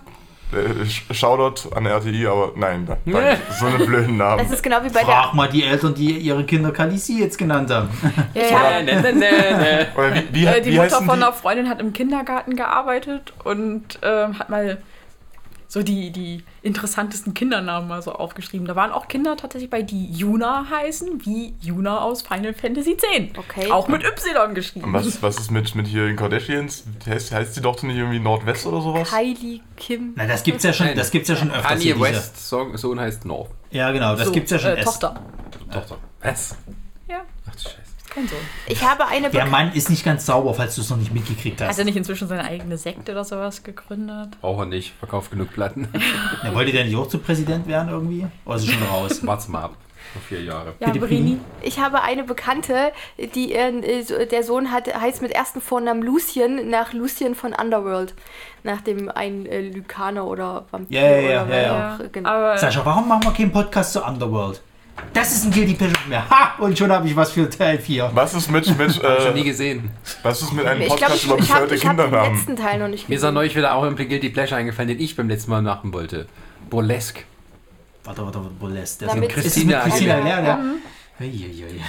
Äh, 0.51 0.83
Sh- 0.85 1.13
Shoutout 1.13 1.69
an 1.75 1.85
RTI, 1.85 2.25
aber 2.27 2.51
nein, 2.55 2.85
da- 2.87 2.97
danke. 3.05 3.37
so 3.59 3.65
eine 3.67 3.85
blöden 3.85 4.17
Namen. 4.17 4.39
Das 4.43 4.51
ist 4.51 4.63
genau 4.63 4.77
wie 4.83 4.89
bei 4.89 5.01
Frag 5.01 5.27
der. 5.27 5.35
mal 5.35 5.47
die 5.49 5.63
Eltern, 5.63 5.93
die 5.93 6.17
ihre 6.17 6.43
Kinder 6.43 6.71
Kalisi 6.71 7.19
jetzt 7.19 7.37
genannt 7.37 7.69
haben. 7.71 7.89
ja, 8.33 8.41
ja. 8.79 8.81
Ne, 8.83 9.01
ne, 9.01 9.13
ne. 9.13 9.87
Oder 9.95 10.15
wie, 10.15 10.23
wie, 10.31 10.45
Äh, 10.45 10.61
die 10.61 10.71
wie 10.73 10.77
Mutter 10.77 10.97
von 10.97 11.05
die? 11.05 11.11
einer 11.11 11.33
Freundin 11.33 11.69
hat 11.69 11.79
im 11.79 11.93
Kindergarten 11.93 12.55
gearbeitet 12.55 13.31
und 13.43 13.99
ähm, 14.01 14.39
hat 14.39 14.49
mal 14.49 14.77
so 15.71 15.83
die, 15.83 16.09
die 16.09 16.43
interessantesten 16.63 17.35
Kindernamen 17.35 17.87
mal 17.87 18.01
so 18.01 18.11
aufgeschrieben. 18.11 18.65
Da 18.67 18.75
waren 18.75 18.91
auch 18.91 19.07
Kinder 19.07 19.37
tatsächlich 19.37 19.69
bei, 19.69 19.83
die 19.83 20.11
Yuna 20.11 20.65
heißen, 20.67 21.23
wie 21.25 21.53
Yuna 21.61 21.99
aus 21.99 22.23
Final 22.23 22.55
Fantasy 22.55 22.93
X. 22.93 23.03
Okay. 23.37 23.69
Auch 23.71 23.87
mit 23.87 24.03
Y 24.03 24.55
geschrieben. 24.55 24.85
Und 24.87 24.93
was, 24.93 25.21
was 25.21 25.37
ist 25.37 25.51
mit, 25.51 25.75
mit 25.75 25.85
hier 25.85 26.07
den 26.07 26.15
Kardashians? 26.15 26.85
Heißt, 27.07 27.31
heißt 27.31 27.55
die 27.55 27.61
doch 27.61 27.81
nicht 27.83 27.95
irgendwie 27.97 28.19
Nordwest 28.19 28.65
oder 28.65 28.81
sowas? 28.81 29.09
Kylie 29.11 29.61
Kim. 29.77 30.13
Na, 30.15 30.25
das 30.25 30.41
gibt's 30.43 30.63
ja 30.63 30.73
schon, 30.73 30.93
das 30.95 31.11
gibt's 31.11 31.29
ja 31.29 31.35
schon 31.35 31.51
öfters. 31.51 31.67
Kanye 31.67 31.99
West 31.99 32.49
Song, 32.49 32.75
Sohn 32.75 32.99
heißt 32.99 33.25
North. 33.25 33.51
Ja, 33.69 33.91
genau, 33.91 34.15
das 34.15 34.25
So, 34.25 34.31
gibt's 34.31 34.49
ja 34.49 34.57
schon. 34.57 34.71
äh. 34.71 34.83
Tochter. 34.83 35.21
Tochter. 35.71 35.97
Was? 36.23 36.55
Ja, 37.07 37.21
Ach 37.47 37.55
du 37.55 37.61
Scheiße. 37.61 37.77
Kein 38.09 38.27
Sohn. 38.27 38.39
Ich 38.67 38.83
habe 38.83 39.07
eine 39.07 39.29
Der 39.29 39.41
Bek 39.43 39.51
Mann 39.51 39.71
ist 39.73 39.89
nicht 39.89 40.03
ganz 40.03 40.25
sauber, 40.25 40.53
falls 40.53 40.75
du 40.75 40.81
es 40.81 40.89
noch 40.89 40.97
nicht 40.97 41.13
mitgekriegt 41.13 41.61
Hat 41.61 41.69
hast. 41.69 41.79
er 41.79 41.85
nicht 41.85 41.97
inzwischen 41.97 42.27
seine 42.27 42.43
eigene 42.43 42.77
Sekte 42.77 43.11
oder 43.11 43.23
sowas 43.23 43.63
gegründet? 43.63 44.39
Braucht 44.41 44.59
er 44.61 44.65
nicht. 44.65 44.93
Verkauft 44.99 45.31
genug 45.31 45.53
Platten. 45.53 45.87
Ja, 46.43 46.53
wollte 46.53 46.71
der 46.71 46.85
nicht 46.85 46.95
auch 46.95 47.07
zu 47.07 47.17
Präsident 47.19 47.67
werden 47.67 47.89
irgendwie? 47.89 48.25
Oder 48.45 48.55
ist 48.55 48.67
er 48.67 48.73
schon 48.73 48.87
raus? 48.87 49.19
Wart's 49.25 49.47
mal 49.47 49.63
ab. 49.63 49.75
Noch 50.15 50.21
vier 50.23 50.41
Jahre. 50.41 50.73
Ja, 50.79 50.87
Bitte, 50.89 51.05
Brini. 51.05 51.37
Ich 51.61 51.79
habe 51.79 52.01
eine 52.01 52.23
Bekannte, 52.23 52.91
die 53.35 53.53
äh, 53.53 54.25
der 54.25 54.43
Sohn 54.43 54.71
hat, 54.71 54.87
heißt 54.93 55.21
mit 55.21 55.31
ersten 55.31 55.61
Vornamen 55.61 56.01
Lucien, 56.01 56.69
nach 56.69 56.93
Lucien 56.93 57.35
von 57.35 57.53
Underworld. 57.53 58.15
Nach 58.63 58.81
dem 58.81 59.09
einen 59.09 59.45
äh, 59.45 59.61
Lykaner 59.61 60.25
oder 60.25 60.65
Vampir 60.71 60.99
Ja, 60.99 61.07
ja, 61.19 61.45
ja, 61.47 61.61
ja, 61.61 61.95
auch. 61.95 62.11
Genau. 62.11 62.29
Aber 62.29 62.57
Sascha, 62.57 62.83
warum 62.85 63.07
machen 63.07 63.23
wir 63.23 63.33
keinen 63.33 63.51
Podcast 63.51 63.93
zu 63.93 64.03
Underworld? 64.03 64.61
Das 65.13 65.31
ist 65.33 65.45
ein 65.45 65.51
Guilty 65.51 65.73
Pleasure 65.73 65.99
mehr. 66.07 66.29
Ha! 66.29 66.55
Und 66.59 66.77
schon 66.77 66.91
habe 66.91 67.07
ich 67.07 67.15
was 67.15 67.31
für 67.31 67.49
Teil 67.49 67.79
4. 67.79 68.11
Was 68.13 68.33
ist 68.33 68.49
mit, 68.51 68.65
mit, 68.77 69.03
Hab 69.03 69.19
ich 69.19 69.25
noch 69.25 69.33
nie 69.33 69.41
äh, 69.41 69.43
gesehen. 69.43 69.91
was 70.23 70.41
ist 70.41 70.53
mit 70.53 70.65
einem 70.65 70.81
ich 70.81 70.87
Podcast 70.89 71.15
ich, 71.15 71.25
über 71.25 71.37
ich 71.39 71.51
habe 71.51 71.65
bescheuerte 71.67 71.75
ich 71.75 71.85
hab 71.85 71.97
den 71.97 72.05
Kindernamen? 72.05 72.37
letzten 72.37 72.55
Teil 72.55 72.79
noch 72.79 72.87
nicht 72.87 73.09
Mir 73.09 73.15
ist 73.15 73.23
auch 73.23 73.31
neulich 73.31 73.55
wieder 73.55 73.73
auch 73.75 73.83
ein 73.83 73.95
Guilty 73.95 74.29
Pleasure 74.29 74.59
eingefallen, 74.59 74.89
den 74.89 74.99
ich 74.99 75.15
beim 75.15 75.27
letzten 75.29 75.51
Mal 75.51 75.61
machen 75.61 75.93
wollte. 75.93 76.27
Burlesque. 76.69 77.23
Warte, 78.03 78.23
warte, 78.23 78.39
warte, 78.39 78.49
Burlesque. 78.59 79.05
Damit- 79.05 79.29
ist 79.29 79.41
Christina 79.43 79.83
mit 79.83 79.91
Christina 79.93 80.15
Aguilera. 80.15 80.37
Aguilera, 80.37 80.59
ja. 81.19 81.25
Uiuiui. 81.25 81.81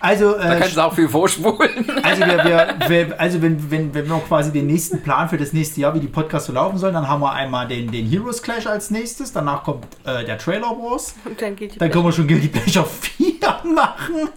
Also, 0.00 0.32
Da 0.32 0.56
äh, 0.56 0.58
kannst 0.60 0.76
du 0.76 0.80
auch 0.80 0.94
viel 0.94 1.08
vorspulen. 1.08 1.86
also, 2.02 2.22
wir, 2.22 2.44
wir, 2.44 2.76
wir, 2.88 3.20
also 3.20 3.42
wenn, 3.42 3.70
wenn, 3.70 3.94
wenn 3.94 4.08
wir 4.08 4.18
quasi 4.20 4.52
den 4.52 4.66
nächsten 4.66 5.02
Plan 5.02 5.28
für 5.28 5.36
das 5.36 5.52
nächste 5.52 5.80
Jahr, 5.80 5.94
wie 5.94 6.00
die 6.00 6.08
Podcasts 6.08 6.46
so 6.46 6.52
laufen 6.52 6.78
sollen, 6.78 6.94
dann 6.94 7.08
haben 7.08 7.20
wir 7.20 7.32
einmal 7.32 7.68
den, 7.68 7.90
den 7.90 8.06
Heroes 8.06 8.42
Clash 8.42 8.66
als 8.66 8.90
nächstes, 8.90 9.32
danach 9.32 9.64
kommt 9.64 9.86
äh, 10.04 10.24
der 10.24 10.38
Trailer 10.38 10.70
Wars, 10.70 11.14
Und 11.24 11.40
dann 11.40 11.56
geht 11.56 11.74
die 11.74 11.78
dann 11.78 11.90
können 11.90 12.04
wir 12.04 12.12
schon 12.12 12.26
Guilty 12.26 12.48
Pleasure 12.48 12.86
4 13.18 13.30
machen 13.74 14.28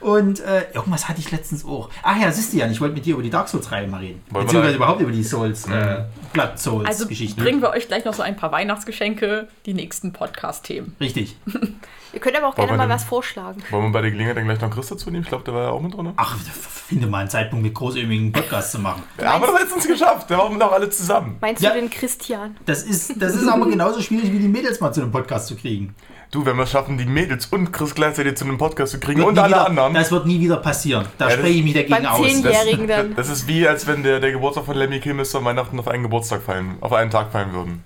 und 0.00 0.40
äh, 0.40 0.66
irgendwas 0.72 1.08
hatte 1.08 1.20
ich 1.20 1.30
letztens 1.30 1.64
auch. 1.64 1.90
Ach 2.02 2.18
ja, 2.20 2.30
siehst 2.32 2.52
du 2.52 2.56
ja, 2.58 2.66
ich 2.68 2.80
wollte 2.80 2.94
mit 2.94 3.04
dir 3.06 3.14
über 3.14 3.22
die 3.22 3.30
Dark 3.30 3.48
Souls-Reihe 3.48 3.86
mal 3.86 3.98
reden. 4.00 4.22
Wollen 4.30 4.46
Beziehungsweise 4.46 4.76
überhaupt 4.76 5.00
über 5.00 5.12
die 5.12 5.22
Souls, 5.22 5.66
äh, 5.68 6.04
Blood 6.32 6.58
Souls 6.58 6.86
also 6.86 7.06
Geschichten. 7.06 7.40
bringen 7.42 7.60
wir 7.62 7.70
euch 7.70 7.86
gleich 7.88 8.04
noch 8.04 8.14
so 8.14 8.22
ein 8.22 8.36
paar 8.36 8.52
Weihnachtsgeschenke, 8.52 9.48
die 9.66 9.74
nächsten 9.74 10.12
Podcast-Themen. 10.12 10.96
Richtig. 11.00 11.36
Ihr 12.12 12.18
könnt 12.18 12.36
aber 12.36 12.48
auch 12.48 12.56
Wollen 12.58 12.66
gerne 12.66 12.78
mal 12.78 12.88
denn- 12.88 12.94
was 12.96 13.04
vorschlagen. 13.04 13.62
Wollen 13.70 13.84
wir 13.84 13.92
bei 13.92 14.00
der 14.02 14.10
Gelegenheit 14.10 14.36
dann 14.36 14.44
gleich 14.44 14.60
noch 14.60 14.70
Chris 14.70 14.88
dazu 14.88 15.10
nehmen? 15.10 15.22
Ich 15.22 15.28
glaube, 15.28 15.44
der 15.44 15.54
war 15.54 15.62
ja 15.64 15.68
auch 15.70 15.80
mit 15.80 15.94
drin. 15.94 16.12
Ach, 16.16 16.36
finde 16.38 17.06
mal 17.06 17.18
einen 17.18 17.30
Zeitpunkt 17.30 17.62
mit 17.64 17.72
großömigen 17.72 18.32
Podcast 18.32 18.72
zu 18.72 18.80
machen. 18.80 19.04
Ja, 19.20 19.34
haben 19.34 19.42
wir 19.42 19.46
doch 19.46 19.60
letztens 19.60 19.86
geschafft. 19.86 20.28
Da 20.28 20.38
waren 20.38 20.52
wir 20.54 20.58
doch 20.58 20.72
alle 20.72 20.90
zusammen. 20.90 21.36
Meinst 21.40 21.62
Ja. 21.62 21.70
du 21.72 21.80
den 21.80 21.88
Christian? 21.88 22.56
Das 22.66 22.82
ist, 22.82 23.22
das 23.22 23.36
ist 23.36 23.46
aber 23.46 23.68
genauso 23.68 24.00
schwierig 24.00 24.32
wie 24.32 24.40
die 24.40 24.48
Mädels 24.48 24.80
mal 24.80 24.92
zu 24.92 25.02
einem 25.02 25.12
Podcast 25.12 25.46
zu 25.46 25.54
kriegen. 25.54 25.94
Du, 26.30 26.46
wenn 26.46 26.56
wir 26.56 26.62
es 26.62 26.70
schaffen, 26.70 26.96
die 26.96 27.06
Mädels 27.06 27.46
und 27.46 27.72
Chris 27.72 27.92
gleichzeitig 27.92 28.36
zu 28.36 28.44
einem 28.44 28.56
Podcast 28.56 28.92
zu 28.92 29.00
kriegen 29.00 29.18
Wird 29.18 29.30
und 29.30 29.38
alle 29.40 29.48
wieder, 29.54 29.66
anderen. 29.66 29.94
Das 29.94 30.12
wird 30.12 30.26
nie 30.26 30.38
wieder 30.38 30.58
passieren. 30.58 31.06
Da 31.18 31.24
Ja, 31.24 31.30
das- 31.30 31.38
spreche 31.40 31.58
ich 31.58 31.64
mich 31.64 31.74
dagegen 31.74 31.90
Beim 31.94 32.06
aus. 32.06 32.24
Zehnjährigen 32.26 32.86
dann. 32.86 33.16
Das 33.16 33.28
ist 33.28 33.48
wie, 33.48 33.66
als 33.66 33.86
wenn 33.88 34.04
der, 34.04 34.20
der 34.20 34.30
Geburtstag 34.30 34.64
von 34.64 34.76
Lemmy 34.76 35.00
Kilmister 35.00 35.38
und 35.40 35.44
Weihnachten 35.46 35.76
auf 35.80 35.88
einen 35.88 36.04
Geburtstag 36.04 36.42
fallen, 36.42 36.76
auf 36.82 36.92
einen 36.92 37.10
Tag 37.10 37.32
fallen 37.32 37.52
würden. 37.52 37.82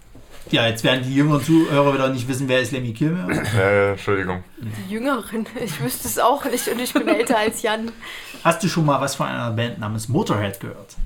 Ja, 0.51 0.67
jetzt 0.67 0.85
werden 0.85 1.03
die 1.03 1.15
jüngeren 1.15 1.43
Zuhörer 1.43 1.95
wieder 1.95 2.09
nicht 2.11 2.29
wissen, 2.29 2.47
wer 2.47 2.61
ist 2.61 2.71
Lemmy 2.73 2.93
Kilmer. 2.93 3.29
Äh, 3.59 3.93
Entschuldigung. 3.93 4.45
Die 4.59 4.93
Jüngeren. 4.93 5.47
Ich 5.65 5.83
wüsste 5.83 6.07
es 6.07 6.19
auch 6.19 6.45
nicht 6.45 6.69
und 6.69 6.79
ich 6.83 6.93
bin 6.93 7.09
älter 7.09 7.39
als 7.39 7.63
Jan. 7.63 7.93
Hast 8.45 8.63
du 8.63 8.69
schon 8.69 8.85
mal 8.85 9.01
was 9.01 9.15
von 9.15 9.27
einer 9.27 9.53
Band 9.53 9.79
namens 9.79 10.11
Motorhead 10.11 10.61
gehört? 10.61 10.97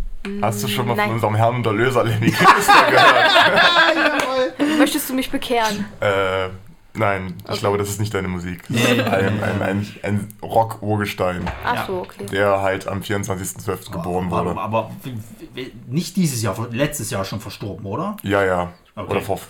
Hast 0.43 0.65
du 0.65 0.67
schon 0.67 0.89
mal 0.89 0.97
Nein. 0.97 1.07
von 1.07 1.15
unserem 1.15 1.35
Herrn 1.37 1.55
und 1.55 1.67
Erlöser 1.67 2.03
Lemmy 2.03 2.33
Kilmister 2.33 2.91
gehört? 2.91 4.59
Möchtest 4.81 5.09
du 5.09 5.15
mich 5.15 5.31
bekehren? 5.31 5.85
äh, 6.01 6.49
nein, 6.99 7.35
ich 7.53 7.61
glaube, 7.61 7.79
das 7.79 7.89
ist 7.89 8.01
nicht 8.01 8.13
deine 8.15 8.29
Musik. 8.29 8.63
Nee. 8.69 8.81
ein, 9.01 9.43
ein, 9.43 9.63
ein, 9.63 9.87
ein 10.03 10.29
Rock-Urgestein, 10.43 11.49
Ach 11.65 11.87
so, 11.87 12.01
okay. 12.01 12.27
der 12.27 12.61
halt 12.63 12.87
am 12.89 13.01
24.12. 13.01 13.91
geboren 13.91 14.27
aber, 14.33 14.47
wurde. 14.51 14.61
aber 14.61 14.91
w- 15.55 15.71
nicht 15.89 16.17
dieses 16.17 16.43
Jahr, 16.43 16.57
letztes 16.71 17.11
Jahr 17.11 17.25
schon 17.25 17.41
verstorben, 17.41 17.87
oder? 17.87 18.17
Ja, 18.23 18.45
ja. 18.45 18.73
Okay. 18.95 19.11
Oder 19.11 19.21
vor 19.21 19.41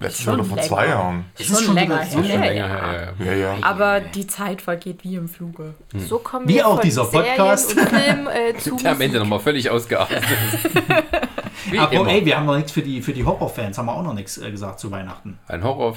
Letztes 0.00 0.22
Schon 0.26 0.34
Jahr 0.34 0.40
oder 0.40 0.48
vor 0.48 0.56
länger. 0.58 0.68
zwei 0.68 0.86
Jahren. 0.86 1.24
Ist 1.36 1.50
ist 1.50 1.64
schon 1.64 1.74
länger 1.74 1.98
her. 1.98 2.12
Schon 2.12 2.22
Ja, 2.24 2.34
länger 2.40 2.54
ja. 2.68 3.12
her, 3.24 3.36
ja. 3.36 3.56
Aber 3.62 3.98
die 3.98 4.28
Zeit 4.28 4.62
vergeht 4.62 5.02
wie 5.02 5.16
im 5.16 5.28
Fluge. 5.28 5.74
So 5.96 6.20
kommen 6.20 6.46
Wie 6.48 6.54
wir 6.54 6.68
auch 6.68 6.74
von 6.76 6.82
dieser 6.82 7.04
Podcast. 7.04 7.76
Und 7.76 7.88
Film 7.88 8.28
äh, 8.28 8.56
zu 8.58 8.76
Der 8.76 8.92
am 8.92 9.00
Ende 9.00 9.18
nochmal 9.18 9.40
völlig 9.40 9.68
ausgeartet 9.68 10.22
ist. 10.22 10.68
Aber 11.80 11.92
immer. 11.92 12.08
ey, 12.10 12.24
wir 12.24 12.36
haben 12.36 12.46
noch 12.46 12.54
nichts 12.54 12.70
für 12.70 12.82
die, 12.82 13.02
für 13.02 13.12
die 13.12 13.24
Horrorfans, 13.24 13.76
haben 13.76 13.86
wir 13.86 13.92
auch 13.94 14.04
noch 14.04 14.14
nichts 14.14 14.38
äh, 14.38 14.52
gesagt 14.52 14.78
zu 14.78 14.88
Weihnachten. 14.92 15.38
Ein 15.48 15.64
Horror. 15.64 15.96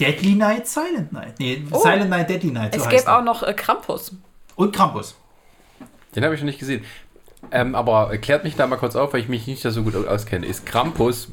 Deadly 0.00 0.34
Night, 0.34 0.66
Silent 0.66 1.12
Night. 1.12 1.34
Nee, 1.38 1.62
Oh. 1.70 1.78
Silent 1.78 2.10
Night, 2.10 2.28
Deadly 2.30 2.50
Night. 2.50 2.74
So 2.74 2.80
es 2.80 2.88
gäbe 2.88 3.12
auch 3.16 3.22
noch 3.22 3.42
äh, 3.42 3.52
Krampus. 3.52 4.12
Und 4.56 4.74
Krampus. 4.74 5.14
Den 6.16 6.24
habe 6.24 6.34
ich 6.34 6.40
noch 6.40 6.46
nicht 6.46 6.58
gesehen. 6.58 6.84
Ähm, 7.52 7.74
aber 7.74 8.16
klärt 8.18 8.44
mich 8.44 8.56
da 8.56 8.66
mal 8.66 8.76
kurz 8.76 8.96
auf, 8.96 9.12
weil 9.12 9.20
ich 9.20 9.28
mich 9.28 9.46
nicht 9.46 9.62
so 9.62 9.82
gut 9.82 9.94
auskenne. 9.94 10.46
Ist 10.46 10.66
Krampus 10.66 11.28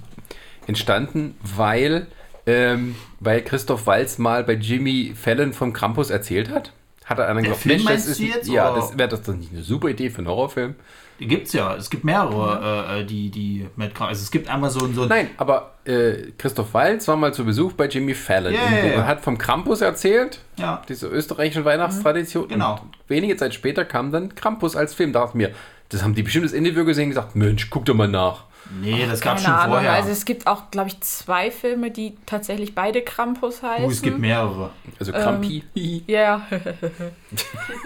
entstanden, 0.68 1.36
weil, 1.42 2.08
ähm, 2.46 2.96
weil 3.20 3.42
Christoph 3.42 3.88
Walz 3.88 4.18
mal 4.18 4.44
bei 4.44 4.54
Jimmy 4.54 5.14
Fallon 5.16 5.54
vom 5.54 5.74
Krampus 5.74 6.10
erzählt 6.10 6.50
hat? 6.50 6.72
Hat 7.08 7.20
er 7.20 7.28
einen 7.30 7.38
Der 7.44 7.44
gesagt, 7.54 7.62
Film 7.64 7.76
Mensch, 7.76 7.86
meinst 7.86 8.08
ist, 8.10 8.20
du 8.20 8.24
jetzt, 8.26 8.48
ja, 8.50 8.72
oder? 8.72 8.82
das 8.82 8.98
wäre 8.98 9.10
das 9.10 9.22
dann 9.24 9.40
nicht 9.40 9.52
eine 9.54 9.64
super 9.64 9.88
Idee 9.90 10.10
für 10.10 10.20
einen 10.20 10.28
Horrorfilm? 10.28 10.76
Die 11.20 11.26
gibt's 11.28 11.52
ja. 11.54 11.76
Es 11.76 11.90
gibt 11.90 12.04
mehrere, 12.04 12.86
äh, 12.90 13.00
äh, 13.02 13.04
die, 13.06 13.30
die 13.32 13.66
mit 13.76 13.96
Krampus. 13.96 14.10
Also 14.10 14.24
es 14.24 14.30
gibt 14.32 14.50
einmal 14.50 14.70
so, 14.70 14.86
ein- 14.86 14.94
so 14.94 15.04
ein. 15.04 15.08
Nein, 15.08 15.30
aber 15.38 15.72
äh, 15.86 16.32
Christoph 16.38 16.74
Walz 16.76 17.08
war 17.08 17.16
mal 17.16 17.34
zu 17.34 17.44
Besuch 17.44 17.72
bei 17.74 17.88
Jimmy 17.88 18.14
Fallon 18.14 18.54
Ja, 18.54 18.60
und, 18.62 18.94
und 19.00 19.08
hat 19.08 19.22
vom 19.22 19.38
Krampus 19.38 19.82
erzählt, 19.82 20.42
Ja. 20.58 20.82
diese 20.88 21.08
österreichische 21.08 21.66
Weihnachtstradition. 21.66 22.50
Genau. 22.50 22.74
Und 22.74 22.92
wenige 23.08 23.36
Zeit 23.36 23.54
später 23.56 23.84
kam 23.86 24.12
dann 24.12 24.36
Krampus 24.36 24.76
als 24.76 24.94
Film. 24.94 25.12
Da 25.14 25.22
dachte 25.22 25.38
mir, 25.38 25.52
das 25.90 26.04
haben 26.04 26.14
die 26.14 26.22
bestimmt 26.24 26.46
das 26.46 26.54
Interview 26.54 26.86
gesehen 26.86 27.06
und 27.06 27.10
gesagt, 27.12 27.36
Mensch, 27.36 27.70
guck 27.72 27.86
doch 27.86 27.96
mal 27.96 28.08
nach. 28.08 28.44
Nee, 28.82 29.06
das 29.06 29.22
gab's 29.22 29.44
Keine 29.44 29.56
schon 29.56 29.64
Ahnung. 29.64 29.76
vorher. 29.76 29.94
Also 29.94 30.10
es 30.10 30.26
gibt 30.26 30.48
auch, 30.48 30.72
glaube 30.72 30.90
ich, 30.90 31.00
zwei 31.02 31.52
Filme, 31.52 31.92
die 31.92 32.18
tatsächlich 32.26 32.76
beide 32.76 33.02
Krampus 33.02 33.64
heißen. 33.64 33.86
oh, 33.86 33.90
es 33.90 34.02
gibt 34.02 34.20
mehrere. 34.20 34.72
Also 35.00 35.12
Krampi. 35.12 35.64
Ja. 36.08 36.42
Wir 36.50 37.12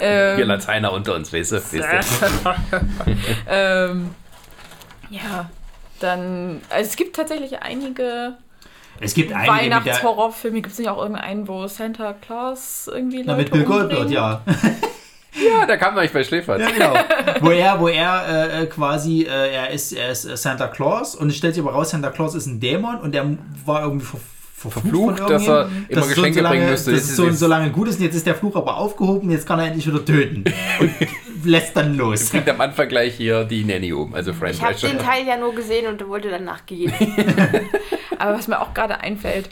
ähm, 0.00 0.48
Lateiner 0.48 0.92
unter 0.92 1.14
uns, 1.14 1.32
weißt 1.32 1.52
du? 1.52 1.56
Weißt 1.62 2.22
du? 2.22 2.54
ähm, 3.48 4.10
ja, 5.10 5.50
dann. 6.00 6.60
Also 6.70 6.90
es 6.90 6.96
gibt 6.96 7.16
tatsächlich 7.16 7.60
einige 7.62 8.36
Es 9.00 9.14
gibt 9.14 9.32
einige. 9.32 9.50
Weihnachtshorrorfilme. 9.52 10.62
Gibt 10.62 10.72
es 10.72 10.78
nicht 10.78 10.88
auch 10.88 10.98
irgendeinen, 10.98 11.46
wo 11.48 11.66
Santa 11.68 12.12
Claus 12.14 12.88
irgendwie 12.92 13.22
Na, 13.24 13.32
Leute 13.36 13.44
mit 13.44 13.52
Bill 13.52 13.64
Goldberg, 13.64 14.10
ja. 14.10 14.42
Ja, 15.34 15.64
der 15.66 15.78
kam 15.78 15.94
noch 15.94 16.02
nicht 16.02 16.12
bei 16.12 16.22
Schläfert. 16.24 16.60
Ja, 16.60 16.70
genau. 16.70 16.94
wo 17.40 17.50
er, 17.50 17.80
wo 17.80 17.88
er 17.88 18.24
äh, 18.28 18.62
äh, 18.62 18.66
quasi, 18.66 19.22
äh, 19.22 19.54
er 19.54 19.70
ist, 19.70 19.92
er 19.92 20.10
ist 20.10 20.24
äh, 20.26 20.36
Santa 20.36 20.66
Claus 20.68 21.14
und 21.14 21.28
es 21.30 21.36
stellt 21.36 21.54
sich 21.54 21.62
aber 21.64 21.72
raus, 21.72 21.90
Santa 21.90 22.10
Claus 22.10 22.34
ist 22.34 22.46
ein 22.46 22.60
Dämon 22.60 22.96
und 23.00 23.14
der 23.14 23.24
war 23.64 23.82
irgendwie 23.82 24.04
ver 24.06 24.18
verflucht, 24.70 25.18
dass 25.18 25.48
er 25.48 25.64
immer 25.88 26.00
dass 26.00 26.06
es 26.06 26.14
Geschenke 26.14 26.38
so 26.38 26.42
lange, 26.44 26.56
bringen 26.56 26.70
müsste. 26.70 26.92
Es 26.92 27.02
ist 27.04 27.16
so, 27.16 27.26
es- 27.26 27.38
so 27.40 27.48
lange 27.48 27.70
gut 27.70 27.88
ist 27.88 27.98
und 27.98 28.04
jetzt 28.04 28.14
ist 28.14 28.26
der 28.26 28.36
Fluch 28.36 28.54
aber 28.54 28.76
aufgehoben, 28.76 29.28
jetzt 29.30 29.44
kann 29.44 29.58
er 29.58 29.66
endlich 29.66 29.88
wieder 29.88 30.04
töten. 30.04 30.44
Und 30.78 30.92
lässt 31.44 31.76
dann 31.76 31.96
los. 31.96 32.30
Kriegt 32.30 32.48
am 32.48 32.60
Anfang 32.60 32.86
gleich 32.88 33.16
hier 33.16 33.42
die 33.42 33.64
Nanny 33.64 33.92
um, 33.92 34.14
also 34.14 34.32
Fran 34.32 34.50
Ich 34.52 34.62
habe 34.62 34.74
den 34.76 34.98
Teil 34.98 35.26
ja 35.26 35.36
nur 35.36 35.52
gesehen 35.52 35.88
und 35.88 36.06
wollte 36.08 36.30
dann 36.30 36.44
nachgehen. 36.44 36.92
Aber 38.18 38.34
was 38.34 38.46
mir 38.46 38.60
auch 38.60 38.72
gerade 38.72 39.00
einfällt, 39.00 39.48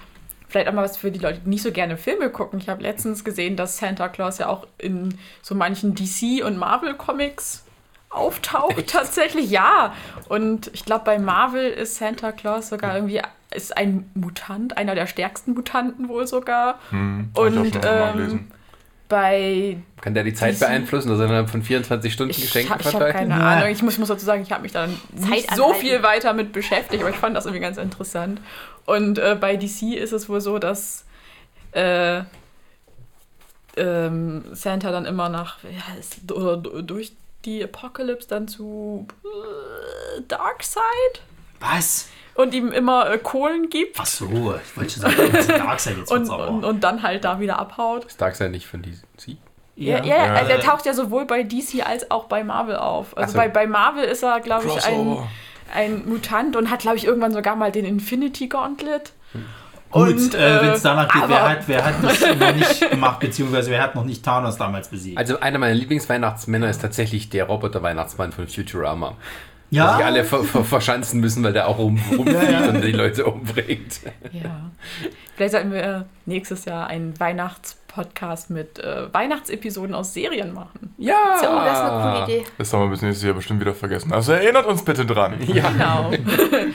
vielleicht 0.50 0.68
auch 0.68 0.72
mal 0.72 0.82
was 0.82 0.96
für 0.96 1.10
die 1.10 1.20
Leute, 1.20 1.40
die 1.44 1.48
nicht 1.48 1.62
so 1.62 1.72
gerne 1.72 1.96
Filme 1.96 2.28
gucken. 2.30 2.58
Ich 2.58 2.68
habe 2.68 2.82
letztens 2.82 3.24
gesehen, 3.24 3.56
dass 3.56 3.78
Santa 3.78 4.08
Claus 4.08 4.38
ja 4.38 4.48
auch 4.48 4.66
in 4.78 5.16
so 5.42 5.54
manchen 5.54 5.94
DC- 5.94 6.42
und 6.42 6.58
Marvel-Comics 6.58 7.64
auftaucht. 8.10 8.88
Tatsächlich, 8.88 9.50
ja. 9.50 9.94
Und 10.28 10.70
ich 10.74 10.84
glaube, 10.84 11.04
bei 11.04 11.18
Marvel 11.18 11.70
ist 11.70 11.96
Santa 11.96 12.32
Claus 12.32 12.68
sogar 12.68 12.96
irgendwie 12.96 13.22
ist 13.52 13.76
ein 13.76 14.10
Mutant, 14.14 14.76
einer 14.76 14.94
der 14.94 15.06
stärksten 15.06 15.54
Mutanten 15.54 16.08
wohl 16.08 16.26
sogar. 16.26 16.78
Hm, 16.90 17.30
Und 17.34 17.78
ähm. 17.84 18.48
Bei 19.10 19.76
Kann 20.00 20.14
der 20.14 20.24
die 20.24 20.32
Zeit 20.32 20.58
beeinflussen, 20.58 21.10
dass 21.10 21.18
er 21.18 21.26
innerhalb 21.26 21.50
von 21.50 21.62
24 21.62 22.10
Stunden 22.10 22.30
ich, 22.30 22.40
Geschenke 22.40 22.70
ha- 22.72 22.78
ich 22.80 22.86
habe 22.86 22.96
verteilt? 22.96 23.14
keine 23.14 23.34
Ja. 23.34 23.40
Ahnung. 23.56 23.68
Ich 23.68 23.82
muss, 23.82 23.98
muss 23.98 24.08
dazu 24.08 24.24
sagen, 24.24 24.40
ich 24.42 24.50
habe 24.52 24.62
mich 24.62 24.72
dann 24.72 24.98
nicht 25.12 25.54
so 25.54 25.74
viel 25.74 26.02
weiter 26.02 26.32
mit 26.32 26.52
beschäftigt, 26.52 27.02
aber 27.02 27.10
ich 27.10 27.18
fand 27.18 27.36
das 27.36 27.44
irgendwie 27.44 27.60
ganz 27.60 27.76
interessant. 27.76 28.40
Und 28.86 29.18
äh, 29.18 29.36
bei 29.38 29.56
DC 29.56 29.94
ist 29.94 30.12
es 30.12 30.28
wohl 30.30 30.40
so, 30.40 30.58
dass 30.58 31.04
äh, 31.72 32.22
ähm, 33.76 34.44
Santa 34.52 34.90
dann 34.90 35.04
immer 35.06 35.28
nach 35.28 35.58
oder 36.32 36.56
durch 36.56 37.12
die 37.44 37.62
Apocalypse 37.64 38.28
dann 38.28 38.48
zu 38.48 39.06
äh, 39.24 40.22
Darkseid 40.28 40.82
Was? 41.60 42.08
und 42.34 42.54
ihm 42.54 42.72
immer 42.72 43.10
äh, 43.10 43.18
Kohlen 43.18 43.68
gibt 43.68 43.98
Ach 44.00 44.06
so, 44.06 44.54
ich 44.64 44.76
wollte 44.76 44.90
schon 44.92 45.02
sagen, 45.02 45.16
das 45.32 45.46
Darkseid 45.46 45.98
jetzt 45.98 46.10
und, 46.10 46.30
aber. 46.30 46.48
und, 46.48 46.64
und 46.64 46.82
dann 46.82 47.02
halt 47.02 47.24
da 47.24 47.38
wieder 47.38 47.58
abhaut. 47.58 48.06
Ist 48.06 48.20
Darkseid 48.20 48.50
nicht 48.50 48.66
von 48.66 48.82
DC? 48.82 49.36
Ja, 49.76 50.04
ja, 50.04 50.14
Äh, 50.14 50.38
also 50.38 50.52
er 50.52 50.60
taucht 50.60 50.86
ja 50.86 50.94
sowohl 50.94 51.24
bei 51.24 51.42
DC 51.42 51.86
als 51.86 52.10
auch 52.10 52.24
bei 52.24 52.44
Marvel 52.44 52.76
auf. 52.76 53.16
Also 53.16 53.32
so. 53.32 53.38
bei, 53.38 53.48
bei 53.48 53.66
Marvel 53.66 54.04
ist 54.04 54.22
er, 54.22 54.40
glaube 54.40 54.66
ich, 54.66 54.84
ein, 54.84 55.18
ein 55.74 56.08
Mutant 56.08 56.56
und 56.56 56.70
hat, 56.70 56.80
glaube 56.80 56.96
ich, 56.96 57.04
irgendwann 57.04 57.32
sogar 57.32 57.56
mal 57.56 57.72
den 57.72 57.84
Infinity 57.84 58.48
Gauntlet. 58.48 59.12
Gut, 59.90 60.08
Und, 60.08 60.34
äh, 60.36 60.62
wenn 60.62 60.70
es 60.70 60.80
äh, 60.80 60.82
danach 60.84 61.08
geht, 61.08 61.22
wer 61.26 61.48
hat, 61.48 61.66
wer 61.66 61.84
hat 61.84 61.94
das 62.02 62.20
noch 62.38 62.54
nicht 62.54 62.90
gemacht, 62.90 63.18
beziehungsweise 63.18 63.72
wer 63.72 63.82
hat 63.82 63.96
noch 63.96 64.04
nicht 64.04 64.24
Thanos 64.24 64.56
damals 64.56 64.88
besiegt? 64.88 65.18
Also 65.18 65.40
einer 65.40 65.58
meiner 65.58 65.74
Lieblingsweihnachtsmänner 65.74 66.70
ist 66.70 66.80
tatsächlich 66.80 67.28
der 67.28 67.46
Roboter-Weihnachtsmann 67.46 68.30
von 68.30 68.46
Futurama. 68.46 69.16
Ja, 69.70 69.96
Die 69.98 70.04
alle 70.04 70.24
ver 70.24 70.44
ver 70.44 70.64
verschanzen 70.64 71.20
müssen, 71.20 71.42
weil 71.44 71.52
der 71.52 71.68
auch 71.68 71.78
rum 71.78 71.98
rumfliegt 72.16 72.42
Ja, 72.42 72.50
ja. 72.62 72.68
und 72.68 72.80
die 72.82 72.92
Leute 72.92 73.24
umbringt. 73.26 74.00
Ja. 74.32 74.70
Vielleicht 75.36 75.52
sollten 75.52 75.72
wir 75.72 76.06
nächstes 76.26 76.64
Jahr 76.66 76.86
einen 76.88 77.18
Weihnachtspodcast 77.18 78.50
mit 78.50 78.78
äh, 78.78 79.12
Weihnachtsepisoden 79.12 79.94
aus 79.94 80.12
Serien 80.12 80.52
machen. 80.52 80.94
Ja, 80.98 81.14
Oh, 81.38 81.64
das 81.64 81.78
ist 81.78 81.84
eine 81.84 82.02
coole 82.24 82.24
Idee. 82.24 82.46
Das 82.58 82.72
haben 82.72 82.82
wir 82.82 82.88
bis 82.90 83.02
nächstes 83.02 83.24
Jahr 83.24 83.34
bestimmt 83.34 83.60
wieder 83.60 83.74
vergessen. 83.74 84.12
Also 84.12 84.32
erinnert 84.32 84.66
uns 84.66 84.84
bitte 84.84 85.06
dran. 85.06 85.34
Ja, 85.46 85.70
Genau. 85.70 86.10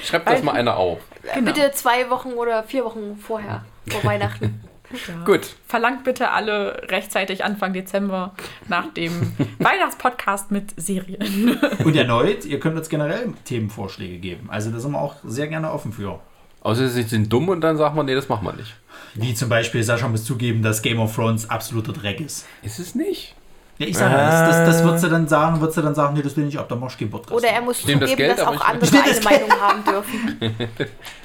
schreibt 0.04 0.28
das 0.30 0.42
mal 0.42 0.54
einer 0.54 0.78
auf. 0.78 1.00
Genau. 1.34 1.52
Bitte 1.52 1.72
zwei 1.74 2.10
Wochen 2.10 2.30
oder 2.34 2.64
vier 2.64 2.84
Wochen 2.86 3.18
vorher, 3.18 3.64
vor 3.88 4.04
Weihnachten. 4.04 4.62
Ja. 4.92 5.24
Gut, 5.26 5.56
Verlangt 5.68 6.04
bitte 6.04 6.32
alle 6.32 6.82
rechtzeitig 6.90 7.44
Anfang 7.44 7.74
Dezember 7.74 8.34
nach 8.68 8.94
dem 8.94 9.34
Weihnachtspodcast 9.60 10.52
mit 10.52 10.74
Serien. 10.80 11.60
und 11.84 11.96
erneut, 11.96 12.46
ihr 12.46 12.60
könnt 12.60 12.78
uns 12.78 12.90
generell 12.90 13.34
Themenvorschläge 13.46 14.18
geben. 14.20 14.50
Also 14.50 14.72
da 14.72 14.80
sind 14.80 14.92
wir 14.92 15.02
auch 15.02 15.16
sehr 15.24 15.48
gerne 15.48 15.72
offen 15.72 15.92
für. 15.92 16.20
außer 16.62 16.88
sie 16.88 17.04
sind 17.04 17.32
dumm 17.34 17.50
und 17.50 17.62
dann 17.62 17.78
sagt 17.78 17.96
man, 17.96 18.06
nee, 18.06 18.16
das 18.16 18.30
machen 18.30 18.46
wir 18.46 18.54
nicht. 18.54 18.76
Wie 19.16 19.34
zum 19.34 19.50
Beispiel, 19.50 19.84
Sascha 19.84 20.08
muss 20.08 20.24
zugeben, 20.24 20.62
dass 20.62 20.82
Game 20.82 21.00
of 21.00 21.16
Thrones 21.16 21.50
absoluter 21.50 21.94
Dreck 21.94 22.20
ist. 22.22 22.46
Ist 22.62 22.80
es 22.80 22.96
nicht? 22.96 23.36
Ja, 23.78 23.88
ich 23.88 23.98
sage, 23.98 24.14
das, 24.16 24.50
das, 24.50 24.66
das 24.78 24.84
wird 24.86 25.00
sie 25.02 25.10
dann 25.10 25.28
sagen, 25.28 25.60
wird 25.60 25.74
sie 25.74 25.82
dann 25.82 25.96
sagen, 25.96 26.16
nee, 26.16 26.22
das 26.22 26.38
will 26.38 26.46
ich 26.46 26.54
nicht 26.54 26.60
ab, 26.60 26.70
dann 26.70 26.80
machst 26.80 27.00
du 27.02 27.08
Podcast. 27.08 27.34
Oder 27.34 27.50
er 27.50 27.62
muss 27.62 27.82
Stimmt, 27.82 28.04
das 28.04 28.12
zugeben, 28.12 28.28
Geld, 28.30 28.40
dass 28.40 28.48
auch 28.48 28.62
andere 28.66 29.04
eine 29.04 29.22
Meinung 29.22 29.52
haben 29.52 29.84
dürfen. 29.84 30.38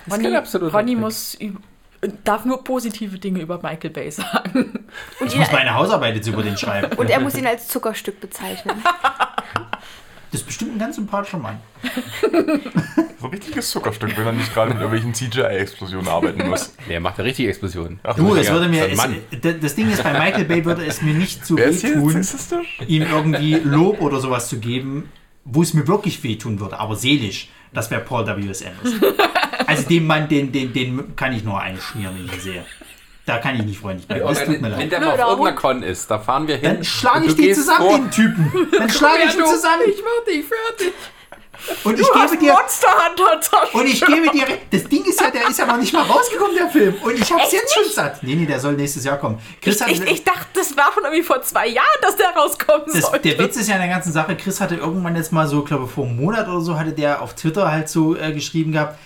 Das 0.07 0.73
Ronny 0.73 0.95
Dreck. 0.95 1.01
muss 1.01 1.37
darf 2.25 2.45
nur 2.45 2.65
positive 2.65 3.19
Dinge 3.19 3.41
über 3.41 3.57
Michael 3.63 3.91
Bay 3.91 4.11
sagen. 4.11 4.87
Und, 5.21 5.27
ich 5.27 5.37
muss 5.37 5.53
meine 5.53 5.75
Hausarbeit 5.75 6.15
jetzt 6.17 6.27
über 6.29 6.43
den 6.43 6.57
schreiben. 6.57 6.97
und 6.97 7.11
er 7.11 7.21
muss 7.21 7.35
ihn 7.37 7.47
als 7.47 7.69
Zuckerstück 7.69 8.21
bezeichnen. 8.21 8.83
Das 10.33 10.43
ist 10.43 10.47
bestimmt 10.47 10.77
ein 10.77 10.79
ganz 10.79 10.95
sympathischer 10.97 11.39
Mann. 11.39 11.59
So 13.19 13.27
ein 13.27 13.31
richtiges 13.33 13.69
Zuckerstück, 13.71 14.17
wenn 14.17 14.27
er 14.27 14.33
nicht 14.33 14.55
gerade 14.55 14.73
mit 14.73 14.81
irgendwelchen 14.81 15.13
CGI-Explosionen 15.13 16.07
arbeiten 16.09 16.49
muss. 16.49 16.73
Nee, 16.87 16.95
er 16.95 17.01
macht 17.01 17.19
eine 17.19 17.27
richtige 17.29 17.49
Explosion. 17.49 17.99
Ach, 18.05 18.15
Du, 18.15 18.35
es 18.37 18.47
Ja, 18.47 18.53
würde 18.55 18.69
mir, 18.69 18.89
es, 18.89 19.41
d- 19.41 19.59
das 19.61 19.75
Ding 19.75 19.91
ist, 19.91 20.03
bei 20.05 20.13
Michael 20.13 20.45
Bay 20.45 20.65
würde 20.65 20.85
es 20.87 21.03
mir 21.03 21.15
nicht 21.15 21.45
zu 21.45 21.57
Wer 21.57 21.67
ist 21.67 21.81
hier 21.85 21.97
wehtun, 21.97 22.25
ihm 22.87 23.03
irgendwie 23.03 23.55
Lob 23.57 24.01
oder 24.01 24.21
sowas 24.21 24.49
zu 24.49 24.59
geben, 24.61 25.11
wo 25.45 25.63
es 25.63 25.75
mir 25.75 25.89
wirklich 25.89 26.23
wehtun 26.23 26.61
würde, 26.61 26.79
aber 26.79 26.95
seelisch. 26.95 27.49
Das 27.73 27.91
wäre 27.91 28.01
Paul 28.01 28.25
W.S. 28.27 28.65
Anderson. 28.65 29.01
Also 29.71 29.89
dem 29.89 30.07
Mann, 30.07 30.29
den, 30.29 30.53
den, 30.53 30.73
den 30.73 31.17
kann 31.17 31.33
ich 31.33 31.45
nur 31.45 31.61
einschmieren, 31.61 32.15
wenn 32.17 32.27
ich 32.27 32.33
ihn 32.35 32.41
sehe. 32.41 32.65
Da 33.27 33.39
kann 33.39 33.55
ich 33.57 33.63
nicht 33.63 33.79
freundlich 33.81 34.09
bleiben. 34.09 34.27
Das 34.27 34.39
tut 34.41 34.49
mir 34.49 34.55
Wenn, 34.55 34.63
wenn 34.63 34.71
leid. 34.73 34.93
der 34.93 35.01
mal 35.01 35.21
auf 35.21 35.31
irgendeiner. 35.31 35.53
Con 35.57 35.83
ist, 35.83 36.11
da 36.11 36.19
fahren 36.19 36.49
wir 36.49 36.57
hin. 36.57 36.75
Dann 36.77 36.85
schlage 36.85 37.27
ich 37.27 37.37
du 37.37 37.43
den 37.43 37.55
zusammen, 37.55 37.79
vor- 37.89 37.99
den 37.99 38.11
Typen. 38.11 38.69
Dann 38.77 38.89
schlage 38.91 39.23
ich 39.29 39.35
ihn 39.35 39.45
zusammen. 39.47 39.83
Ich 39.87 40.03
mach 40.03 40.25
dich 40.27 40.45
fertig. 40.47 40.95
Und 41.85 42.01
ich 42.01 42.11
gebe 42.11 42.37
dir. 42.39 42.53
Monster 42.55 42.89
Hunter. 42.89 43.75
Und 43.75 43.87
ich 43.87 44.01
gebe 44.01 44.31
dir. 44.31 44.47
Das 44.71 44.85
Ding 44.85 45.05
ist 45.05 45.21
ja, 45.21 45.31
der 45.31 45.47
ist 45.49 45.59
ja 45.59 45.67
noch 45.67 45.77
nicht 45.77 45.93
mal 45.93 46.03
rausgekommen, 46.05 46.57
der 46.57 46.71
Film. 46.71 46.95
Und 47.03 47.13
ich 47.21 47.31
hab's 47.31 47.53
jetzt 47.53 47.75
schon 47.75 47.85
satt. 47.93 48.23
Nee, 48.23 48.35
nee, 48.35 48.47
der 48.47 48.59
soll 48.59 48.73
nächstes 48.73 49.05
Jahr 49.05 49.19
kommen. 49.19 49.39
Chris 49.61 49.77
Ich, 49.77 49.83
hat, 49.83 49.91
ich, 49.91 50.01
ich 50.11 50.25
dachte, 50.25 50.47
das 50.55 50.75
war 50.77 50.91
schon 50.95 51.05
irgendwie 51.05 51.23
vor 51.23 51.43
zwei 51.43 51.69
Jahren, 51.69 51.87
dass 52.01 52.17
der 52.17 52.31
rauskommen 52.31 52.87
das, 52.87 53.03
sollte. 53.03 53.29
der 53.29 53.39
Witz 53.39 53.57
ist 53.59 53.69
ja 53.69 53.75
in 53.75 53.83
der 53.83 53.91
ganzen 53.91 54.11
Sache, 54.11 54.35
Chris 54.37 54.59
hatte 54.61 54.77
irgendwann 54.77 55.15
jetzt 55.17 55.33
mal 55.33 55.47
so, 55.47 55.63
glaube 55.63 55.87
vor 55.87 56.07
einem 56.07 56.17
Monat 56.17 56.49
oder 56.49 56.63
so, 56.63 56.79
hatte 56.79 56.93
der 56.93 57.21
auf 57.21 57.35
Twitter 57.35 57.71
halt 57.71 57.91
so 57.91 58.17
äh, 58.17 58.33
geschrieben 58.33 58.73
gehabt, 58.73 58.99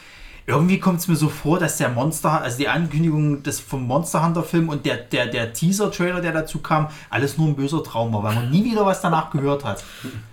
irgendwie 0.46 0.78
kommt 0.78 0.98
es 1.00 1.08
mir 1.08 1.16
so 1.16 1.28
vor, 1.30 1.58
dass 1.58 1.78
der 1.78 1.88
Monster, 1.88 2.42
also 2.42 2.58
die 2.58 2.68
Ankündigung 2.68 3.42
des 3.42 3.60
vom 3.60 3.86
Monster 3.86 4.22
Hunter 4.24 4.42
Film 4.42 4.68
und 4.68 4.84
der, 4.84 4.96
der, 4.98 5.26
der 5.26 5.52
Teaser-Trailer, 5.54 6.20
der 6.20 6.32
dazu 6.32 6.58
kam, 6.58 6.88
alles 7.08 7.38
nur 7.38 7.48
ein 7.48 7.56
böser 7.56 7.82
Traum 7.82 8.12
war, 8.12 8.22
weil 8.22 8.34
man 8.34 8.50
nie 8.50 8.62
wieder 8.64 8.84
was 8.84 9.00
danach 9.00 9.30
gehört 9.30 9.64
hat. 9.64 9.82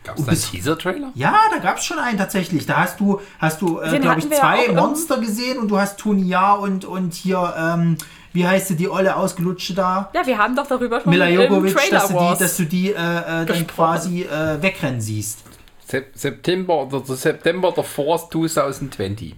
Gab 0.04 0.18
es 0.20 0.26
da 0.26 0.32
einen 0.32 0.42
Teaser-Trailer? 0.42 1.12
Ja, 1.16 1.36
da 1.54 1.60
gab 1.60 1.78
es 1.78 1.86
schon 1.86 1.98
einen 2.00 2.18
tatsächlich. 2.18 2.66
Da 2.66 2.78
hast 2.78 3.00
du, 3.00 3.22
hast 3.40 3.62
du, 3.62 3.80
äh, 3.80 4.00
glaube 4.00 4.20
ich, 4.20 4.30
zwei 4.30 4.66
im- 4.66 4.76
Monster 4.76 5.18
gesehen 5.20 5.60
und 5.60 5.70
du 5.70 5.78
hast 5.80 5.98
Tony 5.98 6.24
Ja 6.28 6.54
und, 6.56 6.84
und 6.84 7.14
hier, 7.14 7.54
ähm, 7.58 7.98
wie 8.34 8.46
heißt 8.46 8.68
sie, 8.68 8.76
die 8.76 8.90
olle 8.90 9.16
Ausgelutschte 9.16 9.74
da? 9.76 10.10
Ja, 10.14 10.26
wir 10.26 10.38
haben 10.38 10.56
doch 10.58 10.68
darüber 10.68 11.00
schon 11.00 11.10
Mila 11.10 11.26
im 11.28 11.40
Jokovic, 11.42 11.74
Trailer 11.76 12.00
dass 12.00 12.08
du 12.10 12.14
die, 12.14 12.20
Wars. 12.20 12.40
dass 12.40 12.58
du 12.58 12.64
die 12.66 12.92
äh, 12.92 12.96
äh, 13.42 13.46
dann 13.46 13.66
quasi 13.68 14.24
äh, 14.24 14.62
wegrennen 14.62 15.00
siehst. 15.00 15.40
Sep 15.88 16.12
September 16.18 16.84
oder 16.86 17.00
der 17.00 17.16
September 17.16 17.72
der 17.72 17.86
4th 17.86 18.30
2020. 18.30 19.36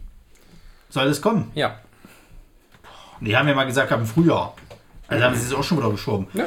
Soll 0.94 1.08
das 1.08 1.20
kommen? 1.24 1.50
Ja. 1.56 1.76
Die 3.20 3.36
haben 3.36 3.48
ja 3.48 3.56
mal 3.56 3.66
gesagt, 3.66 3.92
im 3.92 4.06
Frühjahr. 4.06 4.54
Also 5.08 5.24
haben 5.26 5.34
sie 5.36 5.48
es 5.48 5.52
auch 5.54 5.64
schon 5.64 5.80
wieder 5.80 5.90
geschoben. 5.90 6.28
ja. 6.36 6.46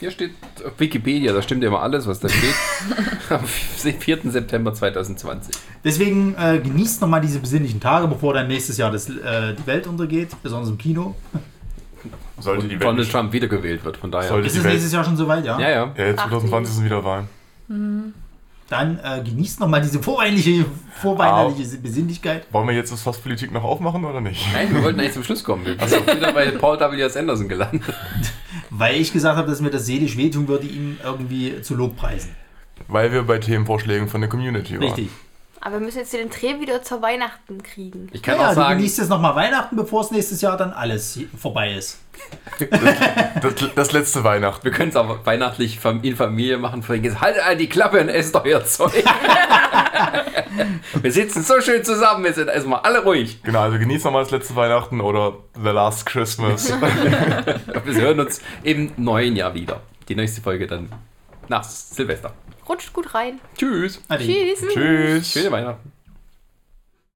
Hier 0.00 0.10
steht 0.10 0.32
auf 0.64 0.72
Wikipedia, 0.78 1.32
da 1.32 1.40
stimmt 1.40 1.62
ja 1.62 1.68
immer 1.68 1.80
alles, 1.82 2.06
was 2.06 2.20
da 2.20 2.28
steht. 2.28 2.54
Am 3.30 3.44
4. 3.46 4.30
September 4.30 4.72
2020. 4.74 5.54
Deswegen 5.84 6.34
äh, 6.38 6.58
genießt 6.58 7.00
nochmal 7.02 7.20
diese 7.22 7.38
besinnlichen 7.38 7.80
Tage, 7.80 8.06
bevor 8.08 8.32
dann 8.34 8.46
nächstes 8.48 8.76
Jahr 8.78 8.90
das, 8.90 9.08
äh, 9.08 9.54
die 9.54 9.66
Welt 9.66 9.86
untergeht, 9.86 10.30
besonders 10.42 10.68
im 10.70 10.76
Kino. 10.78 11.14
Sollte 12.38 12.62
Und 12.62 12.68
die 12.68 12.74
Welt 12.74 12.82
Donald 12.82 12.98
nicht, 13.00 13.12
Trump 13.12 13.32
wiedergewählt 13.32 13.84
wird, 13.86 13.96
von 13.98 14.10
daher. 14.10 14.28
Sollte- 14.28 14.46
Ist 14.46 14.52
Die 14.54 14.58
es 14.58 14.64
Welt- 14.64 14.72
nächstes 14.74 14.92
Jahr 14.92 15.04
schon 15.04 15.16
soweit, 15.16 15.44
ja? 15.46 15.58
Ja, 15.58 15.68
ja. 15.70 15.94
Ja, 15.96 16.16
2020 16.16 16.74
sind 16.74 16.84
wieder 16.86 17.02
Wahlen. 17.04 17.28
Dann 18.68 18.98
äh, 18.98 19.22
genießt 19.22 19.60
nochmal 19.60 19.80
diese 19.80 20.02
vorweihnachtliche, 20.02 20.64
vorweihnachtliche 21.00 21.78
Besinnlichkeit. 21.78 22.46
Wollen 22.52 22.66
wir 22.66 22.74
jetzt 22.74 22.92
das 22.92 23.02
Fass 23.02 23.18
Politik 23.18 23.52
noch 23.52 23.62
aufmachen 23.62 24.04
oder 24.04 24.20
nicht? 24.20 24.44
Nein, 24.52 24.74
wir 24.74 24.82
wollten 24.82 24.98
eigentlich 24.98 25.12
zum 25.12 25.22
Schluss 25.22 25.44
kommen. 25.44 25.64
Wir 25.64 25.76
sind 25.86 26.06
wieder 26.12 26.32
bei 26.32 26.50
Paul 26.50 26.78
W. 26.80 27.00
S. 27.00 27.16
Anderson 27.16 27.48
gelandet. 27.48 27.82
Weil 28.70 28.96
ich 28.96 29.12
gesagt 29.12 29.36
habe, 29.36 29.48
dass 29.48 29.60
mir 29.60 29.70
das 29.70 29.86
seelisch 29.86 30.16
wehtun 30.16 30.48
würde, 30.48 30.66
ihm 30.66 30.98
irgendwie 31.04 31.62
zu 31.62 31.76
Lobpreisen. 31.76 32.32
Weil 32.88 33.12
wir 33.12 33.22
bei 33.22 33.38
Themenvorschlägen 33.38 34.08
von 34.08 34.20
der 34.20 34.28
Community 34.28 34.74
waren. 34.74 34.82
Richtig. 34.82 35.10
Aber 35.66 35.80
wir 35.80 35.84
müssen 35.84 35.98
jetzt 35.98 36.12
den 36.12 36.30
Dreh 36.30 36.60
wieder 36.60 36.84
zur 36.84 37.02
Weihnachten 37.02 37.60
kriegen. 37.60 38.08
Ich 38.12 38.22
kann 38.22 38.36
ja, 38.36 38.44
auch 38.44 38.48
du 38.50 38.54
sagen, 38.54 38.78
genießt 38.78 38.98
jetzt 38.98 39.08
nochmal 39.08 39.34
Weihnachten, 39.34 39.74
bevor 39.74 40.02
es 40.02 40.12
nächstes 40.12 40.40
Jahr 40.40 40.56
dann 40.56 40.72
alles 40.72 41.18
vorbei 41.36 41.74
ist. 41.74 41.98
Das, 43.42 43.54
das 43.74 43.90
letzte 43.90 44.22
Weihnachten. 44.22 44.62
wir 44.62 44.70
können 44.70 44.90
es 44.90 44.96
auch 44.96 45.26
weihnachtlich 45.26 45.80
in 46.02 46.14
Familie 46.14 46.58
machen. 46.58 46.84
Haltet 46.88 47.42
all 47.44 47.56
die 47.56 47.68
Klappe 47.68 48.00
und 48.00 48.08
esst 48.08 48.36
euer 48.36 48.64
Zeug. 48.64 48.92
wir 51.02 51.12
sitzen 51.12 51.42
so 51.42 51.60
schön 51.60 51.82
zusammen, 51.82 52.22
wir 52.22 52.32
sind 52.32 52.46
erstmal 52.46 52.82
alle 52.82 53.02
ruhig. 53.02 53.42
Genau, 53.42 53.62
also 53.62 53.76
genießt 53.76 54.04
nochmal 54.04 54.22
das 54.22 54.30
letzte 54.30 54.54
Weihnachten 54.54 55.00
oder 55.00 55.38
The 55.60 55.70
Last 55.70 56.06
Christmas. 56.06 56.72
Wir 57.84 57.94
hören 57.94 58.20
uns 58.20 58.40
im 58.62 58.92
neuen 58.96 59.34
Jahr 59.34 59.52
wieder. 59.54 59.80
Die 60.08 60.14
nächste 60.14 60.42
Folge 60.42 60.68
dann 60.68 60.92
nach 61.48 61.64
Silvester. 61.64 62.32
Rutscht 62.68 62.92
gut 62.92 63.14
rein. 63.14 63.40
Tschüss. 63.56 64.00
Ade. 64.08 64.24
Tschüss. 64.24 64.60
Tschüss. 64.72 65.32
Schöne 65.32 65.50
Weihnachten. 65.50 65.92